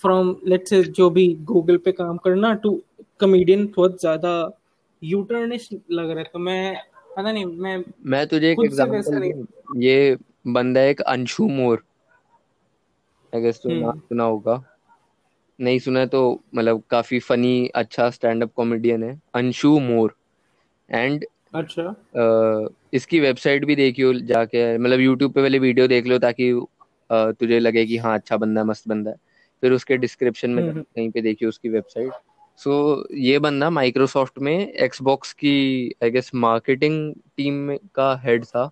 फ्रॉम 0.02 0.36
लेट्स 0.48 0.70
से 0.70 0.84
जो 0.84 1.10
भी 1.10 1.28
गूगल 1.46 1.78
पे 1.86 1.92
काम 1.92 2.18
करना 2.18 2.54
टू 2.64 2.72
कॉमेडियन 3.20 3.66
बहुत 3.76 4.00
ज़्यादा 4.02 4.34
यू 5.02 5.22
टर्निश 5.24 5.70
लग 5.74 6.10
रहा 6.10 6.20
है। 6.20 6.30
तो 6.34 6.40
मैं 6.40 6.76
पता 7.18 7.32
नहीं 7.32 7.46
मैं 7.46 7.84
मैं 8.06 8.26
तुझे 8.28 8.52
एक 8.52 8.60
एग्जांपल 8.66 9.32
ये 9.84 10.18
बंदा 10.48 10.82
एक 10.84 11.02
अंशु 11.04 11.48
मोर। 11.50 11.84
अगर 13.34 13.52
तूने 13.54 13.76
हम्म। 13.76 14.00
सुना 14.00 14.24
होगा। 14.24 14.64
नहीं 15.60 15.80
सुना 15.80 16.00
है 16.00 16.08
तो 16.08 16.44
मतलब 16.56 16.84
काफ़ी 16.90 17.20
फनी 17.20 17.68
अच्छा 17.68 18.10
स्टैंड 18.10 18.44
अप 18.44 18.54
कॉमेडियन 18.56 19.04
है 19.04 19.22
अंशु 19.34 19.80
मोर। 19.80 20.16
एंड 20.92 21.26
अच्छा। 21.56 21.84
आ, 21.84 22.68
इसकी 22.94 23.20
वेबसाइट 23.20 23.66
भी 23.66 23.76
देखियो 23.76 24.14
जाके 24.14 24.78
मतलब 24.78 25.00
यूट्यूब 25.00 25.32
पे 25.32 25.42
पहले 25.42 25.60
वीडियो 25.60 25.88
देख 25.88 26.08
लो 26.08 26.18
ताकि 26.20 26.52
आ, 27.12 27.32
तुझे 27.32 27.60
लगे 27.60 27.86
कि 27.86 27.98
हाँ 27.98 28.14
अच्छा 28.14 28.38
बंदा 28.38 28.64
मस्त 28.64 28.88
बंदा 28.88 29.12
है। 29.12 29.18
फिर 29.62 29.72
उसके 29.72 29.98
डिस्क्रिप्शन 29.98 30.50
में 30.50 30.62
हम्म, 30.64 30.72
हम्म। 30.72 30.84
कहीं 30.84 31.12
पे 31.12 31.22
देखियो 31.22 31.50
उसकी 31.50 31.70
वेबसाइट 31.70 32.12
सो 32.58 32.96
so, 32.96 33.18
ये 33.18 33.40
बंदा 33.40 33.70
माइक्रोसॉफ्ट 33.70 34.40
में 34.40 34.74
एक्सबॉक्स 34.74 35.34
की 35.34 35.92
आई 36.04 36.12
गेस 36.12 36.32
मार्केटिंग 36.36 37.14
टीम 37.38 37.76
का 37.76 38.22
हेड 38.24 38.46
था। 38.46 38.72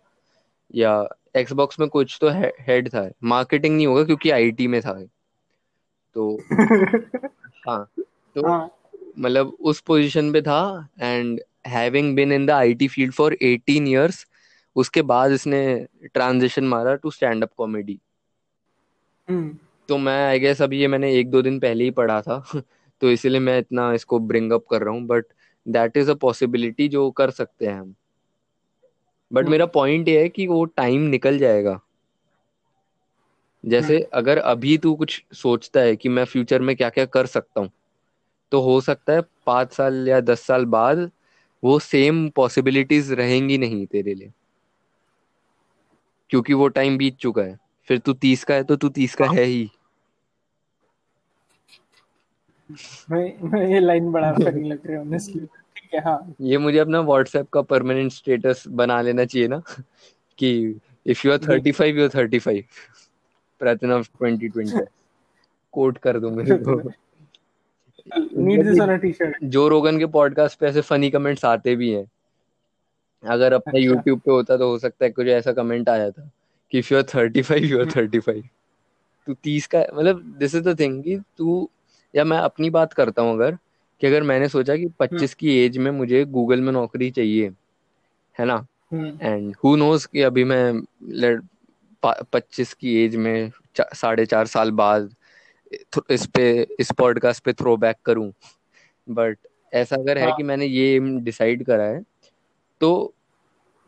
या 0.76 1.08
एक्सबॉक्स 1.36 1.80
में 1.80 1.90
कुछ 1.90 2.18
तो 2.22 2.30
हेड 2.68 2.90
था। 2.90 3.12
मार्केटिंग 3.24 3.76
नहीं 3.76 3.88
होगा 3.88 4.04
क्योंकि 4.04 4.30
आईटी 4.30 4.68
में 4.68 4.82
था। 4.82 5.08
तो 6.16 6.38
हाँ 7.68 7.86
तो 8.36 8.48
हाँ। 8.48 8.70
मतलब 9.20 9.56
उस 9.62 9.80
पोजीशन 9.82 10.32
पे 10.34 10.42
था 10.42 10.62
and 11.00 11.40
having 11.68 12.16
been 12.16 12.32
in 12.32 12.46
the 12.46 12.52
IT 12.52 12.88
field 12.88 13.14
for 13.14 13.36
18 13.36 13.88
years 13.88 14.26
उसके 14.76 15.02
बाद 15.04 15.32
इसने 15.32 15.64
ट्रांजिशन 16.06 16.64
मारा 16.68 16.96
टू 16.96 17.12
स्टैंड 17.12 17.44
अप 17.44 17.52
कॉमेडी 17.58 18.00
तो 19.90 19.98
मैं 19.98 20.18
आई 20.28 20.40
गेस 20.40 20.62
अभी 20.62 20.80
ये 20.80 20.88
मैंने 20.88 21.14
एक 21.14 21.30
दो 21.32 21.42
दिन 21.42 21.60
पहले 21.60 21.84
ही 21.84 21.92
पढ़ा 21.92 22.22
था 22.22 22.44
तो 23.02 23.10
इसीलिए 23.10 23.40
मैं 23.40 23.58
इतना 23.60 23.92
इसको 23.94 24.20
ब्रिंग 24.22 24.52
अप 24.52 24.66
कर 24.72 24.82
रहा 24.82 24.94
हूँ 24.94 25.06
but 25.08 25.26
that 25.66 25.98
is 25.98 26.12
a 26.12 26.14
possibility 26.14 26.88
जो 26.88 27.10
कर 27.12 27.32
सकते 27.32 27.66
हैं 27.66 27.80
हम 27.80 27.94
बट 29.32 29.42
हम्म। 29.42 29.52
मेरा 29.52 29.66
पॉइंट 29.68 30.08
ये 30.08 30.22
है 30.22 30.30
कि 30.30 30.48
वो 30.48 30.64
टाइम 30.74 31.02
निकल 31.08 31.38
जाएगा 31.40 31.80
जैसे 33.66 33.96
हम्म। 33.96 34.08
अगर 34.14 34.38
अभी 34.38 34.78
तू 34.78 34.96
कुछ 34.96 35.24
सोचता 35.34 35.80
है 35.80 35.96
कि 35.96 36.10
मैं 36.10 36.26
फ्यूचर 36.26 36.62
में 36.62 36.76
क्या 36.76 36.90
क्या 36.90 37.06
कर 37.06 37.26
सकता 37.26 37.62
हूँ 37.62 37.70
तो 38.52 38.62
हो 38.62 38.82
सकता 38.82 39.14
है 39.14 39.22
पाँच 39.46 39.74
साल 39.74 40.08
या 40.08 40.20
दस 40.22 40.42
साल 40.42 40.66
बाद 40.66 41.12
वो 41.64 41.80
सेम 41.80 42.30
पॉसिबिलिटीज 42.30 43.12
रहेंगी 43.12 43.58
नहीं 43.58 43.86
तेरे 43.86 44.14
लिए। 44.14 44.32
क्योंकि 46.30 46.54
वो 46.54 46.68
टाइम 46.68 46.98
बीत 46.98 47.16
चुका 47.16 47.42
है। 47.42 47.58
फिर 47.88 47.98
तू 47.98 48.14
तीस 48.14 48.44
का 48.44 48.54
है 48.54 48.64
तो 48.64 48.76
तू 48.76 48.90
तीस 48.90 49.16
का 49.16 49.26
हाँ। 49.26 49.36
है 49.36 49.44
ही। 49.44 49.70
मैं 53.12 53.50
मैं 53.50 53.68
ये 53.68 53.80
लाइन 53.80 54.12
बड़ा 54.12 54.32
फनी 54.34 54.70
लग 54.70 54.88
रही 54.88 54.96
है 54.96 55.02
ऑनेस्टली 55.02 55.46
ठीक 55.76 55.94
है 55.94 56.02
हाँ। 56.02 56.36
ये 56.42 56.58
मुझे 56.58 56.80
अपना 56.80 57.00
व्हाट्सएप 57.00 57.50
का 57.50 57.62
परमानेंट 57.62 58.12
स्टेटस 58.12 58.64
बना 58.68 59.02
लेना 59.02 59.26
चाहिए 59.26 59.48
ना 59.48 59.62
कि 60.38 60.80
if 61.06 61.28
you 61.28 61.34
are 61.34 61.40
thirty 61.40 61.72
five 61.72 61.98
you 61.98 62.04
are 62.04 62.10
thirty 62.16 62.40
five 62.40 62.64
प्रार्थना 63.60 64.00
ट्वेंटी 64.02 64.48
ट्वेंटी 64.48 64.86
कोट 65.74 65.98
कर 65.98 66.20
दो 66.20 66.30
मेरे 66.30 66.58
को। 66.58 66.92
Need 68.42 68.64
this 68.64 68.80
on 68.80 68.90
a 68.90 68.96
T-shirt 68.96 69.38
जो 69.44 69.68
रोगन 69.68 70.00
के 70.00 70.06
पॉडकास्ट 70.06 70.60
पे 70.60 70.68
ऐसे 70.68 70.82
फनी 70.82 71.10
कमेंट्स 71.10 71.46
आते 71.46 71.76
भी 71.76 71.92
हैं। 71.92 72.06
अगर 73.24 73.54
अपने 73.54 73.80
अच्छा। 73.80 73.86
यूट्यूब 73.86 74.20
पे 74.20 74.32
होता 74.32 74.58
तो 74.58 74.70
हो 74.70 74.78
सकता 74.80 75.06
है 75.06 75.12
कुछ 75.12 75.28
ऐसा 75.28 75.52
कमेंट 75.54 75.90
आया 75.90 76.10
था 76.12 76.30
कि 76.72 76.80
if 76.80 76.94
you 76.94 76.98
are 77.00 77.06
thirty 77.16 77.42
five 77.42 77.64
you 77.64 77.80
are 77.80 77.92
thirty 77.96 78.20
five 78.20 78.44
तू 79.28 79.34
तीस 79.34 79.68
का 79.68 79.80
मतलब 79.94 80.22
दिस 80.40 80.56
इज़ 80.56 80.64
द 80.64 80.80
थिंग 80.80 81.04
कि 81.04 81.18
तू 81.38 81.70
या 82.14 82.24
मैं 82.24 82.38
अपनी 82.38 82.70
बात 82.70 82.94
करता 82.94 83.22
हूँ 83.22 83.34
अगर 83.34 83.58
कि 84.02 84.08
अगर 84.08 84.24
मैंने 84.24 84.48
सोचा 84.50 84.76
कि 84.76 84.86
पच्चीस 85.00 85.22
हम्म। 85.22 85.40
की 85.40 85.58
एज 85.58 85.78
में 85.78 85.92
मुझे 85.92 86.24
गूगल 86.26 86.62
में 86.62 86.72
नौकरी 86.74 87.10
चाहिए 87.12 87.52
है 88.36 88.46
ना? 88.46 88.66
एंड 88.94 89.56
हु 89.64 89.76
नोज़ 89.76 90.08
कि 90.08 90.22
अभी 90.22 90.44
मैं 90.44 90.82
पच्चीस 92.06 92.74
की 92.74 92.96
एज 93.06 93.16
में 93.16 93.52
चा, 93.76 93.90
साढ़े 93.96 94.26
चार 94.26 94.48
साल 94.48 94.72
बाद 94.72 95.16
इस 96.12 96.26
पे 96.26 96.68
इस 96.80 96.92
पॉडकास्ट 96.92 97.44
पे 97.44 97.54
थ्रो 97.54 97.78
बैक 97.78 97.96
करूँ। 98.06 98.32
बट 99.10 99.38
ऐसा 99.74 99.96
अगर 99.96 100.18
है 100.18 100.26
हाँ। 100.26 100.36
कि 100.38 100.44
मैंने 100.44 100.66
ये 100.66 100.96
एम 100.96 101.20
डिसाइड 101.20 101.66
करा 101.66 101.84
है 101.84 102.04
तो 102.82 103.14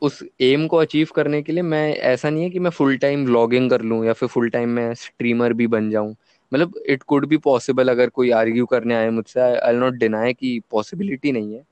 उस 0.01 0.23
एम 0.41 0.67
को 0.67 0.77
अचीव 0.77 1.09
करने 1.15 1.41
के 1.41 1.51
लिए 1.51 1.63
मैं 1.63 1.95
ऐसा 1.95 2.29
नहीं 2.29 2.43
है 2.43 2.49
कि 2.49 2.59
मैं 2.59 2.69
फुल 2.69 2.97
टाइम 2.97 3.25
व्लॉगिंग 3.25 3.69
कर 3.69 3.81
लूँ 3.81 4.05
या 4.05 4.13
फिर 4.13 4.29
फुल 4.29 4.49
टाइम 4.49 4.69
मैं 4.69 4.93
स्ट्रीमर 4.93 5.53
भी 5.53 5.67
बन 5.67 5.89
जाऊँ। 5.89 6.15
मतलब 6.53 6.73
इट 6.85 7.03
कुड 7.03 7.25
बी 7.27 7.37
पॉसिबल 7.37 7.89
अगर 7.89 8.09
कोई 8.09 8.31
आर्ग्यू 8.31 8.65
करने 8.65 8.95
आए 8.95 9.09
मुझसे 9.09 9.39
आई 9.41 9.73
नॉट 9.73 9.93
डिनाई 9.93 10.33
कि 10.33 10.61
पॉसिबिलिटी 10.71 11.31
नहीं 11.31 11.53
है। 11.53 11.63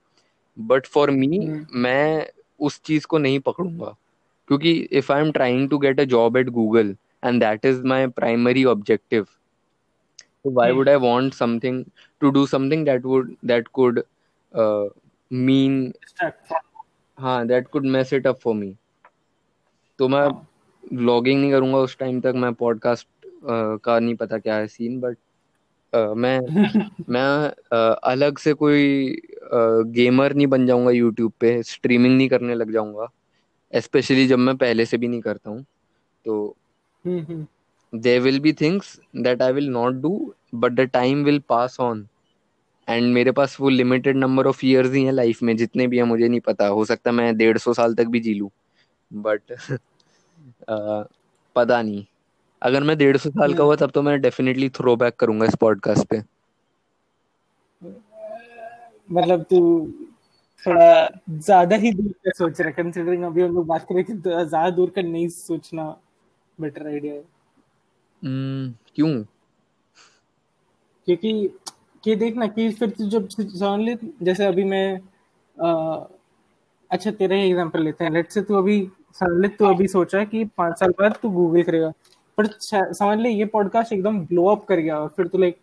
बट 0.59 0.85
फॉर 0.85 1.11
मी 1.11 1.39
मैं 1.73 2.27
उस 2.59 2.81
चीज़ 2.81 3.05
को 3.05 3.17
नहीं 3.17 3.39
पकड़ूँगा। 3.39 3.95
क्योंकि 4.47 4.71
if 4.71 5.11
I 5.13 5.21
am 5.21 5.31
trying 5.31 5.69
to 5.69 5.77
get 5.77 5.99
a 5.99 6.03
job 6.03 6.37
at 6.37 6.49
Google 6.49 6.95
and 7.23 7.39
that 7.39 7.65
is 7.65 7.83
my 7.83 8.07
primary 8.07 8.65
objective 8.65 9.27
why 10.47 10.71
would 10.71 10.89
i 10.89 10.97
want 10.97 11.33
something 11.33 11.77
to 12.21 12.31
do 12.31 12.45
something 12.47 12.83
that 12.85 13.03
would 13.03 13.35
that 13.43 13.71
could 13.73 14.03
uh, 14.53 14.85
mean 15.31 15.93
हाँ 17.17 17.47
that 17.47 17.67
could 17.67 17.85
mess 17.85 18.13
it 18.13 18.27
up 18.27 18.35
for 18.35 18.55
me 18.55 18.75
तो 19.99 20.07
मैं 20.07 20.21
हाँ. 20.21 20.47
Vlogging 20.93 21.41
नहीं 21.41 21.51
करूँगा 21.51 21.77
उस 21.77 21.97
time 21.97 22.21
तक 22.21 22.33
मैं 22.35 22.53
podcast 22.53 23.07
का 23.83 23.99
नहीं 23.99 24.15
पता 24.15 24.37
क्या 24.37 24.55
है 24.55 24.67
सीन 24.67 24.99
बट 24.99 25.17
मैं 25.95 26.39
मैं 27.09 27.49
uh, 27.49 27.99
अलग 28.03 28.37
से 28.37 28.53
कोई 28.53 29.17
गेमर 29.85 30.33
नहीं 30.33 30.47
बन 30.47 30.67
जाऊँगा 30.67 30.91
यूट्यूब 30.91 31.33
पे 31.39 31.63
स्ट्रीमिंग 31.63 32.17
नहीं 32.17 32.29
करने 32.29 32.55
लग 32.55 32.71
जाऊँगा। 32.71 33.07
स्पेशली 33.75 34.27
जब 34.27 34.39
मैं 34.39 34.55
पहले 34.57 34.85
से 34.85 34.97
भी 34.97 35.07
नहीं 35.07 35.21
करता 35.21 35.49
हूँ 35.49 35.63
तो 36.25 36.55
there 37.93 38.19
will 38.21 38.39
be 38.39 38.53
things 38.53 38.99
that 39.15 39.41
I 39.41 39.51
will 39.53 39.69
not 39.69 39.93
do 40.01 40.11
but 40.55 40.71
the 40.71 40.89
time 40.93 41.23
will 41.23 41.39
pass 41.49 41.79
on 41.79 42.07
and 42.87 43.13
मेरे 43.13 43.31
पास 43.31 43.57
वो 43.59 43.69
लिमिटेड 43.69 44.17
नंबर 44.17 44.47
ऑफ़ 44.47 44.65
ईयर्स 44.65 44.91
ही 44.93 45.03
हैं 45.03 45.11
लाइफ 45.11 45.41
में 45.43 45.55
जितने 45.57 45.87
भी 45.87 45.97
हैं 45.97 46.03
मुझे 46.03 46.27
नहीं 46.27 46.39
पता। 46.39 46.67
हो 46.67 46.85
सकता 46.85 47.11
मैं 47.11 47.35
डेढ़ 47.37 47.57
सौ 47.57 47.73
साल 47.73 47.95
तक 47.95 48.05
भी 48.07 48.19
जी 48.19 48.33
लूँ 48.33 48.49
बट 49.11 49.41
पता 50.69 51.81
नहीं। 51.81 52.05
अगर 52.61 52.83
मैं 52.83 52.97
डेढ़ 52.97 53.17
सौ 53.17 53.29
साल 53.29 53.53
का 53.53 53.63
हुआ 53.63 53.75
तब 53.75 53.91
तो 53.91 54.01
मैं 54.01 54.19
डेफिनेटली 54.21 54.69
थ्रो 54.69 54.95
बैक 54.95 55.15
करूँगा 55.19 55.45
इस 55.45 55.55
पॉडकास्ट 55.61 56.07
पे। 56.09 56.21
मतलब 59.11 59.43
तू 59.43 59.59
थोड़ा 60.65 61.09
ज़्यादा 61.29 61.75
ही 61.75 61.91
दूर 61.91 62.11
का 62.25 62.31
सोच 62.37 62.61
रहा 62.61 62.71
कंसीडरिंग 62.71 63.23
अभी 63.23 63.41
हम 63.41 63.55
लोग 63.55 63.65
बात 63.67 63.85
करें 63.89 64.03
कि 64.03 64.13
तो 64.13 64.43
ज़्यादा 64.45 64.69
दूर 64.69 64.89
का 64.95 65.01
नहीं 65.01 65.27
सोचना 65.29 65.83
बेटर 66.57 66.87
आइडिया 66.87 67.13
है। 67.13 67.21
Hmm, 67.21 68.73
क्यों? 68.95 69.23
क्योंकि 71.07 71.49
कि 72.03 72.15
देखना 72.15 72.47
कि 72.47 72.69
फिर 72.71 72.89
तू 72.89 73.09
जब 73.09 73.27
समझ 73.29 73.79
ले 73.79 73.95
जैसे 74.21 74.45
अभी 74.45 74.63
मैं 74.63 74.99
आ, 75.57 76.05
अच्छा 76.91 77.11
तेरा 77.11 77.35
ही 77.35 77.49
एग्जांपल 77.49 77.83
लेते 77.83 78.03
हैं। 78.03 78.11
लेट 78.11 78.31
से 78.31 78.41
तू 78.41 78.55
अभी 78.55 78.79
समझ 79.15 79.41
ले 79.41 79.47
तू 79.47 79.65
अभी 79.65 79.87
सोचा 79.87 80.23
कि 80.23 80.43
पाँच 80.57 80.79
साल 80.79 80.91
बाद 80.99 81.17
तू 81.21 81.29
गूगल 81.29 81.63
करेगा 81.63 81.91
पर 82.37 82.47
समझ 82.59 83.17
ले 83.19 83.29
ये 83.29 83.45
पॉडकास्ट 83.45 83.93
एकदम 83.93 84.19
ब्लो 84.25 84.45
अप 84.45 84.65
कर 84.65 84.79
गया 84.79 84.97
और 84.99 85.07
फिर 85.07 85.27
तू 85.27 85.37
लाइक 85.37 85.57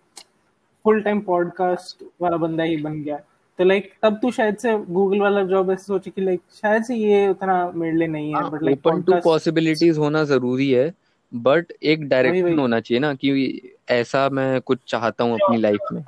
फुल 0.85 1.03
टाइम 1.03 1.21
पॉडकास्ट 1.21 2.05
वाला 2.23 2.37
बंदा 2.37 2.65
ही 2.65 2.77
बन 2.77 3.03
गया। 3.03 3.19
तो 3.63 3.67
लाइक 3.67 3.93
तब 4.03 4.19
तू 4.23 4.31
शायद 4.31 4.57
से 4.57 4.73
गूगल 4.91 5.21
वाला 5.21 5.43
जॉब 5.45 5.71
ऐसे 5.71 5.85
सोचे 5.85 6.11
कि 6.11 6.21
लाइक 6.21 6.41
शायद 6.53 6.85
से 6.85 6.95
ये 6.95 7.29
उतना 7.29 7.55
मेरे 7.75 7.97
लिए 7.97 8.09
नहीं 8.09 8.35
है 8.35 8.51
but 8.51 8.63
like 8.63 8.79
open 8.79 9.03
to 9.03 9.21
possibilities 9.25 9.99
होना 9.99 10.23
ज़रूरी 10.25 10.71
है 10.71 10.93
बट 11.33 11.73
एक 11.83 12.09
डायरेक्शन 12.09 12.59
होना 12.59 12.81
चाहिए 12.81 13.01
ना 13.01 13.13
कि 13.15 13.71
ऐसा 13.91 14.29
मैं 14.29 14.61
कुछ 14.61 14.79
चाहता 14.89 15.25
हूँ 15.25 15.35
अपनी 15.35 15.57
लाइफ 15.57 15.93
में। 15.93 16.03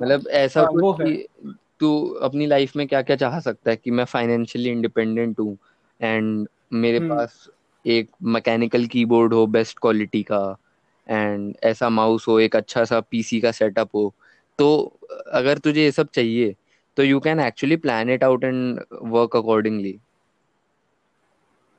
मतलब 0.00 0.28
ऐसा 0.28 0.60
हाँ, 0.60 0.68
कुछ 0.70 0.96
कि 1.02 1.54
तू 1.80 1.94
अपनी 2.22 2.46
लाइफ 2.46 2.76
में 2.76 2.86
क्या 2.86 3.02
क्या 3.02 3.16
चाह 3.16 3.38
सकता 3.40 3.70
है 3.70 3.76
कि 3.76 3.90
मैं 3.90 4.04
फाइनेंशियली 4.06 4.70
इंडिपेंडेंट 4.70 5.40
हूँ 5.40 5.56
एंड 6.00 6.46
मेरे 6.72 6.98
हम्म। 6.98 7.16
पास 7.16 7.48
एक 7.84 8.10
मैकेनिकल 8.22 8.86
कीबोर्ड 8.86 9.34
हो 9.34 9.46
बेस्ट 9.46 9.78
क्वालिटी 9.78 10.22
का 10.22 10.44
एंड 11.06 11.54
ऐसा 11.64 11.88
माउस 11.88 12.28
हो 12.28 12.40
एक 12.40 12.56
अच्छा 12.56 12.84
सा 12.84 13.00
पीसी 13.00 13.40
का 13.40 13.50
सेटअप 13.52 13.94
हो 13.94 14.12
तो 14.58 14.68
अगर 15.32 15.58
तुझे 15.58 15.82
ये 15.82 15.90
सब 15.90 16.08
चाहिए 16.14 16.54
तो 16.96 17.02
you 17.02 17.20
can 17.20 17.40
actually 17.40 17.76
plan 17.76 18.10
it 18.10 18.24
out 18.24 18.44
and 18.44 18.80
work 18.92 19.36
accordingly 19.36 19.98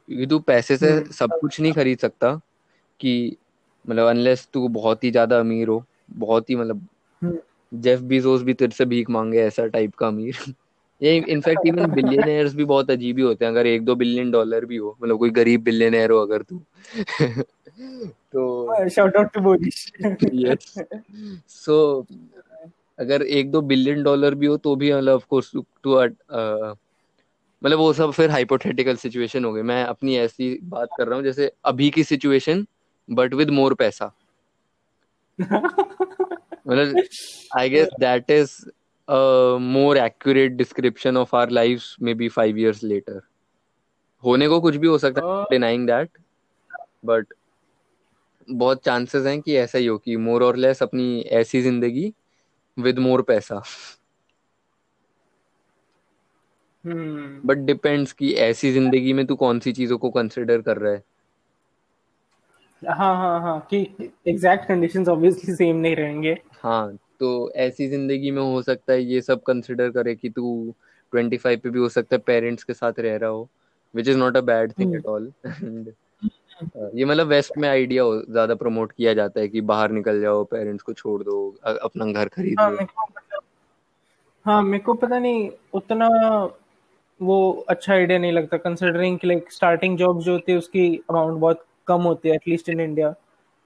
क्योंकि 0.10 0.26
तू 0.26 0.40
पैसे 0.40 0.78
से 0.78 0.92
हम्म। 0.92 1.12
सब 1.12 1.40
कुछ 1.42 1.60
नहीं 1.60 1.72
खरीद 1.74 1.98
सकता 1.98 2.34
कि 3.00 3.38
मतलब 3.86 4.08
अनलेस 4.08 4.48
तू 4.54 4.68
बहुत 4.68 5.04
ही 5.04 5.12
ज़्यादा 5.12 5.40
अमीर 5.40 5.68
हो 5.68 5.84
बहुत 6.12 6.50
ही 6.50 6.56
मतलब 6.56 6.88
जेफ 7.24 8.00
हम्म। 8.00 8.08
बीजोस 8.08 8.42
भी 8.42 8.54
तेरे 8.54 8.72
से 8.72 8.86
भीख 8.86 9.10
मांगे 9.10 9.42
ऐसा 9.42 9.66
टाइप 9.68 9.96
का 9.96 10.08
अमीर। 10.08 10.54
ये 11.02 11.16
इनफैक्ट 11.30 11.68
इवन 11.68 11.92
बिलियनर्स 11.92 12.54
भी 12.56 12.66
बहुत 12.66 12.92
अजीब 12.92 13.18
ही 13.18 13.24
होते 13.24 13.46
हैं 13.46 13.52
अगर 13.52 13.66
एक 13.66 13.84
दो 13.86 13.96
बिलियन 13.96 14.32
डॉलर 14.32 14.66
भी 14.66 14.78
हो 14.78 14.98
मतलब 15.04 15.18
कोई 15.18 15.30
गरीब 15.30 15.64
बिलियनर 15.64 16.12
हो 16.12 16.18
अगर 16.18 16.42
तू। 16.42 16.62
तो 18.34 18.90
शाउट 18.90 19.18
आउट 19.18 19.34
टू 19.34 19.42
बोलिश 19.42 19.92
यस 20.34 20.74
सो 21.48 22.06
अगर 23.00 23.22
एक 23.22 23.52
दो 23.52 23.62
बिलियन 23.62 24.04
डॉलर 24.04 24.36
भी 24.36 24.46
हो 24.46 24.58
तो 24.58 24.76
भी 24.76 24.94
मतलब 24.94 25.22
ऑफ़ 25.32 25.46
टू 25.54 26.00
मतलब 27.64 27.78
वो 27.78 27.94
सब 27.94 28.12
फिर 28.12 28.30
हाइपोथेटिकल 28.30 28.96
सिचुएशन 28.96 29.46
हो 29.46 29.54
गई। 29.54 29.62
मैं 29.62 29.84
अपनी 29.84 30.18
ऐसी 30.18 30.60
बात 30.64 30.90
कर 30.98 31.08
रहा 31.08 31.16
हूँ 31.16 31.24
जैसे 31.24 31.52
अभी 31.66 31.90
की 31.90 32.04
सिचुएशन 32.04 32.68
बट 33.10 33.34
विद 33.34 33.50
मोर 33.50 33.74
पैसा। 33.74 34.12
मतलब 36.68 37.04
I 37.58 37.70
guess 37.70 37.90
that 38.00 38.32
is 38.32 38.70
more 39.62 39.98
accurate 39.98 40.52
description 40.52 41.18
of 41.18 41.36
our 41.36 41.50
life 41.50 41.84
maybe 42.14 42.30
five 42.30 42.58
years 42.58 42.84
later 42.84 43.22
होने 44.24 44.48
को 44.48 44.62
कुछ 44.62 44.76
भी 44.76 44.88
हो 44.88 44.98
सकता 44.98 45.40
है 45.40 45.44
डिनाइंग 45.44 45.88
दैट 45.88 46.10
बट 47.06 47.34
बहुत 48.50 48.86
चांसेस 48.86 49.26
हैं 49.26 49.42
कि 49.42 49.56
ऐसा 49.56 49.78
ही 49.78 49.86
हो 49.86 49.98
कि 49.98 50.16
मोर 50.18 50.44
और 50.44 50.56
लेस 50.56 50.84
अपनी 50.84 51.22
ऐसी 51.22 51.62
ज़िंदगी 51.62 52.14
विद 52.78 53.00
मोर 53.00 53.22
पैसा। 53.22 53.62
बट 57.46 57.58
डिपेंड्स 57.66 58.12
कि 58.14 58.32
ऐसी 58.42 58.72
ज़िंदगी 58.72 59.14
में 59.14 59.26
तू 59.26 59.36
कौन 59.36 59.60
सी 59.60 59.72
चीज़ों 59.74 59.98
को 59.98 60.10
कंसिडर 60.10 60.62
कर 60.62 60.78
रहा 60.78 60.94
है। 60.94 61.04
हाँ 62.82 63.16
हाँ 63.18 63.40
हाँ 63.42 63.60
कि 63.72 63.78
एग्जैक्ट 64.28 64.68
कंडीशंस 64.68 65.08
ऑब्वियसली 65.10 65.54
सेम 65.56 65.76
नहीं 65.76 65.96
रहेंगे। 65.96 66.36
हाँ 66.62 66.98
तो 67.20 67.52
ऐसी 67.58 67.88
ज़िंदगी 67.88 68.32
में 68.32 68.42
हो 68.42 68.62
सकता 68.62 68.94
है 68.94 69.04
ये 69.04 69.22
सब 69.22 69.42
कंसिडर 69.44 69.90
करे 69.92 70.16
कि 70.16 70.30
तू 70.30 70.76
ट्वेंटी 71.14 71.38
फाइव 71.38 71.60
पे 71.64 71.70
भी 71.70 71.80
हो 71.80 71.90
सकता 71.90 72.16
है 72.16 72.22
पेरेंट्स 72.28 72.64
के 72.64 72.74
साथ 72.74 73.00
रह 73.00 73.16
रहा 73.18 73.30
हो 73.30 73.50
which 73.94 74.08
is 74.08 74.18
not 74.18 74.38
a 74.38 74.42
bad 74.42 74.72
thing 74.80 74.96
at 74.96 75.06
all 75.06 75.32
ये 76.96 77.06
मतलब 77.06 77.28
वेस्ट 77.28 77.58
में 77.58 77.68
आइडिया 77.70 78.04
ज़्यादा 78.30 78.56
प्रमोट 78.56 78.92
किया 78.92 79.14
जाता 79.14 79.40
है 79.40 79.48
कि 79.48 79.62
बाहर 79.62 79.92
निकल 79.92 80.22
जाओ 80.22 80.44
पेरेंट्स 80.44 80.84
को 80.84 80.94
छोड़ 80.94 81.22
दो 81.24 81.40
अपना 81.66 82.06
घर 82.06 82.28
खरीद 82.28 82.60
हाँ, 82.60 82.72
लो। 82.72 82.86
हाँ 84.46 84.62
मेरे 84.64 84.84
को 84.84 84.94
पता 84.94 85.20
नहीं 85.20 85.50
उतना 85.74 86.08
वो 87.20 87.66
अच्छा 87.70 87.94
आइडिया 87.94 88.18
नहीं 88.20 88.32
लगता 88.32 88.58
कंसिडरिंग 88.58 89.18
कि 89.20 89.28
लाइक 89.28 89.52
स्टार्टिंग 89.52 89.98
जॉब 89.98 90.22
जो 90.22 90.32
होती 90.32 90.52
है 90.52 90.58
उसकी 90.58 90.88
अमाउंट 91.10 91.40
बहुत 91.40 91.66
कम 91.88 92.02
होती 92.02 92.30
है 92.30 92.36
एटलीस्ट 92.36 92.70
इन 92.70 92.80
इंडिया 92.80 93.12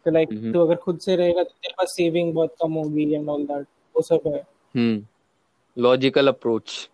तो 0.05 0.11
लाइक 0.11 0.29
तो 0.53 0.65
अगर 0.65 0.75
खुद 0.75 0.99
से 0.99 1.15
रहेगा 1.15 1.43
तो 1.43 1.49
तेरे 1.49 1.73
पास 1.77 1.93
सेविंग 1.97 2.33
बहुत 2.33 2.55
कम 2.63 2.73
होगी 2.73 3.13
एंड 3.13 3.29
ऑल 3.29 3.43
दैट 3.45 3.65
वो 3.95 4.01
सब 4.01 4.21
है। 4.27 4.41
हम्म 4.75 5.81
लॉजिकल 5.81 6.27
अप्रोच 6.27 6.89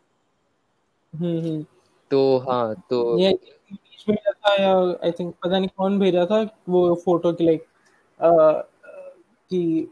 हम्म 1.13 1.39
हम्म। 1.39 1.65
तो 2.11 2.37
हाँ 2.37 2.75
तो 2.89 3.17
ये 3.19 3.31
में 4.09 4.17
था 4.33 4.53
या 4.61 4.73
आई 5.03 5.11
थिंक 5.11 5.35
पता 5.35 5.59
नहीं 5.59 5.69
कौन 5.77 5.99
भेजा 5.99 6.25
था 6.25 6.47
वो 6.69 6.95
फ़ोटो 6.95 7.33
की 7.33 7.45
लाइक 7.45 7.65
कि 9.51 9.91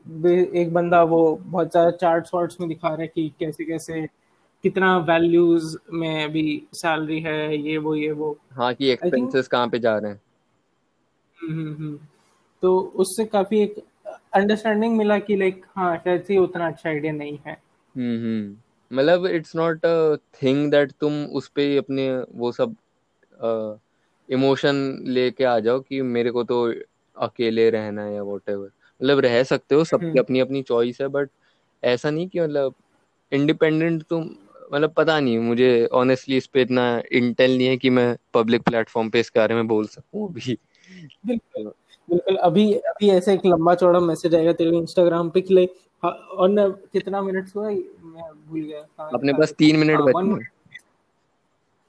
एक 0.61 0.73
बंदा 0.73 1.03
वो 1.03 1.35
बहुत 1.35 1.71
ज़्यादा 1.71 1.91
चार्ट्स 1.91 2.31
वार्ट्स 2.33 2.59
में 2.59 2.69
दिखा 2.69 2.87
रहा 2.87 3.01
है 3.01 3.07
कि 3.07 3.31
कैसे 3.39 3.65
कैसे 3.65 4.07
कितना 4.63 4.97
वैल्यूज़ 4.97 5.77
में 5.93 6.31
भी 6.31 6.67
सैलरी 6.73 7.19
है 7.19 7.57
ये 7.57 7.77
वो 7.77 7.95
ये 7.95 8.11
वो। 8.11 8.37
हाँ 8.51 8.73
कि 8.73 8.89
एक्सपेंसेस 8.89 9.47
कहाँ 9.47 9.67
पे 9.69 9.79
जा 9.79 9.97
रहे 9.97 10.11
हैं। 10.11 10.21
हम्म, 11.41 11.61
हम्म, 11.61 11.75
हम्म। 11.75 11.99
तो 12.61 12.79
उससे 12.79 13.25
काफ़ी 13.25 13.59
एक 13.59 13.75
अंडरस्टैंडिंग 14.33 14.97
मिला 14.97 15.19
कि 15.19 15.35
लाइक 15.35 15.65
हाँ 15.75 15.97
शायद 15.97 16.23
से 16.23 16.37
उतना 16.37 16.67
अच्छा 16.67 16.89
आइडिया 16.89 17.13
नहीं 17.13 17.37
है। 17.47 17.61
हम्म 17.95 18.97
मतलब 18.97 19.25
it's 19.25 19.55
not 19.55 19.85
a 19.85 20.15
thing 20.15 20.71
that 20.71 20.91
तुम 20.91 21.23
उस 21.25 21.47
पे 21.47 21.77
अपने 21.77 22.17
वो 22.17 22.51
सब 22.51 22.75
इमोशन 24.29 25.03
लेके 25.07 25.43
आ 25.43 25.59
जाओ 25.59 25.79
कि 25.79 26.01
मेरे 26.01 26.31
को 26.31 26.43
तो 26.43 26.73
अकेले 27.17 27.69
रहना 27.69 28.03
है 28.03 28.15
या 28.15 28.23
वॉट 28.23 28.41
मतलब 28.49 29.19
रह 29.19 29.43
सकते 29.43 29.75
हो 29.75 29.83
सबकी 29.83 30.19
अपनी 30.19 30.39
अपनी 30.39 30.61
चॉइस 30.61 31.01
है 31.01 31.07
बट 31.07 31.29
ऐसा 31.83 32.09
नहीं 32.09 32.27
कि 32.27 32.41
मतलब 32.41 32.73
इंडिपेंडेंट 33.31 34.03
तुम 34.03 34.29
मतलब 34.73 34.93
पता 34.97 35.19
नहीं 35.19 35.39
मुझे 35.39 35.85
ऑनेस्टली 35.85 36.37
इस 36.37 36.47
पे 36.47 36.61
इतना 36.61 37.03
इंटेल 37.11 37.57
नहीं 37.57 37.67
है 37.67 37.77
कि 37.77 37.89
मैं 37.89 38.17
पब्लिक 38.33 38.61
प्लेटफॉर्म 38.61 39.09
पे 39.09 39.19
इसके 39.19 39.39
बारे 39.39 39.55
में 39.55 39.67
बोल 39.67 39.87
सकूँ 39.87 40.29
अभी 40.29 40.57
बिल्कुल 41.25 41.71
बिल्कुल। 42.09 42.35
अभी 42.35 42.73
अभी 42.73 43.09
ऐसे 43.09 43.33
एक 43.33 43.41
लंबा 43.45 43.75
चौड़ा 43.75 43.99
मैसेज 43.99 44.35
आएगा 44.35 44.53
तेरे 44.53 44.77
इंस्टाग्राम 44.77 45.29
पे 45.29 45.41
कि 45.41 45.53
लाइक 45.53 45.73
हाँ, 46.03 46.11
और 46.11 46.71
कितना 46.93 47.21
मिनट्स 47.21 47.55
हुआ? 47.55 47.69
मैं 47.69 48.49
भूल 48.49 48.61
गया। 48.61 48.87
हाँ, 48.99 49.09
अपने 49.13 49.33
पास 49.33 49.53
तीन 49.53 49.75
मिनट 49.75 49.95
हाँ, 49.95 50.05
बचे 50.05 50.54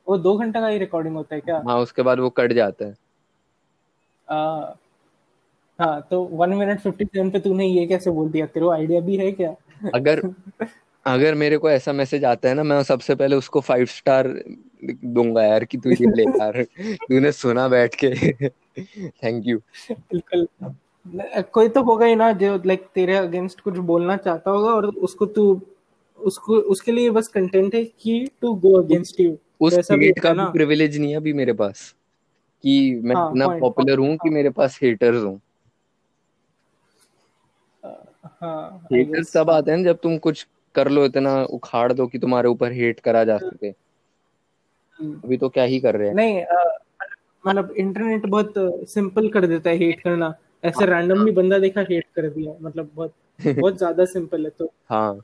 वो 0.09 0.19
दो 0.19 0.37
घंटे 0.39 0.61
का 0.61 0.69
ही 0.69 0.79
रिकॉर्डिंग 0.79 1.17
होता 1.17 1.35
है 1.35 1.41
क्या? 1.41 1.63
हाँ 1.67 1.79
उसके 1.79 2.03
बाद 2.03 2.19
वो 2.19 2.31
कट 2.31 2.53
जाता 2.53 2.85
है। 2.85 2.95
आ, 4.29 4.37
हाँ 5.81 6.07
तो 6.11 6.23
वन 6.23 6.51
मिनट 6.51 6.81
फिफ्टी 6.81 7.05
सेवन 7.05 7.31
पे 7.31 7.41
तूने 7.41 7.67
ये 7.67 7.87
कैसे 7.87 8.11
बोल 8.11 8.29
दिया? 8.29 8.47
तेरे 8.47 8.71
आइडिया 8.71 9.01
भी 9.01 9.17
है 9.17 9.33
क्या? 9.33 9.55
अगर 9.95 10.23
अगर 11.07 11.35
मेरे 11.35 11.59
को 11.59 11.71
ऐसा 11.71 11.93
मैसेज 11.93 12.25
आता 12.25 12.49
है 12.49 12.55
ना 12.55 12.63
मैं 12.63 12.83
सबसे 12.83 13.15
पहले 13.15 13.37
उसको 13.37 13.61
फाइव 13.61 13.85
स्टार 13.85 14.43
दूँगा 15.05 15.43
यार 15.43 15.65
कि 15.65 15.79
तू 15.79 15.91
ये 15.91 16.11
ले 16.17 16.23
यार। 16.23 16.63
तूने 16.95 17.33
सुना 17.33 17.69
बैठ 17.69 17.95
के। 17.95 18.11
थैंक 19.09 19.47
यू 19.47 19.59
बिल्कुल। 19.91 20.49
कोई 21.43 21.69
तो 21.69 21.83
होगा 21.83 22.07
ही 22.07 22.17
ना 22.17 22.33
जो 22.33 22.63
लाइक 22.67 22.87
तेरे 22.95 23.17
अगेंस्ट 23.17 23.61
कुछ 23.61 23.79
बोलना 23.79 24.17
चाहता 24.17 24.51
होगा 24.51 24.71
और 24.71 24.87
उसको 24.87 25.27
तू 25.27 25.63
उसको 26.19 26.57
उसके 26.57 26.93
लिए 26.93 27.11
बस 27.11 27.29
कंटेंट 27.29 27.75
है 27.75 27.85
कि 27.85 28.31
टू 28.41 28.55
गो 28.55 28.83
अगेंस्ट 28.83 29.21
यू 29.21 29.39
उस 29.61 29.75
क्रिएट 29.75 30.19
का 30.19 30.33
भी 30.33 30.53
प्रिविलेज 30.53 30.99
नहीं 30.99 31.11
है 31.11 31.17
अभी 31.17 31.33
मेरे 31.33 31.53
पास 31.53 31.95
कि 32.65 33.01
मैं 33.05 33.17
हाँ, 33.17 33.31
इतना 33.31 33.49
पॉपुलर 33.59 33.99
हूँ 33.99 34.17
कि 34.17 34.31
मेरे 34.31 34.51
पास 34.51 34.79
हेटर्स 34.83 35.23
हूँ। 35.23 35.41
हाँ 38.41 38.87
हेटर्स 38.93 39.37
तब 39.37 39.51
हाँ। 39.51 39.57
आते 39.59 39.71
हैं 39.71 39.85
जब 39.85 39.99
तुम 40.03 40.19
कुछ 40.19 40.47
कर 40.75 40.89
लो 40.89 41.05
इतना 41.05 41.43
उखाड़ 41.45 41.93
दो 41.93 42.07
कि 42.07 42.19
तुम्हारे 42.19 42.49
ऊपर 42.49 42.73
हेट 42.73 43.01
करा 43.01 43.25
जा 43.25 43.39
सके। 43.39 43.69
हम्म। 44.99 45.21
अभी 45.25 45.37
तो 45.37 45.49
क्या 45.49 45.65
ही 45.65 45.81
कर 45.81 45.97
रहे 45.97 46.09
हैं। 46.09 46.15
नहीं 46.15 46.45
मतलब 47.47 47.71
इंटरनेट 47.71 48.27
बहुत 48.27 48.55
सिंपल 48.89 49.29
कर 49.29 49.47
देता 49.47 49.71
है 49.71 49.77
हेट 49.77 50.01
करना। 50.01 50.35
ऐसे 50.65 50.87
रैंडमली 50.87 51.33
बंदा 51.33 51.59
देखा 51.59 51.81
हेट 51.81 52.05
कर 52.17 52.29
दिया 52.31 52.55
मतलब 52.61 52.91
बहुत 52.95 53.15
बहुत 53.61 53.79
ज़्यादा 53.79 54.05
सिंपल 54.05 54.45
है 54.45 54.51
तो। 54.51 54.73
हाँ। 54.91 55.21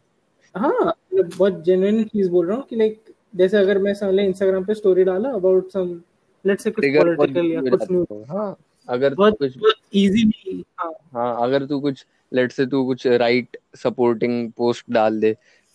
हाँ 0.54 0.70
मतलब 0.70 1.30
बहुत 1.38 1.64
जेन्युइन 1.64 2.04
चीज़ 2.04 2.30
बोल 2.30 2.46
रहा 2.46 2.56
हूँ 2.56 2.64
कि 2.66 2.76
लाइक 2.76 3.11
जैसे 3.34 3.56
अगर 3.56 3.78
मैं 3.78 3.94
समझ 3.94 4.20
इंस्टाग्राम 4.20 4.64
पे 4.64 4.74
स्टोरी 4.74 5.04
डाला 5.04 5.28
अबाउट 5.30 5.70
सम 5.70 6.00
लेट्स 6.46 6.64
से 6.64 6.70
कुछ 6.70 6.84
पॉलिटिकल 6.86 7.46
या 7.46 7.60
कुछ 7.60 7.82
न्यूज़ 7.90 8.32
है। 8.32 8.54
अगर 8.88 9.14
बहुत 9.14 9.38
कुछ 9.38 9.59
बहुत 9.59 9.74
इजी 9.94 10.24
भी 10.24 10.64
हाँ। 10.80 10.92
हाँ 11.12 11.42
अगर 11.42 11.66
तू 11.66 11.80
कुछ 11.80 12.06
लेट 12.32 12.52
से 12.52 12.66
तू 12.66 12.84
कुछ 12.86 13.06
राइट 13.06 13.56
सपोर्टिंग 13.76 14.52
पोस्ट 14.52 14.84
डाल 14.90 15.20
दे 15.20 15.32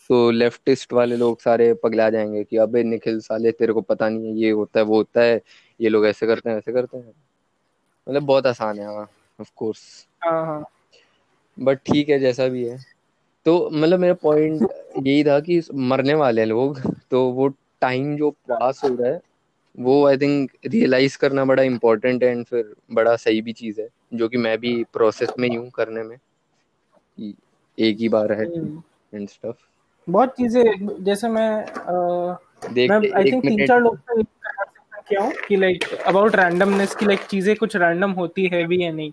तो 0.09 0.31
लेफ्टिस्ट 0.31 0.93
वाले 0.93 1.15
लोग 1.17 1.41
सारे 1.41 1.73
पगला 1.73 2.09
जाएँगे 2.09 2.43
कि 2.43 2.57
अबे 2.57 2.84
निखिल 2.84 3.19
साले 3.19 3.51
तेरे 3.51 3.73
को 3.73 3.81
पता 3.81 4.09
नहीं 4.09 4.27
है 4.27 4.38
ये 4.38 4.51
होता 4.51 4.79
है 4.79 4.85
वो 4.85 4.95
होता 4.95 5.21
है 5.21 5.41
ये 5.81 5.89
लोग 5.89 6.05
ऐसे 6.07 6.27
करते 6.27 6.49
हैं 6.49 6.57
ऐसे 6.57 6.71
करते 6.71 6.97
हैं। 6.97 7.13
मतलब 8.07 8.23
बहुत 8.23 8.47
आसान 8.47 8.79
है 8.79 8.85
हाँ 8.85 9.07
ऑफ़ 9.41 9.51
कोर्स 9.55 10.07
हाँ 10.23 10.45
हाँ। 10.45 10.65
बट 11.59 11.77
ठीक 11.77 12.09
है 12.09 12.19
जैसा 12.19 12.47
भी 12.47 12.63
है। 12.67 12.96
तो 13.47 13.69
मतलब 13.73 13.99
मेरा 13.99 14.13
पॉइंट 14.13 14.61
यही 15.07 15.23
था 15.23 15.39
कि 15.39 15.61
मरने 15.73 16.13
वाले 16.13 16.41
हैं 16.41 16.47
लोग 16.47 16.79
तो 17.11 17.29
वो 17.29 17.47
टाइम 17.81 18.17
जो 18.17 18.31
पास 18.31 18.81
हो 18.83 18.95
रहा 18.95 19.11
है 19.11 19.21
वो 19.79 20.07
आई 20.07 20.17
थिंक 20.17 20.51
रियलाइज़ 20.65 21.17
करना 21.17 21.45
बड़ा 21.45 21.63
इम्पोर्टेंट 21.63 22.23
है 22.23 22.29
एंड 22.29 22.45
फिर 22.45 22.75
बड़ा 22.91 23.15
सही 23.15 23.41
भी 23.41 23.53
चीज़ 23.53 23.81
है 23.81 23.87
जो 24.13 24.27
कि 24.27 24.37
मैं 24.37 24.57
भी 24.57 24.83
प्रोसेस 24.93 25.29
में 25.39 25.49
ही 25.49 25.55
हूँ 25.55 25.69
करने 25.69 26.03
में। 26.03 26.17
एक 27.79 27.97
ही 27.97 28.09
बार 28.09 28.31
है 28.31 28.45
हम्म। 28.45 28.83
एंड 29.13 29.29
स्टफ़ 29.29 29.55
बहुत 30.09 30.29
चीज़ें 30.29 31.03
जैसे 31.03 31.27
मैं 31.27 31.65
आई 33.13 33.31
थिंक 33.31 33.45
तीन 33.45 33.67
चार 33.67 33.81
लोग 33.81 33.97
से 33.97 34.21
conversation 34.21 35.21
हूँ 35.21 35.31
कि 35.47 35.55
लाइक 35.55 35.83
अबाउट 35.93 36.35
रैंडमनेस 36.35 36.95
की 36.95 37.05
लाइक 37.05 37.19
चीज़ें 37.19 37.55
कुछ 37.55 37.75
रैंडम 37.75 38.11
होती 38.11 38.47
है 38.47 38.67
भी 38.67 38.83
या 38.83 38.91
नहीं 38.91 39.11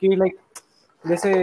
कि 0.00 0.16
लाइक 0.16 0.36
जैसे 1.08 1.34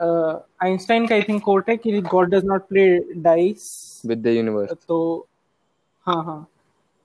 आइंस्टाइन 0.00 1.06
का 1.06 1.14
आई 1.14 1.22
थिंक 1.22 1.42
कोट 1.44 1.68
है 1.70 1.76
कि 1.76 2.00
God 2.02 2.34
does 2.34 2.44
not 2.44 2.68
play 2.68 2.86
dice 3.22 4.02
with 4.06 4.22
the 4.22 4.26
universe 4.26 4.72
तो 4.88 5.26
हाँ 6.06 6.22
हाँ. 6.24 6.46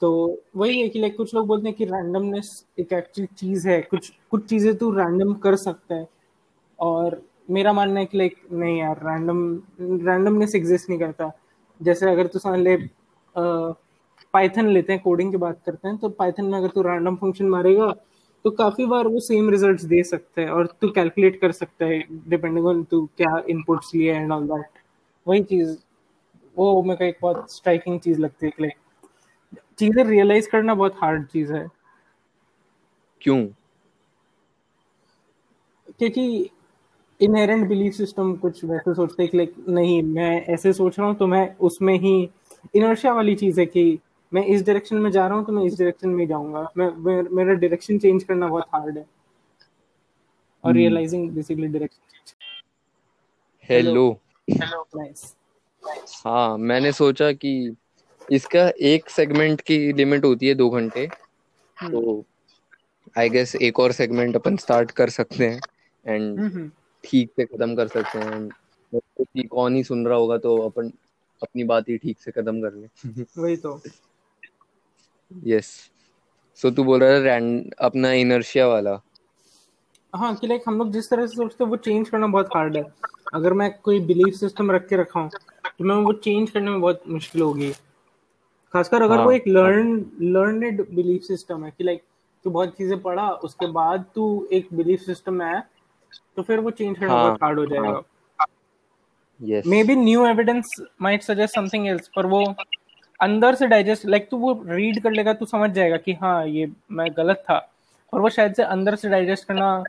तो 0.01 0.41
वही 0.57 0.79
है 0.81 0.87
कि 0.89 0.99
लाइक 0.99 1.15
कुछ 1.17 1.33
लोग 1.35 1.47
बोलते 1.47 1.67
हैं 1.67 1.75
कि 1.77 1.85
रैंडमनेस 1.85 2.65
एक 2.79 2.93
एक्चुअल 2.93 3.27
चीज़ 3.37 3.67
है। 3.69 3.81
कुछ 3.81 4.11
कुछ 4.31 4.45
चीज़ें 4.49 4.75
तू 4.77 4.91
रैंडम 4.91 5.33
कर 5.43 5.55
सकता 5.55 5.95
है। 5.95 6.07
और 6.79 7.21
मेरा 7.51 7.73
मानना 7.73 7.99
है 7.99 8.05
कि 8.05 8.17
लाइक 8.17 8.35
नहीं 8.51 8.77
यार 8.79 8.99
रैंडम 9.05 9.39
रैंडमनेस 9.81 10.55
एग्जिस्ट 10.55 10.89
नहीं 10.89 10.99
करता। 10.99 11.31
जैसे 11.81 12.09
अगर 12.11 12.27
तू 12.27 12.39
समझ 12.39 12.59
ले 12.59 12.77
पाइथन 14.33 14.67
लेते 14.67 14.93
हैं 14.93 15.01
कोडिंग 15.01 15.31
की 15.31 15.37
बात 15.37 15.59
करते 15.65 15.87
हैं 15.87 15.97
तो 15.97 16.09
पाइथन 16.09 16.45
में 16.45 16.57
अगर 16.57 16.67
तू 16.67 16.81
रैंडम 16.81 17.15
फ़ंक्शन 17.15 17.45
मारेगा 17.49 17.93
तो 18.45 18.51
काफ़ी 18.51 18.85
बार 18.85 19.07
वो 19.07 19.19
सेम 19.19 19.49
रिजल्ट्स 19.49 19.83
दे 19.83 20.03
सकते 20.03 20.41
हैं 20.41 20.49
और 20.49 20.67
तू 20.81 20.89
कैलकुलेट 20.89 21.39
कर 21.41 21.51
सकता 21.51 21.85
है 21.85 21.99
डिपेंडिंग 22.29 22.65
ऑन 22.65 22.83
तू 22.83 23.05
क्या 23.17 23.43
इनपुट्स 23.49 23.95
लिए 23.95 24.13
एंड 24.13 24.31
ऑल 24.31 24.47
दैट 24.47 24.79
वही 25.27 25.43
चीज़ 25.43 25.77
वो 26.57 26.83
मेरे 26.83 26.97
को 26.97 27.03
एक 27.03 27.17
बहुत 27.21 27.51
स्ट्राइकिंग 27.51 27.99
चीज़ 27.99 28.19
लगती 28.19 28.45
है 28.45 28.51
लाइक 28.61 28.73
चीज़ें 29.79 30.03
रियलाइज़ 30.03 30.49
करना 30.49 30.75
बहुत 30.75 30.95
हार्ड 30.97 31.25
चीज़ 31.25 31.53
है। 31.53 31.67
क्यों? 33.21 33.47
क्योंकि 35.99 36.49
इनहेरेंट 37.21 37.67
बिलीफ 37.67 37.93
सिस्टम 37.93 38.35
कुछ 38.35 38.65
वैसे 38.65 38.93
सोचते 38.93 39.23
हैं 39.23 39.31
कि 39.31 39.37
लाइक 39.37 39.55
नहीं 39.69 40.03
मैं 40.03 40.45
ऐसे 40.45 40.73
सोच 40.73 40.99
रहा 40.99 41.07
हूँ 41.07 41.15
तो 41.15 41.27
मैं 41.27 41.55
उसमें 41.55 41.99
ही 41.99 42.29
इनर्शिया 42.75 43.13
वाली 43.13 43.35
चीज़ 43.35 43.59
है 43.59 43.65
कि 43.65 43.99
मैं 44.31 44.43
इस 44.45 44.63
डायरेक्शन 44.65 44.95
में 44.97 45.09
जा 45.11 45.27
रहा 45.27 45.37
हूँ 45.37 45.45
तो 45.45 45.53
मैं 45.53 45.63
इस 45.63 45.77
डायरेक्शन 45.77 46.09
में 46.09 46.19
ही 46.19 46.27
जाऊँगा। 46.27 46.67
मैं 46.77 46.89
मेरा 47.35 47.53
डायरेक्शन 47.53 47.99
चेंज 47.99 48.23
करना 48.23 48.47
बहुत 48.47 48.65
हार्ड 48.73 48.97
है। 48.97 49.05
और। 50.63 50.73
Realising 50.73 51.29
basically 51.31 51.67
direction 51.67 52.01
hello 53.69 54.01
hello 54.47 54.85
nice 54.95 55.35
हाँ 56.25 56.57
मैंने 56.59 56.91
सोचा 56.91 57.31
कि 57.33 57.51
इसका 58.31 58.67
एक 58.83 59.09
सेगमेंट 59.09 59.61
की 59.61 59.77
लिमिट 59.93 60.25
होती 60.25 60.47
है 60.47 60.53
दो 60.55 60.69
घंटे। 60.69 61.07
तो 61.77 62.23
आई 63.15 63.29
गेस 63.29 63.55
एक 63.55 63.79
और 63.79 63.91
सेगमेंट 63.91 64.35
अपन 64.35 64.57
स्टार्ट 64.57 64.91
कर 64.91 65.09
सकते 65.09 65.47
हैं 65.47 65.59
एंड 66.05 66.39
हम्म 66.39 66.69
ठीक 67.03 67.31
से 67.31 67.45
खत्म 67.45 67.75
कर 67.75 67.87
सकते 67.87 68.19
हैं। 68.19 68.49
and 68.93 69.47
कौन 69.49 69.75
ही 69.75 69.83
सुन 69.83 70.05
रहा 70.07 70.17
होगा 70.17 70.37
तो 70.37 70.57
अपन 70.59 70.91
अपनी 71.41 71.63
बात 71.63 71.89
ही 71.89 71.97
ठीक 71.97 72.19
से 72.19 72.31
खत्म 72.31 72.61
कर 72.61 72.73
ले। 72.73 72.87
वही 73.37 73.55
तो। 73.57 73.79
यस 75.31 75.67
सो 76.59 76.69
तू 76.71 76.83
बोल 76.83 76.99
रहा 76.99 77.09
है 77.09 77.21
रैंड 77.23 77.73
अपना 77.81 78.11
इनर्शिया 78.13 78.67
वाला। 78.67 78.99
हाँ 80.13 80.35
कि 80.35 80.47
लाइक 80.47 80.63
हम 80.67 80.77
लोग 80.77 80.91
जिस 80.91 81.09
तरह 81.09 81.25
से 81.27 81.35
सोचते 81.35 81.63
हैं 81.63 81.69
वो 81.69 81.77
चेंज 81.77 82.09
करना 82.09 82.27
बहुत 82.27 82.49
हार्ड 82.55 82.77
है। 82.77 82.83
अगर 83.33 83.53
मैं 83.53 83.71
कोई 83.83 83.99
बिलीफ 84.07 84.33
सिस्टम 84.35 84.71
रख 84.71 84.87
के 84.87 84.97
रखा 84.97 85.19
हूँ 85.19 85.29
तो 85.67 85.83
मैं 85.83 85.95
वो 85.95 86.13
चेंज 86.15 86.49
करने 86.49 86.71
में 86.71 86.81
बहुत 86.81 87.01
मुश्किल 87.09 87.41
होगी। 87.41 87.71
खासकर 88.73 89.01
अगर 89.01 89.17
हाँ, 89.17 89.25
वो 89.25 89.31
एक 89.31 89.47
लर्न 89.47 89.93
लर्नड 90.21 90.85
बिलीफ 90.89 91.21
सिस्टम 91.23 91.63
है 91.65 91.71
कि 91.77 91.83
लाइक 91.83 92.03
तू 92.45 92.49
बहुत 92.49 92.75
चीज़ें 92.77 93.01
पढ़ा 93.01 93.29
उसके 93.43 93.67
बाद 93.71 94.05
तू 94.15 94.47
एक 94.53 94.67
बिलीफ 94.73 94.99
सिस्टम 95.01 95.33
में 95.33 95.45
आया 95.45 95.63
तो 96.37 96.41
फिर 96.43 96.59
वो 96.59 96.71
चेंज 96.71 96.97
करना 96.97 97.13
हाँ, 97.13 97.21
बहुत 97.21 97.43
हार्ड 97.43 97.59
हो 97.59 97.65
जाएगा। 97.65 98.01
Yes 99.39 99.67
maybe 99.83 99.95
new 99.95 100.25
evidence 100.25 100.75
might 101.01 101.23
suggest 101.23 101.55
something 101.55 101.87
else 101.87 102.09
पर 102.15 102.25
वो 102.25 102.43
अंदर 103.19 103.55
से 103.55 103.67
डाइजेस्ट 103.67 104.05
लाइक 104.05 104.27
तू 104.29 104.37
वो 104.37 104.53
रीड 104.67 105.01
कर 105.03 105.11
लेगा 105.11 105.33
तू 105.33 105.45
समझ 105.45 105.69
जाएगा 105.71 105.97
कि 105.97 106.13
हाँ 106.13 106.45
ये 106.47 106.71
मैं 106.91 107.07
गलत 107.17 107.43
था। 107.49 107.57
पर 108.13 108.19
वो 108.19 108.29
शायद 108.29 108.53
से 108.53 108.63
अंदर 108.63 108.95
से 108.95 109.09
डाइजेस्ट 109.09 109.47
करना 109.47 109.83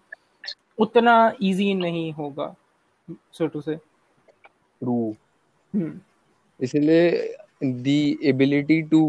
उतना 0.79 1.33
इजी 1.43 1.75
नहीं 1.75 2.13
होगा 2.13 2.55
सो 3.33 3.47
टू 3.47 3.61
से 3.61 3.77
ट्रू 3.77 5.15
इसलिए 6.61 7.11
the 7.65 8.19
ability 8.25 8.81
to 8.83 9.03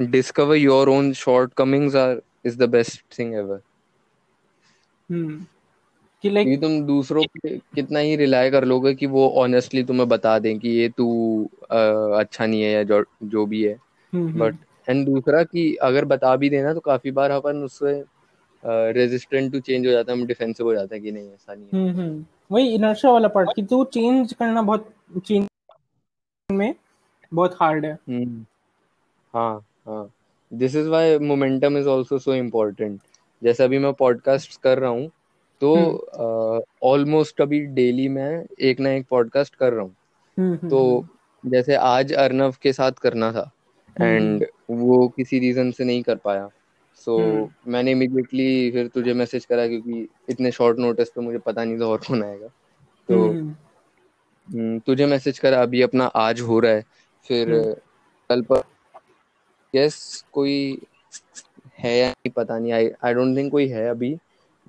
discover 0.00 0.56
your 0.56 0.88
own 0.88 1.12
shortcomings 1.12 1.96
are 1.96 2.20
is 2.44 2.58
the 2.58 2.68
best 2.68 3.02
thing 3.18 3.34
ever 3.34 3.60
हम्म। 5.08 5.44
कि 6.24 6.30
लाइक 6.30 6.46
क्योंकि 6.46 6.60
तुम 6.62 6.80
दूसरों 6.86 7.22
पे 7.34 7.56
कितना 7.74 7.98
ही 7.98 8.16
रिलाय 8.16 8.50
कर 8.50 8.64
लोगे 8.64 8.94
कि 8.94 9.06
वो 9.06 9.28
ऑनेस्टली 9.38 9.82
तुम्हें 9.84 10.08
बता 10.08 10.38
दें 10.38 10.58
कि 10.58 10.68
ये 10.68 10.88
तू 10.88 11.08
अच्छा 11.70 12.46
नहीं 12.46 12.62
है 12.62 12.72
या 12.72 12.82
जो 12.82 13.04
जो 13.24 13.46
भी 13.46 13.62
है। 13.62 13.76
बट 14.12 14.56
एंड 14.88 15.04
दूसरा 15.06 15.42
कि 15.42 15.74
अगर 15.82 16.04
बता 16.04 16.34
भी 16.36 16.50
देना 16.50 16.74
तो 16.74 16.80
काफ़ी 16.80 17.10
बार 17.10 17.30
अपन 17.30 17.62
उससे 17.64 18.02
रेजिस्टेंट 18.92 19.52
टू 19.52 19.60
चेंज 19.60 19.86
हो 19.86 19.92
जाता 19.92 20.12
है 20.12 20.18
हम 20.18 20.26
डिफेंसिव 20.26 20.66
हो 20.66 20.74
जाता 20.74 20.94
है 20.94 21.00
कि 21.00 21.12
नहीं 21.12 21.28
ऐसा 21.28 21.54
नहीं 21.54 21.64
है। 21.64 21.80
हम्म 21.80 22.00
हम्म। 22.00 22.24
वही 22.52 22.74
इनर्शिया 22.74 23.12
वाला 23.12 23.28
पार्ट 23.28 23.50
कि 23.56 23.62
तू 23.62 23.84
चेंज 23.84 24.32
करना 24.32 24.62
बहुत 24.62 24.88
चेंज 25.26 25.46
में 26.48 26.74
बहुत 27.32 27.56
हार्ड 27.60 27.84
है। 27.84 27.92
हम्म। 27.92 28.44
हाँ 29.34 29.64
हाँ। 29.86 30.10
This 30.52 30.74
is 30.76 30.88
why 30.88 31.18
momentum 31.18 31.78
is 31.78 31.88
also 31.88 32.18
so 32.18 32.34
important 32.34 33.00
जैसे 33.42 33.64
अभी 33.64 33.78
मैं 33.78 33.92
पॉडकास्ट 33.92 34.60
कर 34.62 34.78
रहा 34.78 34.90
हूँ 34.90 35.10
तो 35.60 35.72
ऑलमोस्ट 36.82 37.40
अभी 37.40 37.60
डेली 37.60 38.08
मैं 38.08 38.44
एक 38.60 38.80
ना 38.80 38.90
एक 38.90 39.06
पॉडकास्ट 39.10 39.54
कर 39.54 39.72
रहा 39.72 39.82
हूँ। 39.82 39.96
हम्म 40.38 40.52
हम्म, 40.52 40.68
तो 40.68 41.06
जैसे 41.46 41.74
आज 41.74 42.12
अर्नव 42.12 42.54
के 42.62 42.72
साथ 42.72 42.92
करना 42.92 43.32
था 43.32 43.50
एंड 44.00 44.46
वो 44.70 45.08
किसी 45.08 45.38
रीजन 45.38 45.70
से 45.70 45.84
नहीं 45.84 46.02
कर 46.02 46.16
पाया। 46.16 46.48
सो 46.94 47.18
हम्म। 47.18 47.72
मैंने 47.72 47.90
इमीडिएटली 47.90 48.70
फिर 48.70 48.86
तुझे 48.86 49.14
मैसेज 49.14 49.44
करा 49.44 49.66
क्योंकि 49.68 50.08
इतने 50.28 50.50
शॉर्ट 50.50 50.78
नोटिस 50.78 51.08
पे 51.08 51.20
मुझे 51.20 51.38
पता 51.38 51.64
नहीं 51.64 51.80
था 51.80 51.86
और 51.86 51.98
कौन 51.98 52.22
आएगा। 52.24 52.46
तो 53.08 53.18
हम्म, 53.18 53.38
हम्म, 53.38 53.54
हम्म, 54.48 54.78
तुझे 54.78 55.06
मैसेज 55.06 55.38
करा 55.38 55.62
अभी 55.62 55.82
अपना 55.82 56.04
आज 56.04 56.40
हो 56.40 56.58
रहा 56.60 56.72
है। 56.72 56.84
फिर 57.28 57.52
हम्म। 57.52 57.74
कल 58.28 58.42
पर 58.42 58.62
यस 59.74 60.24
कोई 60.32 60.78
है 61.78 61.98
या 61.98 62.08
नहीं 62.08 62.30
पता 62.30 62.58
नहीं। 62.58 62.72
आई 62.72 62.90
आई 63.04 63.14
डोंट 63.14 63.36
थिंक 63.36 63.52
कोई 63.52 63.68
है 63.68 63.88
अभी। 63.88 64.16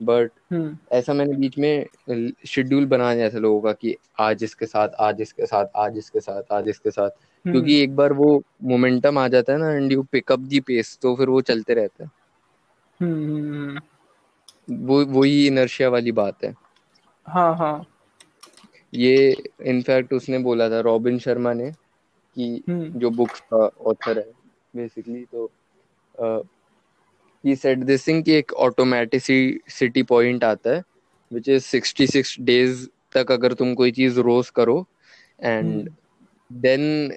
बट 0.02 0.32
हम्म, 0.52 0.78
ऐसा 0.92 1.14
मैंने 1.14 1.36
बीच 1.38 1.58
में 1.58 2.36
शेड्यूल 2.48 2.86
बना 2.86 3.14
दिया 3.16 3.26
ऐसे 3.26 3.40
लोगों 3.40 3.62
का 3.62 3.74
कि 3.74 3.96
आज 4.20 4.44
इसके 4.44 4.66
साथ 4.66 4.90
आज 5.00 5.22
इसके 5.22 5.46
साथ 5.46 5.66
आज 5.76 5.98
इसके 5.98 6.20
साथ 6.20 6.54
आज 6.54 6.70
इसके 6.70 6.92
साथ। 6.92 7.10
क्योंकि 7.46 7.80
एक 7.82 7.96
बार 7.96 8.14
वो 8.14 8.42
मोमेंटम 8.64 9.18
आ 9.18 9.28
जाता 9.28 9.54
है 9.54 9.60
ना 9.60 9.72
and 9.72 9.92
you 9.92 10.04
pick 10.04 10.32
up 10.32 10.40
the 10.40 10.60
pace 10.60 10.98
तो 11.02 11.16
फिर 11.16 11.30
वो 11.30 11.42
चलते 11.42 11.74
रहता 11.74 12.04
है। 12.04 12.10
हम्म, 13.00 13.26
हम्म, 13.26 13.80
वो 14.88 15.06
वही 15.06 15.46
इनर्शिया 15.48 15.90
वाली 15.90 16.12
बात 16.12 16.44
है। 16.44 16.54
हाँ 17.26 17.56
हाँ। 17.56 17.86
ये 18.94 19.36
इनफैक्ट 19.62 20.14
उसने 20.14 20.38
बोला 20.40 20.70
था 20.70 20.80
रॉबिन 20.80 21.20
शर्मा 21.20 21.54
ने 21.54 21.72
कि 21.72 22.64
हम्म, 22.70 23.00
जो 23.00 23.10
बुक्स 23.10 23.40
का 23.54 23.66
ऑथर 23.88 24.18
है 24.18 24.32
बेसिकली 24.76 25.26
तो 25.26 25.52
he 27.44 27.56
said 27.56 27.86
this 27.88 28.04
thing 28.06 28.24
कि 28.24 28.34
एक 28.34 28.54
ऑटोमेटिसिटी 28.68 30.04
पॉइंट 30.04 30.44
आता 30.44 30.76
है 30.76 30.84
विच 31.32 31.50
इज़ 31.50 31.76
66 31.76 32.40
डेज़ 32.40 32.88
तक 33.12 33.32
अगर 33.32 33.54
तुम 33.54 33.74
कोई 33.76 33.92
चीज़ 33.92 34.20
रोज 34.20 34.50
करो 34.50 34.86
and 35.44 35.90
then 36.52 37.12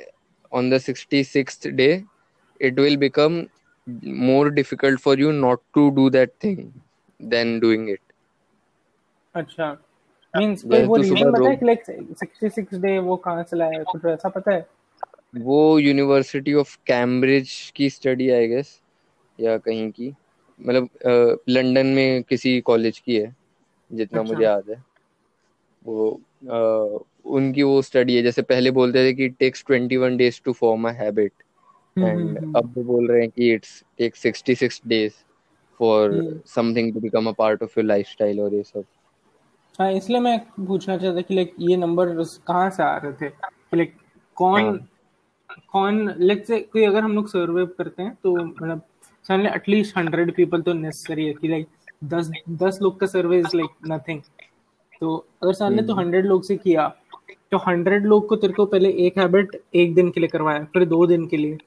on 0.52 0.68
the 0.70 0.78
66th 0.78 1.64
day 1.78 1.92
it 2.60 2.76
will 2.76 2.96
become 2.96 3.38
more 4.26 4.50
difficult 4.50 5.00
for 5.00 5.14
you 5.18 5.32
not 5.32 5.62
to 5.74 5.90
do 5.90 6.08
that 6.10 6.38
thing 6.40 6.60
than 7.20 7.58
doing 7.60 7.88
it. 7.88 8.00
अच्छा। 9.34 9.70
मींस 10.34 10.62
कोई 10.62 10.82
वो 10.82 10.96
रीजन 10.96 11.32
पता 11.32 11.50
है 11.50 11.56
कि 11.56 11.66
लाइक 11.66 11.82
66 12.22 12.74
डे 12.82 12.98
वो 12.98 13.16
कहाँ 13.16 13.42
से 13.42 13.56
लाया 13.56 13.78
है? 13.78 13.84
कुछ 13.84 14.04
ऐसा 14.04 14.28
पता 14.28 14.52
है? 14.52 14.66
वो 15.36 15.78
यूनिवर्सिटी 15.78 16.54
ऑफ़ 16.54 16.76
कैम्ब्रिज 16.86 17.72
की 17.76 17.90
स्टडी 17.90 18.30
आई 18.30 18.48
गेस 18.48 18.80
या 19.40 19.56
कहीं 19.58 19.90
की 19.90 20.14
मतलब 20.60 20.88
लंदन 21.48 21.86
में 21.86 22.22
किसी 22.22 22.60
कॉलेज 22.60 22.98
की 22.98 23.16
है 23.16 23.36
जितना 23.92 24.20
अच्छा। 24.20 24.32
मुझे 24.32 24.44
याद 24.44 24.70
है। 24.70 24.82
वो 25.84 26.20
आ, 26.50 27.04
उनकी 27.24 27.62
वो 27.62 27.82
स्टडी 27.82 28.16
है 28.16 28.22
जैसे 28.22 28.42
पहले 28.42 28.70
बोलते 28.70 29.04
थे 29.04 29.12
कि 29.12 29.28
takes 29.28 29.64
twenty 29.66 29.96
one 29.96 30.16
days 30.16 30.40
to 30.44 30.52
form 30.52 30.88
a 30.88 30.92
habit 30.92 31.32
and 31.98 32.38
अब 32.56 32.74
वो 32.76 32.82
बोल 32.82 33.08
रहे 33.08 33.20
हैं 33.20 33.30
कि 33.30 33.52
it's 33.52 33.84
take 33.98 34.16
sixty 34.16 34.54
six 34.54 34.80
days 34.86 35.12
for 35.80 36.42
something 36.46 36.94
to 36.94 37.00
become 37.00 37.28
a 37.28 37.32
part 37.32 37.62
of 37.62 37.70
your 37.70 37.84
lifestyle 37.84 38.40
और 38.40 38.54
ये 38.54 38.62
सब। 38.62 38.84
हाँ 39.80 39.92
इसलिए 39.92 40.20
मैं 40.20 40.38
पूछना 40.66 40.96
चाहता 40.96 41.20
कि 41.20 41.34
लाइक 41.34 41.54
ये 41.58 41.76
नंबर 41.76 42.14
कहाँ 42.46 42.70
से 42.70 42.82
आ 42.82 42.96
रहे 42.96 43.12
थे? 43.12 43.28
लाइक 43.76 43.94
कौन 44.36 44.62
हाँ. 44.62 44.88
कौन 45.72 46.14
लेट्स 46.18 46.46
से 46.48 46.60
कोई 46.60 46.84
अगर 46.84 47.02
हम 47.02 47.14
लोग 47.14 47.28
सर्वे 47.28 47.66
करते 47.66 48.02
हैं 48.02 48.14
तो 48.22 48.34
मतलब 48.36 48.82
suddenly 49.28 49.48
at least 49.48 49.96
hundred 49.98 50.34
people 50.34 50.62
तो 50.62 50.72
नेसेसरी 50.74 51.26
है 51.26 51.32
कि 51.34 51.48
लाइक 51.48 51.68
दस 52.04 52.30
दस 52.62 52.78
लोग 52.82 52.98
का 53.00 53.06
सर्वे 53.06 53.38
इज़ 53.38 53.56
लाइक 53.56 53.70
नथिंग 53.86 54.20
तो 55.02 55.16
अगर 55.42 55.52
सडनली 55.52 55.82
तो 55.82 55.94
हंड्रेड 55.94 56.20
हम्म। 56.20 56.30
लोग 56.30 56.42
से 56.44 56.56
किया 56.56 56.88
तो 57.52 57.58
हंड्रेड 57.60 58.06
लोग 58.06 58.28
को 58.28 58.36
तेरे 58.36 58.52
को 58.52 58.64
पहले 58.66 58.88
एक 59.06 59.18
हैबिट 59.18 59.56
एक 59.74 59.94
दिन 59.94 60.10
के 60.10 60.20
लिए 60.20 60.28
करवाया 60.28 60.64
फिर 60.72 60.84
दो 60.86 61.06
दिन 61.06 61.26
के 61.26 61.36
लिए 61.36 61.58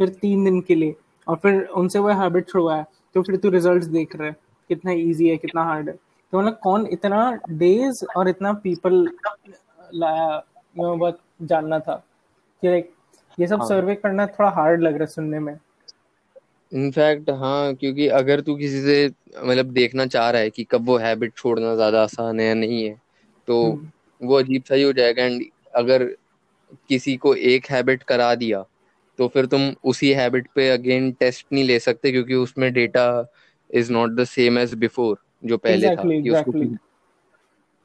फिर 0.00 0.08
तीन 0.20 0.44
दिन 0.44 0.60
के 0.60 0.74
लिए 0.74 0.94
और 1.26 1.36
फिर 1.36 1.62
उनसे 1.76 1.98
वो 1.98 2.08
हैबिट 2.14 2.48
छुड़वाया 2.48 2.84
तो 3.14 3.22
फिर 3.22 3.36
तू 3.36 3.50
रिजल्ट्स 3.50 3.86
देख 3.88 4.16
रहे 4.16 4.30
कितना 4.70 4.92
इजी 4.92 5.28
है 5.28 5.36
कितना 5.36 5.64
हार्ड 5.64 5.88
है 5.88 5.94
तो 6.32 6.38
मतलब 6.38 6.58
कौन 6.62 6.86
इतना 6.88 7.30
डेज़ 7.52 8.04
और 8.16 8.28
इतना 8.28 8.52
पीपल 8.62 8.94
लाया 9.94 10.42
बहुत 10.76 11.20
जानना 11.42 11.78
था 11.80 11.94
कि 12.62 12.68
लाइक 12.68 12.90
ये 13.38 13.46
सब 13.46 13.62
सर्वे 13.64 13.92
हाँ। 13.92 14.00
करना 14.02 14.26
थोड़ा 14.28 14.50
हार्ड 14.52 14.82
लग 14.82 14.92
रहा 14.92 15.00
है 15.00 15.06
सुनने 15.08 15.38
में 15.38 15.56
इनफैक्ट 16.74 17.30
हाँ 17.30 17.74
क्योंकि 17.74 18.06
अगर 18.12 18.40
तू 18.40 18.56
किसी 18.56 18.80
से 18.82 19.06
मतलब 19.38 19.72
देखना 19.72 20.06
चाह 20.06 20.30
रहा 20.30 20.42
है 20.42 20.50
कि 20.50 20.64
कब 20.64 20.86
वो 20.86 20.96
हैबिट 20.98 21.34
छोड़ना 21.34 21.74
ज़्यादा 21.74 22.02
आसान 22.02 22.40
है 22.40 22.46
या 22.46 22.54
नहीं 22.54 22.84
है 22.84 22.96
तो 23.48 23.62
हम्म। 23.64 24.26
वो 24.26 24.38
अजीब 24.38 24.62
सा 24.62 24.74
ही 24.74 24.82
हो 24.82 24.92
जाएगा 24.92 25.24
एंड 25.24 25.44
अगर 25.74 26.04
किसी 26.88 27.16
को 27.16 27.34
एक 27.34 27.66
हैबिट 27.70 28.02
करा 28.02 28.34
दिया 28.34 28.64
तो 29.18 29.28
फिर 29.28 29.46
तुम 29.46 29.72
उसी 29.84 30.12
हैबिट 30.12 30.48
पे 30.54 30.68
अगेन 30.70 31.10
टेस्ट 31.12 31.46
नहीं 31.52 31.64
ले 31.64 31.78
सकते 31.78 32.10
क्योंकि 32.12 32.34
उसमें 32.36 32.72
data 32.72 33.06
is 33.70 33.92
not 33.92 34.10
the 34.10 34.24
same 34.24 34.58
as 34.58 34.74
before 34.74 35.18
जो 35.44 35.56
पहले 35.58 35.86
exactly, 35.86 36.16
था 36.16 36.22
कि 36.22 36.30
exactly. 36.30 36.66
उसको 36.66 36.84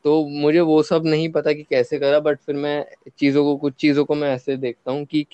तो 0.06 0.24
मुझे 0.42 0.60
वो 0.62 0.82
सब 0.84 1.06
नहीं 1.06 1.30
पता 1.32 1.54
कि 1.54 1.64
कैसे 1.64 2.00
करा 2.00 2.20
बट 2.20 2.40
फिर 2.40 2.56
मैं 2.56 2.86
चीज़ों 3.20 3.44
को 3.44 3.56
कुछ 3.58 3.74
चीज़ों 3.76 4.06
को 4.06 4.16
मैं 4.16 4.30
ऐसे 4.30 4.58
देखता 4.58 4.92
हूँ 4.92 5.06
कि 5.06 5.26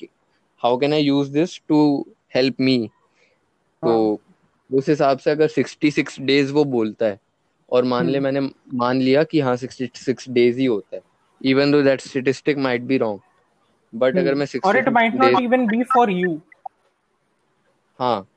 how 0.61 0.77
can 0.77 0.93
I 0.93 1.01
use 1.01 1.31
this 1.31 1.59
to 1.67 1.79
help 2.35 2.61
me 2.61 2.77
तो 3.85 4.15
हाँ। 4.15 4.77
उस 4.77 4.89
हिसाब 4.89 5.17
से 5.17 5.31
अगर 5.31 5.47
सिक्सटी 5.47 5.91
सिक्स 5.91 6.19
डेज़ 6.21 6.51
वो 6.53 6.63
बोलता 6.65 7.05
है 7.05 7.19
और 7.71 7.83
मान 7.83 8.07
ले 8.07 8.17
हम्म। 8.17 8.23
मैंने 8.23 8.49
मान 8.73 9.01
लिया 9.01 9.23
कि 9.23 9.39
हाँ 9.39 9.55
सिक्सटी 9.55 9.89
सिक्स 9.95 10.29
डेज़ 10.29 10.59
ही 10.59 10.65
होता 10.65 10.95
है 10.95 11.01
even 11.41 11.71
though 11.71 11.81
that 11.81 12.01
statistic 12.01 12.57
might 12.57 12.81
be 12.81 12.97
wrong 12.97 13.19
but 13.93 14.17
अगर 14.17 14.35
मैं 14.35 14.47
और 14.65 14.77
it 14.77 14.89
might 14.89 15.15
not 15.15 15.41
even 15.41 15.67
be 15.67 15.83
for 15.83 16.11
you 16.11 16.39
हाँ 17.99 18.27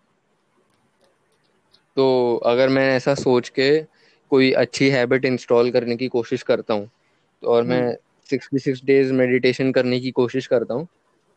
तो 1.97 2.37
अगर 2.47 2.69
मैं 2.69 2.89
ऐसा 2.89 3.15
सोच 3.15 3.49
के 3.49 3.70
कोई 4.33 4.51
अच्छी 4.53 4.89
हैबिट 4.91 5.25
इंस्टॉल 5.25 5.70
करने 5.70 5.97
की 5.97 6.09
कोशिश 6.09 6.43
करता 6.43 6.75
हूँ 6.75 6.89
तो 7.43 7.49
और 7.49 7.62
मैं 7.62 7.83
सिक्सटी 8.29 8.59
सिक्स 8.59 8.85
डेज़ 8.85 9.12
मेडिटेशन 9.12 9.73
करने 9.73 10.01
की 10.01 10.11
कोशिश 10.11 10.47
करता 10.47 10.75
हूँ 10.75 10.87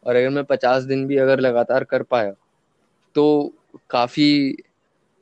और 0.06 0.16
अगर 0.16 0.30
मैं 0.30 0.44
पचास 0.44 0.84
दिन 0.84 1.06
भी 1.08 1.18
अगर 1.18 1.40
लगातार 1.40 1.84
कर 1.84 2.04
पाया 2.04 2.34
तो 3.16 3.54
काफ़ी 3.90 4.58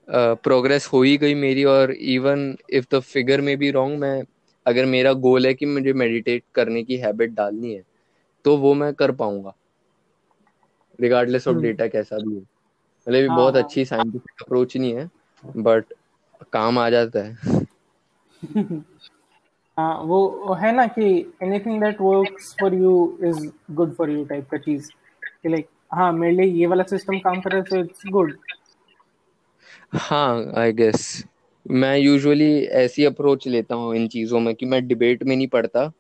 प्रोग्रेस 0.09 0.87
हो 0.87 1.01
ही 1.01 1.17
गई 1.17 1.33
मेरी 1.33 1.63
और 1.63 1.91
इवन 1.91 2.57
इफ़ 2.69 2.85
द 2.95 2.99
फिगर 2.99 3.41
में 3.41 3.57
भी 3.57 3.71
रॉन्ग 3.71 3.99
मैं 3.99 4.23
अगर 4.65 4.85
मेरा 4.85 5.13
गोल 5.13 5.45
है 5.45 5.53
कि 5.53 5.65
मुझे 5.65 5.93
मेडिटेट 5.93 6.43
करने 6.55 6.83
की 6.83 6.97
हैबिट 6.97 7.29
डालनी 7.29 7.73
है 7.73 7.83
तो 8.45 8.57
वो 8.57 8.73
मैं 8.73 8.93
कर 8.93 9.11
पाऊँगा। 9.11 9.53
रिगार्डलेस 10.99 11.47
ऑफ़ 11.47 11.57
डेटा 11.57 11.87
कैसा 11.87 12.17
भी 12.17 12.35
हो। 12.35 12.41
मतलब 13.07 13.29
हाँ, 13.29 13.37
बहुत 13.37 13.55
हाँ। 13.55 13.63
अच्छी 13.63 13.85
साइंटिफिक 13.85 14.43
अप्रोच 14.45 14.77
नहीं 14.77 14.93
है 14.93 15.09
बट 15.57 15.85
काम 16.53 16.79
आ 16.79 16.89
जाता 16.89 17.19
है। 17.19 17.65
हाँ 19.77 20.01
वो 20.03 20.53
है 20.53 20.71
ना 20.71 20.87
कि 20.87 21.33
anything 21.43 21.81
that 21.81 22.01
works 22.01 22.55
for 22.59 22.73
you 22.73 23.17
is 23.23 23.49
good 23.71 23.95
for 23.95 24.09
you 24.09 24.25
type 24.25 24.49
का 24.49 24.57
चीज़। 24.57 24.91
लाइक 25.47 25.69
हाँ 25.91 26.11
मेरे 26.13 26.33
लिए 26.35 26.45
ये 26.53 26.65
वाला 26.67 26.83
सिस्टम 26.83 27.17
काम 27.19 27.39
कर 27.41 27.51
रहा 27.51 27.57
है 27.59 27.63
तो 27.63 27.79
इट्स 27.79 28.01
गुड 28.07 28.37
हाँ 29.93 30.51
आई 30.57 30.73
गेस 30.73 31.05
मैं 31.65 31.97
यूजुअली 31.97 32.51
ऐसी 32.79 33.05
अप्रोच 33.05 33.47
लेता 33.47 33.75
हूँ 33.75 33.95
इन 33.95 34.07
चीज़ों 34.07 34.39
में 34.39 34.53
कि 34.55 34.65
मैं 34.65 34.85
डिबेट 34.87 35.23
में 35.23 35.35
नहीं 35.35 35.47
पढ़ता 35.47 35.91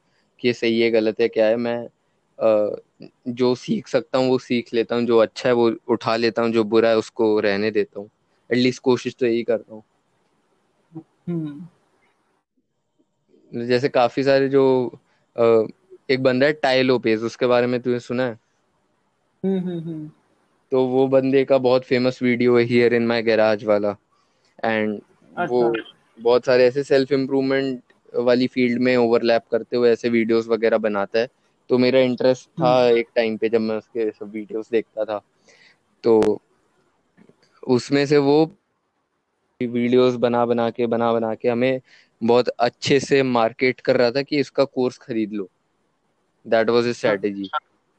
कि 0.41 0.53
सही 0.53 0.79
है 0.81 0.89
गलत 0.91 1.19
है 1.21 1.27
क्या 1.27 1.45
है। 1.47 1.55
मैं 1.55 1.87
जो 3.33 3.53
सीख 3.55 3.87
सकता 3.87 4.17
हूँ 4.17 4.27
वो 4.29 4.37
सीख 4.37 4.73
लेता 4.73 4.95
हूँ 4.95 5.03
जो 5.05 5.17
अच्छा 5.17 5.49
है 5.49 5.55
वो 5.55 5.71
उठा 5.87 6.15
लेता 6.15 6.41
हूँ 6.41 6.51
जो 6.51 6.63
बुरा 6.63 6.89
है 6.89 6.97
उसको 6.97 7.39
रहने 7.39 7.71
देता 7.71 7.99
हूँ। 7.99 8.09
एटलीस्ट 8.49 8.81
कोशिश 8.81 9.15
तो 9.19 9.25
यही 9.25 9.43
करता 9.43 9.73
हूँ। 9.75 9.83
हम्म। 11.29 11.67
जैसे 13.51 13.89
काफ़ी 13.89 14.23
सारे 14.23 14.49
जो 14.49 14.63
एक 16.09 16.23
बंदा 16.23 16.45
है 16.45 16.53
टाई 16.53 16.81
लोपेज 16.83 17.23
उसके 17.23 17.45
बारे 17.47 17.67
में 17.67 17.79
तुझे 17.81 17.99
सुना 17.99 18.23
है? 18.25 18.37
हम्म, 19.43 19.59
हम्म, 19.59 20.09
तो 20.71 20.85
वो 20.87 21.07
बंदे 21.07 21.43
का 21.45 21.57
बहुत 21.57 21.83
फ़ेमस 21.83 22.21
वीडियो 22.21 22.57
है 22.57 22.63
हियर 22.63 22.93
इन 22.93 23.05
माय 23.07 23.21
गैराज 23.23 23.63
वाला। 23.63 23.95
एंड 24.63 25.01
वो 25.39 25.63
अच्छा। 25.63 25.83
बहुत 26.19 26.45
सारे 26.45 26.65
ऐसे 26.65 26.83
सेल्फ 26.83 27.11
इम्प्रूवमेंट 27.11 27.81
वाली 28.15 28.47
फ़ील्ड 28.47 28.81
में 28.81 28.95
ओवरलैप 28.97 29.43
करते 29.51 29.77
हुए 29.77 29.91
ऐसे 29.91 30.09
वीडियोस 30.09 30.47
वगैरह 30.47 30.77
बनाता 30.77 31.19
है। 31.19 31.27
तो 31.69 31.77
मेरा 31.77 31.99
इंटरेस्ट 31.99 32.49
था 32.61 32.89
एक 32.89 33.07
टाइम 33.15 33.37
पे 33.37 33.49
जब 33.49 33.61
मैं 33.61 33.77
उसके 33.77 34.09
सब 34.11 34.31
वीडियोस 34.31 34.69
देखता 34.69 35.05
था। 35.05 35.21
तो 36.03 36.41
उसमें 37.67 38.05
से 38.05 38.17
वो 38.17 38.43
वीडियोस 39.61 40.15
बना 40.15 40.45
बना 40.45 40.69
के 40.69 40.85
बना 40.87 41.11
बना 41.13 41.33
के 41.35 41.49
हमें 41.49 41.81
बहुत 42.21 42.47
अच्छे 42.47 42.99
से 42.99 43.23
मार्केट 43.23 43.79
कर 43.81 43.97
रहा 43.97 44.11
था 44.11 44.21
कि 44.21 44.39
इसका 44.39 44.63
कोर्स 44.63 44.97
खरीद 44.97 45.33
लो। 45.33 45.49
That 46.45 46.69
was 46.69 46.87
a 46.87 46.91
strategy 46.91 47.45
strategy 47.45 47.49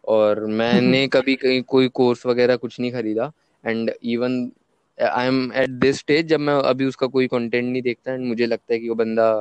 और 0.04 0.44
मैंने 0.46 1.06
कभी 1.12 1.34
कहीं 1.36 1.62
कोई 1.62 1.88
कोर्स 1.88 2.26
वगैरह 2.26 2.56
कुछ 2.56 2.78
नहीं 2.80 2.92
खरीदा। 2.92 3.30
And 3.64 3.90
even 4.04 4.50
I 4.98 5.26
am 5.26 5.52
at 5.52 5.70
this 5.80 5.98
stage 5.98 6.26
जब 6.26 6.40
मैं 6.40 6.54
अभी 6.54 6.84
उसका 6.84 7.06
कोई 7.06 7.26
कंटेंट 7.26 7.64
नहीं 7.64 7.82
देखता 7.82 8.12
एंड 8.12 8.26
मुझे 8.28 8.46
लगता 8.46 8.72
है 8.72 8.78
कि 8.78 8.88
वो 8.88 8.94
बंदा 8.94 9.32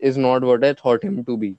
is 0.00 0.18
not 0.20 0.44
what 0.44 0.64
I 0.64 0.74
thought 0.84 1.04
him 1.04 1.22
to 1.22 1.36
be 1.36 1.54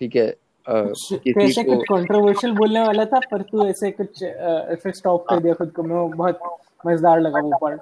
ठीक 0.00 0.16
है 0.16 0.34
कैसे 0.66 1.62
कुछ 1.64 1.84
कंट्रोवर्शियल 1.84 2.52
बोलने 2.54 2.80
वाला 2.80 3.04
था 3.04 3.18
पर 3.30 3.42
तू 3.42 3.66
ऐसे 3.66 3.90
कुछ 3.90 4.22
ऐसे 4.22 4.92
स्टॉप 4.92 5.24
कर 5.30 5.40
दिया 5.40 5.54
खुद 5.54 5.70
को। 5.76 5.82
मैं 5.82 6.10
बहुत 6.10 6.40
मज़ेदार 6.86 7.20
लगा 7.20 7.40
वो 7.40 7.58
पार्ट 7.62 7.80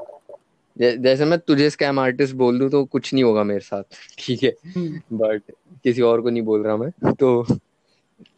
जैसे 0.77 1.25
मैं 1.25 1.39
तुझे 1.39 1.69
स्कैम 1.71 1.99
आर्टिस्ट 1.99 2.35
बोल 2.37 2.59
दूँ 2.59 2.69
तो 2.71 2.85
कुछ 2.85 3.13
नहीं 3.15 3.25
होगा 3.25 3.43
मेरे 3.45 3.61
साथ। 3.61 3.83
ठीक 4.19 4.43
है 4.43 4.51
बट 4.51 4.77
हम्म। 4.77 5.77
किसी 5.85 6.03
और 6.03 6.21
को 6.21 6.31
नहीं 6.31 6.43
बोल 6.43 6.63
रहा 6.63 6.77
मैं 6.77 7.13
तो 7.15 7.43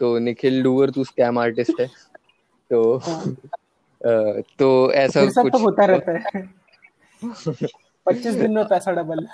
तो 0.00 0.18
निखिल 0.18 0.62
डूअर 0.62 0.90
तू 0.90 1.04
स्कैम 1.04 1.38
आर्टिस्ट 1.38 1.80
है 1.80 1.86
तो 2.70 2.96
हाँ। 2.98 3.34
तो 4.58 4.92
ऐसा 4.92 5.24
तो 5.24 5.42
कुछ 5.42 5.52
तो 5.52 5.58
होता 5.58 5.84
रहता 5.84 6.12
है 6.12 6.46
पच्चीस 8.06 8.34
दिन 8.34 8.54
में 8.54 8.64
पैसा 8.68 8.92
डबल 8.92 9.26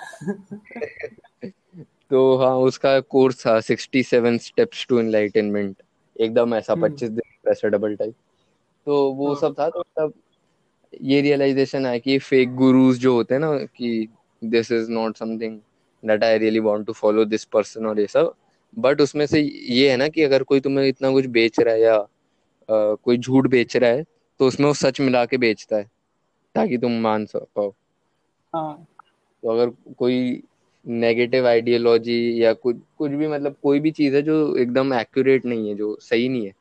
तो 2.11 2.35
हाँ 2.37 2.55
उसका 2.59 2.99
कोर्स 3.07 3.45
था 3.45 3.59
sixty 3.61 4.03
seven 4.03 4.37
steps 4.37 4.85
to 4.89 4.99
enlightenment 4.99 5.75
एकदम 6.15 6.53
ऐसा 6.55 6.73
हम्म। 6.73 6.87
पच्चीस 6.87 7.09
दिन 7.09 7.35
पैसा 7.45 7.67
डबल 7.67 7.95
टाइप 7.95 8.13
तो 8.87 9.11
वो 9.13 9.27
हाँ। 9.27 9.35
सब 9.41 9.53
था 9.59 9.69
तो 9.69 9.83
तब 9.97 10.13
ये 11.03 11.21
रियलाइजेशन 11.21 11.85
है 11.85 11.99
कि 11.99 12.17
फेक 12.19 12.55
गुरुज 12.55 12.97
जो 12.99 13.13
होते 13.13 13.33
हैं 13.33 13.41
ना 13.41 13.55
कि 13.57 14.07
this 14.41 14.71
is 14.71 14.89
not 14.91 15.17
something 15.17 15.59
that 16.03 16.23
I 16.23 16.37
really 16.37 16.59
want 16.59 16.85
to 16.87 16.93
follow 16.93 17.25
this 17.25 17.43
person 17.47 17.85
और 17.85 17.99
ये 17.99 18.07
सब 18.07 18.33
बट 18.77 19.01
उसमें 19.01 19.25
से 19.25 19.41
ये 19.69 19.91
है 19.91 19.97
ना 19.97 20.07
कि 20.07 20.23
अगर 20.23 20.43
कोई 20.43 20.59
तुम्हें 20.59 20.87
इतना 20.87 21.11
कुछ 21.11 21.25
बेच 21.25 21.59
रहा 21.59 21.73
है 21.73 21.81
या 21.81 21.95
आ, 21.95 22.93
कोई 22.93 23.17
झूठ 23.17 23.47
बेच 23.47 23.77
रहा 23.77 23.89
है 23.89 24.03
तो 24.39 24.47
उसमें 24.47 24.67
वो 24.67 24.73
सच 24.73 25.01
मिला 25.01 25.25
के 25.25 25.37
बेचता 25.37 25.77
है 25.77 25.91
ताकि 26.55 26.77
तुम 26.77 26.91
मान 26.91 27.27
पाओ। 27.35 27.73
हाँ। 28.55 28.87
तो 29.43 29.49
अगर 29.49 29.93
कोई 29.97 30.43
नेगेटिव 30.87 31.47
आइडियोलॉजी 31.47 32.43
या 32.43 32.53
कुछ 32.53 32.75
कुछ 32.97 33.11
भी 33.11 33.27
मतलब 33.27 33.55
कोई 33.63 33.79
भी 33.79 33.91
चीज़ 33.91 34.15
है 34.15 34.21
जो 34.21 34.55
एकदम 34.55 34.93
एक्यूरेट 34.93 35.45
नहीं 35.45 35.69
है 35.69 35.75
जो 35.75 35.97
सही 36.01 36.29
नहीं 36.29 36.45
है 36.45 36.53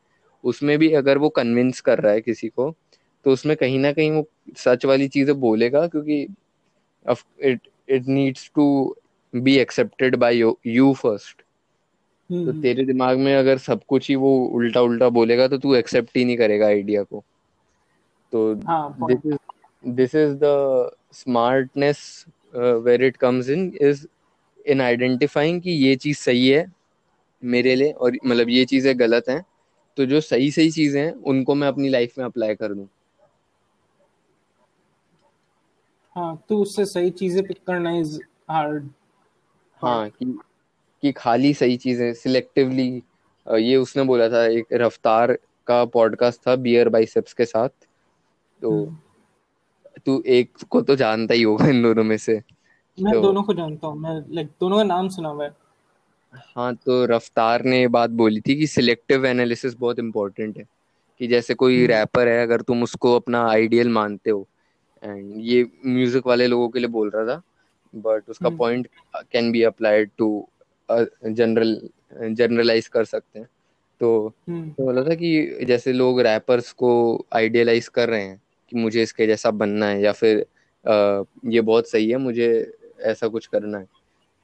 उसमें 0.44 0.78
भी 0.78 0.92
अगर 0.92 1.18
वो 1.18 1.28
कन्विंस 1.28 1.80
कर 1.80 1.98
रहा 1.98 2.12
है 2.12 2.20
किसी 2.20 2.48
को 2.48 2.74
तो 3.24 3.30
उसमें 3.30 3.56
कहीं 3.56 3.78
ना 3.78 3.92
कहीं 3.92 4.10
वो 4.10 4.28
सच 4.56 4.84
वाली 4.84 5.08
चीज़ें 5.08 5.40
बोलेगा 5.40 5.86
क्योंकि 5.86 6.28
it 7.40 7.60
it 7.88 8.06
needs 8.06 8.50
to 8.54 8.96
be 9.36 9.56
accepted 9.58 10.16
by 10.16 10.44
you 10.66 10.94
first 10.94 11.42
तो 12.30 12.52
तेरे 12.52 12.84
दिमाग 12.84 13.18
में 13.18 13.34
अगर 13.36 13.58
सब 13.58 13.80
कुछ 13.88 14.08
ही 14.08 14.14
वो 14.16 14.36
उल्टा 14.48 14.80
उल्टा 14.80 15.08
बोलेगा 15.10 15.48
तो 15.48 15.58
तू 15.58 15.74
एक्सेप्ट 15.74 16.16
ही 16.16 16.24
नहीं 16.24 16.36
करेगा 16.36 16.66
आइडिया 16.66 17.02
को। 17.02 17.24
तो 18.32 18.54
this 18.54 19.26
is 19.26 19.36
this 19.84 20.14
is 20.14 20.34
the 20.34 20.90
smartness 21.12 22.24
where 22.54 23.02
it 23.04 23.16
comes 23.16 23.48
in 23.50 23.72
is 23.82 24.06
in 24.66 24.80
identifying 24.80 25.60
कि 25.62 25.70
ये 25.70 25.94
चीज़ 25.96 26.18
सही 26.18 26.48
है 26.48 26.66
मेरे 27.42 27.74
लिए 27.74 27.92
और 27.92 28.18
मतलब 28.26 28.48
ये 28.48 28.64
चीज़ें 28.64 28.98
गलत 29.00 29.28
हैं 29.28 29.44
तो 29.96 30.06
जो 30.06 30.20
सही 30.20 30.50
सही 30.50 30.70
चीज़ें 30.70 31.00
हैं 31.02 31.12
उनको 31.12 31.54
मैं 31.54 31.68
अपनी 31.68 31.88
लाइफ 31.88 32.18
में 32.18 32.24
अप्लाई 32.24 32.54
कर 32.54 32.74
दूँ। 32.74 32.88
हाँ 36.16 36.36
तो 36.48 36.58
उससे 36.62 36.84
सही 36.84 37.10
चीज़ें 37.10 37.46
पिक 37.46 37.58
करना 37.66 37.90
इज़ 37.98 38.18
हार्ड 38.50 38.88
हाँ 39.80 40.08
कि 40.10 40.24
कि 41.02 41.12
खाली 41.12 41.54
सही 41.54 41.76
चीज़ें 41.76 42.14
सिलेक्टिवली 42.14 43.02
ये 43.46 43.76
उसने 43.76 44.02
बोला 44.02 44.28
था 44.28 44.44
एक 44.46 44.66
रफ्तार 44.72 45.38
का 45.66 45.84
पॉडकास्ट 45.84 46.40
था 46.48 46.56
बियर 46.56 46.88
बाइसेप्स 46.88 47.32
के 47.32 47.44
साथ। 47.44 47.68
तो 48.62 48.84
हम्म। 48.84 48.96
तू 50.06 50.22
एक 50.26 50.50
को 50.70 50.80
तो 50.82 50.96
जानता 50.96 51.34
ही 51.34 51.42
होगा 51.42 51.68
इन 51.68 51.82
दोनों 51.82 52.04
में 52.04 52.16
से। 52.16 52.42
मैं 52.98 53.12
तो, 53.12 53.20
दोनों 53.20 53.42
को 53.42 53.54
जानता 53.54 53.86
हूँ 53.86 53.98
मैं 53.98 54.34
लाइक 54.34 54.46
दोनों 54.46 54.76
का 54.76 54.84
नाम 54.84 55.08
सुना 55.08 55.28
हुआ 55.28 55.44
है। 55.44 55.50
हाँ 56.56 56.74
तो 56.74 57.04
रफ्तार 57.04 57.64
ने 57.64 57.88
बात 57.88 58.10
बोली 58.10 58.40
थी 58.40 58.56
कि 58.56 58.66
सिलेक्टिव 58.66 59.26
एनालिसिस 59.26 59.74
बहुत 59.74 59.98
इंपॉर्टेंट 59.98 60.58
है। 60.58 60.64
कि 61.20 61.26
जैसे 61.26 61.54
कोई 61.54 61.86
रैपर 61.86 62.28
है 62.28 62.42
अगर 62.42 62.60
तुम 62.60 62.82
उसको 62.82 63.16
अपना 63.16 63.48
आइडियल 63.48 63.88
मानते 63.88 64.30
हो 64.30 64.48
एंड 65.02 65.32
ये 65.36 65.70
म्यूज़िक 65.86 66.26
वाले 66.26 66.46
लोगों 66.46 66.68
के 66.68 66.78
लिए 66.78 66.88
बोल 66.88 67.10
रहा 67.10 67.24
था 67.24 67.42
बट 67.94 68.30
उसका 68.30 68.48
point 68.48 68.88
can 69.32 69.52
be 69.52 69.62
applied 69.62 70.10
to 70.18 70.48
general 70.90 71.80
generalize 72.32 72.88
कर 72.88 73.04
सकते 73.04 73.38
हैं। 73.38 73.48
तो, 74.00 74.34
हम्म। 74.48 74.70
तो 74.70 74.84
बोला 74.84 75.02
था 75.02 75.14
कि 75.14 75.64
जैसे 75.64 75.92
लोग 75.92 76.20
रैपर्स 76.20 76.72
को 76.72 76.90
आइडियलाइज 77.34 77.88
कर 77.88 78.08
रहे 78.08 78.22
हैं 78.22 78.40
कि 78.72 78.76
मुझे 78.76 79.02
इसके 79.02 79.26
जैसा 79.26 79.50
बनना 79.52 79.86
है 79.86 80.00
या 80.02 80.12
फिर 80.12 80.46
आ, 80.84 81.22
ये 81.46 81.60
बहुत 81.60 81.88
सही 81.90 82.10
है 82.10 82.16
मुझे 82.16 82.48
ऐसा 83.02 83.28
कुछ 83.28 83.46
करना 83.46 83.78
है। 83.78 83.86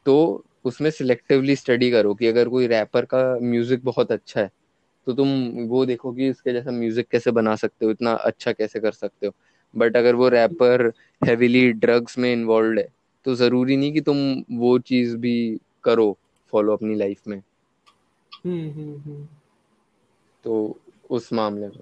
तो 0.06 0.44
उसमें 0.64 0.90
सिलेक्टिवली 0.90 1.56
स्टडी 1.56 1.90
करो 1.90 2.14
कि 2.14 2.26
अगर 2.26 2.48
कोई 2.48 2.66
रैपर 2.66 3.04
का 3.04 3.22
म्यूज़िक 3.42 3.84
बहुत 3.84 4.12
अच्छा 4.12 4.40
है 4.40 4.50
तो 5.06 5.12
तुम 5.12 5.28
वो 5.68 5.84
देखो 5.86 6.12
कि 6.12 6.28
इसके 6.28 6.52
जैसा 6.52 6.70
म्यूज़िक 6.70 7.06
कैसे 7.08 7.30
बना 7.30 7.54
सकते 7.56 7.84
हो 7.86 7.90
इतना 7.90 8.12
अच्छा 8.12 8.52
कैसे 8.52 8.80
कर 8.80 8.92
सकते 8.92 9.26
हो। 9.26 9.32
बट 9.74 9.96
अगर 9.96 10.14
वो 10.14 10.28
रैपर 10.28 10.90
हैविली 11.22 11.70
ड्रग्स 11.72 12.18
में 12.18 12.32
इन्वॉल्व 12.32 12.78
है 12.78 12.86
तो 13.26 13.34
ज़रूरी 13.34 13.76
नहीं 13.76 13.92
कि 13.92 14.00
तुम 14.00 14.16
वो 14.58 14.78
चीज़ 14.80 15.16
भी 15.16 15.36
करो। 15.84 16.16
फॉलो 16.54 16.72
अपनी 16.72 16.94
लाइफ 16.94 17.26
में 17.28 17.36
हम्म, 17.36 18.70
हम्म, 18.70 18.98
हम्म। 19.00 19.26
तो 20.44 20.78
उस 21.10 21.32
मामले 21.32 21.66
में 21.66 21.80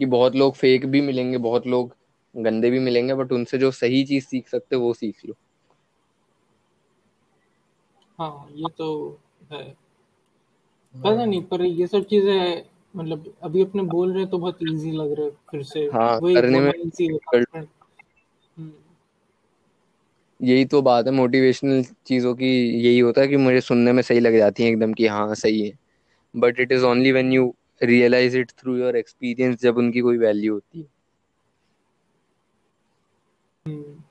कि 0.00 0.06
बहुत 0.06 0.34
लोग 0.36 0.54
फेक 0.54 0.86
भी 0.86 1.00
मिलेंगे 1.00 1.38
बहुत 1.38 1.66
लोग 1.66 1.94
गंदे 2.34 2.70
भी 2.70 2.78
मिलेंगे 2.78 3.14
बट 3.14 3.32
उनसे 3.32 3.58
जो 3.58 3.70
सही 3.70 4.04
चीज़ 4.04 4.26
सीख 4.26 4.48
सकते 4.48 4.76
वो 4.76 4.92
सीख 4.94 5.24
लो 5.26 5.34
हाँ 8.18 8.48
ये 8.52 8.68
तो 8.78 8.88
है 9.52 9.62
पता 10.94 11.24
नहीं 11.24 11.42
पर 11.42 11.62
ये 11.62 11.86
सब 11.86 12.04
चीज़ें 12.04 12.62
मतलब 12.94 13.32
अभी 13.42 13.62
अपने 13.62 13.82
बोल 13.86 14.12
रहे 14.12 14.26
तो 14.26 14.38
बहुत 14.38 14.58
इजी 14.62 14.92
लग 14.92 15.12
रहा 15.12 15.26
है 15.26 15.32
फिर 15.50 15.62
से 15.62 15.80
हाँ 15.92 16.18
करने 16.20 16.60
में। 16.60 16.72
यही 20.40 20.64
तो 20.64 20.82
बात 20.82 21.06
है 21.06 21.12
मोटिवेशनल 21.12 21.82
चीज़ों 22.06 22.34
की 22.34 22.48
यही 22.80 22.98
होता 22.98 23.20
है 23.20 23.28
कि 23.28 23.36
मुझे 23.36 23.60
सुनने 23.60 23.92
में 23.92 24.02
सही 24.02 24.20
लग 24.20 24.36
जाती 24.36 24.62
है 24.62 24.68
एकदम 24.70 24.92
कि 24.92 25.06
हाँ 25.06 25.34
सही 25.34 25.68
है। 25.68 25.78
But 26.34 26.60
it 26.60 26.72
is 26.72 26.84
only 26.84 27.12
when 27.12 27.32
you 27.32 27.54
realize 27.82 28.36
it 28.36 28.50
through 28.50 28.76
your 28.76 28.96
experience 28.96 29.60
जब 29.60 29.76
उनकी 29.76 30.00
कोई 30.00 30.18
वैल्यू 30.18 30.54
होती 30.54 30.80
है। 30.80 30.86
हम्म। 33.66 34.02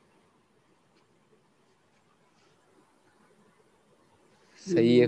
सही 4.58 4.98
है 4.98 5.06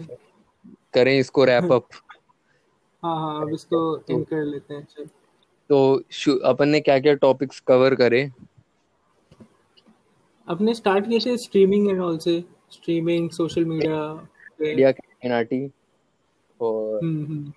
करें 0.94 1.18
इसको 1.18 1.44
रैप 1.44 1.72
अप 1.72 1.88
हाँ 3.05 3.16
हाँ 3.16 3.42
अब 3.42 3.52
इसको 3.55 3.80
एंड 4.10 4.26
कर 4.26 4.44
लेते 4.44 4.74
हैं 4.74 4.84
चल। 4.84 5.05
तो 5.70 6.38
अपन 6.44 6.68
ने 6.68 6.80
क्या 6.80 6.98
क्या 6.98 7.14
टॉपिक्स 7.14 7.60
कवर 7.60 7.94
करे? 7.94 8.30
अपने 10.51 10.74
स्टार्ट 10.74 11.09
किए 11.09 11.18
थे 11.18 11.36
स्ट्रीमिंग 11.36 11.90
एंड 11.90 12.01
ऑल 12.01 12.18
से 12.18 12.44
स्ट्रीमिंग 12.70 13.31
सोशल 13.31 13.64
मीडिया 13.64 14.28
मीडिया 14.60 14.90
कैनाटी 14.93 15.70
और 16.60 17.05
हम्म, 17.05 17.24
हम्म। 17.24 17.52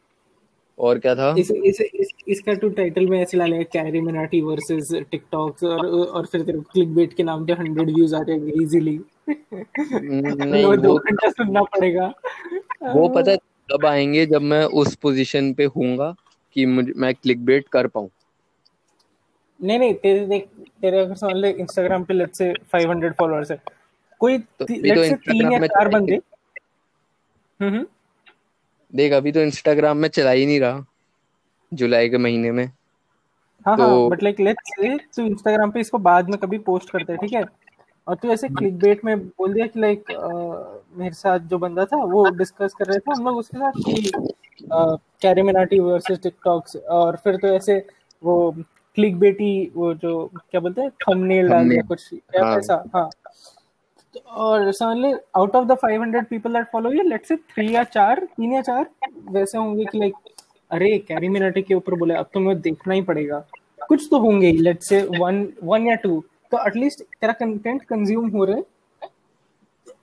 और 0.80 1.00
क्या 1.00 1.16
था? 1.16 1.36
इस, 1.40 1.52
इस, 1.52 1.82
इस, 1.82 2.08
इसका 2.28 2.54
तो 2.54 2.70
टाइटल 2.70 3.08
में 3.08 3.22
ऐसे 3.22 3.38
डालेगा 3.38 3.64
कैरी 3.64 4.02
मिनाटी 4.02 4.42
वर्सेस 4.42 4.90
टिकटॉक 5.12 5.64
और 5.64 5.86
और 5.88 6.26
फिर 6.26 6.42
तेरे 6.42 6.58
को 6.58 6.64
क्लिक 6.64 6.96
बेट 6.96 7.14
के 7.14 7.24
नाम 7.24 7.46
पे 7.46 7.54
100 7.54 7.96
व्यूज़ 7.96 8.16
आ 8.16 8.24
जाएँगे 8.24 8.64
इजीली 8.64 9.00
नहीं 9.30 10.66
वो 10.66 10.76
दो 10.76 10.96
घंटा 10.96 11.30
सुनना 11.30 11.62
पड़ेगा। 11.62 12.14
वो 12.96 13.08
पता 13.10 13.36
कब 13.72 13.86
आएँगे 13.86 14.26
जब 14.26 14.42
मैं 14.42 14.66
उस 14.66 14.96
पोजीशन 14.96 15.54
पे 15.54 15.66
हूँगा 15.66 16.16
कि 16.54 16.66
मुझे 16.66 16.94
मैं 16.98 17.14
क्लिक 17.16 17.46
बेट 17.46 17.68
कर 17.68 17.88
पाऊँ। 17.88 18.10
नहीं 19.60 19.80
नहीं 19.80 19.94
तेरे 19.94 20.26
देख 20.28 20.48
तेरे 20.82 21.00
अगर 21.00 21.16
समझ 21.16 21.36
ले 21.36 21.50
इंस्टाग्राम 21.52 22.04
पे 22.04 22.14
लेट्स 22.14 22.38
से 22.38 22.54
500 22.74 23.12
फॉलोअर्स 23.20 23.52
है 23.52 23.62
कोई 24.22 24.38
तो 24.38 24.66
लेट्स 24.70 25.08
से 25.10 25.16
तीन 25.16 25.52
या 25.54 25.68
चार 25.68 25.90
बंदे। 25.90 26.16
हम्म, 26.16 27.74
हम्म। 27.74 27.86
देख 28.94 29.14
अभी 29.14 29.32
तो 29.32 29.42
इंस्टाग्राम 29.42 29.98
में 29.98 30.10
चला 30.10 30.32
ही 30.32 30.46
नहीं 30.46 30.60
रहा 30.60 30.86
जुलाई 31.72 32.10
के 32.10 32.18
महीने 32.18 32.52
में। 32.52 32.66
हाँ 33.66 33.78
तो 33.78 34.10
बट 34.10 34.24
लाइक 34.24 34.40
लेट्स 34.40 34.72
से 34.76 34.98
तू 35.16 35.26
इंस्टाग्राम 35.26 35.72
पे 35.72 35.80
इसको 35.80 35.98
बाद 36.08 36.30
में 36.30 36.38
कभी 36.40 36.58
पोस्ट 36.66 36.90
करते 36.90 37.16
ठीक 37.18 37.34
है? 37.34 37.44
और 38.08 38.16
तू 38.16 38.30
ऐसे 38.32 38.48
क्लिक 38.50 38.78
बेट 38.80 39.04
में 39.06 39.18
बोल 39.20 39.54
दिया 39.54 39.66
कि 39.68 39.80
लाइक 39.80 40.12
मेरे 40.98 41.14
साथ 41.16 41.40
जो 41.50 41.58
बंदा 41.58 41.86
था 41.86 41.98
वो 42.06 42.30
डिस्कस 42.38 42.74
कर 42.80 42.86
रहे 42.86 43.00
थे 43.00 43.12
हम 43.12 43.26
लोग 43.26 43.38
उसके 43.38 43.58
साथ 43.58 43.72
कि 43.86 44.12
कैरी 45.22 45.42
मिनाटी 45.42 45.80
वर्सेस 45.80 46.20
टिकटॉक्स 46.24 46.76
और 46.76 47.16
फिर 47.24 47.38
तो 47.38 47.48
ऐसे 47.48 47.86
वो 48.24 48.36
क्लिक 48.96 49.18
बेटी 49.20 49.72
वो 49.76 49.94
जो 49.94 50.26
क्या 50.36 50.62
बोलते 50.62 50.82
हैं 50.82 50.90
थंबनेल 51.02 51.48
डाल 51.50 51.70
दिया 51.70 51.82
कुछ 51.82 52.10
हाँ. 52.14 52.58
ऐसा 52.58 52.84
हाँ। 52.96 53.10
और 54.28 54.72
समझ 54.72 55.14
out 55.36 55.56
of 55.56 55.68
the 55.68 55.78
500 55.86 56.26
people 56.30 56.54
that 56.54 56.68
follow 56.72 56.92
you 56.92 57.04
let's 57.04 57.28
say 57.28 57.36
three 57.36 57.74
या 57.76 57.84
चार 57.84 58.20
तीन 58.38 58.54
या 58.54 58.62
चार 58.62 58.90
वैसे 59.30 59.58
होंगे 59.58 59.86
कि 59.86 60.00
लाइक 60.00 60.14
अरे 60.72 60.98
कैरी 60.98 61.30
मिनाटी 61.30 61.62
के 61.62 61.74
ऊपर 61.74 61.94
बोले 61.94 62.14
अब 62.14 62.30
तो 62.34 62.40
मुझे 62.40 62.60
देखना 62.62 62.94
ही 62.94 63.02
पड़ेगा। 63.02 63.40
कुछ 63.88 64.08
तो 64.12 64.20
होंगे 64.20 64.52
लेट्स 64.52 64.90
से 64.90 65.02
वन 65.20 65.48
वन 65.64 65.88
या 65.88 65.96
टू 65.96 66.24
तो 66.52 66.66
एटलीस्ट 66.68 67.02
तेरा 67.22 67.34
कंटेंट 67.34 67.84
कंज्यूम 67.84 68.30
हो 68.30 68.46
रहा 68.46 68.56
है। 68.58 68.64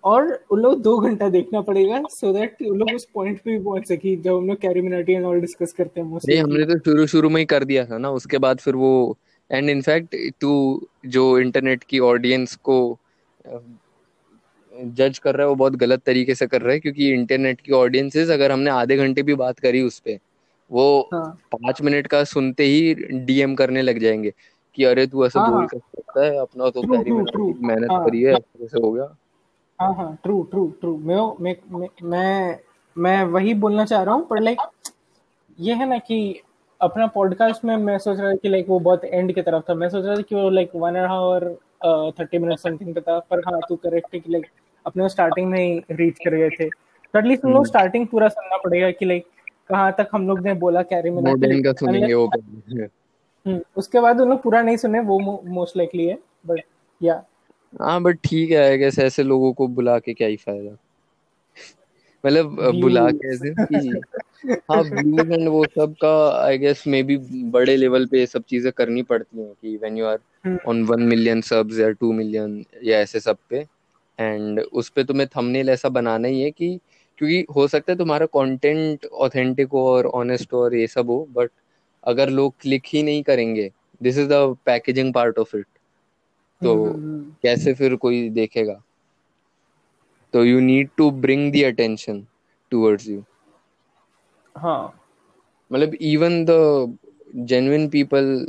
और 0.04 0.44
उन 0.50 0.60
लोग 0.60 0.80
दो 0.82 0.96
घंटा 0.98 1.28
देखना 1.28 1.60
पड़ेगा 1.60 2.02
सो 2.10 2.32
दैट 2.32 2.62
उन 2.62 2.78
लोग 2.78 2.92
उस 2.94 3.06
पॉइंट 3.14 3.40
पे 3.40 3.50
भी 3.50 3.64
पहुँच 3.64 3.88
सके 3.88 4.16
जब 4.16 4.36
हम 4.36 4.46
लोग 4.46 4.56
Carry 4.56 4.80
Minati 4.80 5.12
and 5.12 5.24
all 5.24 5.40
discuss 5.40 5.72
करते 5.72 6.00
हैं 6.00 6.06
मोस्टली 6.08 6.36
हमने 6.36 6.64
तो 6.64 6.78
शुरू 6.78 7.06
शुरू 7.06 7.30
में 7.30 7.40
ही 7.40 7.44
कर 7.44 7.64
दिया 7.64 7.84
था 7.84 7.98
ना 7.98 8.10
उसके 8.10 8.38
बाद 8.38 8.58
फिर 8.58 8.74
वो 8.74 9.18
एंड 9.50 9.70
इनफैक्ट 9.70 10.16
तू 10.40 10.52
जो 11.06 11.38
इंटरनेट 11.38 11.84
की 11.84 11.98
ऑडियंस 11.98 12.56
को 12.62 12.98
जज 14.72 15.18
कर 15.18 15.34
रहा 15.34 15.44
है 15.44 15.48
वो 15.48 15.54
बहुत 15.54 15.76
गलत 15.76 16.02
तरीके 16.02 16.34
से 16.34 16.46
कर 16.46 16.62
रहा 16.62 16.72
है 16.72 16.80
क्योंकि 16.80 17.12
इंटरनेट 17.12 17.60
की 17.60 17.72
ऑडियंसेस 17.72 18.30
अगर 18.30 18.52
हमने 18.52 18.70
आधे 18.70 18.96
घंटे 18.96 19.22
भी 19.22 19.34
बात 19.34 19.58
करी 19.58 19.82
उस 19.82 19.98
पर 19.98 20.18
वो 20.70 21.08
हाँ. 21.14 21.38
पाँच 21.52 21.82
मिनट 21.82 22.06
का 22.06 22.22
सुनते 22.24 22.64
ही 22.64 22.94
डीएम 23.24 23.54
करने 23.54 23.82
लग 23.82 23.98
जाएँगे 23.98 24.32
कि 24.74 24.84
अरे 24.84 25.06
तू 25.06 25.24
ऐसे 25.26 25.38
हाँ, 25.38 25.50
बोल 25.50 25.58
हाँ। 25.58 25.66
कर 25.66 25.78
सकता 25.78 26.24
है 26.24 26.38
अपना 26.38 26.70
तो 26.70 26.82
मेहनत 26.82 27.90
हाँ, 27.90 28.04
करी 28.04 28.22
है 28.22 28.34
ऐसे 28.34 28.80
हो 28.80 28.92
गया 28.92 29.14
हाँ 29.80 29.94
हाँ 29.94 30.18
ट्रू 30.22 30.42
ट्रू 30.42 30.66
ट्रू 30.80 30.96
मैं 30.98 31.16
मैं 31.70 31.86
मैं 32.02 32.58
मैं 32.96 33.22
वही 33.24 33.54
बोलना 33.54 33.84
चाह 33.84 34.02
रहा 34.02 34.14
हूँ 34.14 34.26
पर 34.26 34.40
लाइक 34.40 34.58
ये 35.60 35.74
है 35.74 35.88
ना 35.88 35.98
कि 35.98 36.40
अपना 36.80 37.06
पॉडकास्ट 37.06 37.64
में 37.64 37.76
मैं 37.76 37.96
सोच 37.98 38.18
रहा 38.18 38.30
था 38.30 38.36
कि 38.36 38.48
लाइक 38.48 38.66
वो 38.68 38.78
बहुत 38.80 39.04
एंड 39.04 39.34
की 39.34 39.42
तरफ़ 39.42 39.62
था। 39.70 39.74
मैं 39.74 39.88
सोच 39.88 40.04
रहा 40.04 40.16
था 40.16 40.22
कि 40.22 40.34
वो 40.34 40.50
like 40.50 40.70
one 40.74 40.96
and 40.96 41.06
hour 41.06 41.48
thirty 42.20 42.38
minute 42.38 42.58
something 42.58 42.94
पे 42.94 43.00
था। 43.00 43.18
पर 43.30 43.38
हाँ 43.38 43.60
तू 43.68 43.76
करेक्ट 43.76 44.14
है 44.14 44.20
कि 44.20 44.32
लाइक 44.32 44.46
अपने 44.86 45.08
स्टार्टिंग 45.08 45.50
में 45.50 45.58
ही 45.58 45.82
रीच 45.90 46.18
कर 46.18 46.34
गए 46.34 46.48
थे। 46.50 46.68
तो 46.68 47.18
एटलीस्ट 47.18 47.44
हम 47.44 47.52
लोग 47.52 47.66
स्टार्टिंग 47.66 48.06
पूरा 48.06 48.28
सुनना 48.28 48.56
पड़ेगा 48.56 48.90
कि 48.90 49.04
लाइक 49.04 49.26
कहाँ 49.68 49.92
तक 49.98 50.08
हम 50.12 50.26
लोग 50.28 50.40
ने 50.40 50.54
बोला 50.54 50.82
कैरी। 50.82 51.10
में 51.10 51.62
का 51.62 51.72
सुनेंगे 51.72 52.14
वो 52.14 52.26
हम्म, 53.46 53.60
उसके 53.76 54.00
बाद 54.00 54.20
उन 54.20 54.28
लोग 54.28 54.42
पूरा 54.42 54.62
नहीं 54.62 54.76
सुने 54.76 55.00
वो 55.00 55.18
मोस्ट 55.46 55.76
लाइकली 55.76 56.06
है। 56.06 56.18
बट 56.46 56.60
या 57.02 57.22
हाँ 57.72 58.00
बट 58.02 58.18
ठीक 58.24 58.50
है 58.50 58.56
आई 58.60 58.78
गेस 58.78 58.98
ऐसे 58.98 59.22
लोगों 59.22 59.52
को 59.54 59.66
बुला 59.70 59.98
के 59.98 60.14
क्या 60.14 60.28
ही 60.28 60.36
फ़ायदा। 60.36 60.76
मतलब 62.24 62.70
बुला 62.80 63.10
के 63.10 63.32
ऐसे 63.34 63.54
कि 63.56 64.02
हाँ 64.70 64.82
व्यूज़ 64.84 65.32
एंड 65.32 65.48
वो 65.48 65.66
सब 65.66 65.94
का 66.02 66.10
आई 66.38 66.58
गेस 66.58 66.84
मे 66.86 67.02
बी 67.02 67.16
बड़े 67.52 67.76
लेवल 67.76 68.06
पे 68.06 68.26
सब 68.26 68.42
चीज़ें 68.44 68.72
करनी 68.72 69.02
पड़ती 69.02 69.40
हैं 69.40 69.52
कि 69.54 69.76
when 69.76 69.96
you 69.98 70.06
are 70.06 70.18
on 70.66 70.84
one 70.84 71.02
million 71.02 71.40
subs 71.40 71.78
या 71.78 71.90
टू 71.92 72.12
मिलियन 72.12 72.64
या 72.84 72.98
ऐसे 72.98 73.20
सब 73.20 73.38
पे 73.50 73.66
एंड 74.18 74.60
उस 74.60 74.90
पे 74.90 75.04
तुम्हें 75.04 75.28
थंबनेल 75.28 75.70
ऐसा 75.70 75.88
बनाना 75.88 76.28
ही 76.28 76.42
है 76.42 76.50
कि 76.50 76.80
क्योंकि 77.18 77.44
हो 77.56 77.66
सकता 77.68 77.92
है 77.92 77.98
तुम्हारा 77.98 78.26
कंटेंट 78.26 79.04
ऑथेंटिक 79.06 79.68
हो 79.68 79.86
और 79.88 80.06
ऑनेस्ट 80.14 80.52
हो 80.52 80.62
और 80.64 80.74
ये 80.74 80.86
सब 80.86 81.10
हो 81.10 81.26
बट 81.32 81.50
अगर 82.04 82.30
लोग 82.30 82.54
क्लिक 82.60 82.82
ही 82.86 83.02
नहीं 83.02 83.22
करेंगे 83.22 83.70
this 84.02 84.18
is 84.18 84.28
the 84.28 84.56
packaging 84.66 85.14
part 85.14 85.38
of 85.38 85.56
it 85.56 85.66
तो 86.62 86.94
कैसे 87.42 87.74
फिर 87.74 87.96
कोई 87.96 88.28
देखेगा? 88.30 88.82
तो 90.34 90.44
you 90.44 90.60
need 90.60 90.88
to 90.96 91.10
bring 91.10 91.52
the 91.52 91.64
attention 91.64 92.26
towards 92.70 93.08
you 93.08 93.22
हाँ। 94.56 95.00
मतलब 95.72 95.94
इवन 95.94 96.44
द 96.44 96.50
जेन्युइन 97.36 97.88
पीपल 97.88 98.46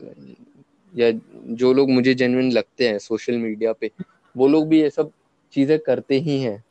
या 0.95 1.11
जो 1.55 1.73
लोग 1.73 1.89
मुझे 1.89 2.13
जेन्युइन 2.13 2.51
लगते 2.51 2.87
हैं 2.87 2.97
सोशल 2.99 3.37
मीडिया 3.37 3.73
पे 3.73 3.91
वो 4.37 4.47
लोग 4.47 4.67
भी 4.67 4.81
ये 4.81 4.89
सब 4.89 5.11
चीज़ें 5.53 5.79
करते 5.79 6.15
ही 6.15 6.39
हैं। 6.41 6.63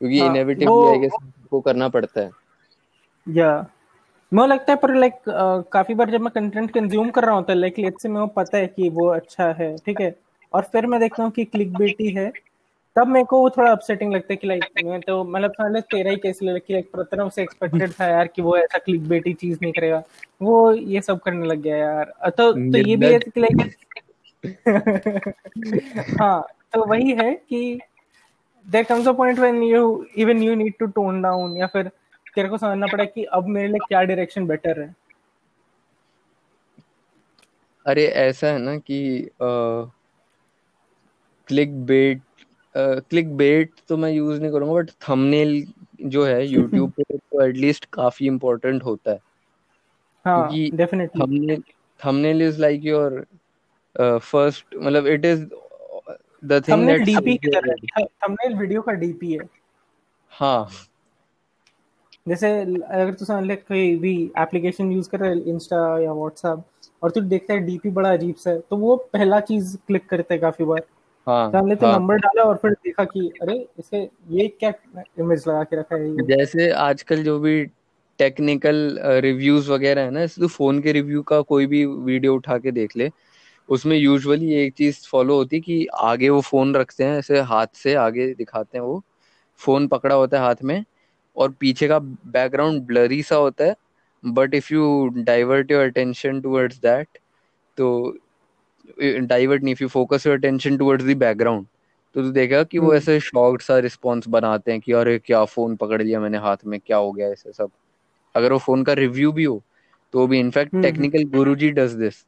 क्योंकि 0.00 0.18
हाँ, 0.20 0.28
इनएविटेबली 0.30 0.86
आई 0.88 0.98
गेस 0.98 1.16
को 1.50 1.60
करना 1.60 1.88
पड़ता 1.88 2.20
है। 2.20 2.30
या। 3.28 3.66
मुझे 4.32 4.46
लगता 4.48 4.72
है 4.72 4.78
पर 4.78 4.94
लाइक 4.94 5.14
काफ़ी 5.72 5.94
बार 5.94 6.10
जब 6.10 6.20
मैं 6.20 6.30
कंटेंट 6.34 6.70
कंज्यूम 6.70 7.10
कर 7.10 7.24
रहा 7.24 7.34
होता 7.34 7.52
है 7.52 7.58
लाइक 7.58 7.78
लेट्स 7.78 8.02
से 8.02 8.08
को 8.08 8.26
पता 8.26 8.58
है 8.58 8.66
कि 8.66 8.88
वो 8.88 9.06
अच्छा 9.08 9.52
है 9.52 9.76
ठीक 9.76 10.00
है? 10.00 10.23
और 10.54 10.62
फिर 10.62 10.86
मैं 10.86 11.00
देखता 11.00 11.22
हूँ 11.22 11.30
कि 11.30 11.44
क्लिक 11.44 11.76
बेटी 11.76 12.08
है। 12.08 12.32
तब 12.96 13.06
मेरे 13.06 13.24
को 13.24 13.40
वो 13.40 13.50
थोड़ा 13.50 13.70
अपसेटिंग 13.72 14.12
लगता 14.12 14.32
है 14.32 14.36
कि 14.36 14.46
लाइक 14.46 14.64
मैं 14.84 15.00
तो 15.00 15.24
मतलब 15.24 15.50
पहले 15.50 15.80
तेरा 15.80 16.10
ही 16.10 16.16
केस 16.16 16.38
लगा 16.42 16.58
कि 16.58 16.72
लाइक 16.72 16.90
प्रथम 16.92 17.28
से 17.28 17.42
एक्सपेक्टेड 17.42 17.92
था 17.92 18.06
यार 18.06 18.26
कि 18.26 18.42
वो 18.42 18.56
ऐसा 18.56 18.78
क्लिक 18.78 19.08
बेटी 19.08 19.32
चीज़ 19.34 19.58
नहीं 19.62 19.72
करेगा। 19.72 20.02
वो 20.42 20.72
ये 20.72 21.00
सब 21.00 21.20
करने 21.20 21.46
लग 21.46 21.62
गया 21.62 21.76
यार। 21.76 22.30
तो 22.30 22.52
तो 22.52 22.78
ये 22.78 22.96
भी 22.96 23.12
है 23.12 23.18
कि 23.18 23.40
लाइक 23.40 23.74
हाँ 26.20 26.46
तो 26.72 26.84
वही 26.84 27.12
है 27.12 27.34
कि 27.34 27.80
there 28.66 28.84
comes 28.84 29.08
a 29.08 29.12
point 29.12 29.38
when 29.38 29.62
you 29.62 30.06
even 30.16 30.42
you 30.42 30.54
need 30.54 30.74
to 30.78 30.86
tone 30.86 31.22
down 31.22 31.56
या 31.56 31.66
फिर 31.66 31.88
तेरे 32.34 32.48
को 32.48 32.58
समझना 32.58 32.86
पड़ा 32.86 33.04
कि 33.04 33.24
अब 33.24 33.46
मेरे 33.46 33.68
लिए 33.68 33.78
क्या 33.88 34.02
डायरेक्शन 34.02 34.46
बेटर 34.46 34.80
है। 34.80 34.94
अरे 37.86 38.06
ऐसा 38.06 38.46
है 38.46 38.58
ना 38.58 38.76
कि 38.76 39.30
क्लिक 41.46 41.84
बेट 41.84 42.22
क्लिक 42.76 43.36
बेट 43.36 43.72
तो 43.88 43.96
मैं 43.96 44.10
यूज़ 44.10 44.40
नहीं 44.40 44.52
करूँगा 44.52 44.74
बट 44.74 44.90
थंबनेल 44.90 45.66
जो 46.02 46.24
है 46.24 46.46
यूट्यूब 46.46 46.92
पे 46.92 47.02
तो 47.18 47.42
एटलीस्ट 47.42 47.84
काफ़ी 47.84 48.26
इम्पोर्टेंट 48.26 48.82
होता 48.82 49.10
है। 49.10 49.20
हाँ 50.24 50.48
is 52.40 52.58
like 52.58 52.82
your 52.82 53.26
uh, 54.00 54.18
first 54.18 54.64
मतलब 54.82 55.06
it 55.06 55.24
is 55.24 55.40
the 56.48 56.60
thing 56.60 56.72
thumbnail 56.72 56.98
that 56.98 57.06
DP 57.06 57.38
thumbnail 57.98 58.54
video 58.54 58.82
का 58.82 58.92
डीपी 58.92 59.32
है। 59.32 59.48
हाँ। 60.28 60.68
जैसे 62.28 62.60
अगर 62.60 63.14
तू 63.14 63.24
समझ 63.24 63.44
ले 63.44 63.56
कोई 63.56 63.96
भी 63.96 64.32
एप्लीकेशन 64.38 64.92
यूज़ 64.92 65.10
कर 65.10 65.20
रहा 65.20 65.30
है 65.30 65.40
इंस्टा 65.40 65.98
या 65.98 66.12
व्हाट्सएप 66.12 66.64
और 67.02 67.10
तू 67.10 67.20
देखता 67.20 67.54
है 67.54 67.60
डीपी 67.60 67.90
बड़ा 67.90 68.12
अजीब 68.12 68.34
सा 68.34 68.50
है 68.50 68.60
तो 68.60 68.76
वो 68.76 68.96
पहला 68.96 69.40
चीज़ 69.40 69.76
क्लिक 69.76 70.08
करते 70.08 70.34
है 70.34 70.40
काफ़ी 70.40 70.64
बार। 70.64 70.82
हाँ 71.26 71.50
तो 71.52 71.58
हमने 71.58 71.76
तो 71.76 71.86
हाँ। 71.86 71.98
नंबर 71.98 72.16
डाला 72.16 72.42
और 72.42 72.56
फिर 72.56 72.70
देखा 72.70 73.04
कि 73.04 73.28
अरे 73.42 73.68
इसे 73.78 74.10
ये 74.30 74.48
क्या 74.60 74.72
इमेज 75.20 75.44
लगा 75.48 75.62
के 75.64 75.76
रखा 75.76 75.96
है 75.96 76.10
ये? 76.10 76.22
जैसे 76.26 76.70
आजकल 76.70 77.22
जो 77.22 77.38
भी 77.38 77.64
टेक्निकल 78.18 78.98
रिव्यूज़ 79.22 79.70
वगैरह 79.70 80.02
है 80.02 80.10
ना 80.10 80.26
तू 80.26 80.48
फ़ोन 80.48 80.80
के 80.82 80.92
रिव्यू 80.92 81.22
का 81.22 81.40
कोई 81.40 81.66
भी 81.66 81.84
वीडियो 81.86 82.34
उठा 82.34 82.58
के 82.58 82.70
देख 82.70 82.96
ले 82.96 83.10
उसमें 83.68 83.96
यूजुअली 83.96 84.52
एक 84.54 84.74
चीज़ 84.74 85.06
फॉलो 85.08 85.36
होती 85.36 85.60
कि 85.60 85.86
आगे 85.86 86.28
वो 86.28 86.40
फ़ोन 86.40 86.74
रखते 86.74 87.04
हैं 87.04 87.18
ऐसे 87.18 87.40
हाथ 87.40 87.66
से 87.74 87.94
आगे 87.94 88.34
दिखाते 88.34 88.78
हैं 88.78 88.84
वो। 88.84 89.02
फ़ोन 89.60 89.86
पकड़ा 89.88 90.14
होता 90.14 90.38
है 90.38 90.42
हाथ 90.44 90.62
में 90.64 90.84
और 91.36 91.50
पीछे 91.60 91.88
का 91.88 91.98
बैकग्राउंड 91.98 92.82
ब्लरी 92.82 93.22
सा 93.22 93.36
होता 93.36 93.64
है 93.64 93.74
but 94.24 94.54
if 94.54 94.74
you 94.74 95.08
divert 95.16 95.70
your 95.70 95.84
attention 95.84 96.40
towards 96.40 96.78
that 96.78 97.18
तो 97.78 98.18
डाइवर्ट 99.00 99.62
नहीं 99.62 99.72
if 99.72 99.82
you 99.82 99.88
focus 99.88 100.26
your 100.26 100.36
attention 100.36 100.76
towards 100.76 101.04
the 101.04 101.16
background 101.16 101.66
तो 102.14 102.22
तू 102.22 102.30
देखेगा 102.30 102.62
कि 102.64 102.78
वो 102.78 102.86
हम्म। 102.86 102.96
ऐसे 102.96 103.20
शॉर्ट 103.20 103.62
सा 103.62 103.78
रिस्पॉन्स 103.78 104.28
बनाते 104.28 104.72
हैं 104.72 104.80
कि 104.80 104.92
अरे 104.92 105.18
क्या 105.18 105.44
फ़ोन 105.44 105.76
पकड़ 105.76 106.02
लिया 106.02 106.20
मैंने 106.20 106.38
हाथ 106.38 106.56
में 106.66 106.80
क्या 106.80 106.96
हो 106.96 107.12
गया 107.12 107.28
ऐसे 107.28 107.52
सब 107.52 107.70
अगर 108.34 108.52
वो 108.52 108.58
फ़ोन 108.58 108.84
का 108.84 108.92
रिव्यू 108.92 109.32
भी 109.32 109.44
हो 109.44 109.62
तो 110.12 110.26
भी 110.26 110.40
in fact. 110.40 110.76
Technical 110.82 111.24
Guruji 111.24 111.70
does 111.70 111.92
this 111.92 112.24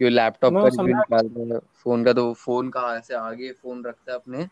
कि 0.00 0.08
लैपटॉप 0.08 0.52
का 0.52 0.64
रिव्यू 0.64 0.96
निकाल 0.96 1.28
रहा 1.28 1.54
है 1.54 1.60
फ़ोन 1.84 2.04
का 2.04 2.12
तो 2.12 2.32
फ़ोन 2.34 2.68
का 2.68 2.96
ऐसे 2.96 3.14
आगे 3.14 3.50
फ़ोन 3.52 3.84
रखता 3.84 4.12
है 4.12 4.18
अपने 4.18 4.48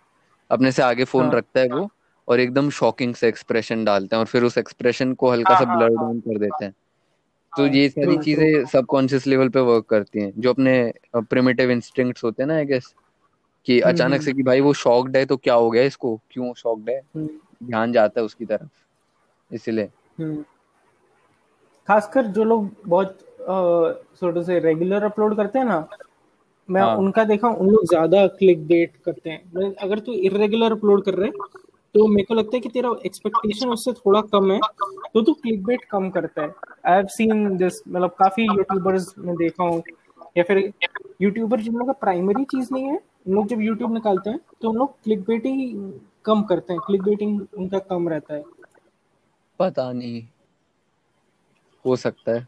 अपने 0.51 0.73
से 0.73 0.83
आगे 0.83 1.05
फ़ोन 1.05 1.25
हाँ। 1.25 1.35
रखता 1.35 1.61
है 1.61 1.69
वो 1.69 1.91
और 2.29 2.41
एकदम 2.41 2.71
शॉकिंग 2.71 3.15
से 3.15 3.29
एक्सप्रेशन 3.29 3.85
डालते 3.85 4.17
हैं 4.17 4.21
और 4.21 4.27
फिर 4.27 4.45
उस 4.45 4.59
एक्सप्रेशन 4.59 5.15
को 5.15 5.31
हल्का 5.31 5.55
सा 5.55 5.65
हाँ, 5.65 5.67
हाँ, 5.67 5.77
ब्लर 5.77 5.97
हाँ। 5.97 6.05
डाउन 6.05 6.21
कर 6.21 6.39
देते 6.39 6.65
हैं 6.65 6.75
तो 7.53 7.63
हाँ, 7.63 7.71
ये 7.71 7.89
सारी 7.89 8.07
true. 8.07 8.23
चीज़ें 8.25 8.65
सबकॉन्शियस 8.65 9.27
लेवल 9.27 9.49
पे 9.49 9.61
वर्क 9.61 9.85
करती 9.87 10.21
हैं 10.21 10.33
जो 10.37 10.51
अपने 10.51 10.93
प्रिमिटिव 11.17 11.71
इंस्टिंक्ट्स 11.71 12.25
होते 12.25 12.43
हैं 12.43 12.49
ना 12.49 12.55
आई 12.55 12.65
गेस 12.65 12.95
कि 13.67 13.81
हम्म, 13.81 13.93
अचानक 13.93 14.23
से 14.23 14.31
हम्म। 14.31 14.37
कि 14.37 14.43
भाई 14.43 14.61
वो 14.61 14.73
शॉक्ड 14.75 15.17
है 15.17 15.25
तो 15.27 15.37
क्या 15.37 15.55
हो 15.55 15.71
गया 15.71 15.83
इसको 15.83 16.15
क्यों 16.31 16.53
शॉक्ड 16.55 16.91
है 16.91 16.99
हम्म, 17.17 17.29
ध्यान 17.63 17.93
जाता 17.93 18.21
है 18.21 18.25
उसकी 18.25 18.45
तरफ़ 18.45 19.55
इसलिए। 19.55 19.89
खासकर 21.89 22.27
जो 22.27 22.45
लोग 22.45 22.71
बहुत 22.87 23.19
छोटे 24.21 24.43
से 24.45 24.59
रेगुलर 24.59 25.05
अपलोड 25.05 25.37
करते 25.37 25.59
हैं 25.59 25.67
ना 25.67 25.87
मैं 26.69 26.83
हाँ। 26.83 26.97
उनका 26.97 27.25
देखा 27.25 27.49
उन 27.49 27.71
लोग 27.71 27.85
ज़्यादा 27.87 28.27
क्लिक 28.27 28.67
बेट 28.67 28.93
करते 29.05 29.31
हैं 29.31 29.75
अगर 29.75 29.99
तू 29.99 30.13
इरेगुलर 30.13 30.73
अपलोड 30.73 31.05
कर 31.05 31.15
रहे 31.15 31.29
है 31.29 31.59
तो 31.95 32.07
मेरे 32.07 32.25
को 32.25 32.35
लगता 32.35 32.57
है 32.57 32.61
कि 32.61 32.69
तेरा 32.69 32.91
एक्सपेक्टेशन 33.07 33.69
उससे 33.69 33.93
थोड़ा 33.93 34.21
कम 34.35 34.51
है। 34.53 34.59
तो 35.15 35.23
तू 35.23 35.33
क्लिक 35.33 35.65
बेट 35.65 35.85
कम 35.85 36.09
करता 36.11 36.43
है। 36.43 36.49
आई 36.87 36.95
हैव 36.95 37.07
सीन 37.07 37.57
दिस 37.57 37.81
मतलब 37.89 38.11
काफ़ी 38.19 38.45
यूट्यूबर्स 38.45 39.15
में 39.19 39.35
देखा 39.37 39.65
हूँ। 39.65 39.83
या 40.37 40.43
फिर 40.43 40.59
यूट्यूबर 41.23 41.61
जिन 41.61 41.73
लोगों 41.75 41.87
का 41.87 41.99
प्राइमरी 42.01 42.45
चीज़ 42.45 42.69
नहीं 42.73 42.85
है 42.85 42.97
उन 43.27 43.35
लोग 43.35 43.47
जब 43.47 43.61
यूट्यूब 43.61 43.95
निकालते 43.95 44.31
हैं 44.31 44.39
तो 44.63 44.71
उन 44.71 44.77
लोग 44.77 44.93
क्लिक 45.05 45.21
बेटिंग 45.21 45.93
कम 46.25 46.43
करते 46.43 46.73
हैं। 46.73 46.81
क्लिक 46.87 47.03
बेटिंग 47.03 47.41
उनका 47.59 47.79
कम 47.91 48.09
रहता 48.09 48.35
है। 48.35 48.43
पता 49.61 49.93
नहीं। 49.93 50.23
हो 51.85 51.97
सकता 51.97 52.33
है। 52.33 52.47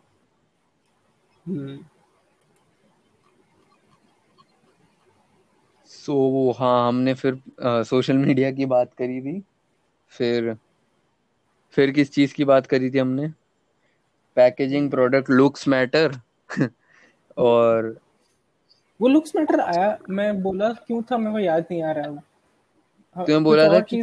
हम्म। 1.47 1.79
सो 6.07 6.53
so, 6.53 6.59
हाँ 6.61 6.89
हमने 6.89 7.15
फिर 7.15 7.41
सोशल 7.63 8.17
मीडिया 8.17 8.51
की 8.51 8.67
बात 8.67 8.95
करी 8.95 9.21
थी। 9.21 9.43
फिर 10.13 10.57
फिर 11.71 11.91
किस 11.91 12.11
चीज़ 12.13 12.35
की 12.35 12.45
बात 12.45 12.67
करी 12.67 12.91
थी 12.91 12.99
हमने? 12.99 13.29
पैकेजिंग 14.37 14.91
प्रोडक्ट 14.91 15.31
लुक्स 15.31 15.69
मैटर 15.69 16.21
और 17.37 17.97
वो 19.01 19.09
लुक्स 19.09 19.37
मैटर 19.37 19.61
आया। 19.61 19.99
मैं 20.11 20.43
बोला 20.43 20.73
क्यों 20.73 21.03
था? 21.03 21.19
मेरे 21.19 21.33
को 21.33 21.39
याद 21.39 21.67
नहीं 21.71 21.83
आ 21.83 21.93
रहा 21.93 22.05
है 22.05 22.17
हाँ, 23.17 23.27
तुम्हें 23.27 23.45
बोला 23.45 23.69
था 23.69 23.81
कि 23.81 24.03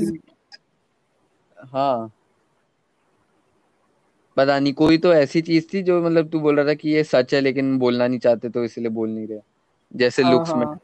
हाँ। 1.58 2.12
पता 4.38 4.60
नहीं 4.60 4.74
कोई 4.74 4.98
तो 4.98 5.14
ऐसी 5.14 5.42
चीज़ 5.42 5.66
थी 5.74 5.82
जो 5.84 6.02
मतलब 6.04 6.30
तू 6.30 6.40
बोल 6.40 6.56
रहा 6.56 6.66
था 6.66 6.74
कि 6.74 6.90
ये 6.90 7.04
सच 7.04 7.34
है 7.34 7.42
लेकिन 7.42 7.78
बोलना 7.80 8.08
नहीं 8.08 8.20
चाहते 8.20 8.50
तो 8.50 8.64
इसलिए 8.64 8.90
बोल 8.90 9.10
नहीं 9.10 9.28
रहे। 9.28 9.40
जैसे 9.96 10.24
लुक्स 10.24 10.50
हाँ, 10.50 10.58
मैटर 10.58 10.70
हाँ, 10.72 10.80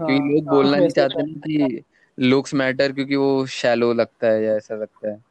क्योंकि 0.00 0.34
लोग 0.34 0.44
हाँ, 0.48 0.56
बोलना 0.56 0.76
नहीं 0.76 0.88
चाहते 0.88 1.22
ना 1.22 1.40
कि 1.46 1.84
लुक्स 2.18 2.54
मैटर 2.54 2.92
क्योंकि 2.92 3.16
वो 3.16 3.46
शैलो 3.46 3.92
लगता 3.92 4.26
है 4.26 4.44
या 4.44 4.56
ऐसा 4.56 4.74
लगता 4.74 5.10
है। 5.10 5.24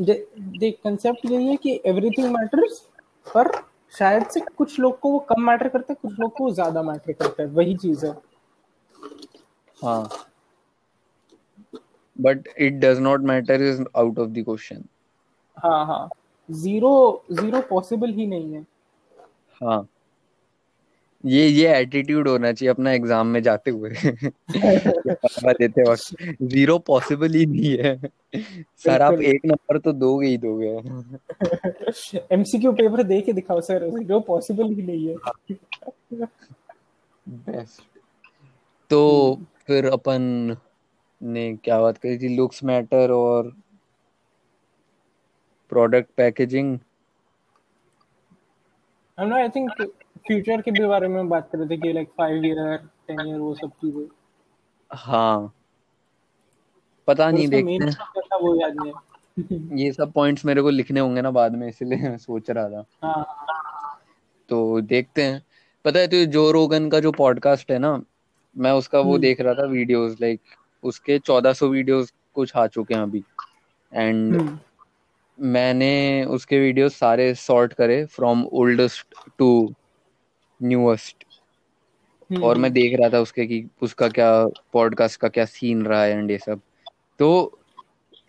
दे- 0.00 0.24
देख 0.38 0.78
कंसेप्ट 0.84 1.26
यही 1.26 1.46
है 1.46 1.56
कि 1.56 1.80
एवरीथिंग 1.86 2.32
मैटर्स 2.34 2.78
पर 3.34 3.50
शायद 3.98 4.26
से 4.26 4.40
कुछ 4.40 4.80
लोग 4.80 5.00
को 5.00 5.10
वो 5.10 5.18
कम 5.18 5.42
मैटर 5.42 5.68
करता 5.68 5.92
है 5.92 5.98
कुछ 6.02 6.20
लोग 6.20 6.32
को 6.32 6.50
ज़्यादा 6.50 6.82
मैटर 6.82 7.12
करता 7.12 7.42
है 7.42 7.48
वही 7.48 7.76
चीज़ 7.76 8.06
है। 8.06 8.12
हाँ। 9.82 10.08
But 12.20 12.48
it 12.58 12.72
does 12.72 12.98
not 12.98 13.20
matter 13.20 13.62
is 13.62 13.82
out 13.96 14.18
of 14.18 14.28
the 14.30 14.44
question 14.44 14.84
हाँ 15.56 15.86
हाँ। 15.86 16.08
ज़ीरो 16.50 17.24
ज़ीरो 17.32 17.60
पॉसिबल 17.60 18.10
ही 18.10 18.26
नहीं 18.26 18.54
है। 18.54 18.66
हाँ। 19.62 19.86
ये 21.24 21.46
ये 21.48 21.74
एटीट्यूड 21.76 22.28
होना 22.28 22.52
चाहिए 22.52 22.70
अपना 22.70 22.92
एग्ज़ाम 22.92 23.26
में 23.26 23.42
जाते 23.42 23.70
हुए। 23.70 23.90
देते 25.58 25.82
वक्त। 25.90 26.42
ज़ीरो 26.42 26.78
पॉसिबल 26.78 27.34
ही 27.34 27.44
नहीं 27.46 27.76
है। 27.78 27.96
सर 28.84 29.02
आप 29.02 29.20
एक 29.22 29.46
नंबर 29.46 29.78
तो 29.78 29.92
दोगे 29.92 30.26
ही 30.26 30.38
दोगे। 30.38 30.68
एमसीक्यू 32.34 32.72
पेपर 32.72 33.02
दे 33.02 33.20
के 33.20 33.32
दिखाओ 33.32 33.60
सर 33.60 33.88
ज़ीरो 33.90 34.20
पॉसिबल 34.20 34.74
ही 34.74 34.82
नहीं 34.82 35.08
है। 35.08 36.26
बेस्ट 37.26 37.82
तो 38.90 39.02
फिर 39.66 39.86
अपन 39.86 40.56
ने 41.20 41.52
क्या 41.56 41.80
बात 41.80 41.98
करी 41.98 42.18
थी? 42.18 42.36
लुक्स 42.36 42.64
मैटर 42.64 43.10
और 43.12 43.52
product 45.72 46.10
packaging 46.16 46.78
I 49.18 49.48
think 49.48 49.70
future 50.26 50.60
के 50.60 50.70
भी 50.70 50.86
बारे 50.86 51.08
में 51.08 51.28
बात 51.28 51.48
कर 51.52 51.58
रहे 51.58 51.68
थे 51.68 51.76
कि 51.76 51.92
like 51.92 52.08
five 52.08 52.44
year 52.44 52.76
ten 53.08 53.28
year 53.28 53.38
वो 53.38 53.54
सब 53.54 53.70
चीज़ें। 53.70 54.06
हाँ। 54.90 55.54
पता 57.06 57.30
नहीं 57.30 57.48
देखते 57.48 57.72
हैं। 57.72 58.38
वो 58.42 58.60
याद 58.60 58.74
नहीं 58.80 58.92
ये 59.78 59.92
सब 59.92 60.12
पॉइंट्स 60.12 60.44
मेरे 60.44 60.62
को 60.62 60.70
लिखने 60.70 61.00
होंगे 61.00 61.22
ना 61.22 61.30
बाद 61.30 61.54
में 61.54 61.68
इसलिए 61.68 61.98
मैं 61.98 62.18
सोच 62.18 62.50
रहा 62.50 62.68
था। 62.68 62.84
हाँ। 63.02 63.24
तो 64.48 64.80
देखते 64.80 65.22
हैं। 65.22 65.42
पता 65.84 65.98
है 65.98 66.06
तो 66.06 66.24
जो 66.24 66.50
रोगन 66.50 66.88
का 66.88 67.00
जो 67.00 67.12
पॉडकास्ट 67.12 67.70
है 67.70 67.78
ना 67.78 68.02
मैं 68.56 68.72
उसका 68.72 69.00
वो 69.00 69.10
हम्म। 69.10 69.20
देख 69.20 69.40
रहा 69.40 69.54
था 69.54 69.64
वीडियोस 69.64 70.16
लाइक 70.20 70.40
उसके 70.82 71.18
चौदह 71.18 71.50
1400 71.50 71.70
वीडियोस 71.70 72.12
कुछ 72.34 72.56
आ 72.56 72.66
चुके 72.66 72.94
हैं 72.94 73.02
अभी। 73.02 73.24
And 73.92 74.36
hmm. 74.36 74.58
मैंने 75.38 76.24
उसके 76.24 76.58
वीडियोस 76.58 76.96
सारे 76.96 77.34
सॉर्ट 77.34 77.72
करे 77.72 78.04
फ्रॉम 78.04 78.44
ओल्डेस्ट 78.44 79.14
टू 79.38 79.74
न्यूएस्ट। 80.62 81.24
और 82.42 82.58
मैं 82.58 82.72
देख 82.72 82.98
रहा 83.00 83.08
था 83.08 83.20
उसके 83.20 83.46
कि 83.46 83.64
उसका 83.82 84.08
क्या 84.08 84.46
पॉडकास्ट 84.72 85.20
का 85.20 85.28
क्या 85.28 85.44
सीन 85.44 85.86
रहा 85.86 86.02
है 86.02 86.12
एंड 86.12 86.30
ये 86.30 86.38
सब। 86.38 86.60
तो 87.18 87.58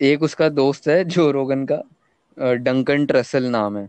एक 0.00 0.22
उसका 0.22 0.48
दोस्त 0.48 0.88
है 0.88 1.04
जो 1.04 1.30
रोगन 1.30 1.64
का 1.64 1.82
डंकन 2.54 3.06
ट्रसल 3.06 3.44
नाम 3.44 3.76
है। 3.78 3.88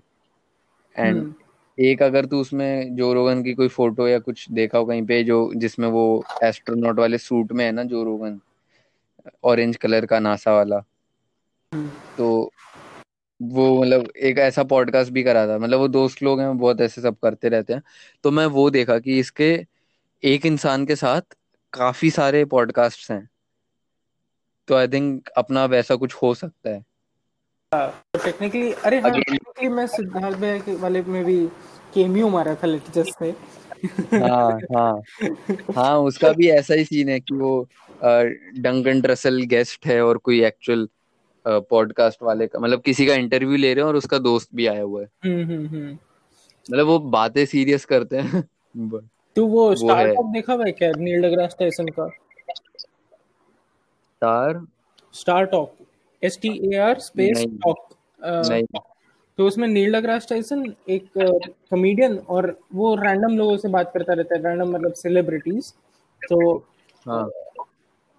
एंड 0.96 1.18
हम्म। 1.18 1.34
एक 1.80 2.02
अगर 2.04 2.26
तू 2.26 2.42
उसमें 2.42 2.96
जो 2.96 3.14
रोगन 3.14 3.44
की 3.44 3.54
कोई 3.54 3.68
फ़ोटो 3.68 4.08
या 4.08 4.20
कुछ 4.20 4.52
देखा 4.52 4.78
हो 4.78 4.86
कहीं 4.86 5.06
पे 5.06 5.24
जो 5.24 5.52
जिसमें 5.56 5.88
वो 5.88 6.24
एस्ट्रोनॉट 6.44 7.00
वाले 7.00 7.18
सूट 7.18 7.52
में 7.52 7.66
है 7.66 7.72
ना 7.72 7.84
जो 7.84 8.04
रोगन 8.04 8.40
ऑरेंज 9.44 9.76
कलर 9.76 10.06
का 10.06 10.20
नासा 10.20 10.54
वाला। 10.54 10.84
हम्म। 11.74 11.90
तो 12.18 12.52
वो 13.42 13.82
मतलब 13.82 14.12
एक 14.18 14.38
ऐसा 14.38 14.64
पॉडकास्ट 14.64 15.12
भी 15.12 15.24
करा 15.24 15.48
था। 15.48 15.58
मतलब 15.58 15.80
वो 15.80 15.88
दोस्त 15.88 16.24
लोग 16.24 16.40
हैं 16.40 16.58
बहुत 16.58 16.82
ऐसे 16.82 17.02
सब 17.02 17.18
करते 17.24 17.50
रहते 17.50 17.74
हैं। 17.74 17.84
तो 18.24 18.32
मैं 18.32 18.46
वो 18.46 18.70
देखा 18.70 19.00
कि 19.00 19.20
इसके 19.20 19.66
एक 20.24 20.46
इंसान 20.46 20.86
के 20.86 20.96
साथ 20.96 21.22
काफ़ी 21.74 22.10
सारे 22.10 22.46
पॉडकास्ट 22.46 23.12
हैं। 23.12 23.30
तो 24.68 24.76
आई 24.76 24.88
थिंक 24.88 25.28
अपना 25.28 25.66
वैसा 25.66 25.96
कुछ 25.96 26.14
हो 26.14 26.34
सकता 26.34 26.70
है। 26.70 26.86
टेक्निकली 27.74 28.72
हाँ, 28.72 28.82
अरे 28.86 29.00
हाँ 29.00 29.12
टेक्निकली 29.12 29.70
मैं 29.70 29.88
सिद्धार्थ 29.88 30.38
भाई 30.38 30.76
वाले 30.76 31.02
में 31.02 31.26
भी 31.26 31.48
केमियो 31.94 32.30
मारा 32.30 32.56
था 32.56 32.68
लेटेस्ट 32.68 33.22
में 33.22 33.36
हाँ 34.14 34.60
हाँ। 34.76 35.02
हाँ 35.76 36.00
उसका 36.00 36.32
भी 36.32 36.50
ऐसा 36.50 36.74
ही 36.74 36.86
सीन 36.86 37.10
है 37.10 37.20
कि 37.20 37.36
वो 37.36 37.68
डंगन 38.60 39.02
ड्रसल 39.02 39.42
गेस्ट 39.42 39.86
है 39.86 40.02
और 40.02 40.18
कोई 40.18 40.44
एक्चुअल 40.44 40.90
पॉडकास्ट 41.48 42.24
वाले 42.24 42.48
का 42.48 42.60
मतलब 42.60 42.82
किसी 42.82 43.06
का 43.06 43.14
इंटरव्यू 43.14 43.58
ले 43.58 43.74
रहे 43.74 43.82
हैं 43.84 43.88
और 43.90 43.96
उसका 43.96 44.18
दोस्त 44.18 44.50
भी 44.56 44.68
आया 44.68 44.82
हुआ 44.82 45.02
है। 45.02 45.08
हम्म, 45.24 45.44
हम्म, 45.44 45.68
हम्म। 45.68 45.92
मतलब 46.72 46.86
वो 46.86 47.00
बातें 47.00 47.46
सीरियस 47.46 47.86
करते 47.86 48.18
हैं। 48.18 48.42
तू 49.36 49.48
वो 49.48 49.76
स्टार्टअप 49.76 50.26
देखा 50.26 50.58
भाई 50.58 50.72
क्या 50.72 50.92
नील 50.98 51.22
डग्रास 51.22 51.56
टाइसन 51.60 51.88
का? 51.88 52.08
Star 54.18 54.66
startup 55.14 55.74
S 56.24 56.40
T 56.42 56.74
A 56.74 56.78
R 56.78 57.00
space 57.00 57.46
talk 57.48 57.90
नहीं। 58.24 58.64
तो 59.38 59.48
उसमें 59.48 59.68
नील 59.68 59.94
डग्रास 59.94 60.28
टाइसन 60.30 60.74
एक 60.90 61.10
कॉमेडियन 61.70 62.18
और 62.18 62.60
वो 62.74 62.96
रैंडम 62.96 63.38
लोगों 63.38 63.58
से 63.58 63.68
बात 63.68 63.92
करता 63.94 64.14
रहता 64.14 64.36
है 64.36 64.44
रैंडम 64.44 64.72
मतलब 64.72 64.94
सेलिब्रिटीज 64.94 65.74
तो 66.30 66.58
हाँ. 67.06 67.30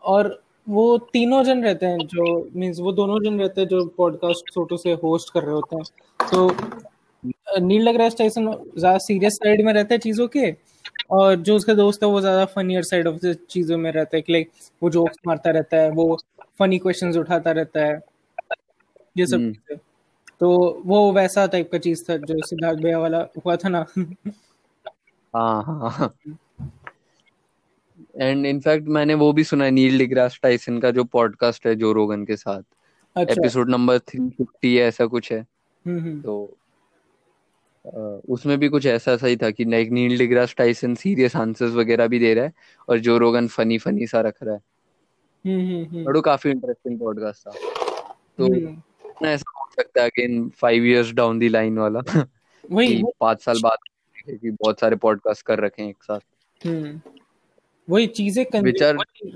और 0.02 0.42
वो 0.68 0.96
तीनों 1.12 1.42
जन 1.44 1.62
रहते 1.64 1.86
हैं 1.86 2.06
जो 2.06 2.24
मीन्स 2.54 2.80
वो 2.80 2.92
दोनों 2.92 3.18
जन 3.24 3.38
रहते 3.40 3.60
हैं 3.60 3.68
जो 3.68 3.84
पॉडकास्ट 3.96 4.52
छोटो 4.54 4.76
से 4.76 4.92
होस्ट 5.04 5.32
कर 5.34 5.42
रहे 5.42 5.54
होते 5.54 5.76
हैं। 5.76 5.84
तो 6.20 7.60
नील 7.60 7.86
डग्रास 7.86 8.16
टाइसन 8.18 8.50
ज़्यादा 8.78 8.98
सीरियस 8.98 9.34
साइड 9.34 9.64
में 9.66 9.72
रहते 9.72 9.94
हैं 9.94 10.00
चीज़ों 10.00 10.26
के 10.28 10.50
और 11.10 11.34
जो 11.36 11.56
उसका 11.56 11.74
दोस्त 11.74 12.02
है 12.04 12.08
वो 12.10 12.20
ज़्यादा 12.20 12.44
फनियर 12.46 12.82
साइड 12.84 13.06
ऑफ़ 13.08 13.26
चीज़ों 13.50 13.78
में 13.78 13.90
रहता 13.92 14.16
है 14.16 14.22
कि 14.22 14.32
लाइक 14.32 14.50
वो 14.82 14.90
जोक्स 14.90 15.18
मारता 15.26 15.50
रहता 15.50 15.76
है 15.76 15.90
वो 15.92 16.16
फनी 16.58 16.78
क्वेश्चंस 16.78 17.16
उठाता 17.16 17.50
रहता 17.52 17.84
है 17.84 18.00
ये 19.16 19.26
सब 19.26 19.36
हम्म। 19.36 19.52
चीज़ें। 19.52 19.78
तो 20.40 20.48
वो 20.86 21.12
वैसा 21.12 21.46
टाइप 21.48 21.70
का 21.72 21.78
चीज़ 21.78 22.04
था 22.04 22.16
जो 22.18 22.34
सिद्धार्थ 22.46 22.78
भैया 22.80 22.98
वाला 22.98 23.26
हुआ 23.36 23.56
था 23.56 23.68
ना। 23.68 23.84
हाँ 25.34 25.62
हाँ 25.64 26.14
एंड 28.20 28.46
इनफैक्ट 28.46 28.88
मैंने 28.88 29.14
वो 29.14 29.32
भी 29.32 29.44
सुना 29.44 29.64
है 29.64 29.70
नील 29.70 29.98
डिग्रास 29.98 30.40
टाइसन 30.42 30.78
का 30.78 30.90
जो 30.90 31.04
पॉडकास्ट 31.04 31.66
है 31.66 31.74
जो 31.74 31.92
रोगन 31.92 32.24
के 32.24 32.36
साथ। 32.36 32.62
अच्छा। 33.16 33.32
एपिसोड 33.32 33.70
नंबर 33.70 33.98
थ्री 33.98 34.28
फिफ्टी 34.30 34.76
है 34.76 34.86
ऐसा 34.86 35.06
कुछ 35.06 35.32
है। 35.32 35.46
हम्म, 35.86 36.00
हम्म। 36.00 36.22
तो 36.22 36.54
उसमें 38.28 38.58
भी 38.58 38.68
कुछ 38.68 38.86
ऐसा 38.86 39.16
सही 39.16 39.36
था 39.36 39.50
कि 39.50 39.64
like 39.64 39.90
Neil 39.90 40.18
deGrasse 40.18 40.54
Tyson 40.58 40.94
serious 40.94 41.36
answers 41.36 41.72
वगैरह 41.72 42.06
भी 42.06 42.18
दे 42.18 42.34
रहा 42.34 42.44
है 42.44 42.52
और 42.88 42.98
जो 42.98 43.18
रोगन 43.18 43.48
फनी 43.48 43.78
फनी 43.78 44.06
सा 44.06 44.20
रख 44.20 44.34
रहा 44.42 44.54
है। 44.54 44.60
हम्म, 45.46 46.04
बड़ो 46.04 46.20
काफ़ी 46.20 46.50
इंटरेस्टिंग 46.50 46.98
पॉडकास्ट 46.98 47.46
था। 47.46 47.50
तो 48.38 48.48
ना 49.22 49.30
ऐसा 49.30 49.60
हो 49.60 49.66
सकता 49.70 50.02
है 50.02 50.08
again 50.08 50.48
five 50.48 50.84
years 50.84 51.12
down 51.12 51.38
the 51.38 51.48
line 51.48 51.78
वाला 51.78 52.26
वही 52.70 53.02
पाँच 53.20 53.42
साल 53.42 53.60
बाद 53.62 53.78
कि 54.30 54.50
बहुत 54.50 54.80
सारे 54.80 54.96
पॉडकास्ट 54.96 55.46
कर 55.46 55.60
रखे 55.60 55.82
हैं 55.82 55.90
एक 55.90 56.02
साथ। 56.02 56.20
वही 57.88 58.06
चीज़ें 58.06 58.44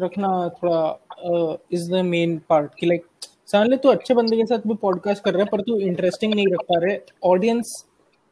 रखना 0.03 0.49
थोड़ा 0.49 1.59
इज़ 1.73 1.91
द 1.93 1.95
मेन 1.95 2.41
पार्ट 2.49 2.75
कि 2.75 2.87
लाइक 2.87 3.05
साले 3.47 3.77
तो 3.77 3.89
अच्छे 3.89 4.15
बंदे 4.15 4.37
के 4.37 4.47
साथ 4.47 4.59
भी 4.59 4.75
पॉडकास्ट 4.75 5.25
कर 5.25 5.33
रहे 5.33 5.43
हैं 5.43 5.51
पर 5.51 5.61
तू 5.61 5.79
इंटरेस्टिंग 5.79 6.35
नहीं 6.35 6.47
रख 6.47 6.61
पा 6.61 6.79
रहे 6.79 6.99
ऑडियंस 7.25 7.87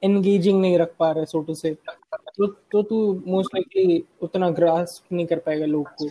एंगेजिंग 0.05 0.60
नहीं 0.60 0.78
रख 0.78 0.94
पा 0.99 1.10
रहे 1.10 1.26
सोटो 1.26 1.55
से 1.55 1.76
तो 2.15 2.47
तो 2.47 2.82
तू 2.82 3.23
मोस्ट 3.26 3.55
लाइकली 3.55 4.05
उतना 4.23 4.50
ग्रास 4.50 5.02
नहीं 5.12 5.26
कर 5.26 5.39
पाएगा 5.39 5.66
लोग 5.66 5.89
को। 5.89 6.08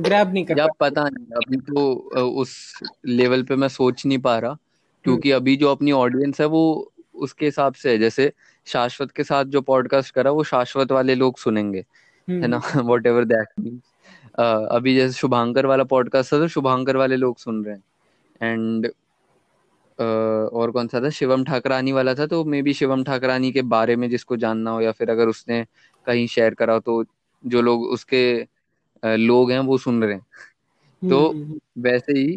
ग्रैब 0.00 0.32
नहीं 0.32 0.44
कर 0.44 0.66
पता 0.80 1.08
नहीं 1.08 1.26
अभी 1.36 1.56
तो 1.56 1.92
उस 2.26 2.74
लेवल 3.06 3.42
पे 3.42 3.56
मैं 3.56 3.68
सोच 3.68 4.06
नहीं 4.06 4.18
पा 4.18 4.38
रहा 4.38 4.56
क्योंकि 5.04 5.30
हम्म। 5.30 5.40
अभी 5.40 5.56
जो 5.56 5.70
अपनी 5.70 5.92
ऑडियंस 5.92 6.40
है 6.40 6.46
वो 6.46 6.92
उसके 7.14 7.46
हिसाब 7.46 7.74
से 7.74 7.90
है 7.90 7.98
जैसे 7.98 8.32
शाश्वत 8.66 9.10
के 9.10 9.24
साथ 9.24 9.44
जो 9.44 9.60
पॉडकास्ट 9.60 10.14
करा 10.14 10.30
वो 10.30 10.44
शाश्वत 10.44 10.92
वाले 10.92 11.14
लोग 11.14 11.38
सुनेंगे। 11.38 11.84
है 12.28 12.46
ना? 12.48 12.60
वॉट 12.76 13.06
एवर 13.06 13.24
दैट 13.24 13.48
मीन्स 13.60 13.92
अभी 14.70 14.94
जैसे 14.94 15.14
शुभांकर 15.14 15.66
वाला 15.66 15.84
पॉडकास्ट 15.84 16.32
था 16.32 16.38
तो 16.38 16.48
शुभांकर 16.48 16.96
वाले 16.96 17.16
लोग 17.16 17.38
सुन 17.38 17.64
रहे 17.64 17.74
हैं। 17.74 17.82
एंड 18.42 18.86
uh, 18.86 20.52
और 20.52 20.70
कौन 20.70 20.88
सा 20.88 21.00
था? 21.00 21.10
शिवम 21.10 21.44
ठाकरानी 21.44 21.92
वाला 21.92 22.14
था 22.14 22.26
तो 22.26 22.44
मे 22.44 22.62
बी 22.62 22.72
शिवम 22.74 23.04
ठाकरानी 23.04 23.52
के 23.52 23.62
बारे 23.62 23.96
में 23.96 24.08
जिसको 24.10 24.36
जानना 24.36 24.70
हो 24.70 24.80
या 24.80 24.92
फिर 24.92 25.10
अगर 25.10 25.28
उसने 25.28 25.64
कहीं 26.06 26.26
शेयर 26.26 26.54
करा 26.54 26.74
हो 26.74 26.80
तो 26.80 27.04
जो 27.44 27.62
लोग 27.62 27.82
उसके 27.82 28.24
uh, 28.42 29.16
लोग 29.18 29.50
हैं 29.52 29.60
वो 29.60 29.78
सुन 29.78 30.02
रहे 30.04 30.14
हैं। 30.14 30.26
तो 31.02 31.28
हम्म, 31.28 31.38
हम्म, 31.38 31.50
हम्म। 31.50 31.82
वैसे 31.82 32.12
ही 32.12 32.36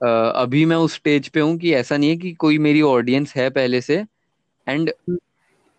uh, 0.00 0.32
अभी 0.34 0.64
मैं 0.64 0.76
उस 0.76 0.94
स्टेज 0.94 1.28
पे 1.28 1.40
हूँ 1.40 1.56
कि 1.58 1.72
ऐसा 1.74 1.96
नहीं 1.96 2.10
है 2.10 2.16
कि 2.16 2.32
कोई 2.32 2.58
मेरी 2.58 2.82
ऑडियंस 2.82 3.34
है 3.36 3.48
पहले 3.50 3.80
से। 3.80 4.04
एंड 4.66 4.92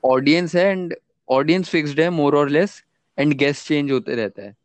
ऑडियंस 0.04 0.56
है 0.56 0.66
एंड 0.66 0.96
ऑडियंस 1.30 1.70
फिक्स्ड 1.70 2.00
है 2.00 2.10
मोर 2.10 2.36
और 2.36 2.50
लेस 2.50 2.84
एंड 3.18 3.34
गेस्ट 3.34 3.68
चेंज 3.68 3.92
होते 3.92 4.16
रहता 4.16 4.42
है। 4.42 4.56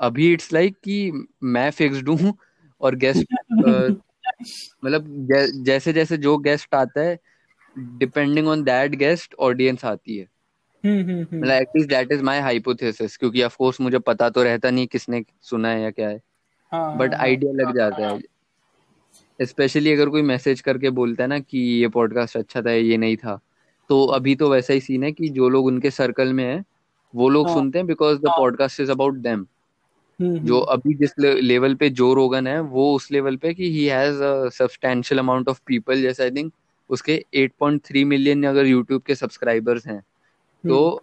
अभी 0.00 0.32
इट्स 0.32 0.52
लाइक 0.52 0.72
like 0.72 0.84
कि 0.84 1.26
मैं 1.42 1.70
फिक्स्ड 1.70 2.08
हूँ 2.08 2.38
और 2.80 2.94
गेस्ट 2.94 3.26
मतलब 4.84 5.04
जैसे 5.64 5.92
जैसे 5.92 6.16
जो 6.16 6.38
गेस्ट 6.38 6.74
आता 6.74 7.00
है 7.00 7.18
depending 7.78 8.48
on 8.48 8.62
that 8.62 8.94
guest 8.94 9.34
audience 9.38 9.84
आती 9.84 10.16
है। 10.16 10.26
हम्म, 10.84 11.00
हम्म, 11.00 11.22
हम्म। 11.22 11.38
मतलब 11.38 11.54
at least 11.54 11.88
that 11.88 12.12
is 12.12 12.22
my 12.22 12.40
hypothesis 12.40 13.16
क्योंकि 13.16 13.42
ऑफ़ 13.42 13.56
कोर्स 13.56 13.80
मुझे 13.80 13.98
पता 13.98 14.30
तो 14.30 14.42
रहता 14.42 14.70
नहीं 14.70 14.86
किसने 14.86 15.24
सुना 15.42 15.68
है 15.68 15.82
या 15.82 15.90
क्या 15.90 16.08
है। 16.08 16.20
बट 16.74 17.14
हाँ, 17.14 17.22
आइडिया 17.22 17.50
हाँ, 17.50 17.58
लग 17.58 17.66
हाँ, 17.66 17.74
जाता 17.74 18.08
है। 18.08 18.20
स्पेशली 19.42 19.92
अगर 19.92 20.08
कोई 20.08 20.22
मैसेज 20.22 20.60
करके 20.60 20.90
बोलता 20.90 21.24
है 21.24 21.28
ना 21.28 21.38
कि 21.38 21.58
ये 21.58 21.88
पॉडकास्ट 21.88 22.36
अच्छा 22.36 22.62
था 22.62 22.70
ये 22.70 22.96
नहीं 22.96 23.16
था 23.16 23.40
तो 23.88 24.06
अभी 24.06 24.36
तो 24.36 24.50
वैसा 24.50 24.72
ही 24.72 24.80
सीन 24.80 25.04
है 25.04 25.12
कि 25.12 25.28
जो 25.28 25.48
लोग 25.48 25.66
उनके 25.66 25.90
सर्कल 25.90 26.32
में 26.32 26.44
है 26.44 26.64
वो 27.14 27.28
लोग 27.28 27.46
हाँ, 27.46 27.54
सुनते 27.54 27.78
हैं 27.78 27.86
because 27.86 28.18
the 28.18 28.26
podcast 28.26 28.80
is 28.80 28.90
about 28.90 29.14
them 29.14 29.46
जो 30.20 30.58
अभी 30.58 30.94
जिस 30.94 31.10
लेवल 31.18 31.74
पे 31.74 31.90
जो 31.90 32.14
रोगन 32.14 32.46
है 32.46 32.60
वो 32.60 32.94
उस 32.96 33.12
लेवल 33.12 33.36
पे 33.36 33.54
कि 33.54 33.70
he 33.70 33.84
has 33.84 34.22
a 34.22 34.48
substantial 34.48 35.18
amount 35.18 35.48
of 35.48 35.60
people 35.66 36.02
जैसे 36.02 36.22
आई 36.22 36.30
थिंक 36.30 36.52
उसके 36.90 37.24
8.3 37.36 38.04
मिलियन 38.04 38.44
अगर 38.44 38.66
यूट्यूब 38.66 39.02
के 39.02 39.14
सब्सक्राइबर्स 39.14 39.86
हैं 39.86 40.00
तो 40.68 41.02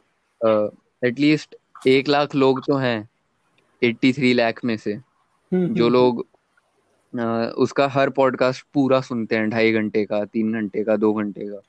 एटलीस्ट 1.05 1.55
uh, 1.55 1.87
एक 1.87 2.07
लाख 2.07 2.35
लोग 2.35 2.61
तो 2.67 2.75
हैं 2.75 3.09
एट्टी 3.83 4.13
थ्री 4.13 4.33
लाख 4.33 4.65
में 4.65 4.77
से। 4.77 4.93
हम्म, 4.93 5.73
जो 5.73 5.83
हम्म, 5.83 5.93
लोग 5.93 6.27
अ, 7.19 7.53
उसका 7.57 7.87
हर 7.87 8.09
पॉडकास्ट 8.09 8.65
पूरा 8.73 9.01
सुनते 9.01 9.35
हैं 9.35 9.49
ढाई 9.49 9.71
घंटे 9.71 10.05
का 10.05 10.25
तीन 10.25 10.53
घंटे 10.53 10.83
का 10.83 10.95
दो 10.95 11.13
घंटे 11.13 11.41
का। 11.41 11.61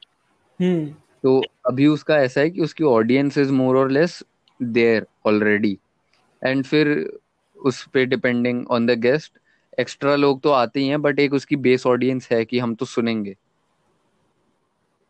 हम्म। 0.60 0.94
तो 1.22 1.42
अभी 1.66 1.86
उसका 1.86 2.16
ऐसा 2.16 2.40
है 2.40 2.50
कि 2.50 2.60
उसकी 2.60 2.84
ऑडियंस 2.84 3.38
इज़ 3.38 3.52
मोर 3.52 3.76
और 3.76 3.90
लेस 3.90 4.22
देयर 4.62 5.06
ऑलरेडी 5.26 5.78
एंड 6.42 6.64
फिर 6.64 6.88
उस 7.56 7.86
पे 7.92 8.04
depending 8.06 8.66
on 8.70 8.86
the 8.86 8.98
guest 9.00 9.38
extra 9.80 10.14
लोग 10.16 10.40
तो 10.40 10.50
आते 10.50 10.80
ही 10.80 10.88
हैं 10.88 11.00
बट 11.02 11.18
एक 11.20 11.34
उसकी 11.34 11.56
बेस 11.56 11.86
ऑडियंस 11.86 12.28
है 12.32 12.44
कि 12.44 12.58
हम 12.58 12.74
तो 12.74 12.86
सुनेंगे. 12.86 13.36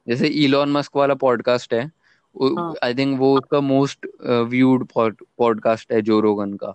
जैसे 0.07 0.27
इलॉन 0.27 0.73
मस्क 0.73 0.97
वाला 0.97 1.15
पॉडकास्ट 1.15 1.75
है 1.75 1.85
हाँ. 1.85 2.75
आई 2.85 2.95
थिंक 2.95 3.19
वो 3.19 3.37
उसका 3.39 3.61
मोस्ट 3.61 4.07
व्यूड 4.49 4.87
पॉडकास्ट 4.97 5.93
है 5.93 6.03
जो 6.03 6.21
रोगन 6.21 6.53
का. 6.55 6.75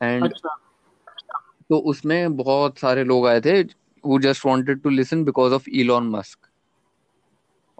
एंड 0.00 0.24
अच्छा. 0.24 0.56
तो 1.70 1.78
उसमें 1.90 2.36
बहुत 2.36 2.78
सारे 2.78 3.04
लोग 3.04 3.26
आए 3.26 3.40
थे 3.40 3.62
who 4.04 4.18
just 4.20 4.44
wanted 4.44 4.82
to 4.82 4.90
listen 4.90 5.24
because 5.24 5.52
of 5.52 5.68
Elon 5.82 6.08
Musk. 6.14 6.38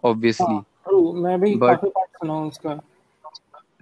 Obviously. 0.05 0.53
हाँ 0.53 0.65
ट्रू 0.85 1.13
मैं 1.13 1.41
भी 1.41 1.55
But- 1.55 1.69
काफ़ी 1.69 1.89
बार 1.89 2.07
सुना 2.07 2.33
हूँ 2.33 2.49
उसका। 2.49 2.81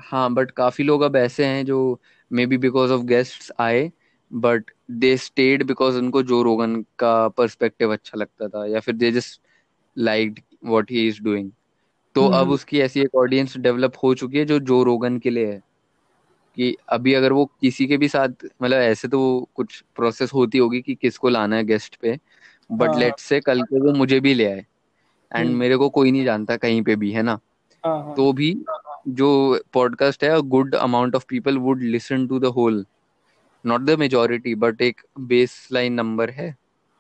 हाँ 0.01 0.35
बट 0.35 0.51
काफ़ी 0.51 0.85
लोग 0.85 1.03
अब 1.03 1.17
ऐसे 1.17 1.47
हैं 1.47 1.65
जो 1.65 2.01
may 2.33 2.47
be 2.47 2.57
because 2.57 2.93
of 2.93 3.03
guests 3.03 3.53
आए 3.61 3.93
बट 4.33 4.71
दे 4.91 5.17
स्टेड 5.17 5.63
बिकॉज़ 5.63 5.97
उनको 5.97 6.23
जो 6.23 6.43
रोगन 6.43 6.85
का 6.99 7.29
पर्सपेक्टिव 7.29 7.93
अच्छा 7.93 8.19
लगता 8.19 8.49
था 8.49 8.67
या 8.67 8.81
फिर 8.81 8.95
they 8.95 9.13
just 9.13 9.41
liked 9.99 10.41
what 10.65 10.91
he 10.91 11.09
is 11.09 11.23
doing 11.23 11.51
तो 12.15 12.27
अब 12.27 12.35
हम्म। 12.35 12.53
उसकी 12.53 12.81
ऐसी 12.81 13.01
एक 13.01 13.15
ऑडियंस 13.15 13.57
डेवलप 13.57 13.93
हो 14.03 14.15
चुकी 14.15 14.39
है 14.39 14.45
जो 14.45 14.59
जो 14.59 14.83
रोगन 14.83 15.19
के 15.19 15.31
लिए 15.31 15.47
है। 15.47 15.63
कि 16.57 16.77
अभी 16.89 17.15
अगर 17.15 17.33
वो 17.33 17.45
किसी 17.61 17.87
के 17.87 17.97
भी 17.97 18.09
साथ 18.09 18.29
मतलब 18.63 18.77
ऐसे 18.77 19.09
तो 19.09 19.49
कुछ 19.55 19.85
प्रोसेस 19.97 20.33
होती 20.35 20.59
होगी 20.59 20.81
कि 20.81 20.95
किसको 20.95 21.29
लाना 21.29 21.57
है 21.57 21.65
गेस्ट 21.65 21.97
पे 21.97 22.19
बट 22.73 22.89
हाँ, 22.89 22.99
लेट्स 22.99 23.23
से 23.23 23.41
कल 23.41 23.63
को 23.63 23.87
वो 23.87 23.93
मुझे 23.93 24.21
भी 24.21 24.35
ले 24.35 24.47
आए। 24.47 24.67
And 25.35 25.47
hmm. 25.47 25.59
मेरे 25.59 25.77
को 25.77 25.89
कोई 25.89 26.11
नहीं 26.13 26.25
जानता 26.25 26.57
कहीं 26.57 26.83
पे 26.83 26.97
भी 26.97 27.11
है 27.13 27.23
ना? 27.23 27.39
हाँ 27.85 27.99
हाँ। 28.05 28.15
तो 28.15 28.33
भी 28.33 28.57
जो 29.11 29.29
पॉडकास्ट 29.73 30.25
है 30.25 30.41
good 30.49 30.75
amount 30.75 31.15
of 31.15 31.25
people 31.29 31.59
would 31.59 31.83
listen 31.83 32.27
to 32.27 32.39
the 32.39 32.53
whole 32.57 32.85
not 33.65 33.81
the 33.81 33.99
majority 33.99 34.55
but 34.55 34.83
एक 34.83 35.01
बेस 35.21 35.57
लाइन 35.73 35.93
नंबर 35.93 36.31
है। 36.31 36.49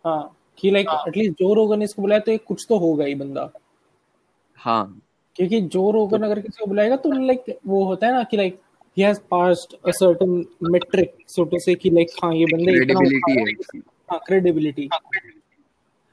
हाँ 0.04 0.36
कि 0.58 0.70
लाइक 0.70 0.88
एटलीस्ट 1.08 1.32
जो 1.32 1.52
रोगन 1.54 1.78
ने 1.78 1.84
इसको 1.84 2.02
बुलाया 2.02 2.20
तो 2.20 2.32
एक 2.32 2.44
कुछ 2.44 2.66
तो 2.68 2.78
होगा 2.78 3.04
ही 3.04 3.14
बंदा। 3.14 3.48
हाँ। 4.58 5.00
क्योंकि 5.36 5.60
जो 5.60 5.90
रोगन 5.90 6.22
अगर 6.22 6.40
किसी 6.40 6.60
को 6.60 6.66
बुलाएगा 6.66 6.96
तो 6.96 7.12
लाइक 7.12 7.58
वो 7.66 7.84
होता 7.84 8.06
है 8.06 8.12
ना 8.12 8.22
कि 8.22 8.36
like 8.36 8.60
he 8.96 9.02
has 9.02 9.18
passed 9.30 9.74
a 9.86 9.90
certain 9.90 10.44
metric 10.62 11.14
so 11.28 11.44
to 11.44 11.58
say 11.58 11.74
कि 11.74 11.90
लाइक 11.90 12.08
हाँ 12.22 12.34
ये 12.34 12.44
बंदे 12.44 12.72
क्रेडिबिलिटी 12.74 13.38
है। 13.38 13.80
हाँ। 14.10 14.20
क्रेडिबिलिटी 14.26 14.88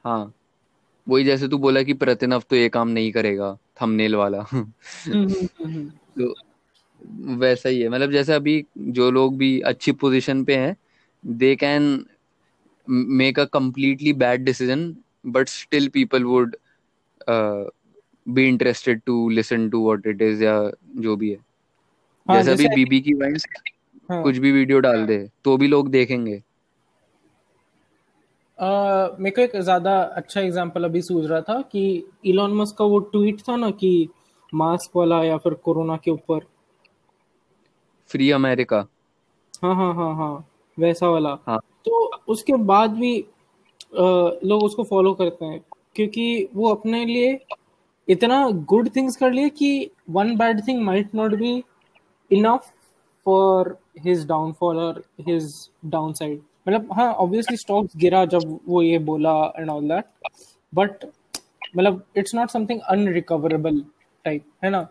हाँ। 0.06 0.33
वही 1.09 1.23
जैसे 1.23 1.47
तू 1.47 1.57
बोला 1.57 1.81
कि 1.83 1.93
प्रतिनव 1.93 2.43
तो 2.49 2.55
ये 2.55 2.69
काम 2.69 2.88
नहीं 2.89 3.11
करेगा 3.11 3.57
थंबनेल 3.81 4.15
वाला। 4.15 4.43
तो 6.17 6.33
वैसा 7.39 7.69
ही 7.69 7.81
है। 7.81 7.89
मतलब 7.89 8.11
जैसे 8.11 8.33
अभी 8.33 8.63
जो 8.77 9.09
लोग 9.11 9.38
भी 9.38 9.59
अच्छी 9.61 9.91
पोजीशन 9.91 10.43
पे 10.43 10.55
हैं 10.55 10.75
they 11.23 11.55
can 11.55 12.05
make 12.88 13.39
a 13.39 13.45
completely 13.55 14.13
bad 14.15 14.43
decision 14.43 14.95
but 15.27 15.49
still 15.49 15.88
people 15.88 16.23
would 16.23 16.55
be 18.25 18.47
interested 18.47 19.01
to 19.05 19.29
listen 19.29 19.69
to 19.69 19.83
what 19.85 20.07
it 20.07 20.21
is 20.21 20.43
या 20.43 20.55
जो 20.97 21.15
भी 21.15 21.29
है। 21.31 21.38
हाँ 22.25 22.43
जैसे 22.43 22.65
अभी 22.65 22.75
बीबी 22.75 22.99
की 23.01 23.13
वाइंस 23.13 23.45
हाँ। 24.09 24.21
कुछ 24.23 24.38
भी 24.38 24.51
वीडियो 24.51 24.79
डाल 24.79 25.05
दे 25.05 25.17
तो 25.43 25.57
भी 25.57 25.67
लोग 25.67 25.89
देखेंगे। 25.89 26.41
मेरे 28.59 29.31
को 29.31 29.41
एक 29.41 29.55
ज़्यादा 29.57 29.99
अच्छा 30.01 30.41
एग्जांपल 30.41 30.83
अभी 30.83 31.01
सूझ 31.01 31.25
रहा 31.25 31.41
था 31.41 31.61
कि 31.71 31.81
इलॉन 32.25 32.53
मस्क 32.55 32.75
का 32.77 32.85
वो 32.85 32.99
ट्वीट 33.11 33.41
था 33.47 33.55
ना 33.55 33.69
कि 33.73 34.09
मास्क 34.53 34.95
वाला 34.97 35.23
या 35.23 35.38
फिर 35.38 35.53
कोरोना 35.63 35.97
के 35.97 36.11
ऊपर। 36.11 36.39
फ्री 38.09 38.29
अमेरिका 38.31 38.77
हाँ 39.63 39.75
हाँ 39.75 39.93
हाँ 39.95 40.13
हाँ 40.15 40.33
वैसा 40.77 41.09
वाला। 41.09 41.38
हाँ। 41.47 41.59
तो 41.85 42.05
उसके 42.27 42.53
बाद 42.65 42.91
भी 42.91 43.15
लोग 43.93 44.63
उसको 44.63 44.83
फॉलो 44.83 45.13
करते 45.13 45.45
हैं 45.45 45.61
क्योंकि 45.95 46.49
वो 46.55 46.69
अपने 46.69 47.05
लिए 47.05 47.39
इतना 48.07 48.49
गुड 48.69 48.89
थिंग्स 48.95 49.15
कर 49.17 49.31
लिए 49.31 49.49
कि 49.49 49.89
one 50.09 50.35
bad 50.38 50.61
thing 50.67 50.83
might 50.85 51.15
not 51.15 51.35
be 51.35 51.51
enough 52.31 52.71
for 53.25 53.75
his 54.05 54.25
downfall 54.27 54.77
और 54.79 55.03
हिज 55.21 55.53
डाउनसाइड 55.85 56.41
मतलब 56.69 56.91
हाँ 56.93 57.11
ऑब्वियसली 57.14 57.57
स्टॉक्स 57.57 57.98
गिरा 57.98 58.23
जब 58.25 58.59
वो 58.67 58.81
ये 58.81 58.98
बोला 58.99 59.31
एंड 59.59 59.69
ऑल 59.69 59.88
दैट 59.89 60.06
बट 60.73 61.06
मतलब 61.77 62.03
it's 62.17 62.35
not 62.35 62.49
something 62.49 62.81
unrecoverable 62.89 63.83
type 64.25 64.45
है 64.64 64.69
ना? 64.69 64.88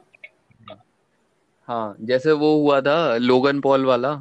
हाँ 1.68 1.97
जैसे 2.00 2.32
वो 2.32 2.55
हुआ 2.62 2.81
था 2.81 2.97
लोगन 3.16 3.60
पॉल 3.60 3.84
वाला 3.84 4.12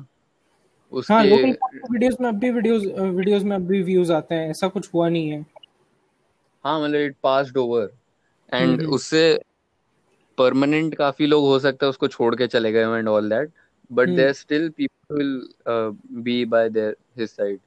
उसके 0.92 1.14
हाँ 1.14 1.24
उसके 1.24 1.48
लोकल 1.48 1.56
वीडियोस 1.92 2.18
में 2.22 2.28
अब 2.30 2.36
भी 2.36 2.50
वीडियोस 2.52 2.84
वीडियोस 3.16 3.44
में 3.44 3.56
अब 3.56 3.68
भी 3.68 3.82
व्यूज़ 3.84 4.12
आते 4.14 4.36
हैं 4.36 4.50
ऐसा 4.50 4.68
कुछ 4.68 4.94
हुआ 4.94 5.10
नहीं 5.10 5.30
है। 5.30 5.46
हाँ 6.66 6.80
मतलब 6.82 7.00
इट 7.00 7.16
पास्ड 7.24 7.58
ओवर 7.58 7.90
एंड 8.52 8.82
उससे 8.82 9.22
परमानेंट 10.38 10.96
काफ़ी 10.96 11.26
लोग 11.26 11.44
हो 11.46 11.60
सकता 11.60 11.86
है 11.86 11.90
उसको 11.90 12.08
छोड़ 12.08 12.36
के 12.36 12.48
चले 12.48 12.72
गए 12.72 12.98
and 12.98 13.08
all 13.08 13.30
that 13.30 13.52
but 13.92 14.10
hmm 14.10 14.16
there 14.16 14.34
still 14.34 14.70
people 14.70 15.16
will 15.18 15.42
be 16.24 16.44
by 16.46 16.70
there 16.70 16.96
his 17.18 17.30
side 17.30 17.60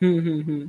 hmm 0.00 0.18
hmm 0.20 0.40
hmm 0.42 0.68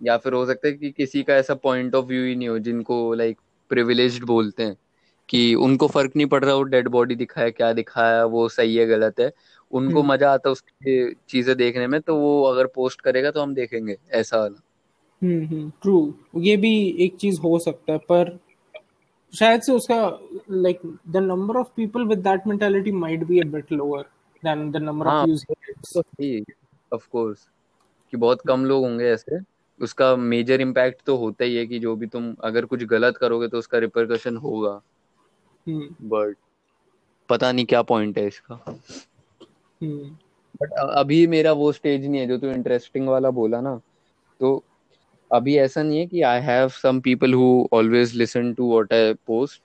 या 0.00 0.16
फिर 0.16 0.32
हो 0.32 0.44
सकता 0.46 0.68
है 0.68 0.72
कि 0.74 0.90
किसी 0.90 1.22
का 1.22 1.34
ऐसा 1.34 1.54
पॉइंट 1.54 1.94
ऑफ़ 1.94 2.06
व्यू 2.06 2.24
ही 2.24 2.34
नहीं 2.36 2.48
हो 2.48 2.58
जिनको 2.58 3.14
लाइक 3.14 3.38
प्रिविलेज्ड 3.70 4.24
बोलते 4.24 4.62
हैं 4.62 4.76
कि 5.28 5.54
उनको 5.54 5.88
फ़र्क 5.88 6.16
नहीं 6.16 6.26
पड़ 6.26 6.44
रहा 6.44 6.54
वो 6.54 6.62
डेड 6.62 6.88
बॉडी 6.88 7.14
दिखाया 7.14 7.50
क्या 7.50 7.72
दिखाया 7.72 8.24
वो 8.24 8.48
सही 8.48 8.76
है 8.76 8.86
गलत 8.86 9.20
है। 9.20 9.32
उनको 9.72 10.02
हम्म 10.02 10.02
मज़ा 10.02 10.32
आता 10.32 10.48
है 10.48 10.52
उसकी 10.52 11.14
चीज़ें 11.28 11.56
देखने 11.56 11.86
में 11.86 12.00
तो 12.00 12.16
वो 12.16 12.42
अगर 12.42 12.66
पोस्ट 12.66 13.00
करेगा 13.00 13.30
तो 13.30 13.42
हम 13.42 13.54
देखेंगे 13.54 13.96
ऐसा 14.12 14.38
वाला। 14.38 14.60
हम्म 15.22 15.44
हम्म 15.46 15.70
ट्रू 15.82 16.14
ये 16.40 16.56
भी 16.56 16.72
एक 16.98 17.16
चीज़ 17.16 17.40
हो 17.40 17.58
सकता 17.58 17.92
है 17.92 17.98
पर 17.98 18.38
शायद 19.34 19.60
से 19.60 19.72
उसका 19.72 20.18
like 20.50 20.80
the 21.08 21.16
number 21.16 21.56
of 21.56 21.68
people 21.76 22.04
with 22.04 22.18
that 22.18 22.46
mentality 22.46 22.92
might 22.92 23.24
be 23.24 23.40
a 23.40 23.44
bit 23.44 23.72
lower 23.72 24.02
than 24.42 24.70
the 24.70 24.76
number 24.76 25.06
of 25.06 25.30
तो 25.94 26.02
ऑफ़ 26.96 27.08
कोर्स 27.08 27.48
कि 28.10 28.16
बहुत 28.16 28.40
कम 28.46 28.64
लोग 28.64 28.84
होंगे 28.84 29.04
ऐसे। 29.04 29.38
उसका 29.80 30.16
मेजर 30.16 30.60
इम्पैक्ट 30.60 31.02
तो 31.06 31.16
होता 31.16 31.44
ही 31.44 31.56
है 31.56 31.66
कि 31.66 31.78
जो 31.78 31.96
भी 31.96 32.06
तुम 32.06 32.34
अगर 32.40 32.64
कुछ 32.64 32.84
गलत 32.84 33.16
करोगे 33.16 33.48
तो 33.48 33.58
उसका 33.58 33.78
रिपरकशन 33.78 34.36
होगा। 34.36 34.80
हम्म 35.66 36.08
बट 36.08 36.36
पता 37.28 37.52
नहीं 37.52 37.66
क्या 37.66 37.82
पॉइंट 37.82 38.18
है 38.18 38.26
इसका। 38.26 38.54
हम्म 39.82 40.16
बट 40.62 40.72
अभी 40.72 41.26
मेरा 41.26 41.52
वो 41.52 41.72
स्टेज 41.72 42.06
नहीं 42.06 42.20
है 42.20 42.26
जो 42.26 42.38
तू 42.38 42.46
इंटरेस्टिंग 42.46 43.08
वाला 43.08 43.30
बोला 43.30 43.60
ना 43.60 43.80
तो 44.40 44.64
अभी 45.32 45.56
ऐसा 45.58 45.82
नहीं 45.82 45.98
है 45.98 46.06
कि 46.06 46.22
I 46.22 46.40
have 46.40 46.68
some 46.68 47.00
people 47.00 47.34
who 47.34 47.66
always 47.72 48.14
listen 48.16 48.52
to 48.54 48.70
what 48.70 48.92
I 48.92 49.12
post 49.26 49.62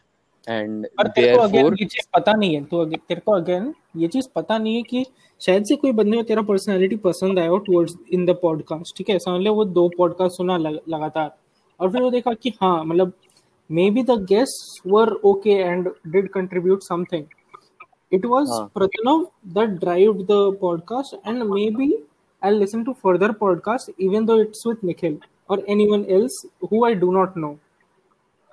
and 0.50 0.86
therefore 1.02 1.76
ये 1.80 1.86
चीज़ 1.86 2.08
पता 2.14 2.34
नहीं 2.34 2.56
है 2.56 2.64
तो 2.64 2.86
तेरे 2.86 3.22
को 3.26 3.32
अगेन 3.32 3.74
ये 3.98 4.08
चीज़ 4.08 4.28
पता 4.36 4.58
नहीं 4.58 4.76
है 4.76 4.84
कि 4.84 5.06
शायद 5.46 5.66
से 5.66 5.76
कोई 5.76 5.92
बंदे 5.92 6.18
को 6.18 6.24
तेरा 6.24 6.42
पर्सनालिटी 6.42 6.96
पसंद 6.96 7.40
आया 7.40 7.50
हो 7.50 7.58
टुवर्ड्स 7.58 7.96
इन 8.12 8.26
द 8.26 8.30
पॉडकास्ट 8.42 8.98
ठीक 8.98 9.10
है? 9.10 9.20
समझ 9.20 9.42
ले 9.42 9.50
वो 9.50 9.66
दो 9.66 9.88
पॉडकास्ट 9.98 10.38
सुना 10.38 10.58
लग, 10.58 10.80
लगातार। 10.90 11.36
और 11.80 11.92
फिर 11.92 12.02
वो 12.02 12.12
देखा 12.12 12.34
कि 12.34 12.54
हाँ 12.62 12.84
मतलब 12.86 13.14
maybe 13.92 14.04
the 14.04 14.26
guest 14.30 14.88
were 14.88 15.14
okay 15.26 15.52
and 15.52 15.90
did 16.08 16.30
contribute 16.30 16.84
something 16.84 17.26
it 18.12 18.24
was 18.26 18.50
हाँ। 18.50 18.72
Pratanav 18.74 19.26
that 19.56 19.80
drove 19.80 20.22
the 20.28 20.54
podcast, 20.54 21.14
and 21.26 21.48
maybe 21.50 21.88
I'll 22.42 22.56
listen 22.56 22.86
to 22.86 22.96
further 22.96 23.34
podcasts, 23.34 23.90
even 24.00 24.26
though 24.26 24.40
it's 24.40 24.66
with 24.66 24.82
Nikhil. 24.82 25.20
Or 25.50 25.58
anyone 25.68 26.06
else 26.08 26.36
who 26.70 26.86
I 26.86 26.94
do 26.96 27.12
not 27.12 27.36
know. 27.36 27.56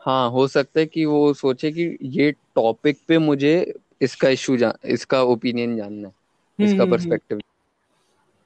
हाँ 0.02 0.30
हो 0.30 0.46
सकता 0.48 0.80
है 0.80 0.86
कि 0.86 1.04
वो 1.04 1.32
सोचे 1.34 1.70
कि 1.72 1.96
ये 2.02 2.30
टॉपिक 2.54 2.98
पे 3.08 3.18
मुझे 3.18 3.54
इसका 4.02 4.28
इशू 4.28 4.56
जान 4.56 4.88
इसका 4.88 5.22
ओपिनियन 5.22 5.76
जानना 5.76 6.08
है 6.08 6.14
हम्म 6.58 6.64
इसका 6.64 6.72
हम्म, 6.72 6.82
हम्म। 6.82 6.90
पर्सपेक्टिव 6.90 7.40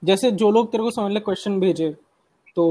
जैसे 0.03 0.31
जो 0.31 0.49
लोग 0.51 0.71
तेरे 0.71 0.83
को 0.83 0.91
समझ 0.91 1.11
ले 1.11 1.19
क्वेश्चन 1.19 1.59
भेजे 1.59 1.89
तो 2.57 2.65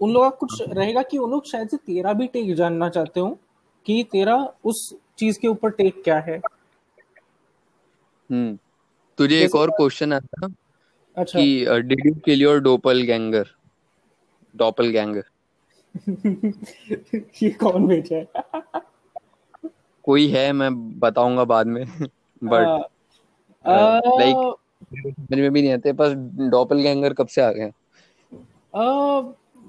उन 0.00 0.12
लोगों 0.12 0.30
का 0.30 0.36
कुछ 0.36 0.62
रहेगा 0.68 1.02
कि 1.02 1.18
उन 1.18 1.30
लोग 1.30 1.46
शायद 1.46 1.68
से 1.68 1.76
तेरा 1.76 2.12
भी 2.12 2.26
टेक 2.26 2.54
जानना 2.54 2.88
चाहते 2.88 3.20
हो 3.20 3.38
कि 3.86 4.02
तेरा 4.12 4.36
उस 4.64 4.88
चीज़ 5.18 5.38
के 5.40 5.48
ऊपर 5.48 5.70
टेक 5.70 6.02
क्या 6.04 6.18
है। 6.18 6.40
हम्म 8.30 8.58
तुझे 9.18 9.40
एक 9.44 9.54
और 9.54 9.70
क्वेश्चन 9.70 10.12
आता 10.12 10.46
अच्छा। 11.16 11.38
कि 11.38 11.82
did 11.82 12.06
you 12.06 12.14
kill 12.24 12.42
your 12.42 12.60
doppel 12.60 13.02
doppelganger 14.88 15.22
ये 17.42 17.50
कौन 17.50 17.86
भेजा 17.86 18.16
है? 18.16 18.26
कोई 20.04 20.26
है 20.28 20.52
मैं 20.52 20.70
बताऊँगा 20.98 21.44
बाद 21.44 21.66
में 21.66 21.84
बट 22.42 22.86
लाइक 23.64 24.54
समझ 24.94 25.38
में 25.38 25.50
भी 25.52 25.62
नहीं 25.62 25.72
आते 25.72 25.92
पर 25.92 26.14
डॉपल 26.50 26.80
गैंगर 26.80 27.12
कब 27.12 27.26
से 27.26 27.42
आ 27.42 27.50
गए 27.52 27.70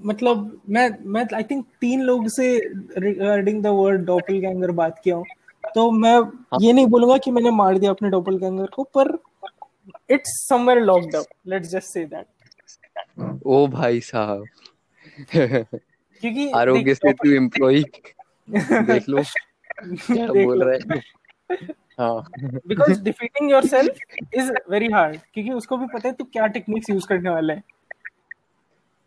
मतलब 0.05 0.61
मैं 0.69 0.89
मैं 1.05 1.25
आई 1.35 1.43
थिंक 1.43 1.65
तीन 1.81 2.01
लोग 2.01 2.27
से 2.27 2.47
रिगार्डिंग 2.97 3.61
द 3.63 3.67
वर्ड 3.67 4.05
डॉपल 4.05 4.39
गैंगर 4.39 4.71
बात 4.71 4.99
किया 5.03 5.15
हूँ। 5.15 5.25
तो 5.75 5.91
मैं 5.91 6.19
हाँ. 6.19 6.59
ये 6.61 6.73
नहीं 6.73 6.87
बोलूँगा 6.87 7.17
कि 7.17 7.31
मैंने 7.31 7.51
मार 7.51 7.77
दिया 7.77 7.91
अपने 7.91 8.09
डॉपल 8.09 8.37
गैंगर 8.37 8.65
को 8.65 8.83
पर 8.97 9.17
it's 10.11 10.47
somewhere 10.49 10.81
locked 10.81 11.15
up 11.15 11.25
let's 11.47 11.69
just 11.69 11.87
say 11.87 12.05
that 12.05 12.25
ओ 13.45 13.67
भाई 13.67 13.99
साहब। 13.99 14.43
क्योंकि 15.19 16.51
आरोग्य 16.51 16.95
सेतु 16.95 17.31
एम्प्लॉय 17.31 17.81
देख 18.49 19.09
लो। 19.09 19.23
क्या 19.83 20.27
बोल 20.27 20.63
रहे 20.63 20.77
हैं? 20.77 21.01
हाँ। 21.99 22.25
Because 22.67 23.01
defeating 23.01 23.51
yourself 23.51 23.99
is 24.33 24.51
very 24.69 24.87
hard 24.87 25.17
क्योंकि 25.33 25.51
उसको 25.51 25.77
भी 25.77 25.85
पता 25.85 26.07
है 26.07 26.13
तू 26.13 26.23
क्या 26.23 26.47
टेक्निक्स 26.47 26.89
यूज़ 26.89 27.07
करने 27.07 27.29
वाला 27.29 27.53
है। 27.53 27.63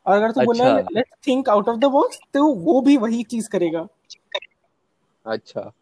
और 0.06 0.16
अगर 0.16 0.30
तू 0.30 0.40
बोला 0.40 0.78
let's 0.78 1.26
think 1.26 1.48
out 1.48 1.68
of 1.68 1.76
the 1.76 1.84
box 1.84 2.18
तो 2.34 2.44
वो 2.52 2.80
भी 2.80 2.96
वही 2.96 3.22
चीज़ 3.22 3.48
करेगा। 3.48 3.86
अच्छा। 5.26 5.72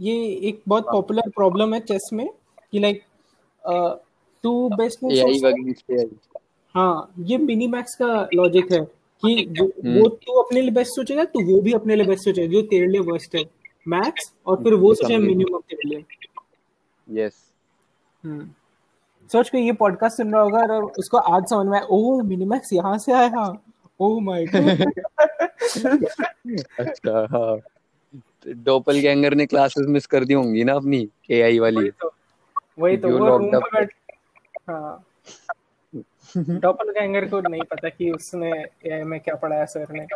ये 0.00 0.14
एक 0.48 0.62
बहुत 0.68 0.84
पॉपुलर 0.84 1.30
प्रॉब्लम 1.30 1.74
है 1.74 1.80
चेस 1.80 2.10
में 2.12 2.28
कि 2.72 2.78
लाइक 2.78 3.02
टू 4.42 4.68
बेस्ट 4.68 5.02
में 5.02 5.10
हाँ 6.74 7.12
ये 7.18 7.38
मिनी 7.38 7.66
मैक्स 7.66 7.94
का 7.94 8.28
लॉजिक 8.34 8.72
है। 8.72 8.86
कि। 9.22 9.44
वो 9.98 10.08
तू 10.08 10.40
अपने 10.42 10.60
लिए 10.60 10.70
बेस्ट 10.70 10.94
सोचेगा 10.94 11.24
तो 11.24 11.40
वो 11.46 11.60
भी 11.62 11.72
अपने 11.72 11.96
लिए 11.96 12.06
बेस्ट 12.06 12.24
सोचेगा 12.24 12.52
जो 12.52 12.62
तेरे 12.66 12.86
लिए 12.86 13.00
वर्स्ट 13.10 13.34
है 13.36 13.44
मैक्स 13.88 14.32
और 14.46 14.62
फिर 14.62 14.74
वो 14.74 14.94
सोचे 14.94 15.16
मिनिमम 15.18 15.58
तेरे 15.60 15.88
लिए। 15.88 16.04
यस 17.08 17.34
हम्म 18.24 18.48
सोच 19.30 19.48
के 19.50 19.58
ये 19.58 19.72
पॉडकास्ट 19.78 20.16
सुन 20.16 20.32
रहा 20.32 20.42
होगा 20.42 20.58
और 20.74 20.84
उसको 20.98 21.18
आज 21.18 21.44
समझ 21.50 21.66
में 21.66 21.80
ओह 21.80 22.22
मिनिमैक्स 22.22 22.72
यहाँ 22.72 22.98
से 22.98 23.12
आया 23.12 23.46
ओह 24.00 24.20
माय 24.22 24.44
गॉड 24.46 24.82
अच्छा 26.80 27.26
हाँ। 27.32 27.58
डोपल 28.46 28.98
गैंगर 29.00 29.34
ने 29.34 29.46
क्लासेस 29.46 29.86
मिस 29.88 30.06
कर 30.06 30.24
दी 30.24 30.34
होंगी 30.34 30.64
ना 30.64 30.74
अपनी 30.74 31.08
एआई 31.30 31.58
वाली। 31.58 31.76
वही 31.76 31.90
तो 31.90 32.10
वही 32.78 32.96
तो 32.96 33.08
वो 33.08 33.26
रूम 33.28 33.50
पे 33.50 33.58
बैठ 33.58 33.94
हाँ। 34.70 35.04
डोपल 36.36 36.90
गैंगर 36.90 37.28
को 37.28 37.40
नहीं 37.40 37.62
पता 37.70 37.88
कि 37.88 38.10
उसने 38.10 38.50
एआई 38.50 39.02
में 39.02 39.18
क्या 39.20 39.34
पढ़ाया 39.34 39.64
सर 39.64 39.92
ने 39.92 40.06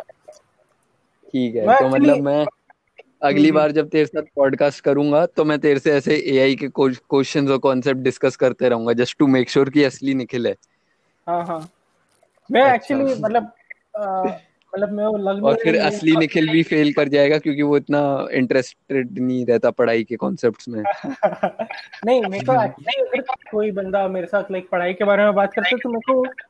ठीक 1.33 1.55
है 1.55 1.77
तो 1.79 1.89
मतलब 1.89 2.23
मैं 2.23 2.45
अगली 3.23 3.47
हम्म। 3.47 3.55
बार 3.55 3.71
जब 3.71 3.89
तेरे 3.89 4.05
साथ 4.05 4.23
पॉडकास्ट 4.35 4.83
करूँगा 4.83 5.25
तो 5.27 5.43
मैं 5.45 5.59
तेरे 5.59 5.79
से 5.79 5.91
ऐसे 5.91 6.15
एआई 6.27 6.55
के 6.55 6.67
क्वेश्चंस 6.69 7.49
और 7.49 7.57
कॉन्सेप्ट 7.57 8.01
डिस्कस 8.01 8.35
करते 8.35 8.69
रहूँगा 8.69 8.93
जस्ट 8.93 9.17
टू 9.17 9.27
मेक 9.27 9.49
श्योर 9.49 9.69
कि 9.69 9.83
असली 9.83 10.13
निखिल 10.13 10.47
है 10.47 10.55
हाँ 11.27 11.45
हाँ 11.45 11.59
मैं 12.49 12.63
एक्चुअली 12.73 13.11
अच्छा। 13.11 13.27
मतलब 13.27 13.51
मतलब 14.75 14.91
मैं 14.91 15.05
वो 15.05 15.17
लग 15.17 15.43
और 15.43 15.55
फिर 15.55 15.79
असली 15.79 16.15
निखिल 16.15 16.49
भी 16.49 16.63
फेल 16.63 16.93
कर 16.93 17.07
जाएगा 17.07 17.37
क्योंकि 17.37 17.61
वो 17.61 17.77
इतना 17.77 18.27
इंटरेस्टेड 18.31 19.19
नहीं 19.19 19.45
रहता 19.45 19.71
पढ़ाई 19.71 20.03
के 20.03 20.15
कॉन्सेप्ट्स 20.15 20.69
में। 20.69 20.83
नहीं 22.05 22.21
मेरे 22.21 22.45
को 22.45 22.53
एक्चुअली 22.65 23.01
अगर 23.01 23.21
कोई 23.51 23.71
बंदा 23.71 24.07
मेरे 24.07 24.27
साथ 24.27 24.43
लाइक 24.51 24.69
पढ़ाई 24.69 24.93
के 24.93 25.03
बारे 25.03 25.23
में 25.23 25.33
बात 25.33 25.53
करता 25.53 25.69
है 25.71 25.77
तो 25.77 25.89
मेरे 25.89 26.13
को 26.13 26.41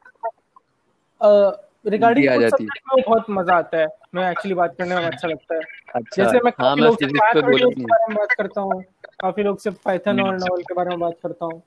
रिगार्डिंग 1.90 2.30
आ 2.30 2.35
जाती 2.35 2.64
है 2.64 3.03
बहुत 3.08 3.25
मज़ा 3.30 3.56
आता 3.56 3.77
है। 3.77 3.88
मैं 4.16 4.32
एक्चुअली 4.32 4.53
बात 4.53 4.75
करने 4.77 4.95
में 4.95 5.06
अच्छा 5.06 5.27
लगता 5.27 5.56
है। 5.56 5.61
अच्छा, 5.95 6.24
जैसे 6.24 6.38
मैं 6.38 6.51
हाँ, 6.59 6.75
काफ़ी 6.75 6.82
लोग 6.82 6.98
से 7.00 7.06
बारे 7.06 7.41
में 7.41 8.17
बात 8.17 8.35
करता 8.38 8.61
हूँ। 8.61 8.83
काफ़ी 9.22 9.43
लोग 9.43 9.59
से 9.59 9.72
पाइथन 9.72 10.19
और 10.19 10.38
नॉवल 10.38 10.61
के 10.61 10.74
बारे 10.74 10.90
में 10.90 11.00
बात 11.00 11.14
करता 11.24 11.45
हूँ। 11.45 11.64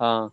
हाँ। 0.00 0.32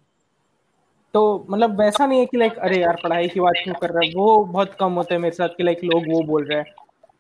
तो 1.14 1.24
मतलब 1.50 1.80
वैसा 1.80 2.06
नहीं 2.06 2.20
है 2.20 2.26
कि 2.26 2.38
लाइक 2.38 2.58
अरे 2.60 2.80
यार 2.82 3.00
पढ़ाई 3.04 3.28
की 3.28 3.40
बात 3.40 3.54
क्यों 3.64 3.76
कर 3.76 3.90
रहा 3.90 4.06
है 4.06 4.12
वो 4.16 4.44
बहुत 4.46 4.76
कम 4.80 4.94
होता 4.94 5.14
है 5.16 5.20
मेरे 5.22 5.36
साथ 5.36 5.50
कि 5.50 5.64
लाइक 5.64 5.84
लोग 5.84 6.08
वो 6.08 6.22
बोल 6.24 6.46
रहे 6.46 6.58
हैं 6.58 6.74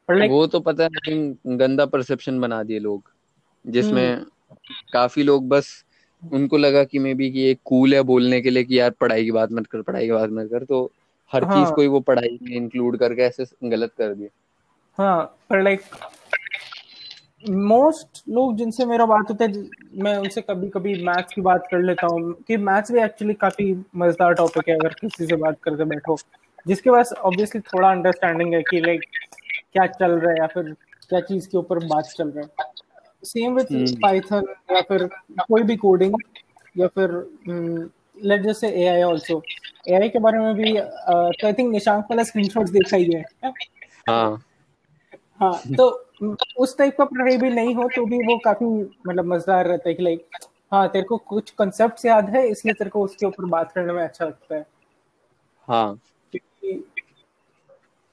पर 0.09 0.15
लाइक 0.15 0.31
वो 0.31 0.45
तो 0.47 0.59
पता 0.59 0.87
नहीं 0.87 1.57
गंदा 1.59 1.85
परसेप्शन 1.85 2.39
बना 2.39 2.61
दिए 2.63 2.79
लोग 2.79 3.11
जिसमें 3.65 4.07
हम्म। 4.07 4.55
काफ़ी 4.93 5.23
लोग 5.23 5.47
बस 5.47 5.73
उनको 6.23 6.57
लगा 6.57 6.83
कि 6.83 6.99
मे 6.99 7.13
बी 7.13 7.29
कि 7.31 7.39
ये 7.39 7.55
कूल 7.65 7.93
है 7.93 8.01
बोलने 8.03 8.41
के 8.41 8.49
लिए 8.49 8.63
कि 8.63 8.79
यार 8.79 8.89
पढ़ाई 9.01 9.23
की 9.23 9.31
बात 9.31 9.51
मत 9.51 9.67
कर 9.67 9.81
पढ़ाई 9.81 10.05
की 10.05 10.11
बात 10.11 10.29
मत 10.29 10.49
कर 10.51 10.63
तो 10.63 10.83
हर 11.31 11.43
हाँ. 11.43 11.55
चीज़ 11.55 11.73
को 11.73 11.81
ही 11.81 11.87
वो 11.87 11.99
पढ़ाई 11.99 12.37
में 12.41 12.51
इंक्लूड 12.51 12.97
करके 12.97 13.21
ऐसे 13.21 13.45
गलत 13.69 13.91
कर 13.97 14.13
दिया 14.13 14.29
हाँ 14.97 15.23
पर 15.49 15.61
लाइक 15.61 15.81
मोस्ट 17.49 18.21
लोग 18.29 18.55
जिनसे 18.57 18.85
मेरा 18.85 19.05
बात 19.05 19.29
होता 19.29 19.45
है 19.45 19.63
मैं 20.03 20.15
उनसे 20.17 20.41
कभी 20.41 20.69
कभी 20.69 20.93
मैथ्स 21.03 21.33
की 21.33 21.41
बात 21.41 21.67
कर 21.71 21.79
लेता 21.79 22.07
हूँ 22.07 22.33
कि 22.47 22.57
मैथ्स 22.57 22.91
भी 22.91 22.99
एक्चुअली 22.99 23.33
काफ़ी 23.33 23.73
मज़ेदार 23.95 24.33
टॉपिक 24.33 24.69
है 24.69 24.75
अगर 24.75 24.93
किसी 25.01 25.25
से 25.25 25.35
बात 25.35 25.57
करके 25.63 25.83
बैठो। 25.83 26.17
जिसके 26.67 26.91
पास 26.91 27.13
ऑब्वियसली 27.13 27.61
थोड़ा 27.61 27.89
अंडरस्टैंडिंग 27.91 28.53
है 28.53 28.61
कि 28.61 28.79
लाइक 28.81 29.01
क्या 29.73 29.85
चल 29.87 30.11
रहा 30.11 30.31
है 30.31 30.37
या 30.39 30.47
फिर 30.47 30.73
क्या 31.09 31.19
चीज़ 31.19 31.47
के 31.49 31.57
ऊपर 31.57 31.79
बात 31.85 32.13
चल 32.17 32.29
रहा 32.29 32.63
है। 32.63 32.71
सेम 33.23 33.55
विथ 33.55 33.99
पाइथन 34.01 34.53
या 34.71 34.81
फिर 34.81 35.07
कोई 35.41 35.63
भी 35.63 35.75
कोडिंग 35.75 36.15
या 36.75 36.87
फिर 36.87 37.11
let 38.25 38.41
just 38.41 38.61
say 38.61 38.69
AI 38.83 39.01
also 39.01 39.41
AI 39.89 40.09
के 40.09 40.19
बारे 40.19 40.39
में 40.39 40.55
भी 40.55 40.77
आई 40.77 41.53
थिंक 41.53 41.71
निशांक 41.71 42.05
वाला 42.11 42.23
स्क्रीनशॉट्स 42.23 42.71
देखा 42.71 42.97
ही 42.97 43.11
है। 43.13 43.23
हाँ। 44.09 44.43
हाँ 45.39 45.61
तो 45.77 45.89
उस 46.57 46.77
टाइप 46.77 46.97
का 46.97 47.05
पढ़ाई 47.05 47.37
भी 47.37 47.49
नहीं 47.49 47.75
हो 47.75 47.87
तो 47.95 48.05
भी 48.05 48.17
वो 48.25 48.37
काफ़ी 48.37 48.65
मतलब 49.07 49.25
मज़ेदार 49.25 49.67
रहता 49.67 49.89
है 49.89 49.95
कि 49.95 50.03
लाइक 50.03 50.27
हाँ 50.71 50.87
तेरे 50.89 51.05
को 51.05 51.17
कुछ 51.17 51.51
कॉन्सेप्ट 51.51 52.05
याद 52.05 52.29
है 52.29 52.47
इसलिए 52.47 52.73
तेरे 52.73 52.89
को 52.89 53.03
उसके 53.03 53.25
ऊपर 53.25 53.45
बात 53.45 53.71
करने 53.71 53.93
में 53.93 54.03
अच्छा 54.03 54.25
लगता 54.25 54.55
है। 54.55 54.65
हाँ। 55.67 55.99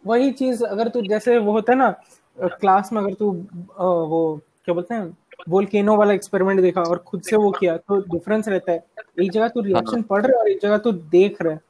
वही 0.05 0.31
चीज़ 0.33 0.65
अगर 0.65 0.89
तू 0.89 1.03
जैसे 1.03 1.39
वो 1.39 1.53
होता 1.53 1.73
है 1.73 1.79
ना 1.79 1.91
क्लास 2.39 2.93
में 2.93 3.01
अगर 3.03 3.15
तू 3.15 3.31
वो 3.79 4.41
क्या 4.65 4.75
बोलते 4.75 4.95
हैं 4.95 5.17
वोल्केनो 5.49 5.97
वाला 5.97 6.13
एक्सपेरिमेंट 6.13 6.61
देखा 6.61 6.83
और 6.83 6.99
खुद 6.99 7.23
से 7.23 7.37
वो 7.37 7.51
किया 7.51 7.77
तो 7.77 8.01
डिफरेंस 8.09 8.49
रहता 8.49 8.73
है। 8.73 8.85
एक 9.21 9.31
जगह 9.33 9.49
तू 9.49 9.61
रिएक्शन 9.61 9.97
हाँ। 9.97 10.03
पढ़ 10.03 10.23
रहा 10.23 10.33
है 10.33 10.41
और 10.41 10.49
एक 10.49 10.61
जगह 10.63 10.79
तू 10.79 10.93
देख 10.93 11.41
रहा 11.43 11.53
है। 11.53 11.61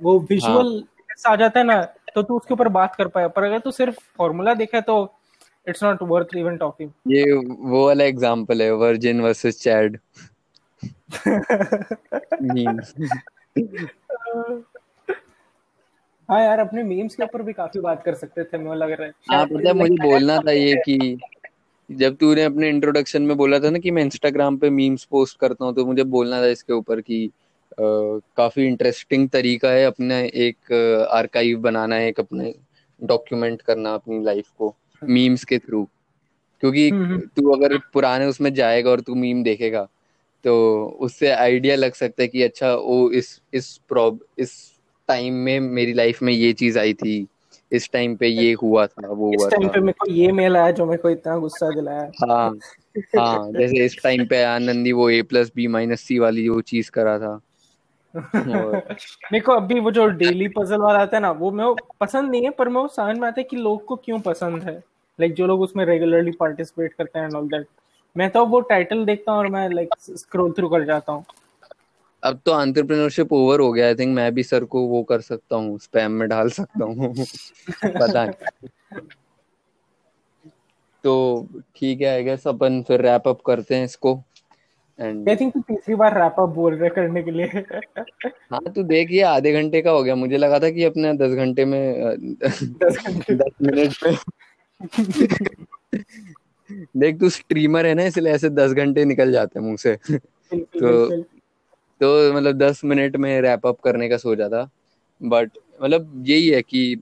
वो 0.00 0.18
विजुअल 0.20 0.72
हाँ. 0.74 1.32
आ 1.32 1.36
जाता 1.36 1.60
है 1.60 1.66
ना 1.66 1.80
तो 2.14 2.22
तू 2.22 2.36
उसके 2.36 2.54
ऊपर 2.54 2.68
बात 2.68 2.94
कर 2.94 3.08
पाया। 3.08 3.28
पर 3.28 3.44
अगर 3.44 3.58
तू 3.58 3.70
सिर्फ़ 3.70 3.98
फॉर्मूला 4.18 4.54
देखा 4.54 4.80
तो 4.80 5.04
it's 5.68 5.84
not 5.84 5.98
worth 6.02 6.36
even 6.36 6.56
talking 6.56 6.90
ये 7.08 7.32
वो 7.48 7.86
वाला 7.86 8.04
एग्जांपल 8.04 8.62
है 8.62 8.74
वर्जिन 8.74 9.20
वर्सेस 9.20 9.60
चैड 9.60 9.98
हाँ 16.30 16.40
यार 16.44 16.58
अपने 16.58 16.82
मीम्स 16.82 17.14
के 17.14 17.22
ऊपर 17.22 17.42
भी 17.42 17.52
काफ़ी 17.52 17.80
बात 17.80 18.02
कर 18.02 18.14
सकते 18.14 18.44
थे 18.44 18.58
मुझे 18.58 18.80
लग 18.80 18.90
रहा 18.90 19.06
है। 19.06 19.12
हाँ 19.30 19.46
पता 19.46 19.68
है 19.68 19.74
मुझे 19.74 20.02
बोलना 20.02 20.38
था 20.38 20.50
ये 20.50 20.74
कि 20.74 21.18
जब 21.90 22.16
तूने 22.16 22.44
अपने 22.44 22.68
इंट्रोडक्शन 22.68 23.22
में 23.22 23.36
बोला 23.36 23.58
था 23.58 23.70
ना 23.70 23.78
कि 23.78 23.90
मैं 23.90 24.02
इंस्टाग्राम 24.02 24.56
पे 24.56 24.70
मीम्स 24.70 25.04
पोस्ट 25.04 25.38
करता 25.38 25.64
हूँ 25.64 25.74
तो 25.74 25.86
मुझे 25.86 26.04
बोलना 26.04 26.42
था 26.42 26.46
इसके 26.46 26.72
ऊपर 26.72 27.00
कि 27.00 27.30
Uh, 27.72 28.20
काफ़ी 28.36 28.66
इंटरेस्टिंग 28.66 29.28
तरीका 29.28 29.70
है 29.70 29.84
अपने 29.84 30.30
एक 30.34 30.72
आर्काइव 31.10 31.56
uh, 31.56 31.62
बनाना 31.62 31.96
है 31.96 32.08
एक 32.08 32.20
अपने 32.20 32.54
डॉक्यूमेंट 33.04 33.62
करना 33.62 33.94
अपनी 33.94 34.24
लाइफ 34.24 34.48
को। 34.58 34.76
मीम्स 35.04 35.44
के 35.44 35.58
थ्रू 35.58 35.88
क्योंकि 36.60 36.90
हम्म, 36.90 37.04
हम्म। 37.04 37.20
तू 37.20 37.50
अगर 37.50 37.78
पुराने 37.78 38.26
उसमें 38.26 38.54
जाएगा 38.54 38.90
और 38.90 39.00
तू 39.00 39.14
मीम 39.14 39.42
देखेगा 39.42 39.88
तो 40.44 40.84
उससे 41.00 41.30
आइडिया 41.30 41.76
लग 41.76 41.92
सकता 41.92 42.22
है 42.22 42.28
कि 42.28 42.42
अच्छा 42.42 42.74
वो 42.74 43.10
इस 43.10 43.40
इस 43.54 43.80
प्रॉब 43.88 44.20
इस 44.38 44.72
टाइम 45.08 45.34
में 45.34 45.60
मेरी 45.60 45.92
लाइफ 45.92 46.22
में 46.22 46.32
ये 46.32 46.52
चीज़ 46.52 46.78
आई 46.78 46.94
थी। 46.94 47.26
इस 47.72 47.90
टाइम 47.92 48.16
पे 48.16 48.26
ये 48.26 48.52
हुआ 48.52 48.86
था 48.86 49.08
वो 49.08 49.26
हुआ 49.26 49.48
था। 49.48 49.68
पे 49.68 49.80
मेरे 49.80 49.92
को 49.92 50.10
ये 50.10 50.32
मेल 50.32 50.56
आया 50.56 50.70
जो 50.70 50.86
मेरे 50.86 50.98
को 50.98 51.10
इतना 51.10 51.36
गुस्सा 51.36 51.70
दिलाया। 51.70 52.10
हाँ 52.24 52.58
हाँ 53.18 53.52
जैसे 53.52 53.84
इस 53.84 54.02
टाइम 54.02 54.26
पे 54.26 54.42
आनंदी 54.42 54.92
वो 54.92 55.10
A 55.10 55.22
plus 55.22 55.52
B 55.56 55.66
minus 55.66 56.00
C 56.00 56.18
वाली 56.18 56.48
वो 56.48 56.60
चीज़ 56.60 56.90
करा 56.90 57.18
था। 57.18 57.40
मेरे 59.32 59.40
को 59.40 59.52
अभी 59.52 59.80
वो 59.80 59.90
जो 59.90 60.06
डेली 60.18 60.48
पजल 60.48 60.80
वाला 60.80 60.98
आता 60.98 61.16
है 61.16 61.22
ना 61.22 61.30
वो 61.30 61.50
मैं 61.50 61.66
पसंद 62.00 62.30
नहीं 62.30 62.42
है 62.44 62.50
पर 62.50 62.68
मैं 62.68 62.80
वो 62.80 62.88
समझ 62.88 63.16
में 63.18 63.26
आता 63.28 63.40
है 63.40 63.44
कि 63.44 63.56
लोग 63.56 63.84
को 63.84 63.96
क्यों 63.96 64.20
पसंद 64.20 64.62
है। 64.62 64.74
लाइक 65.18 65.34
जो 65.34 65.46
लोग 65.46 65.60
उसमें 65.60 65.84
रेगुलरली 65.84 66.30
पार्टिसिपेट 66.30 66.92
करते 66.92 67.18
हैं 67.18 67.30
ऑल 67.36 67.48
दैट 67.48 67.66
मैं 68.16 68.28
तो 68.30 68.44
वो 68.46 68.60
टाइटल 68.68 69.04
देखता 69.04 69.32
हूँ 69.32 69.38
और 69.38 69.46
मैं 69.48 69.68
लाइक 69.70 69.94
स्क्रॉल 69.98 70.52
थ्रू 70.52 70.68
कर 70.68 70.84
जाता 70.84 71.12
हूँ। 71.12 71.24
अब 72.22 72.40
तो 72.46 72.60
एंटरप्रेन्योरशिप 72.62 73.32
ओवर 73.32 73.60
हो 73.60 73.70
गया 73.72 73.86
आई 73.86 73.94
थिंक 73.94 74.14
मैं 74.16 74.32
भी 74.34 74.42
सर 74.42 74.64
को 74.64 74.80
वो 74.88 75.02
कर 75.02 75.20
सकता 75.20 75.56
हूँ 75.56 75.78
स्पैम 75.78 76.12
में 76.12 76.28
डाल 76.28 76.48
सकता 76.50 76.84
हूँ। 76.84 77.14
पता 77.84 78.22
है 78.22 78.32
तो 81.04 81.46
ठीक 81.76 82.00
है 82.00 82.08
आई 82.08 82.22
गेस 82.24 82.46
अपन 82.48 82.82
फिर 82.82 83.00
रैप 83.00 83.28
अप 83.28 83.40
करते 83.46 83.74
हैं 83.74 83.84
इसको। 83.84 84.14
एंड 84.98 85.28
आई 85.28 85.36
थिंक 85.36 85.52
तू 85.54 85.60
तीसरी 85.60 85.94
बार 85.94 86.14
रैप 86.14 86.36
अप 86.40 86.48
बोल 86.48 86.74
रहे 86.74 86.90
करने 86.90 87.22
के 87.22 87.30
लिए। 87.30 87.46
हाँ 88.52 88.60
तू 88.74 88.82
देख 88.82 89.10
ये 89.10 89.22
आधे 89.22 89.52
घंटे 89.52 89.82
का 89.82 89.90
हो 89.90 90.02
गया। 90.02 90.14
मुझे 90.14 90.36
लगा 90.36 90.58
था 90.58 90.70
कि 90.70 90.84
अपने 90.84 91.12
दस 91.14 91.32
घंटे 91.34 91.64
में 91.64 92.36
दस 92.42 92.98
घंटे। 93.06 93.34
दस 93.34 93.50
मिनट 93.62 93.94
में। 94.04 94.16
देख 96.96 97.18
तू 97.20 97.28
स्ट्रीमर 97.30 97.86
है 97.86 97.94
ना 97.94 98.04
इसलिए 98.04 98.32
ऐसे 98.32 98.50
दस 98.50 98.72
घंटे 98.72 99.04
निकल 99.04 99.32
जाते 99.32 99.58
हैं 99.58 99.66
मुँह 99.66 99.76
से। 99.76 99.96
तो 100.54 101.22
तो 102.00 102.32
मतलब 102.32 102.58
दस 102.58 102.80
मिनट 102.84 103.16
में 103.16 103.40
रैप 103.40 103.66
अप 103.66 103.80
करने 103.80 104.08
का 104.08 104.16
सोचा 104.16 104.48
था। 104.48 104.68
बट 105.20 105.50
मतलब 105.82 106.22
यही 106.26 106.48
है 106.48 106.62
कि 106.62 107.00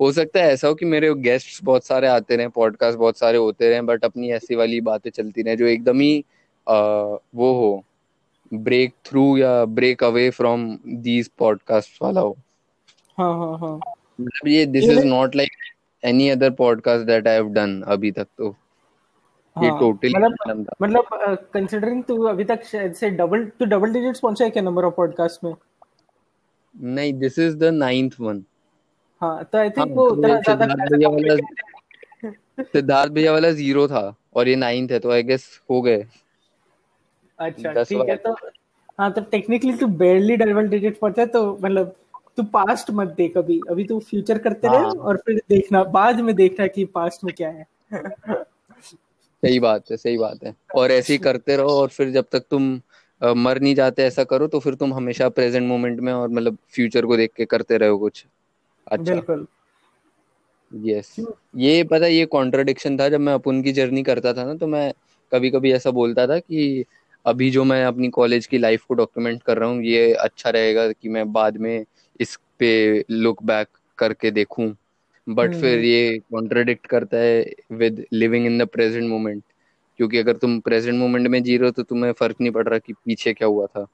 हो 0.00 0.10
सकता 0.12 0.40
है 0.40 0.52
ऐसा 0.52 0.68
हो 0.68 0.74
कि 0.74 0.86
मेरे 0.86 1.12
गेस्ट्स 1.14 1.60
बहुत 1.64 1.84
सारे 1.84 2.08
आते 2.08 2.36
रहे 2.36 2.48
पॉडकास्ट 2.48 2.98
बहुत 2.98 3.18
सारे 3.18 3.38
होते 3.38 3.68
रहे 3.70 3.80
बट 3.82 4.04
अपनी 4.04 4.30
ऐसी 4.32 4.54
वाली 4.54 4.80
बातें 4.80 5.10
चलती 5.10 5.42
रहे 5.42 5.56
जो 5.56 5.66
एकदम 5.66 6.00
ही 6.00 6.24
वो 6.68 7.52
हो 7.54 7.82
ब्रेक 8.52 8.94
थ्रू 9.04 9.36
या 9.38 9.64
break 9.66 10.04
away 10.04 10.28
from 10.30 10.66
these 10.86 11.28
podcast 11.38 12.02
वाला 12.02 12.20
हो। 12.20 12.36
हाँ 13.18 13.32
हाँ 13.38 13.58
हाँ। 13.58 13.76
मतलब 14.20 14.48
ये 14.48 14.66
this 14.66 14.84
is 14.84 15.04
not 15.04 15.36
like 15.36 15.50
any 16.02 16.28
other 16.30 16.50
podcast 16.54 17.06
that 17.06 17.28
I 17.28 17.34
have 17.34 17.48
done 17.52 17.80
अभी 17.86 18.10
तक 18.10 18.26
तो। 18.38 18.54
ये 19.56 19.70
टोटली 19.80 20.12
हाँ, 20.12 20.28
मतलब 20.28 20.74
मतलब 20.82 21.04
कंसीडरिंग 21.54 22.02
तू 22.04 22.22
अभी 22.26 22.44
तक 22.44 22.64
से 22.64 23.10
डबल 23.10 23.44
तू 23.58 23.64
डबल 23.64 23.92
डिजिट्स 23.92 24.20
पहुँचा 24.20 24.44
है 24.44 24.50
क्या 24.50 24.62
नंबर 24.62 24.84
ऑफ़ 24.84 24.94
पॉडकास्ट 24.94 25.44
में? 25.44 25.54
नहीं 26.74 27.12
this 27.18 27.38
is 27.38 27.56
the 27.56 27.64
ninth 27.74 28.20
one 28.20 28.44
हाँ 29.22 29.44
तो 29.44 29.58
आई 29.58 29.70
थिंक 29.70 29.92
वो 29.96 30.06
उतना 30.10 30.40
ज़्यादा 30.40 30.66
सिद्धार्थ 32.62 33.12
भैया 33.12 33.32
वाला 33.32 33.50
ज़ीरो 33.52 33.86
था 33.88 34.14
और 34.36 34.48
ये 34.48 34.56
नाइन्थ 34.56 34.92
है 34.92 34.98
तो 34.98 35.10
आई 35.12 35.22
गेस 35.22 35.48
हो 35.70 35.80
गए। 35.82 36.04
अच्छा 37.38 37.82
ठीक 37.82 38.08
है 38.08 38.16
तो 38.16 38.32
हाँ 38.98 39.10
तो 39.12 39.20
टेक्निकली 39.20 39.72
तू 39.76 39.86
बेरली 39.86 40.36
डबल 40.36 40.68
डिजिट 40.68 40.98
पहुँचा 40.98 41.24
तो 41.26 41.46
मतलब 41.62 41.94
तू 42.36 42.42
पास्ट 42.42 42.90
मत 42.90 43.08
देख 43.08 43.36
अभी। 43.36 43.60
अभी 43.70 43.84
तू 43.84 43.98
फ्यूचर 44.00 44.38
करते 44.38 44.68
रहे 44.68 44.78
हाँ। 44.78 44.90
और 44.90 45.16
फिर 45.16 45.40
देखना 45.48 45.82
बाद 45.92 46.20
में 46.20 46.34
देखना 46.34 46.66
कि 46.66 46.84
पास्ट 46.84 47.24
में 47.24 47.34
क्या 47.34 47.48
है। 47.48 47.66
सही 49.42 49.58
बात 49.60 49.90
है 49.90 49.96
सही 49.96 50.16
बात 50.18 50.44
है। 50.44 50.54
और 50.76 50.92
ऐसे 50.92 51.12
ही 51.12 51.18
करते 51.18 51.56
रहो 51.56 51.80
और 51.80 51.88
फिर 51.88 52.10
जब 52.10 52.24
तक 52.32 52.44
तुम 52.50 52.80
मर 53.20 53.60
नहीं 53.60 53.74
जाते 53.74 54.02
ऐसा 54.02 54.24
करो 54.24 54.46
तो 54.46 54.58
फिर 54.60 54.74
तुम 54.74 54.94
हमेशा 54.94 55.28
प्रेजेंट 55.28 55.66
मोमेंट 55.68 56.00
में 56.00 56.12
और 56.12 56.28
मतलब 56.28 56.56
फ्यूचर 56.68 57.06
को 57.06 57.16
देख 57.16 57.32
के 57.36 57.44
करते 57.44 57.76
रहो 57.76 57.98
कुछ। 57.98 58.24
अच्छा। 58.86 59.12
बिल्कुल। 59.12 59.46
यस 60.72 61.14
ये 61.56 61.82
पता 61.84 62.06
ये 62.06 62.24
कॉन्ट्रडिक्शन 62.26 62.98
था 62.98 63.08
जब 63.08 63.20
मैं 63.20 63.34
अपन 63.34 63.62
की 63.62 63.72
जर्नी 63.72 64.02
करता 64.02 64.32
था 64.32 64.44
ना 64.44 64.54
तो 64.54 64.66
मैं 64.66 64.92
कभी 65.32 65.50
कभी 65.50 65.72
ऐसा 65.72 65.90
बोलता 65.90 66.26
था 66.26 66.38
कि 66.38 66.84
अभी 67.26 67.50
जो 67.50 67.64
मैं 67.64 67.84
अपनी 67.84 68.08
कॉलेज 68.08 68.46
की 68.46 68.58
लाइफ 68.58 68.84
को 68.84 68.94
डॉक्यूमेंट 68.94 69.42
कर 69.42 69.58
रहा 69.58 69.68
हूँ 69.68 69.82
ये 69.82 70.12
अच्छा 70.12 70.50
रहेगा 70.50 70.92
कि 70.92 71.08
मैं 71.08 71.32
बाद 71.32 71.56
में 71.56 71.84
इस 72.20 72.38
पे 72.58 73.04
लुक 73.10 73.42
बैक 73.42 73.68
करके 73.98 74.30
देखूँ। 74.30 74.74
बट 75.28 75.54
फिर 75.54 75.74
हम्म। 75.74 75.84
ये 75.84 76.18
कॉन्ट्रडिक्ट 76.18 76.86
करता 76.86 77.16
है 77.16 77.52
with 77.72 78.04
living 78.12 78.46
in 78.46 78.58
the 78.58 78.66
present 78.66 79.08
moment 79.08 79.42
क्योंकि 79.96 80.18
अगर 80.18 80.36
तुम 80.36 80.60
प्रेजेंट 80.60 80.98
मोमेंट 80.98 81.28
में 81.28 81.42
जी 81.42 81.56
रहे 81.56 81.68
हो 81.68 81.70
तो 81.70 81.82
तुम्हें 81.82 82.12
फ़र्क 82.12 82.36
नहीं 82.40 82.50
पड़ 82.50 82.68
रहा 82.68 82.78
कि 82.78 82.92
पीछे 82.92 83.32
क्या 83.32 83.48
हुआ 83.48 83.66
था। 83.66 83.86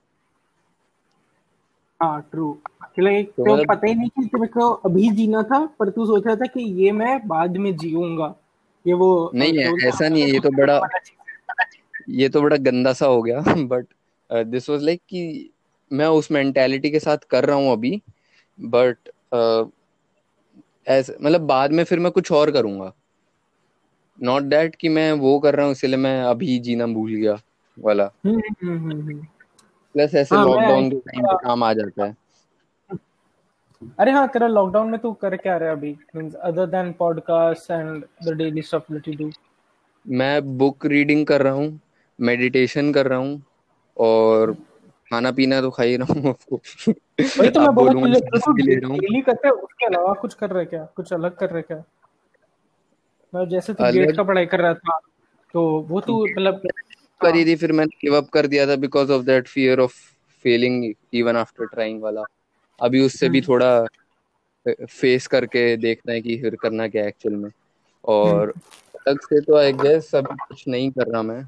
हाँ 2.02 2.28
ट्रू 2.31 2.59
तो, 2.99 3.57
तो 3.57 3.65
पता 3.65 3.86
ही 3.86 3.94
नहीं 3.94 4.09
कि 4.09 4.27
तुम्हें 4.27 4.51
को 4.52 4.70
अभी 4.70 5.11
जीना 5.11 5.43
था 5.43 5.67
पर 5.78 5.91
तू 5.91 6.07
सोच 6.07 6.27
रहा 6.27 6.36
था 6.36 6.47
कि 6.47 6.85
ये 6.85 6.93
मैं 6.93 7.28
बाद 7.28 7.57
में 7.57 7.77
जीऊँगा। 7.77 8.35
ये 8.86 8.94
वो 8.94 9.31
नहीं 9.35 9.59
है 9.59 9.89
ऐसा 9.89 10.09
नहीं 10.09 10.23
है 10.23 10.31
ये 10.31 10.41
तो 10.41 10.51
बड़ा 10.51 10.81
ये 12.09 12.29
तो 12.29 12.43
बड़ा 12.43 12.57
गंदा 12.57 12.93
सा 12.93 13.07
हो 13.07 13.23
गया 13.23 13.41
बट 13.49 13.87
दिस 14.31 14.69
वाज 14.71 14.83
लाइक 14.83 15.01
कि 15.09 15.51
मैं 15.91 16.07
उस 16.07 16.31
मेंटेलिटी 16.31 16.91
के 16.91 17.01
साथ 17.01 17.25
कर 17.31 17.45
रहा 17.45 17.57
हूँ 17.57 17.73
अभी 17.73 18.03
बट 18.59 19.09
ऐसे 20.87 21.17
मतलब 21.23 21.41
बाद 21.41 21.73
में 21.73 21.85
फिर 21.85 21.99
मैं 21.99 22.13
कुछ 22.13 22.33
और 22.33 22.51
करूँगा। 22.51 22.93
नॉट 24.19 24.43
दैट 24.43 24.75
कि 24.77 24.89
मैं 24.89 25.13
वो 25.13 25.39
कर 25.39 25.55
रहा 25.55 25.65
हूँ 25.67 25.73
इसलिए 25.73 25.97
मैं 25.97 26.23
अभी 26.23 26.59
जीना 26.59 26.87
भूल 26.87 27.15
गया 27.15 27.37
वाला। 27.79 28.07
प्लस 28.07 28.27
हम्म, 28.27 28.71
हम्म, 28.71 29.01
हम्म, 29.01 29.21
ऐसे 29.95 30.37
लॉकडाउन 30.37 30.91
के 30.91 30.97
टाइम 30.97 31.25
पे 31.25 31.37
काम 31.45 31.63
आ 31.63 31.73
जाता 31.73 32.05
है। 32.05 32.17
अरे 33.99 34.13
हाँ 34.13 34.27
तेरा 34.29 34.47
लॉकडाउन 34.47 34.91
में 34.91 35.01
तू 35.01 35.13
कर 35.13 35.37
क्या 35.37 35.57
रहा 35.57 35.69
है 35.69 35.77
अभी? 35.77 35.97
Means 36.17 36.35
other 36.35 36.67
than 36.67 36.93
podcast 36.93 37.71
and 37.71 38.05
the 38.25 38.33
daily 38.33 38.63
stuff 38.63 38.93
that 38.93 39.09
you 39.09 39.15
do 39.15 39.31
मैं 40.07 40.59
बुक 40.59 40.87
रीडिंग 40.87 41.27
कर 41.27 41.43
रहा 41.43 41.53
हूँ। 41.53 41.81
मेडिटेशन 42.21 42.93
कर 42.93 43.07
रहा 43.07 43.19
हूँ 43.19 43.43
और 43.97 44.53
खाना 45.11 45.31
पीना 45.31 45.61
तो 45.61 45.71
खा 45.71 45.83
ही 45.83 45.97
रहा 45.97 46.13
हूँ 46.13 46.35
वही 47.21 47.51
तो 47.51 47.61
मैं 47.61 48.13
डेली 48.13 49.21
करते 49.21 49.49
हैं 49.49 49.55
उसके 49.55 49.87
अलावा 49.87 50.13
कुछ 50.13 50.35
कर 50.35 50.51
रहे 50.51 50.65
क्या? 50.65 50.85
कुछ 50.97 51.13
अलग 51.13 51.37
कर 51.37 51.51
रहे 51.51 51.63
क्या? 51.63 51.83
मैं 53.35 53.49
जैसे 53.49 53.75
तू 53.75 53.93
गेट 53.93 54.17
का 54.17 54.23
पढ़ाई 54.23 54.47
कर 54.47 54.61
रहा 54.61 54.75
था 54.75 54.99
तो 55.55 55.87
वो 55.89 56.01
तू 56.01 56.25
मतलब 56.27 56.63
करी 57.21 57.45
थी 57.45 57.57
फिर 57.57 57.73
मैंने 57.73 57.97
गिव 58.05 58.17
अप 58.17 58.29
कर 58.29 58.47
दिया 58.47 58.67
था 58.67 58.77
because 58.77 59.13
of 59.13 59.23
that 59.23 59.49
fear 59.49 59.81
of 59.81 59.95
failing 60.45 60.95
even 61.15 61.37
after 61.37 61.67
trying 61.67 62.03
वाला। 62.03 62.23
अभी 62.81 63.01
उससे 63.01 63.29
भी 63.29 63.39
हम्म। 63.39 63.49
थोड़ा 63.49 63.87
फेस 64.87 65.27
करके 65.27 65.77
देखना 65.77 66.13
है 66.13 66.21
कि 66.21 66.37
फिर 66.43 66.57
करना 66.57 66.89
क्या 66.89 67.07
एक्चुअल 67.07 67.37
में। 67.37 67.51
और 68.05 68.41
हम्म। 68.41 68.51
अलग 69.07 69.21
से 69.21 69.41
तो 69.41 69.57
आई 69.57 69.73
गेस 69.73 70.15
अभी 70.15 70.35
कुछ 70.49 70.65
नहीं 70.69 70.91
कर 70.91 71.07
रहा 71.07 71.23
मैं। 71.23 71.43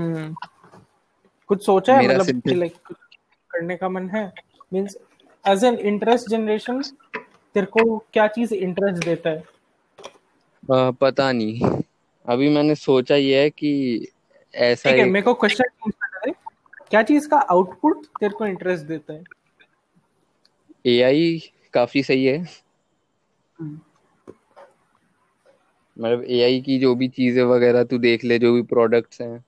कुछ 0.00 1.64
सोचा 1.66 1.96
है? 1.96 2.08
मतलब 2.08 2.42
लाइक 2.48 2.76
करने 3.50 3.76
का 3.76 3.88
मन 3.88 4.08
है? 4.08 4.32
Means 4.72 4.96
as 5.44 5.64
an 5.64 5.74
interest 5.74 6.28
generation 6.28 6.82
तेरे 7.54 7.66
को 7.66 7.98
क्या 8.12 8.26
चीज़ 8.26 8.54
इंटरेस्ट 8.54 9.04
देता 9.04 9.30
है? 9.30 9.44
आ, 10.72 10.90
पता 10.90 11.32
नहीं। 11.32 11.70
अभी 12.26 12.48
मैंने 12.48 12.74
सोचा 12.74 13.16
ये 13.16 13.42
है 13.42 13.50
कि 13.50 14.08
ऐसा 14.54 14.90
ठीक 14.90 14.98
है 14.98 15.04
मेरे 15.04 15.24
को 15.24 15.34
क्वेश्चन 15.34 16.32
क्या 16.90 17.02
चीज़ 17.02 17.28
का 17.28 17.36
आउटपुट 17.36 18.06
तेरे 18.20 18.34
को 18.34 18.46
इंटरेस्ट 18.46 18.84
देता 18.84 19.12
है? 19.12 19.24
एआई 20.86 21.52
काफ़ी 21.74 22.02
सही 22.02 22.24
है। 22.24 22.38
हम्म। 23.58 23.80
मतलब 25.96 26.24
एआई 26.24 26.60
की 26.60 26.78
जो 26.78 26.94
भी 26.94 27.08
चीज़ें 27.08 27.42
वगैरह 27.42 27.84
तू 27.84 27.98
देख 27.98 28.24
ले 28.24 28.38
जो 28.38 28.52
भी 28.52 28.62
प्रोडक्ट्स 28.62 29.20
हैं। 29.20 29.44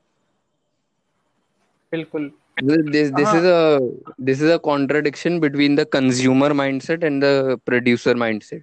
बिल्कुल। 1.93 2.31
This 2.63 3.11
this 3.11 3.31
is 3.35 3.45
a 3.51 3.81
this 4.29 4.41
is 4.43 4.51
a 4.55 4.59
contradiction 4.59 5.39
between 5.41 5.77
the 5.77 5.87
consumer 5.87 6.49
mindset 6.55 7.05
and 7.05 7.23
the 7.23 7.59
producer 7.67 8.15
mindset. 8.15 8.63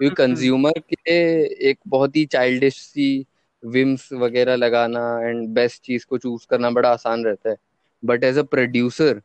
क्योंकि 0.00 0.14
कंज्यूमर 0.14 0.72
हम्म। 0.76 0.94
के 0.94 1.68
एक 1.70 1.78
बहुत 1.88 2.16
ही 2.16 2.24
चाइल्डिश 2.26 2.76
सी 2.76 3.26
विम्स 3.62 4.12
वगैरह 4.12 4.56
लगाना 4.56 5.00
एंड 5.22 5.48
बेस्ट 5.48 5.82
चीज़ 5.82 6.04
को 6.06 6.18
चूज़ 6.18 6.46
करना 6.50 6.70
बड़ा 6.70 6.90
आसान 6.90 7.24
रहता 7.24 7.50
है। 7.50 7.56
बट 8.02 8.24
एज 8.24 8.38
अ 8.38 8.42
प्रोड्यूसर 8.42 9.20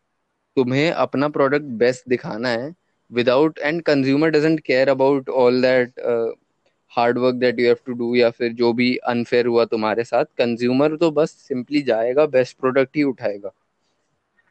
तुम्हें 0.58 0.92
अपना 0.92 1.30
प्रोडक्ट 1.30 1.66
बेस्ट 1.84 2.10
दिखाना 2.10 2.50
है। 2.50 2.74
Without 3.11 3.60
and 3.60 3.82
consumer 3.82 4.30
doesn't 4.30 4.60
care 4.60 4.90
about 4.90 5.30
all 5.30 5.61
that 5.61 6.00
hard 6.96 7.18
work 7.18 7.36
that 7.36 7.60
you 7.60 7.66
have 7.66 7.78
to 7.86 7.94
do 7.94 8.16
या 8.16 8.30
फिर 8.30 8.54
जो 8.54 8.72
भी 8.74 8.96
अनफेयर 9.08 9.46
हुआ 9.46 9.66
तुम्हारे 9.66 10.04
साथ 10.04 10.26
कंज्यूमर 10.38 10.96
तो 10.96 11.12
बस 11.12 11.32
सिंपली 11.48 11.82
जाएगा 11.82 12.26
बेस्ट 12.26 12.58
प्रोडक्ट 12.58 12.96
ही 12.96 13.04
उठाएगा। 13.04 13.52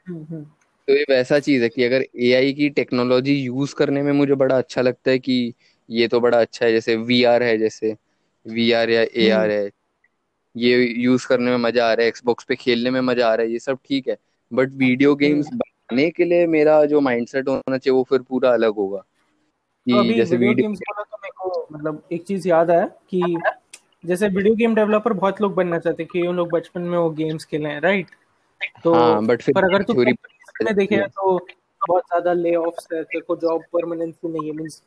हम्म, 0.07 0.25
हम्म। 0.25 0.43
तो 0.89 0.93
ये 0.93 1.05
वैसा 1.11 1.39
चीज़ 1.39 1.62
है 1.62 1.69
कि 1.69 1.85
अगर 1.85 2.05
एआई 2.21 2.53
की 2.53 2.69
टेक्नोलॉजी 2.71 3.35
यूज़ 3.35 3.75
करने 3.75 4.03
में 4.03 4.12
मुझे 4.12 4.35
बड़ा 4.35 4.57
अच्छा 4.59 4.83
लगता 4.83 5.11
है 5.11 5.19
कि 5.19 5.55
ये 5.89 6.09
तो 6.09 6.21
बड़ा 6.21 6.41
अच्छा 6.41 6.67
है 6.67 6.73
जैसे 6.73 6.97
वीआर 6.97 7.43
है 7.43 7.57
जैसे 7.59 7.97
वी 8.47 8.73
या 8.73 8.83
ए 8.83 9.31
हम्म। 9.31 9.51
है। 9.51 9.71
ये 10.55 10.85
यूज़ 10.85 11.27
करने 11.27 11.51
में 11.51 11.57
मज़ा 11.57 11.87
आ 11.87 11.93
रहा 11.93 12.03
है 12.03 12.09
एक्सबॉक्स 12.09 12.45
पे 12.45 12.55
खेलने 12.55 12.91
में 12.91 13.01
मज़ा 13.01 13.29
आ 13.29 13.35
रहा 13.35 13.47
है 13.47 13.53
ये 13.53 13.59
सब 13.59 13.79
ठीक 13.87 14.09
है। 14.09 14.17
बट 14.53 14.73
वीडियो 14.77 15.15
गेम्स 15.17 15.47
बनाने 15.55 16.11
के 16.11 16.25
लिए 16.25 16.47
मेरा 16.47 16.85
जो 16.85 17.01
माइंडसेट 17.01 17.49
होना 17.49 17.79
चाहिए 17.79 17.97
वो 17.97 18.03
फिर 18.11 18.23
पूरा 18.23 18.51
अलग 18.51 18.75
होगा। 18.75 19.05
कि 19.87 19.93
तो 19.93 20.15
जैसे 20.15 20.37
वीडियो 20.37 20.69
गेम्स 20.69 20.81
को 21.43 21.67
मतलब 21.73 22.03
एक 22.12 22.25
चीज़ 22.25 22.49
याद 22.49 22.71
आया 22.71 22.87
कि 23.11 23.37
जैसे 24.07 24.29
वीडियो 24.29 24.55
गेम 24.55 24.75
डेवलपर 24.75 25.12
बहुत 25.12 25.41
लोग 25.41 25.55
बनना 25.55 25.79
चाहते 25.79 26.03
हैं 26.03 26.11
कि 26.12 26.27
उन 26.27 26.37
लोग 26.37 26.51
बचपन 26.53 26.83
में 26.83 26.99
वो 26.99 27.11
गेम्स 27.11 27.45
खेले 27.45 27.69
हैं 27.69 27.81
राइट 27.81 28.07
तो 28.85 28.95
हाँ, 28.95 29.25
बट 29.27 29.43
पर 29.51 29.65
अगर 29.65 29.83
तू 29.83 29.95
में 29.95 30.75
देखे 30.75 30.97
तो 30.99 31.39
बहुत 31.89 32.03
ज़्यादा 32.03 32.33
ले 32.33 32.55
ऑफ्स 32.55 32.87
है 32.93 33.03
तेरे 33.03 33.21
को 33.21 33.37
जॉब 33.37 33.62
परमानेंसी 33.73 34.29
नहीं 34.29 34.51
है 34.51 34.57
मींस 34.57 34.83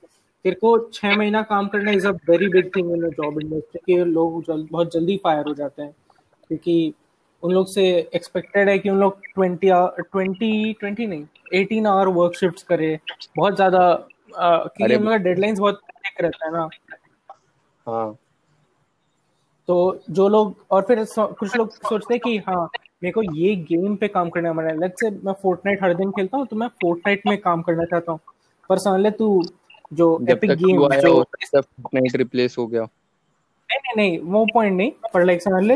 तेरे 0.45 0.55
को 0.55 0.77
छह 0.93 1.15
महीना 1.17 1.41
काम 1.41 1.67
करना 1.67 1.91
is 1.91 2.07
a 2.07 2.11
very 2.29 2.47
big 2.47 2.69
thing 2.75 2.91
in 2.91 3.09
job 3.09 3.39
industry 3.41 3.79
के 3.85 4.03
लोग 4.03 4.43
जल, 4.43 4.67
बहुत 4.71 4.93
जल्दी 4.93 5.17
फायर 5.17 5.47
हो 5.47 5.53
जाते 5.53 5.81
हैं 5.81 5.91
क्योंकि 6.47 6.93
उन 7.43 7.51
लोग 7.51 7.67
से 7.67 7.85
एक्सपेक्टेड 8.15 8.69
है 8.69 8.77
कि 8.79 8.89
उन 8.89 8.99
लोग 8.99 9.19
ट्वेंटी 9.35 9.69
ट्वेंटी 10.01 10.73
ट्वेंटी 10.73 11.07
नहीं 11.07 11.25
एटीन 11.53 11.87
आवर 11.87 12.07
वर्क 12.07 12.35
शिफ्ट 12.35 12.65
करे 12.67 12.97
बहुत 13.37 13.55
ज़्यादा 13.55 13.81
क्योंकि 14.31 14.95
उनका 14.95 15.17
डेडलाइंस 15.17 15.59
बहुत 15.59 15.81
थिक 16.05 16.21
रहता 16.21 16.45
है 16.45 16.51
ना। 16.53 16.67
हाँ। 17.87 18.17
तो 19.67 19.75
जो 20.09 20.27
लोग 20.29 20.55
और 20.71 20.81
फिर 20.81 21.03
कुछ 21.09 21.55
लोग 21.55 21.71
सोचते 21.71 22.13
हैं 22.13 22.19
कि 22.21 22.37
हाँ 22.47 22.65
मेरे 23.03 23.11
को 23.11 23.21
ये 23.35 23.55
गेम 23.65 23.95
पे 23.95 24.07
काम 24.07 24.29
करना 24.29 24.49
है। 24.61 24.79
लेट्स 24.79 24.99
से 24.99 25.09
मैं 25.09 25.33
फोर्टनाइट 25.33 25.83
हर 25.83 25.93
दिन 25.93 26.11
खेलता 26.11 26.37
हूँ 26.37 26.45
तो 26.47 26.55
मैं 26.55 26.67
फोर्टनाइट 26.81 27.21
में 27.27 27.37
काम 27.41 27.61
करना 27.61 27.85
चाहता 27.85 28.11
हूँ। 28.11 28.19
पर 28.69 28.77
समझ 28.79 29.13
तू 29.13 29.43
जो 29.91 30.07
एपिक 30.29 30.51
गेम 30.51 30.87
जो 30.89 31.23
फोर्टनाइट 31.23 32.15
रिप्लेस 32.15 32.55
हो 32.57 32.67
गया। 32.67 32.81
नहीं 32.81 33.79
नहीं 33.79 33.95
नहीं 33.97 34.19
वो 34.31 34.45
पॉइंट 34.53 34.77
नहीं 34.77 34.91
पर 35.13 35.23
लाइक 35.25 35.41
समझ 35.41 35.63
ले 35.63 35.75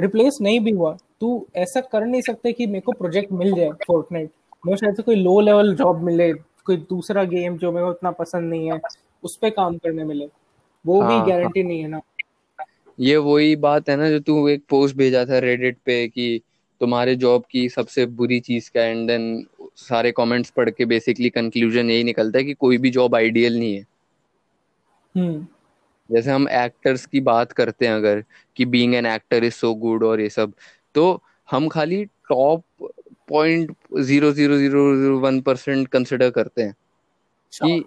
रिप्लेस 0.00 0.38
नहीं 0.40 0.60
भी 0.60 0.70
हुआ। 0.70 0.96
तू 1.20 1.46
ऐसा 1.56 1.80
कर 1.82 2.04
नहीं 2.06 2.22
सकते 2.22 2.52
कि 2.52 2.66
मेरे 2.66 2.80
को 2.80 2.92
प्रोजेक्ट 2.92 3.32
मिल 3.32 3.54
जाए 3.54 3.70
फोर्टनाइट 3.86 4.30
मेरे 4.64 4.76
शायद 4.76 4.96
से 4.96 5.02
कोई 5.02 5.14
लो 5.14 5.40
लेवल 5.40 5.74
जॉब 5.76 6.02
मिले 6.04 6.32
कोई 6.32 6.76
दूसरा 6.90 7.24
गेम 7.26 7.56
जो 7.58 7.72
मेरे 7.72 7.84
को 7.84 7.90
उतना 7.90 8.10
पसंद 8.12 8.50
नहीं 8.50 8.72
है। 8.72 8.78
उस 9.22 9.36
पर 9.36 9.50
काम 9.50 9.76
करने 9.78 10.04
मिले। 10.04 10.26
वो 10.84 11.00
भी 11.02 11.30
गारंटी 11.30 11.60
हाँ, 11.60 11.64
हाँ। 11.64 11.68
नहीं 11.68 11.82
है 11.82 11.88
ना। 11.88 12.00
ये 12.98 13.16
वही 13.16 13.56
बात 13.56 13.88
है 13.88 13.96
ना 13.96 14.08
जो 14.10 14.20
तू 14.20 14.48
एक 14.48 14.62
पोस्ट 14.68 14.96
भेजा 14.96 15.24
था 15.24 15.38
रेडिट 15.38 15.76
पे 15.84 16.06
कि 16.08 16.40
तुम्हारे 16.80 17.14
जॉब 17.16 17.44
की 17.50 17.68
सबसे 17.68 18.06
बुरी 18.06 18.40
चीज़ 18.40 18.70
क्या 18.70 18.84
एंड 18.84 19.06
देन 19.08 19.46
सारे 19.76 20.12
कमेंट्स 20.12 20.50
पढ़ 20.50 20.70
के 20.70 20.84
बेसिकली 20.84 21.30
कंक्लूजन 21.30 21.90
यही 21.90 22.04
निकलता 22.04 22.38
है 22.38 22.44
कि 22.44 22.54
कोई 22.54 22.78
भी 22.78 22.90
जॉब 22.90 23.14
आइडियल 23.14 23.58
नहीं 23.58 23.74
है। 23.74 23.86
हम्म। 25.14 25.46
जैसे 26.10 26.30
हम 26.30 26.48
एक्टर्स 26.48 27.06
की 27.06 27.20
बात 27.20 27.52
करते 27.52 27.86
हैं 27.86 27.94
अगर 27.94 28.24
कि 28.56 28.64
being 28.64 28.94
an 28.94 29.06
actor 29.06 29.44
is 29.44 29.54
so 29.54 29.74
good 29.74 30.04
और 30.04 30.20
ये 30.20 30.28
सब 30.30 30.52
तो 30.94 31.22
हम 31.48 31.68
खाली 31.68 32.04
top 32.04 32.64
point 33.28 33.70
zero 34.00 34.32
zero 34.32 34.56
zero 34.58 34.96
zero 34.96 35.18
one 35.18 35.40
percent 35.40 35.88
consider 35.88 36.30
करते 36.30 36.62
हैं 36.62 36.74
कि 37.52 37.84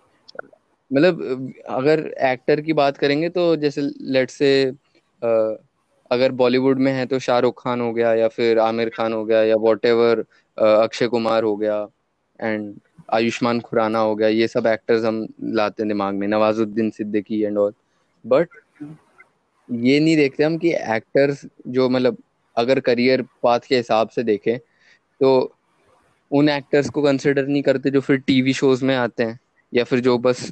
मतलब 0.94 1.54
अगर 1.70 2.00
एक्टर 2.24 2.62
की 2.62 2.74
बात 2.74 2.98
करेंगे 2.98 3.30
तो 3.30 3.56
जैसे 3.56 3.82
लेट 4.12 4.30
से 4.30 4.50
अगर 6.12 6.32
बॉलीवुड 6.34 6.80
में 6.80 6.92
है 6.92 7.06
तो 7.06 7.20
शाहरुख 7.20 7.64
खान 7.64 7.82
हो 7.82 7.92
गया 7.94 8.14
या 8.14 8.28
फिर 8.28 8.60
आमिर 8.60 8.90
खान 8.90 9.14
हो 9.14 9.24
गया 9.26 9.44
या 9.44 9.56
वॉट 9.58 9.86
अक्षय 10.58 11.08
कुमार 11.08 11.44
हो 11.44 11.56
गया 11.58 11.86
एंड 12.40 12.74
आयुष्मान 13.14 13.60
खुराना 13.62 14.00
हो 14.00 14.16
गया, 14.16 14.28
ये 14.30 14.48
सब 14.48 14.68
एक्टर्स 14.68 15.04
हम 15.06 15.26
लाते 15.56 15.84
हैं 15.84 15.88
दिमाग 15.88 16.16
में, 16.16 16.28
Nawazuddin 16.28 16.90
Siddiqui 16.92 17.42
and 17.44 17.58
all 17.58 17.74
but 18.26 18.50
ये 19.70 20.00
नहीं 20.00 20.16
देखते 20.18 20.44
हम 20.44 20.58
कि 20.58 20.74
एक्टर्स 20.96 21.46
जो 21.68 21.90
मतलब 21.90 22.18
अगर 22.58 22.80
करियर 22.80 23.22
पाथ 23.44 23.60
के 23.60 23.76
हिसाब 23.78 24.10
से 24.10 24.24
देखें 24.24 24.58
तो 25.22 25.32
उन 26.32 26.50
एक्टर्स 26.50 26.90
को 26.90 27.02
कंसिडर 27.02 27.48
नहीं 27.48 27.62
करते 27.64 27.90
जो 27.90 28.02
फिर 28.02 28.18
टीवी 28.28 28.54
शोज़ 28.54 28.86
में 28.86 28.96
आते 28.96 29.24
हैं। 29.24 29.40
या 29.74 29.84
फिर 29.84 30.00
जो 30.00 30.18
बस 30.18 30.52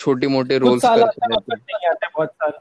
छोटे 0.00 0.26
मोटे 0.26 0.58
रोल्स 0.58 0.84
करते 0.84 1.26
हैं 1.26 2.52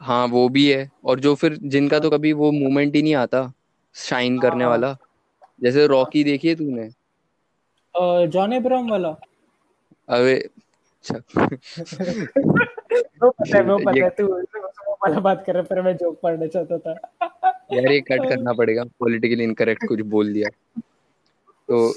हाँ। 0.00 0.26
वो 0.28 0.48
भी 0.48 0.66
है। 0.70 0.90
और 1.04 1.20
जो 1.20 1.34
फिर 1.34 1.54
जिनका 1.64 1.98
तो 1.98 2.10
कभी 2.10 2.32
वो 2.32 2.50
मूवमेंट 2.52 2.94
ही 2.96 3.02
नहीं 3.02 3.14
आता 3.14 3.50
शाइन 3.94 4.38
करने 4.38 4.64
हाँ। 4.64 4.70
वाला। 4.70 4.96
जैसे 5.62 5.86
रॉकी 5.86 6.24
देखी 6.24 6.48
है 6.48 6.54
तूने? 6.54 6.88
जॉन 8.28 8.52
एब्राहम 8.52 8.90
वाला। 8.90 9.08
अरे 10.08 10.34
अच्छा। 10.34 11.16
वो 13.22 13.30
पता 13.30 13.56
है 13.56 13.62
वो 13.64 13.78
पता 13.78 14.04
है 14.04 14.10
तू 14.10 14.26
वाला 14.26 15.20
बात 15.20 15.44
कर 15.46 15.54
रहा 15.54 15.62
पर 15.62 15.80
मैं 15.82 15.96
जोक 15.96 16.18
पढ़ना 16.22 16.46
चाहता 16.46 16.78
था। 16.78 16.92
यार 17.72 17.92
ये 17.92 18.00
कट 18.00 18.28
करना 18.28 18.52
पड़ेगा। 18.52 18.84
पॉलिटिकली 19.00 19.44
इनकरेक्ट 19.44 19.86
कुछ 19.88 20.00
बोल 20.16 20.32
दिया। 20.32 20.48
तो 21.68 21.90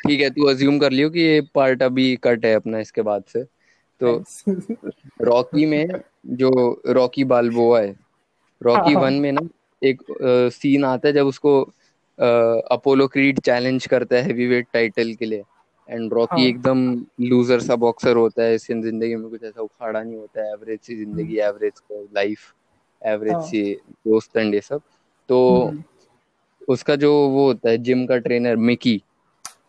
ठीक 0.00 0.20
है 0.20 0.30
तू 0.30 0.46
अज्यूम 0.46 0.78
कर 0.78 0.92
लियो 0.92 1.10
कि 1.10 1.20
ये 1.20 1.40
पार्ट 1.54 1.82
अभी 1.82 2.14
कट 2.24 2.44
है 2.44 2.54
अपना 2.54 2.78
इसके 2.78 3.02
बाद 3.02 3.24
से 3.28 3.42
तो 4.00 4.22
रॉकी 5.24 5.66
में 5.66 5.86
जो 6.34 6.50
रॉकी 6.88 7.24
बालबोआ 7.24 7.80
है 7.80 7.94
रॉकी 8.60 8.94
वन 8.94 9.02
हाँ। 9.02 9.20
में 9.20 9.32
ना 9.32 9.48
एक 9.82 10.02
आ, 10.02 10.48
सीन 10.50 10.84
आता 10.84 11.08
है 11.08 11.14
जब 11.14 11.26
उसको 11.26 11.60
अपोलो 12.72 13.06
क्रीड 13.06 13.40
चैलेंज 13.40 13.86
करता 13.86 14.16
है 14.16 14.22
हैवीवेट 14.22 14.66
टाइटल 14.72 15.12
के 15.14 15.26
लिए 15.26 15.42
एंड 15.88 16.12
रॉकी 16.12 16.40
हाँ. 16.40 16.48
एकदम 16.48 16.84
लूजर 17.22 17.60
सा 17.60 17.76
बॉक्सर 17.76 18.16
होता 18.16 18.42
है 18.42 18.54
इसकी 18.54 18.74
ज़िंदगी 18.82 19.16
में 19.16 19.28
कुछ 19.30 19.42
ऐसा 19.42 19.62
उखाड़ा 19.62 20.02
नहीं 20.02 20.16
होता 20.16 20.42
है 20.42 20.52
एवरेज 20.52 20.80
सी 20.80 20.96
ज़िंदगी 20.96 21.38
एवरेज 21.40 21.80
लाइफ 22.14 22.52
एवरेज 23.02 23.42
सी 23.44 23.62
दोस्त 24.06 24.36
एंड 24.36 24.54
ये 24.54 24.60
सब 24.60 24.82
तो 25.28 25.40
हम्म। 25.58 25.82
उसका 26.68 26.96
जो 26.96 27.12
वो 27.28 27.46
होता 27.46 27.70
है 27.70 27.78
जिम 27.78 28.04
का 28.06 28.16
ट्रेनर 28.18 28.56
मिकी 28.58 29.00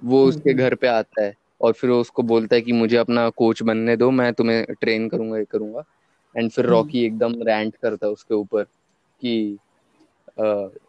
वो 0.04 0.20
हम्म, 0.20 0.30
उसके 0.30 0.50
हम्म। 0.50 0.62
घर 0.62 0.76
पे 0.76 0.88
आता 0.88 1.24
है 1.24 1.34
और 1.62 1.74
फिर 1.74 1.90
वो 1.90 2.00
उसको 2.02 2.24
बोलता 2.24 2.56
है 2.56 2.62
कि 2.62 2.72
मुझे 2.72 2.98
अपना 2.98 3.30
कोच 3.38 3.62
बनने 3.64 3.96
दो 3.98 4.10
मैं 4.12 4.32
तुम्हें 4.34 4.66
ट्रेन 4.82 5.08
करूँगा 5.10 5.38
ये 5.38 5.46
करूँगा। 5.52 5.84
एंड 6.36 6.50
फिर 6.52 6.66
रॉकी 6.66 7.06
एकदम 7.06 7.34
रैंट 7.44 7.76
करता 7.76 8.06
है 8.08 8.12
उसके 8.14 8.36
ऊपर 8.36 8.64
कि 9.22 9.58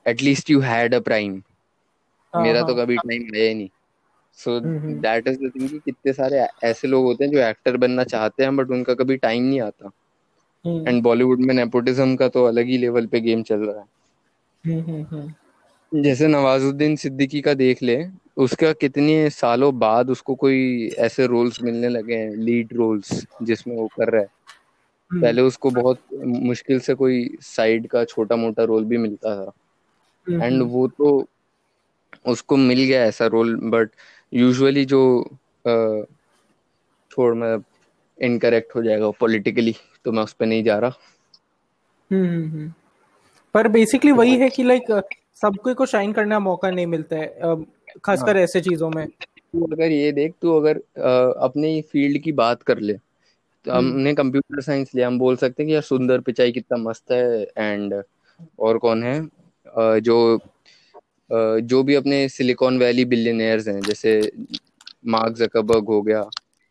at least 0.09 0.51
you 0.51 0.61
had 0.61 0.95
a 0.95 1.01
prime 1.01 1.43
मेरा 2.33 2.63
तो 2.63 2.75
हाँ। 2.75 2.85
कभी 2.85 2.97
टाइम 2.97 3.23
है 3.35 3.49
ही 3.49 3.55
नहीं 3.55 3.69
so 4.39 4.59
that 4.61 5.29
is 5.29 5.39
the 5.39 5.51
thing 5.55 5.69
कि 5.69 5.79
कितने 5.79 6.13
सारे 6.13 6.47
ऐसे 6.65 6.89
लोग 6.89 7.05
होते 7.05 7.25
हैं 7.25 7.33
जो 7.33 7.39
एक्टर 7.41 7.77
बनना 7.77 8.05
चाहते 8.05 8.43
हैं 8.43 8.57
बट 8.57 8.71
उनका 8.71 8.95
कभी 8.95 9.17
टाइम 9.17 9.45
नहीं 9.45 9.61
आता। 9.61 9.91
एंड 10.65 10.89
हम्म। 10.89 11.01
बॉलीवुड 11.03 11.41
में 11.41 11.55
नेपोटिज्म 11.55 12.17
का 12.17 12.29
तो 12.29 12.45
अलग 12.45 12.67
ही 12.67 12.79
लेवल 12.79 13.07
पे 13.07 13.21
गेम 13.21 13.43
चल 13.43 13.61
रहा 13.61 13.79
है। 13.79 13.85
हम्म, 14.65 14.81
हम्म, 14.93 15.33
जैसे 15.93 16.27
नवाजुद्दीन 16.27 16.97
सिद्दीकी 16.97 17.41
का 17.41 17.55
देख 17.55 17.83
ले 17.83 18.05
उसका 18.37 18.73
कितने 18.73 19.29
सालों 19.31 19.79
बाद 19.79 20.11
उसको 20.11 20.35
कोई 20.35 20.89
ऐसे 20.99 21.27
रोल्स 21.27 21.63
मिलने 21.63 21.89
लगे 21.89 22.15
हैं 22.15 22.35
लीड 22.37 22.73
रोल्स 22.73 23.27
जिसमें 23.43 23.77
वो 23.77 23.87
कर 23.87 24.11
रहा 24.11 24.23
है। 24.23 24.29
पहले 25.11 25.43
उसको 25.43 25.71
बहुत 25.71 26.01
मुश्किल 26.25 26.81
से 26.81 26.95
कोई 26.95 27.37
साइड 27.41 27.87
का 27.87 28.05
छोटा 28.05 28.37
मोटा 28.37 28.65
रोल 28.65 28.85
भी 28.85 28.99
मिलता 28.99 29.35
था। 29.37 30.45
एंड 30.47 30.63
वो 30.63 30.87
तो 30.89 31.27
उसको 32.27 32.57
मिल 32.57 32.85
गया 32.85 33.05
ऐसा 33.05 33.27
रोल 33.27 33.55
बट 33.65 33.91
यूजुअली 34.33 34.85
जो 34.85 35.03
छोड़ 37.11 37.35
मैं 37.35 37.57
इनकरेक्ट 38.19 38.75
हो 38.75 38.83
जाएगा 38.83 39.11
पॉलिटिकली 39.11 39.75
तो 40.05 40.13
मैं 40.13 40.23
उस 40.23 40.33
पर 40.33 40.47
नहीं 40.47 40.65
जा 40.65 40.79
रहा। 40.79 40.99
हम्म, 42.11 42.27
हम्म, 42.27 42.51
हम्म। 42.51 42.73
पर 43.55 43.69
बेसिकली 43.69 44.13
वही 44.13 44.37
है 44.37 44.49
कि 44.49 44.63
लाइक 44.63 44.91
सबको 45.43 45.75
को 45.75 45.87
शाइन 45.87 46.13
करने 46.13 46.35
का 46.35 46.39
मौका 46.41 46.71
नहीं 46.71 46.87
मिलता 46.87 47.17
है 47.17 47.55
खासकर 48.01 48.37
हाँ। 48.37 48.43
ऐसे 48.43 48.61
चीज़ों 48.61 48.91
में 48.91 49.07
तू 49.07 49.67
अगर 49.67 49.91
ये 49.93 50.13
देख 50.13 50.35
तू 50.43 50.53
अगर 50.53 50.77
अपने 51.41 51.81
फ़ील्ड 51.83 52.23
की 52.23 52.33
बात 52.35 52.63
कर 52.63 52.79
ले 52.81 52.95
तो 53.67 53.73
हमने 53.73 54.15
कंप्यूटर 54.15 54.61
साइंस 54.63 54.91
लिया 54.95 55.07
हम 55.07 55.19
बोल 55.19 55.37
सकते 55.37 55.63
हैं 55.63 55.69
कि 55.69 55.75
यार 55.75 55.83
सुंदर 55.85 56.21
पिचाई 56.21 56.53
कितना 56.53 56.77
मस्त 56.81 57.13
है 57.13 57.43
एंड 57.59 58.03
और 58.61 58.79
कौन 58.79 59.03
है 59.03 60.01
जो 60.01 60.19
जो 61.31 61.83
भी 61.83 61.95
अपने 61.95 62.29
सिलिकॉन 62.29 62.79
वैली 62.79 63.05
बिलियनियर्स 63.05 63.69
हैं 63.69 63.81
जैसे 63.83 64.21
मार्क 65.07 65.37
जकरबर्ग 65.37 65.89
हो 65.89 66.01
गया 66.03 66.25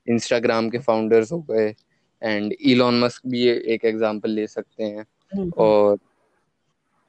इंस्टाग्राम 0.07 0.69
के 0.69 0.79
फाउंडर्स 0.79 1.31
हो 1.31 1.39
गए 1.49 1.73
एंड 2.21 2.53
इलॉन 2.53 2.99
मस्क 2.99 3.27
भी 3.27 3.47
एक 3.47 3.85
एग्जांपल 3.85 4.29
ले 4.31 4.47
सकते 4.47 4.83
हैं 4.83 5.05
हम्म। 5.31 5.51
और 5.57 5.97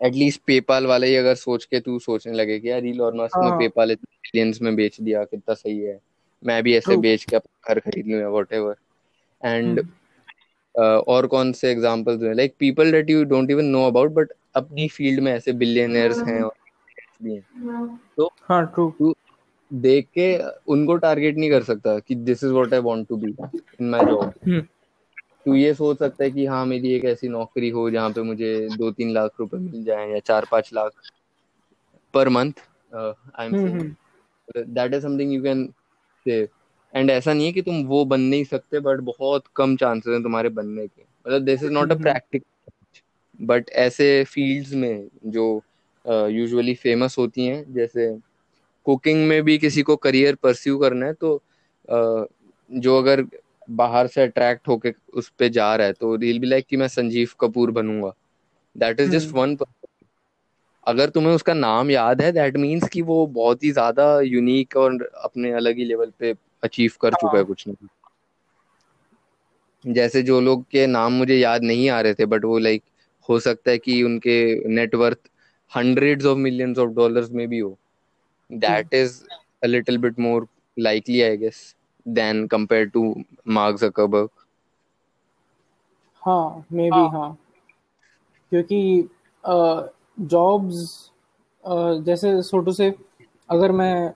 एटलीस्ट 0.00 0.40
पेपाल 0.46 0.86
वाले 0.86 1.06
ही 1.06 1.14
अगर 1.16 1.34
सोच 1.36 1.64
के 1.64 1.80
तू 1.80 1.98
सोचने 1.98 2.32
लगे 2.32 2.58
कि 2.60 2.70
यार 2.70 2.84
इलॉन 2.86 3.20
मस्क 3.20 3.42
ने 3.42 3.50
पेपाल 3.52 3.90
इतने 3.92 4.16
बिलियंस 4.24 4.60
में 4.62 4.74
बेच 4.76 5.00
दिया 5.00 5.24
कितना 5.24 5.54
सही 5.54 5.78
है। 5.80 5.98
मैं 6.42 6.62
भी 6.62 6.76
ऐसे 6.76 6.96
बेच 6.98 7.24
के 7.24 7.36
अपना 7.36 7.72
घर 7.74 7.80
खरीद 7.80 8.06
लूँ 8.06 8.22
वॉट 8.32 8.52
एवर 8.52 8.76
एंड 9.42 9.80
और 11.08 11.26
कौन 11.26 11.52
से 11.52 11.70
एग्जांपल्स 11.70 12.22
हैं? 12.22 12.34
Like 12.34 12.54
people 12.58 12.92
that 12.92 13.10
you 13.10 13.24
don't 13.24 13.50
even 13.50 13.64
know 13.66 13.86
about 13.86 14.10
but 14.12 14.32
अपनी 14.56 14.88
फ़ील्ड 14.88 15.20
में 15.20 15.32
ऐसे 15.32 15.52
बिलियनर्स 15.54 16.22
हैं 16.26 16.40
और 16.42 16.52
भी 17.22 17.34
हैं। 17.34 17.44
तो 18.16 18.30
हाँ 18.42 18.64
ट्रू 18.66 18.90
तू 18.90 19.14
देख 19.70 20.08
के 20.14 20.26
उनको 20.72 20.96
टारगेट 20.96 21.36
नहीं 21.36 21.50
कर 21.50 21.62
सकता 21.62 21.98
कि 21.98 22.14
this 22.14 22.44
is 22.44 22.52
what 22.52 22.74
I 22.74 22.80
want 22.80 23.06
to 23.08 23.16
be 23.16 23.30
in 23.80 23.88
my 23.90 24.04
job 24.04 24.32
तू 25.46 25.54
ये 25.54 25.72
सोच 25.74 25.98
सकता 25.98 26.24
है 26.24 26.30
कि 26.30 26.46
हाँ 26.46 26.64
मेरी 26.66 26.92
एक 26.92 27.04
ऐसी 27.04 27.28
नौकरी 27.28 27.68
हो 27.70 27.90
जहाँ 27.90 28.10
पे 28.10 28.22
मुझे 28.22 28.68
दो 28.70 28.90
तीन 28.90 29.12
लाख 29.12 29.30
रुपए 29.40 29.56
मिल 29.56 29.84
जाए 29.84 30.08
या 30.10 30.18
चार 30.18 30.46
पाँच 30.50 30.70
lakh 30.74 30.92
per 32.14 32.28
month 32.28 32.52
I 32.94 33.46
am 33.46 33.56
that 34.56 34.94
is 34.94 35.02
something 35.02 35.32
you 35.32 35.42
can 35.42 35.66
say 36.26 36.48
and 36.94 37.10
ऐसा 37.10 37.32
नहीं 37.32 37.46
है 37.46 37.52
कि 37.52 37.62
तुम 37.62 37.84
वो 37.84 38.04
बन 38.04 38.20
नहीं 38.20 38.44
सकते 38.44 38.80
बट 38.80 39.00
बहुत 39.00 39.44
कम 39.56 39.76
चांसेस 39.76 40.12
हैं 40.12 40.22
तुम्हारे 40.22 40.48
बनने 40.48 40.86
के। 40.86 41.02
मतलब 41.02 41.42
this 41.42 41.62
is 41.62 41.70
not 41.70 41.92
a 41.92 41.94
practical 41.94 42.44
but 43.40 43.70
ऐसे 43.70 44.24
फील्ड्स 44.24 44.72
में 44.72 45.08
जो 45.26 45.62
यूजुअली 46.28 46.74
uh, 46.74 46.80
फ़ेमस 46.80 47.18
होती 47.18 47.46
हैं 47.46 47.72
जैसे 47.74 48.18
कुकिंग 48.86 49.28
में 49.28 49.42
भी 49.42 49.58
किसी 49.58 49.82
को 49.82 49.96
करियर 49.96 50.34
परस्यू 50.34 50.78
करना 50.78 51.06
है 51.06 51.12
तो 51.14 51.42
uh, 51.88 52.26
जो 52.70 52.98
अगर 52.98 53.24
बाहर 53.68 54.06
से 54.06 54.22
अट्रैक्ट 54.22 54.68
होके 54.68 54.92
उस 55.12 55.28
पे 55.28 55.48
जा 55.48 55.76
रहा 55.76 55.86
है 55.86 55.92
तो 55.92 56.16
रील 56.16 56.38
भी 56.38 56.46
लाइक 56.46 56.66
कि 56.66 56.76
मैं 56.76 56.88
संजीव 56.88 57.30
कपूर 57.40 57.70
बनूँगा। 57.70 58.12
दैट 58.76 59.00
इज़ 59.00 59.10
जस्ट 59.10 59.34
वन 59.34 59.56
अगर 60.86 61.10
तुम्हें 61.10 61.34
उसका 61.34 61.54
नाम 61.54 61.90
याद 61.90 62.22
है 62.22 62.32
दैट 62.32 62.56
मीन्स 62.56 62.88
कि 62.88 63.02
वो 63.02 63.26
बहुत 63.26 63.64
ही 63.64 63.70
ज़्यादा 63.70 64.20
यूनिक 64.20 64.76
और 64.76 65.10
अपने 65.24 65.52
अलग 65.52 65.76
ही 65.76 65.84
लेवल 65.84 66.12
पे 66.18 66.34
अचीव 66.64 66.92
कर 67.00 67.14
चुका 67.14 67.38
है 67.38 67.44
हाँ। 67.44 67.44
कुछ 67.44 67.68
ना 67.68 67.88
जैसे 69.84 70.22
जो 70.22 70.40
लोग 70.40 70.64
के 70.70 70.86
नाम 70.86 71.12
मुझे 71.12 71.36
याद 71.36 71.62
नहीं 71.62 71.90
आ 71.90 72.00
रहे 72.00 72.14
थे 72.14 72.26
बट 72.26 72.44
वो 72.44 72.58
लाइक 72.58 72.82
हो 73.28 73.38
सकता 73.40 73.70
है 73.70 73.78
कि 73.78 74.02
उनके 74.02 74.68
net worth 74.68 75.18
hundreds 75.76 76.26
of 76.26 76.38
millions 76.38 76.78
of 76.78 76.90
dollars 76.90 77.30
में 77.30 77.48
भी 77.48 77.58
हो। 77.58 77.78
That 78.50 78.94
is 78.94 79.24
a 79.64 79.66
little 79.66 79.98
bit 79.98 80.18
more 80.18 80.48
likely 80.78 81.22
I 81.22 81.36
guess 81.36 81.75
than 82.06 82.46
compare 82.46 82.88
to 82.88 83.14
Mark 83.48 83.76
Zuckerberg 83.76 84.28
हाँ 86.22 86.64
मे 86.72 86.90
बी 86.90 87.06
हाँ। 87.08 87.36
क्योंकि 88.52 89.08
जॉब्स 90.24 90.86
जैसे 92.04 92.42
छोटू 92.42 92.72
से 92.72 92.94
अगर 93.48 93.72
मैं 93.72 94.12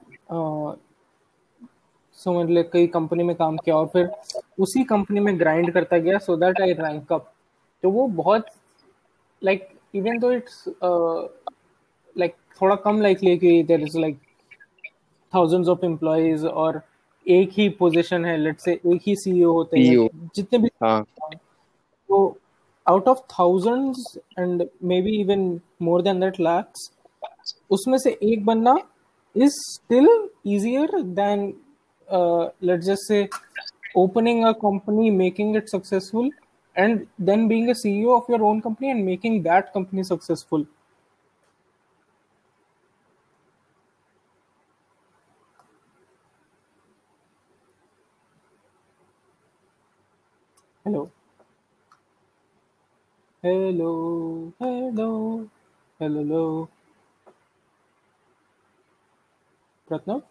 समझ 2.18 2.48
ले 2.50 2.62
कई 2.62 2.86
कंपनी 2.86 3.22
में 3.24 3.34
काम 3.36 3.56
किया 3.56 3.76
और 3.76 3.86
फिर 3.86 4.10
उसी 4.60 4.82
कंपनी 4.84 5.20
में 5.20 5.38
ग्राइंड 5.40 5.72
करता 5.72 5.98
गया 5.98 6.18
so 6.18 6.36
that 6.36 6.60
I 6.60 6.72
rank 6.72 7.12
up 7.12 7.32
तो 7.82 7.90
वो 7.90 8.06
बहुत 8.16 8.46
like 9.42 9.68
even 9.94 10.18
though 10.18 10.32
it's 10.32 10.64
like 12.16 12.34
थोड़ा 12.60 12.74
कम 12.80 13.00
लाइकली 13.00 13.36
कि 13.38 13.62
there 13.62 13.80
is 13.80 13.98
like 13.98 14.18
thousands 15.32 15.68
of 15.68 15.84
employees 15.84 16.46
और 16.46 16.80
एक 17.26 17.50
ही 17.52 17.68
पोजीशन 17.80 18.24
है 18.24 18.36
लेट 18.36 18.60
से 18.60 18.72
एक 18.72 19.00
ही 19.06 19.14
सीईओ 19.16 19.52
होते 19.52 19.80
हैं 19.80 20.08
जितने 20.36 20.58
भी 20.58 20.68
हाँ. 20.82 21.02
तो 22.08 22.38
out 22.86 23.08
of 23.08 23.18
thousands 23.30 24.18
and 24.38 24.66
may 24.84 25.00
be 25.02 25.20
even 25.20 25.60
more 25.82 26.02
than 26.02 26.20
that 26.20 26.40
lakhs 26.40 26.90
उसमें 27.70 27.98
से 27.98 28.18
एक 28.22 28.44
बनना 28.44 28.76
is 29.36 29.52
still 29.54 30.08
easier 30.46 31.00
than 31.20 31.52
let 32.64 32.80
just 32.80 33.08
say 33.08 33.28
opening 33.96 34.44
a 34.44 34.52
company 34.62 35.10
making 35.10 35.56
it 35.56 35.68
successful 35.68 36.30
and 36.76 37.06
then 37.20 37.46
being 37.48 37.68
a 37.68 37.72
CEO 37.76 38.10
of 38.10 38.30
your 38.32 38.42
own 38.42 38.60
company 38.60 38.88
and 38.88 39.04
making 39.04 39.42
that 39.44 39.68
company 39.74 40.04
successful 40.04 40.66
hello 53.44 53.90
hello 54.60 55.48
hello 56.00 56.18
hello. 56.18 56.68
Pratnav 59.88 60.22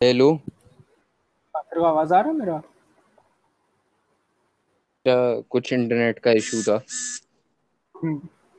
hello 0.00 0.30
तेरे 1.54 1.80
को 1.80 1.86
आवाज़ 1.86 2.14
आ 2.14 2.20
रहा 2.20 2.30
है 2.30 2.36
मेरा? 2.38 2.58
क्या 5.06 5.40
कुछ 5.50 5.72
internet 5.72 6.18
का 6.18 6.30
इशू 6.30 6.62
था? 6.62 6.82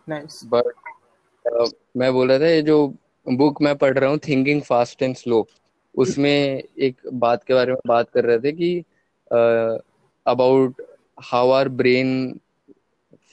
नाइस 0.09 0.41
बट 0.45 0.73
uh, 1.45 1.73
मैं 1.97 2.13
बोल 2.13 2.31
रहा 2.31 2.39
था 2.39 2.47
ये 2.47 2.61
जो 2.61 2.77
बुक 3.27 3.61
मैं 3.61 3.75
पढ़ 3.77 3.97
रहा 3.99 4.09
हूँ 4.09 4.17
थिंकिंग 4.17 4.61
फास्ट 4.61 5.01
एंड 5.01 5.15
स्लो 5.15 5.47
उसमें 5.95 6.31
एक 6.31 7.01
बात 7.13 7.43
के 7.43 7.53
बारे 7.53 7.71
में 7.71 7.81
बात 7.87 8.09
कर 8.09 8.25
रहे 8.25 8.39
थे 8.39 8.51
कि 8.51 8.83
about 10.25 10.81
how 11.23 11.49
our 11.49 11.69
brain 11.69 12.39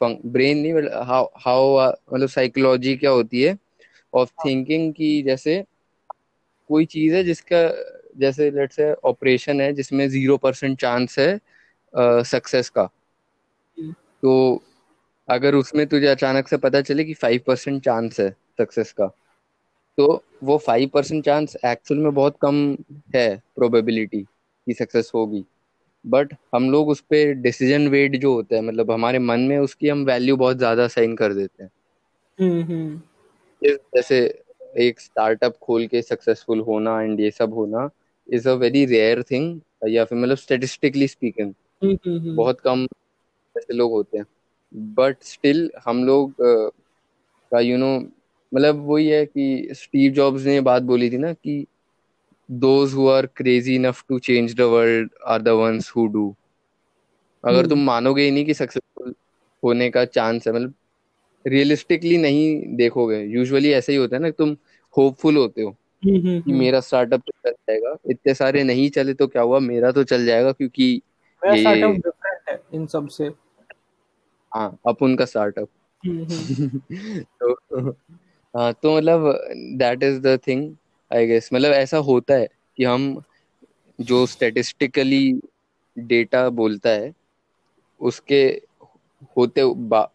brain 0.03 0.59
नहीं 0.59 1.05
हाउ 1.07 1.29
हाउ 1.37 1.93
मतलब 2.15 2.29
साइकोलॉजी 2.29 2.97
क्या 2.97 3.11
होती 3.11 3.43
है 3.43 3.59
ऑफ़ 4.15 4.31
थिंकिंग 4.47 4.93
की 4.95 5.23
जैसे 5.23 5.65
कोई 6.69 6.85
चीज़ 6.87 7.15
है 7.15 7.25
जिसका 7.25 7.69
जैसे 8.17 8.51
लेट 8.51 8.73
से 8.73 8.93
ऑपरेशन 8.93 9.61
है 9.61 9.73
जिसमें 9.73 10.09
ज़ीरो 10.09 10.37
परसेंट 10.37 10.81
चांस 10.81 11.19
है 11.19 11.41
सक्सेस 12.23 12.67
uh, 12.67 12.75
का। 12.75 12.83
हम्म। 13.79 13.93
तो 13.93 14.63
अगर 15.29 15.55
उसमें 15.55 15.87
तुझे 15.87 16.07
अचानक 16.07 16.49
से 16.49 16.57
पता 16.57 16.81
चले 16.81 17.05
कि 17.05 17.15
फाइव 17.15 17.41
परसेंट 17.47 17.85
चांस 17.85 18.21
है 18.21 18.31
सक्सेस 18.59 18.93
का 18.93 19.07
तो 19.99 20.25
वो 20.45 20.59
फाइव 20.59 20.89
परसेंट 20.89 21.25
चांस 21.25 21.57
एक्चुअल 21.65 22.01
में 22.01 22.15
बहुत 22.15 22.37
कम 22.43 22.77
है 23.17 23.43
प्रोबेबिलिटी 23.57 24.23
की 24.67 24.75
सक्सेस 24.75 25.13
होगी। 25.15 25.45
बट 26.05 26.35
हम 26.55 26.71
लोग 26.71 26.89
उस 26.89 27.01
पर 27.01 27.33
डिसीज़न 27.33 27.89
वेट 27.89 28.17
जो 28.17 28.33
होता 28.35 28.57
है 28.57 28.63
मतलब 28.63 28.91
हमारे 28.91 29.19
मन 29.19 29.41
में 29.41 29.59
उसकी 29.59 29.89
हम 29.89 30.05
वैल्यू 30.05 30.37
बहुत 30.37 30.57
ज़्यादा 30.57 30.89
साइन 30.89 31.17
कर 31.17 31.35
देते 31.35 31.63
हैं। 31.63 31.71
हम्म, 32.39 32.63
हम्म। 32.63 33.01
जैसे 33.63 34.43
एक 34.79 35.01
स्टार्टअप 35.01 35.57
खोल 35.57 35.87
के 35.87 36.03
सक्सेसफुल 36.03 36.61
होना 36.61 37.01
एंड 37.03 37.21
ये 37.21 37.31
सब 37.31 37.55
होना 37.55 37.89
is 38.29 38.49
a 38.49 38.53
very 38.53 38.85
rare 38.85 39.23
thing 39.23 39.61
या 39.89 40.05
फिर 40.05 40.19
मतलब 40.19 40.37
स्टेटिस्टिकली 40.37 41.09
स्पीकिंग 41.09 41.53
बहुत 42.37 42.61
कम 42.61 42.87
ऐसे 43.57 43.75
लोग 43.75 43.91
होते 43.91 44.19
हैं। 44.19 44.27
बट 44.75 45.17
स्टिल 45.23 45.71
हम 45.85 46.05
लोग 46.05 46.35
का 46.41 47.61
यू 47.61 47.77
नो 47.79 47.99
मतलब 48.53 48.85
वही 48.87 49.07
है 49.07 49.25
कि 49.27 49.69
स्टीव 49.73 50.13
जॉब्स 50.13 50.45
ने 50.45 50.61
बात 50.61 50.83
बोली 50.83 51.11
थी 51.11 51.19
ना 51.19 51.33
कि 51.33 51.67
those 52.51 52.95
who 52.95 53.09
are 53.09 53.27
crazy 53.27 53.75
enough 53.75 54.05
to 54.09 54.19
change 54.19 54.55
the 54.57 54.61
world 54.61 55.11
are 55.27 55.43
the 55.43 55.49
ones 55.49 55.93
who 55.97 56.07
do 56.07 56.35
अगर 57.45 57.67
तुम 57.67 57.85
मानोगे 57.85 58.23
ही 58.23 58.31
नहीं 58.31 58.45
कि 58.45 58.55
सक्सेसफुल 58.55 59.15
होने 59.65 59.91
का 59.91 60.05
चांस 60.05 60.49
है 60.49 60.55
मतलब 60.55 60.75
रियलिस्टिकली 61.47 62.17
नहीं 62.19 62.77
देखोगे। 62.77 63.21
यूजुअली 63.25 63.71
ऐसा 63.71 63.93
ही 63.93 63.99
होता 63.99 64.17
है 64.17 64.23
ना 64.23 64.31
तुम 64.31 64.57
होपफुल 64.97 65.37
होते 65.37 65.63
हो 65.63 65.71
हम्म, 66.05 66.17
हम्म, 66.17 66.41
कि। 66.41 66.53
मेरा 66.53 66.81
स्टार्टअप 66.81 67.21
तो 67.21 67.33
चल 67.47 67.51
जाएगा। 67.51 67.97
इतने 68.11 68.35
सारे 68.35 68.65
नहीं 68.65 68.91
चले 68.91 69.15
तो 69.15 69.27
क्या 69.27 69.43
हुआ? 69.43 69.59
मेरा 69.59 69.93
तो 69.93 70.05
चल 70.05 70.27
जाएगा 70.27 70.53
क्योंकि 70.53 71.03
ये 71.47 71.69
है 71.69 72.63
इन 72.75 72.87
सबसे। 72.87 73.31
हाँ 74.53 74.79
अपन 74.87 75.17
का 75.17 75.25
स्टार्टअप 75.25 75.69
तो 77.43 77.91
हाँ 78.57 78.73
तो 78.83 78.97
मतलब 78.97 79.45
that 79.79 80.03
is 80.03 80.21
the 80.21 80.39
thing 80.47 80.77
I 81.11 81.27
guess 81.27 81.49
मतलब 81.55 81.73
ऐसा 81.73 81.97
होता 81.99 82.35
है 82.35 82.49
कि 82.77 82.85
हम 82.85 83.23
जो 84.01 84.27
स्टेटिस्टिकली 84.27 85.41
डेटा 85.99 86.49
बोलता 86.51 86.91
है 86.91 87.13
उसके 88.01 88.63
होते 89.37 89.63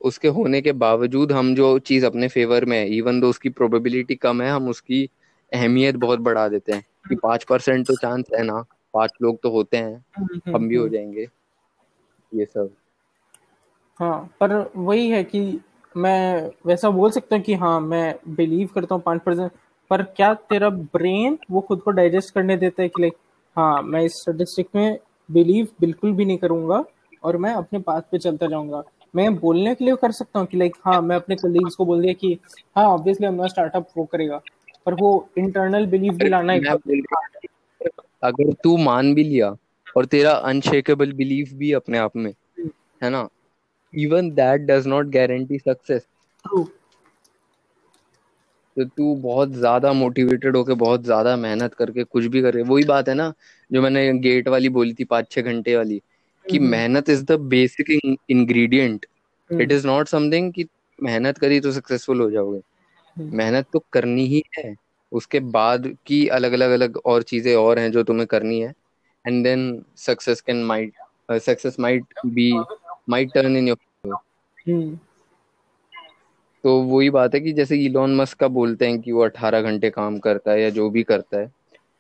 उसके 0.01 0.27
होने 0.27 0.61
के 0.61 0.72
बावजूद 0.72 1.32
हम 1.32 1.56
जो 1.56 1.80
चीज़ 1.80 2.06
अपने 2.06 2.27
फेवर 2.27 2.65
में 2.65 2.77
है 2.77 2.88
इवन 2.90 3.19
दो 3.19 3.30
उसकी 3.30 3.49
प्रोबेबिलिटी 3.49 4.15
कम 4.15 4.41
है 4.41 4.49
हम 4.49 4.69
उसकी 4.69 5.09
अहमियत 5.53 5.95
बहुत 5.95 6.19
बढ़ा 6.19 6.48
देते 6.48 6.74
हैं। 6.74 6.85
कि 7.09 7.15
पाँच 7.15 7.43
परसेंट 7.43 7.88
तो 7.88 7.95
चांस 7.95 8.25
है 8.35 8.43
ना 8.43 8.64
पाँच 8.93 9.11
लोग 9.22 9.41
तो 9.43 9.49
होते 9.49 9.77
हैं 9.77 10.06
हम 10.56 10.67
भी 10.67 10.75
हो 10.75 10.88
जाएँगे। 10.90 11.27
ये 12.33 12.45
सब। 12.45 12.74
हाँ 13.99 14.35
पर 14.40 14.72
वही 14.75 15.09
है 15.09 15.24
कि 15.24 15.59
मैं 15.98 16.51
वैसा 16.65 16.90
बोल 16.90 17.11
सकता 17.11 17.35
हूँ 17.35 17.43
कि 17.43 17.53
हाँ 17.53 17.80
मैं 17.82 18.15
बिलीव 18.27 18.69
करता 18.75 18.95
हूँ 18.95 19.01
पाँच 19.01 19.22
परसेंट। 19.22 19.51
पर 19.89 20.01
क्या 20.03 20.33
तेरा 20.33 20.69
ब्रेन 20.69 21.38
वो 21.51 21.61
खुद 21.61 21.81
को 21.81 21.91
डाइजेस्ट 21.91 22.33
करने 22.33 22.57
देता 22.57 22.81
है 22.81 22.89
कि 22.89 23.01
लाइक 23.01 23.14
हाँ 23.55 23.81
मैं 23.81 24.01
इस 24.01 24.11
स्टेटिस्टिक 24.11 24.67
में 24.75 24.99
बिलीव 25.31 25.67
बिल्कुल 25.81 26.11
भी 26.11 26.25
नहीं 26.25 26.38
करूँगा 26.38 26.85
और 27.23 27.38
मैं 27.38 27.53
अपने 27.53 27.80
पाथ 27.80 28.01
पे 28.01 28.17
चलता 28.17 28.47
जाऊँगा। 28.47 28.83
मैं 29.15 29.35
बोलने 29.35 29.75
के 29.75 29.85
लिए 29.85 29.95
कर 29.95 30.11
सकता 30.11 30.39
हूँ 30.39 30.47
कि 30.47 30.57
लाइक 30.57 30.75
हाँ 30.85 31.01
मैं 31.01 31.15
अपने 31.15 31.35
कलीग्स 31.35 31.75
को 31.75 31.85
बोल 31.85 32.01
दिया 32.01 32.14
कि 32.14 32.39
हाँ 32.75 32.85
ऑब्वियसली 32.85 33.27
हमारा 33.27 33.47
स्टार्टअप 33.47 33.88
वो 33.97 34.05
करेगा 34.05 34.41
पर 34.85 34.93
वो 34.93 35.30
इंटरनल 35.38 35.85
बिलीफ 35.85 36.14
भी 36.14 36.30
लाना 36.30 36.53
है 36.53 36.59
अगर 38.23 38.53
तू 38.53 38.77
मान 38.77 39.14
भी 39.15 39.23
लिया 39.23 39.55
और 39.97 40.05
तेरा 40.05 40.31
अनशेकेबल 40.31 41.11
बिलीफ 41.11 41.53
भी 41.53 41.72
अपने 41.72 41.97
आप 41.97 42.15
में 42.15 42.33
है 43.03 43.09
ना? 43.09 43.27
Even 43.93 44.30
that 44.31 44.61
does 44.61 44.88
not 44.88 45.05
guarantee 45.05 45.59
success 45.59 46.07
तो 48.77 48.83
तू 48.87 49.15
बहुत 49.15 49.51
ज़्यादा 49.53 49.91
मोटिवेटेड 49.93 50.55
होके 50.55 50.73
बहुत 50.75 51.03
ज़्यादा 51.03 51.35
मेहनत 51.37 51.73
करके 51.73 52.03
कुछ 52.03 52.25
भी 52.25 52.41
करे 52.41 52.61
वही 52.63 52.83
बात 52.83 53.09
है 53.09 53.15
ना 53.15 53.33
जो 53.71 53.81
मैंने 53.81 54.11
गेट 54.19 54.47
वाली 54.47 54.69
बोली 54.69 54.93
थी 54.93 55.03
पाँच 55.03 55.31
छह 55.31 55.41
घंटे 55.41 55.75
वाली 55.75 56.01
कि 56.45 56.57
हम्म। 56.57 56.69
मेहनत 56.69 57.09
is 57.09 57.23
the 57.25 57.39
basic 57.49 57.89
ingredient 58.29 59.05
it 59.49 59.71
is 59.71 59.87
not 59.87 60.07
something 60.07 60.51
कि 60.53 60.65
मेहनत 60.99 61.37
करी 61.37 61.59
तो 61.59 61.71
सक्सेसफुल 61.71 62.21
हो 62.21 62.29
जाओगे। 62.31 62.59
हम्म। 63.17 63.37
मेहनत 63.37 63.65
तो 63.73 63.83
करनी 63.93 64.25
ही 64.27 64.43
है 64.57 64.75
उसके 65.11 65.39
बाद 65.39 65.87
की 66.07 66.27
अलग 66.29 66.53
अलग 66.53 66.71
अलग 66.71 66.97
और 67.05 67.23
चीज़ें 67.23 67.55
और 67.55 67.79
हैं 67.79 67.91
जो 67.91 68.03
तुम्हें 68.03 68.27
करनी 68.27 68.59
है 68.59 68.73
and 69.25 69.43
then 69.43 69.83
success 69.97 70.41
can 70.41 70.63
might 70.63 71.39
success 71.41 71.79
might 71.79 72.13
be 72.25 72.51
might 73.09 73.33
turn 73.33 73.57
in 73.57 73.67
your 73.67 74.97
तो 76.65 76.71
वही 76.81 77.09
बात 77.09 77.35
है 77.35 77.39
कि 77.39 77.51
जैसे 77.53 77.77
इलॉन 77.77 78.15
मस्क 78.15 78.37
का 78.37 78.47
बोलते 78.47 78.87
हैं 78.87 78.99
कि 79.01 79.11
वो 79.11 79.23
अठारह 79.23 79.61
घंटे 79.61 79.89
काम 79.89 80.17
करता 80.19 80.51
है 80.51 80.61
या 80.61 80.69
जो 80.69 80.89
भी 80.89 81.03
करता 81.03 81.39
है 81.39 81.51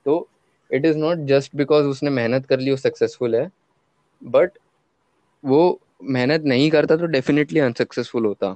तो 0.05 0.15
it 0.71 0.85
is 0.85 0.97
not 0.97 1.17
just 1.27 1.55
because 1.55 1.85
उसने 1.85 2.09
मेहनत 2.09 2.45
कर 2.45 2.59
ली 2.59 2.71
वो 2.71 2.77
सक्सेसफुल 2.77 3.35
है 3.35 3.49
बट 4.21 4.57
वो 5.43 5.59
मेहनत 6.03 6.45
नहीं 6.45 6.69
करता 6.71 6.95
तो 6.97 7.05
डेफिनेटली 7.07 7.59
अनसक्सेसफुल 7.59 8.25
होता 8.25 8.55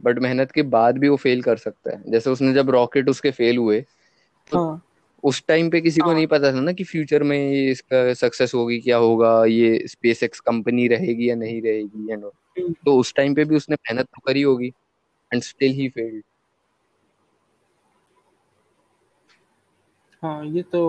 बट 0.00 0.18
मेहनत 0.18 0.52
के 0.52 0.62
बाद 0.70 0.98
भी 0.98 1.08
वो 1.08 1.16
फेल 1.18 1.42
कर 1.42 1.56
सकता 1.58 1.96
है 1.96 2.02
जैसे 2.06 2.30
उसने 2.30 2.52
जब 2.54 2.70
रॉकेट 2.70 3.08
उसके 3.08 3.30
फेल 3.32 3.58
हुए 3.58 3.80
तो 3.80 4.64
हाँ. 4.64 4.82
उस 5.24 5.44
टाइम 5.48 5.70
पे 5.70 5.80
किसी 5.80 6.00
को 6.00 6.06
हाँ. 6.06 6.14
नहीं 6.14 6.26
पता 6.26 6.52
था 6.52 6.60
ना 6.60 6.72
कि 6.72 6.84
फ्यूचर 6.86 7.22
में 7.22 7.38
ये 7.38 7.70
इसका 7.70 8.12
सक्सेस 8.16 8.54
होगी 8.54 8.80
क्या 8.80 8.96
होगा 8.98 9.44
ये 9.46 9.86
स्पेस 9.86 10.22
एक्स 10.22 10.40
कंपनी 10.42 10.88
रहेगी 10.88 11.30
या 11.30 11.34
नहीं 11.36 11.62
रहेगी 11.62 12.12
एंड 12.12 12.24
हम्म। 12.24 12.72
तो 12.84 12.96
उस 12.96 13.14
टाइम 13.14 13.34
पे 13.34 13.44
भी 13.44 13.56
उसने 13.56 13.76
मेहनत 13.76 14.06
तो 14.06 14.20
करी 14.26 14.42
होगी 14.42 14.72
एंड 15.32 15.42
स्टिल 15.42 15.72
ही 15.72 15.88
फेल्ड 15.88 16.22
हाँ 20.22 20.44
ये 20.44 20.62
तो 20.62 20.82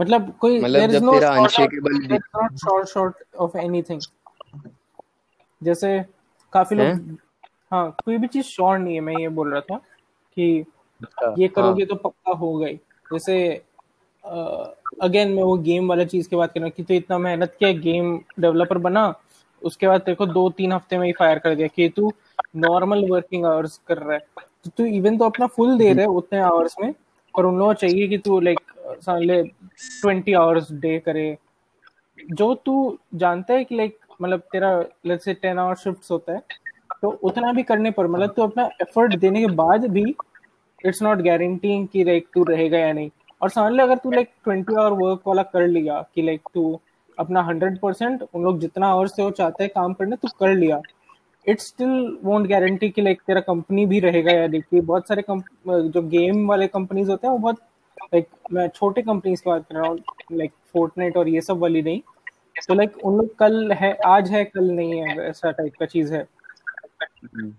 मतलब 0.00 0.36
कोई 0.40 0.60
मतलब 0.60 0.90
जब 0.90 1.02
नो 1.02 1.12
तेरा 1.12 1.30
unshakable 1.32 1.98
not 2.12 2.56
short 2.58 2.88
short 2.88 3.36
of 3.36 3.56
anything 3.58 4.00
जैसे 5.62 5.98
काफ़ी 6.52 6.76
लोग 6.76 7.18
हाँ? 7.72 7.96
कोई 8.04 8.16
भी 8.18 8.26
चीज़ 8.26 8.46
श्योर 8.46 8.78
नहीं 8.78 8.94
है 8.94 9.00
मैं 9.00 9.14
ये 9.14 9.28
बोल 9.28 9.50
रहा 9.52 9.60
था 9.60 9.76
कि 10.36 10.64
अच्छा। 11.00 11.34
ये 11.38 11.46
हाँ। 11.46 11.54
करोगे 11.54 11.84
तो 11.84 11.94
पक्का 11.94 12.32
हो 12.32 12.56
गई। 12.56 12.74
जैसे 13.12 13.36
अगेन 15.02 15.28
मैं 15.28 15.42
वो 15.42 15.56
गेम 15.58 15.88
वाला 15.88 16.04
चीज़ 16.04 16.28
की 16.28 16.36
बात 16.36 16.52
कर 16.52 16.60
रहा 16.60 16.66
हूँ 16.66 16.72
कि 16.76 16.82
तू 16.82 16.94
इतना 16.94 17.18
मेहनत 17.18 17.54
किया 17.58 17.72
गेम 17.72 18.16
डेवलपर 18.40 18.78
बना 18.78 19.06
उसके 19.62 19.88
बाद 19.88 20.00
तेरे 20.00 20.14
को 20.16 20.26
दो 20.26 20.48
तीन 20.50 20.72
हफ़्ते 20.72 20.98
में 20.98 21.06
ही 21.06 21.12
फायर 21.12 21.38
कर 21.38 21.54
दिया 21.54 21.66
कि 21.68 21.88
तू 21.88 22.12
नॉर्मल 22.58 23.08
वर्किंग 23.10 23.44
आवर्स 23.46 23.80
कर 23.88 23.98
रहा 23.98 24.12
है। 24.12 24.20
तो 24.64 24.70
तू 24.76 24.84
इवन 24.86 25.18
तो 25.18 25.24
अपना 25.24 25.46
फुल 25.48 25.76
दे 25.78 25.92
रहे 25.92 26.06
उतने 26.06 26.40
आवर्स 26.40 26.76
में, 26.80 26.92
पर 27.34 27.44
उन 27.44 27.58
लोगों 27.58 27.74
चाहिए 27.74 28.08
कि 28.08 28.18
तू 28.18 28.40
लाइक 28.40 28.60
साले 29.00 29.42
ट्वेंटी 29.42 30.32
आवर्स 30.34 30.72
डे 30.72 30.98
करे। 30.98 31.36
जो 32.18 32.54
तू 32.56 32.98
जानता 33.14 33.54
है 33.54 33.64
कि 33.64 33.76
लाइक 33.76 33.98
मतलब 34.22 34.40
तेरा 34.52 34.78
let's 35.06 35.24
say 35.24 35.34
ten 35.34 35.58
hour 35.58 35.74
shift 35.76 36.10
होता 36.10 36.32
है 36.32 36.42
तो 37.02 37.08
उतना 37.24 37.52
भी 37.52 37.62
करने 37.62 37.90
पर 37.90 38.06
मतलब 38.06 38.32
तू 38.36 38.42
अपना 38.42 38.64
एफर्ट 38.82 39.14
देने 39.18 39.40
के 39.40 39.46
बाद 39.54 39.86
भी 39.90 40.02
इट्स 40.84 41.02
नॉट 41.02 41.18
गारंटीइंग 41.22 41.86
कि 41.88 42.04
लाइक 42.04 42.26
तू 42.34 42.42
रहेगा 42.44 42.78
या 42.78 42.92
नहीं। 42.92 43.10
और 43.40 43.50
समझ 43.50 43.72
ले, 43.72 43.82
अगर 43.82 43.98
तू 43.98 44.10
लाइक 44.10 44.30
ट्वेंटी 44.44 44.74
आवर 44.74 44.92
वर्क 44.98 45.20
वाला 45.26 45.42
कर 45.44 45.66
लिया 45.68 46.00
कि 46.14 46.22
लाइक 46.22 46.48
तू 46.54 46.80
अपना 47.20 47.42
हंड्रेड 47.42 47.78
परसेंट 47.80 48.22
उन 48.24 48.42
लोग 48.44 48.60
जितना 48.60 48.86
आवर्स 48.88 49.16
से 49.16 49.22
वो 49.22 49.30
चाहते 49.32 49.64
हैं 49.64 49.72
काम 49.74 49.92
करने 49.94 50.16
तू 50.16 50.28
कर 50.40 50.54
लिया। 50.54 50.80
इट 51.46 51.60
स्टिल 51.60 52.18
वोंट 52.24 52.46
गारंटी 52.48 52.88
कि 52.90 53.02
लाइक 53.02 53.20
तेरा 53.26 53.40
कंपनी 53.40 53.86
भी 53.86 54.00
रहेगा 54.00 54.32
या 54.32 54.46
कि 54.48 54.80
बहुत 54.80 55.08
सारे 55.08 55.22
जो 55.28 56.02
गेम 56.08 56.46
वाले 56.48 56.66
कंपनीज़ 56.68 57.10
होते 57.10 57.26
हैं 57.26 57.32
वो 57.32 57.38
बहुत 57.38 57.60
लाइक 58.14 58.26
मैं 58.52 58.66
छोटे 58.68 59.02
कंपनीज़ 59.02 59.42
की 59.42 59.50
बात 59.50 59.64
कर 59.68 59.74
रहा 59.74 59.88
हूँ 59.88 59.98
लाइक 60.32 60.52
फोर्टनाइट 60.72 61.16
और 61.16 61.28
ये 61.28 61.40
सब 61.40 61.58
वाली 61.58 61.82
नहीं। 61.82 62.00
तो 62.68 62.74
लाइक 62.74 62.96
उन 63.04 63.16
लोग 63.16 63.34
कल 63.38 63.72
है 63.72 63.92
आज 64.06 64.30
है 64.30 64.44
कल 64.44 64.70
नहीं 64.70 65.00
है 65.00 65.28
ऐसा 65.28 65.50
टाइप 65.50 65.74
का 65.80 65.86
चीज़ 65.86 66.12
है। 66.14 66.26
हम्म। 67.24 67.52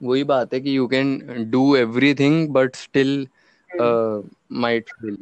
वही 0.00 0.24
बात 0.24 0.54
है 0.54 0.60
कि 0.60 0.76
you 0.76 0.86
can 0.86 1.48
do 1.50 1.74
everything 1.76 2.48
but 2.54 2.76
still 2.76 3.26
might 4.54 4.90
fail 4.90 5.16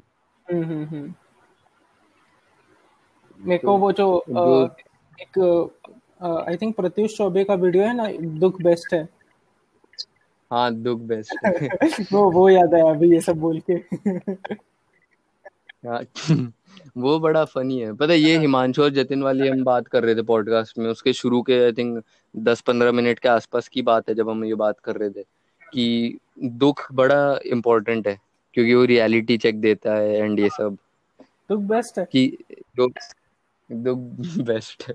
मेरे 3.47 3.67
को 3.67 3.79
वो 3.79 3.93
जो 3.93 4.25
एक 5.21 5.71
आई 6.49 6.57
थिंक 6.57 6.77
प्रत्युष 6.77 7.17
चौबे 7.17 7.45
का 7.45 7.55
वीडियो 7.55 7.85
है 7.85 7.97
ना 7.97 8.09
दुख 8.39 8.63
बेस्ट 8.63 8.95
है। 8.95 9.09
हाँ 10.51 10.75
दुख 10.75 11.01
बेस्ट 11.01 11.35
वो 12.13 12.31
वो 12.31 12.49
याद 12.49 12.75
आया 12.75 12.91
अभी 12.91 13.13
ये 13.13 13.21
सब 13.21 13.37
बोल 13.37 13.63
के। 13.71 13.73
हाँ, 15.89 16.03
वो 16.97 17.19
बड़ा 17.21 17.45
फनी 17.45 17.81
है। 17.81 17.93
पता 17.93 18.13
है 18.13 18.19
ये 18.19 18.35
हाँ। 18.35 18.41
हिमांशु 18.41 18.83
और 18.83 18.91
जतिन 18.91 19.23
वाली 19.23 19.49
हम 19.49 19.65
बात 19.65 19.89
कर 19.89 20.05
रहे 20.05 20.15
थे 20.15 20.23
पॉडकास्ट 20.23 20.79
में 20.79 20.91
उसके 20.91 21.13
शुरू 21.13 21.43
के 21.43 21.65
आई 21.65 21.73
थिंक 21.73 22.05
दस 22.37 22.61
पंद्रह 22.61 22.93
मिनट 22.93 23.19
के 23.19 23.29
आसपास 23.29 23.69
की 23.69 23.83
बात 23.83 24.09
है 24.09 24.15
जब 24.15 24.31
हम 24.31 24.45
ये 24.45 24.55
बात 24.55 24.81
कर 24.85 24.97
रहे 24.97 25.11
थे 25.11 25.23
कि 25.73 26.19
दुख 26.45 26.93
बड़ा 26.93 27.39
इम्पोर्टेंट 27.47 28.09
है 28.09 28.21
क्योंकि 28.55 28.75
वो 28.75 28.85
रियलिटी 28.85 29.39
चेक 29.39 29.61
देता 29.61 29.95
है 29.95 30.17
एंड 30.17 30.41
ये 30.41 30.49
सब। 30.49 30.77
दुख 31.21 31.61
बेस्ट 31.61 31.99
है। 31.99 32.09
कि 32.13 32.39
दुख 32.77 32.93
दुख 33.71 34.45
बेस्ट 34.45 34.85
है 34.89 34.95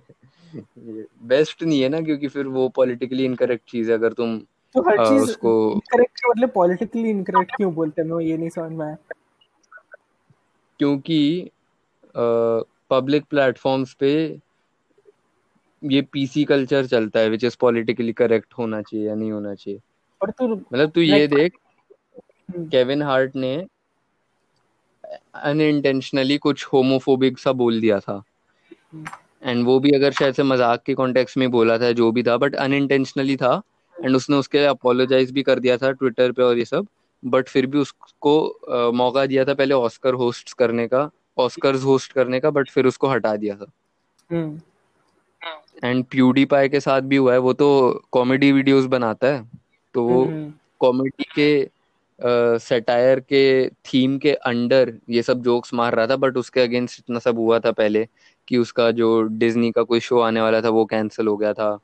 बेस्ट 1.24 1.64
नहीं 1.64 1.82
है 1.82 1.90
ना 1.90 2.02
क्योंकि 2.02 2.28
फिर 2.28 2.48
वो 2.48 2.68
पॉलिटिकली 2.70 3.26
इनकरेक्ट 3.26 3.70
चीज़ 3.70 3.92
है 3.92 3.98
अगर 3.98 4.14
तुम 4.14 4.38
तो 4.76 4.82
हर 4.82 4.98
चीज़ 4.98 5.24
उसको 5.24 5.72
इनकरेक्ट 5.74 6.22
मतलब 6.30 6.52
पॉलिटिकली 6.52 7.10
इनकरेक्ट 7.10 7.56
क्यों 7.56 7.74
बोलते 7.74 8.02
हैं? 8.02 8.10
मैं 8.10 8.26
ये 8.26 8.38
नहीं 8.38 8.50
समझ 8.50 8.72
में 8.72 8.86
आया। 8.86 8.98
क्योंकि 10.80 11.50
पब्लिक 12.90 13.26
प्लेटफॉर्म्स 13.30 13.94
पे 13.94 14.40
ये 15.84 16.02
पीसी 16.02 16.44
कल्चर 16.44 16.86
चलता 16.86 17.20
है 17.20 17.30
विच 17.30 17.44
इज़ 17.44 17.58
पॉलिटिकली 17.60 18.14
करेक्ट 18.14 18.54
होना 18.54 18.82
चाहिए 18.82 19.08
या 19.08 19.16
नहीं 19.16 19.32
होना 19.32 19.54
चाहिए। 19.56 19.80
और 20.22 20.32
तू 20.32 20.48
मतलब 20.48 20.90
तू 20.90 21.02
ये 21.02 21.28
देख 21.28 21.54
केविन 22.52 23.02
हम्म। 23.02 23.12
हार्ट 23.12 23.36
ने 23.36 23.56
अनइंटेंशनली 25.36 26.38
कुछ 26.38 26.66
होमोफोबिक 26.66 27.40
सा 27.40 27.52
बोल 27.52 27.80
दिया 27.82 28.00
था। 28.00 28.22
एंड 28.96 29.66
वो 29.66 29.80
भी 29.80 29.92
अगर 29.92 30.12
शायद 30.12 30.34
से 30.34 30.44
मज़ाक 30.44 30.84
के 30.86 30.94
कॉन्टेक्स्ट 30.94 31.38
में 31.38 31.50
बोला 31.52 31.78
था 31.78 31.92
जो 31.92 32.12
भी 32.12 32.24
था 32.24 32.38
बट 32.38 32.56
अनइंटेंशनली 32.56 33.36
था 33.36 33.62
एंड 33.96 34.16
उसने 34.16 34.38
उसके 34.38 34.58
लिए 34.58 34.68
अपोलोजाइज 34.68 35.32
भी 35.32 35.44
कर 35.44 35.60
दिया 35.60 35.78
था 35.78 35.92
ट्विटर 35.92 36.32
पे 36.32 36.44
और 36.44 36.58
ये 36.58 36.66
सब 36.66 36.88
बट 37.24 37.50
फिर 37.50 37.66
भी 37.66 37.78
उसको 37.78 38.36
uh, 38.72 38.94
मौका 38.94 39.26
दिया 39.26 39.46
था 39.46 39.54
पहले 39.54 39.74
ऑस्कर 39.74 40.14
होस्ट 40.14 40.54
करने 40.54 40.88
का 40.88 41.10
ऑस्कर्स 41.40 41.84
होस्ट 41.84 42.14
करने 42.14 42.40
का 42.40 42.50
बट 42.50 42.70
फिर 42.70 42.86
उसको 42.88 43.08
हटा 43.08 43.36
दिया 43.36 43.56
था। 43.56 43.72
एंड 45.84 46.04
प्यूडी 46.06 46.46
पाई 46.46 46.70
के 46.70 46.80
साथ 46.80 47.02
भी 47.02 47.16
हुआ 47.16 47.34
है 47.34 47.40
वो 47.40 47.54
तो 47.54 47.70
कॉमेडी 48.12 48.52
वीडियोस 48.52 48.86
बनाता 48.86 49.28
है 49.28 49.44
तो 49.96 50.04
वो 50.04 50.26
कॉमेडी 50.80 51.24
के 51.36 52.60
सेटायर 52.60 53.20
के 53.20 53.70
थीम 53.70 54.18
के 54.18 54.34
अंडर 54.34 54.94
ये 55.10 55.22
सब 55.24 55.42
जोक्स 55.44 55.74
मार 55.74 55.96
रहा 55.96 56.08
था 56.08 56.16
बट 56.16 56.38
उसके 56.38 56.62
अगेंस्ट 56.62 57.00
इतना 57.00 57.20
सब 57.20 57.38
हुआ 57.38 57.60
था 57.60 57.72
पहले। 57.72 58.08
कि 58.48 58.58
उसका 58.58 58.92
जो 58.92 59.22
डिज्नी 59.22 59.72
का 59.72 59.84
कोई 59.84 60.00
शो 60.00 60.20
आने 60.20 60.42
वाला 60.42 60.62
था 60.62 60.70
वो 60.70 60.86
कैंसिल 60.86 61.28
हो 61.28 61.38
गया 61.38 61.54
था। 61.54 61.78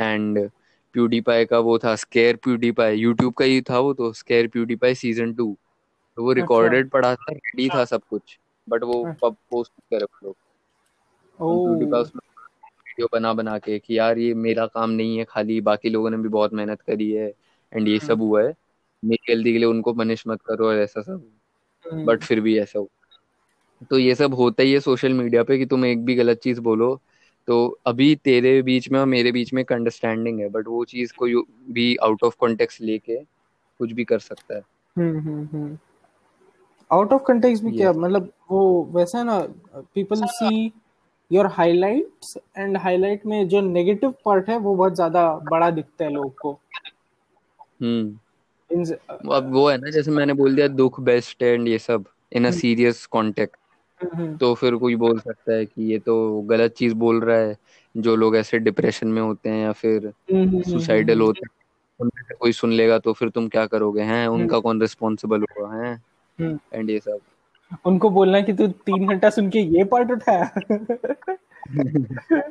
एंड 0.00 0.50
प्यूडीपाई 0.94 1.44
का 1.44 1.58
वो 1.58 1.78
था 1.78 1.94
स्केयर 1.96 2.36
प्यूडीपाई 2.36 2.96
यूट्यूब 2.96 3.32
का 3.34 3.44
ही 3.44 3.60
था 3.62 3.78
वो 3.78 3.92
तो 3.94 4.12
स्केयर 4.12 4.46
प्यूडीपाई 4.48 4.94
सीज़न 4.94 5.34
टू 5.34 5.56
तो 6.16 6.24
वो 6.24 6.32
रिकॉर्डेड 6.32 6.84
अच्छा। 6.84 6.98
पड़ा 6.98 7.14
था 7.14 7.32
रेडी 7.32 7.68
था 7.68 7.84
सब 7.84 8.02
कुछ। 8.10 8.38
बट 8.68 8.82
वो 8.82 9.04
पब। 9.22 9.36
पोस्ट 9.50 9.72
करे 9.72 10.06
लोग। 10.24 10.36
प्यूडीपाई 11.38 12.00
उसमें 12.00 12.20
वीडियो 12.88 13.08
बना 13.12 13.32
बना 13.32 13.58
के 13.58 13.78
कि 13.78 13.98
यार 13.98 14.18
ये 14.18 14.34
मेरा 14.34 14.66
काम 14.66 14.90
नहीं 14.90 15.18
है 15.18 15.24
खाली 15.24 15.60
बाकी 15.60 15.90
लोगों 15.90 16.10
ने 16.10 16.16
भी 16.16 16.28
बहुत 16.28 16.54
मेहनत 16.54 16.80
करी 16.80 17.10
है। 17.12 17.32
एंड 17.72 17.88
ये 17.88 17.98
सब 17.98 18.20
हाँ। 18.20 18.28
हुआ 18.28 18.42
है। 18.42 18.54
मेरी 19.04 19.34
गलती 19.34 19.52
के 19.52 19.58
लिए 19.58 19.68
उनको 19.68 19.92
पनिश 19.92 20.24
मत 20.28 20.42
करो 20.42 20.68
और 20.68 20.76
ऐसा 20.76 21.02
सब। 21.02 21.24
बट 21.84 22.20
हाँ। 22.20 22.26
फिर 22.26 22.40
भी 22.40 22.58
ऐसा 22.58 22.78
हुआ। 22.78 23.03
तो 23.90 23.98
ये 23.98 24.14
सब 24.14 24.34
होता 24.34 24.62
ही 24.62 24.72
है 24.72 24.80
सोशल 24.80 25.12
मीडिया 25.12 25.42
पे 25.42 25.58
कि 25.58 25.66
तुम 25.66 25.84
एक 25.84 26.04
भी 26.04 26.14
गलत 26.14 26.38
चीज़ 26.38 26.60
बोलो 26.60 27.00
तो 27.48 27.56
अभी 27.86 28.14
तेरे 28.16 28.60
बीच 28.62 28.90
में 28.90 28.98
और 29.00 29.06
मेरे 29.06 29.32
बीच 29.32 29.52
में 29.54 29.60
एक 29.62 29.72
अंडरस्टैंडिंग 29.72 30.40
है 30.40 30.48
बट 30.48 30.68
वो 30.68 30.84
चीज़ 30.84 31.12
को 31.18 31.26
भी 31.72 31.94
आउट 31.96 32.22
ऑफ़ 32.22 32.36
कॉन्टेक्स्ट 32.38 32.80
लेके 32.80 33.16
कुछ 33.80 33.92
भी 33.92 34.04
कर 34.04 34.18
सकता 34.18 34.54
है। 34.54 34.62
आउट 36.90 37.12
ऑफ़ 37.12 37.22
कॉन्टेक्स्ट 37.22 37.64
भी 37.64 37.76
क्या? 37.76 37.92
मतलब 37.92 38.32
वो 38.50 38.90
वैसा 38.94 39.18
है 39.18 39.24
ना 39.24 39.38
people 39.94 40.24
see 40.24 40.72
your 41.30 41.46
highlights 41.46 42.36
and 42.58 42.76
highlight 42.76 43.26
में 43.26 43.48
जो 43.48 43.60
नेगेटिव 43.60 44.14
पार्ट 44.24 44.48
है 44.48 44.58
वो 44.58 44.74
बहुत 44.74 44.94
ज़्यादा 44.94 45.28
बड़ा 45.50 45.70
दिखता 45.70 46.04
है 46.04 46.10
लोग 46.10 46.34
को। 46.34 46.58
हम्म। 47.82 48.18
अब 49.32 49.50
वो 49.52 49.68
है 49.68 49.76
ना 49.78 49.90
जैसे 49.90 50.10
मैंने 50.10 50.32
बोल 50.32 50.54
दिया 50.54 50.68
दुख 50.68 51.00
बेस्ट 51.00 51.42
एंड 51.42 51.68
ये 51.68 51.78
सब 51.78 52.04
इन 52.32 52.44
अ 52.44 52.50
सीरियस 52.50 53.04
कॉन्टेक्स्ट 53.06 53.56
हम्म। 53.56 53.63
तो 54.40 54.54
फिर 54.54 54.74
कोई 54.76 54.96
बोल 54.96 55.18
सकता 55.18 55.52
है 55.52 55.66
कि 55.66 55.82
ये 55.82 55.98
तो 55.98 56.40
गलत 56.40 56.72
चीज़ 56.72 56.94
बोल 56.94 57.20
रहा 57.20 57.38
है 57.38 57.56
जो 57.96 58.16
लोग 58.16 58.36
ऐसे 58.36 58.58
डिप्रेशन 58.58 59.08
में 59.08 59.22
होते 59.22 59.48
हैं 59.48 59.62
या 59.62 59.72
फिर 59.72 60.12
सुसाइडल 60.30 61.12
हम्म, 61.12 61.12
हम्म, 61.12 61.26
होते 61.26 61.40
हैं 61.44 61.50
उनमें 62.00 62.22
से 62.22 62.34
कोई 62.34 62.52
सुन 62.52 62.72
लेगा 62.72 62.98
तो 62.98 63.12
फिर 63.12 63.28
तुम 63.28 63.48
क्या 63.48 63.66
करोगे 63.66 64.02
हैं? 64.02 64.28
उनका 64.28 64.58
कौन 64.58 64.80
रिस्पॉन्सिबल 64.80 65.42
होगा 65.42 65.84
है? 65.84 66.02
एंड 66.72 66.90
ये 66.90 66.98
सब। 66.98 67.18
उनको 67.84 68.10
बोलना 68.10 68.40
कि 68.40 68.52
तू 68.52 68.66
तीन 68.66 69.08
घंटा 69.08 69.30
सुन 69.30 69.50
के 69.50 69.58
ये 69.58 69.84
पार्ट 69.84 70.10
उठाया 70.10 70.44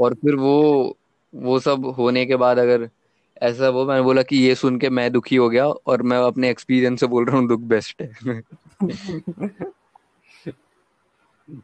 और 0.00 0.14
फिर 0.14 0.34
वो 0.34 0.96
वो 1.34 1.58
सब 1.60 1.86
होने 1.86 2.26
के 2.26 2.36
बाद 2.36 2.58
अगर 2.58 2.88
ऐसा 3.42 3.68
वो 3.68 3.86
मैंने 3.86 4.02
बोला 4.02 4.22
कि 4.22 4.36
ये 4.36 4.54
सुन 4.54 4.78
के 4.78 4.90
मैं 4.90 5.12
दुखी 5.12 5.36
हो 5.36 5.48
गया 5.48 5.66
और 5.66 6.02
मैं 6.02 6.18
अपने 6.18 6.50
एक्सपीरियंस 6.50 7.00
से 7.00 7.06
बोल 7.06 7.24
रहा 7.24 7.36
हूँ 7.38 7.48
दुख 7.48 7.60
बेस्ट 7.60 8.02
है। 8.02 8.42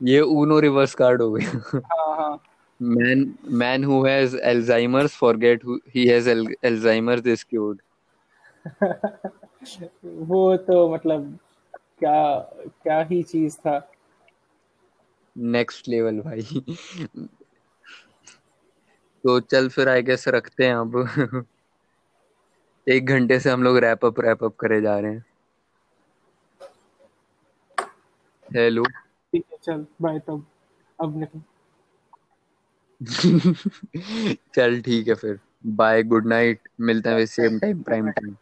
ये 0.02 0.20
ऊनो 0.20 0.58
रिवर्स 0.60 0.94
कार्ड 0.94 1.23
हो 1.23 1.31
गया 1.33 2.39
man 2.81 3.34
man 3.62 3.84
who 3.84 4.05
has 4.07 4.36
Alzheimer's 4.39 5.17
forget 5.17 5.62
he 5.94 6.07
has 6.08 6.28
Alzheimer's 6.31 7.26
is 7.26 7.44
cured 7.50 7.81
वो 10.05 10.57
तो 10.67 10.89
मतलब 10.94 11.39
क्या 11.99 12.18
क्या 12.83 13.00
ही 13.02 13.23
चीज़ 13.23 13.57
था। 13.58 13.78
नेक्स्ट 15.36 15.89
लेवल 15.89 16.20
भाई। 16.20 16.42
तो 19.25 19.39
चल 19.42 19.68
फिर 19.68 19.89
आई 19.89 20.02
गेस 20.02 20.28
रखते 20.28 20.67
हैं 20.67 20.75
अब। 20.75 21.47
एक 22.86 23.07
घंटे 23.07 23.39
से 23.41 23.50
हम 23.50 23.62
लोग 23.62 23.78
रैप 23.78 24.05
अप 24.05 24.20
रैप 24.20 24.44
अप 24.44 24.57
करे 24.60 24.81
जा 24.81 24.99
रहे 24.99 25.12
हैं। 25.12 25.25
हेलो 28.47 28.83
ठीक 29.32 29.44
है 29.52 29.58
चल 29.58 29.86
बाय 30.02 30.18
तब। 30.20 30.44
अब 30.98 31.16
निकल। 31.16 31.42
चल 34.48 34.81
ठीक 34.82 35.08
है 35.08 35.15
फिर। 35.15 35.39
बाय 35.74 36.02
गुड 36.05 36.26
नाइट 36.26 36.68
मिलते 36.82 37.10
हैं 37.10 37.26
सेम 37.28 37.58
टाइम 37.58 37.82
प्राइम 37.82 38.10
टाइम 38.12 38.36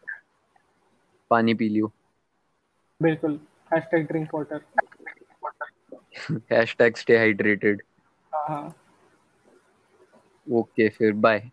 पानी 1.30 1.54
पी 1.54 1.68
लियो। 1.68 1.92
बिल्कुल। 3.00 3.38
Hashtag 3.70 4.06
drink 4.06 4.34
water 4.34 4.60
hashtag 6.50 6.96
stay 6.96 7.16
hydrated 7.18 7.82
हाँ 8.32 8.74
ओके 10.46 10.88
फिर 10.90 11.12
बाय 11.18 11.50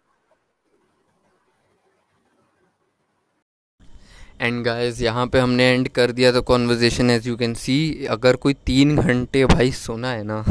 एंड 4.42 4.64
गाइस 4.66 5.02
यहाँ 5.02 5.26
पे 5.28 5.40
हमने 5.40 5.72
एंड 5.74 5.88
कर 5.90 6.12
दिया 6.12 6.32
था 6.34 6.40
conversation 6.50 7.10
as 7.10 7.28
you 7.28 7.36
can 7.38 7.54
see 7.54 8.06
अगर 8.10 8.36
कोई 8.36 8.54
तीन 8.66 8.96
घंटे 8.98 9.46
भाई 9.46 9.72
सुना 9.72 10.12
है 10.12 10.24
ना 10.24 10.44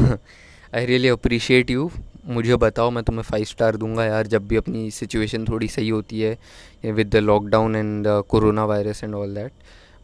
आई 0.75 0.85
रियली 0.85 1.07
अप्रिशिएट 1.07 1.71
यू 1.71 1.91
मुझे 2.25 2.55
बताओ, 2.55 2.89
मैं 2.89 3.03
तुम्हें 3.03 3.23
फाइव 3.23 3.43
स्टार 3.45 3.75
दूँगा 3.75 4.05
यार, 4.05 4.27
जब 4.27 4.47
भी 4.47 4.55
अपनी 4.55 4.89
सिचुएशन 4.91 5.45
थोड़ी 5.45 5.67
सही 5.67 5.89
होती 5.89 6.21
है 6.21 6.93
with 6.93 7.09
the 7.09 7.15
lockdown 7.15 7.75
and 7.75 8.07
corona 8.29 8.65
virus 8.65 9.03
and 9.03 9.15
all 9.15 9.33
that 9.35 9.51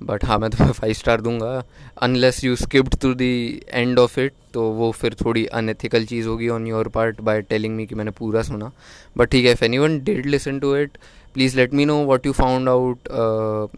but 0.02 0.26
हाँ 0.26 0.38
मैं 0.40 0.50
तुम्हें 0.50 0.74
फाइव 0.74 0.94
स्टार 0.94 1.22
दूँगा. 1.22 1.64
Unless 2.02 2.44
you 2.44 2.56
skipped 2.56 2.96
to 3.02 3.14
the 3.14 3.22
end 3.22 4.00
of 4.00 4.20
it 4.20 4.34
तो 4.54 4.62
वो 4.72 4.92
फिर 4.92 5.16
थोड़ी 5.24 5.46
अनएथिकल 5.46 6.06
चीज़ 6.06 6.28
होगी 6.28 6.50
on 6.50 6.68
your 6.68 6.88
part 6.90 7.22
by 7.22 7.42
telling 7.42 7.76
me 7.76 7.86
कि 7.86 7.96
मैंने 7.96 8.12
पूरा 8.20 8.42
सुना. 8.42 8.72
बट 9.18 9.30
ठीक 9.30 9.46
है 9.46 9.52
if 9.52 9.64
anyone 9.78 10.00
did 10.04 10.26
listen 10.26 10.60
to 10.60 10.76
it 10.76 10.98
please 11.34 11.56
let 11.58 11.74
me 11.74 11.86
know 11.86 11.96
what 12.06 12.26
you 12.26 12.32
found 12.32 12.70
out 12.70 13.10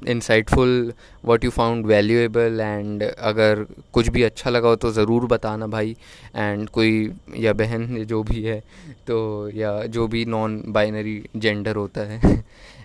insightful 0.07 0.93
what 1.25 1.43
you 1.43 1.49
found 1.51 1.85
valuable 1.85 2.59
and 2.61 3.03
अगर 3.03 3.65
कुछ 3.93 4.07
भी 4.07 4.23
अच्छा 4.23 4.49
लगा 4.49 4.69
हो 4.69 4.75
तो 4.75 4.91
ज़रूर 4.91 5.25
बताना 5.25 5.67
भाई 5.67 5.95
एंड 6.35 6.69
कोई, 6.69 7.11
या 7.37 7.53
बहन 7.53 8.03
जो 8.05 8.23
भी 8.23 8.43
है 8.43 8.59
तो 9.07 9.19
या 9.55 9.77
जो 9.87 10.07
भी 10.07 10.25
नॉन 10.25 10.61
बाइनरी 10.67 11.21
जेंडर 11.35 11.75
होता 11.75 12.01
है 12.01 12.43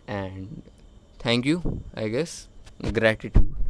and 0.08 0.46
thank 1.26 1.46
you 1.46 1.62
I 1.98 2.10
guess 2.10 2.46
gratitude. 2.80 3.65